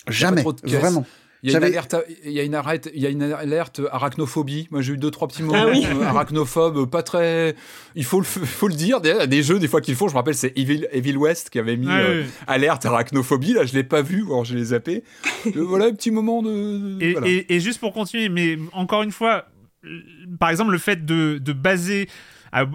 Jamais, 0.08 0.42
trop 0.42 0.54
de 0.54 0.62
caisse. 0.62 0.80
vraiment. 0.80 1.06
Il 1.44 1.52
y 1.52 1.56
a 1.56 1.58
une 1.58 1.64
alerte, 1.66 1.96
il 2.24 2.32
y 2.32 2.40
a 2.40 2.44
une 2.44 2.56
arrête, 2.56 2.90
il 2.96 3.02
y 3.02 3.06
a 3.06 3.10
une 3.10 3.22
alerte 3.22 3.82
arachnophobie. 3.92 4.68
Moi, 4.72 4.82
j'ai 4.82 4.94
eu 4.94 4.98
deux 4.98 5.12
trois 5.12 5.28
petits 5.28 5.44
moments 5.44 5.66
Ah 5.68 5.72
oui. 5.72 5.86
euh, 5.86 6.04
arachnophobe, 6.06 6.90
pas 6.90 7.04
très. 7.04 7.54
Il 7.96 8.06
faut 8.06 8.20
le, 8.20 8.24
faut 8.26 8.68
le 8.70 8.74
dire. 8.76 9.02
Des, 9.02 9.28
des 9.28 9.44
jeux, 9.44 9.60
des 9.60 9.68
fois 9.68 9.82
qu'ils 9.82 9.96
font. 9.96 10.08
Je 10.08 10.14
me 10.14 10.18
rappelle, 10.18 10.36
c'est 10.36 10.58
Evil, 10.58 10.88
Evil 10.94 11.18
West 11.18 11.50
qui 11.50 11.60
avait 11.60 11.76
mis 11.76 11.88
Ouais, 11.88 11.94
euh, 12.02 12.24
alerte 12.48 12.86
arachnophobie. 12.86 13.54
Là, 13.54 13.66
je 13.66 13.74
l'ai 13.74 13.84
pas 13.84 14.02
vu, 14.02 14.24
alors 14.26 14.46
je 14.46 14.56
l'ai 14.56 14.64
zappé. 14.66 15.04
Euh, 15.58 15.62
voilà, 15.62 15.86
un 15.88 15.94
petit 15.94 16.10
moment 16.12 16.42
de. 16.42 16.98
Et, 17.02 17.12
voilà. 17.12 17.28
et- 17.28 17.46
et 17.54 17.60
juste 17.60 17.82
pour 17.82 17.92
continuer, 17.94 18.30
mais 18.30 18.58
encore 18.72 19.04
une 19.04 19.12
fois, 19.12 19.48
euh, 19.84 20.00
par 20.40 20.50
exemple, 20.50 20.72
le 20.72 20.78
fait 20.78 21.06
de, 21.06 21.38
de 21.38 21.52
baser 21.52 22.08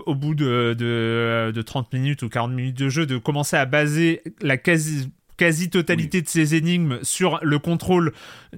au 0.07 0.15
bout 0.15 0.35
de, 0.35 0.75
de, 0.77 1.51
de 1.55 1.63
30 1.63 1.93
minutes 1.95 2.23
ou 2.23 2.29
40 2.29 2.53
minutes 2.53 2.77
de 2.77 2.89
jeu, 2.91 3.07
de 3.07 3.17
commencer 3.17 3.57
à 3.57 3.65
baser 3.65 4.23
la 4.43 4.57
quasi 4.59 5.09
quasi-totalité 5.39 6.21
de 6.21 6.29
ces 6.29 6.55
énigmes 6.55 6.99
sur 7.03 7.39
le 7.43 7.59
contrôle 7.59 8.13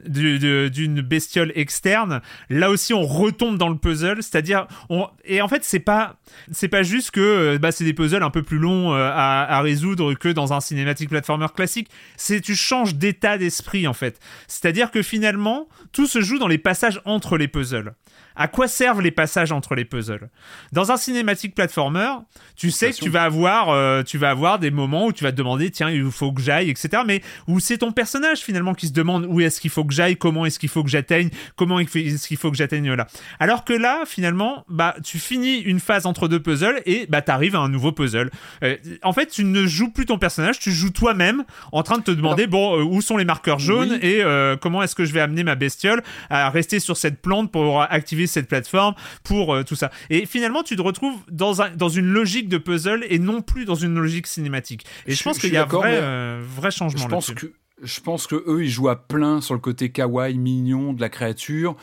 du- 0.07 0.71
d'une 0.71 1.01
bestiole 1.01 1.53
externe. 1.55 2.21
Là 2.49 2.71
aussi 2.71 2.93
on 2.95 3.03
retombe 3.03 3.57
dans 3.59 3.69
le 3.69 3.77
puzzle 3.77 4.17
c'est-à-dire 4.23 4.67
on 4.89 5.07
et 5.25 5.41
en 5.43 5.49
fait 5.49 5.63
c'est 5.63 5.79
pas 5.79 6.17
c'est 6.51 6.69
pas 6.69 6.83
juste 6.83 7.13
que 7.13 7.21
euh, 7.21 7.59
bah, 7.59 7.71
c'est 7.71 7.85
des 7.85 7.95
puzzles 7.95 8.23
un 8.23 8.31
peu 8.31 8.43
plus 8.43 8.59
longs 8.59 8.93
euh, 8.95 9.11
à, 9.13 9.57
à 9.57 9.61
résoudre 9.61 10.15
que 10.15 10.29
dans 10.29 10.53
un 10.53 10.61
cinématique 10.61 11.11
platformer 11.11 11.47
classique. 11.55 11.89
C'est 12.17 12.41
tu 12.41 12.57
changes 12.57 12.95
d'état 12.97 13.39
d'esprit 13.39 13.87
en 13.87 13.93
fait. 13.95 14.19
C'est-à-dire 14.49 14.91
que 14.91 15.03
finalement 15.03 15.69
tout 15.93 16.07
se 16.07 16.21
joue 16.21 16.39
dans 16.39 16.49
les 16.49 16.59
passages 16.59 17.01
entre 17.05 17.37
les 17.37 17.47
puzzles 17.49 17.93
à 18.37 18.49
quoi 18.49 18.69
servent 18.69 19.03
les 19.03 19.11
passages 19.11 19.53
entre 19.53 19.75
les 19.75 19.85
puzzles? 19.85 20.29
Dans 20.73 20.93
un 20.93 20.97
cinématique 20.97 21.55
platformer, 21.55 22.11
tu 22.57 22.71
sais 22.71 22.91
que 22.91 22.97
tu 22.97 23.11
vas 23.11 23.25
avoir, 23.25 23.71
euh, 23.71 24.03
tu 24.03 24.19
vas 24.19 24.31
avoir 24.31 24.59
des 24.59 24.71
moments 24.71 25.07
où 25.07 25.13
tu 25.13 25.25
vas 25.25 25.33
te 25.33 25.37
demander, 25.37 25.71
tiens, 25.71 25.91
il 25.91 26.11
faut 26.11 26.33
que 26.33 26.41
j'aille, 26.41 26.71
etc. 26.71 27.03
Mais 27.07 27.23
où 27.47 27.61
c'est 27.61 27.79
ton 27.79 27.93
personnage 27.93 28.39
finalement 28.41 28.75
qui 28.75 28.89
se 28.89 28.93
demande 28.93 29.27
où 29.29 29.41
est-ce 29.41 29.61
qu'il 29.61 29.71
faut 29.71 29.85
que 29.85 29.93
j'aille, 29.95 30.17
comment 30.17 30.47
est-ce 30.47 30.59
qu'il 30.59 30.69
faut 30.69 30.83
que 30.83 30.91
j'atteigne, 30.91 31.31
comment 31.57 31.79
est-ce 31.81 32.27
qu'il 32.29 32.37
faut 32.37 32.51
que 32.51 32.57
j'atteigne 32.57 32.93
là. 32.93 33.07
Alors 33.39 33.65
que 33.65 33.73
là, 33.73 34.05
finalement, 34.07 34.65
bah, 34.69 34.95
tu 35.05 35.19
finis 35.19 35.59
une 35.59 35.81
phase 35.81 36.07
entre 36.07 36.29
deux 36.29 36.41
puzzles 36.41 36.83
et 36.87 37.07
bah, 37.09 37.23
t'arrives 37.23 37.57
à 37.57 37.61
un 37.61 37.69
nouveau 37.69 37.93
puzzle. 37.93 38.31
Euh, 38.63 38.77
en 39.03 39.13
fait, 39.13 39.27
tu 39.27 39.45
ne 39.45 39.67
joues 39.67 39.91
plus 39.91 40.07
ton 40.07 40.19
personnage, 40.19 40.59
tu 40.59 40.71
joues 40.71 40.91
toi-même 40.91 41.45
en 41.73 41.83
train 41.83 41.99
de 41.99 42.03
te 42.03 42.11
demander, 42.11 42.47
bon, 42.47 42.79
euh, 42.79 42.83
où 42.83 43.01
sont 43.01 43.17
les 43.17 43.25
marqueurs 43.25 43.59
jaunes 43.59 43.93
Oui. 43.93 43.99
et 44.03 44.23
euh, 44.23 44.57
comment 44.57 44.83
est-ce 44.83 44.95
que 44.95 45.05
je 45.05 45.13
vais 45.13 45.21
amener 45.21 45.45
ma 45.45 45.55
bestiole 45.55 46.03
à 46.29 46.51
rester 46.51 46.81
sur 46.81 46.97
cette 46.97 47.21
plante 47.21 47.51
pour 47.51 47.83
activer 47.83 48.27
cette 48.31 48.49
plateforme, 48.49 48.95
pour 49.25 49.55
euh, 49.55 49.63
tout 49.65 49.77
ça. 49.77 49.91
Et 50.09 50.27
finalement, 50.27 50.63
tu 50.63 50.77
te 50.77 50.83
retrouves 50.83 51.19
dans, 51.31 51.63
un, 51.63 51.71
dans 51.77 51.89
une 51.89 52.07
logique 52.07 52.49
de 52.49 52.59
puzzle 52.59 53.05
et 53.09 53.19
non 53.19 53.43
plus 53.43 53.65
dans 53.65 53.75
une 53.75 53.95
logique 53.99 54.27
cinématique. 54.27 54.85
Et 55.07 55.13
je, 55.13 55.17
Je- 55.19 55.23
pense 55.25 55.39
qu'il 55.39 55.53
y 55.53 55.57
a 55.57 55.61
d'accord, 55.65 55.83
vrai, 55.83 55.99
euh, 56.01 56.41
vrai 56.57 56.71
changement 56.71 57.01
je 57.03 57.09
pense 57.09 57.31
que 57.33 57.53
je 57.83 58.01
pense 58.01 58.27
que 58.27 58.35
eux 58.47 58.63
ils 58.65 58.69
jouent 58.69 58.91
à 58.91 58.97
plein 59.09 59.41
sur 59.41 59.55
le 59.55 59.61
côté 59.61 59.91
kawaii 59.91 60.37
mignon 60.37 60.93
de 60.93 61.01
la 61.01 61.09
créature 61.09 61.77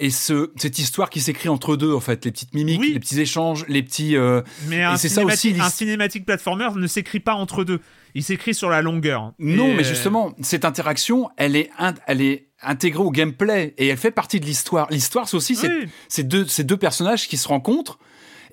et 0.00 0.10
ce 0.10 0.50
cette 0.56 0.80
histoire 0.80 1.10
qui 1.10 1.20
s'écrit 1.20 1.48
entre 1.48 1.76
deux 1.76 1.94
en 1.94 2.00
fait 2.00 2.24
les 2.24 2.32
petites 2.32 2.54
mimiques 2.54 2.80
Oui. 2.80 2.90
les 2.92 2.98
petits 2.98 3.20
échanges 3.20 3.64
les 3.68 3.84
petits 3.84 4.16
euh, 4.16 4.42
Mais 4.66 4.82
un, 4.82 4.96
c'est 4.96 5.08
ça 5.08 5.22
aussi, 5.24 5.36
cinématique, 5.36 5.64
un 5.64 5.70
cinématique 5.70 6.26
platformer 6.26 6.68
ne 6.74 6.86
s'écrit 6.88 7.20
pas 7.20 7.34
entre 7.34 7.62
deux. 7.62 7.78
Il 8.16 8.24
s'écrit 8.24 8.52
sur 8.52 8.68
la 8.68 8.82
longueur. 8.82 9.32
non 9.38 9.68
Et, 9.68 9.74
mais 9.74 9.84
euh, 9.84 9.88
justement 9.88 10.34
cette 10.42 10.64
interaction 10.64 11.28
elle 11.36 11.54
est 11.54 11.70
elle 12.08 12.20
est 12.20 12.48
intégrée 12.64 13.02
au 13.02 13.10
gameplay 13.10 13.74
et 13.78 13.88
elle 13.88 13.96
fait 13.96 14.10
partie 14.10 14.40
de 14.40 14.46
l'histoire 14.46 14.86
l'histoire 14.90 15.28
c'est 15.28 15.36
aussi 15.36 15.54
ces- 15.56 15.68
oui. 15.68 15.88
ces 16.08 16.22
deux 16.24 16.46
ces 16.46 16.64
deux 16.64 16.76
personnages 16.76 17.28
qui 17.28 17.36
se 17.36 17.48
rencontrent 17.48 17.98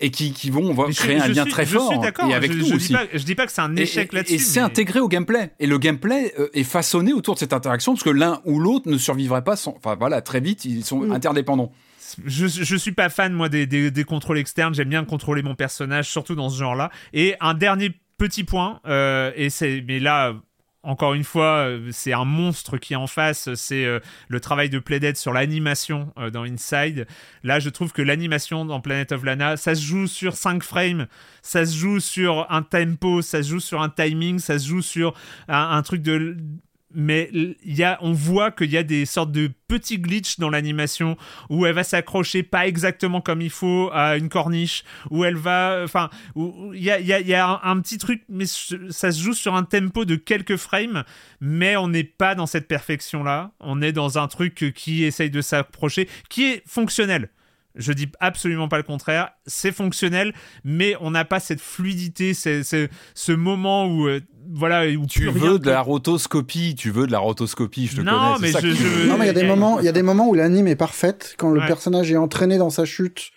et 0.03 0.09
qui, 0.09 0.33
qui 0.33 0.49
vont 0.49 0.73
va 0.73 0.85
créer 0.91 1.19
un 1.19 1.27
lien 1.27 1.43
suis- 1.43 1.51
très 1.51 1.65
fort 1.65 1.93
et 2.27 2.33
avec 2.33 2.51
je, 2.53 2.57
nous 2.57 2.65
je 2.65 2.73
aussi 2.75 2.87
Dis 2.87 2.93
pas, 2.93 3.03
je 3.13 3.23
dis 3.23 3.35
pas 3.35 3.45
que 3.45 3.51
c'est 3.51 3.61
un 3.61 3.75
échec 3.75 4.09
et, 4.11 4.15
là-dessus. 4.15 4.33
et 4.33 4.37
c'est 4.39 4.59
mais- 4.59 4.65
intégré 4.65 4.99
au 4.99 5.07
gameplay. 5.07 5.51
Et 5.59 5.67
le 5.67 5.77
gameplay 5.77 6.33
euh, 6.39 6.49
est 6.55 6.63
façonné 6.63 7.13
autour 7.13 7.35
de 7.35 7.39
cette 7.39 7.53
interaction 7.53 7.93
parce 7.93 8.03
que 8.03 8.09
l'un 8.09 8.41
ou 8.45 8.59
l'autre 8.59 8.89
ne 8.89 8.97
survivrait 8.97 9.43
pas 9.43 9.55
sans. 9.55 9.75
Enfin 9.77 9.95
voilà, 9.99 10.21
très 10.23 10.39
vite, 10.39 10.65
ils 10.65 10.83
sont 10.83 11.01
Mm. 11.01 11.11
interdépendants. 11.11 11.71
je, 12.25 12.47
je 12.47 12.75
suis 12.75 12.93
pas 12.93 13.09
fan 13.09 13.31
moi 13.31 13.47
des, 13.47 13.67
des, 13.67 13.91
des 13.91 14.03
contrôles 14.03 14.39
externes. 14.39 14.73
J'aime 14.73 14.89
bien 14.89 15.05
contrôler 15.05 15.43
mon 15.43 15.53
personnage, 15.53 16.09
surtout 16.09 16.33
dans 16.33 16.49
ce 16.49 16.57
genre-là. 16.57 16.89
Et 17.13 17.35
un 17.39 17.53
dernier 17.53 17.91
petit 18.17 18.43
point, 18.43 18.79
euh, 18.87 19.31
et 19.35 19.51
c'est 19.51 19.83
mais 19.87 19.99
là 19.99 20.33
encore 20.83 21.13
une 21.13 21.23
fois, 21.23 21.67
euh, 21.67 21.89
c'est 21.91 22.13
un 22.13 22.25
monstre 22.25 22.77
qui 22.77 22.93
est 22.93 22.97
en 22.97 23.07
face. 23.07 23.53
C'est 23.53 23.85
euh, 23.85 23.99
le 24.29 24.39
travail 24.39 24.69
de 24.69 24.79
Playdead 24.79 25.15
sur 25.15 25.31
l'animation 25.31 26.11
euh, 26.17 26.29
dans 26.29 26.43
Inside. 26.43 27.05
Là, 27.43 27.59
je 27.59 27.69
trouve 27.69 27.91
que 27.91 28.01
l'animation 28.01 28.65
dans 28.65 28.81
Planet 28.81 29.11
of 29.11 29.23
Lana, 29.23 29.57
ça 29.57 29.75
se 29.75 29.81
joue 29.81 30.07
sur 30.07 30.35
5 30.35 30.63
frames, 30.63 31.07
ça 31.43 31.65
se 31.65 31.77
joue 31.77 31.99
sur 31.99 32.47
un 32.49 32.63
tempo, 32.63 33.21
ça 33.21 33.43
se 33.43 33.49
joue 33.49 33.59
sur 33.59 33.81
un 33.81 33.89
timing, 33.89 34.39
ça 34.39 34.57
se 34.57 34.67
joue 34.67 34.81
sur 34.81 35.13
un, 35.47 35.69
un 35.71 35.81
truc 35.83 36.01
de 36.01 36.37
mais 36.93 37.29
y 37.65 37.83
a, 37.83 37.97
on 38.01 38.11
voit 38.11 38.51
qu'il 38.51 38.69
y 38.71 38.77
a 38.77 38.83
des 38.83 39.05
sortes 39.05 39.31
de 39.31 39.51
petits 39.67 39.99
glitches 39.99 40.39
dans 40.39 40.49
l'animation 40.49 41.17
où 41.49 41.65
elle 41.65 41.73
va 41.73 41.83
s'accrocher 41.83 42.43
pas 42.43 42.67
exactement 42.67 43.21
comme 43.21 43.41
il 43.41 43.49
faut 43.49 43.89
à 43.93 44.17
une 44.17 44.29
corniche, 44.29 44.83
où 45.09 45.23
elle 45.23 45.35
va, 45.37 45.81
enfin, 45.83 46.09
il 46.35 46.81
y 46.83 46.91
a, 46.91 46.99
y 46.99 47.33
a- 47.33 47.47
un, 47.47 47.59
un 47.63 47.79
petit 47.81 47.97
truc, 47.97 48.23
mais 48.29 48.45
ça 48.45 49.11
se 49.11 49.21
joue 49.21 49.33
sur 49.33 49.55
un 49.55 49.63
tempo 49.63 50.05
de 50.05 50.15
quelques 50.15 50.57
frames, 50.57 51.03
mais 51.39 51.77
on 51.77 51.87
n'est 51.87 52.03
pas 52.03 52.35
dans 52.35 52.45
cette 52.45 52.67
perfection-là. 52.67 53.51
On 53.59 53.81
est 53.81 53.93
dans 53.93 54.17
un 54.17 54.27
truc 54.27 54.73
qui 54.75 55.03
essaye 55.03 55.29
de 55.29 55.41
s'approcher, 55.41 56.07
qui 56.29 56.43
est 56.45 56.63
fonctionnel. 56.67 57.29
Je 57.75 57.93
dis 57.93 58.09
absolument 58.19 58.67
pas 58.67 58.77
le 58.77 58.83
contraire, 58.83 59.31
c'est 59.47 59.71
fonctionnel, 59.71 60.33
mais 60.63 60.95
on 60.99 61.11
n'a 61.11 61.23
pas 61.25 61.39
cette 61.39 61.61
fluidité, 61.61 62.33
c'est, 62.33 62.63
c'est- 62.63 62.89
ce 63.13 63.31
moment 63.31 63.85
où, 63.87 64.07
euh, 64.07 64.19
voilà, 64.53 64.87
où 64.89 65.05
Tu 65.05 65.29
veux 65.29 65.57
de 65.59 65.69
la 65.69 65.81
rotoscopie, 65.81 66.75
tu 66.75 66.91
veux 66.91 67.07
de 67.07 67.11
la 67.11 67.19
rotoscopie, 67.19 67.87
je 67.87 67.97
te 67.97 68.01
Non, 68.01 68.11
connais. 68.35 68.39
mais 68.41 68.51
ça 68.51 68.59
je- 68.59 68.67
que 68.67 68.73
tu 68.73 68.83
je- 68.83 68.87
veux. 68.87 69.07
Non, 69.07 69.17
mais 69.17 69.25
il 69.25 69.27
y 69.27 69.29
a 69.29 69.33
des 69.33 69.41
Eh, 69.41 69.47
moments, 69.47 69.79
il 69.79 69.85
y 69.85 69.89
a 69.89 69.93
des 69.93 70.01
moments 70.03 70.27
où 70.27 70.33
l'anime 70.33 70.67
est 70.67 70.75
parfaite 70.75 71.35
quand 71.37 71.49
le 71.51 71.61
Ouais. 71.61 71.67
personnage 71.67 72.11
est 72.11 72.17
entraîné 72.17 72.57
dans 72.57 72.69
sa 72.69 72.83
chute. 72.85 73.31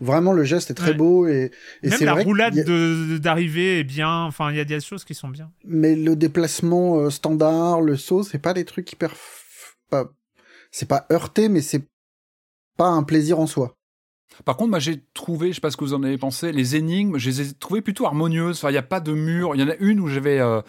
Vraiment, 0.00 0.32
le 0.34 0.44
geste 0.44 0.70
est 0.70 0.74
très 0.74 0.88
Ouais. 0.90 0.94
beau 0.94 1.26
et, 1.26 1.50
et 1.82 1.88
Même 1.88 1.98
c'est 1.98 2.04
la 2.04 2.12
vrai. 2.12 2.24
roulade 2.24 2.58
a- 2.58 2.64
de- 2.64 3.16
d'arrivée 3.18 3.78
est 3.78 3.84
bien. 3.84 4.24
Enfin, 4.24 4.50
il 4.50 4.56
y 4.56 4.60
a 4.60 4.64
des 4.66 4.80
choses 4.80 5.04
qui 5.04 5.14
sont 5.14 5.28
bien. 5.28 5.50
Mais 5.64 5.94
le 5.96 6.16
déplacement 6.16 6.98
euh, 6.98 7.08
standard, 7.10 7.80
le 7.80 7.96
saut, 7.96 8.22
c'est 8.22 8.38
pas 8.38 8.52
des 8.52 8.64
trucs 8.66 8.92
hyper, 8.92 9.12
f- 9.12 9.74
pas, 9.90 10.10
c'est 10.70 10.86
pas 10.88 11.06
heurté, 11.10 11.48
mais 11.48 11.62
c'est 11.62 11.86
pas 12.76 12.88
un 12.88 13.02
plaisir 13.02 13.38
en 13.40 13.46
soi. 13.46 13.74
Par 14.44 14.56
contre, 14.56 14.70
moi 14.70 14.78
j'ai 14.80 15.00
trouvé, 15.14 15.48
je 15.50 15.54
sais 15.54 15.60
pas 15.60 15.70
ce 15.70 15.76
que 15.76 15.84
vous 15.84 15.94
en 15.94 16.02
avez 16.02 16.18
pensé, 16.18 16.52
les 16.52 16.76
énigmes, 16.76 17.16
je 17.16 17.30
les 17.30 17.40
ai 17.40 17.52
trouvées 17.54 17.80
plutôt 17.80 18.06
harmonieuses. 18.06 18.56
Enfin, 18.58 18.68
il 18.68 18.72
n'y 18.72 18.78
a 18.78 18.82
pas 18.82 19.00
de 19.00 19.12
mur. 19.12 19.54
Il 19.54 19.60
y 19.60 19.64
en 19.64 19.68
a 19.68 19.76
une 19.80 19.98
où 20.00 20.08
j'avais 20.08 20.38
euh, 20.40 20.60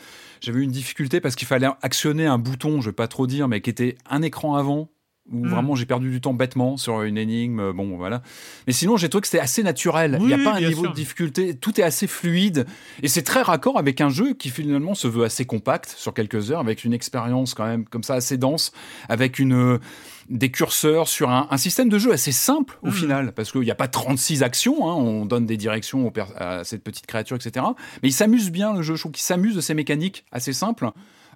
j'avais 0.41 0.59
eu 0.59 0.63
une 0.63 0.71
difficulté 0.71 1.19
parce 1.19 1.35
qu'il 1.35 1.47
fallait 1.47 1.67
actionner 1.81 2.25
un 2.27 2.37
bouton, 2.37 2.79
je 2.81 2.89
vais 2.89 2.93
pas 2.95 3.07
trop 3.07 3.27
dire, 3.27 3.47
mais 3.47 3.59
qui 3.61 3.69
était 3.69 3.97
un 4.09 4.21
écran 4.21 4.55
avant. 4.55 4.89
Où 5.29 5.43
Mm. 5.43 5.49
vraiment 5.49 5.75
j'ai 5.75 5.85
perdu 5.85 6.09
du 6.09 6.21
temps 6.21 6.33
bêtement 6.33 6.77
sur 6.77 7.01
une 7.01 7.17
énigme, 7.17 7.73
bon 7.73 7.97
voilà. 7.97 8.21
Mais 8.65 8.71
sinon 8.71 8.95
j'ai 8.95 9.09
trouvé 9.09 9.23
que 9.23 9.27
c'était 9.27 9.43
assez 9.43 9.61
naturel. 9.61 10.15
Il 10.21 10.21
Oui, 10.21 10.27
n'y 10.27 10.41
a 10.41 10.49
pas 10.49 10.55
un 10.55 10.61
niveau 10.61 10.83
sûr. 10.83 10.91
de 10.91 10.95
difficulté, 10.95 11.53
tout 11.57 11.77
est 11.81 11.83
assez 11.83 12.07
fluide 12.07 12.65
et 13.03 13.09
c'est 13.09 13.23
très 13.23 13.41
raccord 13.41 13.77
avec 13.77 13.99
un 13.99 14.07
jeu 14.07 14.35
qui 14.35 14.49
finalement 14.49 14.95
se 14.95 15.05
veut 15.09 15.25
assez 15.25 15.43
compact 15.43 15.93
sur 15.97 16.13
quelques 16.13 16.49
heures, 16.51 16.61
avec 16.61 16.85
une 16.85 16.93
expérience 16.93 17.55
quand 17.55 17.65
même 17.65 17.83
comme 17.83 18.03
ça 18.03 18.13
assez 18.13 18.37
dense, 18.37 18.71
avec 19.09 19.37
une 19.37 19.51
euh, 19.53 19.79
des 20.29 20.49
curseurs 20.51 21.07
sur 21.07 21.29
un, 21.29 21.47
un 21.51 21.57
système 21.57 21.89
de 21.89 21.97
jeu 21.97 22.11
assez 22.11 22.31
simple 22.31 22.77
au 22.83 22.87
Mhm. 22.87 22.93
final, 22.93 23.31
parce 23.33 23.51
qu'il 23.51 23.61
n'y 23.61 23.71
a 23.71 23.75
pas 23.75 23.87
36 23.87 24.43
actions, 24.43 24.89
hein, 24.89 24.93
on 24.93 25.25
donne 25.25 25.45
des 25.45 25.57
directions 25.57 26.11
à 26.37 26.63
cette 26.63 26.83
petite 26.83 27.05
créature, 27.05 27.35
etc. 27.37 27.65
Mais 28.03 28.09
il 28.09 28.13
s'amuse 28.13 28.51
bien 28.51 28.73
le 28.73 28.81
jeu, 28.81 28.95
je 28.95 29.01
trouve 29.01 29.13
qu'il 29.13 29.23
s'amuse 29.23 29.55
de 29.55 29.61
ces 29.61 29.73
mécaniques 29.73 30.25
assez 30.31 30.53
simples, 30.53 30.89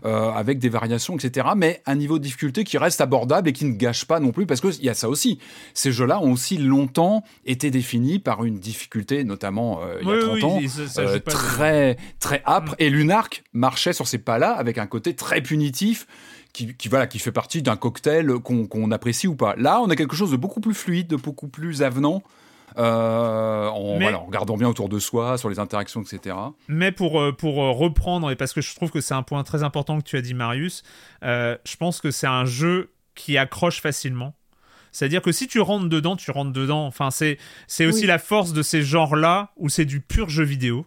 euh, 0.03 0.31
avec 0.31 0.57
des 0.57 0.67
variations, 0.69 1.15
etc. 1.15 1.49
Mais 1.55 1.81
un 1.85 1.93
niveau 1.95 2.17
de 2.17 2.23
difficulté 2.23 2.63
qui 2.63 2.77
reste 2.79 3.01
abordable 3.01 3.47
et 3.49 3.53
qui 3.53 3.65
ne 3.65 3.73
gâche 3.73 4.05
pas 4.05 4.19
non 4.19 4.31
plus, 4.31 4.47
parce 4.47 4.59
qu'il 4.59 4.83
y 4.83 4.89
a 4.89 4.95
ça 4.95 5.07
aussi. 5.07 5.37
Ces 5.75 5.91
jeux-là 5.91 6.19
ont 6.21 6.31
aussi 6.31 6.57
longtemps 6.57 7.23
été 7.45 7.69
définis 7.69 8.17
par 8.17 8.43
une 8.43 8.57
difficulté, 8.59 9.23
notamment 9.23 9.81
euh, 9.83 9.99
il 10.01 10.07
y 10.07 10.11
a 10.11 10.15
Oui, 10.15 10.39
30 10.39 10.43
ans, 10.43 10.59
ça- 10.67 10.87
ça 10.87 11.01
euh, 11.01 11.13
de- 11.13 11.19
très 11.19 11.97
très 12.19 12.41
âpre 12.47 12.71
Mm. 12.71 12.75
et 12.79 12.89
Lunark 12.89 13.43
marchait 13.53 13.93
sur 13.93 14.07
ces 14.07 14.17
pas-là 14.17 14.51
avec 14.53 14.79
un 14.79 14.87
côté 14.87 15.13
très 15.13 15.39
punitif 15.41 16.07
qui, 16.53 16.75
qui, 16.75 16.89
voilà 16.89 17.07
qui 17.07 17.19
fait 17.19 17.31
partie 17.31 17.61
d'un 17.61 17.75
cocktail 17.77 18.27
qu'on 18.43 18.91
apprécie 18.91 19.27
ou 19.27 19.35
pas. 19.35 19.55
Là, 19.57 19.81
on 19.81 19.89
a 19.89 19.95
quelque 19.95 20.15
chose 20.15 20.31
de 20.31 20.37
beaucoup 20.37 20.59
plus 20.61 20.73
fluide, 20.73 21.07
de 21.07 21.15
beaucoup 21.15 21.47
plus 21.47 21.81
avenant. 21.83 22.21
euh, 22.77 23.67
en, 23.67 23.97
Mais- 23.97 24.05
voilà, 24.05 24.19
en 24.19 24.25
regardant 24.25 24.55
bien 24.57 24.67
autour 24.69 24.87
de 24.89 24.97
soi, 24.99 25.37
sur 25.37 25.49
les 25.49 25.59
interactions, 25.59 26.01
etc. 26.01 26.35
Mais 26.69 26.91
pour, 26.93 27.19
euh, 27.19 27.31
pour 27.33 27.61
euh, 27.61 27.71
reprendre, 27.71 28.31
et 28.31 28.35
parce 28.35 28.53
que 28.53 28.61
je 28.61 28.73
trouve 28.75 28.91
que 28.91 29.01
c'est 29.01 29.13
un 29.13 29.23
point 29.23 29.43
très 29.43 29.63
important 29.63 29.97
que 29.99 30.03
tu 30.05 30.15
as 30.17 30.21
dit, 30.21 30.33
Marius, 30.33 30.83
euh, 31.23 31.57
je 31.65 31.75
pense 31.75 31.99
que 31.99 32.11
c'est 32.11 32.27
un 32.27 32.45
jeu 32.45 32.91
qui 33.15 33.37
accroche 33.37 33.81
facilement. 33.81 34.33
C'est-à-dire 34.93 35.21
que 35.21 35.31
si 35.31 35.47
tu 35.47 35.59
rentres 35.61 35.87
dedans, 35.89 36.15
tu 36.15 36.31
rentres 36.31 36.51
dedans. 36.53 36.86
Enfin, 36.86 37.11
c'est 37.11 37.37
c'est 37.67 37.86
aussi 37.86 38.01
Oui. 38.01 38.07
la 38.07 38.19
force 38.19 38.51
de 38.53 38.61
ces 38.61 38.82
genres-là 38.82 39.51
où 39.57 39.69
c'est 39.69 39.86
du 39.86 40.01
pur 40.01 40.29
jeu 40.29 40.43
vidéo. 40.43 40.86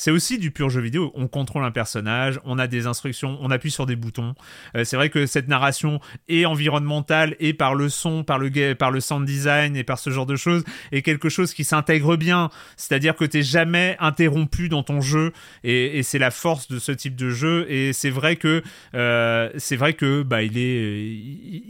C'est 0.00 0.10
aussi 0.10 0.38
du 0.38 0.50
pur 0.50 0.70
jeu 0.70 0.80
vidéo. 0.80 1.12
On 1.14 1.28
contrôle 1.28 1.62
un 1.62 1.70
personnage, 1.70 2.40
on 2.46 2.58
a 2.58 2.66
des 2.66 2.86
instructions, 2.86 3.36
on 3.42 3.50
appuie 3.50 3.70
sur 3.70 3.84
des 3.84 3.96
boutons. 3.96 4.34
Euh, 4.74 4.82
c'est 4.84 4.96
vrai 4.96 5.10
que 5.10 5.26
cette 5.26 5.46
narration 5.46 6.00
est 6.26 6.46
environnementale 6.46 7.36
et 7.38 7.52
par 7.52 7.74
le 7.74 7.90
son, 7.90 8.24
par 8.24 8.38
le, 8.38 8.74
par 8.74 8.90
le 8.90 9.00
sound 9.00 9.26
design 9.26 9.76
et 9.76 9.84
par 9.84 9.98
ce 9.98 10.08
genre 10.08 10.24
de 10.24 10.36
choses 10.36 10.64
est 10.90 11.02
quelque 11.02 11.28
chose 11.28 11.52
qui 11.52 11.64
s'intègre 11.64 12.16
bien. 12.16 12.48
C'est-à-dire 12.78 13.14
que 13.14 13.26
t'es 13.26 13.42
jamais 13.42 13.96
interrompu 14.00 14.70
dans 14.70 14.82
ton 14.82 15.02
jeu 15.02 15.32
et, 15.64 16.02
c'est 16.02 16.18
la 16.18 16.30
force 16.30 16.68
de 16.68 16.78
ce 16.78 16.92
type 16.92 17.14
de 17.14 17.28
jeu. 17.28 17.66
Et 17.70 17.92
c'est 17.92 18.08
vrai 18.08 18.36
que 18.36 18.62
euh, 18.94 19.50
c'est 19.58 19.76
vrai 19.76 19.92
que 19.92 20.22
bah 20.22 20.42
il 20.42 20.56
est 20.56 21.10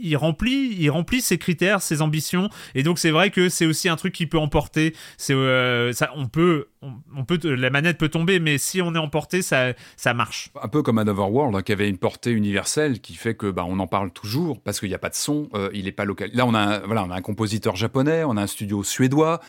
il, 0.01 0.15
remplit 0.15 0.73
il 0.79 0.89
remplit 0.89 1.19
ses 1.19 1.37
critères, 1.37 1.81
ses 1.81 2.01
ambitions. 2.01 2.49
Et 2.75 2.83
donc 2.83 2.97
c'est 2.97 3.11
vrai 3.11 3.29
que 3.29 3.49
c'est 3.49 3.65
aussi 3.65 3.89
un 3.89 3.97
truc 3.97 4.13
qui 4.13 4.25
peut 4.25 4.39
emporter. 4.39 4.95
C'est 5.17 5.33
euh, 5.33 5.91
ça 5.91 6.11
on 6.15 6.27
peut 6.27 6.67
on, 7.15 7.25
peut 7.25 7.39
la 7.43 7.69
manette 7.69 7.97
peut 7.97 8.09
tomber, 8.09 8.20
mais 8.25 8.57
si 8.57 8.81
on 8.81 8.95
est 8.95 8.99
emporté, 8.99 9.41
ça, 9.41 9.73
ça 9.97 10.13
marche. 10.13 10.49
Un 10.61 10.67
peu 10.67 10.81
comme 10.81 10.97
Another 10.97 11.31
World, 11.31 11.55
hein, 11.55 11.61
qui 11.61 11.71
avait 11.71 11.89
une 11.89 11.97
portée 11.97 12.31
universelle, 12.31 12.99
qui 12.99 13.15
fait 13.15 13.35
que 13.35 13.49
bah, 13.49 13.65
on 13.67 13.79
en 13.79 13.87
parle 13.87 14.11
toujours 14.11 14.61
parce 14.61 14.79
qu'il 14.79 14.89
n'y 14.89 14.95
a 14.95 14.99
pas 14.99 15.09
de 15.09 15.15
son, 15.15 15.49
euh, 15.53 15.69
il 15.73 15.85
n'est 15.85 15.91
pas 15.91 16.05
local. 16.05 16.29
Là, 16.33 16.45
on 16.45 16.53
a, 16.53 16.59
un, 16.59 16.79
voilà, 16.79 17.03
on 17.03 17.11
a 17.11 17.15
un 17.15 17.21
compositeur 17.21 17.75
japonais, 17.75 18.23
on 18.23 18.37
a 18.37 18.41
un 18.41 18.47
studio 18.47 18.83
suédois. 18.83 19.41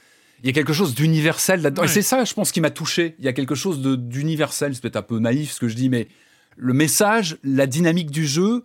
Il 0.43 0.47
y 0.47 0.51
a 0.51 0.53
quelque 0.53 0.73
chose 0.73 0.95
d'universel 0.95 1.63
là-dedans. 1.63 1.85
Et 1.85 1.89
c'est 1.89 2.03
ça, 2.03 2.25
je 2.25 2.35
pense, 2.35 2.51
qui 2.51 2.61
m'a 2.61 2.71
touché. 2.71 3.15
Il 3.21 3.25
y 3.25 3.29
a 3.29 3.33
quelque 3.33 3.55
chose 3.55 3.81
d'universel. 3.81 4.75
C'est 4.75 4.83
peut-être 4.83 4.97
un 4.97 5.03
peu 5.03 5.19
naïf 5.19 5.53
ce 5.53 5.61
que 5.61 5.69
je 5.69 5.77
dis, 5.77 5.89
mais 5.89 6.09
le 6.57 6.73
message, 6.73 7.39
la 7.45 7.67
dynamique 7.67 8.11
du 8.11 8.27
jeu, 8.27 8.65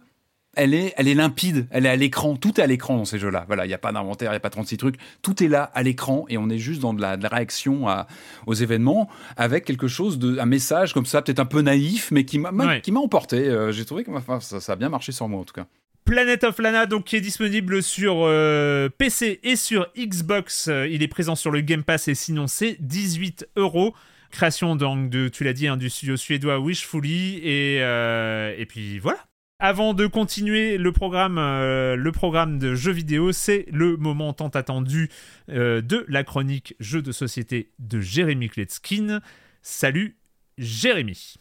elle 0.58 0.74
est, 0.74 0.94
elle 0.98 1.08
est 1.08 1.14
limpide, 1.14 1.68
elle 1.72 1.86
est 1.86 1.90
à 1.90 1.96
l'écran, 1.96 2.36
tout 2.36 2.60
est 2.60 2.64
à 2.64 2.68
l'écran 2.68 2.98
dans 2.98 3.06
ces 3.06 3.20
jeux-là. 3.20 3.46
Voilà, 3.48 3.66
il 3.66 3.70
n'y 3.70 3.74
a 3.74 3.78
pas 3.78 3.92
d'inventaire, 3.92 4.32
il 4.32 4.34
n'y 4.34 4.38
a 4.38 4.42
pas 4.42 4.50
36 4.50 4.78
trucs, 4.78 4.96
tout 5.22 5.44
est 5.44 5.48
là 5.48 5.72
à 5.74 5.84
l'écran 5.84 6.26
et 6.28 6.38
on 6.38 6.50
est 6.50 6.58
juste 6.58 6.82
dans 6.82 6.94
de 6.94 7.02
la, 7.02 7.16
réaction 7.28 7.86
aux 8.46 8.54
événements 8.54 9.10
avec 9.36 9.66
quelque 9.66 9.88
chose 9.88 10.20
de, 10.20 10.40
un 10.40 10.46
message 10.46 10.94
comme 10.94 11.06
ça, 11.06 11.22
peut-être 11.22 11.40
un 11.40 11.46
peu 11.46 11.62
naïf, 11.62 12.12
mais 12.12 12.26
qui 12.26 12.40
m'a, 12.40 12.52
emporté. 12.96 13.38
Euh, 13.38 13.72
j'ai 13.72 13.86
trouvé 13.86 14.04
que 14.04 14.12
ça, 14.42 14.60
ça, 14.60 14.74
a 14.74 14.76
bien 14.76 14.90
marché 14.90 15.12
sur 15.12 15.28
moi 15.28 15.42
en 15.42 15.44
tout 15.44 15.54
cas. 15.54 15.68
Planet 16.06 16.44
of 16.46 16.58
Lana, 16.60 16.86
donc 16.86 17.06
qui 17.06 17.18
est 17.18 17.22
disponible 17.22 17.84
sur 17.84 18.24
euh, 18.24 18.90
PC 18.90 19.40
et 19.44 19.56
sur 19.56 19.88
Xbox. 19.98 20.68
Euh, 20.68 20.88
il 20.88 21.04
est 21.04 21.08
présent 21.08 21.36
sur 21.36 21.52
le 21.52 21.62
Game 21.62 21.84
Pass 21.84 22.08
et 22.08 22.16
sinon 22.16 22.48
c'est 22.48 22.78
18 22.80 23.50
euros. 23.58 23.94
Création 24.32 24.76
donc 24.76 25.10
de, 25.10 25.28
tu 25.28 25.44
l'as 25.44 25.54
dit, 25.54 25.68
hein, 25.68 25.78
du 25.78 25.90
studio 25.90 26.18
suédois 26.18 26.60
Wishfully 26.60 27.40
et 27.44 27.78
et 27.78 28.66
puis 28.66 29.00
voilà. 29.00 29.27
Avant 29.60 29.96
de 29.96 30.06
continuer 30.06 30.78
le 30.78 30.92
programme, 30.92 31.40
euh, 31.40 31.96
le 31.96 32.12
programme 32.12 32.60
de 32.60 32.76
jeux 32.76 32.92
vidéo, 32.92 33.32
c'est 33.32 33.66
le 33.72 33.98
moment 33.98 34.32
tant 34.32 34.50
attendu 34.50 35.10
euh, 35.50 35.82
de 35.82 36.06
la 36.08 36.24
chronique 36.24 36.76
jeux 36.80 37.02
de 37.02 37.12
société 37.12 37.72
de 37.80 38.00
Jérémy 38.00 38.50
Kletskin. 38.50 39.20
Salut 39.64 40.16
Jérémy. 40.60 41.38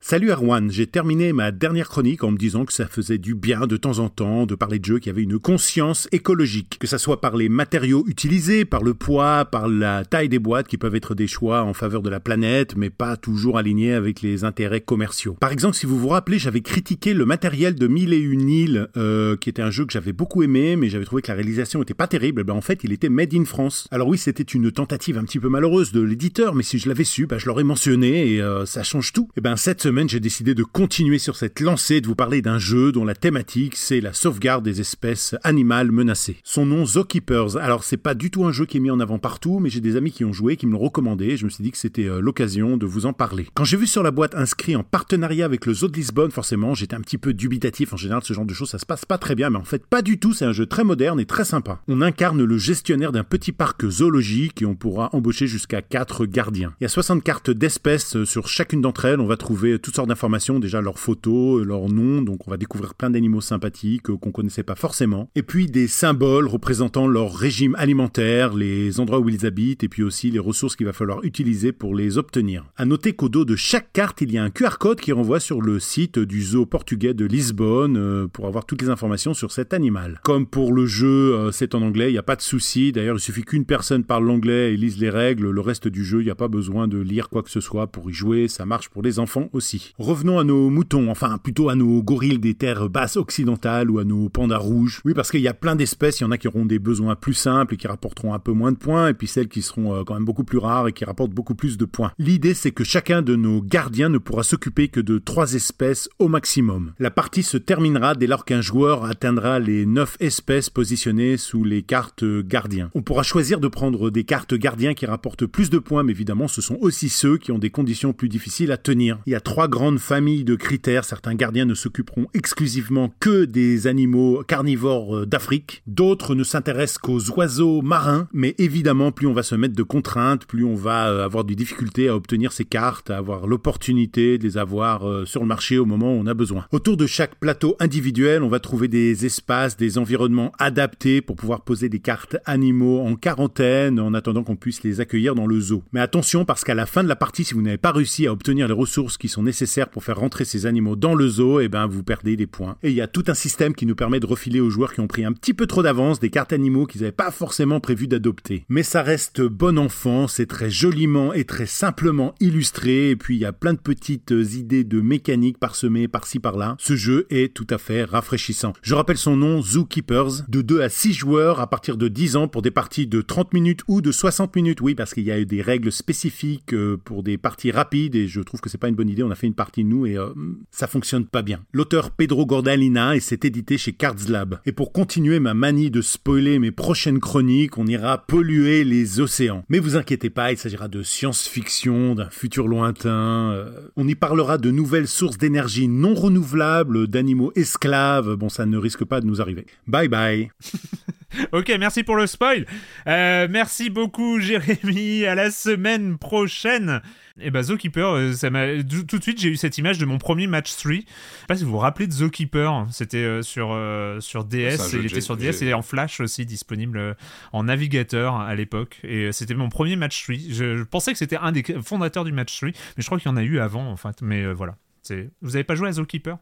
Salut 0.00 0.30
Erwan, 0.30 0.70
j'ai 0.70 0.86
terminé 0.86 1.32
ma 1.32 1.50
dernière 1.50 1.88
chronique 1.88 2.22
en 2.22 2.30
me 2.30 2.38
disant 2.38 2.64
que 2.64 2.72
ça 2.72 2.86
faisait 2.86 3.18
du 3.18 3.34
bien 3.34 3.66
de 3.66 3.76
temps 3.76 3.98
en 3.98 4.08
temps 4.08 4.46
de 4.46 4.54
parler 4.54 4.78
de 4.78 4.84
jeux 4.84 5.00
qui 5.00 5.10
avaient 5.10 5.24
une 5.24 5.40
conscience 5.40 6.08
écologique, 6.12 6.78
que 6.78 6.86
ça 6.86 6.98
soit 6.98 7.20
par 7.20 7.36
les 7.36 7.48
matériaux 7.48 8.04
utilisés, 8.06 8.64
par 8.64 8.84
le 8.84 8.94
poids, 8.94 9.44
par 9.46 9.68
la 9.68 10.04
taille 10.04 10.28
des 10.28 10.38
boîtes 10.38 10.68
qui 10.68 10.78
peuvent 10.78 10.94
être 10.94 11.16
des 11.16 11.26
choix 11.26 11.64
en 11.64 11.74
faveur 11.74 12.00
de 12.00 12.08
la 12.08 12.20
planète, 12.20 12.76
mais 12.76 12.90
pas 12.90 13.16
toujours 13.16 13.58
alignés 13.58 13.92
avec 13.92 14.22
les 14.22 14.44
intérêts 14.44 14.80
commerciaux. 14.80 15.36
Par 15.40 15.50
exemple, 15.50 15.74
si 15.74 15.84
vous 15.84 15.98
vous 15.98 16.08
rappelez, 16.08 16.38
j'avais 16.38 16.60
critiqué 16.60 17.12
le 17.12 17.26
matériel 17.26 17.74
de 17.74 17.88
Mille 17.88 18.12
et 18.12 18.18
une 18.18 18.48
îles, 18.48 18.88
euh, 18.96 19.36
qui 19.36 19.50
était 19.50 19.62
un 19.62 19.72
jeu 19.72 19.84
que 19.84 19.92
j'avais 19.92 20.12
beaucoup 20.12 20.44
aimé, 20.44 20.76
mais 20.76 20.88
j'avais 20.90 21.06
trouvé 21.06 21.22
que 21.22 21.28
la 21.28 21.34
réalisation 21.34 21.82
était 21.82 21.92
pas 21.92 22.06
terrible. 22.06 22.44
Ben, 22.44 22.54
en 22.54 22.62
fait, 22.62 22.84
il 22.84 22.92
était 22.92 23.08
made 23.08 23.34
in 23.34 23.44
France. 23.44 23.88
Alors 23.90 24.06
oui, 24.06 24.16
c'était 24.16 24.44
une 24.44 24.70
tentative 24.70 25.18
un 25.18 25.24
petit 25.24 25.40
peu 25.40 25.48
malheureuse 25.48 25.90
de 25.90 26.00
l'éditeur, 26.00 26.54
mais 26.54 26.62
si 26.62 26.78
je 26.78 26.88
l'avais 26.88 27.04
su, 27.04 27.26
ben, 27.26 27.38
je 27.38 27.46
l'aurais 27.46 27.64
mentionné 27.64 28.34
et 28.34 28.40
euh, 28.40 28.64
ça 28.64 28.84
change 28.84 29.12
tout. 29.12 29.28
Et 29.36 29.40
ben 29.40 29.56
cette 29.56 29.87
semaine, 29.88 30.06
j'ai 30.10 30.20
décidé 30.20 30.54
de 30.54 30.64
continuer 30.64 31.18
sur 31.18 31.34
cette 31.34 31.60
lancée, 31.60 32.02
de 32.02 32.06
vous 32.06 32.14
parler 32.14 32.42
d'un 32.42 32.58
jeu 32.58 32.92
dont 32.92 33.06
la 33.06 33.14
thématique 33.14 33.74
c'est 33.74 34.02
la 34.02 34.12
sauvegarde 34.12 34.62
des 34.62 34.82
espèces 34.82 35.34
animales 35.44 35.90
menacées. 35.90 36.36
Son 36.44 36.66
nom 36.66 36.84
Zookeepers. 36.84 37.56
Alors 37.56 37.84
c'est 37.84 37.96
pas 37.96 38.12
du 38.12 38.30
tout 38.30 38.44
un 38.44 38.52
jeu 38.52 38.66
qui 38.66 38.76
est 38.76 38.80
mis 38.80 38.90
en 38.90 39.00
avant 39.00 39.18
partout, 39.18 39.60
mais 39.60 39.70
j'ai 39.70 39.80
des 39.80 39.96
amis 39.96 40.12
qui 40.12 40.26
ont 40.26 40.32
joué, 40.34 40.58
qui 40.58 40.66
me 40.66 40.72
l'ont 40.72 40.78
recommandé, 40.78 41.28
et 41.28 41.36
je 41.38 41.46
me 41.46 41.48
suis 41.48 41.64
dit 41.64 41.70
que 41.70 41.78
c'était 41.78 42.04
euh, 42.04 42.20
l'occasion 42.20 42.76
de 42.76 42.84
vous 42.84 43.06
en 43.06 43.14
parler. 43.14 43.46
Quand 43.54 43.64
j'ai 43.64 43.78
vu 43.78 43.86
sur 43.86 44.02
la 44.02 44.10
boîte 44.10 44.34
inscrit 44.34 44.76
en 44.76 44.82
partenariat 44.82 45.46
avec 45.46 45.64
le 45.64 45.72
Zoo 45.72 45.88
de 45.88 45.96
Lisbonne, 45.96 46.32
forcément, 46.32 46.74
j'étais 46.74 46.94
un 46.94 47.00
petit 47.00 47.16
peu 47.16 47.32
dubitatif. 47.32 47.94
En 47.94 47.96
général, 47.96 48.22
ce 48.22 48.34
genre 48.34 48.44
de 48.44 48.52
choses, 48.52 48.68
ça 48.68 48.78
se 48.78 48.84
passe 48.84 49.06
pas 49.06 49.16
très 49.16 49.36
bien, 49.36 49.48
mais 49.48 49.56
en 49.56 49.64
fait, 49.64 49.86
pas 49.86 50.02
du 50.02 50.18
tout. 50.18 50.34
C'est 50.34 50.44
un 50.44 50.52
jeu 50.52 50.66
très 50.66 50.84
moderne 50.84 51.18
et 51.18 51.24
très 51.24 51.46
sympa. 51.46 51.80
On 51.88 52.02
incarne 52.02 52.44
le 52.44 52.58
gestionnaire 52.58 53.12
d'un 53.12 53.24
petit 53.24 53.52
parc 53.52 53.88
zoologique 53.88 54.60
et 54.60 54.66
on 54.66 54.74
pourra 54.74 55.08
embaucher 55.14 55.46
jusqu'à 55.46 55.80
4 55.80 56.26
gardiens. 56.26 56.74
Il 56.82 56.84
y 56.84 56.86
a 56.86 56.90
60 56.90 57.24
cartes 57.24 57.50
d'espèces 57.50 58.16
euh, 58.16 58.26
sur 58.26 58.48
chacune 58.48 58.82
d'entre 58.82 59.06
elles. 59.06 59.20
On 59.20 59.26
va 59.26 59.38
trouver 59.38 59.77
toutes 59.78 59.96
sortes 59.96 60.08
d'informations, 60.08 60.58
déjà 60.58 60.80
leurs 60.80 60.98
photos, 60.98 61.64
leurs 61.64 61.88
noms, 61.88 62.22
donc 62.22 62.46
on 62.46 62.50
va 62.50 62.56
découvrir 62.56 62.94
plein 62.94 63.10
d'animaux 63.10 63.40
sympathiques 63.40 64.10
euh, 64.10 64.16
qu'on 64.16 64.30
connaissait 64.30 64.62
pas 64.62 64.74
forcément. 64.74 65.30
Et 65.34 65.42
puis 65.42 65.66
des 65.66 65.86
symboles 65.86 66.46
représentant 66.46 67.06
leur 67.06 67.34
régime 67.34 67.74
alimentaire, 67.76 68.54
les 68.54 69.00
endroits 69.00 69.20
où 69.20 69.28
ils 69.28 69.46
habitent, 69.46 69.84
et 69.84 69.88
puis 69.88 70.02
aussi 70.02 70.30
les 70.30 70.38
ressources 70.38 70.76
qu'il 70.76 70.86
va 70.86 70.92
falloir 70.92 71.24
utiliser 71.24 71.72
pour 71.72 71.94
les 71.94 72.18
obtenir. 72.18 72.64
À 72.76 72.84
noter 72.84 73.12
qu'au 73.12 73.28
dos 73.28 73.44
de 73.44 73.56
chaque 73.56 73.92
carte, 73.92 74.20
il 74.20 74.32
y 74.32 74.38
a 74.38 74.44
un 74.44 74.50
QR 74.50 74.78
code 74.78 75.00
qui 75.00 75.12
renvoie 75.12 75.40
sur 75.40 75.60
le 75.60 75.80
site 75.80 76.18
du 76.18 76.42
zoo 76.42 76.66
portugais 76.66 77.14
de 77.14 77.24
Lisbonne 77.24 77.96
euh, 77.96 78.26
pour 78.26 78.46
avoir 78.46 78.66
toutes 78.66 78.82
les 78.82 78.88
informations 78.88 79.34
sur 79.34 79.52
cet 79.52 79.72
animal. 79.72 80.20
Comme 80.24 80.46
pour 80.46 80.72
le 80.72 80.86
jeu, 80.86 81.50
c'est 81.52 81.74
en 81.74 81.82
anglais, 81.82 82.10
il 82.10 82.12
n'y 82.12 82.18
a 82.18 82.22
pas 82.22 82.36
de 82.36 82.42
souci. 82.42 82.92
D'ailleurs, 82.92 83.16
il 83.16 83.20
suffit 83.20 83.42
qu'une 83.42 83.64
personne 83.64 84.04
parle 84.04 84.24
l'anglais 84.24 84.72
et 84.72 84.76
lise 84.76 84.98
les 84.98 85.10
règles. 85.10 85.50
Le 85.50 85.60
reste 85.60 85.88
du 85.88 86.04
jeu, 86.04 86.20
il 86.20 86.24
n'y 86.24 86.30
a 86.30 86.34
pas 86.34 86.48
besoin 86.48 86.88
de 86.88 86.98
lire 86.98 87.28
quoi 87.28 87.42
que 87.42 87.50
ce 87.50 87.60
soit 87.60 87.86
pour 87.86 88.10
y 88.10 88.12
jouer. 88.12 88.48
Ça 88.48 88.66
marche 88.66 88.88
pour 88.88 89.02
les 89.02 89.18
enfants 89.18 89.48
aussi. 89.52 89.67
Revenons 89.98 90.38
à 90.38 90.44
nos 90.44 90.70
moutons, 90.70 91.10
enfin 91.10 91.38
plutôt 91.38 91.68
à 91.68 91.74
nos 91.74 92.02
gorilles 92.02 92.38
des 92.38 92.54
terres 92.54 92.88
basses 92.88 93.16
occidentales 93.16 93.90
ou 93.90 93.98
à 93.98 94.04
nos 94.04 94.28
pandas 94.28 94.58
rouges. 94.58 95.00
Oui, 95.04 95.14
parce 95.14 95.30
qu'il 95.30 95.40
y 95.40 95.48
a 95.48 95.54
plein 95.54 95.76
d'espèces, 95.76 96.20
il 96.20 96.24
y 96.24 96.26
en 96.26 96.30
a 96.30 96.38
qui 96.38 96.48
auront 96.48 96.66
des 96.66 96.78
besoins 96.78 97.16
plus 97.16 97.34
simples 97.34 97.74
et 97.74 97.76
qui 97.76 97.86
rapporteront 97.86 98.34
un 98.34 98.38
peu 98.38 98.52
moins 98.52 98.72
de 98.72 98.76
points, 98.76 99.08
et 99.08 99.14
puis 99.14 99.26
celles 99.26 99.48
qui 99.48 99.62
seront 99.62 99.94
euh, 99.94 100.04
quand 100.04 100.14
même 100.14 100.24
beaucoup 100.24 100.44
plus 100.44 100.58
rares 100.58 100.88
et 100.88 100.92
qui 100.92 101.04
rapportent 101.04 101.32
beaucoup 101.32 101.54
plus 101.54 101.76
de 101.76 101.84
points. 101.84 102.12
L'idée, 102.18 102.54
c'est 102.54 102.70
que 102.70 102.84
chacun 102.84 103.22
de 103.22 103.36
nos 103.36 103.60
gardiens 103.60 104.08
ne 104.08 104.18
pourra 104.18 104.42
s'occuper 104.42 104.88
que 104.88 105.00
de 105.00 105.18
trois 105.18 105.54
espèces 105.54 106.08
au 106.18 106.28
maximum. 106.28 106.92
La 106.98 107.10
partie 107.10 107.42
se 107.42 107.56
terminera 107.56 108.14
dès 108.14 108.26
lors 108.26 108.44
qu'un 108.44 108.60
joueur 108.60 109.04
atteindra 109.04 109.58
les 109.58 109.86
9 109.86 110.16
espèces 110.20 110.70
positionnées 110.70 111.36
sous 111.36 111.64
les 111.64 111.82
cartes 111.82 112.24
gardiens. 112.24 112.90
On 112.94 113.02
pourra 113.02 113.22
choisir 113.22 113.60
de 113.60 113.68
prendre 113.68 114.10
des 114.10 114.24
cartes 114.24 114.54
gardiens 114.54 114.94
qui 114.94 115.06
rapportent 115.06 115.46
plus 115.46 115.70
de 115.70 115.78
points, 115.78 116.02
mais 116.02 116.12
évidemment, 116.12 116.48
ce 116.48 116.62
sont 116.62 116.78
aussi 116.80 117.08
ceux 117.08 117.38
qui 117.38 117.52
ont 117.52 117.58
des 117.58 117.70
conditions 117.70 118.12
plus 118.12 118.28
difficiles 118.28 118.72
à 118.72 118.76
tenir. 118.76 119.18
Il 119.26 119.32
y 119.32 119.36
a 119.36 119.40
trois 119.40 119.57
grandes 119.66 119.98
familles 119.98 120.44
de 120.44 120.54
critères. 120.54 121.04
Certains 121.04 121.34
gardiens 121.34 121.64
ne 121.64 121.74
s'occuperont 121.74 122.26
exclusivement 122.34 123.12
que 123.18 123.46
des 123.46 123.86
animaux 123.86 124.44
carnivores 124.46 125.16
euh, 125.16 125.26
d'Afrique. 125.26 125.82
D'autres 125.86 126.34
ne 126.34 126.44
s'intéressent 126.44 126.98
qu'aux 126.98 127.30
oiseaux 127.30 127.82
marins. 127.82 128.28
Mais 128.32 128.54
évidemment, 128.58 129.10
plus 129.10 129.26
on 129.26 129.32
va 129.32 129.42
se 129.42 129.54
mettre 129.54 129.74
de 129.74 129.82
contraintes, 129.82 130.46
plus 130.46 130.64
on 130.64 130.74
va 130.74 131.08
euh, 131.08 131.24
avoir 131.24 131.44
des 131.44 131.54
difficultés 131.54 132.08
à 132.08 132.14
obtenir 132.14 132.52
ces 132.52 132.64
cartes, 132.64 133.10
à 133.10 133.16
avoir 133.16 133.46
l'opportunité 133.46 134.38
de 134.38 134.44
les 134.44 134.58
avoir 134.58 135.08
euh, 135.08 135.24
sur 135.24 135.40
le 135.40 135.46
marché 135.46 135.78
au 135.78 135.86
moment 135.86 136.12
où 136.12 136.20
on 136.20 136.26
a 136.26 136.34
besoin. 136.34 136.66
Autour 136.70 136.96
de 136.96 137.06
chaque 137.06 137.36
plateau 137.36 137.76
individuel, 137.80 138.42
on 138.42 138.48
va 138.48 138.60
trouver 138.60 138.88
des 138.88 139.26
espaces, 139.26 139.76
des 139.76 139.98
environnements 139.98 140.52
adaptés 140.58 141.22
pour 141.22 141.36
pouvoir 141.36 141.62
poser 141.62 141.88
des 141.88 142.00
cartes 142.00 142.36
animaux 142.44 143.00
en 143.00 143.16
quarantaine 143.16 143.98
en 143.98 144.14
attendant 144.14 144.44
qu'on 144.44 144.56
puisse 144.56 144.82
les 144.82 145.00
accueillir 145.00 145.34
dans 145.34 145.46
le 145.46 145.58
zoo. 145.58 145.82
Mais 145.92 146.00
attention 146.00 146.44
parce 146.44 146.64
qu'à 146.64 146.74
la 146.74 146.86
fin 146.86 147.02
de 147.02 147.08
la 147.08 147.16
partie, 147.16 147.44
si 147.44 147.54
vous 147.54 147.62
n'avez 147.62 147.78
pas 147.78 147.92
réussi 147.92 148.26
à 148.26 148.32
obtenir 148.32 148.68
les 148.68 148.74
ressources 148.74 149.16
qui 149.16 149.28
sont 149.28 149.42
nécessaires 149.48 149.88
pour 149.88 150.04
faire 150.04 150.18
rentrer 150.18 150.44
ces 150.44 150.66
animaux 150.66 150.94
dans 150.94 151.14
le 151.14 151.26
zoo, 151.26 151.60
et 151.60 151.64
eh 151.64 151.68
ben 151.68 151.86
vous 151.86 152.02
perdez 152.02 152.36
des 152.36 152.46
points. 152.46 152.76
Et 152.82 152.90
il 152.90 152.94
y 152.94 153.00
a 153.00 153.08
tout 153.08 153.24
un 153.28 153.34
système 153.34 153.74
qui 153.74 153.86
nous 153.86 153.94
permet 153.96 154.20
de 154.20 154.26
refiler 154.26 154.60
aux 154.60 154.70
joueurs 154.70 154.92
qui 154.92 155.00
ont 155.00 155.08
pris 155.08 155.24
un 155.24 155.32
petit 155.32 155.54
peu 155.54 155.66
trop 155.66 155.82
d'avance 155.82 156.20
des 156.20 156.30
cartes 156.30 156.52
animaux 156.52 156.86
qu'ils 156.86 157.00
n'avaient 157.00 157.12
pas 157.12 157.30
forcément 157.30 157.80
prévu 157.80 158.06
d'adopter. 158.06 158.64
Mais 158.68 158.82
ça 158.82 159.02
reste 159.02 159.40
bon 159.40 159.78
enfant, 159.78 160.28
c'est 160.28 160.46
très 160.46 160.70
joliment 160.70 161.32
et 161.32 161.44
très 161.44 161.66
simplement 161.66 162.34
illustré, 162.40 163.10
et 163.10 163.16
puis 163.16 163.36
il 163.36 163.40
y 163.40 163.46
a 163.46 163.52
plein 163.52 163.72
de 163.72 163.78
petites 163.78 164.30
idées 164.30 164.84
de 164.84 165.00
mécanique 165.00 165.58
parsemées 165.58 166.08
par-ci 166.08 166.38
par-là. 166.38 166.76
Ce 166.78 166.94
jeu 166.94 167.26
est 167.30 167.54
tout 167.54 167.66
à 167.70 167.78
fait 167.78 168.04
rafraîchissant. 168.04 168.74
Je 168.82 168.94
rappelle 168.94 169.16
son 169.16 169.36
nom, 169.36 169.62
Zookeepers, 169.62 170.44
de 170.48 170.60
2 170.60 170.82
à 170.82 170.88
6 170.88 171.14
joueurs 171.14 171.60
à 171.60 171.68
partir 171.68 171.96
de 171.96 172.08
10 172.08 172.36
ans 172.36 172.48
pour 172.48 172.62
des 172.62 172.70
parties 172.70 173.06
de 173.06 173.22
30 173.22 173.54
minutes 173.54 173.80
ou 173.88 174.02
de 174.02 174.12
60 174.12 174.54
minutes, 174.56 174.80
oui, 174.80 174.94
parce 174.94 175.14
qu'il 175.14 175.24
y 175.24 175.32
a 175.32 175.38
eu 175.38 175.46
des 175.46 175.62
règles 175.62 175.90
spécifiques 175.90 176.74
euh, 176.74 176.96
pour 177.02 177.22
des 177.22 177.38
parties 177.38 177.70
rapides, 177.70 178.14
et 178.14 178.28
je 178.28 178.40
trouve 178.40 178.60
que 178.60 178.68
c'est 178.68 178.78
pas 178.78 178.88
une 178.88 178.94
bonne 178.94 179.08
idée, 179.08 179.22
on 179.22 179.30
a 179.30 179.36
fait 179.38 179.46
une 179.46 179.54
partie 179.54 179.84
nous, 179.84 180.06
et 180.06 180.16
euh, 180.16 180.28
ça 180.70 180.86
fonctionne 180.86 181.24
pas 181.24 181.42
bien. 181.42 181.60
L'auteur 181.72 182.10
Pedro 182.10 182.46
Gordalina 182.46 183.16
et 183.16 183.20
c'est 183.20 183.44
édité 183.44 183.78
chez 183.78 183.92
Cards 183.92 184.28
Lab. 184.28 184.60
Et 184.66 184.72
pour 184.72 184.92
continuer 184.92 185.40
ma 185.40 185.54
manie 185.54 185.90
de 185.90 186.02
spoiler 186.02 186.58
mes 186.58 186.70
prochaines 186.70 187.20
chroniques, 187.20 187.78
on 187.78 187.86
ira 187.86 188.26
polluer 188.26 188.84
les 188.84 189.20
océans. 189.20 189.64
Mais 189.68 189.78
vous 189.78 189.96
inquiétez 189.96 190.30
pas, 190.30 190.52
il 190.52 190.58
s'agira 190.58 190.88
de 190.88 191.02
science-fiction, 191.02 192.14
d'un 192.14 192.30
futur 192.30 192.68
lointain. 192.68 193.52
Euh, 193.52 193.88
on 193.96 194.06
y 194.06 194.14
parlera 194.14 194.58
de 194.58 194.70
nouvelles 194.70 195.08
sources 195.08 195.38
d'énergie 195.38 195.88
non 195.88 196.14
renouvelables, 196.14 197.06
d'animaux 197.06 197.52
esclaves. 197.54 198.34
Bon, 198.34 198.48
ça 198.48 198.66
ne 198.66 198.76
risque 198.76 199.04
pas 199.04 199.20
de 199.20 199.26
nous 199.26 199.40
arriver. 199.40 199.66
Bye 199.86 200.08
bye 200.08 200.50
Ok, 201.52 201.70
merci 201.78 202.02
pour 202.04 202.16
le 202.16 202.26
spoil. 202.26 202.66
Euh, 203.06 203.48
merci 203.50 203.90
beaucoup, 203.90 204.40
Jérémy. 204.40 205.24
À 205.26 205.34
la 205.34 205.50
semaine 205.50 206.18
prochaine. 206.18 207.00
Et 207.40 207.50
bah, 207.50 207.62
Zookeeper, 207.62 208.14
euh, 208.14 208.32
ça 208.32 208.50
m'a 208.50 208.82
tout 208.82 209.18
de 209.18 209.22
suite 209.22 209.40
j'ai 209.40 209.48
eu 209.48 209.56
cette 209.56 209.78
image 209.78 209.98
de 209.98 210.04
mon 210.04 210.18
premier 210.18 210.46
match 210.46 210.74
3. 210.76 210.92
Je 210.92 210.98
sais 210.98 211.06
pas 211.46 211.56
si 211.56 211.64
vous 211.64 211.70
vous 211.70 211.78
rappelez 211.78 212.06
de 212.06 212.12
Zookeeper. 212.12 212.86
C'était 212.90 213.18
euh, 213.18 213.42
sur 213.42 213.70
euh, 213.72 214.20
sur 214.20 214.44
DS. 214.44 214.94
Il 214.94 215.06
était 215.06 215.20
sur 215.20 215.36
DS 215.36 215.62
et 215.62 215.74
en 215.74 215.82
Flash 215.82 216.20
aussi 216.20 216.46
disponible 216.46 217.16
en 217.52 217.64
navigateur 217.64 218.36
à 218.36 218.54
l'époque. 218.54 218.98
Et 219.04 219.30
c'était 219.32 219.54
mon 219.54 219.68
premier 219.68 219.96
match 219.96 220.22
3. 220.24 220.36
Je, 220.50 220.76
je 220.78 220.82
pensais 220.82 221.12
que 221.12 221.18
c'était 221.18 221.36
un 221.36 221.52
des 221.52 221.62
fondateurs 221.82 222.24
du 222.24 222.32
match 222.32 222.56
3, 222.56 222.70
mais 222.70 222.74
je 222.98 223.06
crois 223.06 223.18
qu'il 223.18 223.30
y 223.30 223.32
en 223.32 223.36
a 223.36 223.42
eu 223.42 223.58
avant 223.60 223.88
en 223.88 223.96
fait. 223.96 224.20
Mais 224.22 224.42
euh, 224.42 224.52
voilà. 224.52 224.76
C'est. 225.02 225.30
Vous 225.42 225.54
avez 225.54 225.64
pas 225.64 225.74
joué 225.76 225.88
à 225.88 225.92
Zookeeper? 225.92 226.38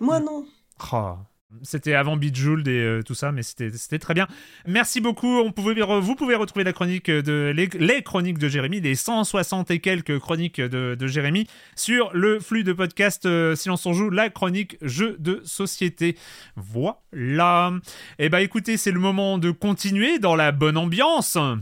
Moi 0.00 0.18
non. 0.20 0.44
Oh. 0.92 1.16
C'était 1.62 1.94
avant 1.94 2.16
Bejeweled 2.16 2.68
et 2.68 2.78
euh, 2.80 3.02
tout 3.02 3.14
ça, 3.14 3.32
mais 3.32 3.42
c'était 3.42 3.70
c'était 3.70 3.98
très 3.98 4.14
bien. 4.14 4.28
Merci 4.66 5.00
beaucoup. 5.00 5.40
On 5.40 5.50
pouvait, 5.50 5.74
vous 6.00 6.14
pouvez 6.14 6.34
retrouver 6.36 6.64
la 6.64 6.72
chronique 6.72 7.10
de 7.10 7.52
les, 7.54 7.68
les 7.78 8.02
chroniques 8.02 8.38
de 8.38 8.48
Jérémy, 8.48 8.80
les 8.80 8.94
160 8.94 9.70
et 9.72 9.80
quelques 9.80 10.18
chroniques 10.20 10.60
de, 10.60 10.94
de 10.94 11.06
Jérémy 11.08 11.48
sur 11.74 12.10
le 12.12 12.38
flux 12.38 12.62
de 12.62 12.72
podcast 12.72 13.26
euh, 13.26 13.56
Silence 13.56 13.84
on 13.86 13.92
joue, 13.92 14.10
la 14.10 14.30
chronique 14.30 14.76
jeu 14.80 15.16
de 15.18 15.42
société. 15.44 16.16
Voilà. 16.54 17.72
Et 18.18 18.28
bah 18.28 18.42
écoutez, 18.42 18.76
c'est 18.76 18.92
le 18.92 19.00
moment 19.00 19.38
de 19.38 19.50
continuer 19.50 20.18
dans 20.18 20.36
la 20.36 20.52
bonne 20.52 20.76
ambiance. 20.76 21.36
Hein 21.36 21.60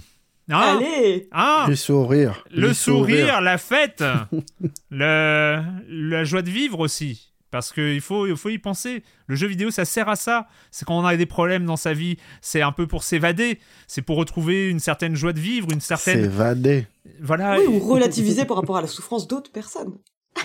Allez 0.51 1.29
Hein 1.33 1.67
Les 1.69 1.77
sourires. 1.77 2.45
le 2.51 2.69
les 2.69 2.75
sourire, 2.75 3.17
sourires. 3.27 3.41
la 3.41 3.59
fête, 3.59 4.03
le, 4.91 5.63
la 5.89 6.25
joie 6.25 6.43
de 6.43 6.51
vivre 6.51 6.81
aussi. 6.81 7.33
Parce 7.51 7.73
qu'il 7.73 8.01
faut, 8.01 8.27
il 8.27 8.37
faut 8.37 8.51
y 8.51 8.59
penser. 8.59 9.03
Le 9.27 9.35
jeu 9.35 9.47
vidéo, 9.47 9.71
ça 9.71 9.85
sert 9.85 10.09
à 10.09 10.17
ça. 10.17 10.49
C'est 10.71 10.85
quand 10.87 10.99
on 10.99 11.05
a 11.05 11.17
des 11.17 11.27
problèmes 11.27 11.65
dans 11.65 11.77
sa 11.77 11.95
vie. 11.95 12.17
C'est 12.43 12.61
un 12.61 12.73
peu 12.73 12.87
pour 12.87 13.03
s'évader. 13.03 13.59
C'est 13.87 14.03
pour 14.03 14.17
retrouver 14.17 14.69
une 14.69 14.81
certaine 14.81 15.15
joie 15.15 15.33
de 15.33 15.41
vivre, 15.41 15.69
une 15.73 15.81
certaine. 15.81 16.27
vadé. 16.27 16.87
Voilà. 17.21 17.59
Oui, 17.59 17.67
ou 17.67 17.79
relativiser 17.79 18.45
par 18.45 18.59
rapport 18.59 18.77
à 18.77 18.83
la 18.83 18.87
souffrance 18.87 19.27
d'autres 19.27 19.51
personnes. 19.51 19.97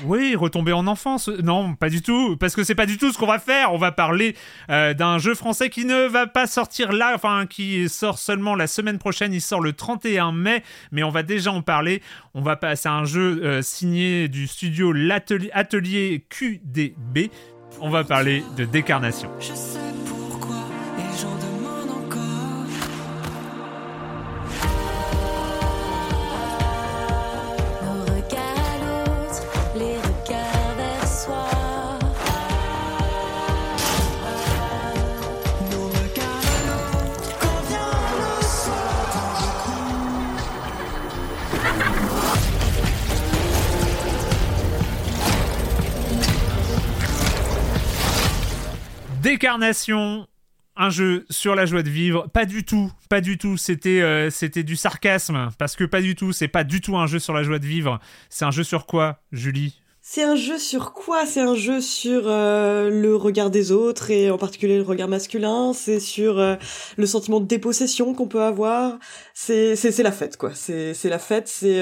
Oui, 0.05 0.35
retomber 0.35 0.73
en 0.73 0.87
enfance. 0.87 1.27
Non, 1.27 1.75
pas 1.75 1.89
du 1.89 2.01
tout. 2.01 2.35
Parce 2.37 2.55
que 2.55 2.63
c'est 2.63 2.75
pas 2.75 2.85
du 2.85 2.97
tout 2.97 3.11
ce 3.11 3.17
qu'on 3.17 3.27
va 3.27 3.39
faire. 3.39 3.73
On 3.73 3.77
va 3.77 3.91
parler 3.91 4.35
euh, 4.69 4.93
d'un 4.93 5.17
jeu 5.17 5.35
français 5.35 5.69
qui 5.69 5.85
ne 5.85 6.07
va 6.07 6.27
pas 6.27 6.47
sortir 6.47 6.91
là, 6.91 7.13
enfin, 7.15 7.45
qui 7.45 7.87
sort 7.89 8.17
seulement 8.17 8.55
la 8.55 8.67
semaine 8.67 8.97
prochaine. 8.97 9.33
Il 9.33 9.41
sort 9.41 9.61
le 9.61 9.73
31 9.73 10.31
mai, 10.31 10.63
mais 10.91 11.03
on 11.03 11.09
va 11.09 11.23
déjà 11.23 11.51
en 11.51 11.61
parler. 11.61 12.01
On 12.33 12.41
va 12.41 12.55
passer 12.55 12.89
un 12.89 13.05
jeu 13.05 13.41
euh, 13.43 13.61
signé 13.61 14.27
du 14.27 14.47
studio 14.47 14.93
Atelier 15.53 16.25
QDB. 16.29 17.29
On 17.81 17.89
va 17.89 18.03
parler 18.03 18.43
de 18.57 18.65
Décarnation. 18.65 19.29
Décarnation, 49.23 50.27
un 50.75 50.89
jeu 50.89 51.25
sur 51.29 51.55
la 51.55 51.65
joie 51.65 51.81
de 51.81 51.89
vivre. 51.89 52.27
Pas 52.33 52.43
du 52.43 52.65
tout, 52.65 52.91
pas 53.07 53.21
du 53.21 53.37
tout. 53.37 53.55
C'était 53.55 54.01
euh, 54.01 54.29
c'était 54.29 54.63
du 54.63 54.75
sarcasme. 54.75 55.47
Parce 55.57 55.77
que 55.77 55.85
pas 55.85 56.01
du 56.01 56.13
tout, 56.15 56.33
c'est 56.33 56.49
pas 56.49 56.65
du 56.65 56.81
tout 56.81 56.97
un 56.97 57.07
jeu 57.07 57.19
sur 57.19 57.33
la 57.33 57.41
joie 57.41 57.57
de 57.57 57.65
vivre. 57.65 58.01
C'est 58.29 58.43
un 58.43 58.51
jeu 58.51 58.65
sur 58.65 58.85
quoi, 58.85 59.21
Julie? 59.31 59.79
C'est 60.01 60.23
un 60.23 60.35
jeu 60.35 60.57
sur 60.57 60.91
quoi? 60.91 61.25
C'est 61.25 61.39
un 61.39 61.55
jeu 61.55 61.79
sur 61.79 62.23
euh, 62.25 62.89
le 62.89 63.15
regard 63.15 63.49
des 63.49 63.71
autres 63.71 64.11
et 64.11 64.29
en 64.29 64.37
particulier 64.37 64.75
le 64.75 64.83
regard 64.83 65.07
masculin. 65.07 65.71
C'est 65.71 66.01
sur 66.01 66.37
euh, 66.39 66.57
le 66.97 67.05
sentiment 67.05 67.39
de 67.39 67.45
dépossession 67.45 68.13
qu'on 68.13 68.27
peut 68.27 68.43
avoir. 68.43 68.99
C'est 69.33 69.77
c'est 69.77 70.03
la 70.03 70.11
fête 70.11 70.35
quoi. 70.35 70.51
C'est 70.53 70.93
c'est 70.93 71.07
la 71.07 71.19
fête. 71.19 71.47
C'est 71.47 71.79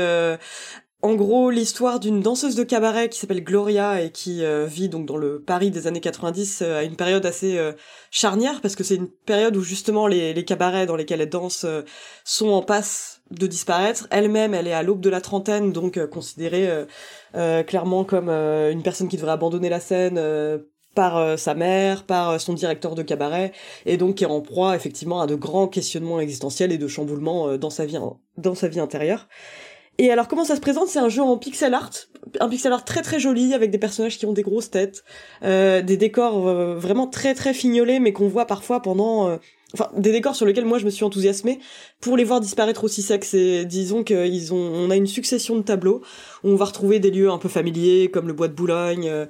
en 1.02 1.16
gros 1.16 1.50
l'histoire 1.50 2.00
d'une 2.00 2.22
danseuse 2.22 2.56
de 2.56 2.64
cabaret 2.64 3.10
qui 3.10 3.20
s'appelle 3.20 3.44
Gloria 3.44 4.02
et 4.02 4.12
qui 4.12 4.44
euh, 4.44 4.66
vit 4.66 4.90
donc 4.90 5.06
dans 5.06 5.18
le 5.18 5.42
Paris 5.42 5.72
des 5.72 5.88
années 5.88 6.00
90 6.00 6.62
euh, 6.62 6.80
à 6.80 6.84
une 6.84 6.96
période 6.96 7.26
assez 7.26 7.58
euh, 7.58 7.74
charnière 8.12 8.62
parce 8.62 8.76
que 8.76 8.84
c'est 8.84 8.96
une 8.96 9.10
période 9.10 9.56
où 9.58 9.62
justement 9.62 10.08
les 10.08 10.46
cabarets 10.46 10.86
dans 10.86 10.96
lesquels 10.96 11.22
elle 11.22 11.30
danse 11.30 11.66
sont 12.24 12.50
en 12.50 12.62
passe 12.62 13.22
de 13.32 13.48
disparaître. 13.48 14.08
Elle-même, 14.12 14.54
elle 14.54 14.68
est 14.68 14.74
à 14.74 14.84
l'aube 14.84 15.02
de 15.02 15.10
la 15.10 15.22
trentaine, 15.22 15.72
donc 15.72 16.04
considérée 16.08 16.70
clairement 17.66 18.04
comme 18.04 18.30
une 18.30 18.84
personne 18.84 19.08
qui 19.08 19.16
devrait 19.16 19.32
abandonner 19.32 19.70
la 19.70 19.80
scène 19.80 20.20
par 20.94 21.40
sa 21.40 21.54
mère, 21.54 22.04
par 22.04 22.42
son 22.42 22.54
directeur 22.54 22.96
de 22.96 23.04
cabaret, 23.04 23.54
et 23.86 23.96
donc 23.96 24.16
qui 24.16 24.26
est 24.26 24.28
en 24.28 24.42
proie 24.42 24.76
effectivement 24.76 25.22
à 25.22 25.28
de 25.28 25.36
grands 25.36 25.68
questionnements 25.68 26.20
existentiels 26.20 26.72
et 26.74 26.78
de 26.78 26.88
chamboulements 26.88 27.58
dans 27.58 27.70
sa 27.70 27.86
vie 27.86 28.00
dans 28.38 28.56
sa 28.56 28.68
vie 28.68 28.82
intérieure. 28.82 29.28
Et 29.98 30.12
alors 30.12 30.28
comment 30.28 30.46
ça 30.46 30.56
se 30.56 30.62
présente? 30.62 30.88
C'est 30.88 31.00
un 31.00 31.10
jeu 31.10 31.22
en 31.22 31.38
pixel 31.38 31.74
art, 31.74 31.92
un 32.40 32.50
pixel 32.50 32.72
art 32.72 32.86
très 32.86 33.02
très 33.02 33.20
joli 33.20 33.54
avec 33.54 33.70
des 33.72 33.78
personnages 33.78 34.18
qui 34.18 34.26
ont 34.26 34.34
des 34.34 34.42
grosses 34.42 34.72
têtes, 34.72 35.04
euh, 35.44 35.82
des 35.82 35.98
décors 35.98 36.48
euh, 36.48 36.76
vraiment 36.76 37.08
très 37.08 37.36
très 37.36 37.54
fignolés, 37.54 38.00
mais 38.00 38.12
qu'on 38.12 38.28
voit 38.28 38.46
parfois 38.48 38.82
pendant, 38.82 39.28
euh, 39.28 39.38
enfin 39.74 39.90
des 39.96 40.12
décors 40.12 40.36
sur 40.36 40.46
lesquels 40.46 40.66
moi 40.66 40.80
je 40.80 40.86
me 40.86 40.90
suis 40.90 41.04
enthousiasmée 41.04 41.60
pour 42.00 42.18
les 42.18 42.24
voir 42.24 42.40
disparaître 42.40 42.84
aussi 42.84 43.04
secs. 43.04 43.34
Et 43.34 43.66
disons 43.66 44.04
qu'ils 44.04 44.54
ont, 44.54 44.58
on 44.58 44.90
a 44.90 44.96
une 44.96 45.08
succession 45.08 45.56
de 45.56 45.62
tableaux 45.62 46.02
où 46.44 46.50
on 46.50 46.56
va 46.56 46.66
retrouver 46.66 47.00
des 47.00 47.12
lieux 47.12 47.30
un 47.30 47.38
peu 47.38 47.50
familiers 47.50 48.10
comme 48.10 48.28
le 48.28 48.34
bois 48.34 48.48
de 48.48 48.54
Boulogne, 48.54 49.08
euh, 49.08 49.26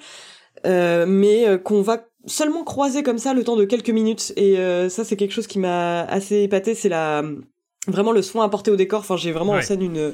euh, 0.66 1.06
mais 1.06 1.48
euh, 1.48 1.58
qu'on 1.58 1.82
va 1.82 2.06
seulement 2.28 2.64
croiser 2.64 3.04
comme 3.04 3.18
ça 3.18 3.34
le 3.34 3.44
temps 3.44 3.58
de 3.58 3.66
quelques 3.66 3.90
minutes. 3.90 4.32
Et 4.38 4.58
euh, 4.58 4.88
ça 4.90 5.04
c'est 5.04 5.18
quelque 5.18 5.34
chose 5.34 5.48
qui 5.48 5.60
m'a 5.60 6.04
assez 6.04 6.44
épaté, 6.44 6.76
c'est 6.76 6.88
la 6.88 7.24
vraiment 7.88 8.12
le 8.12 8.22
soin 8.22 8.46
apporté 8.46 8.72
au 8.72 8.76
décor. 8.78 9.00
Enfin 9.00 9.18
j'ai 9.18 9.32
vraiment 9.32 9.54
en 9.54 9.62
scène 9.62 9.82
une 9.82 10.14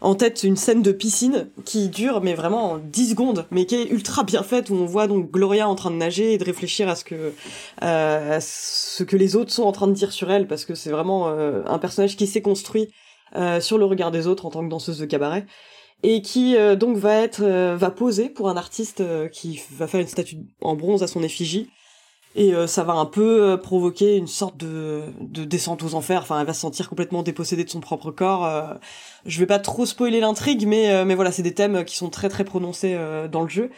en 0.00 0.14
tête 0.14 0.42
une 0.42 0.56
scène 0.56 0.82
de 0.82 0.92
piscine 0.92 1.48
qui 1.64 1.88
dure 1.88 2.20
mais 2.22 2.34
vraiment 2.34 2.78
10 2.78 3.10
secondes 3.10 3.46
mais 3.50 3.66
qui 3.66 3.76
est 3.76 3.90
ultra 3.90 4.24
bien 4.24 4.42
faite 4.42 4.70
où 4.70 4.74
on 4.74 4.86
voit 4.86 5.06
donc 5.06 5.30
Gloria 5.30 5.68
en 5.68 5.74
train 5.74 5.90
de 5.90 5.96
nager 5.96 6.34
et 6.34 6.38
de 6.38 6.44
réfléchir 6.44 6.88
à 6.88 6.94
ce 6.94 7.04
que 7.04 7.32
euh, 7.82 8.38
ce 8.40 9.02
que 9.04 9.16
les 9.16 9.36
autres 9.36 9.52
sont 9.52 9.64
en 9.64 9.72
train 9.72 9.86
de 9.86 9.92
dire 9.92 10.12
sur 10.12 10.30
elle 10.30 10.46
parce 10.46 10.64
que 10.64 10.74
c'est 10.74 10.90
vraiment 10.90 11.28
euh, 11.28 11.62
un 11.66 11.78
personnage 11.78 12.16
qui 12.16 12.26
s'est 12.26 12.42
construit 12.42 12.88
euh, 13.36 13.60
sur 13.60 13.78
le 13.78 13.84
regard 13.84 14.10
des 14.10 14.26
autres 14.26 14.46
en 14.46 14.50
tant 14.50 14.64
que 14.64 14.70
danseuse 14.70 14.98
de 14.98 15.06
cabaret 15.06 15.46
et 16.02 16.22
qui 16.22 16.56
donc 16.78 16.96
va 16.96 17.16
être 17.16 17.44
va 17.74 17.90
poser 17.90 18.30
pour 18.30 18.48
un 18.48 18.56
artiste 18.56 19.02
qui 19.32 19.60
va 19.72 19.86
faire 19.86 20.00
une 20.00 20.06
statue 20.06 20.38
en 20.62 20.74
bronze 20.74 21.02
à 21.02 21.06
son 21.06 21.22
effigie 21.22 21.68
et 22.34 22.54
euh, 22.54 22.66
ça 22.66 22.84
va 22.84 22.92
un 22.94 23.06
peu 23.06 23.42
euh, 23.42 23.56
provoquer 23.56 24.16
une 24.16 24.28
sorte 24.28 24.56
de, 24.56 25.02
de 25.20 25.44
descente 25.44 25.82
aux 25.82 25.94
enfers. 25.94 26.22
Enfin, 26.22 26.40
elle 26.40 26.46
va 26.46 26.54
se 26.54 26.60
sentir 26.60 26.88
complètement 26.88 27.22
dépossédée 27.22 27.64
de 27.64 27.70
son 27.70 27.80
propre 27.80 28.10
corps. 28.10 28.46
Euh, 28.46 28.74
je 29.26 29.38
vais 29.40 29.46
pas 29.46 29.58
trop 29.58 29.86
spoiler 29.86 30.20
l'intrigue, 30.20 30.66
mais 30.66 30.90
euh, 30.90 31.04
mais 31.04 31.14
voilà, 31.14 31.32
c'est 31.32 31.42
des 31.42 31.54
thèmes 31.54 31.84
qui 31.84 31.96
sont 31.96 32.10
très 32.10 32.28
très 32.28 32.44
prononcés 32.44 32.94
euh, 32.94 33.28
dans 33.28 33.42
le 33.42 33.48
jeu. 33.48 33.70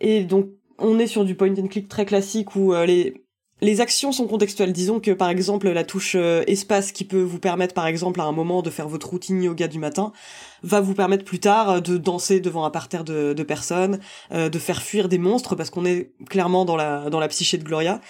Et 0.00 0.24
donc, 0.24 0.48
on 0.78 0.98
est 0.98 1.06
sur 1.06 1.24
du 1.24 1.34
point 1.34 1.52
and 1.56 1.66
click 1.68 1.88
très 1.88 2.04
classique 2.06 2.54
où 2.54 2.74
euh, 2.74 2.86
les 2.86 3.25
les 3.62 3.80
actions 3.80 4.12
sont 4.12 4.26
contextuelles. 4.26 4.72
Disons 4.72 5.00
que 5.00 5.10
par 5.12 5.30
exemple 5.30 5.68
la 5.70 5.84
touche 5.84 6.14
euh, 6.14 6.42
espace 6.46 6.92
qui 6.92 7.04
peut 7.04 7.22
vous 7.22 7.38
permettre 7.38 7.74
par 7.74 7.86
exemple 7.86 8.20
à 8.20 8.24
un 8.24 8.32
moment 8.32 8.60
de 8.62 8.70
faire 8.70 8.88
votre 8.88 9.08
routine 9.08 9.42
yoga 9.42 9.66
du 9.68 9.78
matin 9.78 10.12
va 10.62 10.80
vous 10.80 10.94
permettre 10.94 11.24
plus 11.24 11.38
tard 11.38 11.70
euh, 11.70 11.80
de 11.80 11.96
danser 11.96 12.40
devant 12.40 12.64
un 12.64 12.70
parterre 12.70 13.04
de, 13.04 13.32
de 13.32 13.42
personnes, 13.42 13.98
euh, 14.32 14.48
de 14.48 14.58
faire 14.58 14.82
fuir 14.82 15.08
des 15.08 15.18
monstres 15.18 15.54
parce 15.54 15.70
qu'on 15.70 15.86
est 15.86 16.12
clairement 16.28 16.64
dans 16.64 16.76
la 16.76 17.08
dans 17.08 17.20
la 17.20 17.28
psyché 17.28 17.56
de 17.56 17.64
Gloria 17.64 18.00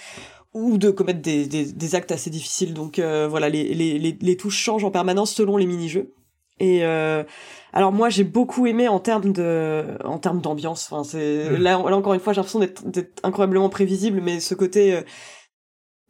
ou 0.53 0.77
de 0.77 0.89
commettre 0.89 1.21
des, 1.21 1.45
des, 1.45 1.65
des 1.65 1.95
actes 1.95 2.11
assez 2.11 2.29
difficiles. 2.29 2.73
Donc 2.73 2.99
euh, 2.99 3.27
voilà, 3.29 3.47
les, 3.47 3.73
les, 3.73 3.99
les, 3.99 4.17
les 4.19 4.37
touches 4.37 4.57
changent 4.57 4.83
en 4.85 4.91
permanence 4.91 5.31
selon 5.33 5.55
les 5.57 5.65
mini-jeux. 5.65 6.13
Et 6.59 6.79
euh, 6.83 7.23
alors 7.71 7.91
moi 7.91 8.09
j'ai 8.09 8.23
beaucoup 8.23 8.65
aimé 8.65 8.87
en 8.87 8.99
termes 8.99 9.31
de 9.31 9.83
en 10.03 10.17
termes 10.17 10.41
d'ambiance. 10.41 10.89
Enfin 10.91 11.03
c'est 11.03 11.51
Mm. 11.51 11.57
là, 11.57 11.71
là 11.87 11.95
encore 11.95 12.15
une 12.15 12.19
fois 12.19 12.33
j'ai 12.33 12.37
l'impression 12.41 12.59
d'être 12.59 13.21
incroyablement 13.23 13.69
prévisible, 13.69 14.19
mais 14.21 14.39
ce 14.39 14.55
côté 14.55 14.99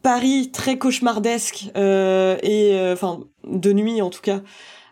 Paris 0.03 0.51
très 0.51 0.77
cauchemardesque 0.77 1.69
euh, 1.75 2.37
et 2.43 2.73
euh, 2.73 2.93
enfin 2.93 3.19
de 3.43 3.73
nuit 3.73 4.01
en 4.01 4.09
tout 4.09 4.21
cas 4.21 4.41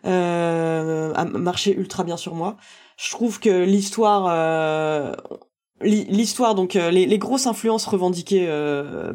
euh, 0.04 1.12
a 1.14 1.24
marché 1.24 1.74
ultra 1.74 2.04
bien 2.04 2.16
sur 2.16 2.34
moi. 2.34 2.56
Je 2.96 3.10
trouve 3.10 3.40
que 3.40 3.64
l'histoire 3.64 5.16
L'hi- 5.82 6.06
L'histoire, 6.06 6.54
donc 6.54 6.72
les, 6.72 7.18
grosses 7.18 7.46
influences 7.46 7.84
revendiquées 7.84 8.48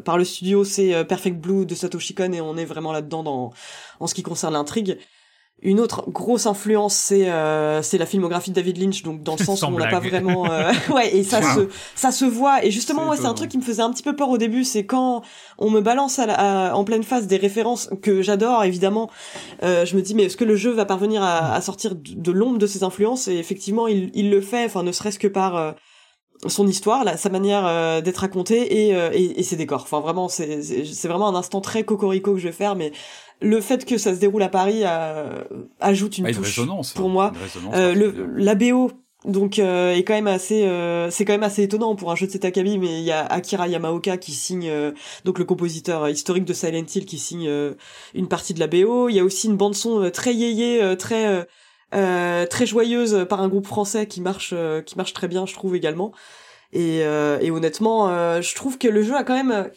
par 0.04 0.16
le 0.16 0.24
studio, 0.24 0.62
c'est 0.62 1.04
Perfect 1.04 1.40
Blue 1.40 1.66
de 1.66 1.74
Satoshi 1.74 2.14
Kon 2.14 2.32
et 2.32 2.40
on 2.40 2.56
est 2.56 2.64
vraiment 2.64 2.92
là-dedans 2.92 3.24
dans 3.24 3.52
en 3.98 4.06
ce 4.06 4.14
qui 4.14 4.22
concerne 4.22 4.52
l'intrigue. 4.52 4.98
Une 5.64 5.78
autre 5.78 6.10
grosse 6.10 6.46
influence, 6.46 6.94
c'est 6.94 7.30
euh, 7.30 7.82
c'est 7.82 7.96
la 7.96 8.04
filmographie 8.06 8.50
de 8.50 8.56
David 8.56 8.78
Lynch, 8.78 9.02
donc 9.04 9.22
dans 9.22 9.36
le 9.36 9.44
sens 9.44 9.62
où 9.62 9.66
on 9.66 9.78
l'a 9.78 9.86
pas 9.86 10.00
vraiment, 10.10 10.50
euh, 10.50 10.72
ouais, 10.92 11.14
et 11.16 11.22
ça 11.22 11.40
se 11.54 11.68
ça 11.94 12.10
se 12.10 12.24
voit. 12.24 12.64
Et 12.64 12.70
justement, 12.72 13.02
C'est 13.02 13.06
moi, 13.06 13.16
c'est 13.16 13.26
un 13.26 13.34
truc 13.34 13.50
qui 13.50 13.58
me 13.58 13.62
faisait 13.62 13.82
un 13.82 13.92
petit 13.92 14.02
peu 14.02 14.16
peur 14.16 14.28
au 14.30 14.38
début, 14.38 14.64
c'est 14.64 14.84
quand 14.84 15.22
on 15.58 15.70
me 15.70 15.80
balance 15.80 16.18
à 16.18 16.26
la- 16.26 16.70
à- 16.70 16.74
en 16.74 16.82
pleine 16.84 17.04
face 17.04 17.28
des 17.28 17.36
références 17.36 17.90
que 18.02 18.22
j'adore, 18.22 18.64
évidemment. 18.64 19.08
euh, 19.62 19.84
je 19.86 19.94
me 19.96 20.02
dis, 20.02 20.14
mais 20.16 20.24
est-ce 20.24 20.36
que 20.36 20.44
le 20.44 20.56
jeu 20.56 20.72
va 20.72 20.84
parvenir 20.84 21.22
à, 21.22 21.54
à 21.54 21.60
sortir 21.60 21.94
de, 21.94 22.00
de 22.14 22.32
l'ombre 22.32 22.58
de 22.58 22.66
ses 22.66 22.82
influences? 22.82 23.28
Et 23.28 23.36
effectivement, 23.36 23.86
il, 23.86 24.10
il 24.14 24.30
le 24.30 24.40
fait. 24.40 24.64
Enfin, 24.64 24.82
ne 24.82 24.90
serait-ce 24.90 25.18
que 25.20 25.28
par 25.28 25.56
euh, 25.56 25.70
son 26.48 26.66
histoire, 26.66 27.04
là, 27.04 27.16
sa 27.16 27.28
manière 27.28 27.64
euh, 27.66 28.00
d'être 28.00 28.16
racontée 28.18 28.88
et, 28.88 28.96
euh, 28.96 29.10
et, 29.12 29.38
et 29.38 29.42
ses 29.44 29.54
décors. 29.54 29.82
Enfin, 29.82 30.00
vraiment, 30.00 30.28
c'est 30.28 30.58
vraiment 31.06 31.28
un 31.28 31.36
instant 31.36 31.60
très 31.60 31.84
cocorico 31.84 32.32
que 32.34 32.40
je 32.40 32.46
vais 32.48 32.52
faire, 32.52 32.74
mais 32.74 32.90
le 33.42 33.60
fait 33.60 33.84
que 33.84 33.98
ça 33.98 34.14
se 34.14 34.20
déroule 34.20 34.42
à 34.42 34.48
Paris 34.48 34.82
euh, 34.84 35.42
ajoute 35.80 36.18
une 36.18 36.26
Ah, 36.26 36.30
une 36.30 36.36
touche 36.36 36.58
résonance. 36.58 36.92
pour 36.92 37.08
moi. 37.08 37.32
Résonance 37.40 37.74
Euh, 37.76 37.94
le, 37.94 38.32
la 38.36 38.54
BO 38.54 38.90
donc 39.24 39.58
euh, 39.60 39.92
est 39.94 40.02
quand 40.02 40.14
même 40.14 40.26
assez 40.26 40.64
euh, 40.64 41.08
c'est 41.10 41.24
quand 41.24 41.32
même 41.32 41.44
assez 41.44 41.62
étonnant 41.62 41.94
pour 41.94 42.10
un 42.10 42.16
jeu 42.16 42.26
de 42.26 42.32
cet 42.32 42.44
acabit 42.44 42.76
mais 42.78 42.98
il 42.98 43.04
y 43.04 43.12
a 43.12 43.24
Akira 43.24 43.68
Yamaoka 43.68 44.16
qui 44.16 44.32
signe 44.32 44.68
euh, 44.68 44.90
donc 45.24 45.38
le 45.38 45.44
compositeur 45.44 46.08
historique 46.08 46.44
de 46.44 46.52
Silent 46.52 46.84
Hill 46.92 47.06
qui 47.06 47.18
signe 47.18 47.48
une 48.14 48.26
partie 48.26 48.52
de 48.52 48.58
la 48.58 48.66
BO 48.66 49.08
il 49.08 49.14
y 49.14 49.20
a 49.20 49.24
aussi 49.24 49.46
une 49.46 49.56
bande 49.56 49.76
son 49.76 50.10
très 50.10 50.34
yéyé 50.34 50.96
très 50.98 51.46
très 51.90 52.66
joyeuse 52.66 53.26
par 53.28 53.40
un 53.40 53.48
groupe 53.48 53.66
français 53.66 54.06
qui 54.06 54.20
marche 54.20 54.50
euh, 54.54 54.82
qui 54.82 54.96
marche 54.96 55.12
très 55.12 55.28
bien 55.28 55.46
je 55.46 55.54
trouve 55.54 55.76
également 55.76 56.10
et, 56.72 57.00
euh, 57.04 57.38
et 57.40 57.50
honnêtement 57.52 58.08
euh, 58.08 58.40
je 58.42 58.54
trouve 58.56 58.76
que 58.78 58.88
le 58.88 59.02
jeu 59.02 59.14
a 59.14 59.22
quand 59.22 59.34
même 59.36 59.70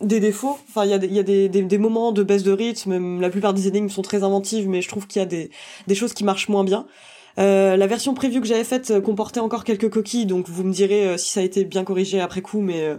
des 0.00 0.20
défauts 0.20 0.58
enfin 0.68 0.84
il 0.84 0.90
y 0.90 0.94
a, 0.94 0.98
des, 0.98 1.08
y 1.08 1.18
a 1.18 1.22
des, 1.22 1.48
des, 1.48 1.62
des 1.62 1.78
moments 1.78 2.12
de 2.12 2.22
baisse 2.22 2.42
de 2.42 2.52
rythme 2.52 3.20
la 3.20 3.30
plupart 3.30 3.54
des 3.54 3.66
énigmes 3.66 3.88
sont 3.88 4.02
très 4.02 4.22
inventives 4.22 4.68
mais 4.68 4.82
je 4.82 4.88
trouve 4.88 5.06
qu'il 5.06 5.20
y 5.20 5.22
a 5.22 5.26
des, 5.26 5.50
des 5.86 5.94
choses 5.94 6.12
qui 6.12 6.24
marchent 6.24 6.48
moins 6.48 6.64
bien 6.64 6.86
euh, 7.38 7.76
la 7.76 7.86
version 7.86 8.14
preview 8.14 8.40
que 8.40 8.46
j'avais 8.46 8.64
faite 8.64 8.90
euh, 8.90 9.00
comportait 9.00 9.38
encore 9.38 9.62
quelques 9.62 9.88
coquilles, 9.88 10.26
donc 10.26 10.48
vous 10.48 10.64
me 10.64 10.72
direz 10.72 11.06
euh, 11.06 11.16
si 11.16 11.30
ça 11.30 11.40
a 11.40 11.42
été 11.44 11.64
bien 11.64 11.84
corrigé 11.84 12.20
après 12.20 12.42
coup, 12.42 12.60
mais 12.60 12.82
euh, 12.82 12.96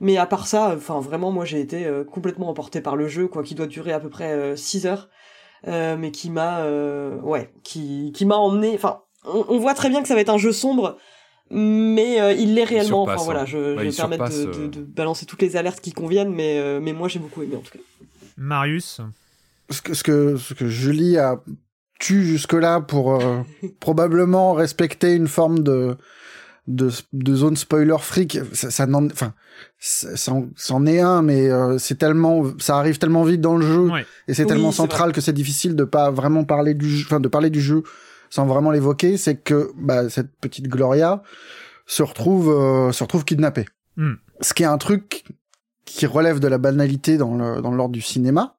mais 0.00 0.16
à 0.16 0.26
part 0.26 0.46
ça, 0.46 0.74
enfin 0.76 1.00
vraiment 1.00 1.32
moi 1.32 1.44
j'ai 1.44 1.60
été 1.60 1.90
complètement 2.10 2.48
emporté 2.48 2.80
par 2.80 2.94
le 2.94 3.08
jeu, 3.08 3.26
quoi, 3.26 3.42
qui 3.42 3.54
doit 3.54 3.66
durer 3.66 3.92
à 3.92 4.00
peu 4.00 4.08
près 4.08 4.56
6 4.56 4.86
heures, 4.86 5.08
mais 5.66 6.10
qui 6.12 6.30
m'a 6.30 6.64
ouais, 7.22 7.52
qui 7.64 8.12
qui 8.14 8.26
m'a 8.26 8.36
emmené. 8.36 8.72
Enfin, 8.74 9.02
on, 9.24 9.44
on 9.48 9.58
voit 9.58 9.74
très 9.74 9.88
bien 9.90 10.02
que 10.02 10.08
ça 10.08 10.14
va 10.14 10.20
être 10.20 10.30
un 10.30 10.38
jeu 10.38 10.52
sombre, 10.52 10.96
mais 11.50 12.20
euh, 12.20 12.32
il 12.32 12.54
l'est 12.54 12.64
réellement. 12.64 13.04
surpasse, 13.04 13.16
Enfin 13.16 13.24
voilà, 13.24 13.40
hein. 13.42 13.46
je, 13.46 13.56
Ouais, 13.58 13.76
je 13.76 13.76
vais 13.76 13.86
me 13.86 13.96
permettre 13.96 14.28
de, 14.30 14.44
de, 14.44 14.58
euh. 14.60 14.68
de 14.68 14.80
balancer 14.82 15.26
toutes 15.26 15.42
les 15.42 15.56
alertes 15.56 15.80
qui 15.80 15.92
conviennent, 15.92 16.32
mais 16.34 16.58
euh, 16.58 16.80
mais 16.80 16.92
moi 16.92 17.08
j'ai 17.08 17.18
beaucoup 17.18 17.42
aimé 17.42 17.56
en 17.56 17.60
tout 17.60 17.72
cas. 17.72 17.78
Marius? 18.36 19.00
ce 19.70 19.82
que, 19.82 19.94
ce 19.94 20.02
que, 20.02 20.36
ce 20.36 20.54
que 20.54 20.66
Julie 20.66 21.16
a 21.18 21.40
tu 22.00 22.24
jusque-là 22.24 22.80
pour 22.80 23.20
euh, 23.20 23.40
probablement 23.80 24.54
respecter 24.54 25.14
une 25.14 25.28
forme 25.28 25.60
de, 25.60 25.96
de, 26.66 26.90
de 27.12 27.34
zone 27.34 27.56
spoiler 27.56 27.96
freak, 28.00 28.38
ça, 28.52 28.70
ça 28.70 28.86
n'en, 28.86 29.06
enfin, 29.06 29.34
ça, 29.78 30.16
ça 30.16 30.32
en- 30.32 30.48
c'en 30.56 30.86
est 30.86 31.00
un, 31.00 31.20
mais 31.22 31.50
euh, 31.50 31.76
c'est 31.78 31.96
tellement, 31.98 32.44
ça 32.58 32.78
arrive 32.78 32.98
tellement 32.98 33.22
vite 33.24 33.40
dans 33.42 33.56
le 33.56 33.66
jeu 33.66 33.90
Ouais. 33.90 34.06
et 34.28 34.34
c'est 34.34 34.42
Oui, 34.44 34.48
tellement 34.48 34.72
central 34.72 35.12
que 35.12 35.20
c'est 35.20 35.32
difficile 35.34 35.76
de 35.76 35.84
pas 35.84 36.10
vraiment 36.10 36.44
parler 36.44 36.74
du 36.74 36.88
jeu, 36.88 37.04
enfin, 37.06 37.20
de 37.20 37.28
parler 37.28 37.50
du 37.50 37.60
jeu 37.60 37.82
sans 38.30 38.46
vraiment 38.46 38.70
l'évoquer. 38.70 39.16
C'est 39.18 39.36
que 39.36 39.70
bah, 39.76 40.08
cette 40.08 40.30
petite 40.40 40.68
Gloria 40.68 41.22
se 41.86 42.02
retrouve, 42.02 42.48
euh, 42.50 42.92
se 42.92 43.02
retrouve 43.02 43.24
kidnappée. 43.24 43.66
Hmm. 43.96 44.14
Ce 44.40 44.54
qui 44.54 44.62
est 44.62 44.66
un 44.66 44.78
truc 44.78 45.24
qui 45.84 46.06
relève 46.06 46.40
de 46.40 46.48
la 46.48 46.58
banalité 46.58 47.18
dans 47.18 47.34
le 47.36 47.60
dans 47.60 47.72
l'ordre 47.72 47.92
du 47.92 48.00
cinéma 48.00 48.56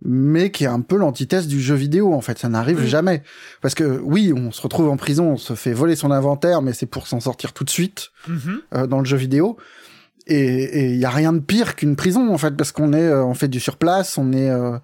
mais 0.00 0.52
qui 0.52 0.62
est 0.62 0.68
un 0.68 0.80
peu 0.80 0.96
l'antithèse 0.96 1.48
du 1.48 1.60
jeu 1.60 1.74
vidéo 1.74 2.14
en 2.14 2.20
fait 2.20 2.38
ça 2.38 2.48
n'arrive 2.48 2.84
jamais 2.86 3.24
parce 3.60 3.74
que 3.74 3.98
oui 4.04 4.32
on 4.32 4.52
se 4.52 4.62
retrouve 4.62 4.88
en 4.88 4.96
prison 4.96 5.30
on 5.32 5.36
se 5.36 5.54
fait 5.56 5.72
voler 5.72 5.96
son 5.96 6.12
inventaire 6.12 6.62
mais 6.62 6.72
c'est 6.72 6.86
pour 6.86 7.08
s'en 7.08 7.18
sortir 7.18 7.52
tout 7.52 7.64
de 7.64 7.70
suite 7.70 8.10
Mhm. 8.28 8.60
euh, 8.74 8.86
dans 8.86 9.00
le 9.00 9.04
jeu 9.04 9.16
vidéo 9.16 9.56
et 10.28 10.90
il 10.90 10.98
y 10.98 11.04
a 11.04 11.10
rien 11.10 11.32
de 11.32 11.40
pire 11.40 11.74
qu'une 11.74 11.96
prison 11.96 12.32
en 12.32 12.38
fait 12.38 12.56
parce 12.56 12.70
qu'on 12.70 12.92
est 12.92 13.02
euh, 13.08 13.24
on 13.24 13.34
fait 13.34 13.48
du 13.48 13.58
surplace 13.58 14.16
on 14.18 14.32
est 14.32 14.48
euh, 14.48 14.78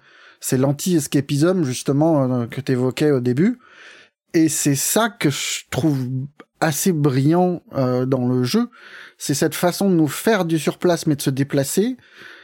c'est 0.45 0.57
l'anti-escapisme 0.57 1.63
justement 1.63 2.31
euh, 2.31 2.45
que 2.45 2.61
t'évoquais 2.61 3.09
au 3.09 3.19
début. 3.19 3.57
Et 4.35 4.47
c'est 4.47 4.75
ça 4.75 5.09
que 5.09 5.31
je 5.31 5.63
trouve 5.71 6.07
assez 6.59 6.91
brillant 6.91 7.63
euh, 7.73 8.05
dans 8.05 8.27
le 8.27 8.43
jeu. 8.43 8.69
C'est 9.17 9.33
cette 9.33 9.55
façon 9.55 9.89
de 9.89 9.95
nous 9.95 10.07
faire 10.07 10.45
du 10.45 10.59
surplace 10.59 11.07
mais 11.07 11.15
de 11.15 11.21
se 11.23 11.31
déplacer. 11.31 11.97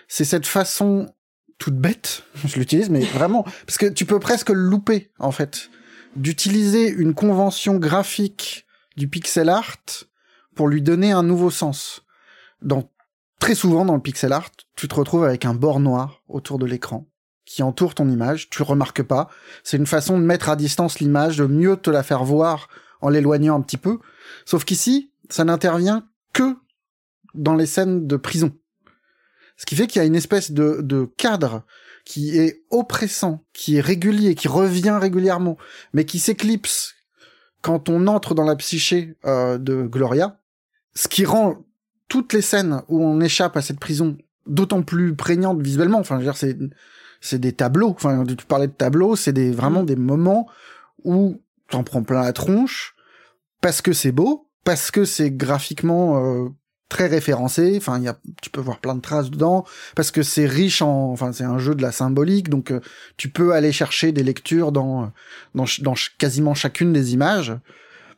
C'est 0.08 0.26
cette 0.26 0.48
façon 0.48 1.14
toute 1.60 1.76
bête, 1.76 2.24
je 2.48 2.58
l'utilise, 2.58 2.90
mais 2.90 3.02
vraiment, 3.02 3.44
parce 3.68 3.78
que 3.78 3.86
tu 3.86 4.06
peux 4.06 4.20
presque 4.20 4.50
le 4.50 4.62
louper, 4.62 5.12
en 5.20 5.32
fait, 5.32 5.70
d'utiliser 6.16 6.90
une 6.90 7.14
convention 7.14 7.76
graphique 7.76 8.66
du 8.98 9.10
pixel 9.10 9.48
art 9.48 9.78
pour 10.56 10.68
lui 10.70 10.82
donner 10.82 11.12
un 11.12 11.22
nouveau 11.22 11.52
sens. 11.52 12.02
Dans, 12.64 12.90
très 13.38 13.54
souvent 13.54 13.86
dans 13.86 13.94
le 13.94 14.02
pixel 14.02 14.34
art, 14.34 14.50
tu 14.76 14.88
te 14.88 14.96
retrouves 14.96 15.24
avec 15.24 15.46
un 15.46 15.54
bord 15.54 15.80
noir 15.80 16.24
autour 16.28 16.58
de 16.58 16.66
l'écran 16.66 17.06
qui 17.52 17.64
entoure 17.64 17.96
ton 17.96 18.08
image, 18.08 18.50
tu 18.50 18.64
remarques 18.64 19.04
pas. 19.04 19.28
C'est 19.64 19.76
une 19.76 19.86
façon 19.86 20.18
de 20.18 20.24
mettre 20.24 20.48
à 20.48 20.56
distance 20.56 21.00
l'image, 21.00 21.36
de 21.36 21.46
mieux 21.46 21.76
te 21.76 21.90
la 21.90 22.02
faire 22.02 22.24
voir 22.24 22.70
en 23.02 23.10
l'éloignant 23.10 23.58
un 23.58 23.62
petit 23.62 23.78
peu. 23.78 24.00
Sauf 24.46 24.64
qu'ici, 24.64 25.12
ça 25.30 25.44
n'intervient 25.44 26.08
que 26.32 26.56
dans 27.34 27.56
les 27.56 27.66
scènes 27.66 28.08
de 28.08 28.16
prison. 28.16 28.54
Ce 29.58 29.66
qui 29.66 29.76
fait 29.76 29.88
qu'il 29.88 30.00
y 30.00 30.04
a 30.04 30.08
une 30.08 30.16
espèce 30.16 30.52
de, 30.52 30.80
de 30.82 31.10
cadre 31.18 31.66
qui 32.06 32.38
est 32.38 32.64
oppressant, 32.70 33.44
qui 33.52 33.76
est 33.76 33.82
régulier, 33.82 34.34
qui 34.34 34.48
revient 34.48 34.98
régulièrement, 35.00 35.58
mais 35.94 36.06
qui 36.06 36.20
s'éclipse 36.20 36.96
quand 37.62 37.90
on 37.90 38.08
entre 38.08 38.34
dans 38.34 38.46
la 38.46 38.56
psyché 38.56 39.18
euh, 39.26 39.58
de 39.58 39.84
Gloria, 39.84 40.40
ce 40.96 41.10
qui 41.10 41.26
rend 41.26 41.66
toutes 42.08 42.32
les 42.32 42.42
scènes 42.42 42.82
où 42.88 43.04
on 43.04 43.20
échappe 43.20 43.58
à 43.58 43.62
cette 43.62 43.80
prison 43.80 44.18
d'autant 44.48 44.84
plus 44.84 45.16
prégnantes 45.16 45.62
visuellement. 45.62 46.00
Enfin, 46.00 46.16
je 46.16 46.20
veux 46.20 46.26
dire, 46.26 46.38
c'est 46.38 46.58
c'est 47.22 47.40
des 47.40 47.54
tableaux. 47.54 47.90
Enfin, 47.92 48.26
tu 48.26 48.46
parlais 48.46 48.68
de 48.68 48.74
tableaux, 48.74 49.16
c'est 49.16 49.32
des 49.32 49.52
vraiment 49.52 49.84
des 49.84 49.96
moments 49.96 50.48
où 51.06 51.40
t'en 51.70 51.84
prends 51.84 52.04
plein 52.04 52.22
la 52.22 52.34
tronche 52.34 52.96
parce 53.62 53.82
que 53.82 53.94
c'est 53.94 54.12
beau, 54.12 54.50
parce 54.66 54.92
que 54.92 55.06
c'est 55.06 55.32
graphiquement 55.32 56.24
euh, 56.26 56.50
très 56.90 57.08
référencé. 57.08 57.76
Enfin, 57.78 58.00
il 58.00 58.04
y 58.04 58.08
a, 58.08 58.18
tu 58.42 58.50
peux 58.50 58.60
voir 58.60 58.80
plein 58.80 58.96
de 58.96 59.02
traces 59.02 59.30
dedans 59.30 59.64
parce 59.96 60.12
que 60.12 60.24
c'est 60.24 60.46
riche 60.46 60.82
en, 60.82 61.12
enfin, 61.12 61.32
c'est 61.32 61.46
un 61.46 61.60
jeu 61.60 61.76
de 61.76 61.82
la 61.82 61.92
symbolique, 61.92 62.50
donc 62.50 62.72
euh, 62.72 62.82
tu 63.18 63.30
peux 63.30 63.54
aller 63.54 63.72
chercher 63.72 64.12
des 64.12 64.24
lectures 64.24 64.72
dans 64.72 65.12
dans, 65.56 65.66
ch- 65.66 65.82
dans 65.82 65.96
ch- 65.96 66.16
quasiment 66.18 66.54
chacune 66.54 66.92
des 66.92 67.14
images, 67.14 67.54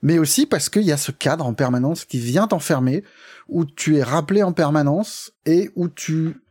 mais 0.02 0.18
aussi 0.18 0.46
parce 0.46 0.70
qu'il 0.70 0.84
y 0.84 0.92
a 0.92 0.98
ce 0.98 1.12
cadre 1.12 1.46
en 1.46 1.54
permanence 1.54 2.06
qui 2.06 2.20
vient 2.20 2.48
t'enfermer, 2.48 3.04
où 3.48 3.66
tu 3.66 3.98
es 3.98 4.04
rappelé 4.04 4.42
en 4.44 4.54
permanence 4.54 5.34
et 5.46 5.70
où 5.76 5.88
tu 5.90 6.42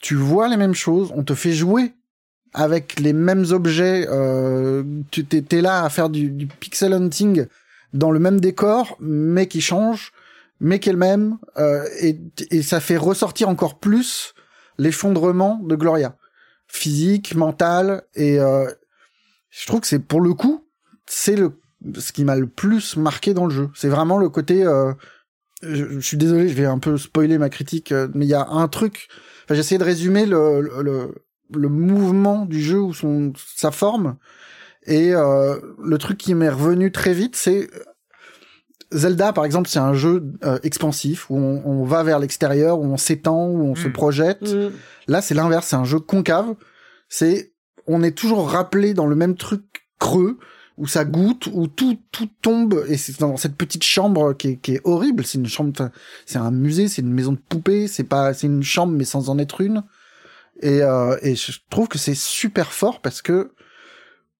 tu 0.00 0.14
vois 0.14 0.48
les 0.48 0.56
mêmes 0.56 0.74
choses, 0.74 1.12
on 1.14 1.22
te 1.22 1.34
fait 1.34 1.52
jouer 1.52 1.94
avec 2.52 2.98
les 2.98 3.12
mêmes 3.12 3.44
objets, 3.50 4.06
euh, 4.08 4.82
tu 5.12 5.24
t'es 5.24 5.60
là 5.60 5.84
à 5.84 5.88
faire 5.88 6.10
du, 6.10 6.48
pixel 6.58 6.92
hunting 6.92 7.46
dans 7.92 8.10
le 8.10 8.18
même 8.18 8.40
décor, 8.40 8.96
mais 8.98 9.46
qui 9.46 9.60
change, 9.60 10.12
mais 10.58 10.80
qui 10.80 10.90
est 10.90 10.94
même, 10.94 11.38
euh, 11.58 11.86
et, 12.00 12.18
et 12.50 12.62
ça 12.62 12.80
fait 12.80 12.96
ressortir 12.96 13.48
encore 13.48 13.78
plus 13.78 14.34
l'effondrement 14.78 15.60
de 15.62 15.76
Gloria, 15.76 16.16
physique, 16.66 17.34
mental, 17.36 18.02
et 18.14 18.40
euh, 18.40 18.68
je 19.50 19.66
trouve 19.66 19.80
que 19.80 19.86
c'est 19.86 20.00
pour 20.00 20.20
le 20.20 20.34
coup, 20.34 20.66
c'est 21.06 21.36
le 21.36 21.52
ce 21.98 22.12
qui 22.12 22.24
m'a 22.24 22.36
le 22.36 22.46
plus 22.46 22.96
marqué 22.96 23.34
dans 23.34 23.46
le 23.46 23.54
jeu. 23.54 23.70
C'est 23.74 23.88
vraiment 23.88 24.18
le 24.18 24.28
côté. 24.28 24.64
euh, 24.64 24.92
je, 25.62 25.84
je 25.84 26.00
suis 26.00 26.16
désolé, 26.16 26.48
je 26.48 26.54
vais 26.54 26.66
un 26.66 26.78
peu 26.78 26.96
spoiler 26.96 27.38
ma 27.38 27.48
critique, 27.48 27.92
euh, 27.92 28.08
mais 28.14 28.26
il 28.26 28.28
y 28.28 28.34
a 28.34 28.46
un 28.46 28.68
truc. 28.68 29.08
Enfin, 29.50 29.56
j'ai 29.56 29.60
essayé 29.62 29.78
de 29.80 29.84
résumer 29.84 30.26
le, 30.26 30.60
le, 30.60 30.82
le, 30.82 31.14
le 31.52 31.68
mouvement 31.68 32.46
du 32.46 32.60
jeu 32.60 32.78
ou 32.78 32.94
son 32.94 33.32
sa 33.56 33.72
forme. 33.72 34.16
Et 34.86 35.12
euh, 35.12 35.56
le 35.82 35.98
truc 35.98 36.18
qui 36.18 36.34
m'est 36.36 36.48
revenu 36.48 36.92
très 36.92 37.12
vite, 37.12 37.34
c'est 37.34 37.68
Zelda, 38.92 39.32
par 39.32 39.44
exemple, 39.44 39.68
c'est 39.68 39.80
un 39.80 39.92
jeu 39.92 40.32
euh, 40.44 40.58
expansif 40.62 41.30
où 41.30 41.36
on, 41.36 41.62
on 41.64 41.84
va 41.84 42.04
vers 42.04 42.20
l'extérieur, 42.20 42.78
où 42.78 42.84
on 42.84 42.96
s'étend, 42.96 43.48
où 43.48 43.62
on 43.62 43.74
se 43.74 43.88
Mm. 43.88 43.92
projette. 43.92 44.42
Mm. 44.54 44.70
Là, 45.08 45.20
c'est 45.20 45.34
l'inverse, 45.34 45.66
c'est 45.66 45.76
un 45.76 45.84
jeu 45.84 45.98
concave. 45.98 46.54
C'est, 47.08 47.52
on 47.88 48.04
est 48.04 48.16
toujours 48.16 48.48
rappelé 48.48 48.94
dans 48.94 49.06
le 49.06 49.16
même 49.16 49.34
truc 49.36 49.62
creux, 49.98 50.38
où 50.80 50.86
ça 50.86 51.04
goûte, 51.04 51.48
où 51.52 51.66
tout, 51.68 51.98
tout 52.10 52.28
tombe, 52.42 52.84
et 52.88 52.96
c'est 52.96 53.20
dans 53.20 53.36
cette 53.36 53.54
petite 53.56 53.84
chambre 53.84 54.32
qui 54.32 54.48
est, 54.48 54.56
qui 54.56 54.74
est 54.74 54.80
horrible. 54.84 55.24
C'est 55.24 55.38
une 55.38 55.46
chambre, 55.46 55.70
enfin, 55.72 55.90
c'est 56.26 56.38
un 56.38 56.50
musée, 56.50 56.88
c'est 56.88 57.02
une 57.02 57.12
maison 57.12 57.32
de 57.32 57.38
poupée, 57.48 57.86
c'est 57.86 58.02
pas, 58.04 58.34
c'est 58.34 58.46
une 58.48 58.62
chambre, 58.62 58.92
mais 58.94 59.04
sans 59.04 59.28
en 59.28 59.38
être 59.38 59.60
une. 59.60 59.84
Et, 60.62 60.82
euh, 60.82 61.16
et 61.22 61.36
je 61.36 61.52
trouve 61.70 61.86
que 61.88 61.98
c'est 61.98 62.14
super 62.16 62.72
fort 62.72 63.00
parce 63.00 63.22
que, 63.22 63.52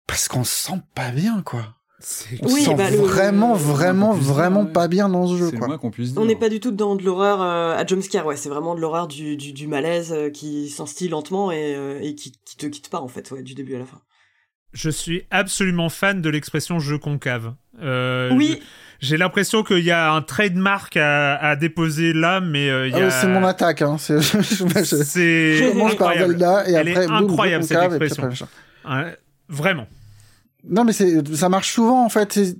parce 0.06 0.28
qu'on 0.28 0.44
se 0.44 0.66
sent 0.66 0.80
pas 0.94 1.10
bien, 1.10 1.42
quoi. 1.42 1.74
C'est 2.02 2.38
On 2.42 2.50
Oui, 2.50 2.62
sent 2.62 2.74
bah, 2.74 2.88
vraiment, 2.90 3.52
le- 3.52 3.58
vraiment, 3.60 4.12
vraiment 4.14 4.64
pas 4.64 4.88
bien 4.88 5.10
dans 5.10 5.26
ce 5.26 5.36
jeu, 5.36 5.50
le 5.50 5.58
quoi. 5.58 5.66
moins 5.68 5.76
qu'on 5.78 5.90
puisse 5.90 6.12
dire. 6.12 6.22
On 6.22 6.24
n'est 6.24 6.34
pas 6.36 6.48
du 6.48 6.58
tout 6.58 6.70
dans 6.70 6.96
de 6.96 7.02
l'horreur 7.04 7.42
euh, 7.42 7.76
à 7.76 7.84
jumpscare, 7.86 8.24
ouais, 8.24 8.36
c'est 8.38 8.48
vraiment 8.48 8.74
de 8.74 8.80
l'horreur 8.80 9.06
du, 9.06 9.36
du, 9.36 9.52
du 9.52 9.66
malaise 9.66 10.10
euh, 10.12 10.30
qui 10.30 10.70
s'instille 10.70 11.08
lentement 11.08 11.52
et, 11.52 11.74
euh, 11.76 12.00
et 12.00 12.14
qui, 12.14 12.32
qui 12.46 12.56
te 12.56 12.64
quitte 12.66 12.88
pas 12.88 13.00
en 13.00 13.08
fait, 13.08 13.30
ouais, 13.30 13.42
du 13.42 13.54
début 13.54 13.74
à 13.76 13.78
la 13.80 13.84
fin. 13.84 14.00
Je 14.72 14.90
suis 14.90 15.24
absolument 15.30 15.88
fan 15.88 16.20
de 16.22 16.28
l'expression 16.30 16.78
jeu 16.78 16.98
concave. 16.98 17.55
Euh, 17.82 18.30
Oui. 18.32 18.60
J'ai 19.01 19.16
l'impression 19.16 19.62
qu'il 19.62 19.78
y 19.82 19.90
a 19.90 20.12
un 20.12 20.20
trademark 20.20 20.94
à, 20.98 21.34
à 21.36 21.56
déposer 21.56 22.12
là, 22.12 22.40
mais 22.42 22.68
euh, 22.68 22.86
il 22.86 22.94
y 22.94 23.01
Ah, 23.01 23.06
a... 23.06 23.10
C'est 23.10 23.28
mon 23.28 23.42
attaque. 23.47 23.80
Hein. 23.80 23.97
C'est- 23.98 24.20
je- 24.20 24.42
je- 24.42 24.66
je- 24.66 24.84
C'est 25.02 25.56
je 25.56 25.70
commence 25.70 25.94
par 25.94 26.09
incroyable. 26.09 26.32
Zelda 26.38 26.68
et 26.68 26.72
Elle 26.74 26.88
après 26.90 27.05
est 27.05 27.06
boum, 27.09 27.18
jeu 27.18 27.24
incroyable, 27.24 27.64
cette 27.64 27.76
concave, 27.78 27.92
expression. 28.02 28.22
après, 28.24 28.28
machin. 28.94 29.05
Ouais, 29.06 29.16
vraiment. 29.48 29.86
Non, 30.68 30.84
mais 30.84 30.92
ça 30.92 31.48
marche 31.48 31.72
souvent, 31.72 32.05
en 32.05 32.10
fait, 32.10 32.34
ces, 32.34 32.56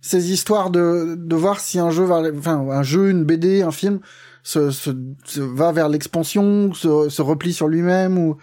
ces 0.00 0.32
histoires 0.32 0.70
de, 0.70 1.14
de 1.18 1.36
voir 1.36 1.60
si 1.60 1.78
un 1.78 1.90
jeu 1.90 2.04
va, 2.04 2.22
enfin, 2.38 2.56
un 2.70 2.82
jeu, 2.82 3.10
une 3.10 3.24
BD, 3.24 3.60
un 3.62 3.70
film, 3.72 4.00
se, 4.42 4.70
se, 4.70 4.90
se 5.24 5.40
va 5.42 5.72
vers 5.72 5.90
l'expansion, 5.90 6.72
se, 6.72 7.10
se 7.10 7.20
replie 7.20 7.52
sur 7.52 7.68
lui-même, 7.68 8.16
ou, 8.16 8.38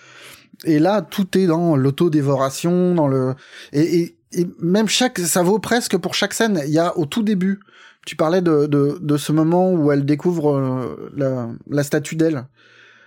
et 0.65 0.79
là, 0.79 1.01
tout 1.01 1.37
est 1.37 1.47
dans 1.47 1.75
l'autodévoration, 1.75 2.95
dans 2.95 3.07
le, 3.07 3.35
et, 3.73 3.99
et, 3.99 4.17
et 4.31 4.47
même 4.59 4.87
chaque, 4.87 5.19
ça 5.19 5.43
vaut 5.43 5.59
presque 5.59 5.97
pour 5.97 6.13
chaque 6.13 6.33
scène. 6.33 6.61
Il 6.65 6.71
y 6.71 6.79
a 6.79 6.97
au 6.97 7.05
tout 7.05 7.23
début, 7.23 7.59
tu 8.05 8.15
parlais 8.15 8.41
de, 8.41 8.65
de, 8.65 8.97
de 9.01 9.17
ce 9.17 9.31
moment 9.31 9.71
où 9.71 9.91
elle 9.91 10.05
découvre 10.05 10.51
euh, 10.51 11.11
la, 11.15 11.49
la 11.69 11.83
statue 11.83 12.15
d'elle. 12.15 12.45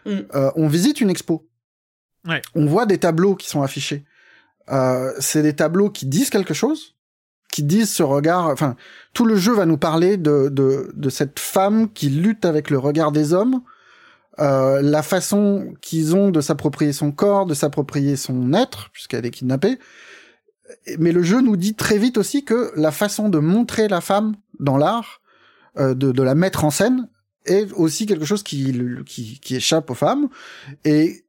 Mm. 0.06 0.10
Euh, 0.34 0.50
on 0.56 0.68
visite 0.68 1.00
une 1.00 1.10
expo. 1.10 1.46
Ouais. 2.26 2.42
On 2.54 2.66
voit 2.66 2.86
des 2.86 2.98
tableaux 2.98 3.34
qui 3.34 3.48
sont 3.48 3.62
affichés. 3.62 4.04
Euh, 4.70 5.12
c'est 5.18 5.42
des 5.42 5.54
tableaux 5.54 5.90
qui 5.90 6.06
disent 6.06 6.30
quelque 6.30 6.54
chose, 6.54 6.94
qui 7.50 7.64
disent 7.64 7.90
ce 7.90 8.02
regard. 8.02 8.46
Enfin, 8.46 8.76
tout 9.12 9.24
le 9.24 9.36
jeu 9.36 9.52
va 9.52 9.66
nous 9.66 9.76
parler 9.76 10.16
de 10.16 10.48
de, 10.48 10.92
de 10.94 11.10
cette 11.10 11.40
femme 11.40 11.92
qui 11.92 12.10
lutte 12.10 12.44
avec 12.44 12.70
le 12.70 12.78
regard 12.78 13.10
des 13.10 13.32
hommes, 13.32 13.62
euh, 14.38 14.80
la 14.80 15.02
façon 15.02 15.74
qu'ils 15.80 16.16
ont 16.16 16.30
de 16.30 16.40
s'approprier 16.40 16.92
son 16.92 17.12
corps, 17.12 17.46
de 17.46 17.54
s'approprier 17.54 18.16
son 18.16 18.52
être, 18.54 18.90
puisqu'elle 18.92 19.26
est 19.26 19.30
kidnappée. 19.30 19.78
Mais 20.98 21.12
le 21.12 21.22
jeu 21.22 21.40
nous 21.40 21.56
dit 21.56 21.74
très 21.74 21.98
vite 21.98 22.16
aussi 22.16 22.44
que 22.44 22.72
la 22.76 22.92
façon 22.92 23.28
de 23.28 23.38
montrer 23.38 23.88
la 23.88 24.00
femme 24.00 24.34
dans 24.58 24.78
l'art, 24.78 25.20
euh, 25.78 25.94
de, 25.94 26.12
de 26.12 26.22
la 26.22 26.34
mettre 26.34 26.64
en 26.64 26.70
scène, 26.70 27.08
est 27.44 27.72
aussi 27.72 28.06
quelque 28.06 28.24
chose 28.24 28.42
qui, 28.42 28.74
qui, 29.04 29.40
qui 29.40 29.56
échappe 29.56 29.90
aux 29.90 29.94
femmes. 29.94 30.28
Et, 30.84 31.24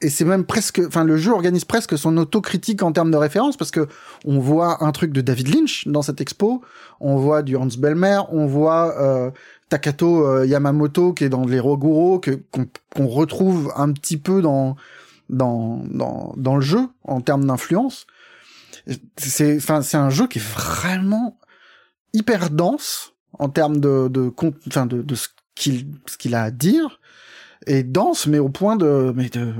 et 0.00 0.10
c'est 0.10 0.24
même 0.24 0.44
presque, 0.44 0.80
enfin, 0.86 1.04
le 1.04 1.16
jeu 1.16 1.32
organise 1.32 1.64
presque 1.64 1.96
son 1.96 2.16
autocritique 2.18 2.82
en 2.82 2.92
termes 2.92 3.10
de 3.10 3.16
référence 3.16 3.56
parce 3.56 3.70
que 3.70 3.88
on 4.24 4.38
voit 4.38 4.84
un 4.84 4.92
truc 4.92 5.12
de 5.12 5.20
David 5.20 5.54
Lynch 5.54 5.88
dans 5.88 6.02
cette 6.02 6.20
expo, 6.20 6.62
on 7.00 7.16
voit 7.16 7.42
du 7.42 7.56
Hans 7.56 7.68
Belmer, 7.78 8.20
on 8.30 8.46
voit 8.46 9.00
euh, 9.00 9.30
Takato 9.68 10.26
euh, 10.26 10.46
Yamamoto 10.46 11.12
qui 11.12 11.24
est 11.24 11.28
dans 11.28 11.44
les 11.44 11.60
Roguro, 11.60 12.20
que 12.20 12.42
qu'on 12.50 13.06
retrouve 13.06 13.72
un 13.76 13.92
petit 13.92 14.16
peu 14.16 14.40
dans 14.42 14.76
dans 15.28 15.82
dans 15.90 16.34
dans 16.36 16.56
le 16.56 16.62
jeu 16.62 16.88
en 17.02 17.20
termes 17.20 17.46
d'influence. 17.46 18.06
C'est, 19.16 19.56
enfin, 19.56 19.82
c'est 19.82 19.96
un 19.96 20.10
jeu 20.10 20.28
qui 20.28 20.38
est 20.38 20.48
vraiment 20.48 21.40
hyper 22.12 22.50
dense 22.50 23.14
en 23.32 23.48
termes 23.48 23.80
de 23.80 24.08
de 24.08 24.32
enfin 24.68 24.86
de, 24.86 25.02
de 25.02 25.14
ce 25.14 25.28
qu'il 25.54 25.90
ce 26.06 26.16
qu'il 26.16 26.34
a 26.34 26.44
à 26.44 26.50
dire 26.50 27.00
et 27.66 27.82
dense 27.82 28.28
mais 28.28 28.38
au 28.38 28.48
point 28.48 28.76
de 28.76 29.12
mais 29.16 29.28
de 29.28 29.52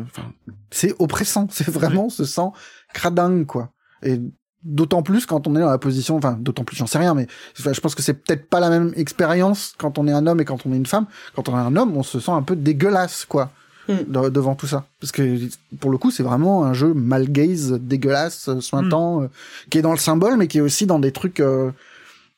c'est 0.70 0.94
oppressant. 1.00 1.48
C'est 1.50 1.68
vraiment 1.68 2.08
se 2.08 2.24
sent 2.24 2.48
cradingue 2.94 3.46
quoi. 3.46 3.72
Et 4.02 4.20
d'autant 4.66 5.02
plus 5.02 5.26
quand 5.26 5.46
on 5.46 5.54
est 5.56 5.60
dans 5.60 5.70
la 5.70 5.78
position 5.78 6.16
enfin 6.16 6.36
d'autant 6.40 6.64
plus 6.64 6.76
j'en 6.76 6.86
sais 6.86 6.98
rien 6.98 7.14
mais 7.14 7.26
enfin, 7.58 7.72
je 7.72 7.80
pense 7.80 7.94
que 7.94 8.02
c'est 8.02 8.14
peut-être 8.14 8.48
pas 8.48 8.60
la 8.60 8.68
même 8.70 8.92
expérience 8.96 9.74
quand 9.78 9.98
on 9.98 10.06
est 10.08 10.12
un 10.12 10.26
homme 10.26 10.40
et 10.40 10.44
quand 10.44 10.66
on 10.66 10.72
est 10.72 10.76
une 10.76 10.86
femme. 10.86 11.06
Quand 11.34 11.48
on 11.48 11.56
est 11.56 11.60
un 11.60 11.76
homme 11.76 11.96
on 11.96 12.02
se 12.02 12.18
sent 12.20 12.32
un 12.32 12.42
peu 12.42 12.56
dégueulasse 12.56 13.24
quoi 13.24 13.50
Mm. 13.88 14.12
de- 14.12 14.28
devant 14.30 14.56
tout 14.56 14.66
ça. 14.66 14.86
Parce 15.00 15.12
que 15.12 15.38
pour 15.78 15.92
le 15.92 15.96
coup 15.98 16.10
c'est 16.10 16.24
vraiment 16.24 16.64
un 16.64 16.72
jeu 16.72 16.92
mal 16.92 17.30
gaze 17.30 17.78
dégueulasse 17.80 18.58
sointant 18.58 19.22
euh, 19.22 19.28
qui 19.70 19.78
est 19.78 19.82
dans 19.82 19.92
le 19.92 19.96
symbole 19.98 20.36
mais 20.36 20.48
qui 20.48 20.58
est 20.58 20.60
aussi 20.60 20.86
dans 20.86 20.98
des 20.98 21.12
trucs 21.12 21.38
euh, 21.38 21.70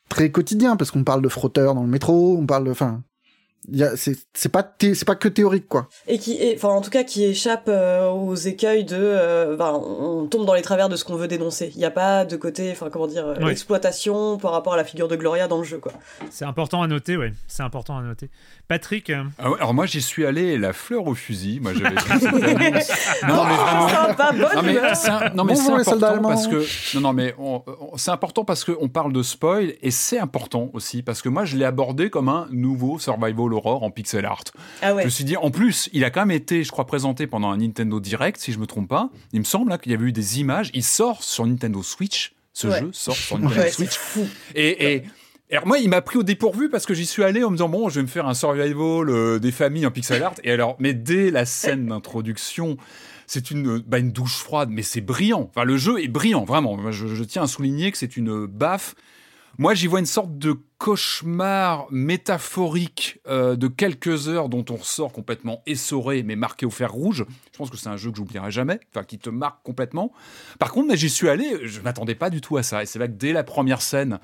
très 0.09 0.29
quotidiens 0.29 0.75
parce 0.75 0.91
qu'on 0.91 1.03
parle 1.03 1.23
de 1.23 1.27
frotteurs 1.27 1.73
dans 1.73 1.81
le 1.81 1.89
métro 1.89 2.37
on 2.39 2.45
parle 2.45 2.65
de 2.65 2.69
enfin 2.71 3.01
c'est 3.95 4.15
c'est 4.33 4.49
pas 4.49 4.63
thé- 4.63 4.95
c'est 4.95 5.05
pas 5.05 5.15
que 5.15 5.27
théorique 5.27 5.67
quoi 5.67 5.87
et 6.07 6.17
qui 6.17 6.39
enfin 6.55 6.69
en 6.69 6.81
tout 6.81 6.89
cas 6.89 7.03
qui 7.03 7.23
échappe 7.25 7.65
euh, 7.67 8.09
aux 8.09 8.35
écueils 8.35 8.83
de, 8.83 8.95
euh, 8.97 9.55
ben, 9.55 9.73
on 9.73 10.25
tombe 10.27 10.45
dans 10.45 10.53
les 10.53 10.61
travers 10.61 10.89
de 10.89 10.95
ce 10.95 11.03
qu'on 11.03 11.15
veut 11.15 11.27
dénoncer. 11.27 11.71
Il 11.75 11.77
n'y 11.79 11.85
a 11.85 11.91
pas 11.91 12.25
de 12.25 12.35
côté, 12.35 12.71
enfin 12.71 12.89
comment 12.91 13.07
dire, 13.07 13.27
euh, 13.27 13.35
Ouais. 13.43 13.51
exploitation 13.51 14.37
par 14.37 14.51
rapport 14.51 14.73
à 14.73 14.77
la 14.77 14.83
figure 14.83 15.07
de 15.07 15.15
Gloria 15.15 15.47
dans 15.47 15.57
le 15.59 15.63
jeu 15.63 15.77
quoi. 15.77 15.91
C'est 16.31 16.45
important 16.45 16.81
à 16.81 16.87
noter, 16.87 17.17
ouais. 17.17 17.33
C'est 17.47 17.63
important 17.63 17.97
à 17.97 18.01
noter. 18.01 18.29
Patrick, 18.67 19.09
euh, 19.09 19.23
Ah 19.37 19.49
ouais, 19.51 19.57
alors 19.59 19.73
moi 19.73 19.85
j'y 19.85 20.01
suis 20.01 20.25
allé 20.25 20.57
la 20.57 20.73
fleur 20.73 21.05
au 21.07 21.13
fusil. 21.15 21.59
Moi 21.61 21.73
j'avais 21.73 21.89
vu 21.95 22.01
cette 22.19 23.23
annonce. 23.23 23.27
Non 23.27 23.45
mais 23.45 23.55
vraiment. 23.55 23.89
Sympa, 23.89 24.31
bonne 24.31 24.41
Non 24.55 24.61
mais 24.63 24.95
c'est 24.95 25.35
non, 25.35 25.43
mais 25.43 25.55
c'est 25.55 25.71
important 25.71 26.21
parce 26.21 26.47
que 26.47 26.95
non 26.95 27.01
non 27.01 27.13
mais 27.13 27.35
on- 27.37 27.61
on- 27.67 27.97
c'est 27.97 28.11
important 28.11 28.45
parce 28.45 28.63
que 28.63 28.71
on 28.79 28.87
parle 28.87 29.13
de 29.13 29.23
spoil 29.23 29.73
et 29.81 29.91
c'est 29.91 30.19
important 30.19 30.69
aussi 30.73 31.01
parce 31.01 31.21
que 31.21 31.29
moi 31.29 31.45
je 31.45 31.57
l'ai 31.57 31.65
abordé 31.65 32.09
comme 32.09 32.29
un 32.29 32.47
nouveau 32.51 32.99
survival 32.99 33.48
horror 33.53 33.83
en 33.83 33.91
pixel 33.91 34.25
art. 34.25 34.43
Ah 34.81 34.93
ouais. 34.95 35.01
Je 35.03 35.05
me 35.07 35.11
suis 35.11 35.23
dit 35.23 35.37
en 35.37 35.51
plus 35.51 35.89
il 35.93 36.03
a 36.03 36.09
quand 36.09 36.21
même 36.21 36.31
été 36.31 36.63
je 36.63 36.71
crois 36.71 36.85
présenté 36.85 37.27
pendant 37.27 37.49
un 37.51 37.57
Nintendo 37.57 37.99
Direct 37.99 38.39
si 38.39 38.51
je 38.51 38.59
me 38.59 38.65
trompe 38.65 38.87
pas. 38.89 39.09
Il 39.33 39.39
me 39.39 39.45
semble 39.45 39.69
là, 39.69 39.77
qu'il 39.77 39.91
y 39.91 39.95
avait 39.95 40.05
eu 40.05 40.11
des 40.11 40.39
images. 40.39 40.71
Il 40.73 40.83
sort 40.83 41.23
sur 41.23 41.45
Nintendo 41.45 41.81
Switch. 41.83 42.33
Ce 42.53 42.67
Ouais. 42.67 42.79
jeu 42.79 42.89
sort 42.93 43.15
sur 43.15 43.37
Nintendo 43.39 43.61
Ouais, 43.61 43.71
Switch. 43.71 43.95
fou. 43.97 44.27
Et, 44.55 45.03
alors 45.51 45.65
moi, 45.65 45.79
il 45.79 45.89
m'a 45.89 46.01
pris 46.01 46.17
au 46.17 46.23
dépourvu 46.23 46.69
parce 46.69 46.85
que 46.85 46.93
j'y 46.93 47.05
suis 47.07 47.23
allé 47.23 47.43
en 47.43 47.49
me 47.49 47.55
disant 47.55 47.69
bon, 47.69 47.89
je 47.89 47.95
vais 47.95 48.03
me 48.03 48.07
faire 48.07 48.27
un 48.27 48.33
survival 48.35 49.09
euh, 49.09 49.39
des 49.39 49.51
familles 49.51 49.85
en 49.87 49.91
pixel 49.91 50.21
art. 50.21 50.33
Et 50.43 50.51
alors, 50.51 50.75
mais 50.79 50.93
dès 50.93 51.31
la 51.31 51.45
scène 51.45 51.87
d'introduction, 51.89 52.77
c'est 53.25 53.49
une 53.51 53.79
bah, 53.79 53.97
une 53.99 54.11
douche 54.11 54.37
froide, 54.37 54.69
mais 54.71 54.81
c'est 54.83 55.01
brillant. 55.01 55.49
Enfin, 55.49 55.63
le 55.63 55.77
jeu 55.77 56.03
est 56.03 56.07
brillant, 56.07 56.43
vraiment. 56.45 56.91
Je, 56.91 57.07
je 57.07 57.23
tiens 57.23 57.43
à 57.43 57.47
souligner 57.47 57.91
que 57.91 57.97
c'est 57.97 58.17
une 58.17 58.45
baffe. 58.45 58.93
Moi, 59.59 59.73
j'y 59.73 59.87
vois 59.87 59.99
une 59.99 60.05
sorte 60.05 60.37
de 60.37 60.55
cauchemar 60.77 61.87
métaphorique 61.91 63.19
euh, 63.27 63.57
de 63.57 63.67
quelques 63.67 64.29
heures 64.29 64.47
dont 64.47 64.63
on 64.69 64.77
ressort 64.77 65.11
complètement 65.11 65.61
essoré, 65.65 66.23
mais 66.23 66.37
marqué 66.37 66.65
au 66.65 66.69
fer 66.69 66.89
rouge. 66.89 67.25
Je 67.51 67.57
pense 67.57 67.69
que 67.69 67.75
c'est 67.75 67.89
un 67.89 67.97
jeu 67.97 68.09
que 68.09 68.15
j'oublierai 68.15 68.51
jamais, 68.51 68.79
enfin 68.95 69.03
qui 69.03 69.19
te 69.19 69.29
marque 69.29 69.61
complètement. 69.63 70.13
Par 70.59 70.71
contre, 70.71 70.95
j'y 70.95 71.09
suis 71.09 71.27
allé, 71.27 71.57
je 71.63 71.81
m'attendais 71.81 72.15
pas 72.15 72.29
du 72.29 72.39
tout 72.39 72.55
à 72.55 72.63
ça. 72.63 72.83
Et 72.83 72.85
c'est 72.85 72.99
vrai 72.99 73.09
que 73.09 73.15
dès 73.15 73.33
la 73.33 73.43
première 73.43 73.81
scène, 73.81 74.19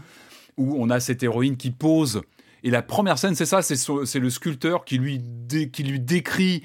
où 0.56 0.78
on 0.82 0.90
a 0.90 1.02
cette 1.02 1.22
héroïne 1.22 1.58
qui 1.58 1.72
pose. 1.72 2.22
Et 2.64 2.70
la 2.70 2.82
première 2.82 3.18
scène, 3.18 3.36
c'est 3.36 3.46
ça, 3.46 3.62
c'est 3.62 4.20
le 4.20 4.30
sculpteur 4.30 4.86
qui 4.86 4.98
lui, 4.98 5.22
qui 5.50 5.84
lui 5.84 6.00
décrit 6.00 6.64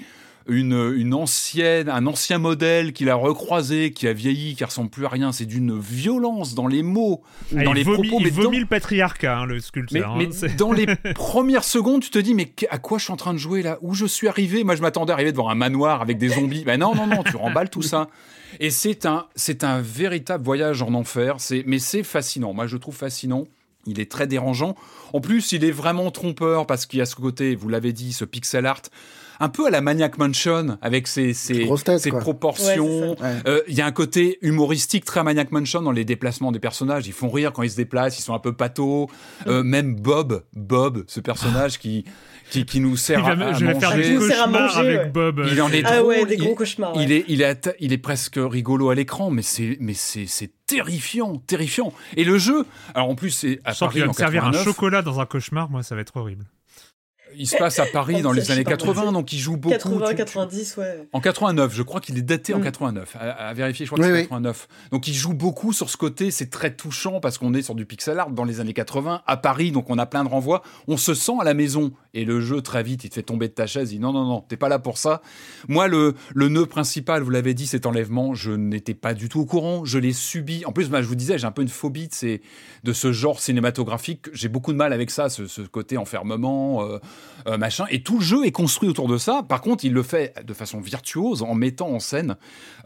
une, 0.49 0.93
une 0.97 1.15
ancienne, 1.15 1.89
un 1.89 2.07
ancien 2.07 2.39
modèle 2.39 2.93
qu'il 2.93 3.09
a 3.11 3.15
recroisé, 3.15 3.93
qui 3.93 4.09
a 4.09 4.13
vieilli, 4.13 4.55
qui 4.57 4.65
ressemble 4.65 4.91
plus 4.91 5.05
à 5.07 5.09
rien. 5.09 5.33
C'est 5.33 5.45
d'une 5.47 5.79
violence 5.79 6.55
dans 6.55 6.67
les 6.67 6.83
mots, 6.83 7.23
ah, 7.57 7.63
dans 7.65 7.73
les 7.73 7.83
vomit, 7.83 8.09
propos. 8.09 8.17
il 8.21 8.25
mais 8.25 8.31
dans- 8.31 8.43
vomit 8.43 8.59
le 8.61 8.67
patriarcat, 8.67 9.39
hein, 9.41 9.47
le 9.47 9.61
sculpteur. 9.61 10.17
mais 10.17 10.27
hein, 10.27 10.49
dans 10.59 10.73
les 10.73 10.87
premières 11.15 11.65
secondes, 11.65 12.03
tu 12.03 12.11
te 12.11 12.19
dis, 12.19 12.35
mais 12.35 12.53
à 12.71 12.79
quoi 12.79 12.99
je 12.99 13.05
suis 13.05 13.13
en 13.13 13.17
train 13.17 13.33
de 13.35 13.39
jouer 13.39 13.63
là? 13.63 13.79
Où 13.83 13.95
je 13.95 14.07
suis 14.07 14.29
arrivé? 14.29 14.65
Moi, 14.65 14.75
je 14.77 14.83
m'attendais 14.83 15.13
à 15.13 15.15
arriver 15.15 15.33
devant 15.33 15.49
un 15.51 15.55
manoir 15.55 16.03
avec 16.03 16.19
des 16.19 16.29
zombies. 16.31 16.65
Ben 16.65 16.81
non, 16.81 16.95
non, 16.95 17.07
non, 17.07 17.23
tu 17.23 17.37
remballes 17.37 17.71
tout 17.71 17.83
ça. 17.83 18.09
Et 18.59 18.71
c'est 18.71 19.07
un, 19.07 19.27
c'est 19.37 19.63
un 19.63 19.81
véritable 19.81 20.43
voyage 20.45 20.83
en 20.83 20.93
enfer. 20.95 21.37
C'est, 21.39 21.63
mais 21.67 21.79
c'est 21.79 22.03
fascinant. 22.03 22.53
Moi, 22.53 22.67
je 22.67 22.75
le 22.75 22.81
trouve 22.81 22.97
fascinant. 22.97 23.45
Il 23.87 24.01
est 24.01 24.11
très 24.11 24.27
dérangeant. 24.27 24.75
En 25.13 25.21
plus, 25.21 25.53
il 25.53 25.65
est 25.65 25.71
vraiment 25.71 26.11
trompeur 26.11 26.67
parce 26.67 26.85
qu'il 26.85 26.99
y 26.99 27.03
a 27.03 27.07
ce 27.07 27.15
côté, 27.15 27.55
vous 27.55 27.69
l'avez 27.69 27.93
dit, 27.93 28.13
ce 28.13 28.25
pixel 28.27 28.67
art, 28.67 28.83
un 29.41 29.49
peu 29.49 29.67
à 29.67 29.71
la 29.71 29.81
Maniac 29.81 30.19
Mansion, 30.19 30.79
avec 30.83 31.09
ses, 31.09 31.33
ses, 31.35 31.67
tête, 31.85 32.09
proportions. 32.21 33.13
Ouais. 33.13 33.17
Euh, 33.47 33.63
Il 33.69 33.75
y 33.75 33.81
a 33.81 33.87
un 33.87 33.93
côté 33.93 34.39
humoristique 34.43 35.05
très 35.05 35.25
Maniac 35.25 35.51
Mansion 35.51 35.83
dans 35.83 35.93
les 35.93 36.05
déplacements 36.05 36.53
des 36.53 36.59
personnages. 36.61 37.07
Ils 37.07 37.13
font 37.13 37.31
rire 37.31 37.53
quand 37.53 37.63
ils 37.63 37.71
se 37.71 37.77
déplacent, 37.77 38.19
ils 38.19 38.23
sont 38.23 38.35
un 38.35 38.39
peu 38.39 38.53
patos. 38.53 39.09
Euh, 39.47 39.63
même 39.63 39.97
Bob, 39.97 40.45
Bob, 40.55 41.05
ce 41.09 41.21
personnage 41.21 41.79
qui, 41.79 42.05
qui, 42.51 42.65
qui 42.67 42.81
nous 42.81 42.97
sert 42.97 43.25
va 43.25 43.47
à, 43.49 43.53
je 43.55 43.65
vais 43.65 43.75
faire 43.81 43.91
manger. 43.91 44.03
des 44.03 44.09
Qui 44.09 44.15
nous 44.15 44.29
sert 44.29 44.43
à 44.43 44.45
cauchemars 44.47 44.63
manger, 44.77 44.79
avec 44.89 45.01
ouais. 45.01 45.11
Bob. 45.11 45.47
Il 45.51 45.63
en 45.63 45.71
est 45.73 45.83
Ah 45.85 46.05
ouais, 46.05 46.27
des 46.27 46.35
il- 46.35 46.41
gros 46.41 46.55
cauchemars. 46.55 46.97
ouais. 46.97 47.03
Il 47.05 47.11
est, 47.13 47.25
il, 47.29 47.43
est, 47.43 47.75
il 47.81 47.93
est 47.93 47.99
presque 47.99 48.37
rigolo 48.39 48.91
à 48.91 48.95
l'écran, 48.95 49.31
mais 49.31 49.43
c'est, 49.43 49.77
mais 49.81 49.95
c'est, 49.95 50.27
c'est 50.27 50.51
terrifiant, 50.67 51.37
terrifiant. 51.47 51.93
Et 52.17 52.25
le 52.25 52.37
jeu, 52.39 52.67
alors 52.95 53.09
en 53.09 53.15
plus, 53.15 53.31
c'est 53.31 53.59
à 53.65 53.73
Je 53.73 53.77
sens 53.79 53.89
Paris 53.89 53.93
qu'il 53.95 54.03
va 54.03 54.07
en 54.09 54.11
me 54.11 54.15
servir 54.15 54.45
un 54.45 54.51
89. 54.51 54.65
chocolat 54.75 55.03
dans 55.03 55.19
un 55.19 55.27
cauchemar, 55.27 55.71
moi 55.71 55.83
ça 55.83 55.95
va 55.95 56.03
être 56.03 56.17
horrible. 56.17 56.45
Il 57.37 57.47
se 57.47 57.57
passe 57.57 57.79
à 57.79 57.87
Paris 57.87 58.23
dans 58.23 58.33
les 58.33 58.51
années 58.51 58.65
pas, 58.65 58.71
80, 58.73 59.03
moi, 59.03 59.13
donc 59.13 59.33
il 59.33 59.39
joue 59.39 59.57
beaucoup. 59.57 59.75
80, 59.75 60.01
Tu- 60.07 60.11
tu- 60.11 60.17
90, 60.17 60.77
ouais. 60.77 61.09
En 61.13 61.21
89, 61.21 61.75
je 61.75 61.83
crois 61.83 62.01
qu'il 62.01 62.19
est 62.19 62.23
daté 62.23 62.55
en 62.55 62.59
Mm. 62.59 62.63
89. 62.65 63.17
À, 63.19 63.49
à 63.49 63.55
vérifier, 63.55 63.87
je 63.87 63.91
crois 63.91 63.99
que 64.03 64.05
c'est 64.11 64.13
oui. 64.17 64.23
89. 64.23 64.69
Donc 64.93 65.09
il 65.09 65.15
joue 65.15 65.33
beaucoup 65.35 65.73
sur 65.73 65.91
ce 65.91 65.97
côté, 65.97 66.31
c'est 66.31 66.51
très 66.51 66.75
touchant 66.75 67.21
parce 67.21 67.39
qu'on 67.39 67.55
est 67.55 67.63
sur 67.63 67.75
du 67.75 67.87
pixel 67.87 68.19
art 68.19 68.31
dans 68.31 68.45
les 68.45 68.61
années 68.61 68.73
80 68.73 69.23
à 69.27 69.37
Paris, 69.37 69.73
donc 69.73 69.91
on 69.91 69.99
a 69.99 70.07
plein 70.07 70.25
de 70.25 70.29
renvois. 70.29 70.63
On 70.89 70.97
se 70.97 71.15
sent 71.15 71.33
à 71.41 71.45
la 71.45 71.55
maison 71.55 71.93
et 72.15 72.25
le 72.25 72.41
jeu 72.41 72.61
très 72.61 72.83
vite, 72.83 73.05
il 73.05 73.09
te 73.11 73.15
fait 73.15 73.23
tomber 73.23 73.49
de 73.49 73.55
ta 73.55 73.67
chaise. 73.67 73.93
Il 73.93 73.97
dit 73.97 74.01
non 74.01 74.13
non 74.13 74.25
non, 74.25 74.41
t'es 74.41 74.57
pas 74.57 74.69
là 74.69 74.79
pour 74.79 74.99
ça. 74.99 75.23
Moi 75.69 75.89
le 75.89 76.15
le 76.35 76.49
nœud 76.49 76.67
principal, 76.67 77.23
vous 77.23 77.31
l'avez 77.31 77.55
dit, 77.55 77.67
cet 77.67 77.87
enlèvement, 77.87 78.35
je 78.35 78.53
n'étais 78.53 78.95
pas 78.95 79.15
du 79.15 79.29
tout 79.29 79.41
au 79.41 79.47
courant. 79.47 79.85
Je 79.85 79.99
l'ai 79.99 80.13
subi. 80.13 80.65
En 80.67 80.73
plus, 80.73 80.91
moi, 80.91 81.03
je 81.03 81.07
vous 81.07 81.15
disais, 81.15 81.39
j'ai 81.39 81.47
un 81.47 81.53
peu 81.53 81.63
une 81.63 81.69
phobie 81.69 82.09
de 82.09 82.15
ces 82.15 82.43
de 82.85 82.93
ce 82.93 83.13
genre 83.13 83.41
cinématographique. 83.41 84.27
J'ai 84.33 84.49
beaucoup 84.49 84.73
de 84.73 84.77
mal 84.79 84.93
avec 84.93 85.11
ça, 85.11 85.29
ce, 85.29 85.47
ce 85.47 85.61
côté 85.63 85.97
enfermement, 85.97 86.83
euh, 86.85 86.99
euh, 87.47 87.57
machin. 87.59 87.87
Et 87.91 88.03
tout 88.03 88.19
le 88.19 88.25
jeu 88.25 88.45
est 88.45 88.53
construit 88.53 88.89
autour 88.89 89.09
de 89.09 89.19
ça. 89.19 89.43
Par 89.49 89.61
contre, 89.61 89.85
il 89.85 89.93
le 89.93 90.03
fait 90.03 90.35
de 90.47 90.55
façon 90.55 90.81
virtuose 90.81 91.43
en 91.43 91.55
mettant 91.55 91.89
en 91.89 92.01
scène 92.01 92.37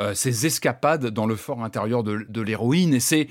euh, 0.01 0.15
ses 0.15 0.47
escapades 0.47 1.07
dans 1.07 1.27
le 1.27 1.37
fort 1.37 1.63
intérieur 1.65 2.03
de, 2.03 2.27
de 2.29 2.41
l'héroïne. 2.41 2.95
Et 2.95 3.01
c'est 3.01 3.29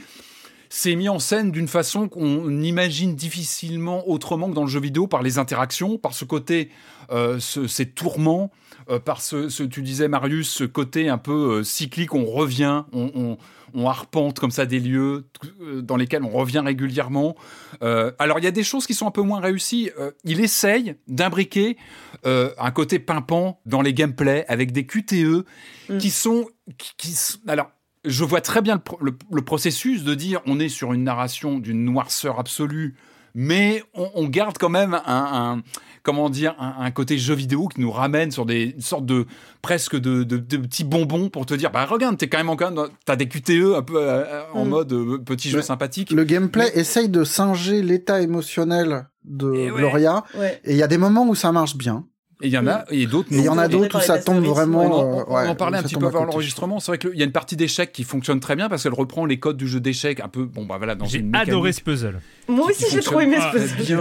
c'est 0.75 0.95
mis 0.95 1.07
en 1.07 1.19
scène 1.19 1.51
d'une 1.51 1.67
façon 1.67 2.09
qu'on 2.09 2.49
imagine 2.63 3.15
difficilement 3.15 4.09
autrement 4.09 4.49
que 4.49 4.55
dans 4.55 4.63
le 4.63 4.67
jeu 4.69 4.79
vidéo 4.79 5.05
par 5.05 5.21
les 5.21 5.37
interactions, 5.37 5.99
par 5.99 6.15
ce 6.15 6.25
côté, 6.25 6.71
euh, 7.11 7.39
ce- 7.39 7.67
ces 7.67 7.85
tourments, 7.85 8.49
euh, 8.89 8.97
par 8.97 9.21
ce, 9.21 9.49
ce- 9.49 9.61
tu 9.61 9.83
disais 9.83 10.07
Marius, 10.07 10.49
ce 10.49 10.63
côté 10.63 11.09
un 11.09 11.19
peu 11.19 11.63
cyclique, 11.63 12.15
on 12.15 12.25
revient, 12.25 12.85
on, 12.91 13.11
on- 13.13 13.37
on 13.73 13.87
arpente 13.87 14.39
comme 14.39 14.51
ça 14.51 14.65
des 14.65 14.79
lieux 14.79 15.25
euh, 15.61 15.81
dans 15.81 15.95
lesquels 15.97 16.23
on 16.23 16.29
revient 16.29 16.61
régulièrement. 16.63 17.35
Euh, 17.81 18.11
alors 18.19 18.39
il 18.39 18.43
y 18.45 18.47
a 18.47 18.51
des 18.51 18.63
choses 18.63 18.85
qui 18.87 18.93
sont 18.93 19.07
un 19.07 19.11
peu 19.11 19.21
moins 19.21 19.39
réussies. 19.39 19.89
Euh, 19.99 20.11
il 20.23 20.39
essaye 20.39 20.95
d'imbriquer 21.07 21.77
euh, 22.25 22.51
un 22.57 22.71
côté 22.71 22.99
pimpant 22.99 23.59
dans 23.65 23.81
les 23.81 23.93
gameplays 23.93 24.45
avec 24.47 24.71
des 24.71 24.85
QTE 24.85 25.45
Mm. 25.89 25.97
qui 25.97 26.11
sont, 26.11 26.47
qui, 26.77 27.13
alors 27.45 27.69
je 28.05 28.23
vois 28.23 28.39
très 28.39 28.61
bien 28.61 28.75
le, 28.75 28.79
pro- 28.81 28.97
le- 29.01 29.17
le 29.31 29.41
processus 29.41 30.03
de 30.05 30.13
dire 30.13 30.41
on 30.45 30.59
est 30.59 30.69
sur 30.69 30.93
une 30.93 31.03
narration 31.03 31.59
d'une 31.59 31.83
noirceur 31.83 32.39
absolue, 32.39 32.95
mais 33.35 33.83
on, 33.93 34.09
on 34.15 34.27
garde 34.27 34.57
quand 34.57 34.69
même 34.69 34.93
un, 34.93 35.01
un- 35.05 35.61
comment 36.03 36.29
dire 36.29 36.55
un, 36.59 36.75
un 36.79 36.91
côté 36.91 37.17
jeu 37.17 37.33
vidéo 37.33 37.67
qui 37.67 37.81
nous 37.81 37.91
ramène 37.91 38.31
sur 38.31 38.45
des 38.45 38.75
sortes 38.79 39.05
de 39.05 39.25
presque 39.61 39.95
de, 39.95 40.23
de- 40.23 40.37
de 40.37 40.57
petits 40.57 40.83
bonbons 40.83 41.29
pour 41.29 41.45
te 41.45 41.53
dire 41.53 41.71
bah 41.71 41.85
regarde 41.85 42.17
t'es 42.17 42.27
quand 42.27 42.37
même 42.37 42.49
encore 42.49 42.71
dans- 42.71 42.87
t'as 43.05 43.15
des 43.15 43.27
QTE 43.27 43.75
un 43.77 43.81
peu 43.81 43.95
euh, 43.97 44.43
en 44.53 44.65
Mm. 44.65 44.69
mode 44.69 44.93
euh, 44.93 45.17
petit 45.19 45.49
jeu 45.49 45.57
Mais 45.57 45.63
sympathique. 45.63 46.11
Le 46.11 46.23
gameplay 46.25 46.71
essaye 46.75 47.09
de 47.09 47.23
singer 47.23 47.81
l'état 47.81 48.21
émotionnel 48.21 49.07
de 49.25 49.53
Et 49.53 49.71
ouais. 49.71 49.77
Gloria, 49.77 50.23
Ouais. 50.37 50.59
et 50.65 50.71
il 50.71 50.77
y 50.77 50.83
a 50.83 50.87
des 50.87 50.97
moments 50.97 51.25
où 51.27 51.35
ça 51.35 51.51
marche 51.51 51.75
bien. 51.77 52.05
Et 52.41 52.47
il 52.47 52.51
y 52.53 52.57
en 52.57 52.67
a 52.67 52.83
et 52.89 53.05
d'autres 53.05 53.31
Et 53.31 53.37
il 53.37 53.43
y 53.45 53.47
en 53.47 53.57
a 53.57 53.67
On 53.67 53.69
d'autres 53.69 53.99
où 53.99 54.01
ça 54.01 54.19
tombe 54.19 54.43
vraiment. 54.43 54.81
on, 54.81 54.91
en- 54.91 55.19
euh, 55.19 55.23
on 55.29 55.35
ouais, 55.35 55.47
en 55.47 55.55
parlait 55.55 55.77
un 55.77 55.83
petit 55.83 55.95
peu 55.95 56.07
avant 56.07 56.25
l'enregistrement. 56.25 56.81
C'est 56.81 56.91
vrai 56.91 56.97
qu'il 56.97 57.15
y 57.15 57.21
a 57.21 57.25
une 57.25 57.31
partie 57.31 57.55
d'échecs 57.55 57.93
qui 57.93 58.03
fonctionne 58.03 58.41
très 58.41 58.57
bien 58.57 58.67
parce 58.67 58.83
qu'elle 58.83 58.93
reprend 58.93 59.25
les 59.25 59.39
codes 59.39 59.55
du 59.55 59.65
jeu 59.65 59.79
d'échecs 59.79 60.19
un 60.19 60.27
peu. 60.27 60.43
Bon, 60.43 60.65
bah 60.65 60.75
voilà, 60.77 60.95
dans 60.95 61.05
J'ai 61.05 61.19
une 61.19 61.27
mécanique. 61.27 61.47
adoré 61.49 61.71
ce 61.71 61.79
puzzle. 61.79 62.19
Moi 62.47 62.67
aussi, 62.67 62.85
j'ai 62.91 62.99
trop 62.99 63.19
aimé 63.21 63.37
ce 63.39 63.57
puzzle. 63.57 63.99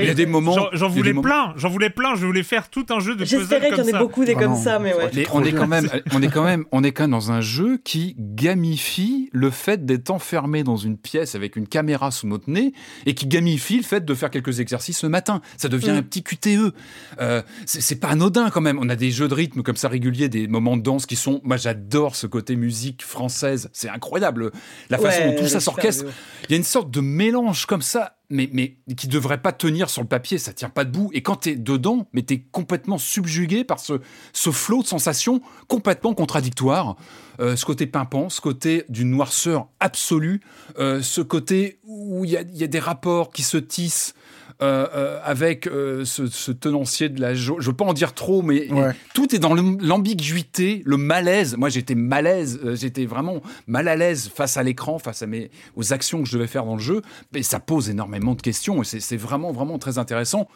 Il 0.00 0.06
y 0.06 0.10
a 0.10 0.14
des 0.14 0.26
moments. 0.26 0.56
J'en- 0.72 0.88
voulais 0.88 1.12
plein, 1.14 1.52
j'en 1.56 1.68
voulais 1.68 1.90
plein, 1.90 2.14
je 2.14 2.24
voulais 2.26 2.42
faire 2.42 2.68
tout 2.70 2.86
un 2.90 3.00
jeu 3.00 3.14
de 3.14 3.24
puzzle 3.24 3.38
J'espérais 3.40 3.68
qu'il 3.70 3.78
y 3.78 3.80
en 3.92 3.96
ait 3.96 3.98
beaucoup 3.98 4.24
des 4.24 4.34
Ah 4.36 4.40
comme 4.42 4.56
ça, 4.56 4.78
mais 4.78 4.94
ouais. 4.94 5.10
Mais 5.14 5.26
on 5.32 5.44
est 5.44 5.52
quand 5.52 5.66
même, 5.66 5.88
on 6.12 6.22
est 6.22 6.28
quand 6.28 6.44
même, 6.44 6.64
on 6.72 6.82
est 6.84 6.92
quand 6.92 7.04
même 7.04 7.10
dans 7.10 7.32
un 7.32 7.40
jeu 7.40 7.78
qui 7.82 8.14
gamifie 8.18 9.28
le 9.32 9.50
fait 9.50 9.84
d'être 9.84 10.10
enfermé 10.10 10.62
dans 10.64 10.76
une 10.76 10.96
pièce 10.96 11.34
avec 11.34 11.56
une 11.56 11.66
caméra 11.66 12.10
sous 12.10 12.26
notre 12.26 12.50
nez 12.50 12.72
et 13.06 13.14
qui 13.14 13.26
gamifie 13.26 13.76
le 13.78 13.82
fait 13.82 14.04
de 14.04 14.14
faire 14.14 14.30
quelques 14.30 14.60
exercices 14.60 15.02
le 15.02 15.08
matin. 15.08 15.40
Ça 15.56 15.68
devient 15.68 15.90
Mm. 15.92 15.96
un 15.96 16.02
petit 16.02 16.22
QTE. 16.22 16.72
Euh, 17.20 17.42
c'est 17.66 18.00
pas 18.00 18.08
anodin 18.08 18.50
quand 18.50 18.60
même. 18.60 18.78
On 18.80 18.88
a 18.88 18.96
des 18.96 19.10
jeux 19.10 19.28
de 19.28 19.34
rythme 19.34 19.62
comme 19.62 19.76
ça 19.76 19.88
réguliers, 19.88 20.28
des 20.28 20.48
moments 20.48 20.76
de 20.76 20.82
danse 20.82 21.06
qui 21.06 21.16
sont. 21.16 21.40
Moi, 21.44 21.56
j'adore 21.56 22.16
ce 22.16 22.26
côté 22.26 22.56
musique 22.56 23.02
française. 23.02 23.68
C'est 23.72 23.88
incroyable 23.88 24.50
la 24.90 24.98
façon 24.98 25.26
dont 25.26 25.36
tout 25.36 25.48
ça 25.48 25.60
s'orchestre. 25.60 26.04
Il 26.48 26.52
y 26.52 26.54
a 26.54 26.56
une 26.56 26.62
sorte 26.64 26.90
de 26.90 27.00
mélange 27.00 27.66
comme 27.66 27.81
ça, 27.82 28.16
mais, 28.30 28.48
mais 28.52 28.76
qui 28.96 29.08
devrait 29.08 29.42
pas 29.42 29.52
tenir 29.52 29.90
sur 29.90 30.02
le 30.02 30.08
papier, 30.08 30.38
ça 30.38 30.52
tient 30.52 30.70
pas 30.70 30.84
debout. 30.84 31.10
Et 31.12 31.22
quand 31.22 31.36
tu 31.36 31.50
es 31.50 31.56
dedans, 31.56 32.08
mais 32.12 32.22
tu 32.22 32.34
es 32.34 32.38
complètement 32.50 32.98
subjugué 32.98 33.64
par 33.64 33.78
ce, 33.78 34.00
ce 34.32 34.50
flot 34.50 34.82
de 34.82 34.86
sensations 34.86 35.42
complètement 35.68 36.14
contradictoires. 36.14 36.96
Euh, 37.40 37.56
ce 37.56 37.64
côté 37.64 37.86
pimpant, 37.86 38.28
ce 38.28 38.40
côté 38.40 38.84
d'une 38.88 39.10
noirceur 39.10 39.68
absolue, 39.80 40.40
euh, 40.78 41.02
ce 41.02 41.20
côté 41.20 41.78
où 41.84 42.24
il 42.24 42.30
y 42.30 42.36
a, 42.36 42.42
il 42.42 42.56
y 42.56 42.64
a 42.64 42.68
des 42.68 42.78
rapports 42.78 43.30
qui 43.32 43.42
se 43.42 43.56
tissent. 43.56 44.14
Euh, 44.62 44.86
euh, 44.94 45.18
avec 45.24 45.66
euh, 45.66 46.04
ce, 46.04 46.26
ce 46.28 46.52
tenancier 46.52 47.08
de 47.08 47.20
la 47.20 47.34
jo- 47.34 47.56
je 47.58 47.66
veux 47.66 47.76
pas 47.76 47.84
en 47.84 47.92
dire 47.92 48.14
trop 48.14 48.40
mais 48.42 48.72
Ouais. 48.72 48.92
tout 49.12 49.34
est 49.34 49.38
dans 49.38 49.54
l'ambiguïté 49.54 50.82
le 50.84 50.96
malaise 50.96 51.56
moi 51.56 51.68
j'étais 51.68 51.94
malaise 51.94 52.60
j'étais 52.74 53.06
vraiment 53.06 53.40
mal 53.66 53.88
à 53.88 53.96
l'aise 53.96 54.30
face 54.34 54.56
à 54.56 54.62
l'écran 54.62 54.98
face 54.98 55.22
à 55.22 55.26
mes 55.26 55.50
aux 55.76 55.92
actions 55.92 56.22
que 56.22 56.28
je 56.28 56.36
devais 56.36 56.46
faire 56.46 56.64
dans 56.64 56.76
le 56.76 56.80
jeu 56.82 57.02
mais 57.32 57.42
ça 57.42 57.60
pose 57.60 57.90
énormément 57.90 58.34
de 58.34 58.42
questions 58.42 58.82
et 58.82 58.84
c'est- 58.84 59.16
vraiment 59.16 59.52
vraiment 59.52 59.78
très 59.78 59.98
intéressant 59.98 60.48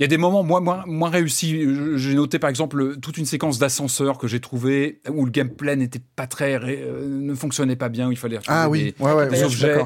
il 0.00 0.02
y 0.02 0.04
a 0.04 0.08
des 0.08 0.16
moments 0.18 0.42
moins, 0.42 0.58
moins, 0.58 0.82
moins 0.88 1.08
réussis. 1.08 1.64
J'ai 1.94 2.14
noté 2.14 2.40
par 2.40 2.50
exemple 2.50 2.96
toute 2.96 3.16
une 3.16 3.26
séquence 3.26 3.60
d'ascenseur 3.60 4.18
que 4.18 4.26
j'ai 4.26 4.40
trouvé 4.40 4.98
où 5.08 5.24
le 5.24 5.30
gameplay 5.30 5.76
n'était 5.76 6.00
pas 6.16 6.26
très, 6.26 6.56
euh, 6.64 7.06
ne 7.06 7.32
fonctionnait 7.32 7.76
pas 7.76 7.88
bien, 7.88 8.08
où 8.08 8.10
il 8.10 8.18
fallait 8.18 8.38
retrouver 8.38 8.58
Ah 8.58 8.64
des, 8.64 8.70
oui, 8.70 8.94
ouais, 8.98 9.12
ouais, 9.12 9.28
des 9.28 9.44
objets. 9.44 9.76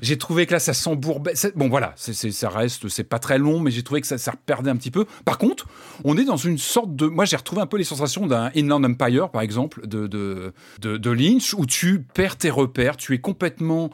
J'ai 0.00 0.16
trouvé 0.18 0.46
que 0.46 0.52
là, 0.52 0.58
ça 0.58 0.72
s'embourbait. 0.72 1.34
Bon, 1.54 1.68
voilà, 1.68 1.94
ça 1.96 2.48
reste, 2.48 2.88
c'est 2.88 3.04
pas 3.04 3.18
très 3.18 3.38
long, 3.38 3.60
mais 3.60 3.70
j'ai 3.70 3.82
trouvé 3.82 4.00
que 4.00 4.06
ça, 4.06 4.18
ça 4.18 4.32
perdait 4.46 4.70
un 4.70 4.76
petit 4.76 4.90
peu. 4.90 5.04
Par 5.24 5.38
contre, 5.38 5.66
on 6.04 6.16
est 6.16 6.24
dans 6.24 6.36
une 6.36 6.58
sorte 6.58 6.96
de. 6.96 7.06
Moi, 7.06 7.24
j'ai 7.24 7.36
retrouvé 7.36 7.60
un 7.60 7.66
peu 7.66 7.76
les 7.76 7.84
sensations 7.84 8.26
d'un 8.26 8.50
Inland 8.56 8.84
Empire, 8.84 9.30
par 9.30 9.42
exemple, 9.42 9.86
de, 9.86 10.52
Lynch, 10.82 11.54
où 11.54 11.66
tu 11.66 12.02
perds 12.02 12.36
tes 12.38 12.50
repères, 12.50 12.96
tu 12.96 13.14
es 13.14 13.18
complètement. 13.18 13.90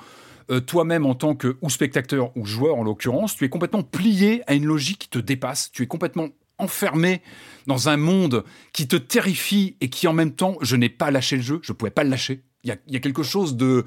euh, 0.51 0.61
toi-même 0.61 1.05
en 1.05 1.15
tant 1.15 1.35
que 1.35 1.59
ou 1.61 1.69
spectateur 1.69 2.35
ou 2.35 2.47
joueur 2.47 2.77
en 2.77 2.83
l'occurrence, 2.83 3.37
tu 3.37 3.45
es 3.45 3.51
complètement 3.51 3.83
plié 3.83 4.43
à 4.47 4.55
une 4.55 4.65
logique 4.65 4.99
qui 5.01 5.09
te 5.11 5.19
dépasse, 5.19 5.71
tu 5.73 5.83
es 5.83 5.87
complètement 5.87 6.29
enfermé 6.59 7.23
dans 7.67 7.89
un 7.89 7.97
monde 7.97 8.45
qui 8.73 8.89
te 8.89 8.97
terrifie 8.97 9.77
et 9.81 9.91
qui 9.91 10.07
en 10.09 10.13
même 10.13 10.33
temps, 10.33 10.57
je 10.61 10.77
n'ai 10.77 10.89
pas 10.89 11.11
lâché 11.11 11.37
le 11.37 11.43
jeu, 11.43 11.61
je 11.63 11.73
pouvais 11.73 11.91
pas 11.91 12.05
le 12.05 12.11
lâcher. 12.11 12.43
Il 12.65 12.77
y 12.89 12.97
a 12.97 13.01
quelque 13.01 13.23
chose 13.23 13.57
de 13.57 13.85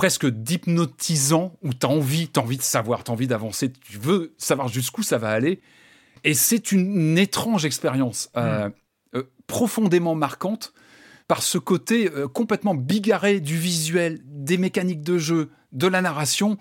presque 0.00 0.26
d'hypnotisant 0.26 1.58
où 1.60 1.74
tu 1.74 1.84
as 1.84 1.90
envie, 1.90 2.26
t'as 2.26 2.40
envie 2.40 2.56
de 2.56 2.62
savoir, 2.62 3.04
tu 3.04 3.10
as 3.10 3.12
envie 3.12 3.26
d'avancer, 3.26 3.70
tu 3.70 3.98
veux 3.98 4.32
savoir 4.38 4.68
jusqu'où 4.68 5.02
ça 5.02 5.18
va 5.18 5.28
aller. 5.28 5.60
Et 6.24 6.32
c'est 6.32 6.72
une 6.72 7.18
étrange 7.18 7.66
expérience, 7.66 8.30
euh, 8.34 8.70
euh, 9.14 9.24
profondément 9.46 10.14
marquante 10.14 10.72
par 11.28 11.42
ce 11.42 11.58
côté 11.58 12.10
euh, 12.10 12.28
complètement 12.28 12.74
bigarré 12.74 13.40
du 13.40 13.58
visuel, 13.58 14.20
des 14.24 14.56
mécaniques 14.56 15.02
de 15.02 15.18
jeu, 15.18 15.50
de 15.72 15.86
la 15.86 16.00
narration. 16.00 16.56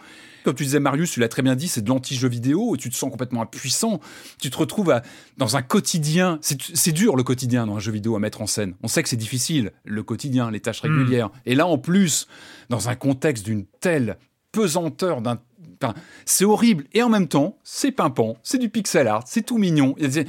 Comme 0.49 0.55
tu 0.57 0.63
disais, 0.63 0.80
Marius, 0.80 1.11
tu 1.11 1.19
l'as 1.19 1.27
très 1.30 1.43
bien 1.43 1.55
dit, 1.55 1.67
c'est 1.67 1.81
de 1.84 1.89
l'anti-jeu 1.89 2.27
vidéo, 2.27 2.73
et 2.73 2.80
tu 2.80 2.89
te 2.89 2.95
sens 2.95 3.11
complètement 3.11 3.43
impuissant. 3.43 3.99
Tu 4.41 4.49
te 4.49 4.57
retrouves 4.57 4.89
à- 4.89 5.03
dans 5.38 5.57
un 5.57 5.61
quotidien. 5.61 6.39
C'est 6.41 6.91
dur 6.91 7.15
le 7.15 7.21
quotidien 7.21 7.67
dans 7.67 7.76
un 7.76 7.80
jeu 7.80 7.91
vidéo 7.91 8.15
à 8.15 8.19
mettre 8.19 8.41
en 8.41 8.47
scène. 8.47 8.73
On 8.81 8.88
sait 8.88 9.03
que 9.03 9.09
c'est 9.09 9.15
difficile, 9.15 9.71
le 9.85 10.01
quotidien, 10.01 10.49
les 10.49 10.59
tâches 10.59 10.81
régulières. 10.81 11.30
Et 11.45 11.53
là, 11.53 11.67
en 11.67 11.77
plus, 11.77 12.27
dans 12.69 12.89
un 12.89 12.95
contexte 12.95 13.45
d'une 13.45 13.65
telle 13.80 14.17
pesanteur, 14.51 15.21
d'un. 15.21 15.39
c'est 16.26 16.45
horrible. 16.45 16.85
Et 16.93 17.03
en 17.03 17.09
même 17.09 17.27
temps, 17.27 17.57
c'est 17.63 17.91
pimpant, 17.91 18.35
c'est 18.41 18.57
du 18.57 18.69
pixel 18.69 19.07
art, 19.07 19.23
c'est 19.27 19.45
tout 19.45 19.59
mignon. 19.59 19.93
Des- 19.99 20.26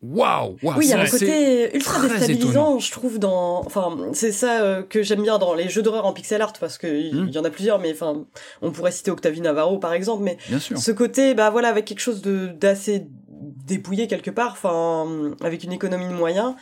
Waouh! 0.00 0.56
waouh, 0.62 0.78
Oui, 0.78 0.84
il 0.86 0.90
y 0.90 0.92
a 0.92 1.00
un 1.00 1.06
côté 1.06 1.74
ultra 1.74 2.00
déstabilisant, 2.06 2.50
étonnant. 2.50 2.78
je 2.78 2.90
trouve, 2.92 3.18
dans. 3.18 3.60
Enfin, 3.66 3.96
c'est 4.12 4.30
ça 4.30 4.62
euh, 4.62 4.82
que 4.82 5.02
j'aime 5.02 5.22
bien 5.22 5.38
dans 5.38 5.54
les 5.54 5.68
jeux 5.68 5.82
d'horreur 5.82 6.06
en 6.06 6.12
pixel 6.12 6.40
art, 6.40 6.52
parce 6.60 6.78
qu'il 6.78 7.06
il 7.28 7.30
y 7.34 7.38
en 7.38 7.44
a 7.44 7.50
plusieurs, 7.50 7.80
mais 7.80 7.90
enfin, 7.92 8.24
on 8.62 8.70
pourrait 8.70 8.92
citer 8.92 9.10
Octavie 9.10 9.40
Navarro, 9.40 9.78
par 9.78 9.92
exemple, 9.92 10.22
mais 10.22 10.38
Bien 10.48 10.60
sûr. 10.60 10.78
ce 10.78 10.92
côté, 10.92 11.34
bah 11.34 11.50
voilà, 11.50 11.68
avec 11.68 11.84
quelque 11.84 11.98
chose 12.00 12.22
d'assez 12.22 13.06
dépouillé 13.66 14.06
quelque 14.06 14.30
part, 14.30 14.52
enfin, 14.52 15.32
avec 15.42 15.64
une 15.64 15.72
économie 15.72 16.06
de 16.06 16.12
moyens. 16.14 16.54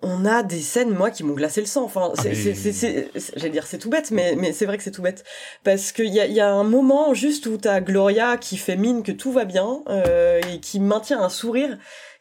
On 0.00 0.24
a 0.24 0.44
des 0.44 0.60
scènes, 0.60 0.90
moi, 0.94 1.10
qui 1.10 1.24
m'ont 1.24 1.34
glacé 1.34 1.60
le 1.60 1.66
sang. 1.66 1.82
Enfin, 1.82 2.12
c'est, 2.14 2.32
c'est, 2.32 2.54
c'est- 2.72 3.10
j'allais 3.34 3.50
dire, 3.50 3.66
c'est 3.66 3.78
tout 3.78 3.90
bête, 3.90 4.12
mais, 4.12 4.36
mais 4.36 4.52
c'est 4.52 4.64
vrai 4.64 4.76
que 4.76 4.84
c'est 4.84 4.92
tout 4.92 5.02
bête. 5.02 5.24
Parce 5.64 5.90
qu'il 5.90 6.14
y 6.14 6.20
a, 6.20 6.26
y 6.26 6.38
a 6.38 6.48
un 6.52 6.62
moment 6.62 7.14
juste 7.14 7.46
où 7.46 7.56
t'as 7.56 7.80
Gloria 7.80 8.36
qui 8.36 8.56
fait 8.58 8.76
mine 8.76 9.02
que 9.02 9.10
tout 9.10 9.32
va 9.32 9.44
bien, 9.44 9.80
euh, 9.88 10.40
et 10.54 10.60
qui 10.60 10.78
maintient 10.78 11.20
un 11.20 11.28
sourire 11.28 11.76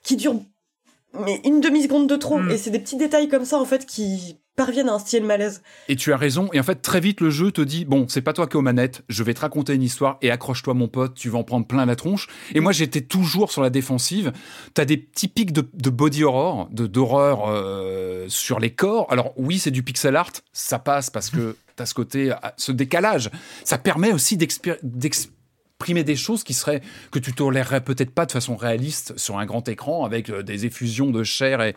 qui 0.07 0.15
dure, 0.15 0.35
mais 1.19 1.41
une 1.45 1.61
demi-seconde 1.61 2.07
de 2.07 2.15
trop. 2.15 2.39
Mm. 2.39 2.51
Et 2.51 2.57
c'est 2.57 2.71
des 2.71 2.79
petits 2.79 2.97
détails 2.97 3.27
comme 3.27 3.45
ça, 3.45 3.59
en 3.59 3.65
fait, 3.65 3.85
qui 3.85 4.37
parviennent 4.55 4.89
à 4.89 4.93
instiller 4.93 5.19
le 5.19 5.27
malaise. 5.27 5.61
Et 5.87 5.95
tu 5.95 6.11
as 6.13 6.17
raison. 6.17 6.49
Et 6.51 6.59
en 6.59 6.63
fait, 6.63 6.81
très 6.81 6.99
vite, 6.99 7.21
le 7.21 7.29
jeu 7.29 7.51
te 7.51 7.61
dit 7.61 7.85
bon, 7.85 8.07
c'est 8.09 8.23
pas 8.23 8.33
toi 8.33 8.47
qui 8.47 8.53
es 8.53 8.55
aux 8.55 8.63
manettes. 8.63 9.03
Je 9.07 9.23
vais 9.23 9.35
te 9.35 9.41
raconter 9.41 9.75
une 9.75 9.83
histoire 9.83 10.17
et 10.23 10.31
accroche-toi, 10.31 10.73
mon 10.73 10.87
pote. 10.87 11.13
Tu 11.13 11.29
vas 11.29 11.37
en 11.37 11.43
prendre 11.43 11.67
plein 11.67 11.85
la 11.85 11.95
tronche. 11.95 12.27
Et 12.55 12.59
moi, 12.59 12.71
j'étais 12.71 13.01
toujours 13.01 13.51
sur 13.51 13.61
la 13.61 13.69
défensive. 13.69 14.31
T'as 14.73 14.85
des 14.85 14.97
petits 14.97 15.27
pics 15.27 15.51
de, 15.53 15.63
de 15.73 15.89
body 15.91 16.23
horror, 16.23 16.69
de 16.71 16.87
d'horreur 16.87 17.43
euh, 17.47 18.25
sur 18.29 18.59
les 18.59 18.71
corps. 18.71 19.05
Alors 19.11 19.33
oui, 19.37 19.59
c'est 19.59 19.69
du 19.69 19.83
pixel 19.83 20.15
art. 20.15 20.31
Ça 20.53 20.79
passe 20.79 21.11
parce 21.11 21.29
que 21.29 21.55
t'as 21.75 21.85
ce 21.85 21.93
côté, 21.93 22.31
ah, 22.41 22.55
ce 22.57 22.71
décalage. 22.71 23.29
Ça 23.63 23.77
permet 23.77 24.11
aussi 24.11 24.37
d'expé- 24.37 24.79
d'exprimer 25.77 26.03
des 26.03 26.15
choses 26.15 26.43
qui 26.43 26.53
seraient 26.55 26.81
que 27.11 27.19
tu 27.19 27.33
tolérerais 27.33 27.81
peut-être 27.81 28.09
pas 28.09 28.25
de 28.25 28.31
façon 28.31 28.55
réaliste 28.55 29.15
sur 29.17 29.37
un 29.37 29.45
grand 29.45 29.67
écran 29.69 30.05
avec 30.05 30.29
euh, 30.31 30.41
des 30.41 30.65
effusions 30.65 31.11
de 31.11 31.23
chair 31.23 31.61
et 31.61 31.75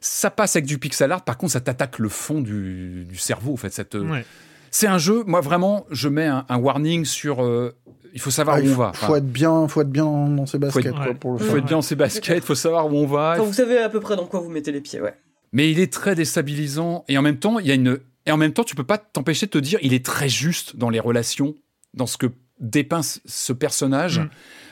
ça 0.00 0.30
passe 0.30 0.54
avec 0.56 0.64
du 0.66 0.78
pixel 0.78 1.10
art. 1.10 1.22
Par 1.24 1.36
contre, 1.38 1.52
ça 1.52 1.60
t'attaque 1.60 1.98
le 1.98 2.08
fond 2.08 2.40
du, 2.40 3.04
du 3.08 3.16
cerveau. 3.16 3.52
En 3.54 3.56
fait, 3.56 3.72
cette, 3.72 3.94
Ouais. 3.96 4.24
c'est 4.70 4.86
un 4.86 4.98
jeu. 4.98 5.24
Moi, 5.26 5.40
vraiment, 5.40 5.86
je 5.90 6.08
mets 6.08 6.26
un, 6.26 6.44
un 6.48 6.56
warning 6.56 7.04
sur. 7.04 7.42
euh, 7.42 7.74
il 8.14 8.20
faut 8.20 8.30
savoir 8.30 8.56
Ah, 8.56 8.60
où 8.60 8.64
il 8.64 8.72
on 8.72 8.76
va. 8.76 8.92
faut 8.92 9.16
être 9.16 9.26
bien, 9.26 9.66
faut 9.68 9.80
être 9.80 9.90
bien 9.90 10.04
dans, 10.04 10.46
ses 10.46 10.58
baskets 10.58 10.86
être- 10.86 10.94
quoi, 10.94 11.06
ouais. 11.08 11.14
pour 11.14 11.32
le 11.32 11.38
faut 11.38 11.44
faire. 11.46 11.56
être 11.56 11.64
bien 11.66 11.76
dans 11.78 11.82
ses 11.82 11.96
baskets. 11.96 12.36
Il 12.36 12.42
faut 12.42 12.54
savoir 12.54 12.86
où 12.92 12.96
on 12.96 13.06
va. 13.06 13.32
Enfin, 13.34 13.42
vous 13.42 13.52
savez 13.52 13.78
à 13.78 13.88
peu 13.88 13.98
près 14.00 14.14
dans 14.16 14.26
quoi 14.26 14.38
vous 14.40 14.50
mettez 14.50 14.70
les 14.70 14.80
pieds, 14.80 15.00
ouais. 15.00 15.14
Mais 15.52 15.68
il 15.70 15.80
est 15.80 15.92
très 15.92 16.14
déstabilisant 16.14 17.04
et 17.08 17.18
en 17.18 17.22
même 17.22 17.38
temps, 17.38 17.58
il 17.58 17.66
y 17.66 17.70
a 17.72 17.74
une 17.74 17.98
et 18.26 18.30
en 18.30 18.36
même 18.36 18.52
temps, 18.52 18.62
tu 18.64 18.76
peux 18.76 18.84
pas 18.84 18.98
t'empêcher 18.98 19.46
de 19.46 19.50
te 19.50 19.58
dire, 19.58 19.80
il 19.82 19.94
est 19.94 20.04
très 20.04 20.28
juste 20.28 20.76
dans 20.76 20.90
les 20.90 21.00
relations, 21.00 21.54
dans 21.94 22.06
ce 22.06 22.16
que 22.16 22.26
dépeint 22.62 23.02
ce- 23.02 23.52
personnage 23.52 24.20
Mm. 24.20 24.28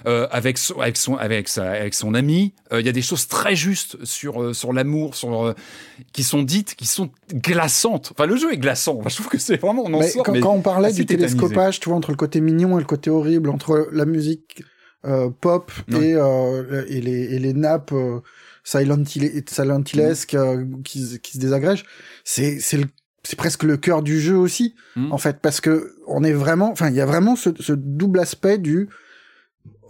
euh, 0.06 0.26
avec, 0.30 0.56
son, 0.56 0.80
avec, 0.80 0.96
son, 0.96 1.16
avec, 1.16 1.48
sa, 1.48 1.70
avec 1.72 1.92
son 1.92 2.14
ami. 2.14 2.54
Euh, 2.72 2.80
Il 2.80 2.86
y 2.86 2.88
a 2.88 2.92
des 2.92 3.02
choses 3.02 3.26
très 3.28 3.54
justes 3.54 4.02
sur, 4.04 4.42
euh, 4.42 4.52
sur 4.54 4.72
l'amour, 4.72 5.14
sur, 5.14 5.44
euh, 5.48 5.54
qui 6.12 6.22
sont 6.22 6.42
dites, 6.42 6.74
qui 6.76 6.86
sont 6.86 7.10
glaçantes. 7.34 8.12
Enfin, 8.12 8.26
le 8.26 8.36
jeu 8.36 8.52
est 8.52 8.56
glaçant. 8.58 8.96
Enfin, 8.98 9.08
je 9.10 9.16
trouve 9.16 9.28
que 9.28 9.38
c'est 9.38 9.56
vraiment, 9.60 9.82
on 9.84 9.92
en 9.92 9.98
Mais 9.98 10.08
sort. 10.08 10.22
quand, 10.24 10.32
mais 10.32 10.40
quand 10.40 10.54
on 10.54 10.62
parlait 10.62 10.92
du 10.92 11.04
tétanisé. 11.04 11.36
télescopage, 11.36 11.80
tu 11.80 11.88
vois, 11.88 11.98
entre 11.98 12.10
le 12.12 12.16
côté 12.16 12.40
mignon 12.40 12.78
et 12.78 12.80
le 12.80 12.86
côté 12.86 13.10
horrible, 13.10 13.50
entre 13.50 13.88
la 13.92 14.06
musique 14.06 14.62
euh, 15.04 15.30
pop 15.40 15.70
Ouais. 15.90 16.08
et, 16.10 16.14
euh, 16.14 16.84
et, 16.88 17.00
les, 17.00 17.34
et 17.34 17.38
les 17.38 17.52
nappes 17.54 17.92
euh, 17.92 18.20
Silent 18.64 19.02
Hill- 19.16 19.42
Silent 19.48 19.82
Hillesque 19.92 20.34
euh, 20.34 20.64
qui, 20.84 21.02
se- 21.04 21.16
qui 21.16 21.32
se 21.32 21.38
désagrègent, 21.38 21.84
c'est 22.24 22.60
c'est 22.60 22.76
le- 22.76 22.84
c'est 23.22 23.36
presque 23.36 23.62
le 23.64 23.76
cœur 23.76 24.02
du 24.02 24.20
jeu 24.20 24.36
aussi, 24.36 24.74
Mm. 24.96 25.12
en 25.12 25.18
fait, 25.18 25.38
parce 25.40 25.60
que 25.60 25.94
on 26.06 26.24
est 26.24 26.32
vraiment, 26.32 26.70
enfin, 26.72 26.88
il 26.88 26.94
y 26.96 27.00
a 27.00 27.06
vraiment 27.06 27.36
ce, 27.36 27.50
ce 27.60 27.72
double 27.72 28.18
aspect 28.20 28.58
du 28.58 28.88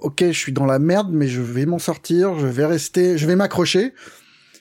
ok, 0.03 0.25
je 0.29 0.33
suis 0.33 0.53
dans 0.53 0.65
la 0.67 0.79
merde, 0.79 1.11
mais 1.13 1.29
je 1.29 1.43
vais 1.43 1.67
m'en 1.67 1.79
sortir, 1.79 2.39
je 2.39 2.47
vais 2.47 2.65
rester, 2.65 3.19
je 3.19 3.27
vais 3.27 3.37
m'accrocher, 3.37 3.93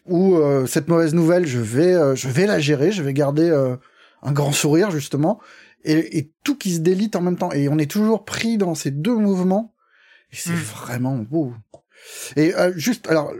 ou 0.06 0.36
euh, 0.36 0.66
cette 0.66 0.90
mauvaise 0.90 1.14
nouvelle, 1.14 1.46
je 1.48 1.60
vais, 1.60 1.94
euh, 1.94 2.14
je 2.14 2.28
vais 2.28 2.46
la 2.46 2.60
gérer, 2.60 2.91
je 2.91 3.02
vais 3.04 3.14
garder 3.14 3.50
euh, 3.50 3.76
un 4.22 4.34
grand 4.34 4.52
sourire 4.52 4.91
justement, 4.91 5.40
et, 5.86 6.18
et 6.18 6.30
tout 6.44 6.58
qui 6.58 6.74
se 6.76 6.80
délite 6.82 7.16
en 7.16 7.22
même 7.22 7.38
temps, 7.38 7.54
et 7.54 7.70
on 7.70 7.78
est 7.78 7.90
toujours 7.90 8.26
pris 8.26 8.58
dans 8.58 8.76
ces 8.76 8.91
deux 8.91 9.16
mouvements, 9.16 9.74
et 10.34 10.36
c'est 10.36 10.52
Mm. 10.52 10.56
vraiment 10.84 11.18
beau. 11.18 11.54
Et 12.36 12.54
euh, 12.56 12.74
juste, 12.76 13.08
alors, 13.08 13.32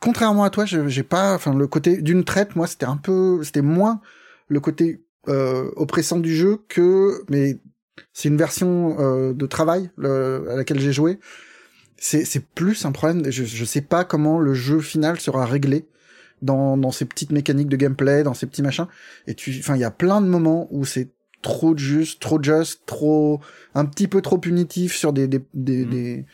contrairement 0.00 0.44
à 0.44 0.50
toi, 0.50 0.64
j'ai 0.64 1.02
pas, 1.02 1.34
enfin, 1.34 1.54
le 1.54 1.66
côté 1.66 2.00
d'une 2.00 2.24
traite, 2.24 2.56
moi, 2.56 2.66
c'était 2.66 2.86
un 2.86 2.96
peu, 2.96 3.42
c'était 3.44 3.60
moins 3.62 4.00
le 4.48 4.60
côté 4.60 5.02
euh, 5.28 5.70
oppressant 5.76 6.18
du 6.20 6.34
jeu 6.34 6.58
que, 6.68 7.22
mais 7.28 7.58
c'est 8.12 8.28
une 8.28 8.36
version 8.36 8.96
euh, 8.98 9.32
de 9.34 9.46
travail 9.46 9.90
le- 9.96 10.48
à 10.50 10.56
laquelle 10.56 10.80
j'ai 10.80 10.92
joué. 10.92 11.18
C'est 11.96 12.24
c'est 12.24 12.44
plus 12.44 12.84
un 12.84 12.92
problème. 12.92 13.30
Je 13.30 13.44
je 13.44 13.64
sais 13.64 13.80
pas 13.80 14.04
comment 14.04 14.38
le 14.38 14.54
jeu 14.54 14.78
final 14.80 15.18
sera 15.20 15.44
réglé 15.46 15.86
dans 16.42 16.76
dans 16.76 16.92
ces 16.92 17.04
petites 17.04 17.32
mécaniques 17.32 17.68
de 17.68 17.76
gameplay, 17.76 18.22
dans 18.22 18.34
ces 18.34 18.46
petits 18.46 18.62
machins. 18.62 18.86
Et 19.26 19.34
tu, 19.34 19.56
enfin, 19.58 19.74
il 19.74 19.80
y 19.80 19.84
a 19.84 19.90
plein 19.90 20.20
de 20.20 20.26
moments 20.28 20.68
où 20.70 20.84
c'est 20.84 21.08
trop 21.42 21.76
juste, 21.76 22.20
trop 22.20 22.40
just, 22.42 22.80
trop 22.86 23.40
un 23.74 23.84
petit 23.84 24.06
peu 24.08 24.22
trop 24.22 24.38
punitif 24.38 24.94
sur 24.94 25.12
des 25.12 25.26
des 25.26 25.40
des, 25.54 25.84
Mhm. 25.84 25.90
des, 25.90 26.26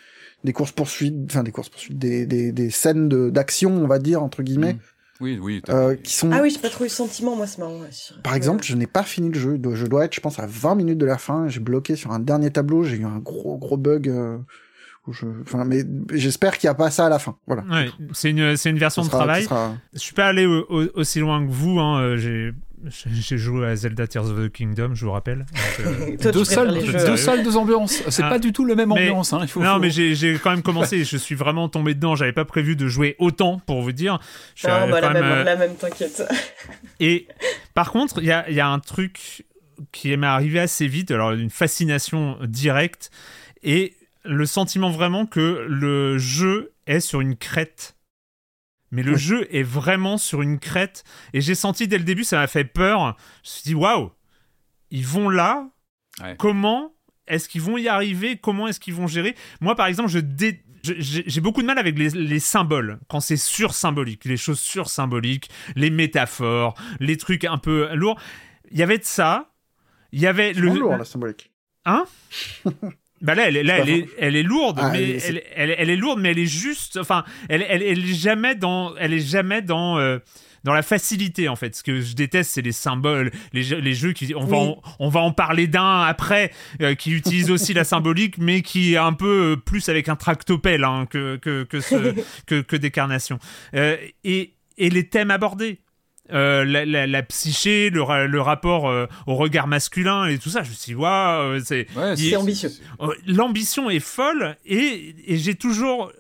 des 0.45 0.53
courses 0.53 0.73
poursuites, 0.73 1.17
enfin 1.31 1.43
des 1.43 1.53
courses 1.53 1.71
poursuites, 1.71 1.99
des 1.99 2.27
des, 2.27 2.53
des 2.53 2.69
scènes 2.71 3.09
de 3.09 3.31
d'action, 3.31 3.73
on 3.75 3.87
va 3.87 3.99
dire 3.99 4.23
entre 4.23 4.43
guillemets, 4.43 4.75
Mm. 4.75 4.79
Oui, 5.21 5.39
oui. 5.41 5.63
t'as- 5.65 5.73
euh, 5.77 5.95
qui 5.97 6.13
sont 6.15 6.31
Ah 6.33 6.41
oui, 6.43 6.51
j'ai 6.51 6.59
pas 6.59 6.69
trop 6.71 6.85
eu 6.85 6.89
le 6.89 6.93
sentiment, 6.93 7.37
moi, 7.37 7.47
c'est 7.47 7.59
marrant. 7.59 7.79
ouais, 7.81 7.89
sur- 7.93 8.21
par 8.23 8.35
exemple, 8.35 8.65
je 8.65 8.75
n'ai 8.75 8.87
pas 8.87 9.03
fini 9.05 9.29
le 9.31 9.39
jeu. 9.39 9.59
Je 9.75 9.87
dois 9.87 10.05
être, 10.05 10.15
je 10.15 10.21
pense, 10.21 10.39
à 10.39 10.47
20 10.47 10.75
minutes 10.75 10.99
de 10.99 11.07
la 11.07 11.19
fin. 11.19 11.49
J'ai 11.49 11.61
bloqué 11.61 11.95
sur 11.97 12.11
un 12.13 12.19
dernier 12.19 12.51
tableau. 12.51 12.83
J'ai 12.85 12.97
eu 12.97 13.05
un 13.05 13.19
gros, 13.19 13.57
gros 13.59 13.77
bug. 13.77 14.09
euh, 14.09 14.39
où 15.07 15.13
je... 15.13 15.27
Enfin, 15.43 15.65
mais 15.67 15.85
j'espère 16.15 16.57
qu'il 16.57 16.67
n'y 16.67 16.71
a 16.71 16.75
pas 16.75 16.91
ça 16.91 17.05
à 17.05 17.09
la 17.11 17.19
fin. 17.19 17.37
Voilà. 17.47 17.63
Ouais, 17.71 17.91
c'est 18.15 18.31
une, 18.31 18.57
c'est 18.57 18.71
une 18.71 18.79
version 18.79 19.03
de 19.03 19.07
sera- 19.09 19.19
travail. 19.19 19.45
sera- 19.45 19.75
Je 19.93 19.99
suis 19.99 20.15
pas 20.15 20.27
allé 20.29 20.47
au- 20.47 20.65
au- 20.71 20.89
aussi 20.95 21.21
loin 21.21 21.45
que 21.47 21.53
vous. 21.53 21.79
Hein. 21.79 22.01
euh, 22.01 22.17
J'ai, 22.17 22.53
j'ai 23.07 23.39
joué 23.39 23.67
à 23.67 23.77
Zelda 23.77 24.07
Tears 24.07 24.31
of 24.31 24.37
the 24.39 24.51
Kingdom, 24.53 24.95
je 24.95 25.05
vous 25.05 25.13
rappelle. 25.13 25.47
Donc, 25.79 25.87
euh, 25.87 26.17
Toi, 26.17 26.33
deux 26.33 26.43
préfères 26.43 26.47
salles, 26.47 26.71
les 26.75 26.81
deux 26.81 26.99
jeux. 26.99 27.07
deux 27.07 27.17
salles, 27.17 27.43
deux 27.43 27.57
ambiances. 27.57 28.03
C'est 28.09 28.23
Ah. 28.23 28.29
pas 28.31 28.39
du 28.39 28.53
tout 28.53 28.65
le 28.65 28.75
même 28.75 28.91
Mais- 28.95 29.09
ambiance. 29.09 29.33
Hein. 29.33 29.41
Il 29.43 29.49
faut, 29.49 29.63
non, 29.63 29.75
faut- 29.75 29.79
mais 29.81 29.91
j'ai, 29.91 30.39
quand 30.43 30.51
même 30.51 30.63
commencé. 30.63 31.05
je 31.05 31.17
suis 31.17 31.35
vraiment 31.35 31.69
tombé 31.69 31.95
dedans. 31.95 32.15
J'avais 32.17 32.33
pas 32.33 32.45
prévu 32.45 32.77
de 32.77 32.87
jouer 32.89 33.17
autant, 33.19 33.61
pour 33.67 33.83
vous 33.83 33.93
dire. 33.93 34.19
Je 34.55 34.61
suis 34.61 34.69
Non, 34.69 34.75
euh, 34.75 34.91
bah, 34.91 35.01
la 35.01 35.11
même, 35.11 35.25
euh, 35.25 35.45
la 35.45 35.57
même, 35.57 35.75
t'inquiète. 35.77 36.23
Et 37.01 37.27
par 37.75 37.91
contre, 37.93 38.19
il 38.21 38.27
y 38.27 38.33
a, 38.33 38.49
il 38.49 38.55
y 38.55 38.61
a 38.61 38.69
un 38.69 38.79
truc 38.79 39.45
qui 39.93 40.17
m'est 40.17 40.27
arrivé 40.27 40.61
assez 40.61 40.87
vite, 40.87 41.11
alors 41.11 41.33
une 41.33 41.51
fascination 41.51 42.39
directe, 42.43 43.11
et 43.63 43.95
le 44.25 44.47
sentiment 44.47 44.91
vraiment 44.91 45.27
que 45.27 45.67
le 45.69 46.17
jeu 46.19 46.73
est 46.87 47.01
sur 47.01 47.21
une 47.21 47.37
crête. 47.37 47.97
Mais 48.95 49.03
le 49.03 49.17
jeu 49.17 49.47
est 49.55 49.63
vraiment 49.63 50.17
sur 50.19 50.41
une 50.43 50.59
crête, 50.59 51.05
et 51.33 51.41
j'ai 51.41 51.55
senti 51.55 51.87
dès 51.89 51.99
le 51.99 52.05
début, 52.05 52.25
ça 52.25 52.39
m'a 52.39 52.47
fait 52.47 52.65
peur. 52.65 53.17
Je 53.43 53.49
me 53.51 53.53
suis 53.53 53.63
dit, 53.65 53.75
waouh, 53.75 54.11
ils 54.91 55.07
vont 55.07 55.29
là, 55.29 55.69
Ouais. 56.23 56.37
comment 56.39 56.95
est-ce 57.27 57.49
qu'ils 57.49 57.61
vont 57.63 57.77
y 57.77 57.89
arriver? 57.89 58.37
Comment 58.37 58.69
est-ce 58.69 58.79
qu'ils 58.79 58.95
vont 58.95 59.07
gérer? 59.09 59.35
Moi, 59.61 59.75
par 59.75 59.87
exemple, 59.87 60.09
je 60.11 60.21
dé- 60.21 60.63
j'ai 60.83 61.41
beaucoup 61.41 61.63
de 61.63 61.67
mal 61.67 61.79
avec 61.79 61.99
les, 61.99 62.11
les 62.11 62.39
symboles, 62.41 63.01
quand 63.09 63.19
c'est 63.21 63.39
sur-symbolique, 63.39 64.27
les 64.27 64.37
choses 64.37 64.61
sur-symboliques, 64.61 65.49
les 65.77 65.89
métaphores, 65.91 66.75
les 67.01 67.17
trucs 67.17 67.45
un 67.45 67.57
peu 67.59 67.93
lourds. 67.95 68.21
Il 68.71 68.79
y 68.79 68.83
avait 68.83 68.99
de 68.99 69.05
ça. 69.05 69.51
Il 70.13 70.21
y 70.21 70.27
avait 70.27 70.53
C'est 70.55 70.61
le. 70.61 70.69
lourd, 70.75 70.97
la 70.97 71.05
symbolique. 71.07 71.51
Hein? 71.87 72.05
Bah 73.25 73.35
là, 73.35 73.49
elle, 73.49 73.57
est- 73.57 73.63
là, 73.65 73.79
elle 73.79 73.89
est, 73.91 74.07
elle 74.19 74.37
est 74.37 74.43
lourde, 74.45 74.79
Ah, 74.81 74.91
mais 74.93 75.19
elle 75.27 75.39
est- 75.39 75.45
elle, 75.57 75.91
est 75.91 75.97
lourde, 75.97 76.21
mais 76.21 76.31
elle 76.31 76.39
est 76.39 76.47
juste. 76.47 76.97
Enfin, 76.99 77.25
elle, 77.49 77.65
elle, 77.69 77.83
elle 77.83 77.99
est 78.09 78.15
jamais 78.15 78.55
dans, 78.55 78.95
elle 78.97 79.13
est 79.15 79.27
jamais 79.27 79.63
dans, 79.63 79.99
euh, 79.99 80.19
dans 80.63 80.73
la 80.75 80.83
facilité 80.83 81.49
en 81.49 81.57
fait. 81.57 81.75
Ce 81.75 81.83
que 81.83 82.01
je 82.01 82.15
déteste, 82.15 82.51
c'est 82.53 82.63
les 82.63 82.73
symboles, 82.73 83.31
les, 83.53 83.63
jeux- 83.63 83.79
les 83.81 83.95
jeux 83.95 84.13
qui, 84.13 84.35
on 84.37 84.45
va, 84.45 84.57
Oui. 84.59 84.63
en, 84.69 84.83
on 85.01 85.09
va 85.09 85.21
en 85.21 85.33
parler 85.33 85.67
d'un 85.67 86.03
après, 86.03 86.51
euh, 86.83 86.95
qui 86.95 87.13
utilise 87.13 87.51
aussi 87.51 87.73
la 87.75 87.85
symbolique, 87.85 88.39
mais 88.39 88.63
qui 88.63 88.95
est 88.95 88.99
un 88.99 89.13
peu 89.15 89.53
euh, 89.53 89.57
plus 89.57 89.89
avec 89.89 90.09
un 90.09 90.17
tractopelle 90.17 90.85
hein, 90.85 91.07
que 91.09 91.37
que 91.37 91.65
que, 91.65 91.81
ce- 91.81 92.15
que, 92.47 92.61
que 92.61 92.77
des 92.77 92.91
carnations. 92.91 93.39
Euh, 93.75 93.97
et 94.25 94.55
et 94.77 94.91
les 94.91 95.09
thèmes 95.09 95.31
abordés. 95.31 95.81
Euh, 96.33 96.65
la, 96.65 96.87
la- 96.87 97.07
la 97.07 97.23
psyché, 97.23 97.91
le, 97.91 98.01
ra- 98.03 98.27
le 98.27 98.41
rapport 98.41 98.89
euh, 98.89 99.07
au 99.27 99.35
regard 99.35 99.67
masculin 99.67 100.25
et 100.27 100.39
tout 100.39 100.49
ça, 100.49 100.63
je 100.63 100.71
me 100.71 100.75
suis 100.75 100.93
dit, 100.93 100.95
waouh, 100.95 101.61
c'est 101.63 101.87
Ouais, 101.95 102.15
il- 102.17 102.31
C'est 102.31 102.37
ambitieux. 102.37 102.71
euh, 103.03 103.09
l'ambition 103.27 103.91
est 103.91 104.01
folle 104.01 104.57
et, 104.65 105.15
et 105.27 105.37
j'ai 105.37 105.55
toujours 105.55 106.11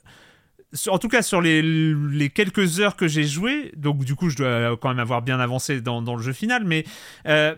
en 0.88 0.98
tout 0.98 1.08
cas 1.08 1.22
sur 1.22 1.40
les, 1.40 1.62
les 1.62 2.28
quelques 2.28 2.80
heures 2.80 2.96
que 2.96 3.06
j'ai 3.08 3.24
joué 3.24 3.72
donc 3.76 4.04
du 4.04 4.14
coup 4.16 4.28
je 4.28 4.36
dois 4.36 4.76
quand 4.76 4.88
même 4.88 4.98
avoir 4.98 5.22
bien 5.22 5.38
avancé 5.40 5.80
dans, 5.80 6.02
dans 6.02 6.16
le 6.16 6.22
jeu 6.22 6.32
final 6.32 6.64
mais 6.64 6.84
euh, 7.28 7.54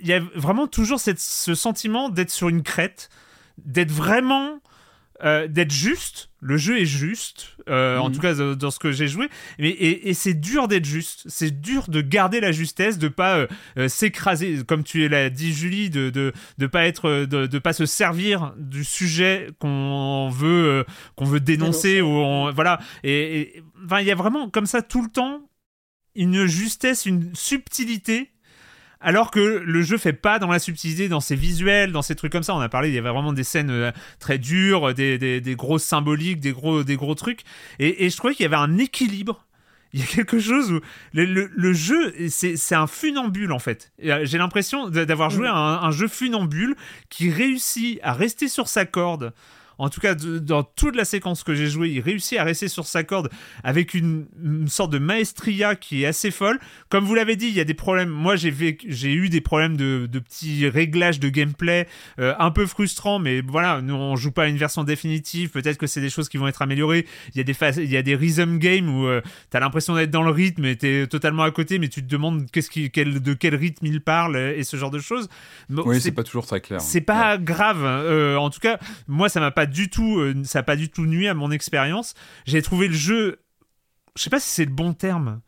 il 0.00 0.06
y 0.06 0.12
a 0.12 0.20
vraiment 0.36 0.66
toujours 0.68 1.00
cette- 1.00 1.18
ce 1.18 1.54
sentiment 1.54 2.10
d'être 2.10 2.30
sur 2.30 2.48
une 2.50 2.62
crête 2.62 3.08
d'être 3.64 3.90
vraiment 3.90 4.60
euh, 5.24 5.48
d'être 5.48 5.72
juste 5.72 6.30
le 6.40 6.56
jeu 6.56 6.78
est 6.80 6.84
juste 6.86 7.56
euh, 7.68 7.98
en 7.98 8.08
Mhm. 8.08 8.14
tout 8.14 8.20
cas 8.20 8.34
dans, 8.34 8.54
dans 8.54 8.70
ce 8.70 8.78
que 8.78 8.92
j'ai 8.92 9.08
joué 9.08 9.28
mais, 9.58 9.70
et, 9.70 10.08
et 10.08 10.14
c'est 10.14 10.34
dur 10.34 10.68
d'être 10.68 10.84
juste 10.84 11.24
c'est 11.26 11.60
dur 11.60 11.88
de 11.88 12.00
garder 12.00 12.38
la 12.40 12.52
justesse 12.52 12.98
de 12.98 13.08
pas 13.08 13.38
euh, 13.38 13.46
euh, 13.78 13.88
s'écraser 13.88 14.62
comme 14.66 14.84
tu 14.84 15.08
l'as 15.08 15.28
dit 15.30 15.52
Julie 15.52 15.90
de, 15.90 16.10
de 16.10 16.32
de 16.58 16.66
pas 16.68 16.86
être 16.86 17.24
de, 17.26 17.46
de 17.46 17.58
pas 17.58 17.72
se 17.72 17.84
servir 17.86 18.54
du 18.58 18.84
sujet 18.84 19.48
qu'on 19.58 20.28
veut 20.32 20.68
euh, 20.68 20.84
qu'on 21.16 21.24
veut 21.24 21.40
dénoncer 21.40 21.96
Dénoncer. 21.96 22.00
ou 22.02 22.06
on- 22.24 22.52
voilà 22.52 22.78
et 23.02 23.40
et- 23.40 23.62
enfin 23.84 24.00
il 24.00 24.06
y 24.06 24.12
a 24.12 24.14
vraiment 24.14 24.48
comme 24.48 24.66
ça 24.66 24.82
tout 24.82 25.02
le 25.02 25.08
temps 25.10 25.40
une 26.14 26.46
justesse 26.46 27.06
une 27.06 27.34
subtilité 27.34 28.30
alors 29.00 29.30
que 29.30 29.62
le 29.64 29.82
jeu 29.82 29.96
fait 29.98 30.12
pas 30.12 30.38
dans 30.38 30.48
la 30.48 30.58
subtilité, 30.58 31.08
dans 31.08 31.20
ses 31.20 31.36
visuels, 31.36 31.92
dans 31.92 32.02
ces 32.02 32.14
trucs 32.14 32.32
comme 32.32 32.42
ça. 32.42 32.54
On 32.54 32.60
a 32.60 32.68
parlé, 32.68 32.88
il 32.88 32.94
y 32.94 32.98
avait 32.98 33.10
vraiment 33.10 33.32
des 33.32 33.44
scènes 33.44 33.70
euh, 33.70 33.92
très 34.18 34.38
dures, 34.38 34.92
des, 34.94 35.18
des, 35.18 35.40
des 35.40 35.54
grosses 35.56 35.84
symboliques, 35.84 36.40
des 36.40 36.52
gros, 36.52 36.82
des 36.82 36.96
gros 36.96 37.14
trucs. 37.14 37.42
Et, 37.78 38.04
et 38.04 38.10
je 38.10 38.16
trouvais 38.16 38.34
qu'il 38.34 38.42
y 38.44 38.46
avait 38.46 38.56
un 38.56 38.78
équilibre. 38.78 39.44
Il 39.94 40.00
y 40.00 40.02
a 40.02 40.06
quelque 40.06 40.38
chose 40.38 40.70
où 40.70 40.80
le, 41.14 41.24
le- 41.24 41.50
le 41.56 41.72
jeu, 41.72 42.12
c'est 42.28 42.74
un 42.74 42.86
funambule 42.86 43.52
en 43.52 43.58
fait. 43.58 43.90
Euh, 44.04 44.20
J'ai 44.24 44.36
l'impression 44.36 44.90
d'avoir 44.90 45.30
joué 45.30 45.46
à 45.48 45.54
un, 45.54 45.82
un 45.82 45.90
jeu 45.92 46.08
funambule 46.08 46.76
qui 47.08 47.30
réussit 47.30 47.98
à 48.02 48.12
rester 48.12 48.48
sur 48.48 48.68
sa 48.68 48.84
corde. 48.84 49.32
En 49.78 49.88
tout 49.88 50.00
cas, 50.00 50.14
de- 50.14 50.38
dans 50.38 50.62
toute 50.62 50.96
la 50.96 51.04
séquence 51.04 51.42
que 51.44 51.54
j'ai 51.54 51.68
joué, 51.68 51.90
il 51.90 52.00
réussit 52.00 52.36
à 52.38 52.44
rester 52.44 52.68
sur 52.68 52.86
sa 52.86 53.04
corde 53.04 53.30
avec 53.64 53.94
une, 53.94 54.26
une 54.44 54.68
sorte 54.68 54.92
de 54.92 54.98
maestria 54.98 55.74
qui 55.76 56.02
est 56.02 56.06
assez 56.06 56.30
folle. 56.30 56.58
Comme 56.88 57.04
vous 57.04 57.14
l'avez 57.14 57.36
dit, 57.36 57.46
il 57.46 57.54
y 57.54 57.60
a 57.60 57.64
des 57.64 57.74
problèmes. 57.74 58.08
Moi, 58.08 58.36
j'ai 58.36 59.12
eu 59.12 59.28
des 59.28 59.40
problèmes 59.40 59.76
de, 59.76 60.06
de 60.10 60.18
petits 60.18 60.68
réglages 60.68 61.20
de 61.20 61.28
gameplay 61.28 61.86
euh, 62.18 62.34
un 62.38 62.50
peu 62.50 62.66
frustrants, 62.66 63.18
mais 63.18 63.40
voilà, 63.40 63.80
nous 63.80 63.94
on 63.94 64.16
joue 64.16 64.32
pas 64.32 64.44
à 64.44 64.46
une 64.46 64.56
version 64.58 64.84
définitive. 64.84 65.50
Peut-être 65.50 65.78
que 65.78 65.86
c'est 65.86 66.00
des 66.00 66.10
choses 66.10 66.28
qui 66.28 66.36
vont 66.36 66.48
être 66.48 66.62
améliorées. 66.62 67.06
Il 67.34 67.38
y 67.38 67.40
a 67.40 67.44
des 67.44 67.54
il 67.84 67.90
y 67.90 67.96
a 67.96 68.02
des 68.02 68.14
rhythm 68.16 68.58
games 68.58 68.88
où 68.88 69.06
euh, 69.06 69.20
t'as 69.50 69.60
l'impression 69.60 69.94
d'être 69.94 70.10
dans 70.10 70.22
le 70.22 70.30
rythme 70.30 70.64
et 70.64 70.76
t'es 70.76 71.06
totalement 71.06 71.42
à 71.44 71.50
côté, 71.50 71.78
mais 71.78 71.88
tu 71.88 72.02
te 72.02 72.08
demandes 72.08 72.50
qu'est-ce 72.50 72.70
qui, 72.70 72.90
quel, 72.90 73.20
de 73.22 73.34
quel 73.34 73.54
rythme 73.54 73.86
il 73.86 74.00
parle 74.00 74.36
et 74.36 74.64
ce 74.64 74.76
genre 74.76 74.90
de 74.90 74.98
choses. 74.98 75.28
Bon, 75.68 75.82
Oui, 75.86 76.00
c'est 76.00 76.12
pas 76.12 76.22
toujours 76.24 76.46
très 76.46 76.60
clair. 76.60 76.80
c'est 76.80 77.00
pas 77.00 77.38
grave. 77.38 77.82
euh, 77.84 78.36
en 78.36 78.50
tout 78.50 78.60
cas, 78.60 78.78
moi, 79.06 79.28
ça 79.28 79.38
m'a 79.40 79.50
pas 79.50 79.66
du 79.68 79.88
tout, 79.90 80.18
euh, 80.18 80.34
ça 80.44 80.60
a 80.60 80.62
pas 80.64 80.76
du 80.76 80.88
tout 80.90 81.06
nuit 81.06 81.28
à 81.28 81.34
mon 81.34 81.50
expérience. 81.52 82.14
J'ai 82.46 82.62
trouvé 82.62 82.88
le 82.88 82.94
jeu, 82.94 83.38
je 84.16 84.22
sais 84.24 84.30
pas 84.30 84.40
si 84.40 84.48
c'est 84.48 84.64
le 84.64 84.72
bon 84.72 84.92
terme, 84.94 85.40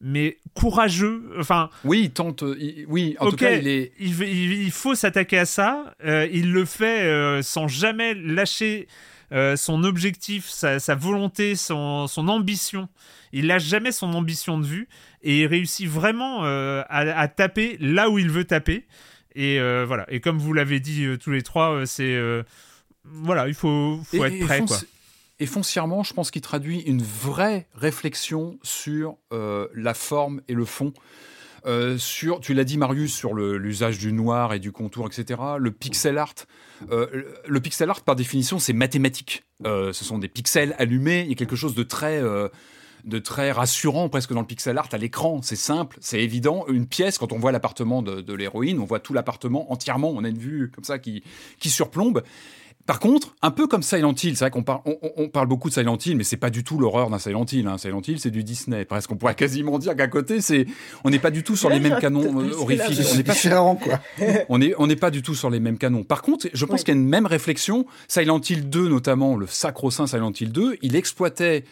mais 0.00 0.38
courageux. 0.54 1.30
Enfin, 1.38 1.70
Oui, 1.84 2.02
il 2.04 2.10
tente. 2.10 2.42
euh, 2.42 2.56
il- 2.58 2.84
oui, 2.88 3.16
en 3.20 3.26
Ok. 3.26 3.30
tout 3.30 3.36
cas, 3.36 3.52
il 3.56 3.68
est. 3.68 3.92
il, 3.98 4.70
faut 4.70 4.94
s'attaquer 4.94 5.38
à 5.38 5.46
ça. 5.46 5.94
Euh, 6.04 6.26
il 6.32 6.52
le 6.52 6.64
fait 6.64 7.04
euh, 7.04 7.40
sans 7.42 7.68
jamais 7.68 8.14
lâcher 8.14 8.88
euh, 9.32 9.56
son 9.56 9.84
objectif, 9.84 10.46
sa, 10.48 10.78
sa 10.80 10.94
volonté, 10.94 11.54
son, 11.56 12.06
son 12.08 12.28
ambition. 12.28 12.88
Il 13.32 13.46
lâche 13.48 13.64
jamais 13.64 13.90
son 13.92 14.12
ambition 14.14 14.58
de 14.58 14.66
vue 14.66 14.88
et 15.22 15.40
il 15.40 15.46
réussit 15.46 15.88
vraiment 15.88 16.44
à, 16.44 16.84
à 16.88 17.28
taper 17.28 17.76
là 17.80 18.08
où 18.08 18.18
il 18.18 18.30
veut 18.30 18.44
taper. 18.44 18.86
Et 19.34 19.58
voilà. 19.84 20.06
Et 20.10 20.20
comme 20.20 20.38
vous 20.38 20.52
l'avez 20.54 20.78
dit 20.80 21.06
tous 21.20 21.32
les 21.32 21.42
trois, 21.42 21.84
c'est 21.86 22.16
voilà, 23.10 23.48
il 23.48 23.54
faut, 23.54 23.98
faut 24.04 24.24
Et- 24.24 24.38
être 24.40 24.44
prêt. 24.46 24.60
fonci- 24.60 24.66
Quoi. 24.66 24.88
Et 25.38 25.46
foncièrement, 25.46 26.02
je 26.02 26.14
pense 26.14 26.30
qu'il 26.30 26.40
traduit 26.42 26.80
une 26.80 27.02
vraie 27.02 27.66
réflexion 27.74 28.58
sur 28.62 29.16
euh, 29.32 29.68
la 29.74 29.92
forme 29.94 30.40
et 30.48 30.54
le 30.54 30.64
fond. 30.64 30.92
Euh, 31.66 31.98
sur, 31.98 32.40
tu 32.40 32.54
l'as 32.54 32.64
dit 32.64 32.78
Marius, 32.78 33.12
sur 33.12 33.34
l'usage 33.34 33.98
du 33.98 34.12
noir 34.12 34.54
et 34.54 34.60
du 34.60 34.70
contour, 34.72 35.06
etc. 35.08 35.40
Le 35.58 35.70
pixel 35.72 36.16
art, 36.16 36.32
euh, 36.92 37.24
le- 37.46 37.60
pixel 37.60 37.90
art 37.90 38.00
par 38.02 38.14
définition, 38.16 38.58
c'est 38.58 38.72
mathématique. 38.72 39.42
Ce 39.64 39.92
sont 39.92 40.18
des 40.18 40.28
pixels 40.28 40.74
allumés. 40.78 41.22
Il 41.22 41.28
y 41.28 41.32
a 41.32 41.34
quelque 41.34 41.56
chose 41.56 41.74
de 41.74 41.82
très, 41.82 42.22
de 43.04 43.18
très 43.18 43.50
rassurant 43.52 44.08
presque 44.08 44.32
dans 44.32 44.40
le 44.40 44.46
pixel 44.46 44.78
art 44.78 44.88
à 44.92 44.96
l'écran. 44.98 45.40
C'est 45.42 45.56
simple, 45.56 45.98
c'est 46.00 46.20
évident. 46.22 46.64
Une 46.68 46.86
pièce, 46.86 47.18
quand 47.18 47.32
on 47.32 47.38
voit 47.38 47.50
l'appartement 47.52 48.00
de, 48.00 48.20
de 48.20 48.32
l'héroïne, 48.32 48.78
on 48.78 48.84
voit 48.84 49.00
tout 49.00 49.12
l'appartement 49.12 49.70
entièrement. 49.72 50.10
On 50.14 50.22
a 50.24 50.28
une 50.28 50.38
vue 50.38 50.70
comme 50.70 50.84
ça 50.84 50.98
qui, 51.00 51.24
qui 51.58 51.68
surplombe. 51.68 52.22
Par 52.86 53.00
contre, 53.00 53.34
un 53.42 53.50
peu 53.50 53.66
comme 53.66 53.82
Silent 53.82 54.14
Hill, 54.14 54.36
c'est 54.36 54.44
vrai 54.44 54.50
qu'on 54.50 54.62
parle, 54.62 54.80
on, 55.16 55.28
parle 55.28 55.48
beaucoup 55.48 55.68
de 55.68 55.74
Silent 55.74 55.98
Hill, 55.98 56.16
mais 56.16 56.22
c'est 56.22 56.36
pas 56.36 56.50
du 56.50 56.62
tout 56.62 56.78
l'horreur 56.78 57.10
d'un 57.10 57.18
Silent 57.18 57.44
Hill. 57.50 57.66
Hein. 57.66 57.78
Silent 57.78 58.00
Hill, 58.06 58.20
c'est 58.20 58.30
du 58.30 58.44
Disney. 58.44 58.84
Presque, 58.84 59.10
on 59.10 59.16
pourrait 59.16 59.34
quasiment 59.34 59.78
dire 59.80 59.96
qu'à 59.96 60.06
côté, 60.06 60.40
c'est, 60.40 60.66
on 61.02 61.10
n'est 61.10 61.18
pas 61.18 61.32
du 61.32 61.42
tout 61.42 61.56
sur 61.56 61.68
les 61.68 61.80
mêmes 61.80 61.98
canons 62.00 62.40
euh, 62.40 62.52
horrifiques. 62.54 63.00
On 63.12 63.16
n'est 63.16 63.24
pas 63.24 63.32
différent, 63.32 63.74
quoi. 63.74 64.00
on 64.48 64.58
n'est 64.58 64.72
on 64.78 64.86
pas 64.96 65.10
du 65.10 65.22
tout 65.22 65.34
sur 65.34 65.50
les 65.50 65.58
mêmes 65.58 65.78
canons. 65.78 66.04
Par 66.04 66.22
contre, 66.22 66.46
je 66.52 66.64
pense 66.64 66.80
Oui. 66.80 66.84
qu'il 66.84 66.94
y 66.94 66.96
a 66.96 67.00
une 67.00 67.08
même 67.08 67.26
réflexion. 67.26 67.86
Silent 68.06 68.40
Hill 68.40 68.68
2, 68.70 68.88
notamment, 68.88 69.36
le 69.36 69.48
sacro-saint 69.48 70.06
Silent 70.06 70.32
Hill 70.38 70.52
2, 70.52 70.76
il 70.82 70.94
exploitait 70.94 71.64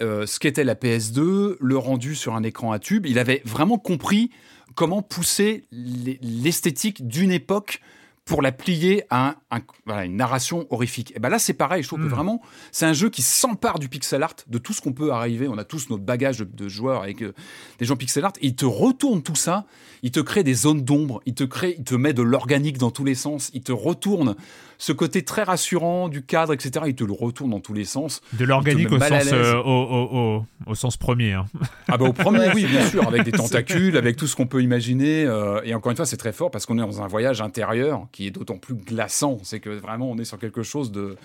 euh, 0.00 0.24
ce 0.26 0.38
qu'était 0.40 0.64
la 0.64 0.74
PS2, 0.74 1.56
le 1.60 1.76
rendu 1.78 2.14
sur 2.14 2.34
un 2.34 2.42
écran 2.42 2.72
à 2.72 2.78
tube. 2.78 3.04
Il 3.06 3.18
avait 3.18 3.42
vraiment 3.44 3.76
compris 3.78 4.30
comment 4.74 5.02
pousser 5.02 5.64
l'e- 5.70 6.16
l'esthétique 6.22 7.06
d'une 7.06 7.30
époque 7.32 7.80
pour 8.24 8.40
la 8.40 8.52
plier 8.52 9.04
à 9.10 9.28
un- 9.28 9.34
un- 9.58 9.60
voilà, 9.84 10.04
une 10.06 10.16
narration 10.16 10.66
horrifique. 10.70 11.12
Et 11.14 11.18
ben 11.18 11.28
là, 11.28 11.38
c'est 11.38 11.52
pareil. 11.52 11.82
Je 11.82 11.88
trouve 11.88 12.00
que 12.00 12.06
vraiment, 12.08 12.40
c'est 12.72 12.86
un 12.86 12.94
jeu 12.94 13.10
qui 13.10 13.20
s'empare 13.20 13.78
du 13.78 13.88
pixel 13.90 14.22
art, 14.22 14.34
de 14.46 14.56
tout 14.58 14.72
ce 14.72 14.80
qu'on 14.80 14.94
peut 14.94 15.12
arriver. 15.12 15.46
On 15.46 15.58
a 15.58 15.64
tous 15.64 15.90
notre 15.90 16.04
bagage 16.04 16.38
de, 16.38 16.44
de 16.44 16.68
joueurs 16.68 17.02
avec 17.02 17.22
euh, 17.22 17.34
des 17.78 17.84
gens 17.84 17.96
pixel 17.96 18.24
art. 18.24 18.32
Et 18.40 18.46
il 18.46 18.54
te 18.56 18.64
retourne 18.64 19.22
tout 19.22 19.34
ça. 19.34 19.66
Il 20.02 20.10
te 20.10 20.20
crée 20.20 20.42
des 20.42 20.54
zones 20.54 20.82
d'ombre. 20.82 21.20
Il 21.26 21.34
te 21.34 21.44
crée, 21.44 21.74
il 21.78 21.84
te 21.84 21.94
met 21.94 22.14
de 22.14 22.22
l'organique 22.22 22.78
dans 22.78 22.90
tous 22.90 23.04
les 23.04 23.14
sens. 23.14 23.50
Il 23.52 23.60
te 23.62 23.72
retourne 23.72 24.36
ce 24.78 24.92
côté 24.92 25.22
très 25.22 25.42
rassurant 25.42 26.08
du 26.08 26.24
cadre, 26.24 26.52
etc. 26.52 26.84
Il 26.88 26.94
te 26.94 27.04
le 27.04 27.12
retourne 27.12 27.50
dans 27.50 27.60
tous 27.60 27.74
les 27.74 27.84
sens. 27.84 28.20
De 28.32 28.44
l'organique 28.44 28.90
au 28.90 29.00
euh, 29.00 29.54
au, 29.56 29.68
au- 29.70 30.18
au- 30.38 30.46
au 30.66 30.74
sens 30.74 30.96
premier. 30.96 31.32
hein. 31.32 31.46
Ah 31.88 31.96
bah 31.98 32.06
au 32.06 32.12
premier, 32.12 32.48
oui, 32.54 32.66
bien 32.66 32.86
sûr, 32.88 33.06
avec 33.06 33.22
des 33.24 33.32
tentacules, 33.32 33.96
avec 33.96 34.16
tout 34.16 34.26
ce 34.26 34.34
qu'on 34.36 34.46
peut 34.46 34.62
imaginer. 34.62 35.24
euh, 35.24 35.60
et 35.64 35.74
encore 35.74 35.90
une 35.90 35.96
fois, 35.96 36.06
c'est 36.06 36.16
très 36.16 36.32
fort 36.32 36.50
parce 36.50 36.66
qu'on 36.66 36.76
est 36.78 36.82
dans 36.82 37.02
un 37.02 37.06
voyage 37.06 37.40
intérieur 37.40 38.06
qui 38.12 38.26
est 38.26 38.30
d'autant 38.30 38.56
plus 38.56 38.74
glaçant. 38.74 39.38
C'est 39.42 39.60
que 39.60 39.70
vraiment, 39.70 40.10
on 40.10 40.18
est 40.18 40.24
sur 40.24 40.38
quelque 40.38 40.62
chose 40.62 40.92
de, 40.92 41.16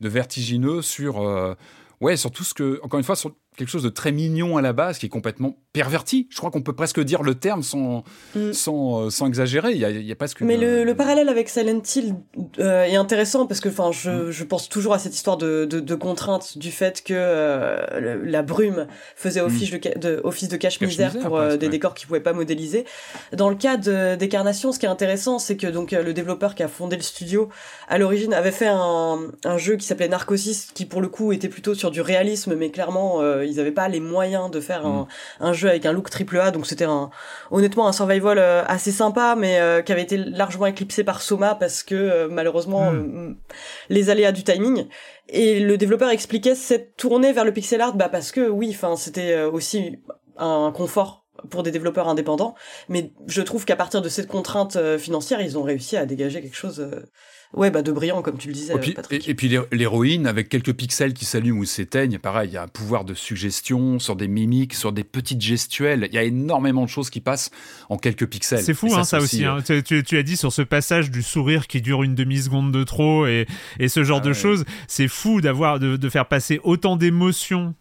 de 0.00 0.08
vertigineux, 0.08 0.82
sur 0.82 1.20
euh, 1.22 1.54
ouais, 2.00 2.16
sur 2.16 2.30
tout 2.30 2.44
ce 2.44 2.54
que, 2.54 2.80
encore 2.82 2.98
une 2.98 3.04
fois, 3.04 3.16
sur 3.16 3.32
quelque 3.58 3.68
chose 3.68 3.82
de 3.82 3.88
très 3.90 4.12
mignon 4.12 4.56
à 4.56 4.62
la 4.62 4.72
base, 4.72 4.98
qui 4.98 5.06
est 5.06 5.10
complètement 5.10 5.56
perverti. 5.72 6.28
Je 6.30 6.38
crois 6.38 6.50
qu'on 6.50 6.62
peut 6.62 6.72
presque 6.74 7.00
dire 7.00 7.22
le 7.22 7.34
terme 7.34 7.62
sans, 7.62 8.04
Mm. 8.34 8.52
sans, 8.52 9.06
euh, 9.06 9.10
sans 9.10 9.26
exagérer. 9.26 9.72
Il 9.72 9.78
y 9.78 9.84
a, 9.84 9.90
il 9.90 10.06
y 10.06 10.12
a 10.12 10.14
presque. 10.16 10.40
Mais 10.40 10.54
une- 10.54 10.60
le, 10.62 10.84
le 10.84 10.94
parallèle 10.94 11.28
avec 11.28 11.48
Silent 11.50 11.82
Hill 11.94 12.14
euh, 12.58 12.84
est 12.84 12.96
intéressant 12.96 13.46
parce 13.46 13.60
que 13.60 13.68
enfin 13.68 13.90
Mm. 13.90 14.30
je, 14.30 14.44
pense 14.44 14.68
toujours 14.68 14.94
à 14.94 14.98
cette 14.98 15.14
histoire 15.14 15.36
de, 15.36 15.66
de, 15.66 15.80
de 15.80 15.94
contrainte 15.94 16.56
du 16.56 16.70
fait 16.70 17.02
que 17.04 17.12
euh, 17.14 17.78
le- 18.00 18.24
la 18.24 18.42
brume 18.42 18.86
faisait 19.16 19.40
office, 19.40 19.70
de, 19.70 19.98
de, 19.98 20.20
office 20.24 20.48
de 20.48 20.56
cache-misère 20.56 21.18
pour 21.18 21.36
euh, 21.38 21.56
des 21.56 21.66
ouais. 21.66 21.70
décors 21.72 21.94
qu'ils 21.94 22.06
pouvaient 22.06 22.20
pas 22.20 22.32
modéliser. 22.32 22.84
Dans 23.36 23.50
le 23.50 23.56
cas 23.56 23.76
d'Écarnation, 23.76 24.72
ce 24.72 24.78
qui 24.78 24.86
est 24.86 24.88
intéressant, 24.88 25.38
c'est 25.38 25.56
que 25.56 25.66
donc 25.66 25.92
euh, 25.92 26.02
le 26.02 26.12
développeur 26.14 26.54
qui 26.54 26.62
a 26.62 26.68
fondé 26.68 26.96
le 26.96 27.02
studio 27.02 27.48
à 27.88 27.98
l'origine 27.98 28.32
avait 28.32 28.52
fait 28.52 28.68
un, 28.68 29.18
un 29.44 29.58
jeu 29.58 29.76
qui 29.76 29.84
s'appelait 29.86 30.08
Narcosis 30.08 30.68
qui 30.74 30.84
pour 30.86 31.00
le 31.00 31.08
coup 31.08 31.32
était 31.32 31.48
plutôt 31.48 31.74
sur 31.74 31.90
du 31.90 32.00
réalisme 32.00 32.54
mais 32.54 32.70
clairement 32.70 33.20
euh, 33.20 33.44
ils 33.48 33.60
avaient 33.60 33.72
pas 33.72 33.88
les 33.88 34.00
moyens 34.00 34.50
de 34.50 34.60
faire 34.60 34.86
un, 34.86 35.08
un 35.40 35.52
jeu 35.52 35.68
avec 35.68 35.86
un 35.86 35.92
look 35.92 36.10
triple 36.10 36.38
A 36.38 36.50
donc 36.50 36.66
c'était 36.66 36.84
un 36.84 37.10
honnêtement 37.50 37.88
un 37.88 37.92
survival 37.92 38.38
euh, 38.38 38.62
assez 38.66 38.92
sympa 38.92 39.34
mais 39.36 39.58
euh, 39.60 39.82
qui 39.82 39.92
avait 39.92 40.02
été 40.02 40.16
largement 40.16 40.66
éclipsé 40.66 41.04
par 41.04 41.22
Soma 41.22 41.54
parce 41.54 41.82
que 41.82 41.94
euh, 41.94 42.28
malheureusement 42.30 42.92
euh, 42.92 43.34
les 43.88 44.10
aléas 44.10 44.32
du 44.32 44.44
timing. 44.44 44.86
Et 45.28 45.60
le 45.60 45.76
développeur 45.76 46.10
expliquait 46.10 46.54
cette 46.54 46.96
tournée 46.96 47.32
vers 47.32 47.44
le 47.44 47.52
pixel 47.52 47.80
art 47.80 47.94
bah 47.94 48.08
parce 48.08 48.32
que 48.32 48.48
oui 48.48 48.70
enfin 48.70 48.96
c'était 48.96 49.42
aussi 49.42 49.98
un 50.36 50.72
confort 50.74 51.26
pour 51.50 51.62
des 51.62 51.70
développeurs 51.70 52.08
indépendants. 52.08 52.54
Mais 52.88 53.12
je 53.26 53.42
trouve 53.42 53.64
qu'à 53.64 53.76
partir 53.76 54.02
de 54.02 54.08
cette 54.08 54.26
contrainte 54.26 54.78
financière 54.96 55.40
ils 55.40 55.58
ont 55.58 55.62
réussi 55.62 55.96
à 55.96 56.06
dégager 56.06 56.40
quelque 56.40 56.56
chose 56.56 56.88
ouais 57.54 57.70
bah 57.70 57.82
de 57.82 57.90
brillant 57.92 58.20
comme 58.22 58.36
tu 58.38 58.48
le 58.48 58.54
disais 58.54 58.74
Et 58.74 58.78
puis, 58.78 58.92
Patrick 58.92 59.26
et, 59.26 59.30
et 59.30 59.34
puis 59.34 59.48
l'hé- 59.48 59.62
l'héroïne, 59.72 60.26
avec 60.26 60.48
quelques 60.48 60.72
pixels 60.74 61.14
qui 61.14 61.24
s'allument 61.24 61.58
ou 61.60 61.64
s'éteignent, 61.64 62.18
pareil, 62.18 62.50
il 62.50 62.52
y 62.52 62.56
a 62.56 62.62
un 62.62 62.68
pouvoir 62.68 63.04
de 63.04 63.14
suggestion 63.14 63.98
sur 63.98 64.16
des 64.16 64.28
mimiques, 64.28 64.74
sur 64.74 64.92
des 64.92 65.04
petites 65.04 65.40
gestuelles. 65.40 66.06
Il 66.10 66.14
y 66.14 66.18
a 66.18 66.22
énormément 66.24 66.84
de 66.84 66.88
choses 66.90 67.10
qui 67.10 67.20
passent 67.20 67.50
en 67.88 67.96
quelques 67.96 68.26
pixels. 68.26 68.62
C'est 68.62 68.74
fou 68.74 68.88
Et 68.88 68.92
hein, 68.92 69.04
c'est 69.04 69.16
ça 69.16 69.18
aussi. 69.22 69.44
euh, 69.44 69.54
hein. 69.56 69.62
Tu, 69.64 69.82
tu- 69.82 70.02
tu 70.04 70.18
as 70.18 70.22
dit 70.22 70.36
sur 70.36 70.52
ce 70.52 70.62
passage 70.62 71.10
du 71.10 71.22
sourire 71.22 71.66
qui 71.66 71.80
dure 71.80 72.02
une 72.02 72.14
demi-seconde 72.14 72.72
de 72.72 72.84
trop 72.84 73.26
et, 73.26 73.46
et 73.78 73.88
ce 73.88 74.04
genre 74.04 74.18
Ah 74.22 74.24
de 74.24 74.28
ouais. 74.28 74.34
choses. 74.34 74.64
C'est 74.86 75.08
fou 75.08 75.40
d'avoir 75.40 75.78
de, 75.78 75.96
de 75.96 76.08
faire 76.08 76.26
passer 76.28 76.60
autant 76.64 76.96
d'émotions 76.96 77.74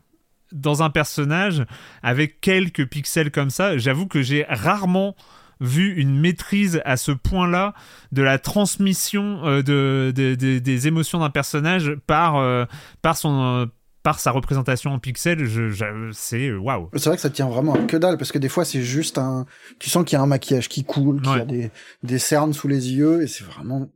dans 0.54 0.82
un 0.82 0.90
personnage 0.90 1.66
avec 2.04 2.40
quelques 2.40 2.86
pixels 2.88 3.32
comme 3.32 3.50
ça. 3.50 3.78
J'avoue 3.78 4.08
que 4.08 4.22
j'ai 4.22 4.46
rarement 4.48 5.14
vu 5.62 5.94
une 5.96 6.20
maîtrise 6.20 6.82
à 6.86 6.98
ce 6.98 7.12
point-là 7.12 7.74
de 8.12 8.22
la 8.22 8.40
transmission 8.40 9.46
euh, 9.46 9.62
de, 9.62 10.12
de- 10.16 10.36
de- 10.36 10.60
des 10.60 10.88
émotions 10.88 11.20
d'un 11.20 11.30
personnage 11.30 11.96
par, 12.08 12.36
euh, 12.38 12.66
par 13.02 13.18
son 13.18 13.42
euh, 13.44 13.66
par 14.04 14.22
sa 14.22 14.32
représentation 14.32 14.92
en 14.94 15.00
pixels, 15.00 15.44
je, 15.46 15.68
je- 15.70 16.12
c'est 16.14 16.48
euh, 16.48 16.58
waouh. 16.58 16.90
C'est 16.96 17.08
vrai 17.10 17.16
que 17.18 17.22
ça 17.22 17.30
tient 17.30 17.50
vraiment 17.50 17.74
à 17.74 17.80
que 17.80 17.98
dalle 17.98 18.18
parce 18.18 18.32
que 18.32 18.38
des 18.38 18.48
fois 18.48 18.64
c'est 18.64 18.82
juste 18.82 19.18
un. 19.18 19.46
Tu 19.80 19.90
sens 19.90 20.06
qu'il 20.06 20.16
y 20.16 20.20
a 20.20 20.24
un 20.24 20.28
maquillage 20.28 20.70
qui 20.70 20.86
coule, 20.86 21.22
qu'il 21.22 21.32
y 21.32 21.36
a 21.42 21.46
des, 21.46 21.72
des 22.04 22.18
cernes 22.20 22.54
sous 22.54 22.70
les 22.70 22.94
yeux 22.94 23.24
et 23.24 23.28
c'est 23.28 23.44
vraiment 23.44 23.90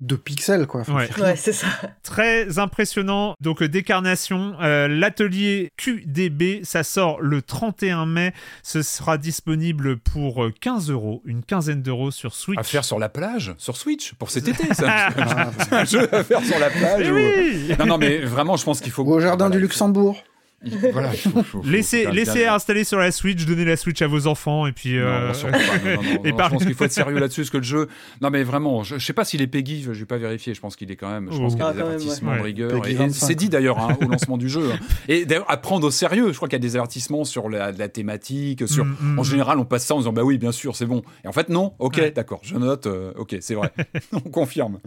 deux 0.00 0.16
pixels 0.16 0.66
quoi. 0.66 0.82
Enfin, 0.82 0.94
Ouais. 0.94 1.06
c'est 1.08 1.14
rien. 1.16 1.24
ouais 1.26 1.36
c'est 1.36 1.52
ça 1.52 1.66
Très 2.02 2.58
impressionnant. 2.58 3.34
Donc, 3.40 3.62
euh, 3.62 3.68
décarnation, 3.68 4.54
euh, 4.60 4.88
l'atelier 4.88 5.70
QDB, 5.76 6.64
ça 6.64 6.82
sort 6.82 7.20
le 7.20 7.42
31 7.42 8.06
mai. 8.06 8.32
Ce 8.62 8.82
sera 8.82 9.18
disponible 9.18 9.98
pour 9.98 10.44
euh, 10.44 10.52
15 10.60 10.90
euros, 10.90 11.22
une 11.24 11.42
quinzaine 11.42 11.82
d'euros 11.82 12.10
sur 12.10 12.34
Switch. 12.34 12.58
À 12.58 12.62
faire 12.62 12.84
sur 12.84 12.98
la 12.98 13.08
plage, 13.08 13.54
sur 13.58 13.76
Switch, 13.76 14.14
pour 14.14 14.30
cet 14.30 14.48
été. 14.48 14.64
Un, 14.64 14.88
Ah, 14.88 15.50
c'est 15.58 15.72
un 15.72 15.84
jeu 15.84 16.14
à 16.14 16.24
faire 16.24 16.44
sur 16.44 16.58
la 16.58 16.70
plage. 16.70 17.10
Ou- 17.10 17.14
oui 17.14 17.74
Non, 17.78 17.86
non, 17.86 17.98
mais 17.98 18.18
vraiment, 18.18 18.56
je 18.56 18.64
pense 18.64 18.80
qu'il 18.80 18.92
faut. 18.92 19.02
Ou 19.04 19.12
au 19.14 19.20
jardin 19.20 19.46
voilà, 19.46 19.56
du 19.56 19.62
Luxembourg. 19.62 20.22
Il- 20.64 20.76
Voilà, 20.92 21.12
il 21.14 21.18
faut- 21.18 21.42
faut- 21.42 21.62
Laissez, 21.64 22.06
laissez 22.10 22.44
installer 22.46 22.84
sur 22.84 22.98
la 22.98 23.12
Switch, 23.12 23.44
donnez 23.46 23.64
la 23.64 23.76
Switch 23.76 24.02
à 24.02 24.06
vos 24.08 24.26
enfants 24.26 24.66
et 24.66 24.72
puis. 24.72 24.98
euh, 24.98 25.28
Non, 25.32 25.50
pas. 25.50 25.58
Non, 25.58 25.58
non, 25.58 26.02
non, 26.02 26.20
et 26.24 26.30
non, 26.32 26.36
par- 26.36 26.48
Je 26.48 26.54
pense 26.54 26.64
qu'il 26.64 26.74
faut 26.74 26.84
être 26.84 26.92
sérieux 26.92 27.18
là-dessus, 27.20 27.42
parce 27.42 27.50
que 27.50 27.56
le 27.58 27.62
jeu. 27.62 27.88
Non, 28.20 28.30
mais 28.30 28.42
vraiment, 28.42 28.82
je, 28.82 28.98
je 28.98 29.04
sais 29.04 29.12
pas 29.12 29.24
s'il 29.24 29.40
est 29.42 29.46
Peggy, 29.46 29.82
je 29.82 29.92
vais 29.92 30.04
pas 30.04 30.16
vérifier. 30.18 30.54
Je 30.54 30.60
pense 30.60 30.74
qu'il 30.76 30.90
est 30.90 30.96
quand 30.96 31.10
même. 31.10 31.28
Je 31.30 31.38
pense 31.38 31.52
Oh. 31.52 31.56
qu'il 31.56 31.58
y 31.58 31.62
a 31.62 31.68
Ah, 31.68 31.72
des 31.72 31.78
quand 31.80 31.86
même, 31.86 31.94
avertissements 31.96 32.32
ouais. 32.32 32.38
de 32.38 32.42
rigueur. 32.42 32.80
Peggy 32.82 32.90
Et, 32.90 32.94
et 32.94 32.98
25. 32.98 33.26
c'est 33.26 33.34
dit 33.34 33.48
d'ailleurs 33.48 33.78
hein, 33.78 33.96
au 34.00 34.08
lancement 34.08 34.36
du 34.36 34.48
jeu. 34.48 34.70
hein. 34.72 34.78
Et 35.08 35.24
d'ailleurs, 35.26 35.50
à 35.50 35.56
prendre 35.58 35.86
au 35.86 35.90
sérieux. 35.90 36.30
Je 36.32 36.36
crois 36.36 36.48
qu'il 36.48 36.56
y 36.56 36.62
a 36.62 36.66
des 36.68 36.76
avertissements 36.76 37.24
sur 37.24 37.48
la, 37.48 37.72
la 37.72 37.88
thématique. 37.88 38.66
Sur. 38.68 38.84
Mm, 38.84 38.96
mm, 39.00 39.18
En 39.18 39.22
mm. 39.22 39.24
général, 39.24 39.58
on 39.58 39.64
passe 39.64 39.86
ça 39.86 39.94
en 39.94 39.98
disant 39.98 40.12
bah 40.12 40.22
oui, 40.24 40.38
bien 40.38 40.52
sûr, 40.52 40.74
c'est 40.76 40.86
bon. 40.86 41.02
Et 41.24 41.28
en 41.28 41.32
fait, 41.32 41.48
non. 41.48 41.74
Ok, 41.78 41.96
Ouais. 41.98 42.10
d'accord, 42.10 42.40
je 42.42 42.56
note. 42.56 42.86
euh, 42.86 43.12
ok, 43.16 43.36
c'est 43.40 43.54
vrai. 43.54 43.70
on 44.12 44.20
confirme. 44.20 44.80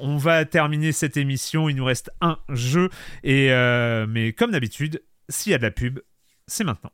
On 0.00 0.16
va 0.16 0.44
terminer 0.44 0.92
cette 0.92 1.16
émission. 1.16 1.68
Il 1.68 1.74
nous 1.74 1.84
reste 1.84 2.10
un 2.20 2.38
jeu. 2.50 2.88
Et, 3.24 3.48
euh, 3.50 4.06
mais 4.08 4.32
comme 4.32 4.52
d'habitude, 4.52 5.02
s'il 5.28 5.52
y 5.52 5.54
a 5.54 5.58
de 5.58 5.62
la 5.62 5.70
pub, 5.70 6.00
c'est 6.46 6.64
maintenant. 6.64 6.92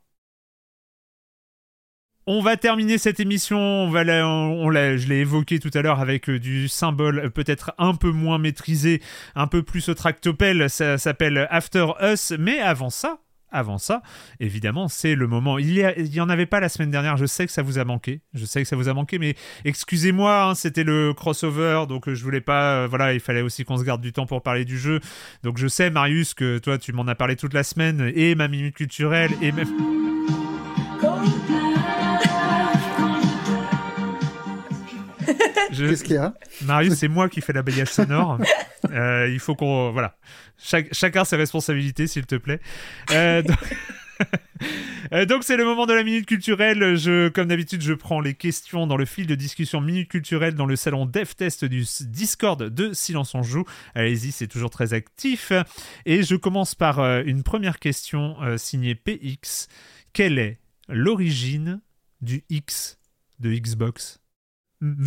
On 2.27 2.41
va 2.41 2.57
terminer 2.57 2.97
cette 2.97 3.19
émission. 3.19 3.59
On 3.59 3.89
va 3.91 4.03
la- 4.03 4.27
on 4.27 4.67
l'a- 4.69 4.97
je 4.97 5.07
l'ai 5.07 5.17
évoqué 5.19 5.59
tout 5.59 5.69
à 5.75 5.81
l'heure 5.83 5.99
avec 5.99 6.27
euh, 6.29 6.39
du 6.39 6.67
symbole 6.67 7.19
euh, 7.19 7.29
peut-être 7.29 7.73
un 7.77 7.93
peu 7.93 8.09
moins 8.09 8.39
maîtrisé, 8.39 9.01
un 9.35 9.45
peu 9.45 9.61
plus 9.61 9.89
au 9.89 9.93
tractopelle. 9.93 10.67
Ça 10.69 10.97
s'appelle 10.97 11.47
After 11.51 11.85
Us. 12.01 12.31
Mais 12.39 12.59
avant 12.59 12.89
ça, 12.89 13.19
avant 13.51 13.77
ça, 13.77 14.01
évidemment, 14.39 14.87
c'est 14.87 15.15
le 15.15 15.27
moment. 15.27 15.57
Il 15.57 15.71
y, 15.71 15.83
a- 15.83 15.97
il 15.97 16.13
y 16.13 16.19
en 16.21 16.29
avait 16.29 16.45
pas 16.45 16.59
la 16.59 16.69
semaine 16.69 16.91
dernière. 16.91 17.15
Je 17.17 17.25
sais 17.25 17.45
que 17.45 17.51
ça 17.51 17.61
vous 17.61 17.77
a 17.79 17.85
manqué. 17.85 18.21
Je 18.33 18.45
sais 18.45 18.61
que 18.61 18.67
ça 18.67 18.75
vous 18.75 18.89
a 18.89 18.93
manqué, 18.93 19.19
mais 19.19 19.35
excusez-moi, 19.63 20.43
hein, 20.45 20.55
c'était 20.55 20.83
le 20.83 21.13
crossover, 21.13 21.85
donc 21.87 22.07
euh, 22.07 22.15
je 22.15 22.23
voulais 22.23 22.41
pas. 22.41 22.83
euh, 22.83 22.87
voilà, 22.87 23.13
il 23.13 23.19
fallait 23.19 23.41
aussi 23.41 23.63
qu'on 23.65 23.77
se 23.77 23.83
garde 23.83 24.01
du 24.01 24.11
temps 24.13 24.25
pour 24.25 24.41
parler 24.43 24.65
du 24.65 24.77
jeu. 24.77 24.99
Donc 25.43 25.57
je 25.57 25.67
sais, 25.67 25.89
Marius, 25.89 26.33
que 26.33 26.57
toi, 26.59 26.77
tu 26.77 26.91
m'en 26.93 27.07
as 27.07 27.15
parlé 27.15 27.35
toute 27.35 27.53
la 27.53 27.63
semaine, 27.63 28.11
et 28.15 28.35
ma 28.35 28.47
minute 28.47 28.75
culturelle, 28.75 29.31
et 29.41 29.51
même. 29.51 30.04
Je- 35.71 35.85
Qu'est-ce 35.87 36.03
qu'il 36.03 36.15
y 36.15 36.17
a? 36.17 36.33
Marius, 36.63 36.93
c'est 36.95 37.07
moi 37.07 37.29
qui 37.29 37.41
fais 37.41 37.53
l'habillage 37.53 37.89
sonore. 37.89 38.39
Euh, 38.91 39.29
il 39.31 39.39
faut 39.39 39.55
qu'on. 39.55 39.91
Voilà. 39.91 40.15
Chacun 40.91 41.25
ses 41.25 41.35
responsabilités, 41.35 42.07
s'il 42.07 42.25
te 42.25 42.35
plaît. 42.35 42.59
Euh, 43.11 43.41
donc- 43.41 43.57
Euh, 45.13 45.25
donc 45.25 45.43
c'est 45.43 45.57
le 45.57 45.65
moment 45.65 45.85
de 45.85 45.93
la 45.93 46.03
minute 46.03 46.25
culturelle. 46.25 46.95
Je, 46.95 47.27
comme 47.27 47.49
d'habitude, 47.49 47.81
je 47.81 47.93
prends 47.93 48.21
les 48.21 48.33
questions 48.33 48.87
dans 48.87 48.95
le 48.97 49.05
fil 49.05 49.27
de 49.27 49.35
discussion 49.35 49.81
minute 49.81 50.07
culturelle 50.09 50.55
dans 50.55 50.65
le 50.65 50.75
salon 50.77 51.05
DevTest 51.05 51.65
du 51.65 51.83
Discord 52.01 52.63
de 52.63 52.93
Silence 52.93 53.35
on 53.35 53.43
joue. 53.43 53.65
Allez-y, 53.93 54.31
c'est 54.31 54.47
toujours 54.47 54.69
très 54.69 54.93
actif. 54.93 55.51
Et 56.05 56.23
je 56.23 56.35
commence 56.35 56.73
par 56.75 56.99
une 57.21 57.43
première 57.43 57.77
question 57.79 58.37
signée 58.57 58.95
PX. 58.95 59.67
Quelle 60.13 60.39
est 60.39 60.59
l'origine 60.87 61.81
du 62.21 62.43
X 62.49 62.97
de 63.39 63.51
Xbox? 63.53 64.21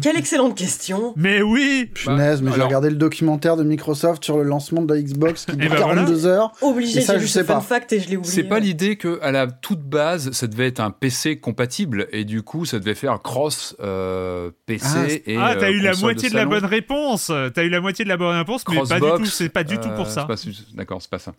Quelle 0.02 0.16
excellente 0.16 0.56
question. 0.56 1.12
Mais 1.16 1.42
oui 1.42 1.90
Punaise, 1.94 2.40
mais 2.40 2.48
j'ai 2.50 2.54
alors- 2.54 2.68
regardé 2.68 2.88
le 2.90 2.96
documentaire 2.96 3.56
de 3.56 3.62
Microsoft 3.62 4.24
sur 4.24 4.38
le 4.38 4.42
lancement 4.42 4.80
de 4.82 4.94
la 4.94 5.00
Xbox 5.00 5.44
qui 5.44 5.56
dure 5.56 5.70
ben 5.70 5.76
voilà. 5.76 5.94
42 6.02 6.26
heures. 6.26 6.52
Obligé, 6.62 7.00
j'ai 7.02 7.06
je 7.06 7.18
vu 7.18 7.28
sais 7.28 7.40
ce 7.40 7.44
fun 7.44 7.54
pas. 7.56 7.60
fact 7.60 7.92
et 7.92 8.00
je 8.00 8.08
l'ai 8.08 8.16
oublié. 8.16 8.32
C'est 8.32 8.44
pas 8.44 8.60
l'idée 8.60 8.96
que 8.96 9.20
à 9.22 9.30
la 9.30 9.46
toute 9.46 9.82
base, 9.82 10.32
ça 10.32 10.46
devait 10.46 10.66
être 10.68 10.80
un 10.80 10.90
PC 10.90 11.38
compatible 11.38 12.08
et 12.12 12.24
du 12.24 12.42
coup, 12.42 12.64
ça 12.64 12.78
devait 12.78 12.94
faire 12.94 13.12
un 13.12 13.18
cross 13.18 13.76
euh, 13.80 14.50
PC 14.66 14.86
Ah, 14.86 15.06
et 15.30 15.36
Ah, 15.36 15.54
t'as 15.58 15.66
euh, 15.66 15.72
eu 15.72 15.80
la 15.80 15.94
moitié 15.96 16.30
de, 16.30 16.34
la 16.34 16.46
bonne 16.46 16.64
réponse 16.64 17.30
T'as 17.54 17.62
eu 17.64 17.68
la 17.68 17.80
moitié 17.80 18.04
de 18.04 18.08
la 18.08 18.16
bonne 18.16 18.36
réponse, 18.36 18.64
mais 18.70 18.76
pas 18.88 18.98
du 19.00 19.22
tout, 19.22 19.26
c'est 19.26 19.48
pas 19.50 19.64
du 19.64 19.78
tout 19.78 19.90
pour 19.90 20.06
euh, 20.06 20.10
ça. 20.10 20.26
D'accord, 20.74 21.02
c'est 21.02 21.10
pas 21.10 21.18
ça. 21.18 21.34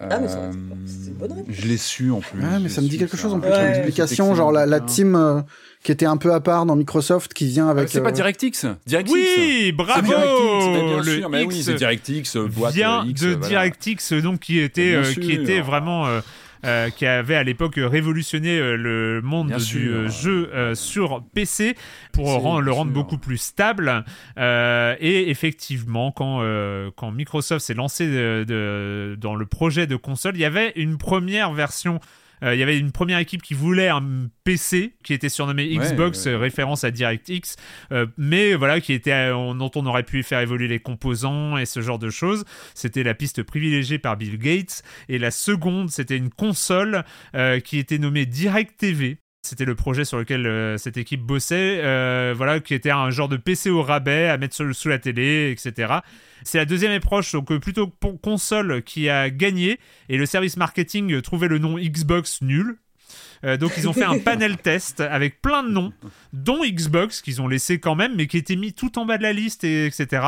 Ah, 0.00 0.18
mais 0.20 0.26
ça- 0.26 0.38
Euh, 0.38 0.52
c'est 0.86 1.10
une 1.10 1.14
bonne 1.14 1.32
réponse. 1.32 1.54
Je 1.56 1.68
l'ai 1.68 1.76
su 1.76 2.10
en 2.10 2.18
plus. 2.18 2.40
Ouais, 2.40 2.58
mais 2.60 2.68
ça 2.68 2.80
me 2.80 2.88
dit 2.88 2.98
quelque 2.98 3.16
ça. 3.16 3.22
chose 3.22 3.32
en 3.34 3.38
plus 3.38 3.48
l'explication, 3.50 4.34
genre 4.34 4.50
la, 4.50 4.80
team 4.80 5.14
euh, 5.14 5.40
qui 5.84 5.92
était 5.92 6.06
un 6.06 6.16
peu 6.16 6.32
à 6.34 6.40
part 6.40 6.66
dans 6.66 6.74
Microsoft 6.74 7.32
qui 7.34 7.46
vient 7.46 7.68
avec. 7.68 7.88
C'est 7.88 8.00
pas 8.02 8.08
euh, 8.08 8.12
DirectX 8.12 8.66
DirectX 8.86 9.12
Oui, 9.12 9.70
bravo 9.72 10.00
C'est 10.00 10.06
DirectX, 10.08 10.66
mais 10.72 10.82
bien 10.88 10.96
Le 10.96 11.02
sûr, 11.18 11.28
mais 11.30 11.44
oui, 11.44 11.62
c'est 11.62 11.74
DirectX, 11.74 12.36
euh, 12.36 12.48
boîte 12.48 12.74
vient 12.74 13.02
euh, 13.04 13.08
X, 13.08 13.20
de 13.22 13.28
voilà. 13.34 13.46
DirectX, 13.48 14.12
donc 14.14 14.40
qui 14.40 14.58
était, 14.58 14.94
euh, 14.94 15.04
sûr. 15.04 15.22
qui 15.22 15.32
était 15.32 15.60
vraiment, 15.60 16.06
euh, 16.06 16.20
euh, 16.64 16.88
qui 16.88 17.04
avait 17.04 17.34
à 17.34 17.42
l'époque 17.44 17.74
révolutionné 17.76 18.58
euh, 18.58 18.76
le 18.78 19.20
monde 19.22 19.48
Bien 19.48 19.58
du 19.58 19.62
sûr. 19.62 19.94
euh, 19.94 20.08
jeu 20.08 20.50
euh, 20.54 20.74
sur 20.74 21.22
PC 21.34 21.76
pour 22.14 22.24
le 22.62 22.72
rendre 22.72 22.90
sûr. 22.90 22.94
beaucoup 22.94 23.18
plus 23.18 23.36
stable. 23.36 24.06
Euh, 24.38 24.96
et 25.00 25.28
effectivement, 25.28 26.10
quand, 26.12 26.38
euh, 26.40 26.90
quand 26.96 27.10
Microsoft 27.12 27.64
s'est 27.66 27.74
lancé 27.74 28.06
de- 28.06 28.44
de- 28.48 29.18
dans 29.20 29.34
le 29.34 29.44
projet 29.44 29.86
de 29.86 29.96
console, 29.96 30.36
il 30.36 30.40
y 30.40 30.44
avait 30.46 30.72
une 30.76 30.96
première 30.96 31.52
version. 31.52 32.00
Euh, 32.44 32.54
il 32.54 32.60
y 32.60 32.62
avait 32.62 32.78
une 32.78 32.92
première 32.92 33.18
équipe 33.18 33.42
qui 33.42 33.54
voulait 33.54 33.88
un 33.88 34.28
PC 34.44 34.94
qui 35.02 35.12
était 35.14 35.28
surnommé 35.28 35.66
Xbox, 35.76 36.26
ouais. 36.26 36.36
référence 36.36 36.84
à 36.84 36.90
DirectX, 36.90 37.56
euh, 37.92 38.06
mais 38.16 38.54
voilà, 38.54 38.80
qui 38.80 38.92
était 38.92 39.10
euh, 39.12 39.36
on- 39.36 39.54
dont 39.54 39.70
on 39.74 39.86
aurait 39.86 40.02
pu 40.02 40.22
faire 40.22 40.40
évoluer 40.40 40.68
les 40.68 40.78
composants 40.80 41.56
et 41.56 41.66
ce 41.66 41.80
genre 41.80 41.98
de 41.98 42.10
choses. 42.10 42.44
C'était 42.74 43.02
la 43.02 43.14
piste 43.14 43.42
privilégiée 43.42 43.98
par 43.98 44.16
Bill 44.16 44.38
Gates. 44.38 44.82
Et 45.08 45.18
la 45.18 45.30
seconde, 45.30 45.90
c'était 45.90 46.16
une 46.16 46.30
console 46.30 47.04
qui 47.64 47.78
était 47.78 47.98
nommée 47.98 48.26
Direct 48.26 48.76
TV. 48.78 49.18
C'était 49.46 49.64
le 49.64 49.74
projet 49.74 50.04
sur 50.04 50.18
lequel 50.18 50.46
euh, 50.46 50.76
cette 50.78 50.96
équipe 50.96 51.20
bossait, 51.22 51.80
euh, 51.82 52.34
voilà, 52.36 52.60
qui 52.60 52.74
était 52.74 52.90
un 52.90 53.10
genre 53.10 53.28
de 53.28 53.36
PC 53.36 53.70
au 53.70 53.82
rabais 53.82 54.28
à 54.28 54.38
mettre 54.38 54.54
sur- 54.54 54.74
sous 54.74 54.88
la 54.88 54.98
télé, 54.98 55.50
etc. 55.50 55.94
C'est 56.42 56.58
la 56.58 56.64
deuxième 56.64 56.92
approche, 56.92 57.32
donc 57.32 57.50
euh, 57.52 57.58
plutôt 57.60 57.86
pour 57.86 58.20
console 58.20 58.82
qui 58.82 59.08
a 59.08 59.30
gagné, 59.30 59.78
et 60.08 60.16
le 60.16 60.26
service 60.26 60.56
marketing 60.56 61.20
trouvait 61.22 61.48
le 61.48 61.58
nom 61.58 61.78
Xbox 61.78 62.40
nul. 62.42 62.76
Euh, 63.44 63.58
donc 63.58 63.72
ils 63.76 63.86
ont 63.88 63.92
fait 63.92 64.04
un 64.04 64.18
panel 64.24 64.56
test 64.56 65.00
avec 65.00 65.42
plein 65.42 65.62
de 65.62 65.68
noms, 65.68 65.92
dont 66.32 66.64
Xbox 66.64 67.20
qu'ils 67.20 67.42
ont 67.42 67.48
laissé 67.48 67.78
quand 67.78 67.94
même, 67.94 68.14
mais 68.16 68.26
qui 68.26 68.38
était 68.38 68.56
mis 68.56 68.72
tout 68.72 68.98
en 68.98 69.04
bas 69.04 69.18
de 69.18 69.22
la 69.22 69.34
liste, 69.34 69.64
et, 69.64 69.84
etc. 69.86 70.22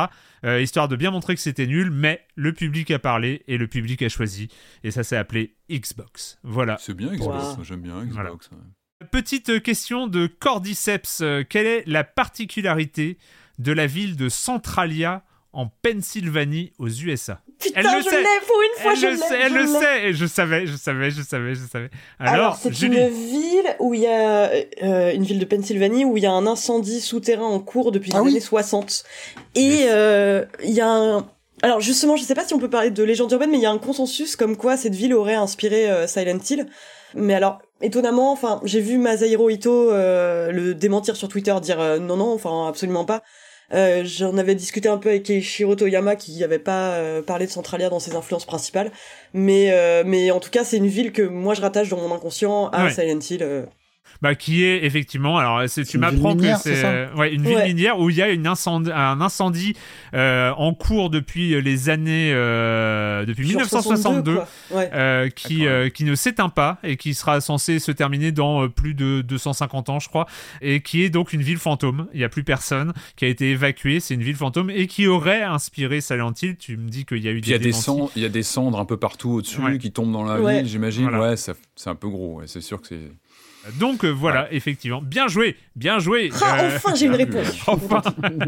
euh, 0.45 0.61
histoire 0.61 0.87
de 0.87 0.95
bien 0.95 1.09
montrer 1.09 1.33
que 1.33 1.41
c'était 1.41 1.65
nul, 1.65 1.89
mais 1.89 2.21
le 2.35 2.53
public 2.53 2.91
a 2.91 2.99
parlé 2.99 3.41
et 3.47 3.57
le 3.57 3.67
public 3.67 4.03
a 4.03 4.09
choisi, 4.09 4.49
et 4.83 4.91
ça 4.91 5.03
s'est 5.03 5.17
appelé 5.17 5.55
Xbox. 5.71 6.37
Voilà. 6.43 6.77
C'est 6.79 6.93
bien 6.93 7.07
Xbox, 7.15 7.57
Wow. 7.57 7.63
j'aime 7.63 7.81
bien 7.81 8.05
Xbox. 8.05 8.49
ouais. 8.51 8.57
Petite 9.11 9.61
question 9.63 10.07
de 10.07 10.27
Cordyceps. 10.27 11.23
Quelle 11.49 11.65
est 11.67 11.83
la 11.87 12.03
particularité 12.03 13.17
de 13.59 13.71
la 13.71 13.87
ville 13.87 14.15
de 14.15 14.29
Centralia 14.29 15.23
en 15.53 15.67
Pennsylvanie 15.81 16.73
aux 16.77 16.87
USA 16.89 17.41
Putain, 17.59 17.79
Elle 17.79 17.85
le 17.85 18.03
je 18.03 18.09
sait. 18.09 18.21
l'ai 18.21 18.27
pour 18.45 18.61
une 18.61 18.81
fois, 18.83 18.91
Elle 18.93 18.99
je 18.99 19.05
le 19.07 19.11
l'ai. 19.13 19.17
sait, 19.17 19.39
elle 19.41 19.51
je 19.51 19.57
le 19.57 19.61
l'ai. 19.63 19.67
sait. 19.79 20.09
Et 20.09 20.13
Je 20.13 20.25
savais, 20.27 20.67
je 20.67 20.75
savais, 20.75 21.09
je 21.09 21.21
savais, 21.23 21.55
je 21.55 21.65
savais. 21.65 21.89
Alors, 22.19 22.33
Alors, 22.35 22.55
c'est 22.61 22.71
Julie. 22.73 22.97
une 22.97 23.07
ville 23.07 23.75
où 23.79 23.93
il 23.95 24.01
y 24.01 24.07
a 24.07 24.51
euh, 24.83 25.13
une 25.13 25.23
ville 25.23 25.39
de 25.39 25.45
Pennsylvanie 25.45 26.05
où 26.05 26.17
il 26.17 26.23
y 26.23 26.27
a 26.27 26.31
un 26.31 26.45
incendie 26.45 27.01
souterrain 27.01 27.45
en 27.47 27.59
cours 27.59 27.91
depuis 27.91 28.11
les 28.11 28.17
Ah 28.17 28.21
oui. 28.21 28.31
années 28.31 28.39
60 28.39 29.03
et 29.55 29.85
euh, 29.89 30.45
il 30.63 30.69
y 30.71 30.81
a 30.81 30.89
un 30.89 31.27
alors 31.63 31.81
justement, 31.81 32.15
je 32.15 32.23
sais 32.23 32.35
pas 32.35 32.45
si 32.45 32.53
on 32.53 32.59
peut 32.59 32.69
parler 32.69 32.91
de 32.91 33.01
légende 33.01 33.31
urbaine, 33.31 33.49
mais 33.49 33.57
il 33.57 33.63
y 33.63 33.65
a 33.65 33.71
un 33.71 33.79
consensus 33.79 34.35
comme 34.35 34.55
quoi 34.57 34.77
cette 34.77 34.93
ville 34.93 35.15
aurait 35.15 35.33
inspiré 35.33 35.89
euh, 35.89 36.05
Silent 36.05 36.37
Hill. 36.47 36.67
Mais 37.15 37.33
alors, 37.33 37.59
étonnamment, 37.81 38.31
enfin, 38.31 38.59
j'ai 38.63 38.81
vu 38.81 38.97
Masahiro 38.97 39.49
Ito 39.49 39.91
euh, 39.91 40.51
le 40.51 40.73
démentir 40.73 41.15
sur 41.15 41.27
Twitter, 41.27 41.55
dire 41.61 41.79
euh, 41.79 41.99
non, 41.99 42.17
non, 42.17 42.33
enfin, 42.33 42.67
absolument 42.67 43.05
pas. 43.05 43.23
Euh, 43.73 44.03
J'en 44.05 44.37
avais 44.37 44.55
discuté 44.55 44.87
un 44.87 44.97
peu 44.97 45.09
avec 45.09 45.29
Eiichiro 45.29 45.75
Toyama 45.75 46.15
qui 46.15 46.41
avait 46.43 46.57
pas 46.59 46.91
euh, 46.93 47.21
parlé 47.21 47.45
de 47.47 47.51
Centralia 47.51 47.89
dans 47.89 47.99
ses 47.99 48.15
influences 48.15 48.45
principales, 48.45 48.91
mais 49.33 49.71
euh, 49.71 50.03
mais 50.05 50.31
en 50.31 50.39
tout 50.39 50.49
cas 50.49 50.63
c'est 50.63 50.77
une 50.77 50.87
ville 50.87 51.11
que 51.11 51.21
moi 51.21 51.53
je 51.53 51.59
rattache 51.61 51.89
dans 51.89 51.97
mon 51.97 52.15
inconscient 52.15 52.67
à 52.69 52.85
Ouais. 52.85 52.91
Silent 52.91 53.19
Hill. 53.29 53.67
Euh. 54.17 54.23
Bah, 54.23 54.35
qui 54.35 54.63
est 54.63 54.83
effectivement, 54.85 55.37
alors 55.37 55.67
c'est- 55.69 55.83
tu 55.85 55.97
m'apprends 55.97 56.35
que 56.35 56.55
c'est 56.57 56.83
euh, 56.85 57.13
ouais, 57.15 57.33
une 57.33 57.43
ville 57.43 57.55
Ouais. 57.55 57.67
minière 57.67 57.99
où 57.99 58.09
il 58.09 58.15
y 58.15 58.21
a 58.21 58.29
une 58.29 58.47
incendie, 58.47 58.91
un 58.93 59.21
incendie 59.21 59.73
euh, 60.13 60.51
en 60.57 60.73
cours 60.73 61.09
depuis 61.09 61.61
les 61.61 61.89
années 61.89 62.31
euh, 62.33 63.25
depuis 63.25 63.43
Genre 63.43 63.61
1962. 63.61 64.33
62, 64.33 64.35
quoi. 64.35 64.77
Ouais. 64.77 64.89
euh, 64.93 65.29
qui, 65.29 65.67
euh, 65.67 65.89
qui 65.89 66.03
ne 66.03 66.15
s'éteint 66.15 66.49
pas 66.49 66.77
et 66.83 66.97
qui 66.97 67.13
sera 67.13 67.41
censé 67.41 67.79
se 67.79 67.91
terminer 67.91 68.31
dans 68.31 68.63
euh, 68.63 68.67
plus 68.69 68.93
de 68.93 69.21
250 69.21 69.89
ans, 69.89 69.99
je 69.99 70.09
crois, 70.09 70.25
et 70.61 70.81
qui 70.81 71.03
est 71.03 71.09
donc 71.09 71.33
une 71.33 71.41
ville 71.41 71.57
fantôme. 71.57 72.07
Il 72.13 72.19
n'y 72.19 72.23
a 72.25 72.29
plus 72.29 72.43
personne 72.43 72.93
qui 73.15 73.25
a 73.25 73.27
été 73.27 73.51
évacuée. 73.51 73.99
C'est 73.99 74.13
une 74.15 74.23
ville 74.23 74.35
fantôme 74.35 74.69
et 74.69 74.87
qui 74.87 75.07
aurait 75.07 75.43
inspiré 75.43 76.01
Silent 76.01 76.33
Hill. 76.41 76.55
Tu 76.57 76.77
me 76.77 76.89
dis 76.89 77.05
qu'il 77.05 77.23
y 77.23 77.27
a 77.27 77.31
eu 77.31 77.41
Puis 77.41 77.51
il 77.51 77.53
y 77.53 77.55
a 77.55 77.59
des 77.59 77.71
cendres, 77.71 78.11
il 78.15 78.21
y 78.21 78.25
a 78.25 78.29
des 78.29 78.43
cendres 78.43 78.79
un 78.79 78.85
peu 78.85 78.97
partout 78.97 79.29
au-dessus 79.31 79.61
Ouais. 79.61 79.77
qui 79.77 79.91
tombent 79.91 80.11
dans 80.11 80.23
la 80.23 80.39
Ouais. 80.41 80.57
ville, 80.61 80.67
j'imagine. 80.69 81.03
Voilà. 81.09 81.21
Ouais, 81.31 81.37
ça- 81.37 81.53
c'est 81.75 81.89
un 81.89 81.95
peu 81.95 82.09
gros. 82.09 82.35
ouais, 82.39 82.45
C'est 82.47 82.61
sûr 82.61 82.81
que 82.81 82.87
c'est. 82.87 82.99
Donc 83.79 84.03
euh, 84.05 84.09
voilà, 84.09 84.47
effectivement, 84.53 85.01
bien 85.01 85.27
joué, 85.27 85.55
bien 85.75 85.99
joué. 85.99 86.29
Ah, 86.41 86.63
Euh, 86.63 86.75
enfin 86.77 86.95
j'ai 86.95 87.05
une 87.07 87.15
réponse. 87.15 87.47
enfin. 87.67 88.01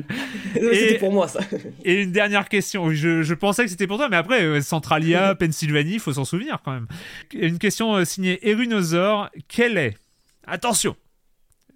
C'était 0.53 0.97
pour 0.99 1.11
moi 1.11 1.27
ça. 1.27 1.39
Et 1.83 2.01
une 2.03 2.11
dernière 2.11 2.47
question. 2.49 2.91
Je, 2.91 3.21
je 3.23 3.33
pensais 3.33 3.63
que 3.65 3.69
c'était 3.69 3.87
pour 3.87 3.97
toi, 3.97 4.09
mais 4.09 4.17
après, 4.17 4.43
euh, 4.43 4.61
Centralia, 4.61 5.35
Pennsylvanie, 5.39 5.93
il 5.93 5.99
faut 5.99 6.13
s'en 6.13 6.25
souvenir 6.25 6.59
quand 6.63 6.71
même. 6.71 6.87
Une 7.33 7.59
question 7.59 7.95
euh, 7.95 8.05
signée 8.05 8.39
Erunosaur. 8.49 9.29
Quelle 9.47 9.77
est 9.77 9.97
Attention 10.47 10.95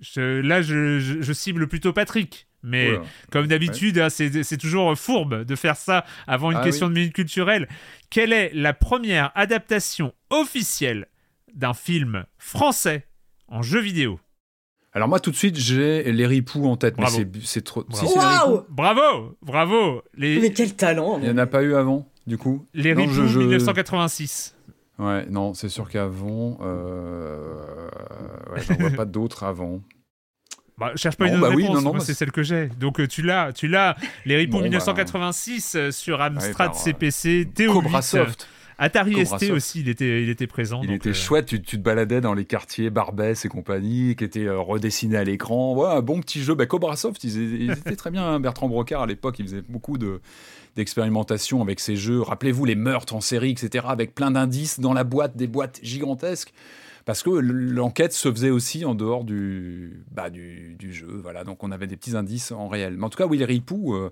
je- 0.02 0.42
Là, 0.42 0.62
je, 0.62 1.00
je- 1.00 1.22
je 1.22 1.34
cible 1.34 1.68
plutôt 1.68 1.94
Patrick. 1.94 2.48
Mais 2.66 2.92
Oula. 2.92 3.02
comme 3.30 3.48
d'habitude, 3.48 4.00
hein, 4.00 4.10
c'est 4.10 4.42
c'est 4.44 4.56
toujours 4.58 4.98
fourbe 4.98 5.44
de 5.44 5.56
faire 5.56 5.76
ça 5.76 6.06
avant 6.28 6.50
une 6.52 6.60
Ah 6.62 6.64
question 6.64 6.88
oui. 6.88 6.94
de 6.94 7.00
minute 7.00 7.14
culturelle. 7.14 7.68
Quelle 8.10 8.32
est 8.32 8.52
la 8.54 8.72
première 8.74 9.32
adaptation 9.36 10.14
officielle 10.30 11.08
d'un 11.54 11.74
film 11.74 12.24
français? 12.38 13.06
En 13.54 13.62
jeu 13.62 13.80
vidéo 13.80 14.20
Alors 14.94 15.08
moi 15.08 15.20
tout 15.20 15.32
de 15.32 15.36
suite 15.36 15.58
j'ai 15.58 16.12
les 16.12 16.26
ripoux 16.28 16.66
en 16.68 16.76
tête, 16.78 16.96
Bravo. 16.96 17.18
mais 17.20 17.26
c'est- 17.44 17.62
trop. 17.62 17.84
Bravo. 17.88 18.08
Si, 18.08 18.14
les. 18.14 18.20
Waouh 18.24 18.64
Bravo 18.70 19.38
Bravo 19.42 20.02
Les, 20.18 20.40
Mais 20.40 20.52
quel 20.52 20.76
talent 20.76 21.18
Il 21.20 21.26
n'y 21.26 21.30
en 21.32 21.38
a 21.38 21.46
pas 21.48 21.64
eu 21.64 21.76
avant, 21.76 22.08
du 22.28 22.38
coup. 22.38 22.66
les 22.74 22.94
Non, 22.94 23.02
Ripoux 23.04 23.14
je- 23.14 23.28
je- 23.28 23.40
1986. 23.40 24.56
Ouais, 25.00 25.26
non, 25.30 25.54
c'est 25.56 25.70
sûr 25.70 25.90
qu'avant, 25.90 26.60
euh... 26.62 27.88
ouais, 28.54 28.62
j'en 28.62 28.76
vois 28.76 28.90
pas 28.92 29.06
d'autres 29.06 29.44
avant. 29.44 29.82
Bah, 30.76 30.92
cherche 30.96 31.18
pas 31.18 31.26
Non, 31.26 31.34
une 31.34 31.38
autre 31.38 31.50
bah 31.50 31.56
oui, 31.56 31.62
réponse, 31.64 31.76
non, 31.76 31.82
non, 31.84 31.90
moi, 31.92 32.00
bah, 32.00 32.06
c'est 32.06 32.16
celle 32.16 32.32
que 32.32 32.42
j'ai. 32.42 32.66
Donc 32.80 33.00
euh, 33.00 33.08
tu 33.08 33.22
l'as, 33.22 33.54
tu 33.54 33.68
l'as. 33.68 33.96
Les 34.26 34.36
Ripoux 34.38 34.54
Bon, 34.54 34.58
bah, 34.58 34.64
1986 34.64 35.76
euh, 35.76 35.92
sur 35.92 36.20
Amstrad 36.20 36.56
par, 36.58 36.72
euh, 36.76 36.80
CPC, 36.80 37.46
TO8, 37.56 37.68
Cobra 37.74 38.02
Soft. 38.02 38.48
Atari 38.84 39.14
Cobra 39.14 39.38
ST 39.38 39.46
Soft. 39.46 39.52
aussi, 39.52 39.80
il 39.82 39.90
était, 39.90 40.24
il 40.24 40.30
était 40.30 40.48
présent. 40.48 40.82
Il 40.84 40.88
donc, 40.88 40.96
était 40.98 41.10
euh, 41.10 41.14
chouette, 41.14 41.46
tu, 41.48 41.62
tu 41.62 41.78
te 41.78 41.82
baladais 41.82 42.22
dans 42.22 42.34
les 42.34 42.46
quartiers 42.46 42.90
Barbès 42.90 43.44
et 43.46 43.50
compagnie, 43.50 44.16
qui 44.16 44.24
étaient 44.24 44.46
euh, 44.46 44.60
redessinés 44.60 45.18
à 45.18 45.24
l'écran. 45.24 45.76
Ouais, 45.76 45.88
un 45.88 46.02
bon 46.02 46.20
petit 46.22 46.42
jeu. 46.44 46.54
Bah, 46.56 46.66
Cobra 46.66 46.96
Soft, 46.96 47.24
ils, 47.24 47.62
ils 47.64 47.72
étaient 47.72 47.96
très 47.96 48.12
bien. 48.12 48.24
hein. 48.26 48.40
Bertrand 48.40 48.68
Brocard, 48.68 49.04
à 49.04 49.08
l'époque, 49.08 49.40
il 49.40 49.46
faisait 49.46 49.62
beaucoup 49.62 49.98
de 49.98 50.20
d'expérimentation 50.76 51.62
avec 51.62 51.80
ces 51.80 51.96
jeux. 51.96 52.22
Rappelez-vous 52.22 52.66
les 52.66 52.76
meurtres 52.76 53.14
en 53.16 53.22
série, 53.22 53.52
etc., 53.52 53.86
avec 53.88 54.16
plein 54.16 54.32
d'indices 54.32 54.80
dans 54.80 54.94
la 54.94 55.04
boîte, 55.04 55.38
des 55.38 55.48
boîtes 55.48 55.80
gigantesques. 55.84 56.52
Parce 57.06 57.22
que 57.22 57.30
l'enquête 57.30 58.14
se 58.14 58.32
faisait 58.32 58.50
aussi 58.50 58.84
en 58.86 58.96
dehors 58.96 59.24
du, 59.24 60.04
bah, 60.12 60.30
du, 60.30 60.76
du 60.80 60.94
jeu. 60.94 61.20
Voilà, 61.22 61.44
donc 61.44 61.64
on 61.64 61.72
avait 61.72 61.86
des 61.86 61.98
petits 61.98 62.16
indices 62.16 62.52
en 62.52 62.68
réel. 62.70 62.96
Mais 62.98 63.04
en 63.04 63.10
tout 63.10 63.18
cas, 63.18 63.28
oui, 63.28 63.38
les 63.38 63.46
ripoux. 63.46 63.94
euh, 63.94 64.10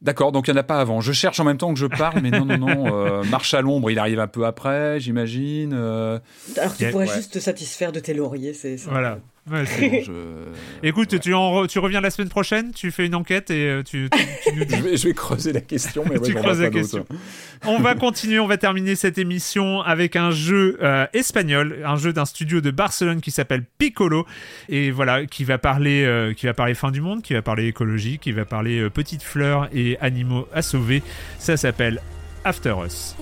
D'accord, 0.00 0.30
donc 0.30 0.46
il 0.46 0.52
n'y 0.52 0.56
en 0.56 0.60
a 0.60 0.64
pas 0.64 0.80
avant. 0.80 1.00
Je 1.00 1.12
cherche 1.12 1.40
en 1.40 1.44
même 1.44 1.56
temps 1.58 1.72
que 1.74 1.78
je 1.80 1.86
parle, 1.86 2.20
mais 2.20 2.30
non, 2.30 2.44
non, 2.44 2.56
non. 2.56 2.86
euh, 2.94 3.24
Marche 3.24 3.52
à 3.54 3.60
l'ombre, 3.60 3.90
il 3.90 3.98
arrive 3.98 4.20
un 4.20 4.28
peu 4.28 4.46
après, 4.46 5.00
j'imagine. 5.00 5.72
euh, 5.74 6.20
Alors 6.56 6.76
tu 6.76 6.82
Yeah, 6.84 6.92
pourrais 6.92 7.08
ouais. 7.08 7.14
juste 7.16 7.32
te 7.32 7.38
satisfaire 7.40 7.90
de 7.90 7.98
tes 7.98 8.14
lauriers, 8.14 8.52
c'est 8.54 8.76
ça. 8.76 8.90
Voilà. 8.90 9.18
Ouais, 9.50 9.64
c'est 9.66 9.88
bon. 9.88 10.02
Je- 10.02 10.12
Écoute, 10.88 11.12
ouais. 11.12 11.18
tu, 11.18 11.34
en 11.34 11.52
re- 11.62 11.66
tu 11.68 11.78
reviens 11.78 12.00
la 12.00 12.10
semaine 12.10 12.28
prochaine, 12.28 12.72
tu 12.72 12.90
fais 12.90 13.06
une 13.06 13.14
enquête 13.14 13.50
et 13.50 13.68
euh, 13.68 13.82
tu, 13.82 14.08
tu- 14.10 14.50
tu 14.50 14.56
nous 14.56 14.64
dis. 14.66 14.76
je, 14.76 14.82
vais, 14.82 14.96
je 14.96 15.08
vais 15.08 15.14
creuser 15.14 15.52
la 15.52 15.60
question, 15.60 16.04
mais 16.08 16.18
ouais, 16.18 16.26
Tu 16.28 16.34
creuses 16.34 16.60
la 16.60 16.70
question. 16.70 17.04
On 17.66 17.78
va 17.80 17.94
continuer, 17.94 18.38
on 18.38 18.46
va 18.46 18.56
terminer 18.56 18.94
cette 18.94 19.18
émission 19.18 19.80
avec 19.82 20.16
un 20.16 20.30
jeu 20.30 20.78
euh, 20.82 21.06
espagnol, 21.12 21.78
un 21.84 21.96
jeu 21.96 22.12
d'un 22.12 22.24
studio 22.24 22.60
de 22.60 22.70
Barcelone 22.70 23.20
qui 23.20 23.30
s'appelle 23.30 23.64
Piccolo 23.78 24.26
et 24.68 24.90
voilà, 24.90 25.26
qui 25.26 25.44
va 25.44 25.58
parler, 25.58 26.04
euh, 26.04 26.34
qui 26.34 26.46
va 26.46 26.54
parler 26.54 26.74
fin 26.74 26.90
du 26.90 27.00
monde, 27.00 27.22
qui 27.22 27.34
va 27.34 27.42
parler 27.42 27.66
écologie, 27.66 28.18
qui 28.18 28.32
va 28.32 28.44
parler 28.44 28.78
euh, 28.80 28.90
petites 28.90 29.22
fleurs 29.22 29.68
et 29.74 29.96
animaux 30.00 30.46
à 30.54 30.62
sauver. 30.62 31.02
Ça 31.38 31.56
s'appelle 31.56 32.00
After 32.44 32.74
Us. 32.86 33.16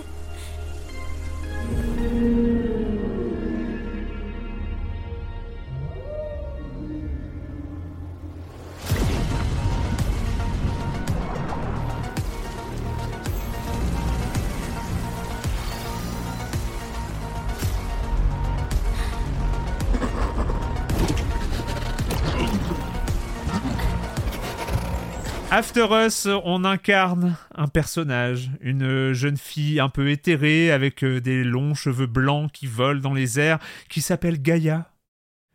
After 25.56 25.86
Us, 26.06 26.28
on 26.44 26.64
incarne 26.66 27.34
un 27.54 27.66
personnage, 27.66 28.50
une 28.60 29.14
jeune 29.14 29.38
fille 29.38 29.80
un 29.80 29.88
peu 29.88 30.10
éthérée 30.10 30.70
avec 30.70 31.02
euh, 31.02 31.18
des 31.18 31.44
longs 31.44 31.74
cheveux 31.74 32.04
blancs 32.06 32.52
qui 32.52 32.66
volent 32.66 33.00
dans 33.00 33.14
les 33.14 33.40
airs, 33.40 33.58
qui 33.88 34.02
s'appelle 34.02 34.42
Gaïa. 34.42 34.84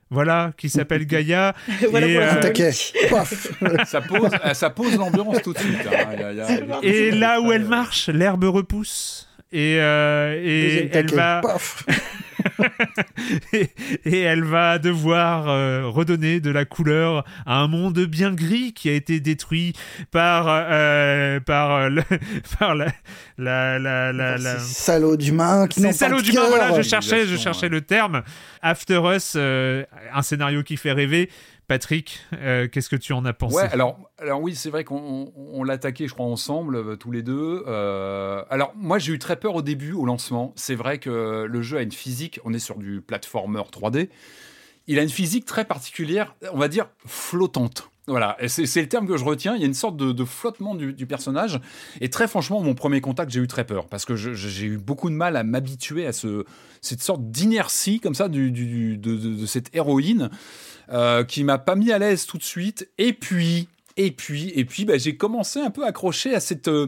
Voilà, 0.10 0.54
qui 0.58 0.70
s'appelle 0.70 1.06
Gaïa. 1.06 1.54
voilà 1.92 2.08
Et, 2.08 2.16
pour 2.16 2.24
euh. 2.24 2.72
Paf. 3.12 3.48
Ça 3.86 4.02
pose, 4.02 4.32
euh, 4.44 4.54
ça 4.56 4.72
pose 4.72 4.98
l'ambiance 4.98 5.40
tout 5.44 5.54
de 5.54 5.60
suite. 5.60 5.78
hein. 5.86 6.14
Y 6.18 6.24
a- 6.24 6.34
y 6.34 6.42
a-. 6.42 6.80
Et 6.82 7.12
là 7.12 7.40
où 7.40 7.52
elle 7.52 7.66
marche, 7.66 8.10
l'herbe 8.10 8.46
repousse. 8.46 9.30
Et, 9.52 9.78
euh, 9.80 10.34
et 10.44 10.90
elle 10.94 11.12
va 11.14 11.42
Paf. 11.44 11.86
et, 13.54 13.70
et 14.06 14.20
elle 14.22 14.44
va 14.44 14.80
devoir 14.80 15.50
euh, 15.50 15.84
redonner 15.88 16.40
de 16.40 16.52
la 16.52 16.66
couleur 16.66 17.24
à 17.46 17.60
un 17.60 17.68
monde 17.68 18.00
bien 18.06 18.32
gris 18.34 18.74
qui 18.74 18.90
a 18.90 18.94
été 18.94 19.20
détruit 19.20 19.74
par 20.12 20.46
euh, 20.48 21.40
par 21.40 21.90
le- 21.90 22.04
par 22.60 22.76
la 22.76 22.88
la 23.38 23.80
la 23.80 24.12
la, 24.14 24.38
la- 24.38 24.58
qui 25.68 25.82
ces 25.82 25.94
salauds 25.94 26.22
d'humains, 26.22 26.42
cœur. 26.42 26.50
voilà, 26.50 26.78
je 26.78 26.82
cherchais, 26.88 27.26
je 27.28 27.38
cherchais 27.38 27.64
ouais. 27.64 27.70
le 27.70 27.82
terme. 27.82 28.24
After 28.62 29.02
Us, 29.16 29.34
euh, 29.36 29.84
un 30.14 30.22
scénario 30.22 30.64
qui 30.64 30.78
fait 30.78 30.92
rêver. 30.92 31.30
Patrick, 31.72 32.20
euh, 32.34 32.68
qu'est-ce 32.68 32.90
que 32.90 32.98
tu 32.98 33.14
en 33.14 33.24
as 33.24 33.32
pensé? 33.32 33.56
Ouais, 33.56 33.70
alors, 33.72 33.98
alors 34.18 34.42
oui, 34.42 34.56
c'est 34.56 34.70
vrai 34.70 34.84
qu'on 34.84 34.98
on- 34.98 35.32
on 35.54 35.64
l'a 35.64 35.76
attaqué, 35.76 36.06
je 36.06 36.14
crois, 36.14 36.26
ensemble, 36.26 36.76
euh, 36.76 36.98
tous 36.98 37.12
les 37.12 37.22
deux. 37.24 37.64
Euh, 37.66 38.44
alors, 38.50 38.74
moi, 38.76 39.00
j'ai 39.00 39.14
eu 39.14 39.20
très 39.20 39.38
peur 39.38 39.56
au 39.56 39.62
début, 39.62 39.94
au 39.94 40.04
lancement. 40.04 40.52
C'est 40.58 40.76
vrai 40.76 40.98
que 40.98 41.46
le 41.50 41.62
jeu 41.62 41.78
a 41.78 41.82
une 41.82 41.94
physique, 41.94 42.42
on 42.44 42.52
est 42.54 42.60
sur 42.60 42.78
du 42.78 43.00
platformer 43.00 43.64
3D. 43.72 44.10
Il 44.88 45.00
a 45.00 45.02
une 45.02 45.10
physique 45.10 45.46
très 45.46 45.64
particulière, 45.64 46.36
on 46.52 46.58
va 46.58 46.68
dire 46.68 46.90
flottante. 47.06 47.88
Voilà, 48.08 48.36
c'est 48.48 48.82
le 48.82 48.90
terme 48.90 49.08
que 49.08 49.16
je 49.16 49.24
retiens. 49.24 49.56
Il 49.56 49.62
y 49.62 49.64
a 49.64 49.68
une 49.68 49.74
sorte 49.74 49.96
de, 49.96 50.26
flottement 50.26 50.76
du, 50.76 51.06
personnage. 51.06 51.62
Et 52.02 52.10
très 52.10 52.28
franchement, 52.28 52.60
mon 52.60 52.74
premier 52.74 53.00
contact, 53.00 53.32
j'ai 53.32 53.40
eu 53.40 53.48
très 53.48 53.64
peur 53.64 53.88
parce 53.88 54.04
que 54.04 54.18
j'ai 54.18 54.66
eu 54.66 54.78
beaucoup 54.78 55.10
de 55.10 55.16
mal 55.16 55.38
à 55.38 55.44
m'habituer 55.44 56.06
à 56.06 56.12
ce, 56.12 56.44
cette 56.82 57.02
sorte 57.02 57.32
d'inertie 57.32 58.02
comme 58.02 58.16
ça 58.16 58.28
de 58.28 59.46
cette 59.46 59.74
héroïne 59.74 60.30
euh, 60.92 61.24
qui 61.24 61.44
m'a 61.44 61.58
pas 61.58 61.76
mis 61.76 61.92
à 61.92 62.00
l'aise 62.00 62.26
tout 62.26 62.38
de 62.38 62.44
suite. 62.44 62.90
Et 62.98 63.14
puis, 63.14 63.68
et 63.98 64.12
puis, 64.12 64.52
et 64.56 64.64
puis, 64.66 64.86
bah, 64.86 64.98
j'ai 64.98 65.18
commencé 65.18 65.60
un 65.60 65.70
peu 65.70 65.84
à 65.84 65.88
accrocher 65.88 66.34
à 66.34 66.40
cette, 66.40 66.70
euh, 66.70 66.88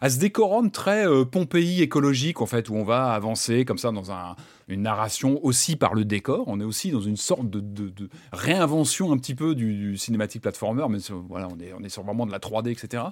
à 0.00 0.10
ce 0.10 0.18
décorum 0.18 0.70
très 0.70 1.06
euh, 1.06 1.24
Pompéi 1.24 1.80
écologique 1.82 2.40
en 2.40 2.46
fait, 2.46 2.68
où 2.68 2.74
on 2.74 2.84
va 2.84 3.12
avancer 3.12 3.64
comme 3.64 3.78
ça 3.78 3.90
dans 3.90 4.12
un- 4.12 4.36
une 4.68 4.82
narration 4.82 5.40
aussi 5.44 5.76
par 5.76 5.94
le 5.94 6.04
décor. 6.04 6.44
On 6.46 6.60
est 6.60 6.64
aussi 6.64 6.90
dans 6.90 7.00
une 7.00 7.16
sorte 7.16 7.48
de, 7.50 7.92
réinvention 8.32 9.12
un 9.12 9.16
petit 9.16 9.34
peu 9.34 9.54
du, 9.54 9.96
cinématique 9.96 10.42
platformer, 10.42 10.84
mais 10.88 10.98
sur- 10.98 11.22
voilà, 11.28 11.48
on 11.48 11.58
est, 11.58 11.72
on 11.78 11.82
est 11.82 11.88
sur 11.88 12.02
vraiment 12.02 12.26
de 12.26 12.32
la 12.32 12.38
3D, 12.38 12.70
etc. 12.70 13.02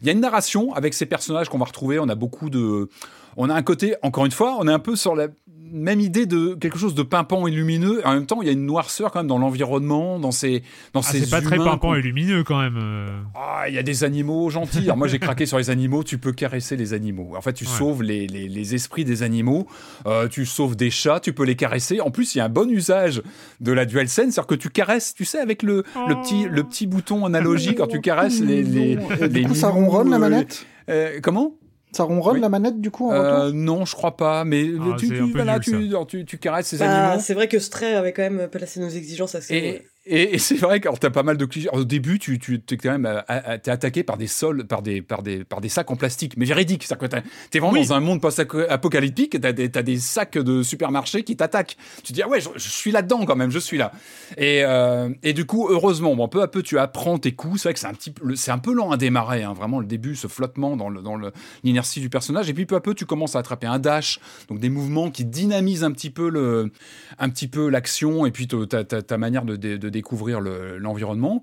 Il 0.00 0.06
y 0.06 0.10
a 0.10 0.12
une 0.12 0.20
narration 0.20 0.72
avec 0.74 0.94
ces 0.94 1.06
personnages 1.06 1.48
qu'on 1.48 1.58
va 1.58 1.66
retrouver. 1.66 1.98
On 1.98 2.08
a 2.08 2.14
beaucoup 2.14 2.50
de, 2.50 2.88
on 3.36 3.50
a 3.50 3.54
un 3.54 3.62
côté, 3.62 3.96
encore 4.02 4.26
une 4.26 4.32
fois, 4.32 4.56
on 4.58 4.66
est 4.68 4.72
un 4.72 4.78
peu 4.78 4.96
sur 4.96 5.14
la 5.14 5.28
même 5.72 6.00
idée 6.00 6.26
de 6.26 6.54
quelque 6.54 6.78
chose 6.78 6.94
de 6.94 7.02
pimpant 7.02 7.46
et 7.46 7.50
lumineux. 7.50 8.00
En 8.06 8.14
même 8.14 8.26
temps, 8.26 8.40
il 8.42 8.46
y 8.46 8.48
a 8.48 8.52
une 8.52 8.66
noirceur 8.66 9.10
quand 9.10 9.20
même 9.20 9.26
dans 9.26 9.38
l'environnement, 9.38 10.18
dans 10.18 10.30
ces, 10.30 10.62
dans 10.92 11.00
Ah, 11.00 11.02
ces 11.02 11.20
C'est 11.20 11.30
pas 11.30 11.40
très 11.40 11.56
pimpant 11.56 11.94
et 11.94 12.02
lumineux 12.02 12.44
quand 12.44 12.60
même. 12.60 12.78
euh. 12.80 13.06
ah, 13.34 13.64
il 13.68 13.74
y 13.74 13.78
a 13.78 13.82
des 13.82 14.04
animaux 14.04 14.48
gentils. 14.50 14.84
Alors 14.84 14.96
moi, 14.96 15.08
j'ai 15.08 15.18
craqué 15.18 15.46
sur 15.46 15.58
les 15.58 15.70
animaux. 15.70 16.02
Tu 16.04 16.18
peux 16.18 16.32
caresser 16.32 16.76
les 16.76 16.92
animaux. 16.92 17.32
En 17.36 17.40
fait, 17.40 17.52
tu 17.52 17.64
Ouais. 17.64 17.70
sauves 17.70 18.02
les, 18.02 18.26
les- 18.26 18.48
les 18.48 18.74
esprits 18.74 19.04
des 19.04 19.22
animaux. 19.22 19.66
Euh, 20.06 20.28
tu 20.28 20.46
sauves 20.46 20.76
des 20.76 20.90
chats. 20.90 21.20
Tu 21.20 21.32
peux 21.32 21.44
les 21.44 21.56
caresser. 21.56 22.00
En 22.00 22.10
plus, 22.10 22.34
il 22.34 22.38
y 22.38 22.40
a 22.40 22.44
un 22.44 22.48
bon 22.48 22.70
usage 22.70 23.22
de 23.60 23.72
la 23.72 23.84
DualSense, 23.86 24.34
c'est-à-dire 24.34 24.46
que 24.46 24.54
tu 24.54 24.70
caresses, 24.70 25.14
tu 25.14 25.24
sais, 25.24 25.38
avec 25.40 25.62
le, 25.62 25.84
le 26.08 26.14
petit 26.22 26.44
le 26.48 26.62
petit 26.62 26.86
bouton 26.86 27.24
analogique 27.24 27.78
quand 27.78 27.86
tu 27.86 28.00
caresses 28.00 28.40
les 28.40 28.62
les, 28.62 28.96
du 28.96 29.28
les 29.28 29.42
coup, 29.42 29.54
ça 29.54 29.68
ronronne 29.68 30.10
la 30.10 30.16
euh, 30.16 30.20
manette? 30.20 30.66
euh, 30.90 31.18
comment? 31.22 31.54
Ça 31.92 32.02
ronronne 32.02 32.34
Oui. 32.34 32.40
la 32.40 32.48
manette 32.48 32.80
du 32.80 32.90
coup 32.90 33.08
en 33.10 33.12
Euh, 33.14 33.52
Non, 33.52 33.84
je 33.86 33.94
crois 33.94 34.16
pas. 34.16 34.44
Mais 34.44 34.64
Ah, 34.80 34.96
tu, 34.98 35.08
tu- 35.08 35.32
voilà, 35.32 35.58
nul, 35.66 35.94
tu, 36.08 36.24
tu 36.24 36.38
caresses 36.38 36.66
ces 36.68 36.78
Bah, 36.78 36.90
animaux. 37.06 37.22
c'est 37.24 37.32
vrai 37.34 37.48
que 37.48 37.58
Stray 37.58 37.94
avait 37.94 38.12
quand 38.12 38.22
même 38.28 38.48
placé 38.48 38.80
nos 38.80 38.88
exigences 38.88 39.34
assez. 39.34 39.54
Et, 39.56 39.82
et, 40.06 40.34
et 40.34 40.38
c'est 40.38 40.56
vrai 40.56 40.80
que 40.80 40.88
tu 40.98 41.06
as 41.06 41.10
pas 41.10 41.22
mal 41.22 41.36
de 41.36 41.44
clichés. 41.44 41.68
Au 41.72 41.84
début, 41.84 42.18
tu, 42.18 42.38
tu 42.38 42.62
es 42.70 42.76
quand 42.76 42.90
même 42.92 43.06
à- 43.06 43.24
à- 43.26 43.58
t'es 43.58 43.70
attaqué 43.70 44.02
par 44.02 44.16
des 44.16 44.26
sols, 44.26 44.66
par 44.66 44.82
des, 44.82 45.02
par 45.02 45.22
des, 45.22 45.44
par 45.44 45.60
des 45.60 45.68
sacs 45.68 45.90
en 45.90 45.96
plastique, 45.96 46.36
mais 46.36 46.44
véridique. 46.44 46.86
Tu 46.86 46.94
es 46.94 47.58
vraiment 47.60 47.72
Oui. 47.72 47.86
dans 47.86 47.94
un 47.94 48.00
monde 48.00 48.20
post-apocalyptique, 48.20 49.40
tu 49.40 49.46
as, 49.46 49.52
des- 49.52 49.98
sacs 49.98 50.38
de 50.38 50.62
supermarché 50.62 51.22
qui 51.24 51.36
t'attaquent. 51.36 51.76
Tu 51.98 52.08
te 52.08 52.12
dis, 52.12 52.22
ah 52.22 52.28
ouais, 52.28 52.40
je, 52.40 52.48
je 52.56 52.68
suis 52.68 52.90
là-dedans 52.92 53.24
quand 53.24 53.36
même, 53.36 53.50
je 53.50 53.58
suis 53.58 53.78
là. 53.78 53.92
Et, 54.36 54.62
euh, 54.64 55.08
et 55.22 55.32
du 55.32 55.44
coup, 55.46 55.68
heureusement, 55.70 56.14
bon, 56.14 56.28
peu 56.28 56.42
à 56.42 56.48
peu, 56.48 56.62
tu 56.62 56.78
apprends 56.78 57.18
tes 57.18 57.32
coups. 57.32 57.60
C'est 57.62 57.68
vrai 57.68 57.74
que 57.74 57.80
c'est 57.80 57.86
un, 57.86 57.94
petit, 57.94 58.14
un 58.50 58.58
peu 58.58 58.72
lent 58.72 58.90
à 58.90 58.96
démarrer, 58.96 59.42
hein, 59.42 59.52
vraiment, 59.54 59.80
le 59.80 59.86
début, 59.86 60.16
ce 60.16 60.26
flottement 60.28 60.76
dans 60.76 60.88
le- 60.88 61.02
dans 61.02 61.16
le- 61.16 61.32
l'inertie 61.64 62.00
du 62.00 62.10
personnage. 62.10 62.48
Et 62.50 62.54
puis, 62.54 62.66
peu 62.66 62.76
à 62.76 62.80
peu, 62.80 62.94
tu 62.94 63.06
commences 63.06 63.36
à 63.36 63.40
attraper 63.40 63.66
un 63.66 63.78
dash, 63.78 64.20
donc 64.48 64.58
des 64.60 64.68
mouvements 64.68 65.10
qui 65.10 65.24
dynamisent 65.24 65.84
un 65.84 65.92
petit 65.92 66.10
peu 66.10 66.28
le, 66.28 66.70
un 67.18 67.28
petit 67.30 67.48
peu 67.48 67.68
l'action 67.68 68.26
et 68.26 68.30
puis 68.30 68.46
ta, 68.48 68.84
ta- 68.84 69.02
ta 69.02 69.18
manière 69.18 69.44
de, 69.44 69.56
de- 69.56 69.76
de 69.76 69.88
découvrir 69.96 70.40
le- 70.40 70.78
l'environnement. 70.78 71.42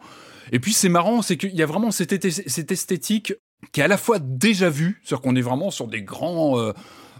Et 0.51 0.59
puis 0.59 0.73
c'est 0.73 0.89
marrant, 0.89 1.21
c'est 1.21 1.37
qu'il 1.37 1.55
y 1.55 1.61
a 1.61 1.65
vraiment 1.65 1.91
cette, 1.91 2.13
esthé- 2.13 2.43
cette 2.47 2.71
esthétique 2.71 3.33
qui 3.71 3.81
est 3.81 3.83
à 3.83 3.87
la 3.87 3.97
fois 3.97 4.19
déjà 4.19 4.69
vue, 4.69 4.99
c'est-à-dire 5.03 5.21
qu'on 5.21 5.35
est 5.35 5.41
vraiment 5.41 5.71
sur 5.71 5.87
des 5.87 6.01
grands... 6.01 6.59
euh, 6.59 6.71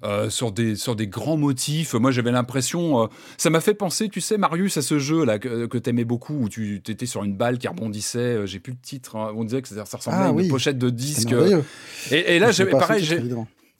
euh, 0.06 0.30
sur 0.30 0.52
des 0.52 0.76
sur 0.76 0.98
des 0.98 1.08
grands 1.08 1.38
motifs. 1.38 1.94
Moi, 1.94 2.12
j'avais 2.12 2.34
l'impression, 2.34 3.04
euh, 3.04 3.08
ça 3.38 3.50
m'a 3.50 3.62
fait 3.62 3.74
penser, 3.74 4.10
tu 4.10 4.20
sais, 4.20 4.38
Marius, 4.38 4.76
à 4.76 4.82
ce 4.82 5.00
jeu 5.00 5.24
là 5.24 5.40
que, 5.40 5.66
que 5.66 5.78
t'aimais 5.78 6.04
beaucoup, 6.04 6.34
où 6.34 6.50
tu 6.50 6.82
étais 6.90 7.06
sur 7.06 7.24
une 7.24 7.38
balle 7.38 7.58
qui 7.58 7.70
rebondissait. 7.70 8.20
euh, 8.20 8.46
J'ai 8.46 8.60
plus 8.60 8.74
le 8.74 8.80
titre. 8.82 9.16
hein, 9.16 9.32
on 9.34 9.46
disait 9.46 9.62
que 9.62 9.70
ça, 9.70 9.82
ressemblait 9.84 10.20
Ah 10.20 10.26
à 10.28 10.32
une 10.32 10.36
oui. 10.36 10.50
pochette 10.50 10.78
de 10.78 10.90
disque. 10.90 11.34
Et, 12.12 12.36
et 12.36 12.40
là, 12.40 12.52
pareil. 12.70 13.02
j'ai-. 13.02 13.22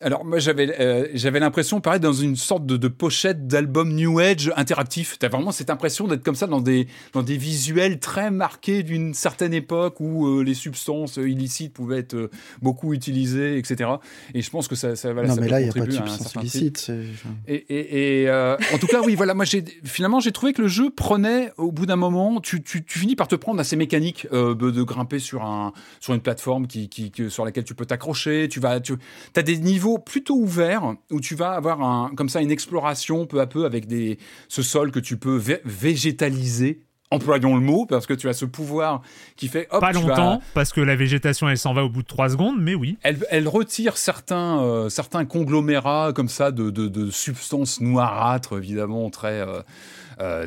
Alors 0.04 0.26
moi 0.26 0.40
j'avais 0.40 0.80
euh, 0.80 1.08
j'avais 1.14 1.40
l'impression 1.40 1.82
pareil 1.82 2.00
dans 2.00 2.14
une 2.14 2.36
sorte 2.36 2.66
de, 2.66 2.78
de 2.78 2.88
pochette 2.88 3.48
d'album 3.48 3.94
New 3.94 4.20
Age 4.20 4.52
interactif. 4.56 5.18
T'as 5.20 5.30
vraiment 5.30 5.52
cette 5.52 5.70
impression 5.70 6.08
d'être 6.08 6.24
comme 6.24 6.36
ça 6.36 6.48
dans 6.48 6.62
des 6.62 6.88
dans 7.14 7.24
des 7.24 7.38
visuels 7.38 8.00
très 8.00 8.30
marqués 8.32 8.84
d'une 8.84 9.14
certaine 9.14 9.54
époque 9.54 10.00
où 10.00 10.28
euh, 10.28 10.44
les 10.44 10.54
substances 10.54 11.18
illicites 11.18 11.74
pouvaient 11.74 12.00
être 12.00 12.14
euh, 12.16 12.30
beaucoup 12.62 12.94
utilisées, 12.94 13.58
etc. 13.58 13.90
Et 14.34 14.42
je 14.42 14.50
pense 14.50 14.68
que 14.68 14.76
ça 14.76 14.96
ça, 14.96 15.14
voilà, 15.14 15.30
non 15.30 15.36
ça 15.36 15.42
mais 15.42 15.48
là 15.50 15.62
il 15.62 15.64
n'y 15.66 15.70
a 15.70 15.74
pas 15.74 15.80
de 15.80 15.86
contribuer 15.86 16.10
à 16.10 16.14
un 16.14 16.18
substance 16.18 16.32
certain 16.34 16.48
type. 16.48 16.54
illicite. 16.62 16.78
c'est- 16.78 17.04
Et, 17.48 17.56
et- 17.56 18.24
et, 18.24 18.30
en 18.32 18.78
tout 18.80 18.88
cas, 18.88 19.02
oui, 19.02 19.16
voilà, 19.16 19.34
moi, 19.34 19.46
j'ai 19.46 19.64
finalement, 19.84 20.20
j'ai 20.20 20.32
trouvé 20.32 20.54
que 20.54 20.62
le 20.62 20.68
jeu 20.68 20.90
prenait, 20.90 21.52
au 21.58 21.72
bout 21.72 21.86
d'un 21.86 21.96
moment, 21.96 22.40
tu, 22.42 22.62
tu, 22.64 22.84
tu 22.84 23.00
finis 23.00 23.16
par 23.16 23.28
te 23.28 23.36
prendre 23.36 23.60
à 23.60 23.64
ces 23.64 23.76
mécaniques 23.76 24.28
de, 24.32 24.84
grimper 24.84 25.20
sur 25.20 25.44
un 25.44 25.74
sur 26.00 26.14
une 26.14 26.22
plateforme 26.22 26.68
qui, 26.68 26.90
qui, 26.90 27.12
sur 27.30 27.46
laquelle 27.46 27.64
tu 27.64 27.76
peux 27.76 27.86
t'accrocher. 27.86 28.48
Tu 28.50 28.60
vas, 28.60 28.80
tu 28.80 28.94
as 29.36 29.42
des 29.42 29.58
niveaux 29.58 29.93
plutôt 30.00 30.36
ouverts 30.36 30.96
où 31.12 31.20
tu 31.20 31.36
vas 31.36 31.52
avoir 31.52 31.82
un, 31.82 32.12
comme 32.16 32.30
ça 32.30 32.42
une 32.42 32.52
exploration 32.52 33.26
peu 33.26 33.40
à 33.42 33.48
peu 33.48 33.66
avec 33.66 33.86
des 33.88 34.18
ce 34.48 34.62
sol 34.62 34.92
que 34.92 35.00
tu 35.00 35.18
peux 35.18 35.38
vé- 35.38 35.62
végétaliser. 35.66 36.82
Employons 37.12 37.54
le 37.54 37.62
mot 37.62 37.86
parce 37.86 38.08
que 38.08 38.14
tu 38.16 38.28
as 38.28 38.34
ce 38.34 38.44
pouvoir 38.46 39.04
qui 39.36 39.48
fait 39.48 39.68
hop, 39.70 39.82
Pas 39.82 39.92
vas- 39.92 40.00
longtemps, 40.02 40.42
parce 40.56 40.74
que 40.74 40.82
la 40.82 40.96
végétation 40.96 41.48
elle 41.48 41.60
s'en 41.60 41.72
va 41.76 41.84
au 41.84 41.90
bout 41.90 42.02
de 42.02 42.08
3 42.08 42.30
secondes, 42.30 42.56
mais 42.60 42.74
oui. 42.74 42.98
elle, 43.04 43.20
elle 43.30 43.48
retire 43.48 43.98
certains, 43.98 44.60
euh, 44.64 44.90
certains 44.90 45.24
conglomérats 45.24 46.12
comme 46.16 46.28
ça 46.30 46.50
de, 46.50 46.72
de, 46.72 46.88
de 46.88 47.12
substances 47.12 47.82
noirâtres, 47.82 48.58
évidemment, 48.58 49.12
très, 49.12 49.42
euh, 49.42 49.62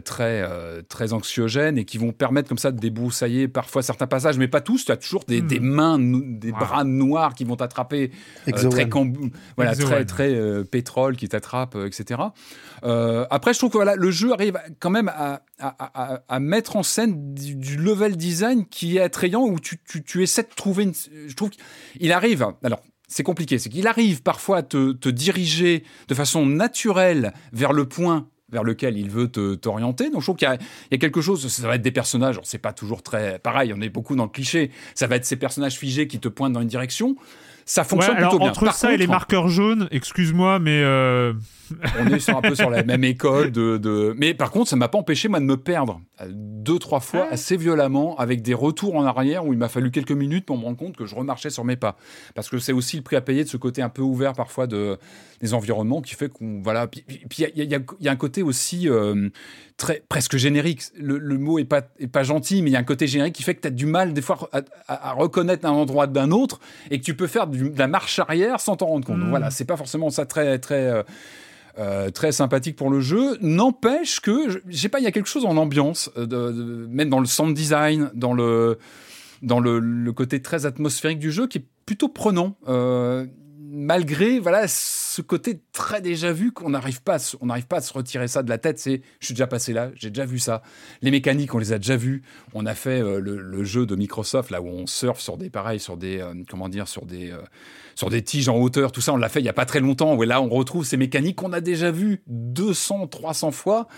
très, 0.00 0.42
euh, 0.42 0.82
très 0.88 1.12
anxiogènes 1.12 1.78
et 1.78 1.84
qui 1.84 1.98
vont 1.98 2.12
permettre 2.12 2.48
comme 2.48 2.58
ça 2.58 2.72
de 2.72 2.78
débroussailler 2.78 3.48
parfois 3.48 3.82
certains 3.82 4.06
passages, 4.06 4.38
mais 4.38 4.48
pas 4.48 4.60
tous. 4.60 4.84
Tu 4.84 4.92
as 4.92 4.96
toujours 4.96 5.24
des, 5.26 5.42
Hmm. 5.42 5.46
des 5.46 5.60
mains, 5.60 5.98
des 5.98 6.50
Wow. 6.52 6.58
bras 6.58 6.84
noirs 6.84 7.34
qui 7.34 7.44
vont 7.44 7.56
t'attraper, 7.56 8.10
euh, 8.48 8.68
très, 8.70 8.86
cambou- 8.88 9.30
voilà, 9.56 9.72
Exowen. 9.72 9.90
très, 9.92 10.04
très 10.04 10.34
euh, 10.34 10.64
pétrole 10.64 11.16
qui 11.16 11.28
t'attrape, 11.28 11.74
euh, 11.76 11.86
etc. 11.86 12.20
Euh, 12.84 13.26
après, 13.30 13.52
je 13.54 13.58
trouve 13.58 13.70
que 13.70 13.78
voilà, 13.78 13.96
le 13.96 14.10
jeu 14.10 14.32
arrive 14.32 14.58
quand 14.80 14.90
même 14.90 15.08
à, 15.08 15.42
à- 15.58 15.76
à- 16.14 16.22
à 16.28 16.40
mettre 16.40 16.76
en 16.76 16.82
scène 16.82 17.34
du, 17.34 17.54
du 17.56 17.76
level 17.76 18.16
design 18.16 18.66
qui 18.66 18.96
est 18.96 19.00
attrayant 19.00 19.42
où 19.42 19.58
tu, 19.58 19.78
tu, 19.88 20.02
tu 20.02 20.22
essaies 20.22 20.42
de 20.42 20.54
trouver 20.54 20.84
une. 20.84 20.92
Je 21.26 21.34
trouve 21.34 21.50
qu'il 21.50 22.12
arrive. 22.12 22.46
Alors. 22.62 22.80
C'est 23.08 23.22
compliqué, 23.22 23.60
c'est 23.60 23.68
qu'il 23.68 23.86
arrive 23.86 24.20
parfois 24.24 24.56
à 24.56 24.62
te, 24.64 24.90
te 24.90 25.08
diriger 25.08 25.84
de 26.08 26.14
façon 26.16 26.44
naturelle 26.44 27.32
vers 27.52 27.72
le 27.72 27.84
point 27.84 28.26
vers 28.50 28.64
lequel 28.64 28.96
il 28.96 29.10
veut 29.10 29.28
te- 29.28 29.54
t'orienter. 29.54 30.10
Donc 30.10 30.20
je 30.20 30.26
trouve 30.26 30.36
qu'il 30.36 30.48
y, 30.48 30.94
y 30.94 30.94
a 30.94 30.98
quelque 30.98 31.20
chose, 31.20 31.46
ça 31.48 31.66
va 31.66 31.74
être 31.74 31.82
des 31.82 31.90
personnages, 31.90 32.38
c'est 32.44 32.58
pas 32.58 32.72
toujours 32.72 33.02
très 33.02 33.38
pareil, 33.38 33.72
on 33.74 33.80
est 33.80 33.88
beaucoup 33.88 34.16
dans 34.16 34.24
le 34.24 34.30
cliché, 34.30 34.70
ça 34.94 35.06
va 35.06 35.16
être 35.16 35.24
ces 35.24 35.36
personnages 35.36 35.76
figés 35.78 36.06
qui 36.06 36.20
te 36.20 36.28
pointent 36.28 36.52
dans 36.52 36.62
une 36.62 36.68
direction. 36.68 37.16
Ça 37.68 37.82
Ouais, 37.82 37.88
fonctionne 37.88 38.16
alors 38.16 38.30
plutôt 38.30 38.38
bien. 38.42 38.50
entre 38.52 38.64
Par 38.64 38.74
ça 38.76 38.92
et 38.94 38.96
les 38.96 39.06
contre, 39.06 39.16
marqueurs 39.18 39.48
jaunes, 39.48 39.88
excuse-moi, 39.90 40.60
mais 40.60 40.80
euh, 40.84 41.32
on 42.00 42.06
est 42.06 42.20
sur 42.20 42.36
un 42.36 42.40
peu 42.40 42.54
sur 42.54 42.70
la 42.70 42.82
même 42.84 43.02
école 43.02 43.50
de, 43.50 43.76
de- 43.76 44.14
mais 44.16 44.34
par 44.34 44.52
contre 44.52 44.70
ça 44.70 44.76
m'a 44.76 44.86
pas 44.86 44.98
empêché 44.98 45.26
moi 45.28 45.40
de 45.40 45.44
me 45.46 45.56
perdre 45.56 46.00
euh, 46.20 46.26
deux 46.32 46.78
trois 46.78 47.00
fois 47.00 47.26
assez 47.28 47.56
violemment 47.56 48.16
avec 48.18 48.40
des 48.42 48.54
retours 48.54 48.94
en 48.94 49.04
arrière 49.04 49.44
où 49.44 49.52
il 49.52 49.58
m'a 49.58 49.68
fallu 49.68 49.90
quelques 49.90 50.12
minutes 50.12 50.46
pour 50.46 50.56
me 50.58 50.62
rendre 50.64 50.76
compte 50.76 50.96
que 50.96 51.06
je 51.06 51.16
remarchais 51.16 51.50
sur 51.50 51.64
mes 51.64 51.74
pas. 51.74 51.96
Parce 52.36 52.48
que 52.48 52.58
c'est 52.60 52.72
aussi 52.72 52.96
le 52.98 53.02
prix 53.02 53.16
à 53.16 53.20
payer 53.20 53.42
de 53.42 53.48
ce 53.48 53.56
côté 53.56 53.82
un 53.82 53.88
peu 53.88 54.02
ouvert 54.02 54.34
parfois 54.34 54.68
de 54.68 54.96
des 55.42 55.52
environnements 55.52 56.00
qui 56.02 56.14
fait 56.14 56.28
qu'on 56.30 56.62
voilà 56.62 56.86
puis 56.86 57.04
il 57.08 57.40
y 57.40 57.74
a, 57.74 57.76
y 57.78 57.82
y 58.00 58.08
un 58.08 58.16
côté 58.16 58.42
aussi 58.44 58.88
euh, 58.88 59.28
très 59.76 60.04
presque 60.08 60.36
générique. 60.36 60.82
Le, 60.96 61.18
le 61.18 61.36
mot 61.36 61.58
est 61.58 61.64
pas 61.64 61.82
est 61.98 62.06
pas 62.06 62.22
gentil 62.22 62.62
mais 62.62 62.70
il 62.70 62.72
y 62.74 62.76
a 62.76 62.78
un 62.78 62.84
côté 62.84 63.08
générique 63.08 63.34
qui 63.34 63.42
fait 63.42 63.56
que 63.56 63.62
tu 63.62 63.68
as 63.68 63.72
du 63.72 63.86
mal 63.86 64.12
des 64.14 64.22
fois 64.22 64.38
à, 64.52 64.58
à- 64.86 65.10
à 65.10 65.12
reconnaître 65.14 65.66
un 65.66 65.72
endroit 65.72 66.06
d'un 66.06 66.30
autre 66.30 66.60
et 66.92 67.00
que 67.00 67.04
tu 67.04 67.14
peux 67.16 67.26
faire 67.26 67.48
du- 67.56 67.70
de 67.70 67.78
la 67.78 67.88
marche 67.88 68.18
arrière 68.20 68.60
sans 68.60 68.76
t'en 68.76 68.86
rendre 68.86 69.06
compte 69.06 69.18
Donc 69.18 69.26
Mm. 69.26 69.30
voilà 69.30 69.50
c'est 69.50 69.64
pas 69.64 69.76
forcément 69.76 70.10
ça 70.10 70.26
très 70.26 70.58
très 70.58 70.86
euh, 70.86 71.02
euh, 71.78 72.10
très 72.10 72.32
sympathique 72.32 72.74
pour 72.76 72.88
le 72.90 73.00
jeu. 73.00 73.36
N'empêche 73.42 74.20
que, 74.20 74.48
je, 74.48 74.58
je 74.66 74.76
sais 74.78 74.88
pas, 74.88 74.98
il 74.98 75.04
y 75.04 75.06
a 75.06 75.12
quelque 75.12 75.28
chose 75.28 75.44
en 75.44 75.56
ambiance, 75.58 76.10
euh, 76.16 76.22
de, 76.24 76.50
de- 76.52 76.86
même 76.90 77.10
dans 77.10 77.20
le 77.20 77.26
sound 77.26 77.54
design, 77.54 78.10
dans 78.14 78.32
le 78.32 78.78
dans 79.42 79.60
le, 79.60 79.78
le 79.78 80.12
côté 80.12 80.40
très 80.40 80.64
atmosphérique 80.64 81.18
du 81.18 81.30
jeu, 81.30 81.46
qui 81.46 81.58
est 81.58 81.64
plutôt 81.84 82.08
prenant. 82.08 82.56
Euh, 82.68 83.26
malgré 83.68 84.38
voilà 84.38 84.68
ce 84.68 85.22
côté 85.22 85.60
très 85.72 86.00
déjà 86.00 86.32
vu 86.32 86.52
qu'on 86.52 86.70
n'arrive 86.70 87.02
pas 87.02 87.14
à 87.14 87.18
se- 87.18 87.36
on 87.40 87.46
n'arrive 87.46 87.66
pas 87.66 87.78
à 87.78 87.80
se 87.80 87.92
retirer 87.92 88.28
ça 88.28 88.42
de 88.42 88.48
la 88.48 88.58
tête 88.58 88.78
c'est 88.78 89.02
je 89.20 89.26
suis 89.26 89.34
déjà 89.34 89.46
passé 89.46 89.72
là 89.72 89.90
j'ai 89.94 90.10
déjà 90.10 90.24
vu 90.26 90.38
ça 90.38 90.62
les 91.02 91.10
mécaniques 91.10 91.54
on 91.54 91.58
les 91.58 91.72
a 91.72 91.78
déjà 91.78 91.96
vues 91.96 92.22
on 92.54 92.66
a 92.66 92.74
fait 92.74 93.00
euh, 93.00 93.18
le, 93.20 93.36
le 93.36 93.64
jeu 93.64 93.86
de 93.86 93.96
Microsoft 93.96 94.50
là 94.50 94.60
où 94.62 94.66
on 94.68 94.86
surfe 94.86 95.20
sur 95.20 95.36
des 95.36 95.50
pareils 95.50 95.80
sur 95.80 95.96
des 95.96 96.20
euh, 96.20 96.34
comment 96.48 96.68
dire 96.68 96.86
sur 96.88 97.06
des 97.06 97.30
euh, 97.32 97.38
sur 97.94 98.10
des 98.10 98.22
tiges 98.22 98.48
en 98.48 98.56
hauteur 98.56 98.92
tout 98.92 99.00
ça 99.00 99.12
on 99.12 99.16
l'a 99.16 99.28
fait 99.28 99.40
il 99.40 99.46
y 99.46 99.48
a 99.48 99.52
pas 99.54 99.66
très 99.66 99.80
longtemps 99.80 100.14
où 100.14 100.22
là 100.22 100.40
on 100.42 100.48
retrouve 100.48 100.84
ces 100.84 100.96
mécaniques 100.96 101.36
qu'on 101.36 101.52
a 101.52 101.60
déjà 101.60 101.90
vues 101.90 102.22
200 102.26 103.06
300 103.08 103.50
fois 103.50 103.88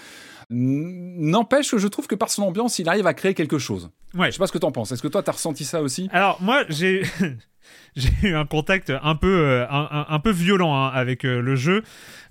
N'empêche 0.50 1.70
que 1.72 1.76
je 1.78 1.88
trouve 1.88 2.06
que 2.06 2.14
par 2.14 2.30
son 2.30 2.42
ambiance, 2.42 2.78
il 2.78 2.88
arrive 2.88 3.06
à 3.06 3.12
créer 3.12 3.34
quelque 3.34 3.58
chose. 3.58 3.90
ouais. 4.14 4.28
Je 4.28 4.32
sais 4.32 4.38
pas 4.38 4.46
ce 4.46 4.52
que 4.52 4.56
t'en 4.56 4.72
penses. 4.72 4.92
Est-ce 4.92 5.02
que 5.02 5.08
toi, 5.08 5.22
t'as 5.22 5.32
ressenti 5.32 5.64
ça 5.66 5.82
aussi? 5.82 6.08
Alors 6.10 6.40
moi 6.40 6.64
j'ai 6.70 7.02
j'ai 7.96 8.10
eu 8.22 8.34
un 8.34 8.44
contact 8.46 8.92
un 9.02 9.14
peu 9.16 9.34
euh, 9.40 9.66
un, 9.68 10.20
peu 10.20 10.30
violent 10.30 10.74
hein, 10.74 10.90
avec 10.94 11.24
euh, 11.24 11.40
le 11.40 11.56
jeu. 11.56 11.82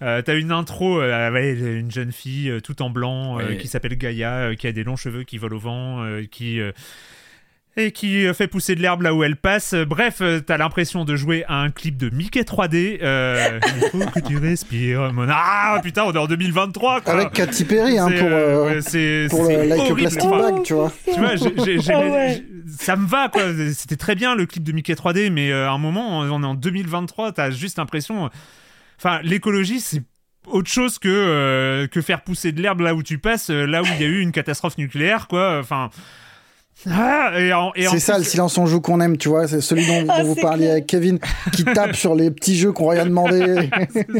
Euh, 0.02 0.22
T'as 0.22 0.36
une 0.36 0.52
intro 0.52 1.02
euh, 1.02 1.12
avec 1.28 1.60
une 1.60 1.92
jeune 1.92 2.12
fille 2.12 2.62
tout 2.64 2.82
en 2.82 2.90
blanc 2.90 3.38
Oui. 3.38 3.58
qui 3.58 3.68
s'appelle 3.68 3.98
Gaïa, 3.98 4.56
qui 4.56 4.68
a 4.68 4.72
des 4.72 4.84
longs 4.84 4.96
cheveux 4.96 5.24
qui 5.24 5.38
volent 5.38 5.58
au 5.58 5.60
vent, 5.60 6.08
qui 6.32 6.62
et 7.80 7.92
qui 7.92 8.26
euh, 8.26 8.34
fait 8.34 8.48
pousser 8.48 8.74
de 8.76 8.82
l'herbe 8.82 9.04
là 9.04 9.14
où 9.14 9.24
elle 9.24 9.36
passe. 9.36 9.74
Euh, 9.74 9.86
Bref, 9.86 10.18
euh, 10.22 10.40
t'as 10.40 10.58
l'impression 10.58 11.06
de 11.06 11.16
jouer 11.16 11.46
à 11.48 11.62
un 11.62 11.70
clip 11.70 11.96
de 11.96 12.10
Mickey 12.10 12.42
3D. 12.42 12.98
Euh, 13.02 13.60
il 13.64 13.90
faut 13.92 14.06
que 14.10 14.20
tu 14.20 14.38
respires, 14.38 15.14
mon 15.14 15.28
ah 15.30 15.80
putain, 15.84 16.04
on 16.06 16.12
est 16.14 16.18
en 16.18 16.26
2023 16.28 17.02
quoi. 17.02 17.14
Avec 17.14 17.32
Katy 17.34 17.66
Perry, 17.66 18.00
hein, 18.00 18.08
C'est, 18.10 18.20
pour, 18.20 18.30
euh, 18.32 18.66
ouais, 18.66 18.82
c'est- 18.82 19.28
pour 19.30 19.46
c'est 19.46 19.64
le 19.64 19.70
Like. 19.70 19.94
Plastic 19.96 20.24
Enfin, 20.24 20.52
Bag, 20.52 20.64
tu 20.64 20.74
vois. 20.74 20.92
tu 21.06 21.20
vois, 21.20 21.36
j'ai- 21.36 21.54
j'ai- 21.64 21.80
j'ai- 21.80 21.94
Ah 21.94 22.00
ouais. 22.00 22.44
ça 22.80 22.96
me 22.96 23.08
va 23.08 23.30
quoi. 23.30 23.44
C'était 23.74 23.96
très 23.96 24.16
bien 24.16 24.34
le 24.36 24.46
clip 24.48 24.64
de 24.64 24.72
Mickey 24.72 24.94
3D, 24.96 25.30
mais 25.30 25.52
euh, 25.52 25.68
à 25.70 25.72
un 25.72 25.78
moment, 25.78 26.20
on 26.20 26.42
est 26.44 26.46
en 26.46 26.56
2023, 26.56 27.32
t'as 27.32 27.52
juste 27.52 27.78
l'impression. 27.78 28.30
Enfin, 29.00 29.20
l'écologie, 29.24 29.80
c'est 29.80 30.02
autre 30.48 30.70
chose 30.70 30.98
que 30.98 31.08
euh, 31.10 31.86
que 31.88 32.02
faire 32.02 32.22
pousser 32.24 32.52
de 32.52 32.62
l'herbe 32.62 32.80
là 32.82 32.96
où 32.96 33.04
tu 33.04 33.20
passes, 33.20 33.50
là 33.52 33.84
où 33.84 33.86
il 33.86 34.02
y 34.02 34.04
a 34.04 34.08
eu 34.08 34.22
une 34.22 34.32
catastrophe 34.32 34.78
nucléaire, 34.80 35.28
quoi. 35.28 35.60
Enfin. 35.60 35.90
Ah, 36.90 37.32
et 37.40 37.52
en, 37.54 37.72
et 37.76 37.88
en 37.88 37.92
C'est 37.92 38.00
ça 38.00 38.14
plus- 38.14 38.24
le 38.24 38.30
silence 38.30 38.58
on 38.58 38.66
joue 38.68 38.82
qu'on 38.82 39.02
aime, 39.02 39.18
tu 39.18 39.30
vois. 39.30 39.48
C'est 39.48 39.62
celui 39.62 39.86
dont, 39.88 40.06
Ah, 40.10 40.24
vous 40.24 40.36
parliez 40.36 40.64
clair. 40.66 40.72
avec 40.74 40.86
Kevin, 40.88 41.20
qui 41.54 41.64
tape 41.66 41.96
sur 41.96 42.14
les 42.16 42.30
petits 42.32 42.56
jeux 42.56 42.72
qu'on 42.72 42.90
rien 42.90 43.06
demandé. 43.06 43.70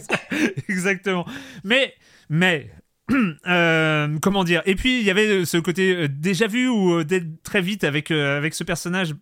Exactement. 0.70 1.26
Mais, 1.64 1.94
mais, 2.30 2.70
euh, 3.48 4.18
comment 4.22 4.44
dire 4.44 4.62
Et 4.66 4.76
puis 4.76 5.00
il 5.00 5.06
y 5.06 5.12
avait 5.12 5.46
ce 5.46 5.58
côté 5.58 5.96
euh, 5.96 6.08
déjà 6.10 6.48
vu 6.48 6.68
ou 6.68 6.94
euh, 6.96 7.04
dès 7.06 7.22
très 7.44 7.62
vite 7.62 7.84
avec 7.84 8.12
euh, 8.12 8.38
avec 8.38 8.54
ce 8.54 8.64
personnage, 8.64 9.14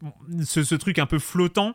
ce, 0.44 0.64
ce 0.64 0.76
truc 0.76 0.98
un 0.98 1.06
peu 1.06 1.20
flottant 1.20 1.74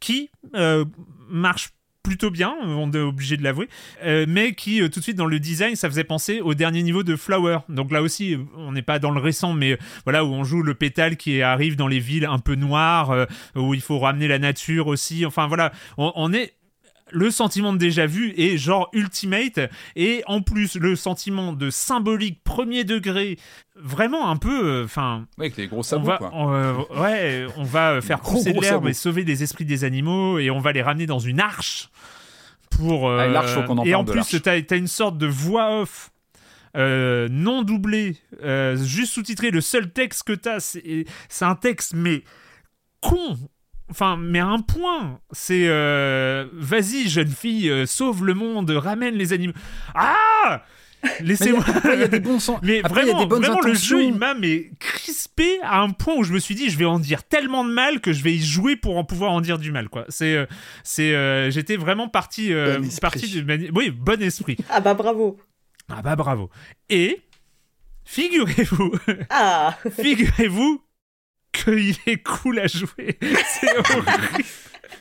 qui 0.00 0.30
euh, 0.54 0.84
marche 1.28 1.70
plutôt 2.02 2.30
bien, 2.30 2.54
on 2.64 2.90
est 2.92 2.98
obligé 2.98 3.36
de 3.36 3.42
l'avouer, 3.42 3.68
euh, 4.02 4.24
mais 4.28 4.54
qui 4.54 4.80
euh, 4.80 4.88
tout 4.88 5.00
de 5.00 5.04
suite 5.04 5.16
dans 5.16 5.26
le 5.26 5.38
design, 5.38 5.76
ça 5.76 5.88
faisait 5.88 6.04
penser 6.04 6.40
au 6.40 6.54
dernier 6.54 6.82
niveau 6.82 7.02
de 7.02 7.14
Flower. 7.16 7.58
Donc 7.68 7.92
là 7.92 8.02
aussi, 8.02 8.34
euh, 8.34 8.38
on 8.56 8.72
n'est 8.72 8.82
pas 8.82 8.98
dans 8.98 9.10
le 9.10 9.20
récent, 9.20 9.52
mais 9.52 9.72
euh, 9.72 9.76
voilà 10.04 10.24
où 10.24 10.28
on 10.28 10.44
joue 10.44 10.62
le 10.62 10.74
pétale 10.74 11.16
qui 11.16 11.42
arrive 11.42 11.76
dans 11.76 11.88
les 11.88 12.00
villes 12.00 12.24
un 12.24 12.38
peu 12.38 12.54
noires, 12.54 13.10
euh, 13.10 13.26
où 13.54 13.74
il 13.74 13.80
faut 13.80 13.98
ramener 13.98 14.28
la 14.28 14.38
nature 14.38 14.86
aussi. 14.86 15.26
Enfin 15.26 15.46
voilà, 15.46 15.72
on, 15.98 16.12
on 16.14 16.32
est 16.32 16.54
le 17.12 17.30
sentiment 17.30 17.72
de 17.72 17.78
déjà 17.78 18.06
vu 18.06 18.32
est 18.36 18.56
genre 18.56 18.88
ultimate. 18.92 19.60
Et 19.96 20.22
en 20.26 20.42
plus 20.42 20.76
le 20.76 20.96
sentiment 20.96 21.52
de 21.52 21.70
symbolique 21.70 22.42
premier 22.44 22.84
degré 22.84 23.38
vraiment 23.76 24.28
un 24.28 24.36
peu 24.36 24.66
euh, 24.66 24.84
enfin 24.84 25.26
avec 25.38 25.56
les 25.56 25.66
gros 25.66 25.82
on 25.94 26.00
va 26.00 26.18
quoi. 26.18 26.30
on, 26.34 26.52
euh, 26.52 26.74
ouais 27.00 27.46
on 27.56 27.62
va 27.62 27.92
euh, 27.92 28.00
faire 28.02 28.20
Gros, 28.20 28.34
pousser 28.36 28.52
l'herbe 28.52 28.88
et 28.88 28.92
sauver 28.92 29.24
les 29.24 29.42
esprits 29.42 29.64
des 29.64 29.84
animaux 29.84 30.38
et 30.38 30.50
on 30.50 30.58
va 30.58 30.72
les 30.72 30.82
ramener 30.82 31.06
dans 31.06 31.18
une 31.18 31.40
arche 31.40 31.88
pour 32.70 33.08
Ah, 33.10 33.24
euh, 33.24 33.66
en 33.68 33.84
et 33.84 33.94
en 33.94 34.04
plus 34.04 34.40
t'as 34.42 34.52
as 34.52 34.76
une 34.76 34.86
sorte 34.86 35.18
de 35.18 35.26
voix 35.26 35.80
off 35.80 36.10
euh, 36.76 37.28
non 37.30 37.62
doublée 37.62 38.16
euh, 38.42 38.76
juste 38.76 39.12
sous-titré 39.14 39.50
le 39.50 39.60
seul 39.60 39.90
texte 39.90 40.22
que 40.24 40.32
t'as 40.32 40.60
c'est 40.60 41.44
un 41.44 41.56
texte 41.56 41.94
mais 41.94 42.22
con 43.00 43.36
Enfin, 43.90 44.16
mais 44.16 44.38
à 44.38 44.46
un 44.46 44.60
point, 44.60 45.20
c'est 45.32 45.66
euh, 45.68 46.46
vas-y 46.52 47.08
jeune 47.08 47.28
fille, 47.28 47.68
euh, 47.68 47.86
sauve 47.86 48.24
le 48.24 48.34
monde, 48.34 48.70
ramène 48.70 49.14
les 49.16 49.32
animaux. 49.32 49.52
Ah, 49.94 50.62
laissez-moi. 51.20 51.64
Il 51.92 52.00
y 52.00 52.02
a 52.04 52.08
des 52.08 52.20
bons 52.20 52.38
sens. 52.38 52.60
Mais 52.62 52.80
Après, 52.84 53.02
il 53.02 53.08
y 53.08 53.10
a 53.10 53.12
vraiment, 53.14 53.20
des 53.20 53.26
bonnes 53.26 53.42
vraiment 53.42 53.60
le 53.62 53.74
jeu, 53.74 54.02
il 54.02 54.14
m'a 54.14 54.34
mais 54.34 54.70
crispé 54.78 55.58
à 55.62 55.80
un 55.80 55.90
point 55.90 56.14
où 56.14 56.22
je 56.24 56.32
me 56.32 56.38
suis 56.38 56.54
dit, 56.54 56.70
je 56.70 56.78
vais 56.78 56.84
en 56.84 56.98
dire 56.98 57.24
tellement 57.24 57.64
de 57.64 57.70
mal 57.72 58.00
que 58.00 58.12
je 58.12 58.22
vais 58.22 58.34
y 58.34 58.42
jouer 58.42 58.76
pour 58.76 58.96
en 58.96 59.04
pouvoir 59.04 59.32
en 59.32 59.40
dire 59.40 59.58
du 59.58 59.72
mal, 59.72 59.88
quoi. 59.88 60.04
C'est, 60.08 60.34
euh, 60.36 60.46
c'est, 60.84 61.14
euh, 61.14 61.50
j'étais 61.50 61.76
vraiment 61.76 62.08
parti, 62.08 62.52
euh, 62.52 62.78
Bon 62.78 62.88
parti 63.00 63.28
de 63.28 63.42
mani- 63.42 63.70
oui, 63.74 63.90
bon 63.90 64.22
esprit. 64.22 64.56
Ah 64.70 64.80
bah 64.80 64.94
bravo. 64.94 65.38
Ah 65.88 66.02
bah 66.02 66.14
bravo. 66.16 66.48
Et 66.90 67.22
figurez-vous, 68.04 68.92
Ah 69.30 69.76
figurez-vous 70.00 70.82
qu'il 71.64 71.94
est 72.06 72.22
cool 72.22 72.58
à 72.60 72.66
jouer. 72.66 73.18
C'est 73.46 73.76
horrible. 73.76 74.06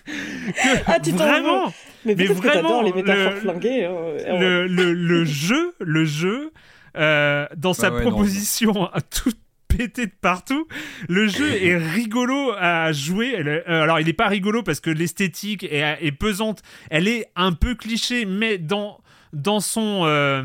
Que 0.05 0.83
Ah, 0.87 0.99
tu 0.99 1.11
vraiment. 1.11 1.73
Mais, 2.05 2.15
Mais 2.15 2.27
t'adores 2.27 2.83
les 2.83 2.91
vraiment, 2.91 2.95
métaphores 2.95 3.33
le- 3.33 3.39
flinguées. 3.41 3.85
hein. 3.85 4.37
le, 4.39 4.67
le, 4.67 4.93
le 4.93 5.25
jeu, 5.25 5.73
le 5.79 6.05
jeu, 6.05 6.51
euh, 6.97 7.45
dans 7.57 7.73
sa 7.73 7.89
Bah 7.89 7.97
ouais, 7.97 8.03
non. 8.05 8.11
proposition 8.11 8.85
à 8.93 9.01
tout 9.01 9.31
pété 9.67 10.07
de 10.07 10.11
partout, 10.21 10.67
le 11.09 11.27
jeu 11.27 11.47
est 11.63 11.77
rigolo 11.77 12.53
à 12.57 12.91
jouer. 12.93 13.35
Euh, 13.37 13.61
alors, 13.83 13.99
il 13.99 14.05
n'est 14.07 14.13
pas 14.13 14.27
rigolo 14.27 14.63
parce 14.63 14.79
que 14.79 14.89
l'esthétique 14.89 15.63
est, 15.63 15.97
est 16.01 16.11
pesante. 16.11 16.61
Elle 16.89 17.07
est 17.07 17.27
un 17.35 17.51
peu 17.51 17.75
cliché, 17.75 18.25
mais 18.25 18.57
dans, 18.57 18.99
dans 19.33 19.59
son. 19.59 20.03
euh, 20.05 20.43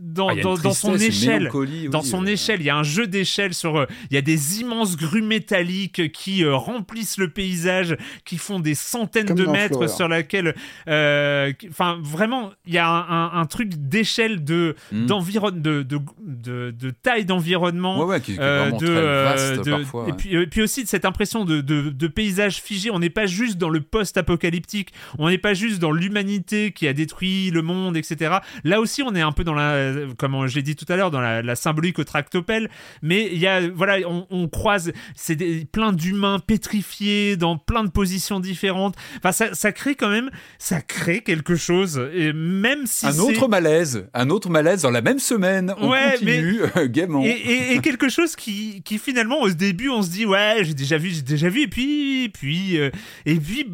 dans, 0.00 0.28
Ah, 0.28 0.34
dans, 0.42 0.54
dans 0.56 0.72
son 0.72 0.94
échelle, 0.96 1.50
dans 1.90 2.02
son 2.02 2.24
euh. 2.24 2.30
échelle, 2.30 2.60
il 2.60 2.66
y 2.66 2.70
a 2.70 2.76
un 2.76 2.82
jeu 2.82 3.06
d'échelle 3.06 3.54
sur. 3.54 3.76
euh, 3.76 3.86
Il 4.10 4.14
y 4.14 4.18
a 4.18 4.22
des 4.22 4.60
immenses 4.60 4.96
grues 4.96 5.22
métalliques 5.22 6.12
qui 6.12 6.44
euh, 6.44 6.54
remplissent 6.54 7.18
le 7.18 7.28
paysage, 7.28 7.96
qui 8.24 8.38
font 8.38 8.60
des 8.60 8.74
centaines 8.74 9.26
Comme 9.26 9.36
de 9.36 9.46
mètres 9.46 9.74
Flower. 9.78 9.88
sur 9.88 10.08
laquelle. 10.08 10.54
euh, 10.88 11.52
Enfin, 11.70 11.98
vraiment, 12.02 12.52
il 12.66 12.74
y 12.74 12.78
a 12.78 12.88
un, 12.88 13.08
un- 13.08 13.40
un 13.40 13.46
truc 13.46 13.70
d'échelle 13.76 14.44
de, 14.44 14.74
Mm. 14.92 15.06
d'environ- 15.06 15.50
de, 15.50 15.82
de, 15.82 15.98
de, 16.20 16.70
de 16.78 16.90
taille 16.90 17.24
d'environnement. 17.24 17.98
Ouais, 18.04 18.16
ouais, 18.16 18.22
euh, 18.38 18.70
euh, 18.82 19.56
parfois. 19.64 20.04
et, 20.06 20.10
ouais. 20.10 20.16
puis, 20.16 20.34
et 20.34 20.46
puis 20.46 20.62
aussi 20.62 20.82
de 20.84 20.88
cette 20.88 21.04
impression 21.04 21.44
de, 21.44 21.60
de, 21.60 21.90
de 21.90 22.06
paysage 22.06 22.60
figé. 22.62 22.90
On 22.90 22.98
n'est 22.98 23.10
pas 23.10 23.26
juste 23.26 23.58
dans 23.58 23.68
le 23.70 23.80
post-apocalyptique, 23.80 24.92
on 25.18 25.28
n'est 25.28 25.38
pas 25.38 25.54
juste 25.54 25.78
dans 25.78 25.92
l'humanité 25.92 26.72
qui 26.72 26.88
a 26.88 26.92
détruit 26.92 27.50
le 27.50 27.62
monde, 27.62 27.96
etc. 27.96 28.36
Là 28.64 28.80
aussi, 28.80 29.02
on 29.02 29.14
est 29.14 29.20
un 29.20 29.32
peu 29.32 29.44
dans 29.44 29.54
la, 29.54 29.85
la, 29.92 30.14
comme 30.18 30.46
je 30.46 30.56
l'ai 30.56 30.62
dit 30.62 30.76
tout 30.76 30.84
à 30.90 30.96
l'heure, 30.96 31.10
dans 31.10 31.20
la, 31.20 31.42
la 31.42 31.54
symbolique 31.56 31.98
au 31.98 32.04
tractopelle. 32.04 32.68
Mais 33.02 33.28
il 33.32 33.38
y 33.38 33.46
a, 33.46 33.68
voilà, 33.68 33.98
on, 34.08 34.26
on 34.30 34.48
croise, 34.48 34.92
c'est 35.14 35.36
des- 35.36 35.64
plein 35.64 35.92
d'humains 35.92 36.38
pétrifiés 36.38 37.36
dans 37.36 37.56
plein 37.58 37.84
de 37.84 37.90
positions 37.90 38.40
différentes. 38.40 38.94
Enfin, 39.18 39.32
ça, 39.32 39.54
ça 39.54 39.72
crée 39.72 39.94
quand 39.94 40.08
même, 40.10 40.30
ça 40.58 40.80
crée 40.80 41.20
quelque 41.22 41.56
chose. 41.56 42.00
Et 42.14 42.32
même 42.32 42.86
si 42.86 43.06
un 43.06 43.18
autre 43.18 43.48
malaise, 43.48 44.08
un 44.14 44.30
autre 44.30 44.50
malaise 44.50 44.82
dans 44.82 44.90
la 44.90 45.02
même 45.02 45.18
semaine. 45.18 45.74
On 45.78 45.90
Ouais, 45.90 46.12
continue 46.12 46.60
euh, 46.76 46.86
gaiement. 46.88 47.22
Et, 47.24 47.28
et- 47.30 47.72
et 47.74 47.78
quelque 47.80 48.08
chose 48.08 48.36
qui, 48.36 48.82
qui 48.84 48.98
finalement 48.98 49.40
au 49.42 49.50
début 49.50 49.88
on 49.88 50.02
se 50.02 50.10
dit 50.10 50.26
ouais 50.26 50.58
j'ai 50.62 50.74
déjà 50.74 50.98
vu 50.98 51.10
j'ai 51.10 51.22
déjà 51.22 51.48
vu 51.48 51.62
et 51.62 51.68
puis 51.68 52.28
puis 52.30 52.78
euh, 52.78 52.90
et 53.24 53.34
puis 53.36 53.66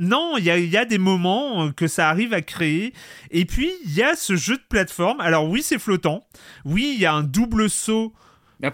non 0.00 0.36
il 0.38 0.44
y 0.44 0.50
a, 0.50 0.58
il 0.58 0.68
y 0.68 0.76
a 0.76 0.84
des 0.84 0.98
moments 0.98 1.66
euh, 1.66 1.70
que 1.70 1.86
ça 1.86 2.08
arrive 2.08 2.32
à 2.34 2.42
créer 2.42 2.92
et 3.30 3.44
puis 3.44 3.70
il 3.84 3.94
y 3.94 4.02
a 4.02 4.16
ce 4.16 4.34
jeu 4.34 4.56
de 4.56 4.62
plateforme 4.68 5.20
alors 5.20 5.48
oui 5.48 5.62
c'est 5.62 5.78
flottant 5.78 6.26
oui 6.64 6.92
il 6.96 7.00
y 7.00 7.06
a 7.06 7.12
un 7.12 7.22
double 7.22 7.70
saut 7.70 8.12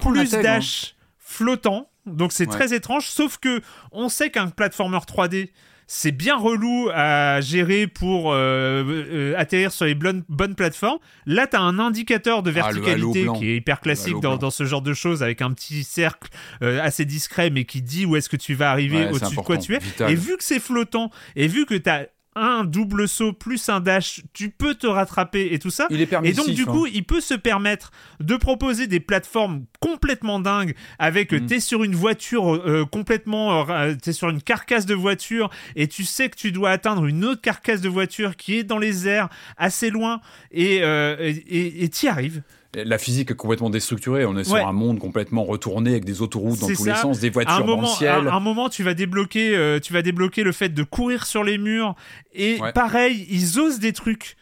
plus 0.00 0.34
hein. 0.34 0.42
dash 0.42 0.94
flottant. 1.18 1.90
Donc 2.06 2.32
c'est 2.32 2.46
Ouais. 2.46 2.52
très 2.54 2.72
étrange, 2.72 3.08
sauf 3.08 3.38
que 3.38 3.60
on 3.90 4.08
sait 4.08 4.30
qu'un 4.30 4.48
platformer 4.48 4.98
3D, 4.98 5.50
c'est 5.86 6.12
bien 6.12 6.36
relou 6.36 6.88
à 6.92 7.40
gérer 7.40 7.86
pour 7.86 8.32
euh, 8.32 8.82
euh, 8.86 9.34
atterrir 9.36 9.70
sur 9.72 9.84
les 9.84 9.94
bonnes, 9.94 10.24
bonnes 10.28 10.54
plateformes. 10.54 10.98
Là, 11.26 11.46
tu 11.46 11.56
as 11.56 11.60
un 11.60 11.78
indicateur 11.78 12.42
de 12.42 12.50
Ah, 12.50 12.54
verticalité 12.54 13.26
qui 13.38 13.50
est 13.50 13.56
hyper 13.56 13.80
classique 13.80 14.18
dans, 14.20 14.36
dans 14.36 14.50
ce 14.50 14.64
genre 14.64 14.82
de 14.82 14.94
choses, 14.94 15.22
avec 15.22 15.42
un 15.42 15.52
petit 15.52 15.84
cercle 15.84 16.28
euh, 16.62 16.80
assez 16.82 17.04
discret, 17.04 17.50
mais 17.50 17.64
qui 17.64 17.82
dit 17.82 18.04
où 18.04 18.16
est-ce 18.16 18.28
que 18.28 18.36
tu 18.36 18.54
vas 18.54 18.70
arriver, 18.70 18.96
Ouais, 19.06 19.12
au-dessus 19.12 19.36
de 19.36 19.40
quoi 19.40 19.58
tu 19.58 19.74
es. 19.74 19.78
vital. 19.78 20.10
Et 20.10 20.14
vu 20.14 20.36
que 20.36 20.44
c'est 20.44 20.60
flottant, 20.60 21.10
et 21.36 21.46
vu 21.46 21.66
que 21.66 21.74
tu 21.74 21.88
as 21.88 22.06
un 22.36 22.64
double 22.64 23.08
saut 23.08 23.32
plus 23.32 23.68
un 23.68 23.80
dash, 23.80 24.20
tu 24.32 24.50
peux 24.50 24.74
te 24.74 24.86
rattraper 24.86 25.48
et 25.52 25.58
tout 25.58 25.70
ça. 25.70 25.86
Il 25.90 26.00
est 26.00 26.04
Et 26.04 26.06
permissif. 26.06 26.36
donc, 26.36 26.50
du 26.54 26.62
hein. 26.62 26.66
coup, 26.66 26.86
il 26.86 27.02
peut 27.04 27.20
se 27.20 27.34
permettre 27.34 27.90
de 28.20 28.36
proposer 28.36 28.86
des 28.86 29.00
plateformes 29.00 29.64
complètement 29.80 30.38
dingues 30.38 30.74
avec 30.98 31.32
euh, 31.32 31.40
Mm. 31.40 31.46
t'es 31.46 31.60
sur 31.60 31.82
une 31.82 31.94
voiture 31.94 32.54
euh, 32.54 32.84
complètement, 32.84 33.68
euh, 33.70 33.94
t'es 34.00 34.12
sur 34.12 34.28
une 34.28 34.42
carcasse 34.42 34.86
de 34.86 34.94
voiture 34.94 35.50
et 35.74 35.88
tu 35.88 36.04
sais 36.04 36.28
que 36.28 36.36
tu 36.36 36.52
dois 36.52 36.70
atteindre 36.70 37.06
une 37.06 37.24
autre 37.24 37.40
carcasse 37.40 37.80
de 37.80 37.88
voiture 37.88 38.36
qui 38.36 38.56
est 38.58 38.64
dans 38.64 38.78
les 38.78 39.08
airs 39.08 39.28
assez 39.56 39.90
loin 39.90 40.20
et 40.52 40.82
euh, 40.82 41.16
et- 41.18 41.30
et 41.30 41.84
et 41.84 41.88
t'y 41.88 42.06
arrives. 42.08 42.42
La 42.74 42.98
physique 42.98 43.30
est 43.30 43.34
complètement 43.36 43.70
déstructurée. 43.70 44.24
On 44.26 44.36
est 44.36 44.44
sur 44.44 44.56
un 44.56 44.72
monde 44.72 44.98
complètement 44.98 45.44
retourné 45.44 45.90
avec 45.92 46.04
des 46.04 46.20
autoroutes 46.20 46.58
dans 46.60 46.66
tous 46.66 46.84
ça. 46.84 46.90
les 46.92 46.96
sens, 46.98 47.20
des 47.20 47.30
voitures 47.30 47.54
un 47.54 47.60
dans 47.60 47.66
moment, 47.66 47.82
le 47.82 47.86
ciel. 47.88 48.28
à 48.28 48.34
un 48.34 48.40
moment, 48.40 48.68
tu 48.68 48.82
vas 48.82 48.92
débloquer, 48.94 49.56
euh, 49.56 49.80
tu 49.80 49.92
vas 49.92 50.02
débloquer 50.02 50.42
le 50.42 50.52
fait 50.52 50.68
de 50.68 50.82
courir 50.82 51.24
sur 51.26 51.42
les 51.44 51.56
murs 51.58 51.94
et 52.34 52.58
Ouais. 52.60 52.72
pareil, 52.72 53.26
ils 53.30 53.58
osent 53.58 53.78
des 53.78 53.92
trucs. 53.92 54.36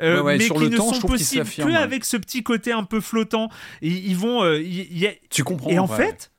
euh, 0.00 0.16
Ouais, 0.16 0.20
ouais, 0.22 0.38
mais 0.38 0.44
sur 0.44 0.54
qui 0.56 0.62
le 0.62 0.68
ne 0.70 0.76
temps, 0.76 0.92
sont 0.94 1.06
possibles 1.08 1.44
que 1.44 1.62
ouais. 1.62 1.74
avec 1.74 2.04
ce 2.06 2.16
petit 2.16 2.42
côté 2.42 2.72
un 2.72 2.84
peu 2.84 3.00
flottant. 3.00 3.50
Ils, 3.82 4.08
ils 4.08 4.16
vont, 4.16 4.42
euh, 4.44 4.58
il 4.60 4.96
y 4.96 5.06
a- 5.06 5.12
Tu 5.28 5.44
comprends. 5.44 5.68
Et 5.70 5.78
en 5.78 5.86
fait, 5.88 6.30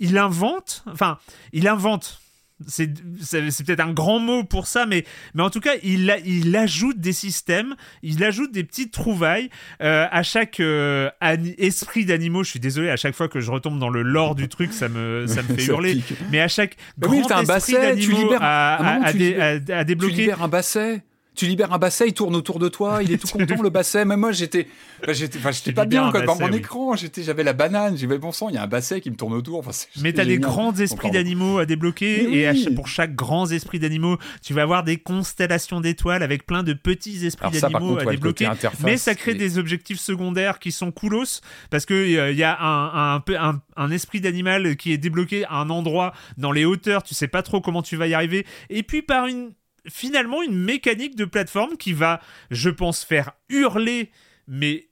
il 0.00 0.18
invente, 0.18 0.82
enfin, 0.90 1.18
il 1.52 1.68
invente. 1.68 2.20
C'est 2.68 2.86
peut-être 3.64 3.80
un 3.80 3.92
grand 3.92 4.20
mot 4.20 4.44
pour 4.44 4.66
ça, 4.68 4.86
mais, 4.86 5.04
mais 5.34 5.42
en 5.42 5.50
tout 5.50 5.58
cas, 5.60 5.72
il, 5.82 6.08
a- 6.10 6.18
il 6.20 6.54
ajoute 6.56 6.98
des 7.00 7.12
systèmes, 7.12 7.74
il 8.02 8.22
ajoute 8.22 8.52
des 8.52 8.62
petites 8.62 8.92
trouvailles 8.92 9.50
euh, 9.82 10.06
à 10.10 10.22
chaque 10.22 10.60
euh, 10.60 11.10
esprit 11.58 12.04
d'animaux. 12.04 12.44
Je 12.44 12.50
suis 12.50 12.60
désolé, 12.60 12.90
à 12.90 12.96
chaque 12.96 13.14
fois 13.16 13.28
que 13.28 13.40
je 13.40 13.50
retombe 13.50 13.78
dans 13.80 13.88
le 13.90 14.02
lore 14.02 14.34
du 14.36 14.48
truc, 14.48 14.72
ça 14.72 14.88
me, 14.88 15.26
ça 15.26 15.42
me 15.42 15.48
fait 15.56 15.64
hurler. 15.64 16.00
Mais 16.30 16.40
à 16.40 16.48
chaque 16.48 16.76
grand 16.98 17.12
oui, 17.12 17.18
un 17.30 17.42
esprit 17.42 17.44
basset, 17.46 17.72
tu 17.96 18.12
d'animaux 18.12 18.18
libères- 18.22 18.42
à, 18.42 18.74
à 18.74 18.86
à- 19.02 19.04
à 19.06 19.12
tu 19.12 19.18
dé- 19.18 19.24
libères- 19.30 19.42
à- 19.42 19.76
à 19.78 19.80
Tu 19.80 19.86
débloquer. 19.86 20.14
libères 20.14 20.42
un 20.42 20.48
basset. 20.48 21.02
Tu 21.34 21.46
libères 21.46 21.72
un 21.72 21.78
basset, 21.78 22.08
il 22.08 22.14
tourne 22.14 22.36
autour 22.36 22.58
de 22.58 22.68
toi, 22.68 23.02
il 23.02 23.10
est 23.12 23.18
tout 23.18 23.26
content 23.32 23.60
le 23.62 23.70
basset. 23.70 24.04
Même 24.04 24.20
moi, 24.20 24.32
j'étais, 24.32 24.68
bah, 25.06 25.12
j'étais, 25.12 25.38
j'étais 25.52 25.72
pas 25.72 25.84
bien 25.84 26.10
quoi, 26.10 26.22
dans 26.22 26.38
mon 26.38 26.48
oui. 26.50 26.56
écran. 26.58 26.94
J'étais, 26.96 27.22
j'avais 27.22 27.42
la 27.42 27.52
banane, 27.52 27.96
j'avais 27.96 28.18
bon 28.18 28.30
sang, 28.32 28.48
il 28.48 28.54
y 28.54 28.58
a 28.58 28.62
un 28.62 28.66
basset 28.68 29.00
qui 29.00 29.10
me 29.10 29.16
tourne 29.16 29.32
autour. 29.34 29.58
Enfin, 29.58 29.72
Mais 30.00 30.12
t'as 30.12 30.24
des 30.24 30.38
grands 30.38 30.74
esprits 30.74 31.10
d'animaux 31.10 31.58
à 31.58 31.66
débloquer 31.66 32.32
et 32.38 32.46
à 32.46 32.52
pour 32.76 32.86
chaque 32.88 33.14
grand 33.14 33.50
esprit 33.50 33.78
d'animaux, 33.78 34.16
tu 34.42 34.54
vas 34.54 34.62
avoir 34.62 34.84
des 34.84 34.96
constellations 34.96 35.80
d'étoiles 35.80 36.22
avec 36.22 36.46
plein 36.46 36.62
de 36.62 36.72
petits 36.72 37.26
esprits 37.26 37.58
d'animaux 37.58 37.98
à 37.98 38.04
ouais, 38.04 38.12
débloquer. 38.14 38.48
Mais 38.84 38.96
ça 38.96 39.14
crée 39.14 39.32
et- 39.32 39.34
des 39.34 39.58
objectifs 39.58 39.98
secondaires 40.00 40.58
qui 40.58 40.70
sont 40.72 40.92
coolos 40.92 41.40
parce 41.70 41.86
que 41.86 41.94
euh, 41.94 42.30
il 42.30 42.38
y 42.38 42.44
a 42.44 42.56
un, 42.60 43.14
un, 43.16 43.20
peu- 43.20 43.38
un, 43.38 43.60
un 43.76 43.90
esprit 43.90 44.20
d'animal 44.20 44.76
qui 44.76 44.92
est 44.92 44.98
débloqué 44.98 45.44
à 45.46 45.56
un 45.56 45.70
endroit 45.70 46.12
dans 46.38 46.52
les 46.52 46.64
hauteurs, 46.64 47.02
tu 47.02 47.14
sais 47.14 47.28
pas 47.28 47.42
trop 47.42 47.60
comment 47.60 47.82
tu 47.82 47.96
vas 47.96 48.06
y 48.06 48.14
arriver. 48.14 48.46
Et 48.70 48.82
puis 48.82 49.02
par 49.02 49.26
une 49.26 49.52
finalement 49.88 50.42
une 50.42 50.56
mécanique 50.56 51.16
de 51.16 51.24
plateforme 51.24 51.76
qui 51.76 51.92
va, 51.92 52.20
je 52.50 52.70
pense, 52.70 53.04
faire 53.04 53.32
hurler 53.48 54.10
mais 54.46 54.88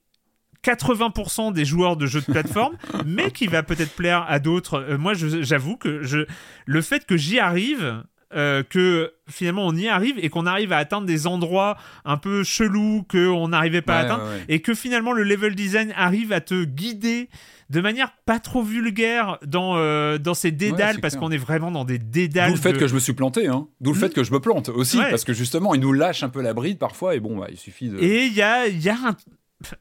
80% 0.63 1.53
des 1.53 1.65
joueurs 1.65 1.97
de 1.97 2.05
jeux 2.05 2.21
de 2.21 2.31
plateforme, 2.31 2.77
mais 3.05 3.31
qui 3.31 3.47
va 3.47 3.63
peut-être 3.63 3.93
plaire 3.93 4.25
à 4.27 4.39
d'autres. 4.39 4.75
Euh, 4.75 4.97
moi, 4.97 5.13
j'avoue 5.13 5.77
que 5.77 6.03
je, 6.03 6.25
le 6.65 6.81
fait 6.81 7.05
que 7.05 7.17
j'y 7.17 7.39
arrive, 7.39 8.03
euh, 8.35 8.63
que 8.63 9.13
finalement 9.29 9.65
on 9.67 9.75
y 9.75 9.87
arrive 9.87 10.15
et 10.19 10.29
qu'on 10.29 10.45
arrive 10.45 10.71
à 10.73 10.77
atteindre 10.77 11.07
des 11.07 11.27
endroits 11.27 11.77
un 12.05 12.17
peu 12.17 12.43
chelous 12.43 13.05
qu'on 13.09 13.47
n'arrivait 13.49 13.81
pas 13.81 13.97
à 13.97 13.99
atteindre, 13.99 14.23
ouais, 14.23 14.29
ouais. 14.31 14.45
et 14.49 14.61
que 14.61 14.73
finalement 14.73 15.13
le 15.13 15.23
level 15.23 15.55
design 15.55 15.93
arrive 15.95 16.31
à 16.33 16.41
te 16.41 16.63
guider 16.63 17.29
de 17.69 17.81
manière 17.81 18.11
pas 18.25 18.39
trop 18.39 18.61
vulgaire 18.61 19.39
dans, 19.45 19.77
euh, 19.77 20.17
dans 20.17 20.33
ces 20.33 20.51
dédales, 20.51 20.99
parce 20.99 21.15
qu'on 21.15 21.31
est 21.31 21.37
vraiment 21.37 21.71
dans 21.71 21.85
des 21.85 21.97
dédales. 21.97 22.49
D'où 22.49 22.55
le 22.55 22.61
fait 22.61 22.73
de- 22.73 22.77
que 22.77 22.87
je 22.87 22.93
me 22.93 22.99
suis 22.99 23.13
planté, 23.13 23.47
hein. 23.47 23.67
D'où 23.81 23.93
le 23.93 23.99
fait 23.99 24.13
que 24.13 24.23
je 24.23 24.31
me 24.31 24.39
plante 24.39 24.69
aussi, 24.69 24.97
parce 25.09 25.23
que 25.23 25.33
justement, 25.33 25.73
il 25.73 25.81
nous 25.81 25.93
lâche 25.93 26.21
un 26.23 26.29
peu 26.29 26.41
la 26.41 26.53
bride 26.53 26.77
parfois, 26.77 27.15
et 27.15 27.19
bon, 27.19 27.37
bah, 27.37 27.47
il 27.49 27.57
suffit 27.57 27.89
de. 27.89 27.97
Et 27.99 28.25
il 28.25 28.33
y 28.33 28.41
a, 28.41 28.67
il 28.67 28.81
y 28.83 28.89
a 28.89 28.95
un. 28.95 29.15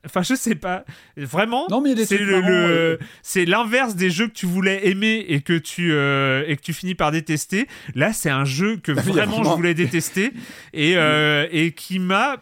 Enfin, 0.05 0.23
je 0.23 0.35
sais 0.35 0.55
pas. 0.55 0.85
Vraiment, 1.17 1.67
c'est 2.05 2.19
le, 2.19 2.99
c'est 3.23 3.45
l'inverse 3.45 3.95
des 3.97 4.11
jeux 4.11 4.29
que 4.29 4.33
tu 4.35 4.47
voulais 4.47 4.89
aimer 4.89 5.25
et 5.29 5.41
que 5.41 5.59
tu 5.59 5.93
euh, 5.93 6.45
et 6.47 6.57
que 6.57 6.63
tu 6.63 6.73
finis 6.73 6.95
par 6.95 7.11
détester. 7.13 7.67
Là, 7.95 8.13
c'est 8.13 8.31
un 8.31 8.45
jeu 8.45 8.77
que 8.77 8.93
vraiment 9.13 9.43
je 9.45 9.51
voulais 9.51 9.75
détester 9.75 10.33
et 10.73 10.95
euh, 10.97 11.47
et 11.51 11.73
qui 11.73 11.99
m'a 11.99 12.37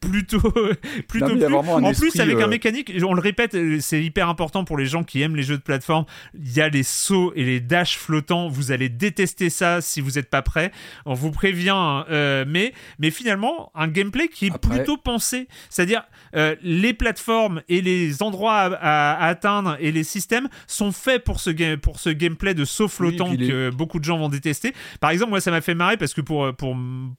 plutôt 0.00 0.40
plutôt 1.08 1.28
Non, 1.28 1.34
mais 1.34 1.36
il 1.36 1.40
y 1.40 1.44
a 1.44 1.46
plu. 1.46 1.54
vraiment 1.54 1.76
un 1.76 1.84
en 1.84 1.92
plus 1.92 2.18
avec 2.18 2.36
un 2.38 2.42
euh, 2.42 2.48
mécanique 2.48 2.92
on 3.04 3.14
le 3.14 3.20
répète 3.20 3.56
c'est 3.80 4.02
hyper 4.02 4.28
important 4.28 4.64
pour 4.64 4.76
les 4.76 4.86
gens 4.86 5.04
qui 5.04 5.22
aiment 5.22 5.36
les 5.36 5.44
jeux 5.44 5.56
de 5.56 5.62
plateforme 5.62 6.04
il 6.34 6.52
y 6.52 6.60
a 6.60 6.68
les 6.68 6.82
sauts 6.82 7.32
et 7.36 7.44
les 7.44 7.60
dashs 7.60 7.96
flottants 7.96 8.48
vous 8.48 8.72
allez 8.72 8.88
détester 8.88 9.48
ça 9.48 9.80
si 9.80 10.00
vous 10.00 10.12
n'êtes 10.12 10.28
pas 10.28 10.42
prêt 10.42 10.72
on 11.04 11.14
vous 11.14 11.30
prévient 11.30 11.70
hein, 11.70 12.04
euh, 12.10 12.44
mais 12.48 12.72
mais 12.98 13.10
finalement 13.12 13.70
un 13.76 13.86
gameplay 13.88 14.26
qui 14.28 14.46
est 14.46 14.52
Après- 14.54 14.76
plutôt 14.78 14.96
pensé 14.96 15.46
c'est-à-dire 15.70 16.02
euh, 16.34 16.56
les 16.62 16.92
plateformes 16.94 17.62
et 17.68 17.80
les 17.82 18.22
endroits 18.22 18.54
à, 18.56 18.66
à- 18.74 19.12
à 19.24 19.28
atteindre 19.28 19.76
et 19.80 19.92
les 19.92 20.04
systèmes 20.04 20.48
sont 20.66 20.92
faits 20.92 21.22
pour 21.24 21.40
ce, 21.40 21.50
ga- 21.50 21.76
pour 21.76 22.00
ce 22.00 22.10
gameplay 22.10 22.54
de 22.54 22.64
saut 22.64 22.88
flottant 22.88 23.32
les- 23.32 23.48
que 23.48 23.70
beaucoup 23.70 23.98
de 23.98 24.04
gens 24.04 24.18
vont 24.18 24.28
détester. 24.28 24.72
Par 25.00 25.10
exemple, 25.10 25.30
moi, 25.30 25.40
ça 25.40 25.50
m'a 25.50 25.60
fait 25.60 25.74
marrer 25.74 25.96
parce 25.96 26.14
que 26.14 26.20
pour, 26.20 26.54
pour, 26.56 26.76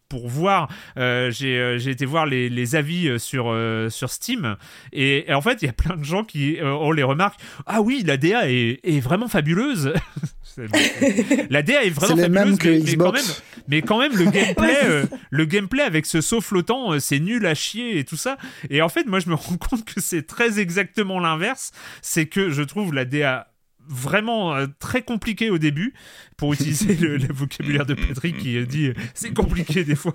pour 0.10 0.28
voir, 0.28 0.70
euh, 0.98 1.32
j'ai 1.32 1.58
euh, 1.58 1.78
j'ai 1.78 1.92
été 1.92 2.06
voir 2.06 2.26
les, 2.26 2.50
les 2.50 2.76
avis 2.76 3.20
sur, 3.20 3.46
euh, 3.50 3.90
sur 3.90 4.10
Steam 4.10 4.56
et, 4.94 5.30
et 5.30 5.34
en 5.34 5.42
fait, 5.42 5.62
il 5.62 5.66
y 5.66 5.70
a 5.70 5.74
plein 5.74 5.96
de 5.98 6.04
gens 6.04 6.24
qui, 6.24 6.58
euh, 6.60 6.72
on 6.74 6.92
les 6.92 7.04
remarque, 7.04 7.40
ah 7.66 7.82
oui, 7.82 8.04
la 8.06 8.18
DA 8.18 8.50
est, 8.50 8.80
est 8.84 9.00
vraiment 9.00 9.28
fabuleuse. 9.28 9.94
La 11.50 11.62
DA 11.62 11.84
est 11.84 11.90
vraiment 11.90 12.22
fabuleuse, 12.22 12.58
que 12.58 12.68
mais, 12.68 12.80
mais 12.80 12.96
quand 12.96 13.12
même, 13.12 13.22
Xbox. 13.22 13.44
mais 13.68 13.82
quand 13.82 14.00
même, 14.00 14.16
le 14.16 14.26
gameplay, 14.32 14.78
euh, 14.84 15.06
le 15.30 15.46
gameplay 15.46 15.84
avec 15.84 16.06
ce 16.06 16.22
saut 16.22 16.42
flottant, 16.42 16.94
euh, 16.94 17.00
c'est 17.00 17.20
nul 17.20 17.46
à 17.46 17.54
chier 17.54 18.00
et 18.00 18.04
tout 18.04 18.18
ça. 18.18 18.38
Et 18.70 18.82
en 18.82 18.90
fait, 18.90 19.06
moi, 19.06 19.20
je 19.20 19.30
me 19.30 19.36
rends 19.36 19.58
compte 19.70 19.86
que 19.86 20.02
c'est 20.02 20.26
très 20.26 20.60
exactement 20.60 21.20
l'inverse. 21.20 21.72
C'est 22.02 22.26
que 22.26 22.50
je 22.50 22.64
trouve 22.64 22.94
la 22.94 23.06
DA 23.06 23.48
vraiment 23.90 24.56
euh, 24.56 24.68
très 24.80 25.02
compliquée 25.02 25.50
au 25.50 25.58
début 25.58 25.94
pour 26.38 26.54
utiliser 26.54 26.96
le, 26.96 27.18
le 27.18 27.34
vocabulaire 27.34 27.86
de 27.86 27.94
Patrick 27.94 28.38
qui 28.38 28.66
dit 28.66 28.88
euh, 28.88 28.94
c'est 29.14 29.34
compliqué 29.34 29.84
des 29.84 29.96
fois. 29.96 30.14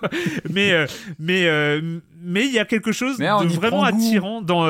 Mais 0.51 0.73
euh, 0.73 0.87
mais 1.19 1.49
mais 2.23 2.47
il 2.47 2.53
y 2.53 2.59
a 2.59 2.65
quelque 2.65 2.93
chose 2.93 3.17
Mais 3.19 3.27
de 3.27 3.49
vraiment 3.53 3.81
goût. 3.81 3.97
attirant 3.97 4.43
dans 4.43 4.63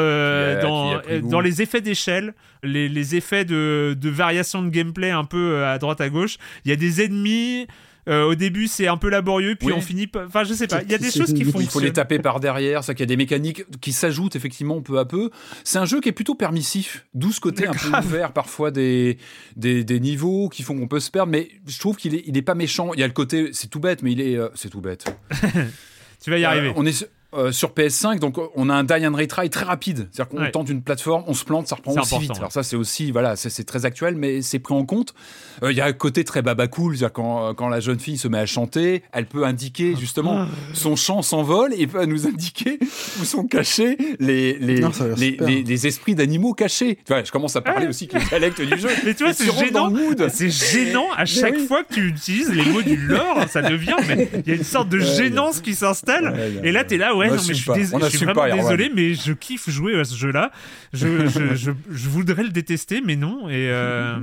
dans, 0.63 1.01
dans 1.23 1.41
les 1.41 1.63
effets 1.63 1.81
d'échelle 1.81 2.35
les, 2.63 2.89
les 2.89 3.17
effets 3.17 3.45
de, 3.45 3.97
de 4.01 4.09
variation 4.09 4.63
de 4.63 4.69
gameplay 4.71 5.11
un 5.11 5.25
peu 5.25 5.65
à 5.65 5.79
droite 5.79 6.01
à 6.01 6.09
gauche. 6.09 6.37
Il 6.65 6.71
y 6.71 6.73
a 6.73 6.77
des 6.77 7.03
ennemis 7.03 7.67
euh, 8.09 8.25
au 8.25 8.35
début 8.35 8.67
c'est 8.67 8.89
un 8.89 8.97
peu 8.97 9.09
laborieux 9.09 9.55
puis 9.57 9.69
Oui. 9.69 9.75
on 9.77 9.81
finit 9.81 10.11
enfin 10.17 10.43
je 10.45 10.55
sais 10.55 10.67
pas 10.67 10.83
il 10.83 10.91
y 10.91 10.95
a 10.95 10.99
des 10.99 11.11
C'est- 11.11 11.21
choses 11.21 11.33
qui 11.35 11.45
font 11.45 11.61
Il 11.61 11.69
faut 11.69 11.79
les 11.81 11.93
taper 11.93 12.19
par 12.19 12.41
derrière, 12.41 12.83
ça 12.83 12.95
qu'il 12.95 13.01
y 13.03 13.05
a 13.05 13.07
des 13.07 13.17
mécaniques 13.17 13.65
qui 13.81 13.93
s'ajoutent 13.93 14.35
effectivement 14.37 14.81
peu 14.83 14.99
à 14.99 15.05
peu. 15.05 15.31
C'est 15.65 15.79
un 15.79 15.85
jeu 15.85 16.01
qui 16.01 16.09
est 16.09 16.13
plutôt 16.13 16.35
permissif, 16.35 17.07
d'où 17.15 17.31
ce 17.33 17.41
côté 17.41 17.67
un 17.67 17.71
grave. 17.73 18.03
peu 18.03 18.07
ouvert 18.09 18.33
parfois 18.33 18.71
des, 18.71 19.19
des, 19.57 19.85
des 19.85 20.01
niveaux 20.01 20.49
qui 20.49 20.63
font 20.65 20.77
qu'on 20.77 20.89
peut 20.89 21.01
se 21.01 21.11
perdre, 21.11 21.31
mais 21.31 21.49
je 21.67 21.79
trouve 21.79 21.97
qu'il 21.97 22.15
est, 22.15 22.23
il 22.27 22.37
est 22.37 22.43
pas 22.43 22.55
méchant. 22.57 22.93
Il 22.95 23.01
y 23.01 23.03
a 23.05 23.07
le 23.07 23.13
côté, 23.13 23.51
c'est 23.53 23.69
tout 23.69 23.79
bête, 23.81 24.03
mais 24.03 24.13
il 24.13 24.21
est, 24.21 24.37
euh, 24.37 24.49
c'est 24.55 24.69
tout 24.71 24.81
bête. 24.81 25.05
tu 26.23 26.31
vas 26.31 26.39
y 26.39 26.45
Euh, 26.45 26.49
arriver 26.49 26.73
on 26.77 26.85
est, 26.87 27.09
euh, 27.35 27.53
sur 27.53 27.71
PS5, 27.71 28.19
donc 28.19 28.37
on 28.55 28.69
a 28.71 28.75
un 28.75 28.85
die 28.85 29.07
and 29.07 29.15
retry 29.17 29.49
très 29.51 29.65
rapide. 29.65 30.09
C'est-à-dire 30.13 30.29
qu'on 30.29 30.43
Ouais. 30.43 30.51
tente 30.51 30.69
une 30.69 30.83
plateforme, 30.83 31.25
on 31.27 31.35
se 31.35 31.45
plante, 31.45 31.69
ça 31.69 31.77
reprend 31.77 31.93
C'est 31.95 32.01
aussi 32.01 32.19
vite. 32.19 32.31
ouais. 32.33 32.39
Alors 32.39 32.53
ça, 32.53 32.63
c'est 32.63 32.77
aussi, 32.77 33.11
voilà, 33.11 33.37
c'est 33.37 33.65
très 33.65 33.85
actuel, 33.87 34.17
mais 34.17 34.43
c'est 34.43 34.59
pris 34.59 34.75
en 34.75 34.85
compte. 34.85 35.15
Euh, 35.63 35.73
Il 35.73 35.77
y 35.77 35.81
a 35.81 35.87
un 35.87 35.93
côté 35.93 36.25
très 36.25 36.43
baba 36.43 36.67
cool, 36.69 36.97
c'est-à-dire 36.97 37.13
quand, 37.13 37.49
euh, 37.49 37.53
quand 37.55 37.69
la 37.69 37.81
jeune 37.81 37.99
fille 38.01 38.19
se 38.19 38.29
met 38.29 38.39
à 38.39 38.47
chanter, 38.47 39.03
elle 39.13 39.27
peut 39.27 39.45
indiquer 39.45 39.95
justement 39.99 40.47
son 40.73 40.97
chant 40.97 41.23
s'envole 41.23 41.73
et 41.77 41.87
peut 41.87 42.05
nous 42.05 42.27
indiquer 42.27 42.79
où 43.21 43.25
sont 43.25 43.45
cachés 43.47 43.97
les, 44.19 44.59
les, 44.59 44.81
Non, 44.81 44.91
les, 45.17 45.31
super. 45.33 45.47
les- 45.49 45.63
les 45.63 45.87
esprits 45.87 46.15
d'animaux 46.15 46.55
cachés. 46.55 46.97
Tu 46.97 47.13
vois, 47.13 47.23
je 47.25 47.31
commence 47.33 47.57
à 47.57 47.61
parler 47.61 47.87
aussi 47.87 48.09
avec 48.13 48.23
le 48.25 48.29
dialecte 48.29 48.61
du 48.63 48.79
jeu. 48.79 48.89
Mais 49.05 49.15
tu 49.15 49.25
vois, 49.25 49.33
c'est 49.33 49.45
tu 49.49 49.67
gênant. 49.67 49.93
C'est 50.29 50.51
gênant 50.51 51.07
à 51.17 51.25
chaque 51.25 51.55
oui. 51.57 51.67
fois 51.67 51.83
que 51.85 51.95
tu 51.95 52.07
utilises 52.09 52.51
les 52.53 52.65
mots 52.65 52.83
du 52.83 52.97
lore, 52.97 53.45
ça 53.49 53.63
devient. 53.63 53.97
Mais 54.09 54.29
il 54.45 54.49
y 54.49 54.53
a 54.53 54.57
une 54.57 54.65
sorte 54.65 54.89
de 54.89 54.99
gênance 54.99 55.61
qui 55.61 55.75
s'installe. 55.75 56.33
Ouais, 56.33 56.69
Et 56.69 56.73
là, 56.73 56.85
t'es 56.85 56.97
là, 56.97 57.15
ouais, 57.17 57.22
On 57.27 57.31
non, 57.31 57.35
mais 57.35 57.39
assume 57.41 57.55
je 57.55 57.61
suis, 57.61 57.71
dés- 57.73 57.85
je 58.11 58.25
vraiment 58.25 58.35
pas, 58.35 58.51
désolé, 58.51 58.91
mais 58.95 59.15
je 59.15 59.33
kiffe 59.33 59.69
jouer 59.71 59.99
à 59.99 60.05
ce 60.05 60.15
jeu-là. 60.17 60.51
Je, 60.93 61.27
je, 61.29 61.55
je, 61.55 61.71
je 61.91 62.09
voudrais 62.09 62.43
le 62.43 62.51
détester, 62.51 63.01
mais 63.05 63.17
non. 63.17 63.49
Et, 63.49 63.69
euh, 63.71 64.19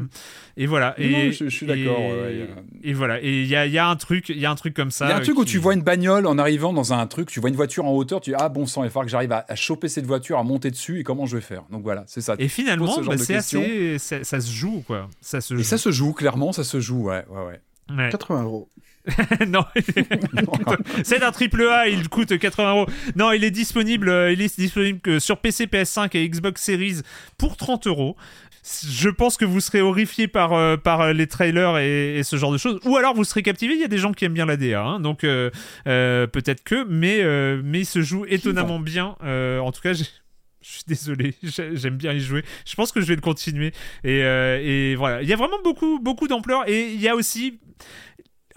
et 0.57 0.65
voilà. 0.65 0.93
Et, 0.99 1.09
non, 1.09 1.31
je- 1.31 1.45
je 1.45 1.49
suis 1.49 1.65
d'accord, 1.65 1.99
Et, 1.99 2.11
ouais, 2.11 2.21
ouais, 2.21 2.47
il 2.83 2.87
y 2.87 2.89
et 2.89 2.93
voilà. 2.93 3.21
Et 3.21 3.41
il 3.41 3.47
y 3.47 3.55
a, 3.55 3.65
il 3.65 3.71
y 3.71 3.77
a 3.77 3.87
un 3.87 3.95
truc, 3.95 4.29
il 4.29 4.37
y 4.39 4.45
a 4.45 4.51
un 4.51 4.55
truc 4.55 4.73
comme 4.73 4.91
ça. 4.91 5.05
Il 5.05 5.09
y 5.09 5.11
a 5.13 5.17
un 5.17 5.21
truc 5.21 5.37
où 5.37 5.45
tu 5.45 5.57
vois 5.57 5.73
une 5.73 5.81
bagnole 5.81 6.25
en 6.27 6.37
arrivant 6.37 6.73
dans 6.73 6.93
un 6.93 7.05
truc, 7.07 7.29
tu 7.29 7.39
vois 7.39 7.49
une 7.49 7.55
voiture 7.55 7.85
en 7.85 7.91
hauteur, 7.93 8.21
tu 8.21 8.31
dis 8.31 8.35
ah 8.39 8.49
bon 8.49 8.65
sang, 8.65 8.83
il 8.83 8.87
va 8.87 8.89
falloir 8.89 9.05
que 9.05 9.11
j'arrive 9.11 9.31
à, 9.31 9.45
à 9.47 9.55
choper 9.55 9.87
cette 9.87 10.05
voiture, 10.05 10.37
à 10.37 10.43
monter 10.43 10.71
dessus 10.71 10.99
et 10.99 11.03
comment 11.03 11.25
je 11.25 11.35
vais 11.37 11.41
faire? 11.41 11.63
Donc 11.71 11.83
voilà, 11.83 12.03
c'est 12.07 12.21
ça. 12.21 12.35
Et 12.39 12.47
finalement, 12.47 12.87
ce 12.95 13.01
bah, 13.01 13.17
c'est 13.17 13.35
assez, 13.35 13.97
ça, 13.99 14.23
ça 14.23 14.39
se 14.41 14.51
joue 14.51 14.83
quoi. 14.85 15.09
Ça 15.21 15.41
se 15.41 15.53
Et 15.53 15.57
joue. 15.57 15.63
ça 15.63 15.77
se 15.77 15.91
joue, 15.91 16.13
clairement, 16.13 16.51
ça 16.51 16.63
se 16.63 16.79
joue, 16.79 17.03
ouais, 17.03 17.25
ouais, 17.29 17.45
ouais. 17.45 17.61
Ouais. 17.97 18.09
80 18.11 18.43
euros. 18.43 18.69
non, 19.47 19.63
c'est 21.03 21.23
un 21.23 21.31
triple 21.31 21.63
A, 21.67 21.87
il 21.87 22.09
coûte 22.09 22.37
80 22.37 22.71
euros. 22.71 22.85
Non, 23.15 23.31
il 23.31 23.43
est 23.43 23.51
disponible, 23.51 24.09
euh, 24.09 24.31
il 24.31 24.41
est 24.41 24.59
disponible 24.59 24.99
que 24.99 25.19
sur 25.19 25.37
PC, 25.37 25.65
PS5 25.67 26.15
et 26.17 26.27
Xbox 26.29 26.61
Series 26.61 27.01
pour 27.37 27.57
30 27.57 27.87
euros. 27.87 28.15
Je 28.85 29.09
pense 29.09 29.37
que 29.37 29.45
vous 29.45 29.61
serez 29.61 29.81
horrifié 29.81 30.27
par, 30.27 30.53
euh, 30.53 30.75
par 30.77 31.01
euh, 31.01 31.13
les 31.13 31.27
trailers 31.27 31.77
et, 31.77 32.17
et 32.19 32.23
ce 32.23 32.35
genre 32.35 32.51
de 32.51 32.57
choses. 32.57 32.79
Ou 32.83 32.97
alors 32.97 33.15
vous 33.15 33.23
serez 33.23 33.41
captivé. 33.41 33.73
Il 33.73 33.79
y 33.79 33.85
a 33.85 33.87
des 33.87 33.97
gens 33.97 34.11
qui 34.11 34.25
aiment 34.25 34.33
bien 34.33 34.45
la 34.45 34.57
DA, 34.57 34.81
hein, 34.83 34.99
donc 34.99 35.23
euh, 35.23 35.49
euh, 35.87 36.27
peut-être 36.27 36.63
que, 36.63 36.83
mais, 36.87 37.23
mais 37.63 37.79
il 37.79 37.85
se 37.85 38.01
joue 38.01 38.25
étonnamment 38.27 38.79
bien. 38.79 39.15
En 39.21 39.71
tout 39.71 39.81
cas, 39.81 39.93
j'ai- 39.93 40.03
je 40.61 40.69
suis 40.69 40.83
désolé, 40.87 41.35
j'ai- 41.41 41.77
j'aime 41.77 41.95
bien 41.95 42.11
y 42.11 42.19
jouer. 42.19 42.43
Je 42.65 42.75
pense 42.75 42.91
que 42.91 42.99
je 42.99 43.05
vais 43.07 43.15
le 43.15 43.21
continuer. 43.21 43.71
Et, 44.03 44.23
euh, 44.23 44.59
et 44.61 44.95
voilà, 44.95 45.21
il 45.23 45.27
y 45.29 45.33
a 45.33 45.37
vraiment 45.37 45.57
beaucoup, 45.63 45.99
beaucoup 45.99 46.27
d'ampleur. 46.27 46.67
Et 46.69 46.91
il 46.91 46.99
y 47.01 47.07
a 47.07 47.15
aussi. 47.15 47.59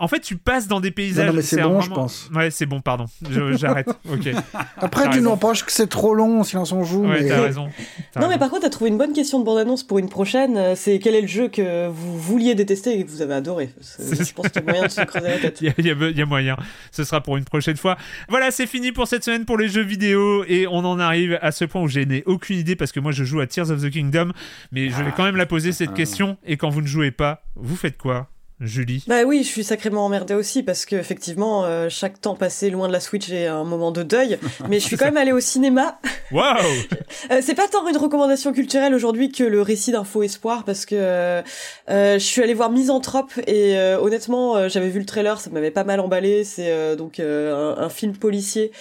En 0.02 0.08
fait, 0.08 0.18
tu 0.20 0.36
passes 0.36 0.66
dans 0.66 0.80
des 0.80 0.90
paysages. 0.90 1.26
Non, 1.26 1.32
non, 1.32 1.36
mais 1.36 1.42
c'est 1.42 1.62
bon, 1.62 1.80
je 1.80 1.88
pense. 1.90 2.28
Ouais, 2.34 2.50
c'est 2.50 2.66
bon, 2.66 2.80
pardon. 2.80 3.06
J'arrête. 3.52 3.86
ok. 4.12 4.30
Après, 4.76 5.08
tu 5.10 5.24
reproches 5.26 5.64
que 5.64 5.70
c'est 5.70 5.86
trop 5.86 6.12
long, 6.14 6.42
silence 6.42 6.72
on 6.72 6.82
joue. 6.82 7.06
Ouais, 7.06 7.22
mais... 7.22 7.28
t'as 7.28 7.40
raison. 7.40 7.68
Non, 8.20 8.28
mais 8.28 8.36
par 8.36 8.50
contre, 8.50 8.62
t'as 8.62 8.70
trouvé 8.70 8.90
une 8.90 8.98
bonne 8.98 9.12
question 9.12 9.38
de 9.40 9.44
bande-annonce 9.44 9.84
pour 9.84 9.98
une 9.98 10.08
prochaine. 10.08 10.56
euh, 10.56 10.74
C'est 10.76 10.98
quel 10.98 11.14
est 11.14 11.20
le 11.22 11.26
jeu 11.28 11.48
que 11.48 11.88
vous 11.88 12.18
vouliez 12.18 12.54
détester 12.54 12.98
et 12.98 13.04
que 13.04 13.10
vous 13.10 13.22
avez 13.22 13.34
adoré? 13.34 13.70
C'est- 13.80 14.24
Je 14.28 14.34
pense 14.34 14.48
qu'il 14.48 14.60
y 14.62 14.68
a 14.68 14.70
moyen 14.70 14.86
de 14.86 14.90
se 14.90 15.00
creuser 15.02 15.28
la 15.28 15.38
tête. 15.38 15.60
Il 15.62 15.72
y, 15.78 15.82
y 15.88 16.18
y 16.18 16.22
a 16.22 16.26
moyen. 16.26 16.56
Ce 16.90 17.04
sera 17.04 17.20
pour 17.22 17.36
une 17.36 17.44
prochaine 17.44 17.76
fois. 17.76 17.96
Voilà, 18.28 18.50
c'est 18.50 18.66
fini 18.66 18.90
pour 18.92 19.06
cette 19.06 19.24
semaine 19.24 19.44
pour 19.44 19.56
les 19.56 19.68
jeux 19.68 19.82
vidéo. 19.84 20.44
Et 20.48 20.66
on 20.66 20.78
en 20.84 20.98
arrive 20.98 21.38
à 21.40 21.52
ce 21.52 21.64
point 21.64 21.80
où 21.80 21.88
je 21.88 22.00
n'ai 22.00 22.22
aucune 22.26 22.58
idée 22.58 22.74
parce 22.76 22.90
que 22.92 22.98
moi 23.00 23.12
je 23.12 23.22
joue 23.24 23.40
à 23.40 23.46
Tears 23.46 23.70
of 23.70 23.80
the 23.80 23.90
Kingdom. 23.90 24.32
Mais 24.72 24.88
je 24.90 25.02
vais 25.02 25.12
quand 25.16 25.24
même 25.24 25.36
la 25.36 25.46
poser 25.46 25.70
cette 25.72 25.94
question. 25.94 26.36
Et 26.44 26.56
quand 26.56 26.70
vous 26.70 26.82
ne 26.82 26.86
jouez 26.88 27.12
pas, 27.12 27.44
vous 27.54 27.76
faites 27.76 27.96
quoi, 27.96 28.28
Julie 28.62 29.04
Bah 29.06 29.24
oui, 29.24 29.42
je 29.42 29.48
suis 29.48 29.64
sacrément 29.64 30.04
emmerdée 30.06 30.34
aussi 30.34 30.62
parce 30.62 30.86
que 30.86 30.96
effectivement, 30.96 31.64
euh, 31.64 31.88
chaque 31.88 32.20
temps 32.20 32.34
passé 32.34 32.70
loin 32.70 32.88
de 32.88 32.92
la 32.92 33.00
Switch 33.00 33.30
est 33.30 33.46
un 33.46 33.64
moment 33.64 33.90
de 33.90 34.02
deuil. 34.02 34.38
Mais 34.68 34.80
je 34.80 34.86
suis 34.86 34.96
quand 34.96 35.04
même 35.04 35.16
allée 35.16 35.32
au 35.32 35.40
cinéma. 35.40 35.98
Waouh 36.30 36.56
Euh, 37.30 37.40
c'est 37.40 37.54
pas 37.54 37.68
tant 37.68 37.86
une 37.86 37.96
recommandation 37.96 38.52
culturelle 38.52 38.94
aujourd'hui 38.94 39.30
que 39.30 39.44
le 39.44 39.62
récit 39.62 39.92
d'un 39.92 40.02
faux 40.02 40.24
espoir 40.24 40.64
parce 40.64 40.86
que 40.86 40.96
euh, 40.98 41.42
euh, 41.88 42.14
je 42.14 42.24
suis 42.24 42.42
allée 42.42 42.54
voir 42.54 42.70
Misanthrope 42.70 43.32
et 43.46 43.78
euh, 43.78 44.00
honnêtement, 44.00 44.68
j'avais 44.68 44.88
vu 44.88 44.98
le 44.98 45.06
trailer, 45.06 45.40
ça 45.40 45.50
m'avait 45.50 45.70
pas 45.70 45.84
mal 45.84 46.00
emballé. 46.00 46.42
C'est 46.42 46.72
euh, 46.72 46.96
donc 46.96 47.20
un, 47.20 47.76
un 47.78 47.88
film 47.88 48.16
policier 48.16 48.72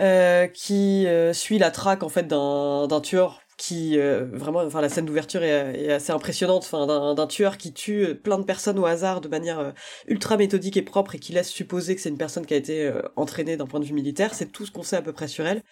euh, 0.00 0.46
qui 0.46 1.08
euh, 1.08 1.32
suit 1.32 1.58
la 1.58 1.72
traque 1.72 2.04
en 2.04 2.08
fait 2.08 2.28
d'un 2.28 3.00
tueur 3.02 3.40
qui 3.58 3.98
euh, 3.98 4.24
vraiment 4.32 4.60
enfin 4.60 4.80
la 4.80 4.88
scène 4.88 5.04
d'ouverture 5.04 5.42
est, 5.42 5.90
assez 5.92 6.12
impressionnante 6.12 6.62
enfin 6.62 6.86
d'un 7.14 7.26
tueur 7.26 7.58
qui 7.58 7.74
tue 7.74 8.06
euh, 8.06 8.14
plein 8.14 8.38
de 8.38 8.44
personnes 8.44 8.78
au 8.78 8.86
hasard 8.86 9.20
de 9.20 9.28
manière 9.28 9.58
euh, 9.58 9.70
ultra 10.06 10.36
méthodique 10.36 10.76
et 10.76 10.82
propre 10.82 11.16
et 11.16 11.18
qui 11.18 11.32
laisse 11.32 11.50
supposer 11.50 11.96
que 11.96 12.00
c'est 12.00 12.08
une 12.08 12.16
personne 12.16 12.46
qui 12.46 12.54
a 12.54 12.56
été 12.56 12.86
euh, 12.86 13.02
entraînée 13.16 13.56
d'un 13.56 13.66
point 13.66 13.80
de 13.80 13.84
vue 13.84 13.94
militaire 13.94 14.32
c'est 14.32 14.52
tout 14.52 14.64
ce 14.64 14.70
qu'on 14.70 14.84
sait 14.84 14.96
à 14.96 15.02
peu 15.02 15.12
près 15.12 15.26
sur 15.26 15.44
elle 15.44 15.62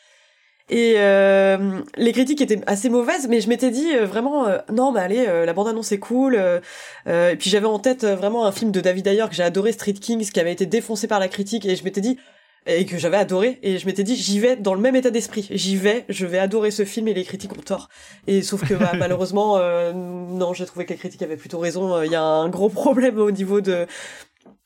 et 0.68 0.94
les 1.96 2.12
critiques 2.12 2.40
étaient 2.40 2.60
assez 2.66 2.88
mauvaises, 2.88 3.28
mais 3.28 3.40
je 3.40 3.48
m'étais 3.48 3.70
dit 3.70 3.96
vraiment 3.98 4.48
non, 4.68 4.90
mais 4.90 4.98
allez, 4.98 5.24
euh, 5.28 5.46
la 5.46 5.52
bande 5.52 5.68
annonce 5.68 5.92
est 5.92 6.00
cool. 6.00 6.34
et 7.06 7.36
puis 7.38 7.50
j'avais 7.50 7.66
en 7.66 7.78
tête 7.78 8.04
vraiment 8.04 8.46
un 8.46 8.50
film 8.50 8.72
de 8.72 8.80
David 8.80 9.06
Ayer 9.06 9.26
que 9.28 9.36
j'ai 9.36 9.44
adoré, 9.44 9.70
Street 9.70 9.92
Kings, 9.92 10.28
qui 10.28 10.40
avait 10.40 10.50
été 10.50 10.66
défoncé 10.66 11.06
par 11.06 11.20
la 11.20 11.28
critique, 11.28 11.66
et 11.66 11.76
je 11.76 11.84
m'étais 11.84 12.00
dit 12.00 12.18
et 12.66 12.84
que 12.86 12.98
j'avais 12.98 13.16
adoré, 13.16 13.58
et 13.62 13.78
je 13.78 13.86
m'étais 13.86 14.02
dit 14.02 14.16
j'y 14.16 14.40
vais 14.40 14.56
dans 14.56 14.74
le 14.74 14.80
même 14.80 14.96
état 14.96 15.10
d'esprit. 15.10 15.46
J'y 15.50 15.76
vais, 15.76 16.04
je 16.08 16.26
vais 16.26 16.38
adorer 16.38 16.70
ce 16.70 16.84
film 16.84 17.08
et 17.08 17.14
les 17.14 17.24
critiques 17.24 17.52
ont 17.52 17.62
tort. 17.62 17.88
Et 18.26 18.42
sauf 18.42 18.66
que 18.66 18.74
bah, 18.74 18.92
malheureusement, 18.98 19.56
euh, 19.58 19.92
non, 19.92 20.52
j'ai 20.52 20.66
trouvé 20.66 20.84
que 20.84 20.90
les 20.90 20.98
critiques 20.98 21.22
avaient 21.22 21.36
plutôt 21.36 21.58
raison. 21.58 22.02
Il 22.02 22.10
y 22.10 22.16
a 22.16 22.22
un 22.22 22.48
gros 22.48 22.68
problème 22.68 23.18
au 23.18 23.30
niveau 23.30 23.60
de, 23.60 23.86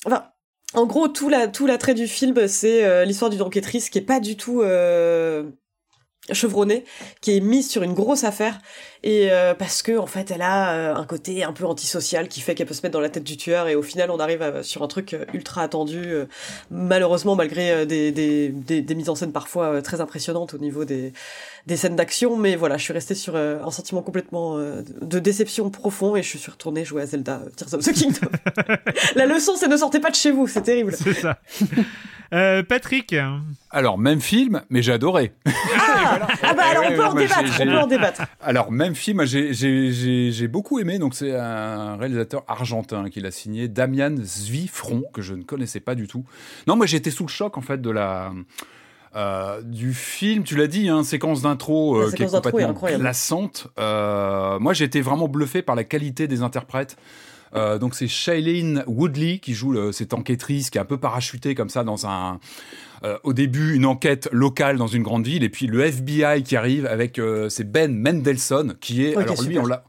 enfin. 0.07 0.25
En 0.73 0.87
gros, 0.87 1.09
tout 1.09 1.29
la 1.29 1.49
tout 1.49 1.67
l'attrait 1.67 1.95
du 1.95 2.07
film, 2.07 2.47
c'est 2.47 2.85
euh, 2.85 3.05
l'histoire 3.05 3.29
d'une 3.29 3.43
enquêtrice 3.43 3.91
qui 3.91 3.99
est 3.99 4.03
pas 4.03 4.21
du 4.21 4.37
tout 4.37 4.63
euh, 4.63 5.51
chevronnée, 6.33 6.85
qui 7.21 7.37
est 7.37 7.41
mise 7.41 7.69
sur 7.69 7.83
une 7.83 7.95
grosse 7.95 8.23
affaire 8.23 8.61
et 9.03 9.29
euh, 9.33 9.55
parce 9.55 9.83
que 9.83 9.97
en 9.97 10.07
fait 10.07 10.31
elle 10.31 10.43
a 10.43 10.73
euh, 10.75 10.95
un 10.95 11.05
côté 11.07 11.43
un 11.43 11.53
peu 11.53 11.65
antisocial 11.65 12.29
qui 12.29 12.41
fait 12.41 12.55
qu'elle 12.55 12.67
peut 12.67 12.75
se 12.75 12.83
mettre 12.83 12.93
dans 12.93 13.01
la 13.01 13.09
tête 13.09 13.25
du 13.25 13.37
tueur 13.37 13.67
et 13.69 13.75
au 13.75 13.83
final 13.83 14.11
on 14.11 14.19
arrive 14.21 14.43
à- 14.43 14.63
sur 14.63 14.83
un 14.83 14.89
truc 14.89 15.15
euh, 15.15 15.25
ultra 15.33 15.63
attendu 15.63 16.03
euh, 16.05 16.27
malheureusement 16.71 17.35
malgré 17.37 17.71
euh, 17.71 17.85
des, 17.87 18.13
des, 18.13 18.49
des, 18.51 18.83
des 18.83 18.95
mises 18.95 19.09
en 19.09 19.15
scène 19.15 19.33
parfois 19.33 19.67
euh, 19.75 19.81
très 19.81 20.01
impressionnantes 20.01 20.53
au 20.55 20.59
niveau 20.59 20.85
des, 20.85 21.13
des 21.67 21.77
scènes 21.77 21.97
d'action. 21.97 22.37
Mais 22.37 22.57
voilà 22.57 22.77
je 22.77 22.83
suis 22.85 22.93
restée 22.93 23.15
sur 23.15 23.37
euh, 23.37 23.59
un 23.65 23.71
sentiment 23.71 24.03
complètement 24.03 24.59
euh, 24.59 24.83
de 25.01 25.19
déception 25.19 25.71
profond 25.71 26.17
et 26.17 26.23
je 26.23 26.37
suis 26.37 26.51
retournée 26.51 26.85
jouer 26.85 27.03
à 27.03 27.07
Zelda 27.07 27.41
euh, 27.47 27.51
Tears 27.57 27.75
of 27.75 27.85
the 27.85 27.93
Kingdom. 27.93 28.29
La 29.15 29.27
leçon 29.27 29.55
c'est 29.57 29.69
ne 29.69 29.77
sortez 29.77 30.01
pas 30.01 30.11
de 30.11 30.17
chez 30.17 30.31
vous 30.31 30.47
c'est 30.47 30.63
terrible. 30.63 30.93
C'est 30.97 31.15
ça. 31.15 31.39
Euh, 32.33 32.63
Patrick. 32.63 33.13
Alors, 33.71 33.99
même 33.99 34.21
film, 34.21 34.63
mais 34.71 34.83
j'ai 34.83 34.93
adoré. 34.93 35.33
ah, 35.47 36.29
ah 36.45 36.55
bah 36.55 36.63
alors 36.71 36.85
on 36.89 36.95
peut 36.95 37.05
en 37.05 37.15
débattre 37.15 37.43
on 37.61 37.65
peut 37.65 37.79
en 37.79 37.87
débattre. 37.89 38.23
Alors, 38.41 38.71
même 38.71 38.90
film, 38.95 39.25
j'ai- 39.25 39.53
beaucoup 40.49 40.79
aimé. 40.79 40.99
Donc, 40.99 41.15
c'est 41.15 41.35
un 41.35 41.97
réalisateur 41.97 42.45
argentin 42.49 43.09
qui 43.11 43.21
l'a 43.21 43.31
signé, 43.31 43.69
Damian 43.69 44.15
Zwifron, 44.23 45.03
que 45.13 45.23
je 45.23 45.35
ne 45.35 45.43
connaissais 45.43 45.81
pas 45.81 45.95
du 45.95 46.07
tout. 46.07 46.25
Non, 46.67 46.77
moi, 46.77 46.87
j'étais 46.87 47.11
sous 47.11 47.25
le 47.25 47.29
choc, 47.31 47.57
en 47.59 47.61
fait, 47.63 47.81
de 47.81 47.91
la. 47.91 48.33
euh, 49.17 49.61
du 49.63 49.93
film, 49.93 50.45
tu 50.45 50.57
l'as 50.57 50.69
dit, 50.69 50.89
hein, 50.89 51.03
séquence 51.03 51.43
d'intro 51.43 51.97
euh, 51.97 52.11
qui 52.13 52.23
est 52.23 52.27
est 52.27 52.31
complètement 52.31 52.71
incroyable. 52.71 53.03
glaçante. 53.03 53.67
Euh, 53.79 54.59
moi, 54.61 54.73
été 54.85 55.01
vraiment 55.01 55.27
bluffé 55.27 55.63
par 55.63 55.75
la 55.75 55.83
qualité 55.85 56.29
des 56.29 56.43
interprètes. 56.43 56.97
Euh, 57.55 57.79
donc 57.79 57.95
c'est 57.95 58.07
Shailene 58.09 58.85
Woodley 58.87 59.39
qui 59.39 59.55
joue 59.55 59.73
le- 59.73 59.93
cette 59.93 60.15
enquêtrice 60.15 60.71
qui 60.71 60.79
est 60.79 60.81
un 60.81 60.85
peu 60.85 60.99
parachutée 60.99 61.55
comme 61.55 61.69
ça 61.69 61.83
dans 61.85 62.07
un 62.07 62.39
euh, 63.03 63.17
au 63.25 63.33
début 63.33 63.75
une 63.75 63.87
enquête 63.87 64.29
locale 64.31 64.77
dans 64.77 64.87
une 64.87 65.03
grande 65.03 65.25
ville. 65.27 65.43
Et 65.43 65.49
puis 65.49 65.67
le 65.67 65.81
FBI 65.81 66.43
qui 66.43 66.55
arrive 66.55 66.85
avec 66.87 67.19
euh, 67.19 67.49
c'est 67.49 67.65
Ben 67.71 67.93
Mendelsohn 67.97 68.75
qui 68.81 69.05
est 69.05 69.15
alors 69.23 69.37
lui 69.49 69.59
on 69.59 69.67
l'a 69.67 69.85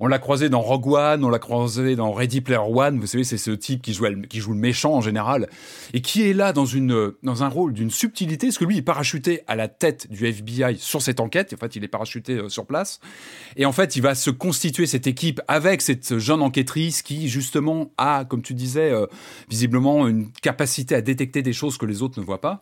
on 0.00 0.06
l'a 0.06 0.18
croisé 0.18 0.48
dans 0.48 0.60
Rogue 0.60 0.86
One, 0.86 1.24
on 1.24 1.30
l'a 1.30 1.38
croisé 1.38 1.96
dans 1.96 2.12
Ready 2.12 2.40
Player 2.40 2.60
One. 2.60 2.98
Vous 2.98 3.06
savez, 3.06 3.24
c'est 3.24 3.38
ce 3.38 3.50
type 3.50 3.82
qui 3.82 3.92
joue, 3.92 4.04
le 4.04 4.54
méchant 4.54 4.94
en 4.94 5.00
général 5.00 5.48
et 5.92 6.00
qui 6.00 6.28
est 6.28 6.32
là 6.32 6.52
dans 6.52 7.42
un 7.42 7.48
rôle 7.48 7.72
d'une 7.72 7.90
subtilité, 7.90 8.48
parce 8.48 8.58
que 8.58 8.64
lui 8.64 8.76
il 8.76 8.78
est 8.78 8.82
parachuté 8.82 9.42
à 9.46 9.56
la 9.56 9.68
tête 9.68 10.10
du 10.10 10.26
FBI 10.26 10.76
sur 10.78 11.02
cette 11.02 11.20
enquête. 11.20 11.52
En 11.54 11.56
fait, 11.56 11.76
il 11.76 11.84
est 11.84 11.88
parachuté 11.88 12.34
euh, 12.34 12.48
sur 12.48 12.66
place 12.66 13.00
et 13.56 13.66
en 13.66 13.72
fait, 13.72 13.96
il 13.96 14.02
va 14.02 14.14
se 14.14 14.30
constituer 14.30 14.86
cette 14.86 15.06
équipe 15.06 15.40
avec 15.48 15.82
cette 15.82 16.18
jeune 16.18 16.42
enquêtrice 16.42 17.02
qui 17.02 17.28
justement 17.28 17.92
a, 17.98 18.24
comme 18.24 18.42
tu 18.42 18.54
disais, 18.54 18.90
euh, 18.90 19.06
visiblement 19.48 20.06
une 20.06 20.30
capacité 20.42 20.94
à 20.94 21.00
détecter 21.00 21.42
des 21.42 21.52
choses 21.52 21.78
que 21.78 21.86
les 21.86 22.02
autres 22.02 22.20
ne 22.20 22.24
voient 22.24 22.40
pas. 22.40 22.60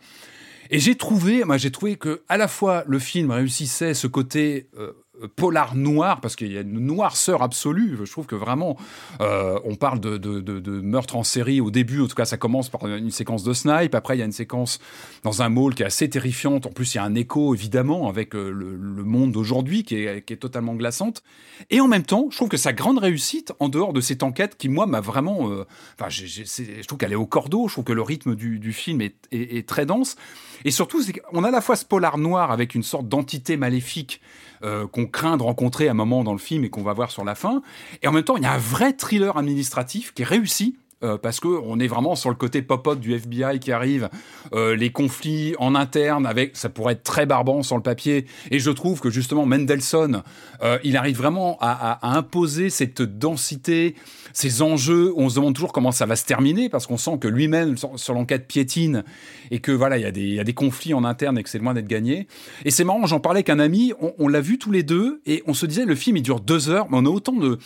Et 0.71 0.79
j'ai 0.79 0.95
trouvé, 0.95 1.43
j'ai 1.57 1.71
trouvé 1.71 1.97
que 1.97 2.23
à 2.29 2.37
la 2.37 2.49
fois 2.49 2.85
le 2.87 2.99
film 2.99 3.31
réussissait 3.31 3.95
ce 3.95 4.07
côté 4.07 4.69
euh, 4.79 4.93
polar 5.37 5.75
noir, 5.75 6.21
parce 6.21 6.37
qu'il 6.37 6.51
y 6.51 6.57
a 6.57 6.63
une 6.63 6.81
noirceur 6.81 7.43
absolue. 7.43 7.99
Je 8.03 8.11
trouve 8.11 8.27
que 8.27 8.35
vraiment, 8.35 8.79
euh, 9.21 9.59
on 9.65 9.77
parle 9.77 10.01
de, 10.01 10.81
meurtre 10.81 11.17
en 11.17 11.23
série 11.23 11.61
au 11.61 11.71
début. 11.71 12.01
En 12.01 12.07
tout 12.07 12.15
cas, 12.15 12.25
ça 12.25 12.39
commence 12.39 12.71
par 12.71 12.87
une 12.87 13.11
séquence 13.11 13.45
de 13.45 13.53
snipe. 13.53 13.95
Après, 13.95 14.17
il 14.17 14.21
y 14.21 14.23
a 14.23 14.25
une 14.25 14.33
séquence 14.33 14.79
dans 15.23 15.43
un 15.43 15.51
mall 15.51 15.75
qui 15.75 15.83
est 15.83 15.87
assez 15.87 16.09
terrifiante. 16.09 16.67
En 16.67 16.71
plus, 16.71 16.95
il 16.95 16.97
y 16.97 17.01
a 17.01 17.05
un 17.05 17.15
écho, 17.15 17.55
évidemment, 17.55 18.09
avec 18.09 18.35
euh, 18.35 18.51
le, 18.51 19.05
monde 19.05 19.33
d'aujourd'hui 19.33 19.83
qui 19.85 19.97
est, 19.97 20.41
totalement 20.41 20.75
glaçante. 20.75 21.23
Et 21.69 21.81
en 21.81 21.89
même 21.89 22.05
temps, 22.05 22.29
je 22.31 22.37
trouve 22.37 22.49
que 22.49 22.57
sa 22.57 22.73
grande 22.73 22.99
réussite, 22.99 23.53
en 23.61 23.69
dehors 23.69 23.93
de 23.93 24.01
cette 24.01 24.23
enquête 24.23 24.57
qui, 24.57 24.71
moi, 24.71 24.87
m'a 24.87 25.01
vraiment... 25.01 25.51
euh, 25.51 25.67
je 26.09 26.87
trouve 26.87 26.99
qu'elle 26.99 27.13
est 27.13 27.17
au 27.17 27.27
cordeau. 27.27 27.69
Je 27.69 27.75
trouve 27.75 27.85
que 27.85 27.93
le 27.93 28.03
rythme 28.03 28.35
du, 28.35 28.73
film 28.73 29.03
est, 29.03 29.17
est- 29.31 29.69
très 29.69 29.85
dense. 29.85 30.17
Et 30.65 30.71
surtout, 30.71 31.03
qu'on 31.31 31.45
a 31.45 31.49
à 31.49 31.51
la 31.51 31.61
fois 31.61 31.77
ce 31.77 31.85
polar 31.85 32.17
noir 32.17 32.51
avec 32.51 32.75
une 32.75 32.83
sorte 32.83 33.09
d'entité 33.09 33.59
maléfique 33.59 34.21
euh, 34.65 34.87
qu'on 34.87 35.07
craint 35.07 35.37
de 35.37 35.43
rencontrer 35.43 35.89
à 35.89 35.91
un 35.91 35.95
moment 35.95 36.25
dans 36.25 36.33
le 36.33 36.39
film 36.39 36.65
et 36.65 36.71
qu'on 36.71 36.83
va 36.83 36.93
voir 36.93 37.11
sur 37.11 37.25
la 37.25 37.35
fin. 37.35 37.63
Et 38.03 38.09
en 38.09 38.13
même 38.13 38.25
temps, 38.25 38.37
il 38.37 38.43
y 38.43 38.47
a 38.47 38.53
un 38.53 38.59
vrai 38.59 38.93
thriller 38.93 39.37
administratif 39.37 40.13
qui 40.15 40.23
est 40.23 40.27
réussi. 40.27 40.77
Euh, 41.03 41.19
parce 41.19 41.41
que 41.41 41.49
on 41.49 41.79
est 41.81 41.87
vraiment 41.87 42.15
sur 42.15 42.31
le 42.31 42.37
côté 42.37 42.63
pop-up 42.63 43.01
du 43.01 43.15
FBI 43.15 43.59
qui 43.59 43.73
arrive, 43.73 44.09
euh, 44.53 44.77
les 44.77 44.91
conflits 44.91 45.55
en 45.59 45.75
interne 45.75 46.27
avec, 46.27 46.57
ça 46.57 46.69
pourrait 46.69 46.95
être 46.95 47.03
très 47.03 47.27
barbant 47.27 47.63
sur 47.63 47.77
le 47.77 47.83
papier. 47.83 48.27
Et 48.51 48.59
je 48.59 48.71
trouve 48.71 49.01
que 49.01 49.11
justement 49.11 49.45
Mendelssohn, 49.47 50.23
euh, 50.63 50.79
il 50.85 50.97
arrive 50.97 51.17
vraiment 51.17 51.59
à, 51.61 51.99
imposer 52.17 52.71
cette 52.71 53.03
densité, 53.03 53.95
ces 54.33 54.63
enjeux. 54.63 55.13
On 55.17 55.29
se 55.29 55.37
demande 55.37 55.55
toujours 55.55 55.73
comment 55.73 55.93
ça 55.93 56.07
va 56.07 56.17
se 56.17 56.25
terminer 56.25 56.69
parce 56.69 56.87
qu'on 56.87 56.97
sent 56.97 57.19
que 57.21 57.29
lui-même 57.29 57.77
sur, 57.77 58.15
l'enquête 58.15 58.47
piétine 58.47 59.05
et 59.51 59.61
que 59.61 59.73
voilà, 59.73 59.99
il 59.99 60.35
y 60.35 60.41
a 60.41 60.45
des 60.45 60.55
conflits 60.55 60.95
en 60.95 61.05
interne 61.05 61.39
et 61.39 61.43
que 61.43 61.49
c'est 61.49 61.59
loin 61.59 61.75
d'être 61.75 61.89
gagné. 61.89 62.27
Et 62.65 62.71
c'est 62.71 62.85
marrant, 62.85 63.07
j'en 63.07 63.21
parlais 63.21 63.39
avec 63.39 63.51
un 63.51 63.59
ami, 63.59 63.93
on, 64.01 64.13
on 64.19 64.29
l'a 64.29 64.41
vu 64.41 64.59
tous 64.59 64.71
les 64.71 64.83
deux 64.83 65.21
et 65.27 65.43
on 65.47 65.55
se 65.55 65.67
disait 65.67 65.85
le 65.85 65.95
film 65.95 66.17
il 66.17 66.23
dure 66.23 66.41
deux 66.41 66.69
heures, 66.69 66.87
mais 66.91 66.99
on 66.99 67.07
a 67.07 67.11
autant 67.11 67.33
de 67.33 67.59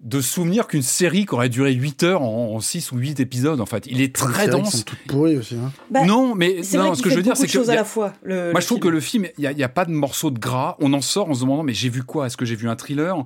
de 0.00 0.20
souvenirs 0.20 0.68
qu'une 0.68 0.82
série 0.82 1.26
qui 1.26 1.34
aurait 1.34 1.48
duré 1.48 1.72
8 1.72 2.02
heures 2.04 2.22
en, 2.22 2.54
en 2.54 2.60
6 2.60 2.92
ou 2.92 2.98
8 2.98 3.18
épisodes 3.20 3.60
en 3.60 3.66
fait. 3.66 3.84
Il 3.86 4.00
est 4.00 4.14
très 4.14 4.44
qui 4.44 4.50
dense. 4.50 4.76
sont 4.76 4.82
toutes 4.84 4.98
pourries 5.08 5.36
aussi. 5.36 5.56
Hein. 5.56 5.72
Bah, 5.90 6.04
non, 6.04 6.34
mais 6.36 6.62
C'est 6.62 6.76
non, 6.78 6.88
vrai 6.88 6.96
ce 6.96 7.02
que 7.02 7.10
je 7.10 7.16
veux 7.16 7.22
dire 7.22 7.36
c'est 7.36 7.46
que 7.46 7.52
choses 7.52 7.66
y 7.66 7.70
à 7.70 7.72
a- 7.72 7.76
la 7.76 7.84
fois. 7.84 8.12
le- 8.22 8.52
moi, 8.52 8.54
le 8.54 8.60
je 8.60 8.66
trouve 8.66 8.76
film. 8.78 8.80
que 8.84 8.88
le 8.94 9.00
film, 9.00 9.26
il 9.38 9.50
n'y 9.56 9.62
a, 9.64 9.68
pas 9.68 9.84
de 9.84 9.90
morceau 9.90 10.30
de 10.30 10.38
gras. 10.38 10.76
On 10.80 10.92
en 10.92 11.00
sort 11.00 11.28
en 11.30 11.34
se 11.34 11.40
demandant, 11.40 11.64
mais 11.64 11.74
j'ai 11.74 11.88
vu 11.88 12.04
quoi? 12.04 12.26
Est-ce 12.26 12.36
que 12.36 12.44
j'ai 12.44 12.54
vu 12.56 12.68
un 12.68 12.76
thriller? 12.76 13.24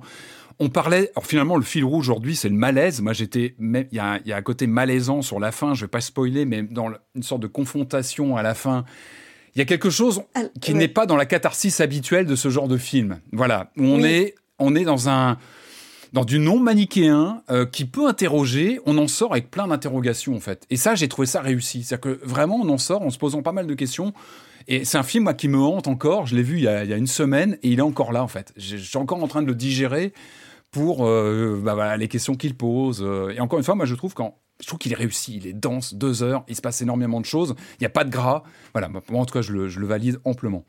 On 0.59 0.69
parlait. 0.69 1.11
Alors 1.15 1.25
finalement, 1.27 1.57
le 1.57 1.63
fil 1.63 1.83
rouge 1.83 2.09
aujourd'hui, 2.09 2.35
c'est 2.35 2.49
le 2.49 2.55
malaise. 2.55 3.01
Moi, 3.01 3.13
j'étais. 3.13 3.55
Il 3.59 3.85
y, 3.91 3.99
a, 3.99 4.19
il 4.23 4.29
y 4.29 4.33
a 4.33 4.37
un 4.37 4.41
côté 4.41 4.65
malaisant 4.67 5.21
sur 5.21 5.39
la 5.39 5.51
fin. 5.51 5.73
Je 5.75 5.81
vais 5.85 5.87
pas 5.89 6.01
spoiler, 6.01 6.45
mais 6.45 6.63
dans 6.63 6.87
le- 6.87 6.97
une 7.15 7.23
sorte 7.23 7.41
de 7.41 7.47
confrontation 7.47 8.35
à 8.35 8.41
la 8.43 8.53
fin. 8.55 8.83
Il 9.55 9.59
y 9.59 9.61
a 9.61 9.65
quelque 9.65 9.91
chose 9.91 10.23
Ah, 10.33 10.41
qui 10.61 10.71
ouais. 10.73 10.79
n'est 10.79 10.87
pas 10.87 11.05
dans 11.05 11.15
la 11.17 11.25
catharsis 11.27 11.79
habituelle 11.81 12.25
de 12.25 12.35
ce 12.35 12.49
genre 12.49 12.67
de 12.67 12.77
film. 12.77 13.19
Voilà, 13.31 13.71
on 13.77 14.01
Oui. 14.01 14.05
est, 14.05 14.35
on 14.57 14.75
est 14.75 14.83
dans 14.85 15.09
un 15.09 15.37
dans 16.13 16.23
du 16.23 16.39
non 16.39 16.59
manichéen 16.59 17.41
euh, 17.49 17.65
qui 17.65 17.85
peut 17.85 18.07
interroger. 18.07 18.79
On 18.85 18.97
en 18.97 19.07
sort 19.07 19.33
avec 19.33 19.51
plein 19.51 19.67
d'interrogations 19.67 20.35
en 20.35 20.39
fait. 20.39 20.65
Et 20.69 20.77
ça, 20.77 20.95
j'ai 20.95 21.09
trouvé 21.09 21.25
ça 21.25 21.41
réussi. 21.41 21.83
C'est-à-dire 21.83 22.01
que 22.01 22.25
vraiment, 22.25 22.57
on 22.61 22.69
en 22.69 22.77
sort 22.77 23.01
en 23.01 23.09
se 23.09 23.17
posant 23.17 23.41
pas 23.41 23.51
mal 23.51 23.67
de 23.67 23.73
questions. 23.73 24.13
Et 24.67 24.85
c'est 24.85 24.97
un 24.97 25.03
film 25.03 25.25
moi, 25.25 25.33
qui 25.33 25.49
me 25.49 25.57
hante 25.57 25.87
encore. 25.87 26.27
Je 26.27 26.35
l'ai 26.35 26.43
vu 26.43 26.57
il 26.57 26.63
y, 26.63 26.67
a, 26.67 26.95
une 26.95 27.07
semaine 27.07 27.57
et 27.63 27.69
il 27.69 27.79
est 27.79 27.83
encore 27.83 28.13
là 28.13 28.23
en 28.23 28.27
fait. 28.27 28.53
Je 28.55 28.77
suis 28.77 28.97
encore 28.97 29.21
en 29.21 29.27
train 29.27 29.41
de 29.41 29.47
le 29.47 29.55
digérer 29.55 30.13
pour 30.71 31.05
euh, 31.05 31.59
bah, 31.61 31.97
les 31.97 32.07
questions 32.07 32.35
qu'il 32.35 32.55
pose. 32.55 33.01
euh. 33.03 33.33
Et 33.35 33.39
encore 33.39 33.59
une 33.59 33.65
fois, 33.65 33.75
moi, 33.75 33.85
je 33.85 33.95
trouve 33.95 34.13
qu'en 34.13 34.37
je 34.63 34.73
qu'il 34.75 34.91
est 34.91 34.95
réussi, 34.95 35.35
il 35.37 35.47
est 35.47 35.53
dense, 35.53 35.95
deux 35.95 36.23
heures, 36.23 36.45
il 36.47 36.55
se 36.55 36.61
passe 36.61 36.81
énormément 36.81 37.19
de 37.19 37.25
choses, 37.25 37.55
il 37.73 37.81
n'y 37.81 37.87
a 37.87 37.89
pas 37.89 38.03
de 38.03 38.11
gras. 38.11 38.43
Voilà, 38.73 38.89
en 39.11 39.25
tout 39.25 39.33
cas, 39.33 39.41
je 39.41 39.51
le 39.51 39.87
valide 39.87 40.19
amplement. 40.23 40.63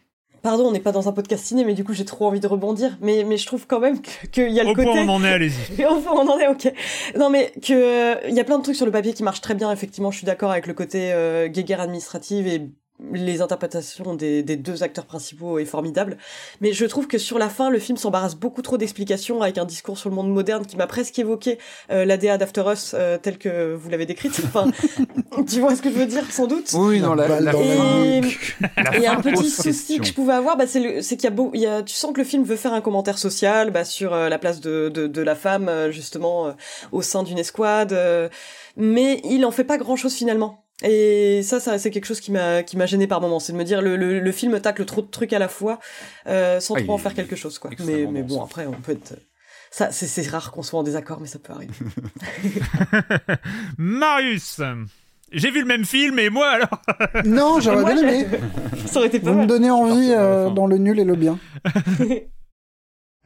Pardon, 0.44 0.66
on 0.66 0.72
n'est 0.72 0.78
pas 0.78 0.92
dans 0.92 1.08
un 1.08 1.12
podcast 1.12 1.44
ciné, 1.44 1.64
mais 1.64 1.72
du 1.74 1.82
coup 1.84 1.94
j'ai 1.94 2.04
trop 2.04 2.26
envie 2.26 2.38
de 2.38 2.46
rebondir. 2.46 2.96
Mais, 3.00 3.24
mais 3.24 3.36
je 3.38 3.46
trouve 3.46 3.66
quand 3.66 3.80
même 3.80 4.00
que- 4.00 4.26
qu'il 4.30 4.50
y 4.52 4.60
a 4.60 4.62
le 4.62 4.70
Au 4.70 4.74
côté. 4.74 4.88
point 4.90 5.02
où 5.02 5.08
on 5.08 5.14
en 5.14 5.24
est, 5.24 5.32
allez-y. 5.32 5.84
Au 5.86 5.96
point 5.96 6.12
on 6.22 6.28
en 6.28 6.38
est, 6.38 6.46
ok. 6.48 6.70
Non, 7.16 7.30
mais 7.30 7.50
que 7.62 7.72
euh, 7.72 8.14
il 8.28 8.34
y 8.34 8.40
a 8.40 8.44
plein 8.44 8.58
de 8.58 8.62
trucs 8.62 8.76
sur 8.76 8.84
le 8.86 8.92
papier 8.92 9.14
qui 9.14 9.22
marchent 9.22 9.40
très 9.40 9.54
bien. 9.54 9.72
Effectivement, 9.72 10.10
je 10.10 10.18
suis 10.18 10.26
d'accord 10.26 10.50
avec 10.52 10.66
le 10.66 10.74
côté 10.74 11.12
euh, 11.12 11.48
guéguerre 11.48 11.80
administrative 11.80 12.46
et 12.46 12.68
les 13.12 13.42
interprétations 13.42 14.14
des, 14.14 14.42
des 14.44 14.56
deux 14.56 14.82
acteurs 14.84 15.04
principaux 15.04 15.58
est 15.58 15.64
formidable. 15.64 16.16
Mais 16.60 16.72
je 16.72 16.84
trouve 16.86 17.08
que 17.08 17.18
sur 17.18 17.38
la 17.38 17.48
fin, 17.48 17.68
le 17.68 17.78
film 17.80 17.98
s'embarrasse 17.98 18.36
beaucoup 18.36 18.62
trop 18.62 18.76
d'explications 18.78 19.42
avec 19.42 19.58
un 19.58 19.64
discours 19.64 19.98
sur 19.98 20.10
le 20.10 20.14
monde 20.14 20.30
moderne 20.32 20.64
qui 20.64 20.76
m'a 20.76 20.86
presque 20.86 21.18
évoqué 21.18 21.58
euh, 21.90 22.04
l'ADA 22.04 22.38
d'After 22.38 22.62
Us 22.72 22.92
euh, 22.94 23.18
tel 23.20 23.36
que 23.38 23.74
vous 23.74 23.90
l'avez 23.90 24.06
décrite. 24.06 24.40
Enfin, 24.44 24.70
tu 25.48 25.58
vois 25.60 25.74
ce 25.74 25.82
que 25.82 25.90
je 25.90 25.96
veux 25.96 26.06
dire, 26.06 26.30
sans 26.30 26.46
doute. 26.46 26.70
Oui, 26.74 27.00
la, 27.00 27.14
la 27.16 27.28
dans 27.28 27.40
la 27.40 27.52
fin- 27.52 28.04
Et 28.04 28.20
la 28.76 28.96
et 28.98 29.06
un 29.08 29.20
petit 29.20 29.50
souci 29.50 29.62
question. 29.72 29.98
que 29.98 30.04
je 30.06 30.12
pouvais 30.14 30.32
avoir, 30.34 30.56
bah, 30.56 30.66
c'est 30.68 30.80
le- 30.80 31.02
c'est 31.02 31.16
qu'il 31.16 31.24
y 31.24 31.32
a 31.32 31.34
beau, 31.34 31.50
il 31.52 31.60
y 31.60 31.66
a, 31.66 31.82
tu 31.82 31.94
sens 31.96 32.12
que 32.12 32.18
le 32.20 32.24
film 32.24 32.44
veut 32.44 32.56
faire 32.56 32.72
un 32.72 32.80
commentaire 32.80 33.18
social, 33.18 33.72
bah, 33.72 33.84
sur 33.84 34.14
euh, 34.14 34.28
la 34.28 34.38
place 34.38 34.60
de, 34.60 34.88
de, 34.88 35.08
de 35.08 35.20
la 35.22 35.34
femme, 35.34 35.68
euh, 35.68 35.90
justement, 35.90 36.46
euh, 36.46 36.52
au 36.92 37.02
sein 37.02 37.24
d'une 37.24 37.38
escouade, 37.38 37.92
euh, 37.92 38.28
mais 38.76 39.20
il 39.24 39.44
en 39.44 39.50
fait 39.50 39.64
pas 39.64 39.78
grand 39.78 39.96
chose 39.96 40.14
finalement. 40.14 40.63
Et 40.82 41.42
ça, 41.44 41.60
ça 41.60 41.78
c'est 41.78 41.90
quelque 41.90 42.06
chose 42.06 42.20
qui 42.20 42.32
m'a 42.32 42.62
qui 42.62 42.76
m'a 42.76 42.86
gêné 42.86 43.06
par 43.06 43.20
moment, 43.20 43.38
c'est 43.38 43.52
de 43.52 43.58
me 43.58 43.64
dire 43.64 43.80
le, 43.80 43.96
le, 43.96 44.18
le 44.18 44.32
film 44.32 44.58
tacle 44.60 44.84
trop 44.84 45.02
de 45.02 45.06
trucs 45.06 45.32
à 45.32 45.38
la 45.38 45.48
fois 45.48 45.78
euh, 46.26 46.58
sans 46.58 46.74
Ah, 46.74 46.82
trop 46.82 46.94
en 46.94 46.98
faire 46.98 47.14
quelque 47.14 47.36
chose 47.36 47.58
quoi. 47.58 47.70
Mais, 47.84 48.06
bon 48.22 48.42
après 48.42 48.66
on 48.66 48.72
peut 48.72 48.92
être 48.92 49.14
ça 49.70 49.92
c'est 49.92 50.06
c'est 50.06 50.28
rare 50.28 50.50
qu'on 50.50 50.62
soit 50.62 50.80
en 50.80 50.82
désaccord 50.82 51.20
mais 51.20 51.28
ça 51.28 51.38
peut 51.38 51.52
arriver. 51.52 51.74
Marius 53.78 54.60
j'ai 55.32 55.50
vu 55.50 55.60
le 55.60 55.66
même 55.66 55.84
film 55.84 56.18
et 56.18 56.30
moi 56.30 56.48
alors 56.48 56.82
Non, 57.24 57.60
j'aurais 57.60 57.94
bien 57.94 58.08
aimé. 58.08 58.26
ça 58.86 58.98
aurait 58.98 59.08
été 59.08 59.20
pas 59.20 59.32
Vous 59.32 59.40
me 59.40 59.46
donnez 59.46 59.70
envie 59.70 60.12
euh, 60.12 60.50
dans 60.50 60.66
le 60.66 60.78
nul 60.78 60.98
et 61.00 61.04
le 61.04 61.16
bien. 61.16 61.38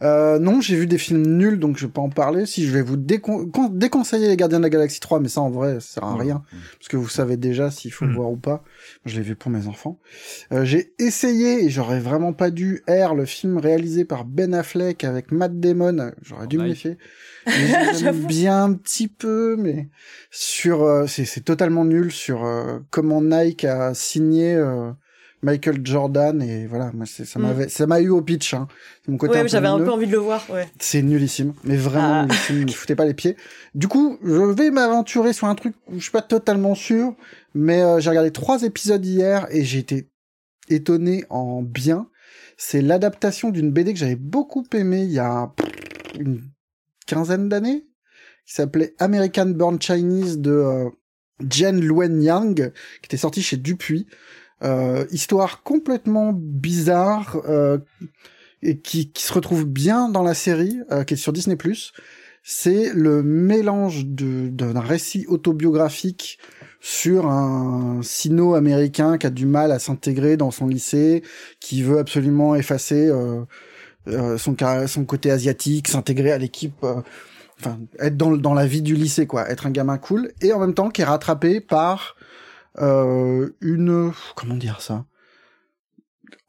Euh, 0.01 0.39
non, 0.39 0.61
j'ai 0.61 0.77
vu 0.77 0.87
des 0.87 0.97
films 0.99 1.27
nuls, 1.27 1.59
donc 1.59 1.77
je 1.77 1.87
vais 1.87 1.93
pas 1.93 2.01
en 2.01 2.09
parler. 2.09 2.47
Si 2.47 2.65
je 2.65 2.73
vais 2.73 2.83
vous 2.83 2.97
décon- 2.97 3.51
con- 3.51 3.69
déconseiller 3.69 4.29
les 4.29 4.37
Gardiens 4.37 4.59
de 4.59 4.63
la 4.63 4.71
Galaxie 4.71 5.01
3, 5.01 5.19
mais 5.19 5.29
ça 5.29 5.41
en 5.41 5.51
vrai, 5.51 5.75
ça 5.81 5.95
sert 5.95 6.05
à 6.05 6.17
rien, 6.17 6.43
parce 6.79 6.89
que 6.89 6.97
vous 6.97 7.09
savez 7.09 7.37
déjà 7.37 7.71
s'il 7.73 7.93
faut 7.93 8.05
le 8.05 8.13
Mm. 8.13 8.15
voir 8.17 8.31
ou 8.31 8.37
pas. 8.37 8.63
Je 9.07 9.17
l'ai 9.17 9.23
vu 9.23 9.35
pour 9.35 9.51
mes 9.51 9.67
enfants. 9.67 9.99
Euh, 10.53 10.65
j'ai 10.65 10.93
essayé, 11.01 11.65
et 11.65 11.71
j'aurais 11.71 11.99
vraiment 11.99 12.33
pas 12.33 12.51
dû, 12.51 12.83
Air, 12.87 13.15
le 13.17 13.25
film 13.25 13.59
réalisé 13.59 14.05
par 14.05 14.25
Ben 14.25 14.55
Affleck 14.55 15.03
avec 15.03 15.33
Matt 15.33 15.59
Damon. 15.59 16.13
J'aurais 16.23 16.47
dû 16.47 16.59
me 16.59 16.69
méfier. 16.69 16.97
J'aime 17.99 18.25
bien 18.27 18.65
un 18.65 18.73
petit 18.75 19.09
peu, 19.09 19.57
mais 19.59 19.89
sur, 20.31 20.83
euh, 20.85 21.07
c'est 21.09 21.45
totalement 21.45 21.85
nul 21.85 22.13
sur 22.13 22.45
euh, 22.45 22.79
comment 22.91 23.21
Nike 23.23 23.65
a 23.65 23.95
signé. 23.95 24.55
Michael 25.43 25.81
Jordan 25.85 26.43
et 26.43 26.67
voilà 26.67 26.91
moi 26.93 27.07
c'est 27.07 27.25
ça 27.25 27.39
Mm. 27.39 27.43
m'avait 27.43 27.69
ça 27.69 27.87
m'a 27.87 28.01
eu 28.01 28.09
au 28.09 28.21
pitch 28.23 28.55
hein. 28.55 28.67
C'est 29.05 29.13
mon 29.13 29.19
côté 29.19 29.41
Ouais, 29.41 29.49
j'avais 29.49 29.69
un 29.69 29.79
peu 29.79 29.91
envie 29.93 30.07
de 30.07 30.13
le 30.13 30.19
voir, 30.19 30.45
ouais. 30.51 30.69
c'est 30.81 31.03
nullissime 31.03 31.55
mais 31.65 31.77
vraiment 31.77 32.27
Ah. 32.29 32.53
nullissime 32.53 32.69
foutez 32.71 32.97
pas 32.97 33.05
les 33.05 33.15
pieds 33.15 33.37
du 33.75 33.87
coup 33.89 34.19
je 34.25 34.33
vais 34.53 34.71
m'aventurer 34.71 35.33
sur 35.33 35.47
un 35.47 35.55
truc 35.55 35.75
où 35.87 35.95
je 35.99 36.03
suis 36.03 36.11
pas 36.11 36.23
totalement 36.23 36.75
sûr 36.75 37.15
mais 37.55 37.83
euh, 37.83 38.01
j'ai 38.01 38.11
regardé 38.11 38.31
trois 38.33 38.63
épisodes 38.65 39.05
hier 39.05 39.47
et 39.51 39.65
j'ai 39.65 39.79
été 39.79 40.09
étonné 40.69 41.25
en 41.31 41.63
bien 41.63 42.09
c'est 42.57 42.83
l'adaptation 42.83 43.51
d'une 43.51 43.71
BD 43.71 43.93
que 43.93 43.99
j'avais 44.01 44.17
beaucoup 44.17 44.65
aimé 44.75 45.03
il 45.05 45.13
y 45.13 45.19
a 45.21 45.53
une 46.19 46.43
quinzaine 47.07 47.49
d'années 47.49 47.87
qui 48.45 48.55
s'appelait 48.55 48.95
American 48.99 49.47
Born 49.51 49.81
Chinese 49.81 50.39
de 50.39 50.51
euh, 50.51 50.89
Jen 51.49 51.81
Luen 51.81 52.21
Yang 52.23 52.73
qui 53.01 53.05
était 53.07 53.17
sorti 53.17 53.43
chez 53.43 53.57
Dupuis 53.57 54.07
histoire 55.11 55.63
complètement 55.63 56.33
bizarre 56.33 57.41
euh, 57.49 57.79
et 58.63 58.79
qui, 58.79 59.11
qui 59.11 59.23
se 59.23 59.33
retrouve 59.33 59.65
bien 59.65 60.09
dans 60.09 60.23
la 60.23 60.35
série 60.35 60.79
euh, 60.91 61.05
qui 61.05 61.15
est 61.15 61.19
sur 61.19 61.33
Disney+. 61.33 61.57
C'est 62.43 62.93
le 62.95 63.23
mélange 63.23 64.07
d'un 64.07 64.81
récit 64.81 65.27
autobiographique 65.29 66.39
sur 66.81 67.27
un 67.27 68.01
sino-américain 68.03 69.19
qui 69.19 69.27
a 69.27 69.31
du 69.31 69.47
mal 69.47 69.73
à 69.73 69.79
s'intégrer 69.79 70.37
dans 70.37 70.51
son 70.51 70.67
lycée, 70.67 71.23
qui 71.61 71.83
veut 71.83 71.99
absolument 71.99 72.55
effacer 72.55 73.09
euh, 73.09 73.43
euh, 74.07 74.39
son, 74.39 74.57
son 74.87 75.05
côté 75.05 75.31
asiatique, 75.31 75.89
s'intégrer 75.89 76.33
à 76.33 76.39
l'équipe, 76.39 76.83
euh, 76.85 77.03
enfin 77.61 77.81
être 77.99 78.17
dans, 78.17 78.37
dans 78.37 78.55
la 78.55 78.67
vie 78.67 78.83
du 78.83 78.95
lycée, 78.95 79.27
quoi, 79.27 79.51
être 79.51 79.67
un 79.67 79.71
gamin 79.71 79.99
cool, 79.99 80.33
et 80.41 80.53
en 80.53 80.61
même 80.61 80.75
temps 80.75 80.89
qui 80.89 81.03
est 81.03 81.05
rattrapé 81.05 81.61
par 81.61 82.17
euh, 82.81 83.51
une 83.61 84.13
comment 84.37 84.57
dire 84.57 84.81
ça? 84.81 85.05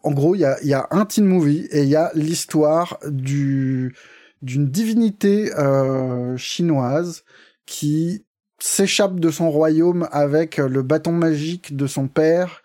En 0.03 0.11
gros 0.11 0.35
il 0.35 0.39
y 0.41 0.45
a, 0.45 0.57
y 0.63 0.73
a 0.73 0.87
un 0.91 1.05
teen 1.05 1.25
movie 1.25 1.67
et 1.71 1.83
il 1.83 1.89
y 1.89 1.95
a 1.95 2.11
l'histoire 2.15 2.99
du 3.07 3.95
d'une 4.41 4.69
divinité 4.69 5.51
euh, 5.57 6.37
chinoise 6.37 7.23
qui 7.65 8.25
s'échappe 8.59 9.19
de 9.19 9.31
son 9.31 9.51
royaume 9.51 10.07
avec 10.11 10.57
le 10.57 10.81
bâton 10.81 11.11
magique 11.11 11.75
de 11.75 11.87
son 11.87 12.07
père. 12.07 12.61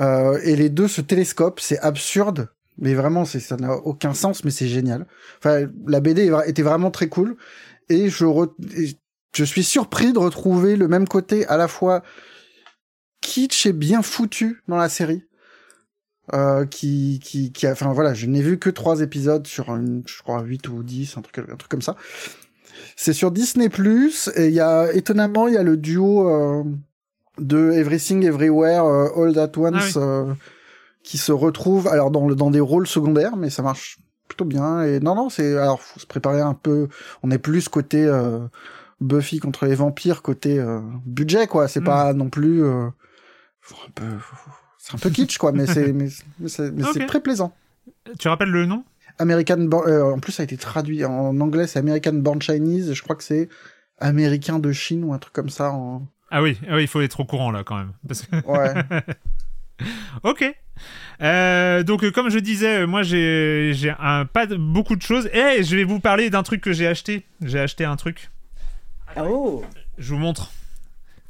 Euh, 0.00 0.40
et 0.42 0.56
les 0.56 0.70
deux 0.70 0.88
se 0.88 1.00
télescopent. 1.00 1.60
C'est 1.60 1.78
absurde 1.78 2.48
mais 2.76 2.94
vraiment 2.94 3.24
c'est 3.24 3.38
ça 3.38 3.56
n'a 3.56 3.74
aucun 3.76 4.14
sens 4.14 4.44
mais 4.44 4.50
c'est 4.50 4.66
génial. 4.66 5.06
Enfin 5.38 5.68
la 5.86 6.00
BD 6.00 6.32
était 6.46 6.62
vraiment 6.62 6.90
très 6.90 7.08
cool. 7.08 7.36
Et 7.88 8.08
je 8.08 8.24
re- 8.24 8.52
je 9.36 9.44
suis 9.44 9.64
surpris 9.64 10.12
de 10.12 10.18
retrouver 10.18 10.76
le 10.76 10.88
même 10.88 11.06
côté 11.06 11.46
à 11.46 11.56
la 11.56 11.68
fois 11.68 12.02
kitsch 13.24 13.66
et 13.66 13.72
bien 13.72 14.02
foutu 14.02 14.62
dans 14.68 14.76
la 14.76 14.88
série. 14.88 15.24
euh, 16.32 16.64
qui, 16.64 17.20
qui, 17.22 17.52
qui 17.52 17.66
a, 17.66 17.72
enfin 17.72 17.92
voilà, 17.92 18.14
je 18.14 18.26
n'ai 18.26 18.40
vu 18.40 18.58
que 18.58 18.70
trois 18.70 19.00
épisodes 19.00 19.46
sur 19.46 19.68
une, 19.74 20.02
je 20.06 20.22
crois 20.22 20.40
8 20.42 20.68
ou 20.68 20.82
10, 20.82 21.16
un 21.18 21.22
truc, 21.22 21.38
un 21.50 21.56
truc 21.56 21.70
comme 21.70 21.82
ça. 21.82 21.96
C'est 22.96 23.12
sur 23.12 23.30
Disney+, 23.30 23.68
et 24.36 24.46
il 24.48 24.54
y 24.54 24.60
a, 24.60 24.92
étonnamment, 24.94 25.48
il 25.48 25.54
y 25.54 25.56
a 25.58 25.62
le 25.62 25.76
duo 25.76 26.28
euh, 26.28 26.64
de 27.38 27.72
Everything 27.72 28.24
Everywhere 28.24 28.84
euh, 28.84 29.08
All 29.28 29.38
At 29.38 29.52
Once 29.58 29.96
Ah 29.96 30.00
euh, 30.00 30.34
qui 31.02 31.18
se 31.18 31.32
retrouve, 31.32 31.88
alors 31.88 32.10
dans, 32.10 32.26
le, 32.26 32.34
dans 32.34 32.50
des 32.50 32.60
rôles 32.60 32.86
secondaires, 32.86 33.36
mais 33.36 33.50
ça 33.50 33.62
marche 33.62 33.98
plutôt 34.28 34.46
bien. 34.46 34.82
Et 34.82 35.00
non, 35.00 35.14
non, 35.14 35.28
c'est, 35.28 35.52
alors 35.58 35.82
faut 35.82 36.00
se 36.00 36.06
préparer 36.06 36.40
un 36.40 36.54
peu, 36.54 36.88
on 37.22 37.30
est 37.30 37.38
plus 37.38 37.68
côté 37.68 38.02
euh, 38.02 38.38
Buffy 39.02 39.40
contre 39.40 39.66
les 39.66 39.74
vampires, 39.74 40.22
côté 40.22 40.58
euh, 40.58 40.80
budget, 41.04 41.46
quoi. 41.48 41.68
C'est 41.68 41.80
Mm. 41.80 41.84
pas 41.84 42.12
non 42.14 42.30
plus... 42.30 42.62
un 43.72 43.90
peu, 43.94 44.04
c'est 44.78 44.94
un 44.94 44.98
peu 44.98 45.10
kitsch, 45.10 45.38
quoi, 45.38 45.52
mais 45.52 45.66
c'est 45.66 45.92
mais, 45.92 46.08
mais 46.38 46.48
c'est 46.48 46.70
mais 46.70 46.82
c'est 46.92 47.02
Ok. 47.02 47.06
très 47.06 47.20
plaisant. 47.20 47.54
Tu 48.18 48.28
rappelles 48.28 48.50
le 48.50 48.66
nom? 48.66 48.84
American 49.18 49.58
Born- 49.58 49.88
euh, 49.88 50.12
en 50.14 50.18
plus 50.18 50.32
ça 50.32 50.42
a 50.42 50.44
été 50.44 50.56
traduit 50.56 51.04
en 51.04 51.40
anglais, 51.40 51.66
c'est 51.66 51.78
American 51.78 52.14
Born 52.14 52.42
Chinese, 52.42 52.92
je 52.92 53.02
crois 53.02 53.16
que 53.16 53.22
c'est 53.24 53.48
américain 53.98 54.58
de 54.58 54.72
Chine 54.72 55.04
ou 55.04 55.12
un 55.14 55.18
truc 55.18 55.32
comme 55.32 55.50
ça. 55.50 55.70
En... 55.72 56.06
Ah 56.30 56.42
oui, 56.42 56.58
ah 56.68 56.74
oui, 56.76 56.82
il 56.82 56.88
faut 56.88 57.00
être 57.00 57.20
au 57.20 57.24
courant 57.24 57.50
là 57.52 57.62
quand 57.64 57.76
même. 57.76 57.92
Parce 58.06 58.22
que... 58.22 58.36
Ouais. 58.46 58.74
Ok. 60.22 60.44
Euh, 61.20 61.82
donc 61.82 62.04
euh, 62.04 62.10
comme 62.12 62.30
je 62.30 62.38
disais, 62.38 62.86
moi 62.86 63.02
j'ai 63.02 63.72
j'ai 63.74 63.92
un 63.98 64.24
pas 64.24 64.46
de- 64.46 64.56
beaucoup 64.56 64.94
de 64.96 65.02
choses. 65.02 65.26
Et 65.32 65.62
je 65.64 65.76
vais 65.76 65.82
vous 65.84 65.98
parler 66.00 66.30
d'un 66.30 66.42
truc 66.44 66.60
que 66.60 66.72
j'ai 66.72 66.86
acheté. 66.86 67.26
J'ai 67.42 67.58
acheté 67.58 67.84
un 67.84 67.96
truc. 67.96 68.30
Oh. 69.16 69.64
Je 69.98 70.14
vous 70.14 70.20
montre. 70.20 70.52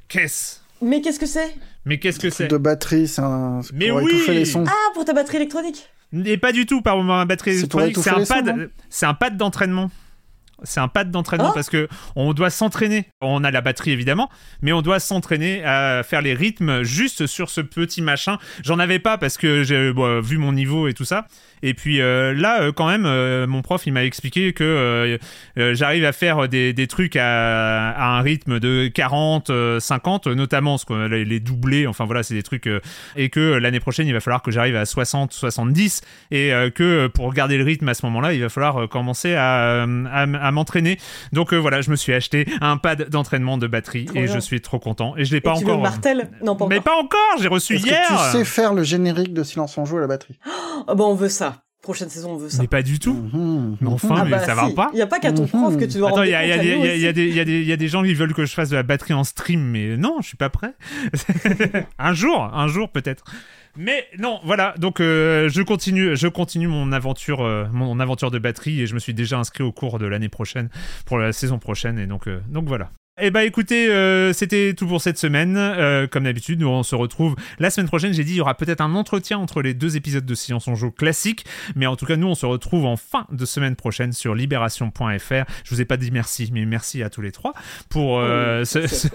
Qu'est-ce 0.09 0.61
Mais 0.85 1.01
qu'est-ce 1.01 1.19
que 1.19 1.27
c'est? 1.27 1.55
Mais 1.85 1.99
qu'est-ce 1.99 2.21
que 2.21 2.31
c'est? 2.31 2.47
de 2.47 2.57
batterie, 2.57 3.09
c'est 3.09 3.23
un. 3.23 3.61
Mais 3.73 3.89
pour 3.89 4.03
oui 4.03 4.11
étouffer 4.11 4.35
les 4.35 4.45
sons. 4.45 4.65
Ah, 4.67 4.93
pour 4.95 5.05
ta 5.05 5.13
batterie 5.13 5.39
électronique 5.39 5.89
Et 6.25 6.37
pas 6.37 6.53
du 6.53 6.67
tout 6.67 6.83
par 6.83 7.03
ma 7.03 7.25
batterie 7.25 7.59
C'est 7.59 7.71
pour 7.71 7.81
électronique. 7.81 8.05
C'est 8.05 8.11
un 8.11 8.21
étouffer 8.21 8.41
les 8.43 8.53
sons, 8.53 8.59
pad. 8.59 8.71
C'est 8.91 9.07
un 9.07 9.15
pad 9.15 9.37
d'entraînement. 9.37 9.91
C'est 10.63 10.81
un 10.81 10.89
pad 10.89 11.11
d'entraînement 11.11 11.51
Oh 11.51 11.55
parce 11.55 11.69
que 11.69 11.89
on 12.17 12.33
doit 12.33 12.51
s'entraîner. 12.51 13.09
On 13.21 13.45
a 13.45 13.51
la 13.51 13.61
batterie 13.61 13.91
évidemment, 13.91 14.31
mais 14.63 14.73
on 14.73 14.83
doit 14.83 15.01
s'entraîner 15.01 15.65
à 15.65 16.03
faire 16.05 16.23
les 16.23 16.35
rythmes 16.35 16.83
juste 16.83 17.27
sur 17.27 17.51
ce 17.51 17.61
petit 17.61 18.03
machin. 18.03 18.39
J'en 18.63 18.79
avais 18.79 18.99
pas 18.99 19.19
parce 19.19 19.37
que 19.37 19.63
j'ai 19.63 19.93
bon, 19.93 20.21
vu 20.21 20.39
mon 20.39 20.53
niveau 20.53 20.89
et 20.89 20.95
tout 20.95 21.05
ça. 21.05 21.27
Et 21.67 21.73
puis 21.75 22.01
euh, 22.01 22.35
là, 22.35 22.61
euh, 22.63 22.73
quand 22.73 22.87
même, 22.87 23.07
euh, 23.07 23.47
mon 23.47 23.63
prof, 23.63 23.87
il 23.87 23.93
m'a 23.95 24.05
expliqué 24.05 24.53
que 24.53 24.63
euh, 24.65 25.17
euh, 25.59 25.75
j'arrive 25.75 26.05
à 26.05 26.13
faire 26.13 26.47
des, 26.49 26.73
des 26.75 26.87
trucs 26.87 27.17
à, 27.17 27.91
à 27.91 28.19
un 28.19 28.21
rythme 28.21 28.61
de 28.61 28.89
40, 28.89 29.49
euh, 29.51 29.81
50, 29.81 30.27
notamment 30.27 30.77
ce 30.79 30.85
qu'on- 30.85 31.07
les, 31.09 31.25
les 31.25 31.41
doublés. 31.41 31.87
Enfin 31.87 32.05
voilà, 32.05 32.23
c'est 32.23 32.35
des 32.35 32.43
trucs. 32.43 32.67
euh, 32.67 32.81
et 33.17 33.31
que 33.31 33.41
l'année 33.55 33.81
prochaine, 33.81 34.07
il 34.07 34.13
va 34.13 34.21
falloir 34.21 34.43
que 34.43 34.51
j'arrive 34.51 34.77
à 34.77 34.85
60, 34.85 35.33
70. 35.33 36.03
Et 36.31 36.53
euh, 36.53 36.69
que 36.71 37.07
pour 37.07 37.33
garder 37.33 37.57
le 37.57 37.65
rythme 37.65 37.89
à 37.89 37.95
ce 37.95 38.05
moment-là, 38.07 38.35
il 38.35 38.43
va 38.43 38.49
falloir 38.51 38.89
commencer 38.89 39.35
à, 39.35 39.83
à, 39.83 39.85
m- 39.85 40.39
à 40.41 40.51
m'entraîner. 40.53 40.99
Donc 41.33 41.53
euh, 41.55 41.57
voilà, 41.57 41.81
je 41.81 41.91
me 41.91 41.97
suis 41.97 42.13
acheté 42.13 42.47
un 42.61 42.77
pad 42.77 43.09
d'entraînement 43.09 43.57
de 43.57 43.67
batterie 43.67 44.05
Trop 44.05 44.19
et 44.19 44.25
bien. 44.25 44.35
je 44.35 44.39
suis 44.39 44.61
trop 44.61 44.79
content. 44.79 45.15
Et 45.17 45.25
je 45.25 45.33
l'ai 45.35 45.41
pas 45.41 45.55
tu 45.57 45.65
encore. 45.65 45.81
martel 45.81 46.29
Non, 46.45 46.57
pas 46.57 46.67
Mais 46.69 46.79
encore. 46.79 46.85
pas 46.93 47.01
encore, 47.01 47.41
j'ai 47.43 47.49
reçu 47.49 47.77
hier. 47.77 48.07
que 48.09 48.15
tu 48.33 48.39
sais 48.39 48.45
faire 48.45 48.75
le 48.75 48.83
générique 48.83 49.33
de 49.33 49.43
Silence 49.43 49.79
en 49.79 49.87
joue 49.87 49.97
à 49.97 50.01
la 50.03 50.07
batterie? 50.09 50.39
Ah 50.87 50.95
bah 50.95 51.05
on 51.05 51.15
veut 51.15 51.29
ça. 51.31 51.54
Prochaine 51.85 52.09
saison, 52.09 52.33
on 52.33 52.37
veut 52.39 52.49
ça. 52.49 52.63
Mais 52.63 52.67
pas 52.67 52.83
du 52.83 52.99
tout. 52.99 53.13
Mhm. 53.13 53.77
Mais 53.81 53.89
enfin, 53.89 54.17
Ah 54.19 54.25
mais 54.25 54.31
bah 54.31 54.39
ça 54.41 54.55
va 54.55 54.69
si. 54.69 54.75
pas. 54.75 54.91
Il 54.95 54.99
y 54.99 55.03
a 55.03 55.07
pas 55.07 55.21
qu'à 55.21 55.33
ton 55.33 55.47
prof 55.47 55.77
que 55.77 55.85
tu 55.85 55.99
dois 55.99 56.09
Attends, 56.09 56.23
il 56.23 56.29
y, 56.29 56.31
y 56.31 56.33
y 56.33 56.35
a- 56.35 56.45
il 56.45 56.49
y 56.49 56.53
a 56.53 56.79
aussi. 56.79 56.89
des- 56.89 56.97
il 56.97 57.01
y 57.03 57.07
a 57.41 57.45
des- 57.45 57.61
il 57.61 57.67
y 57.67 57.73
a 57.73 57.77
des 57.77 57.89
gens 57.89 58.03
qui 58.03 58.15
veulent 58.15 58.33
que 58.33 58.47
je 58.47 58.55
fasse 58.55 58.71
de 58.71 58.77
la 58.77 58.83
batterie 58.83 59.13
en 59.15 59.23
stream, 59.23 59.61
mais 59.61 59.97
non, 59.99 60.17
je 60.23 60.29
suis 60.29 60.37
pas 60.39 60.49
prêt. 60.49 60.73
un 61.99 62.15
jour, 62.15 62.43
un 62.43 62.69
jour 62.69 62.89
peut-être. 62.91 63.25
Mais 63.77 64.07
non, 64.19 64.41
voilà. 64.45 64.75
Donc 64.79 65.01
euh, 65.01 65.49
je 65.51 65.61
continue, 65.61 66.17
je 66.17 66.29
continue 66.29 66.69
mon 66.69 66.91
aventure, 66.93 67.43
euh, 67.43 67.67
mon 67.73 68.01
aventure 68.01 68.31
de 68.31 68.39
batterie 68.39 68.81
et 68.81 68.87
je 68.87 68.95
me 68.95 68.99
suis 68.99 69.15
déjà 69.15 69.39
inscrit 69.39 69.63
au 69.65 69.73
cours 69.73 69.99
de 69.99 70.07
l'année 70.07 70.29
prochaine 70.29 70.71
pour 71.07 71.19
la 71.19 71.33
saison 71.33 71.59
prochaine 71.59 71.99
et 71.99 72.07
donc 72.07 72.29
euh, 72.29 72.41
donc 72.49 72.67
voilà. 72.67 72.91
Eh 73.21 73.31
bah 73.31 73.45
écoutez, 73.45 73.89
euh, 73.91 74.33
c'était 74.33 74.75
tout 74.75 74.89
pour 74.89 75.01
cette 75.01 75.19
semaine. 75.19 75.57
Euh, 75.57 76.09
comme 76.09 76.25
d'habitude, 76.25 76.59
nous 76.59 76.67
on 76.67 76.83
se 76.83 76.97
retrouve 76.97 77.37
la 77.61 77.71
semaine 77.71 77.87
prochaine. 77.87 78.13
J'ai 78.13 78.25
dit 78.25 78.33
il 78.33 78.37
y 78.39 78.41
aura 78.41 78.55
peut-être 78.57 78.81
un 78.81 78.93
entretien 78.97 79.39
entre 79.39 79.63
les 79.63 79.73
deux 79.73 79.97
épisodes 79.97 80.27
de 80.27 80.35
Silence 80.35 80.67
on 80.67 80.75
joue 80.75 80.91
classique, 80.91 81.45
mais 81.77 81.87
en 81.87 81.95
tout 81.95 82.07
cas 82.07 82.17
nous 82.17 82.27
on 82.27 82.35
se 82.35 82.45
retrouve 82.45 82.87
en 82.87 82.97
fin 82.97 83.27
de 83.31 83.45
semaine 83.47 83.77
prochaine 83.77 84.13
sur 84.13 84.35
libération.fr. 84.35 85.45
Je 85.65 85.71
vous 85.71 85.81
ai 85.81 85.85
pas 85.85 85.97
dit 85.97 86.11
merci, 86.11 86.51
mais 86.53 86.65
merci 86.65 87.05
à 87.05 87.11
tous 87.11 87.21
les 87.21 87.31
trois 87.31 87.53
pour 87.89 88.19
euh, 88.19 88.61
Oui, 88.61 88.67
ce, 88.67 88.87
ce, 88.89 89.09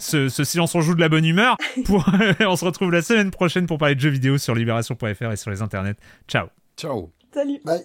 ce- 0.00 0.28
ce 0.28 0.44
silence 0.44 0.74
on 0.74 0.82
joue 0.82 0.94
de 0.94 1.00
la 1.00 1.08
bonne 1.08 1.24
humeur. 1.24 1.56
Pour, 1.86 2.04
on 2.40 2.56
se 2.56 2.64
retrouve 2.64 2.90
la 2.92 3.00
semaine 3.02 3.30
prochaine 3.30 3.66
pour 3.66 3.78
parler 3.78 3.94
de 3.94 4.00
jeux 4.00 4.10
vidéo 4.10 4.36
sur 4.38 4.54
libération.fr 4.54 5.32
et 5.32 5.36
sur 5.36 5.50
les 5.50 5.62
internets. 5.62 5.96
Ciao. 6.28 6.48
Ciao. 6.76 7.10
Salut. 7.32 7.60
Bye. 7.64 7.84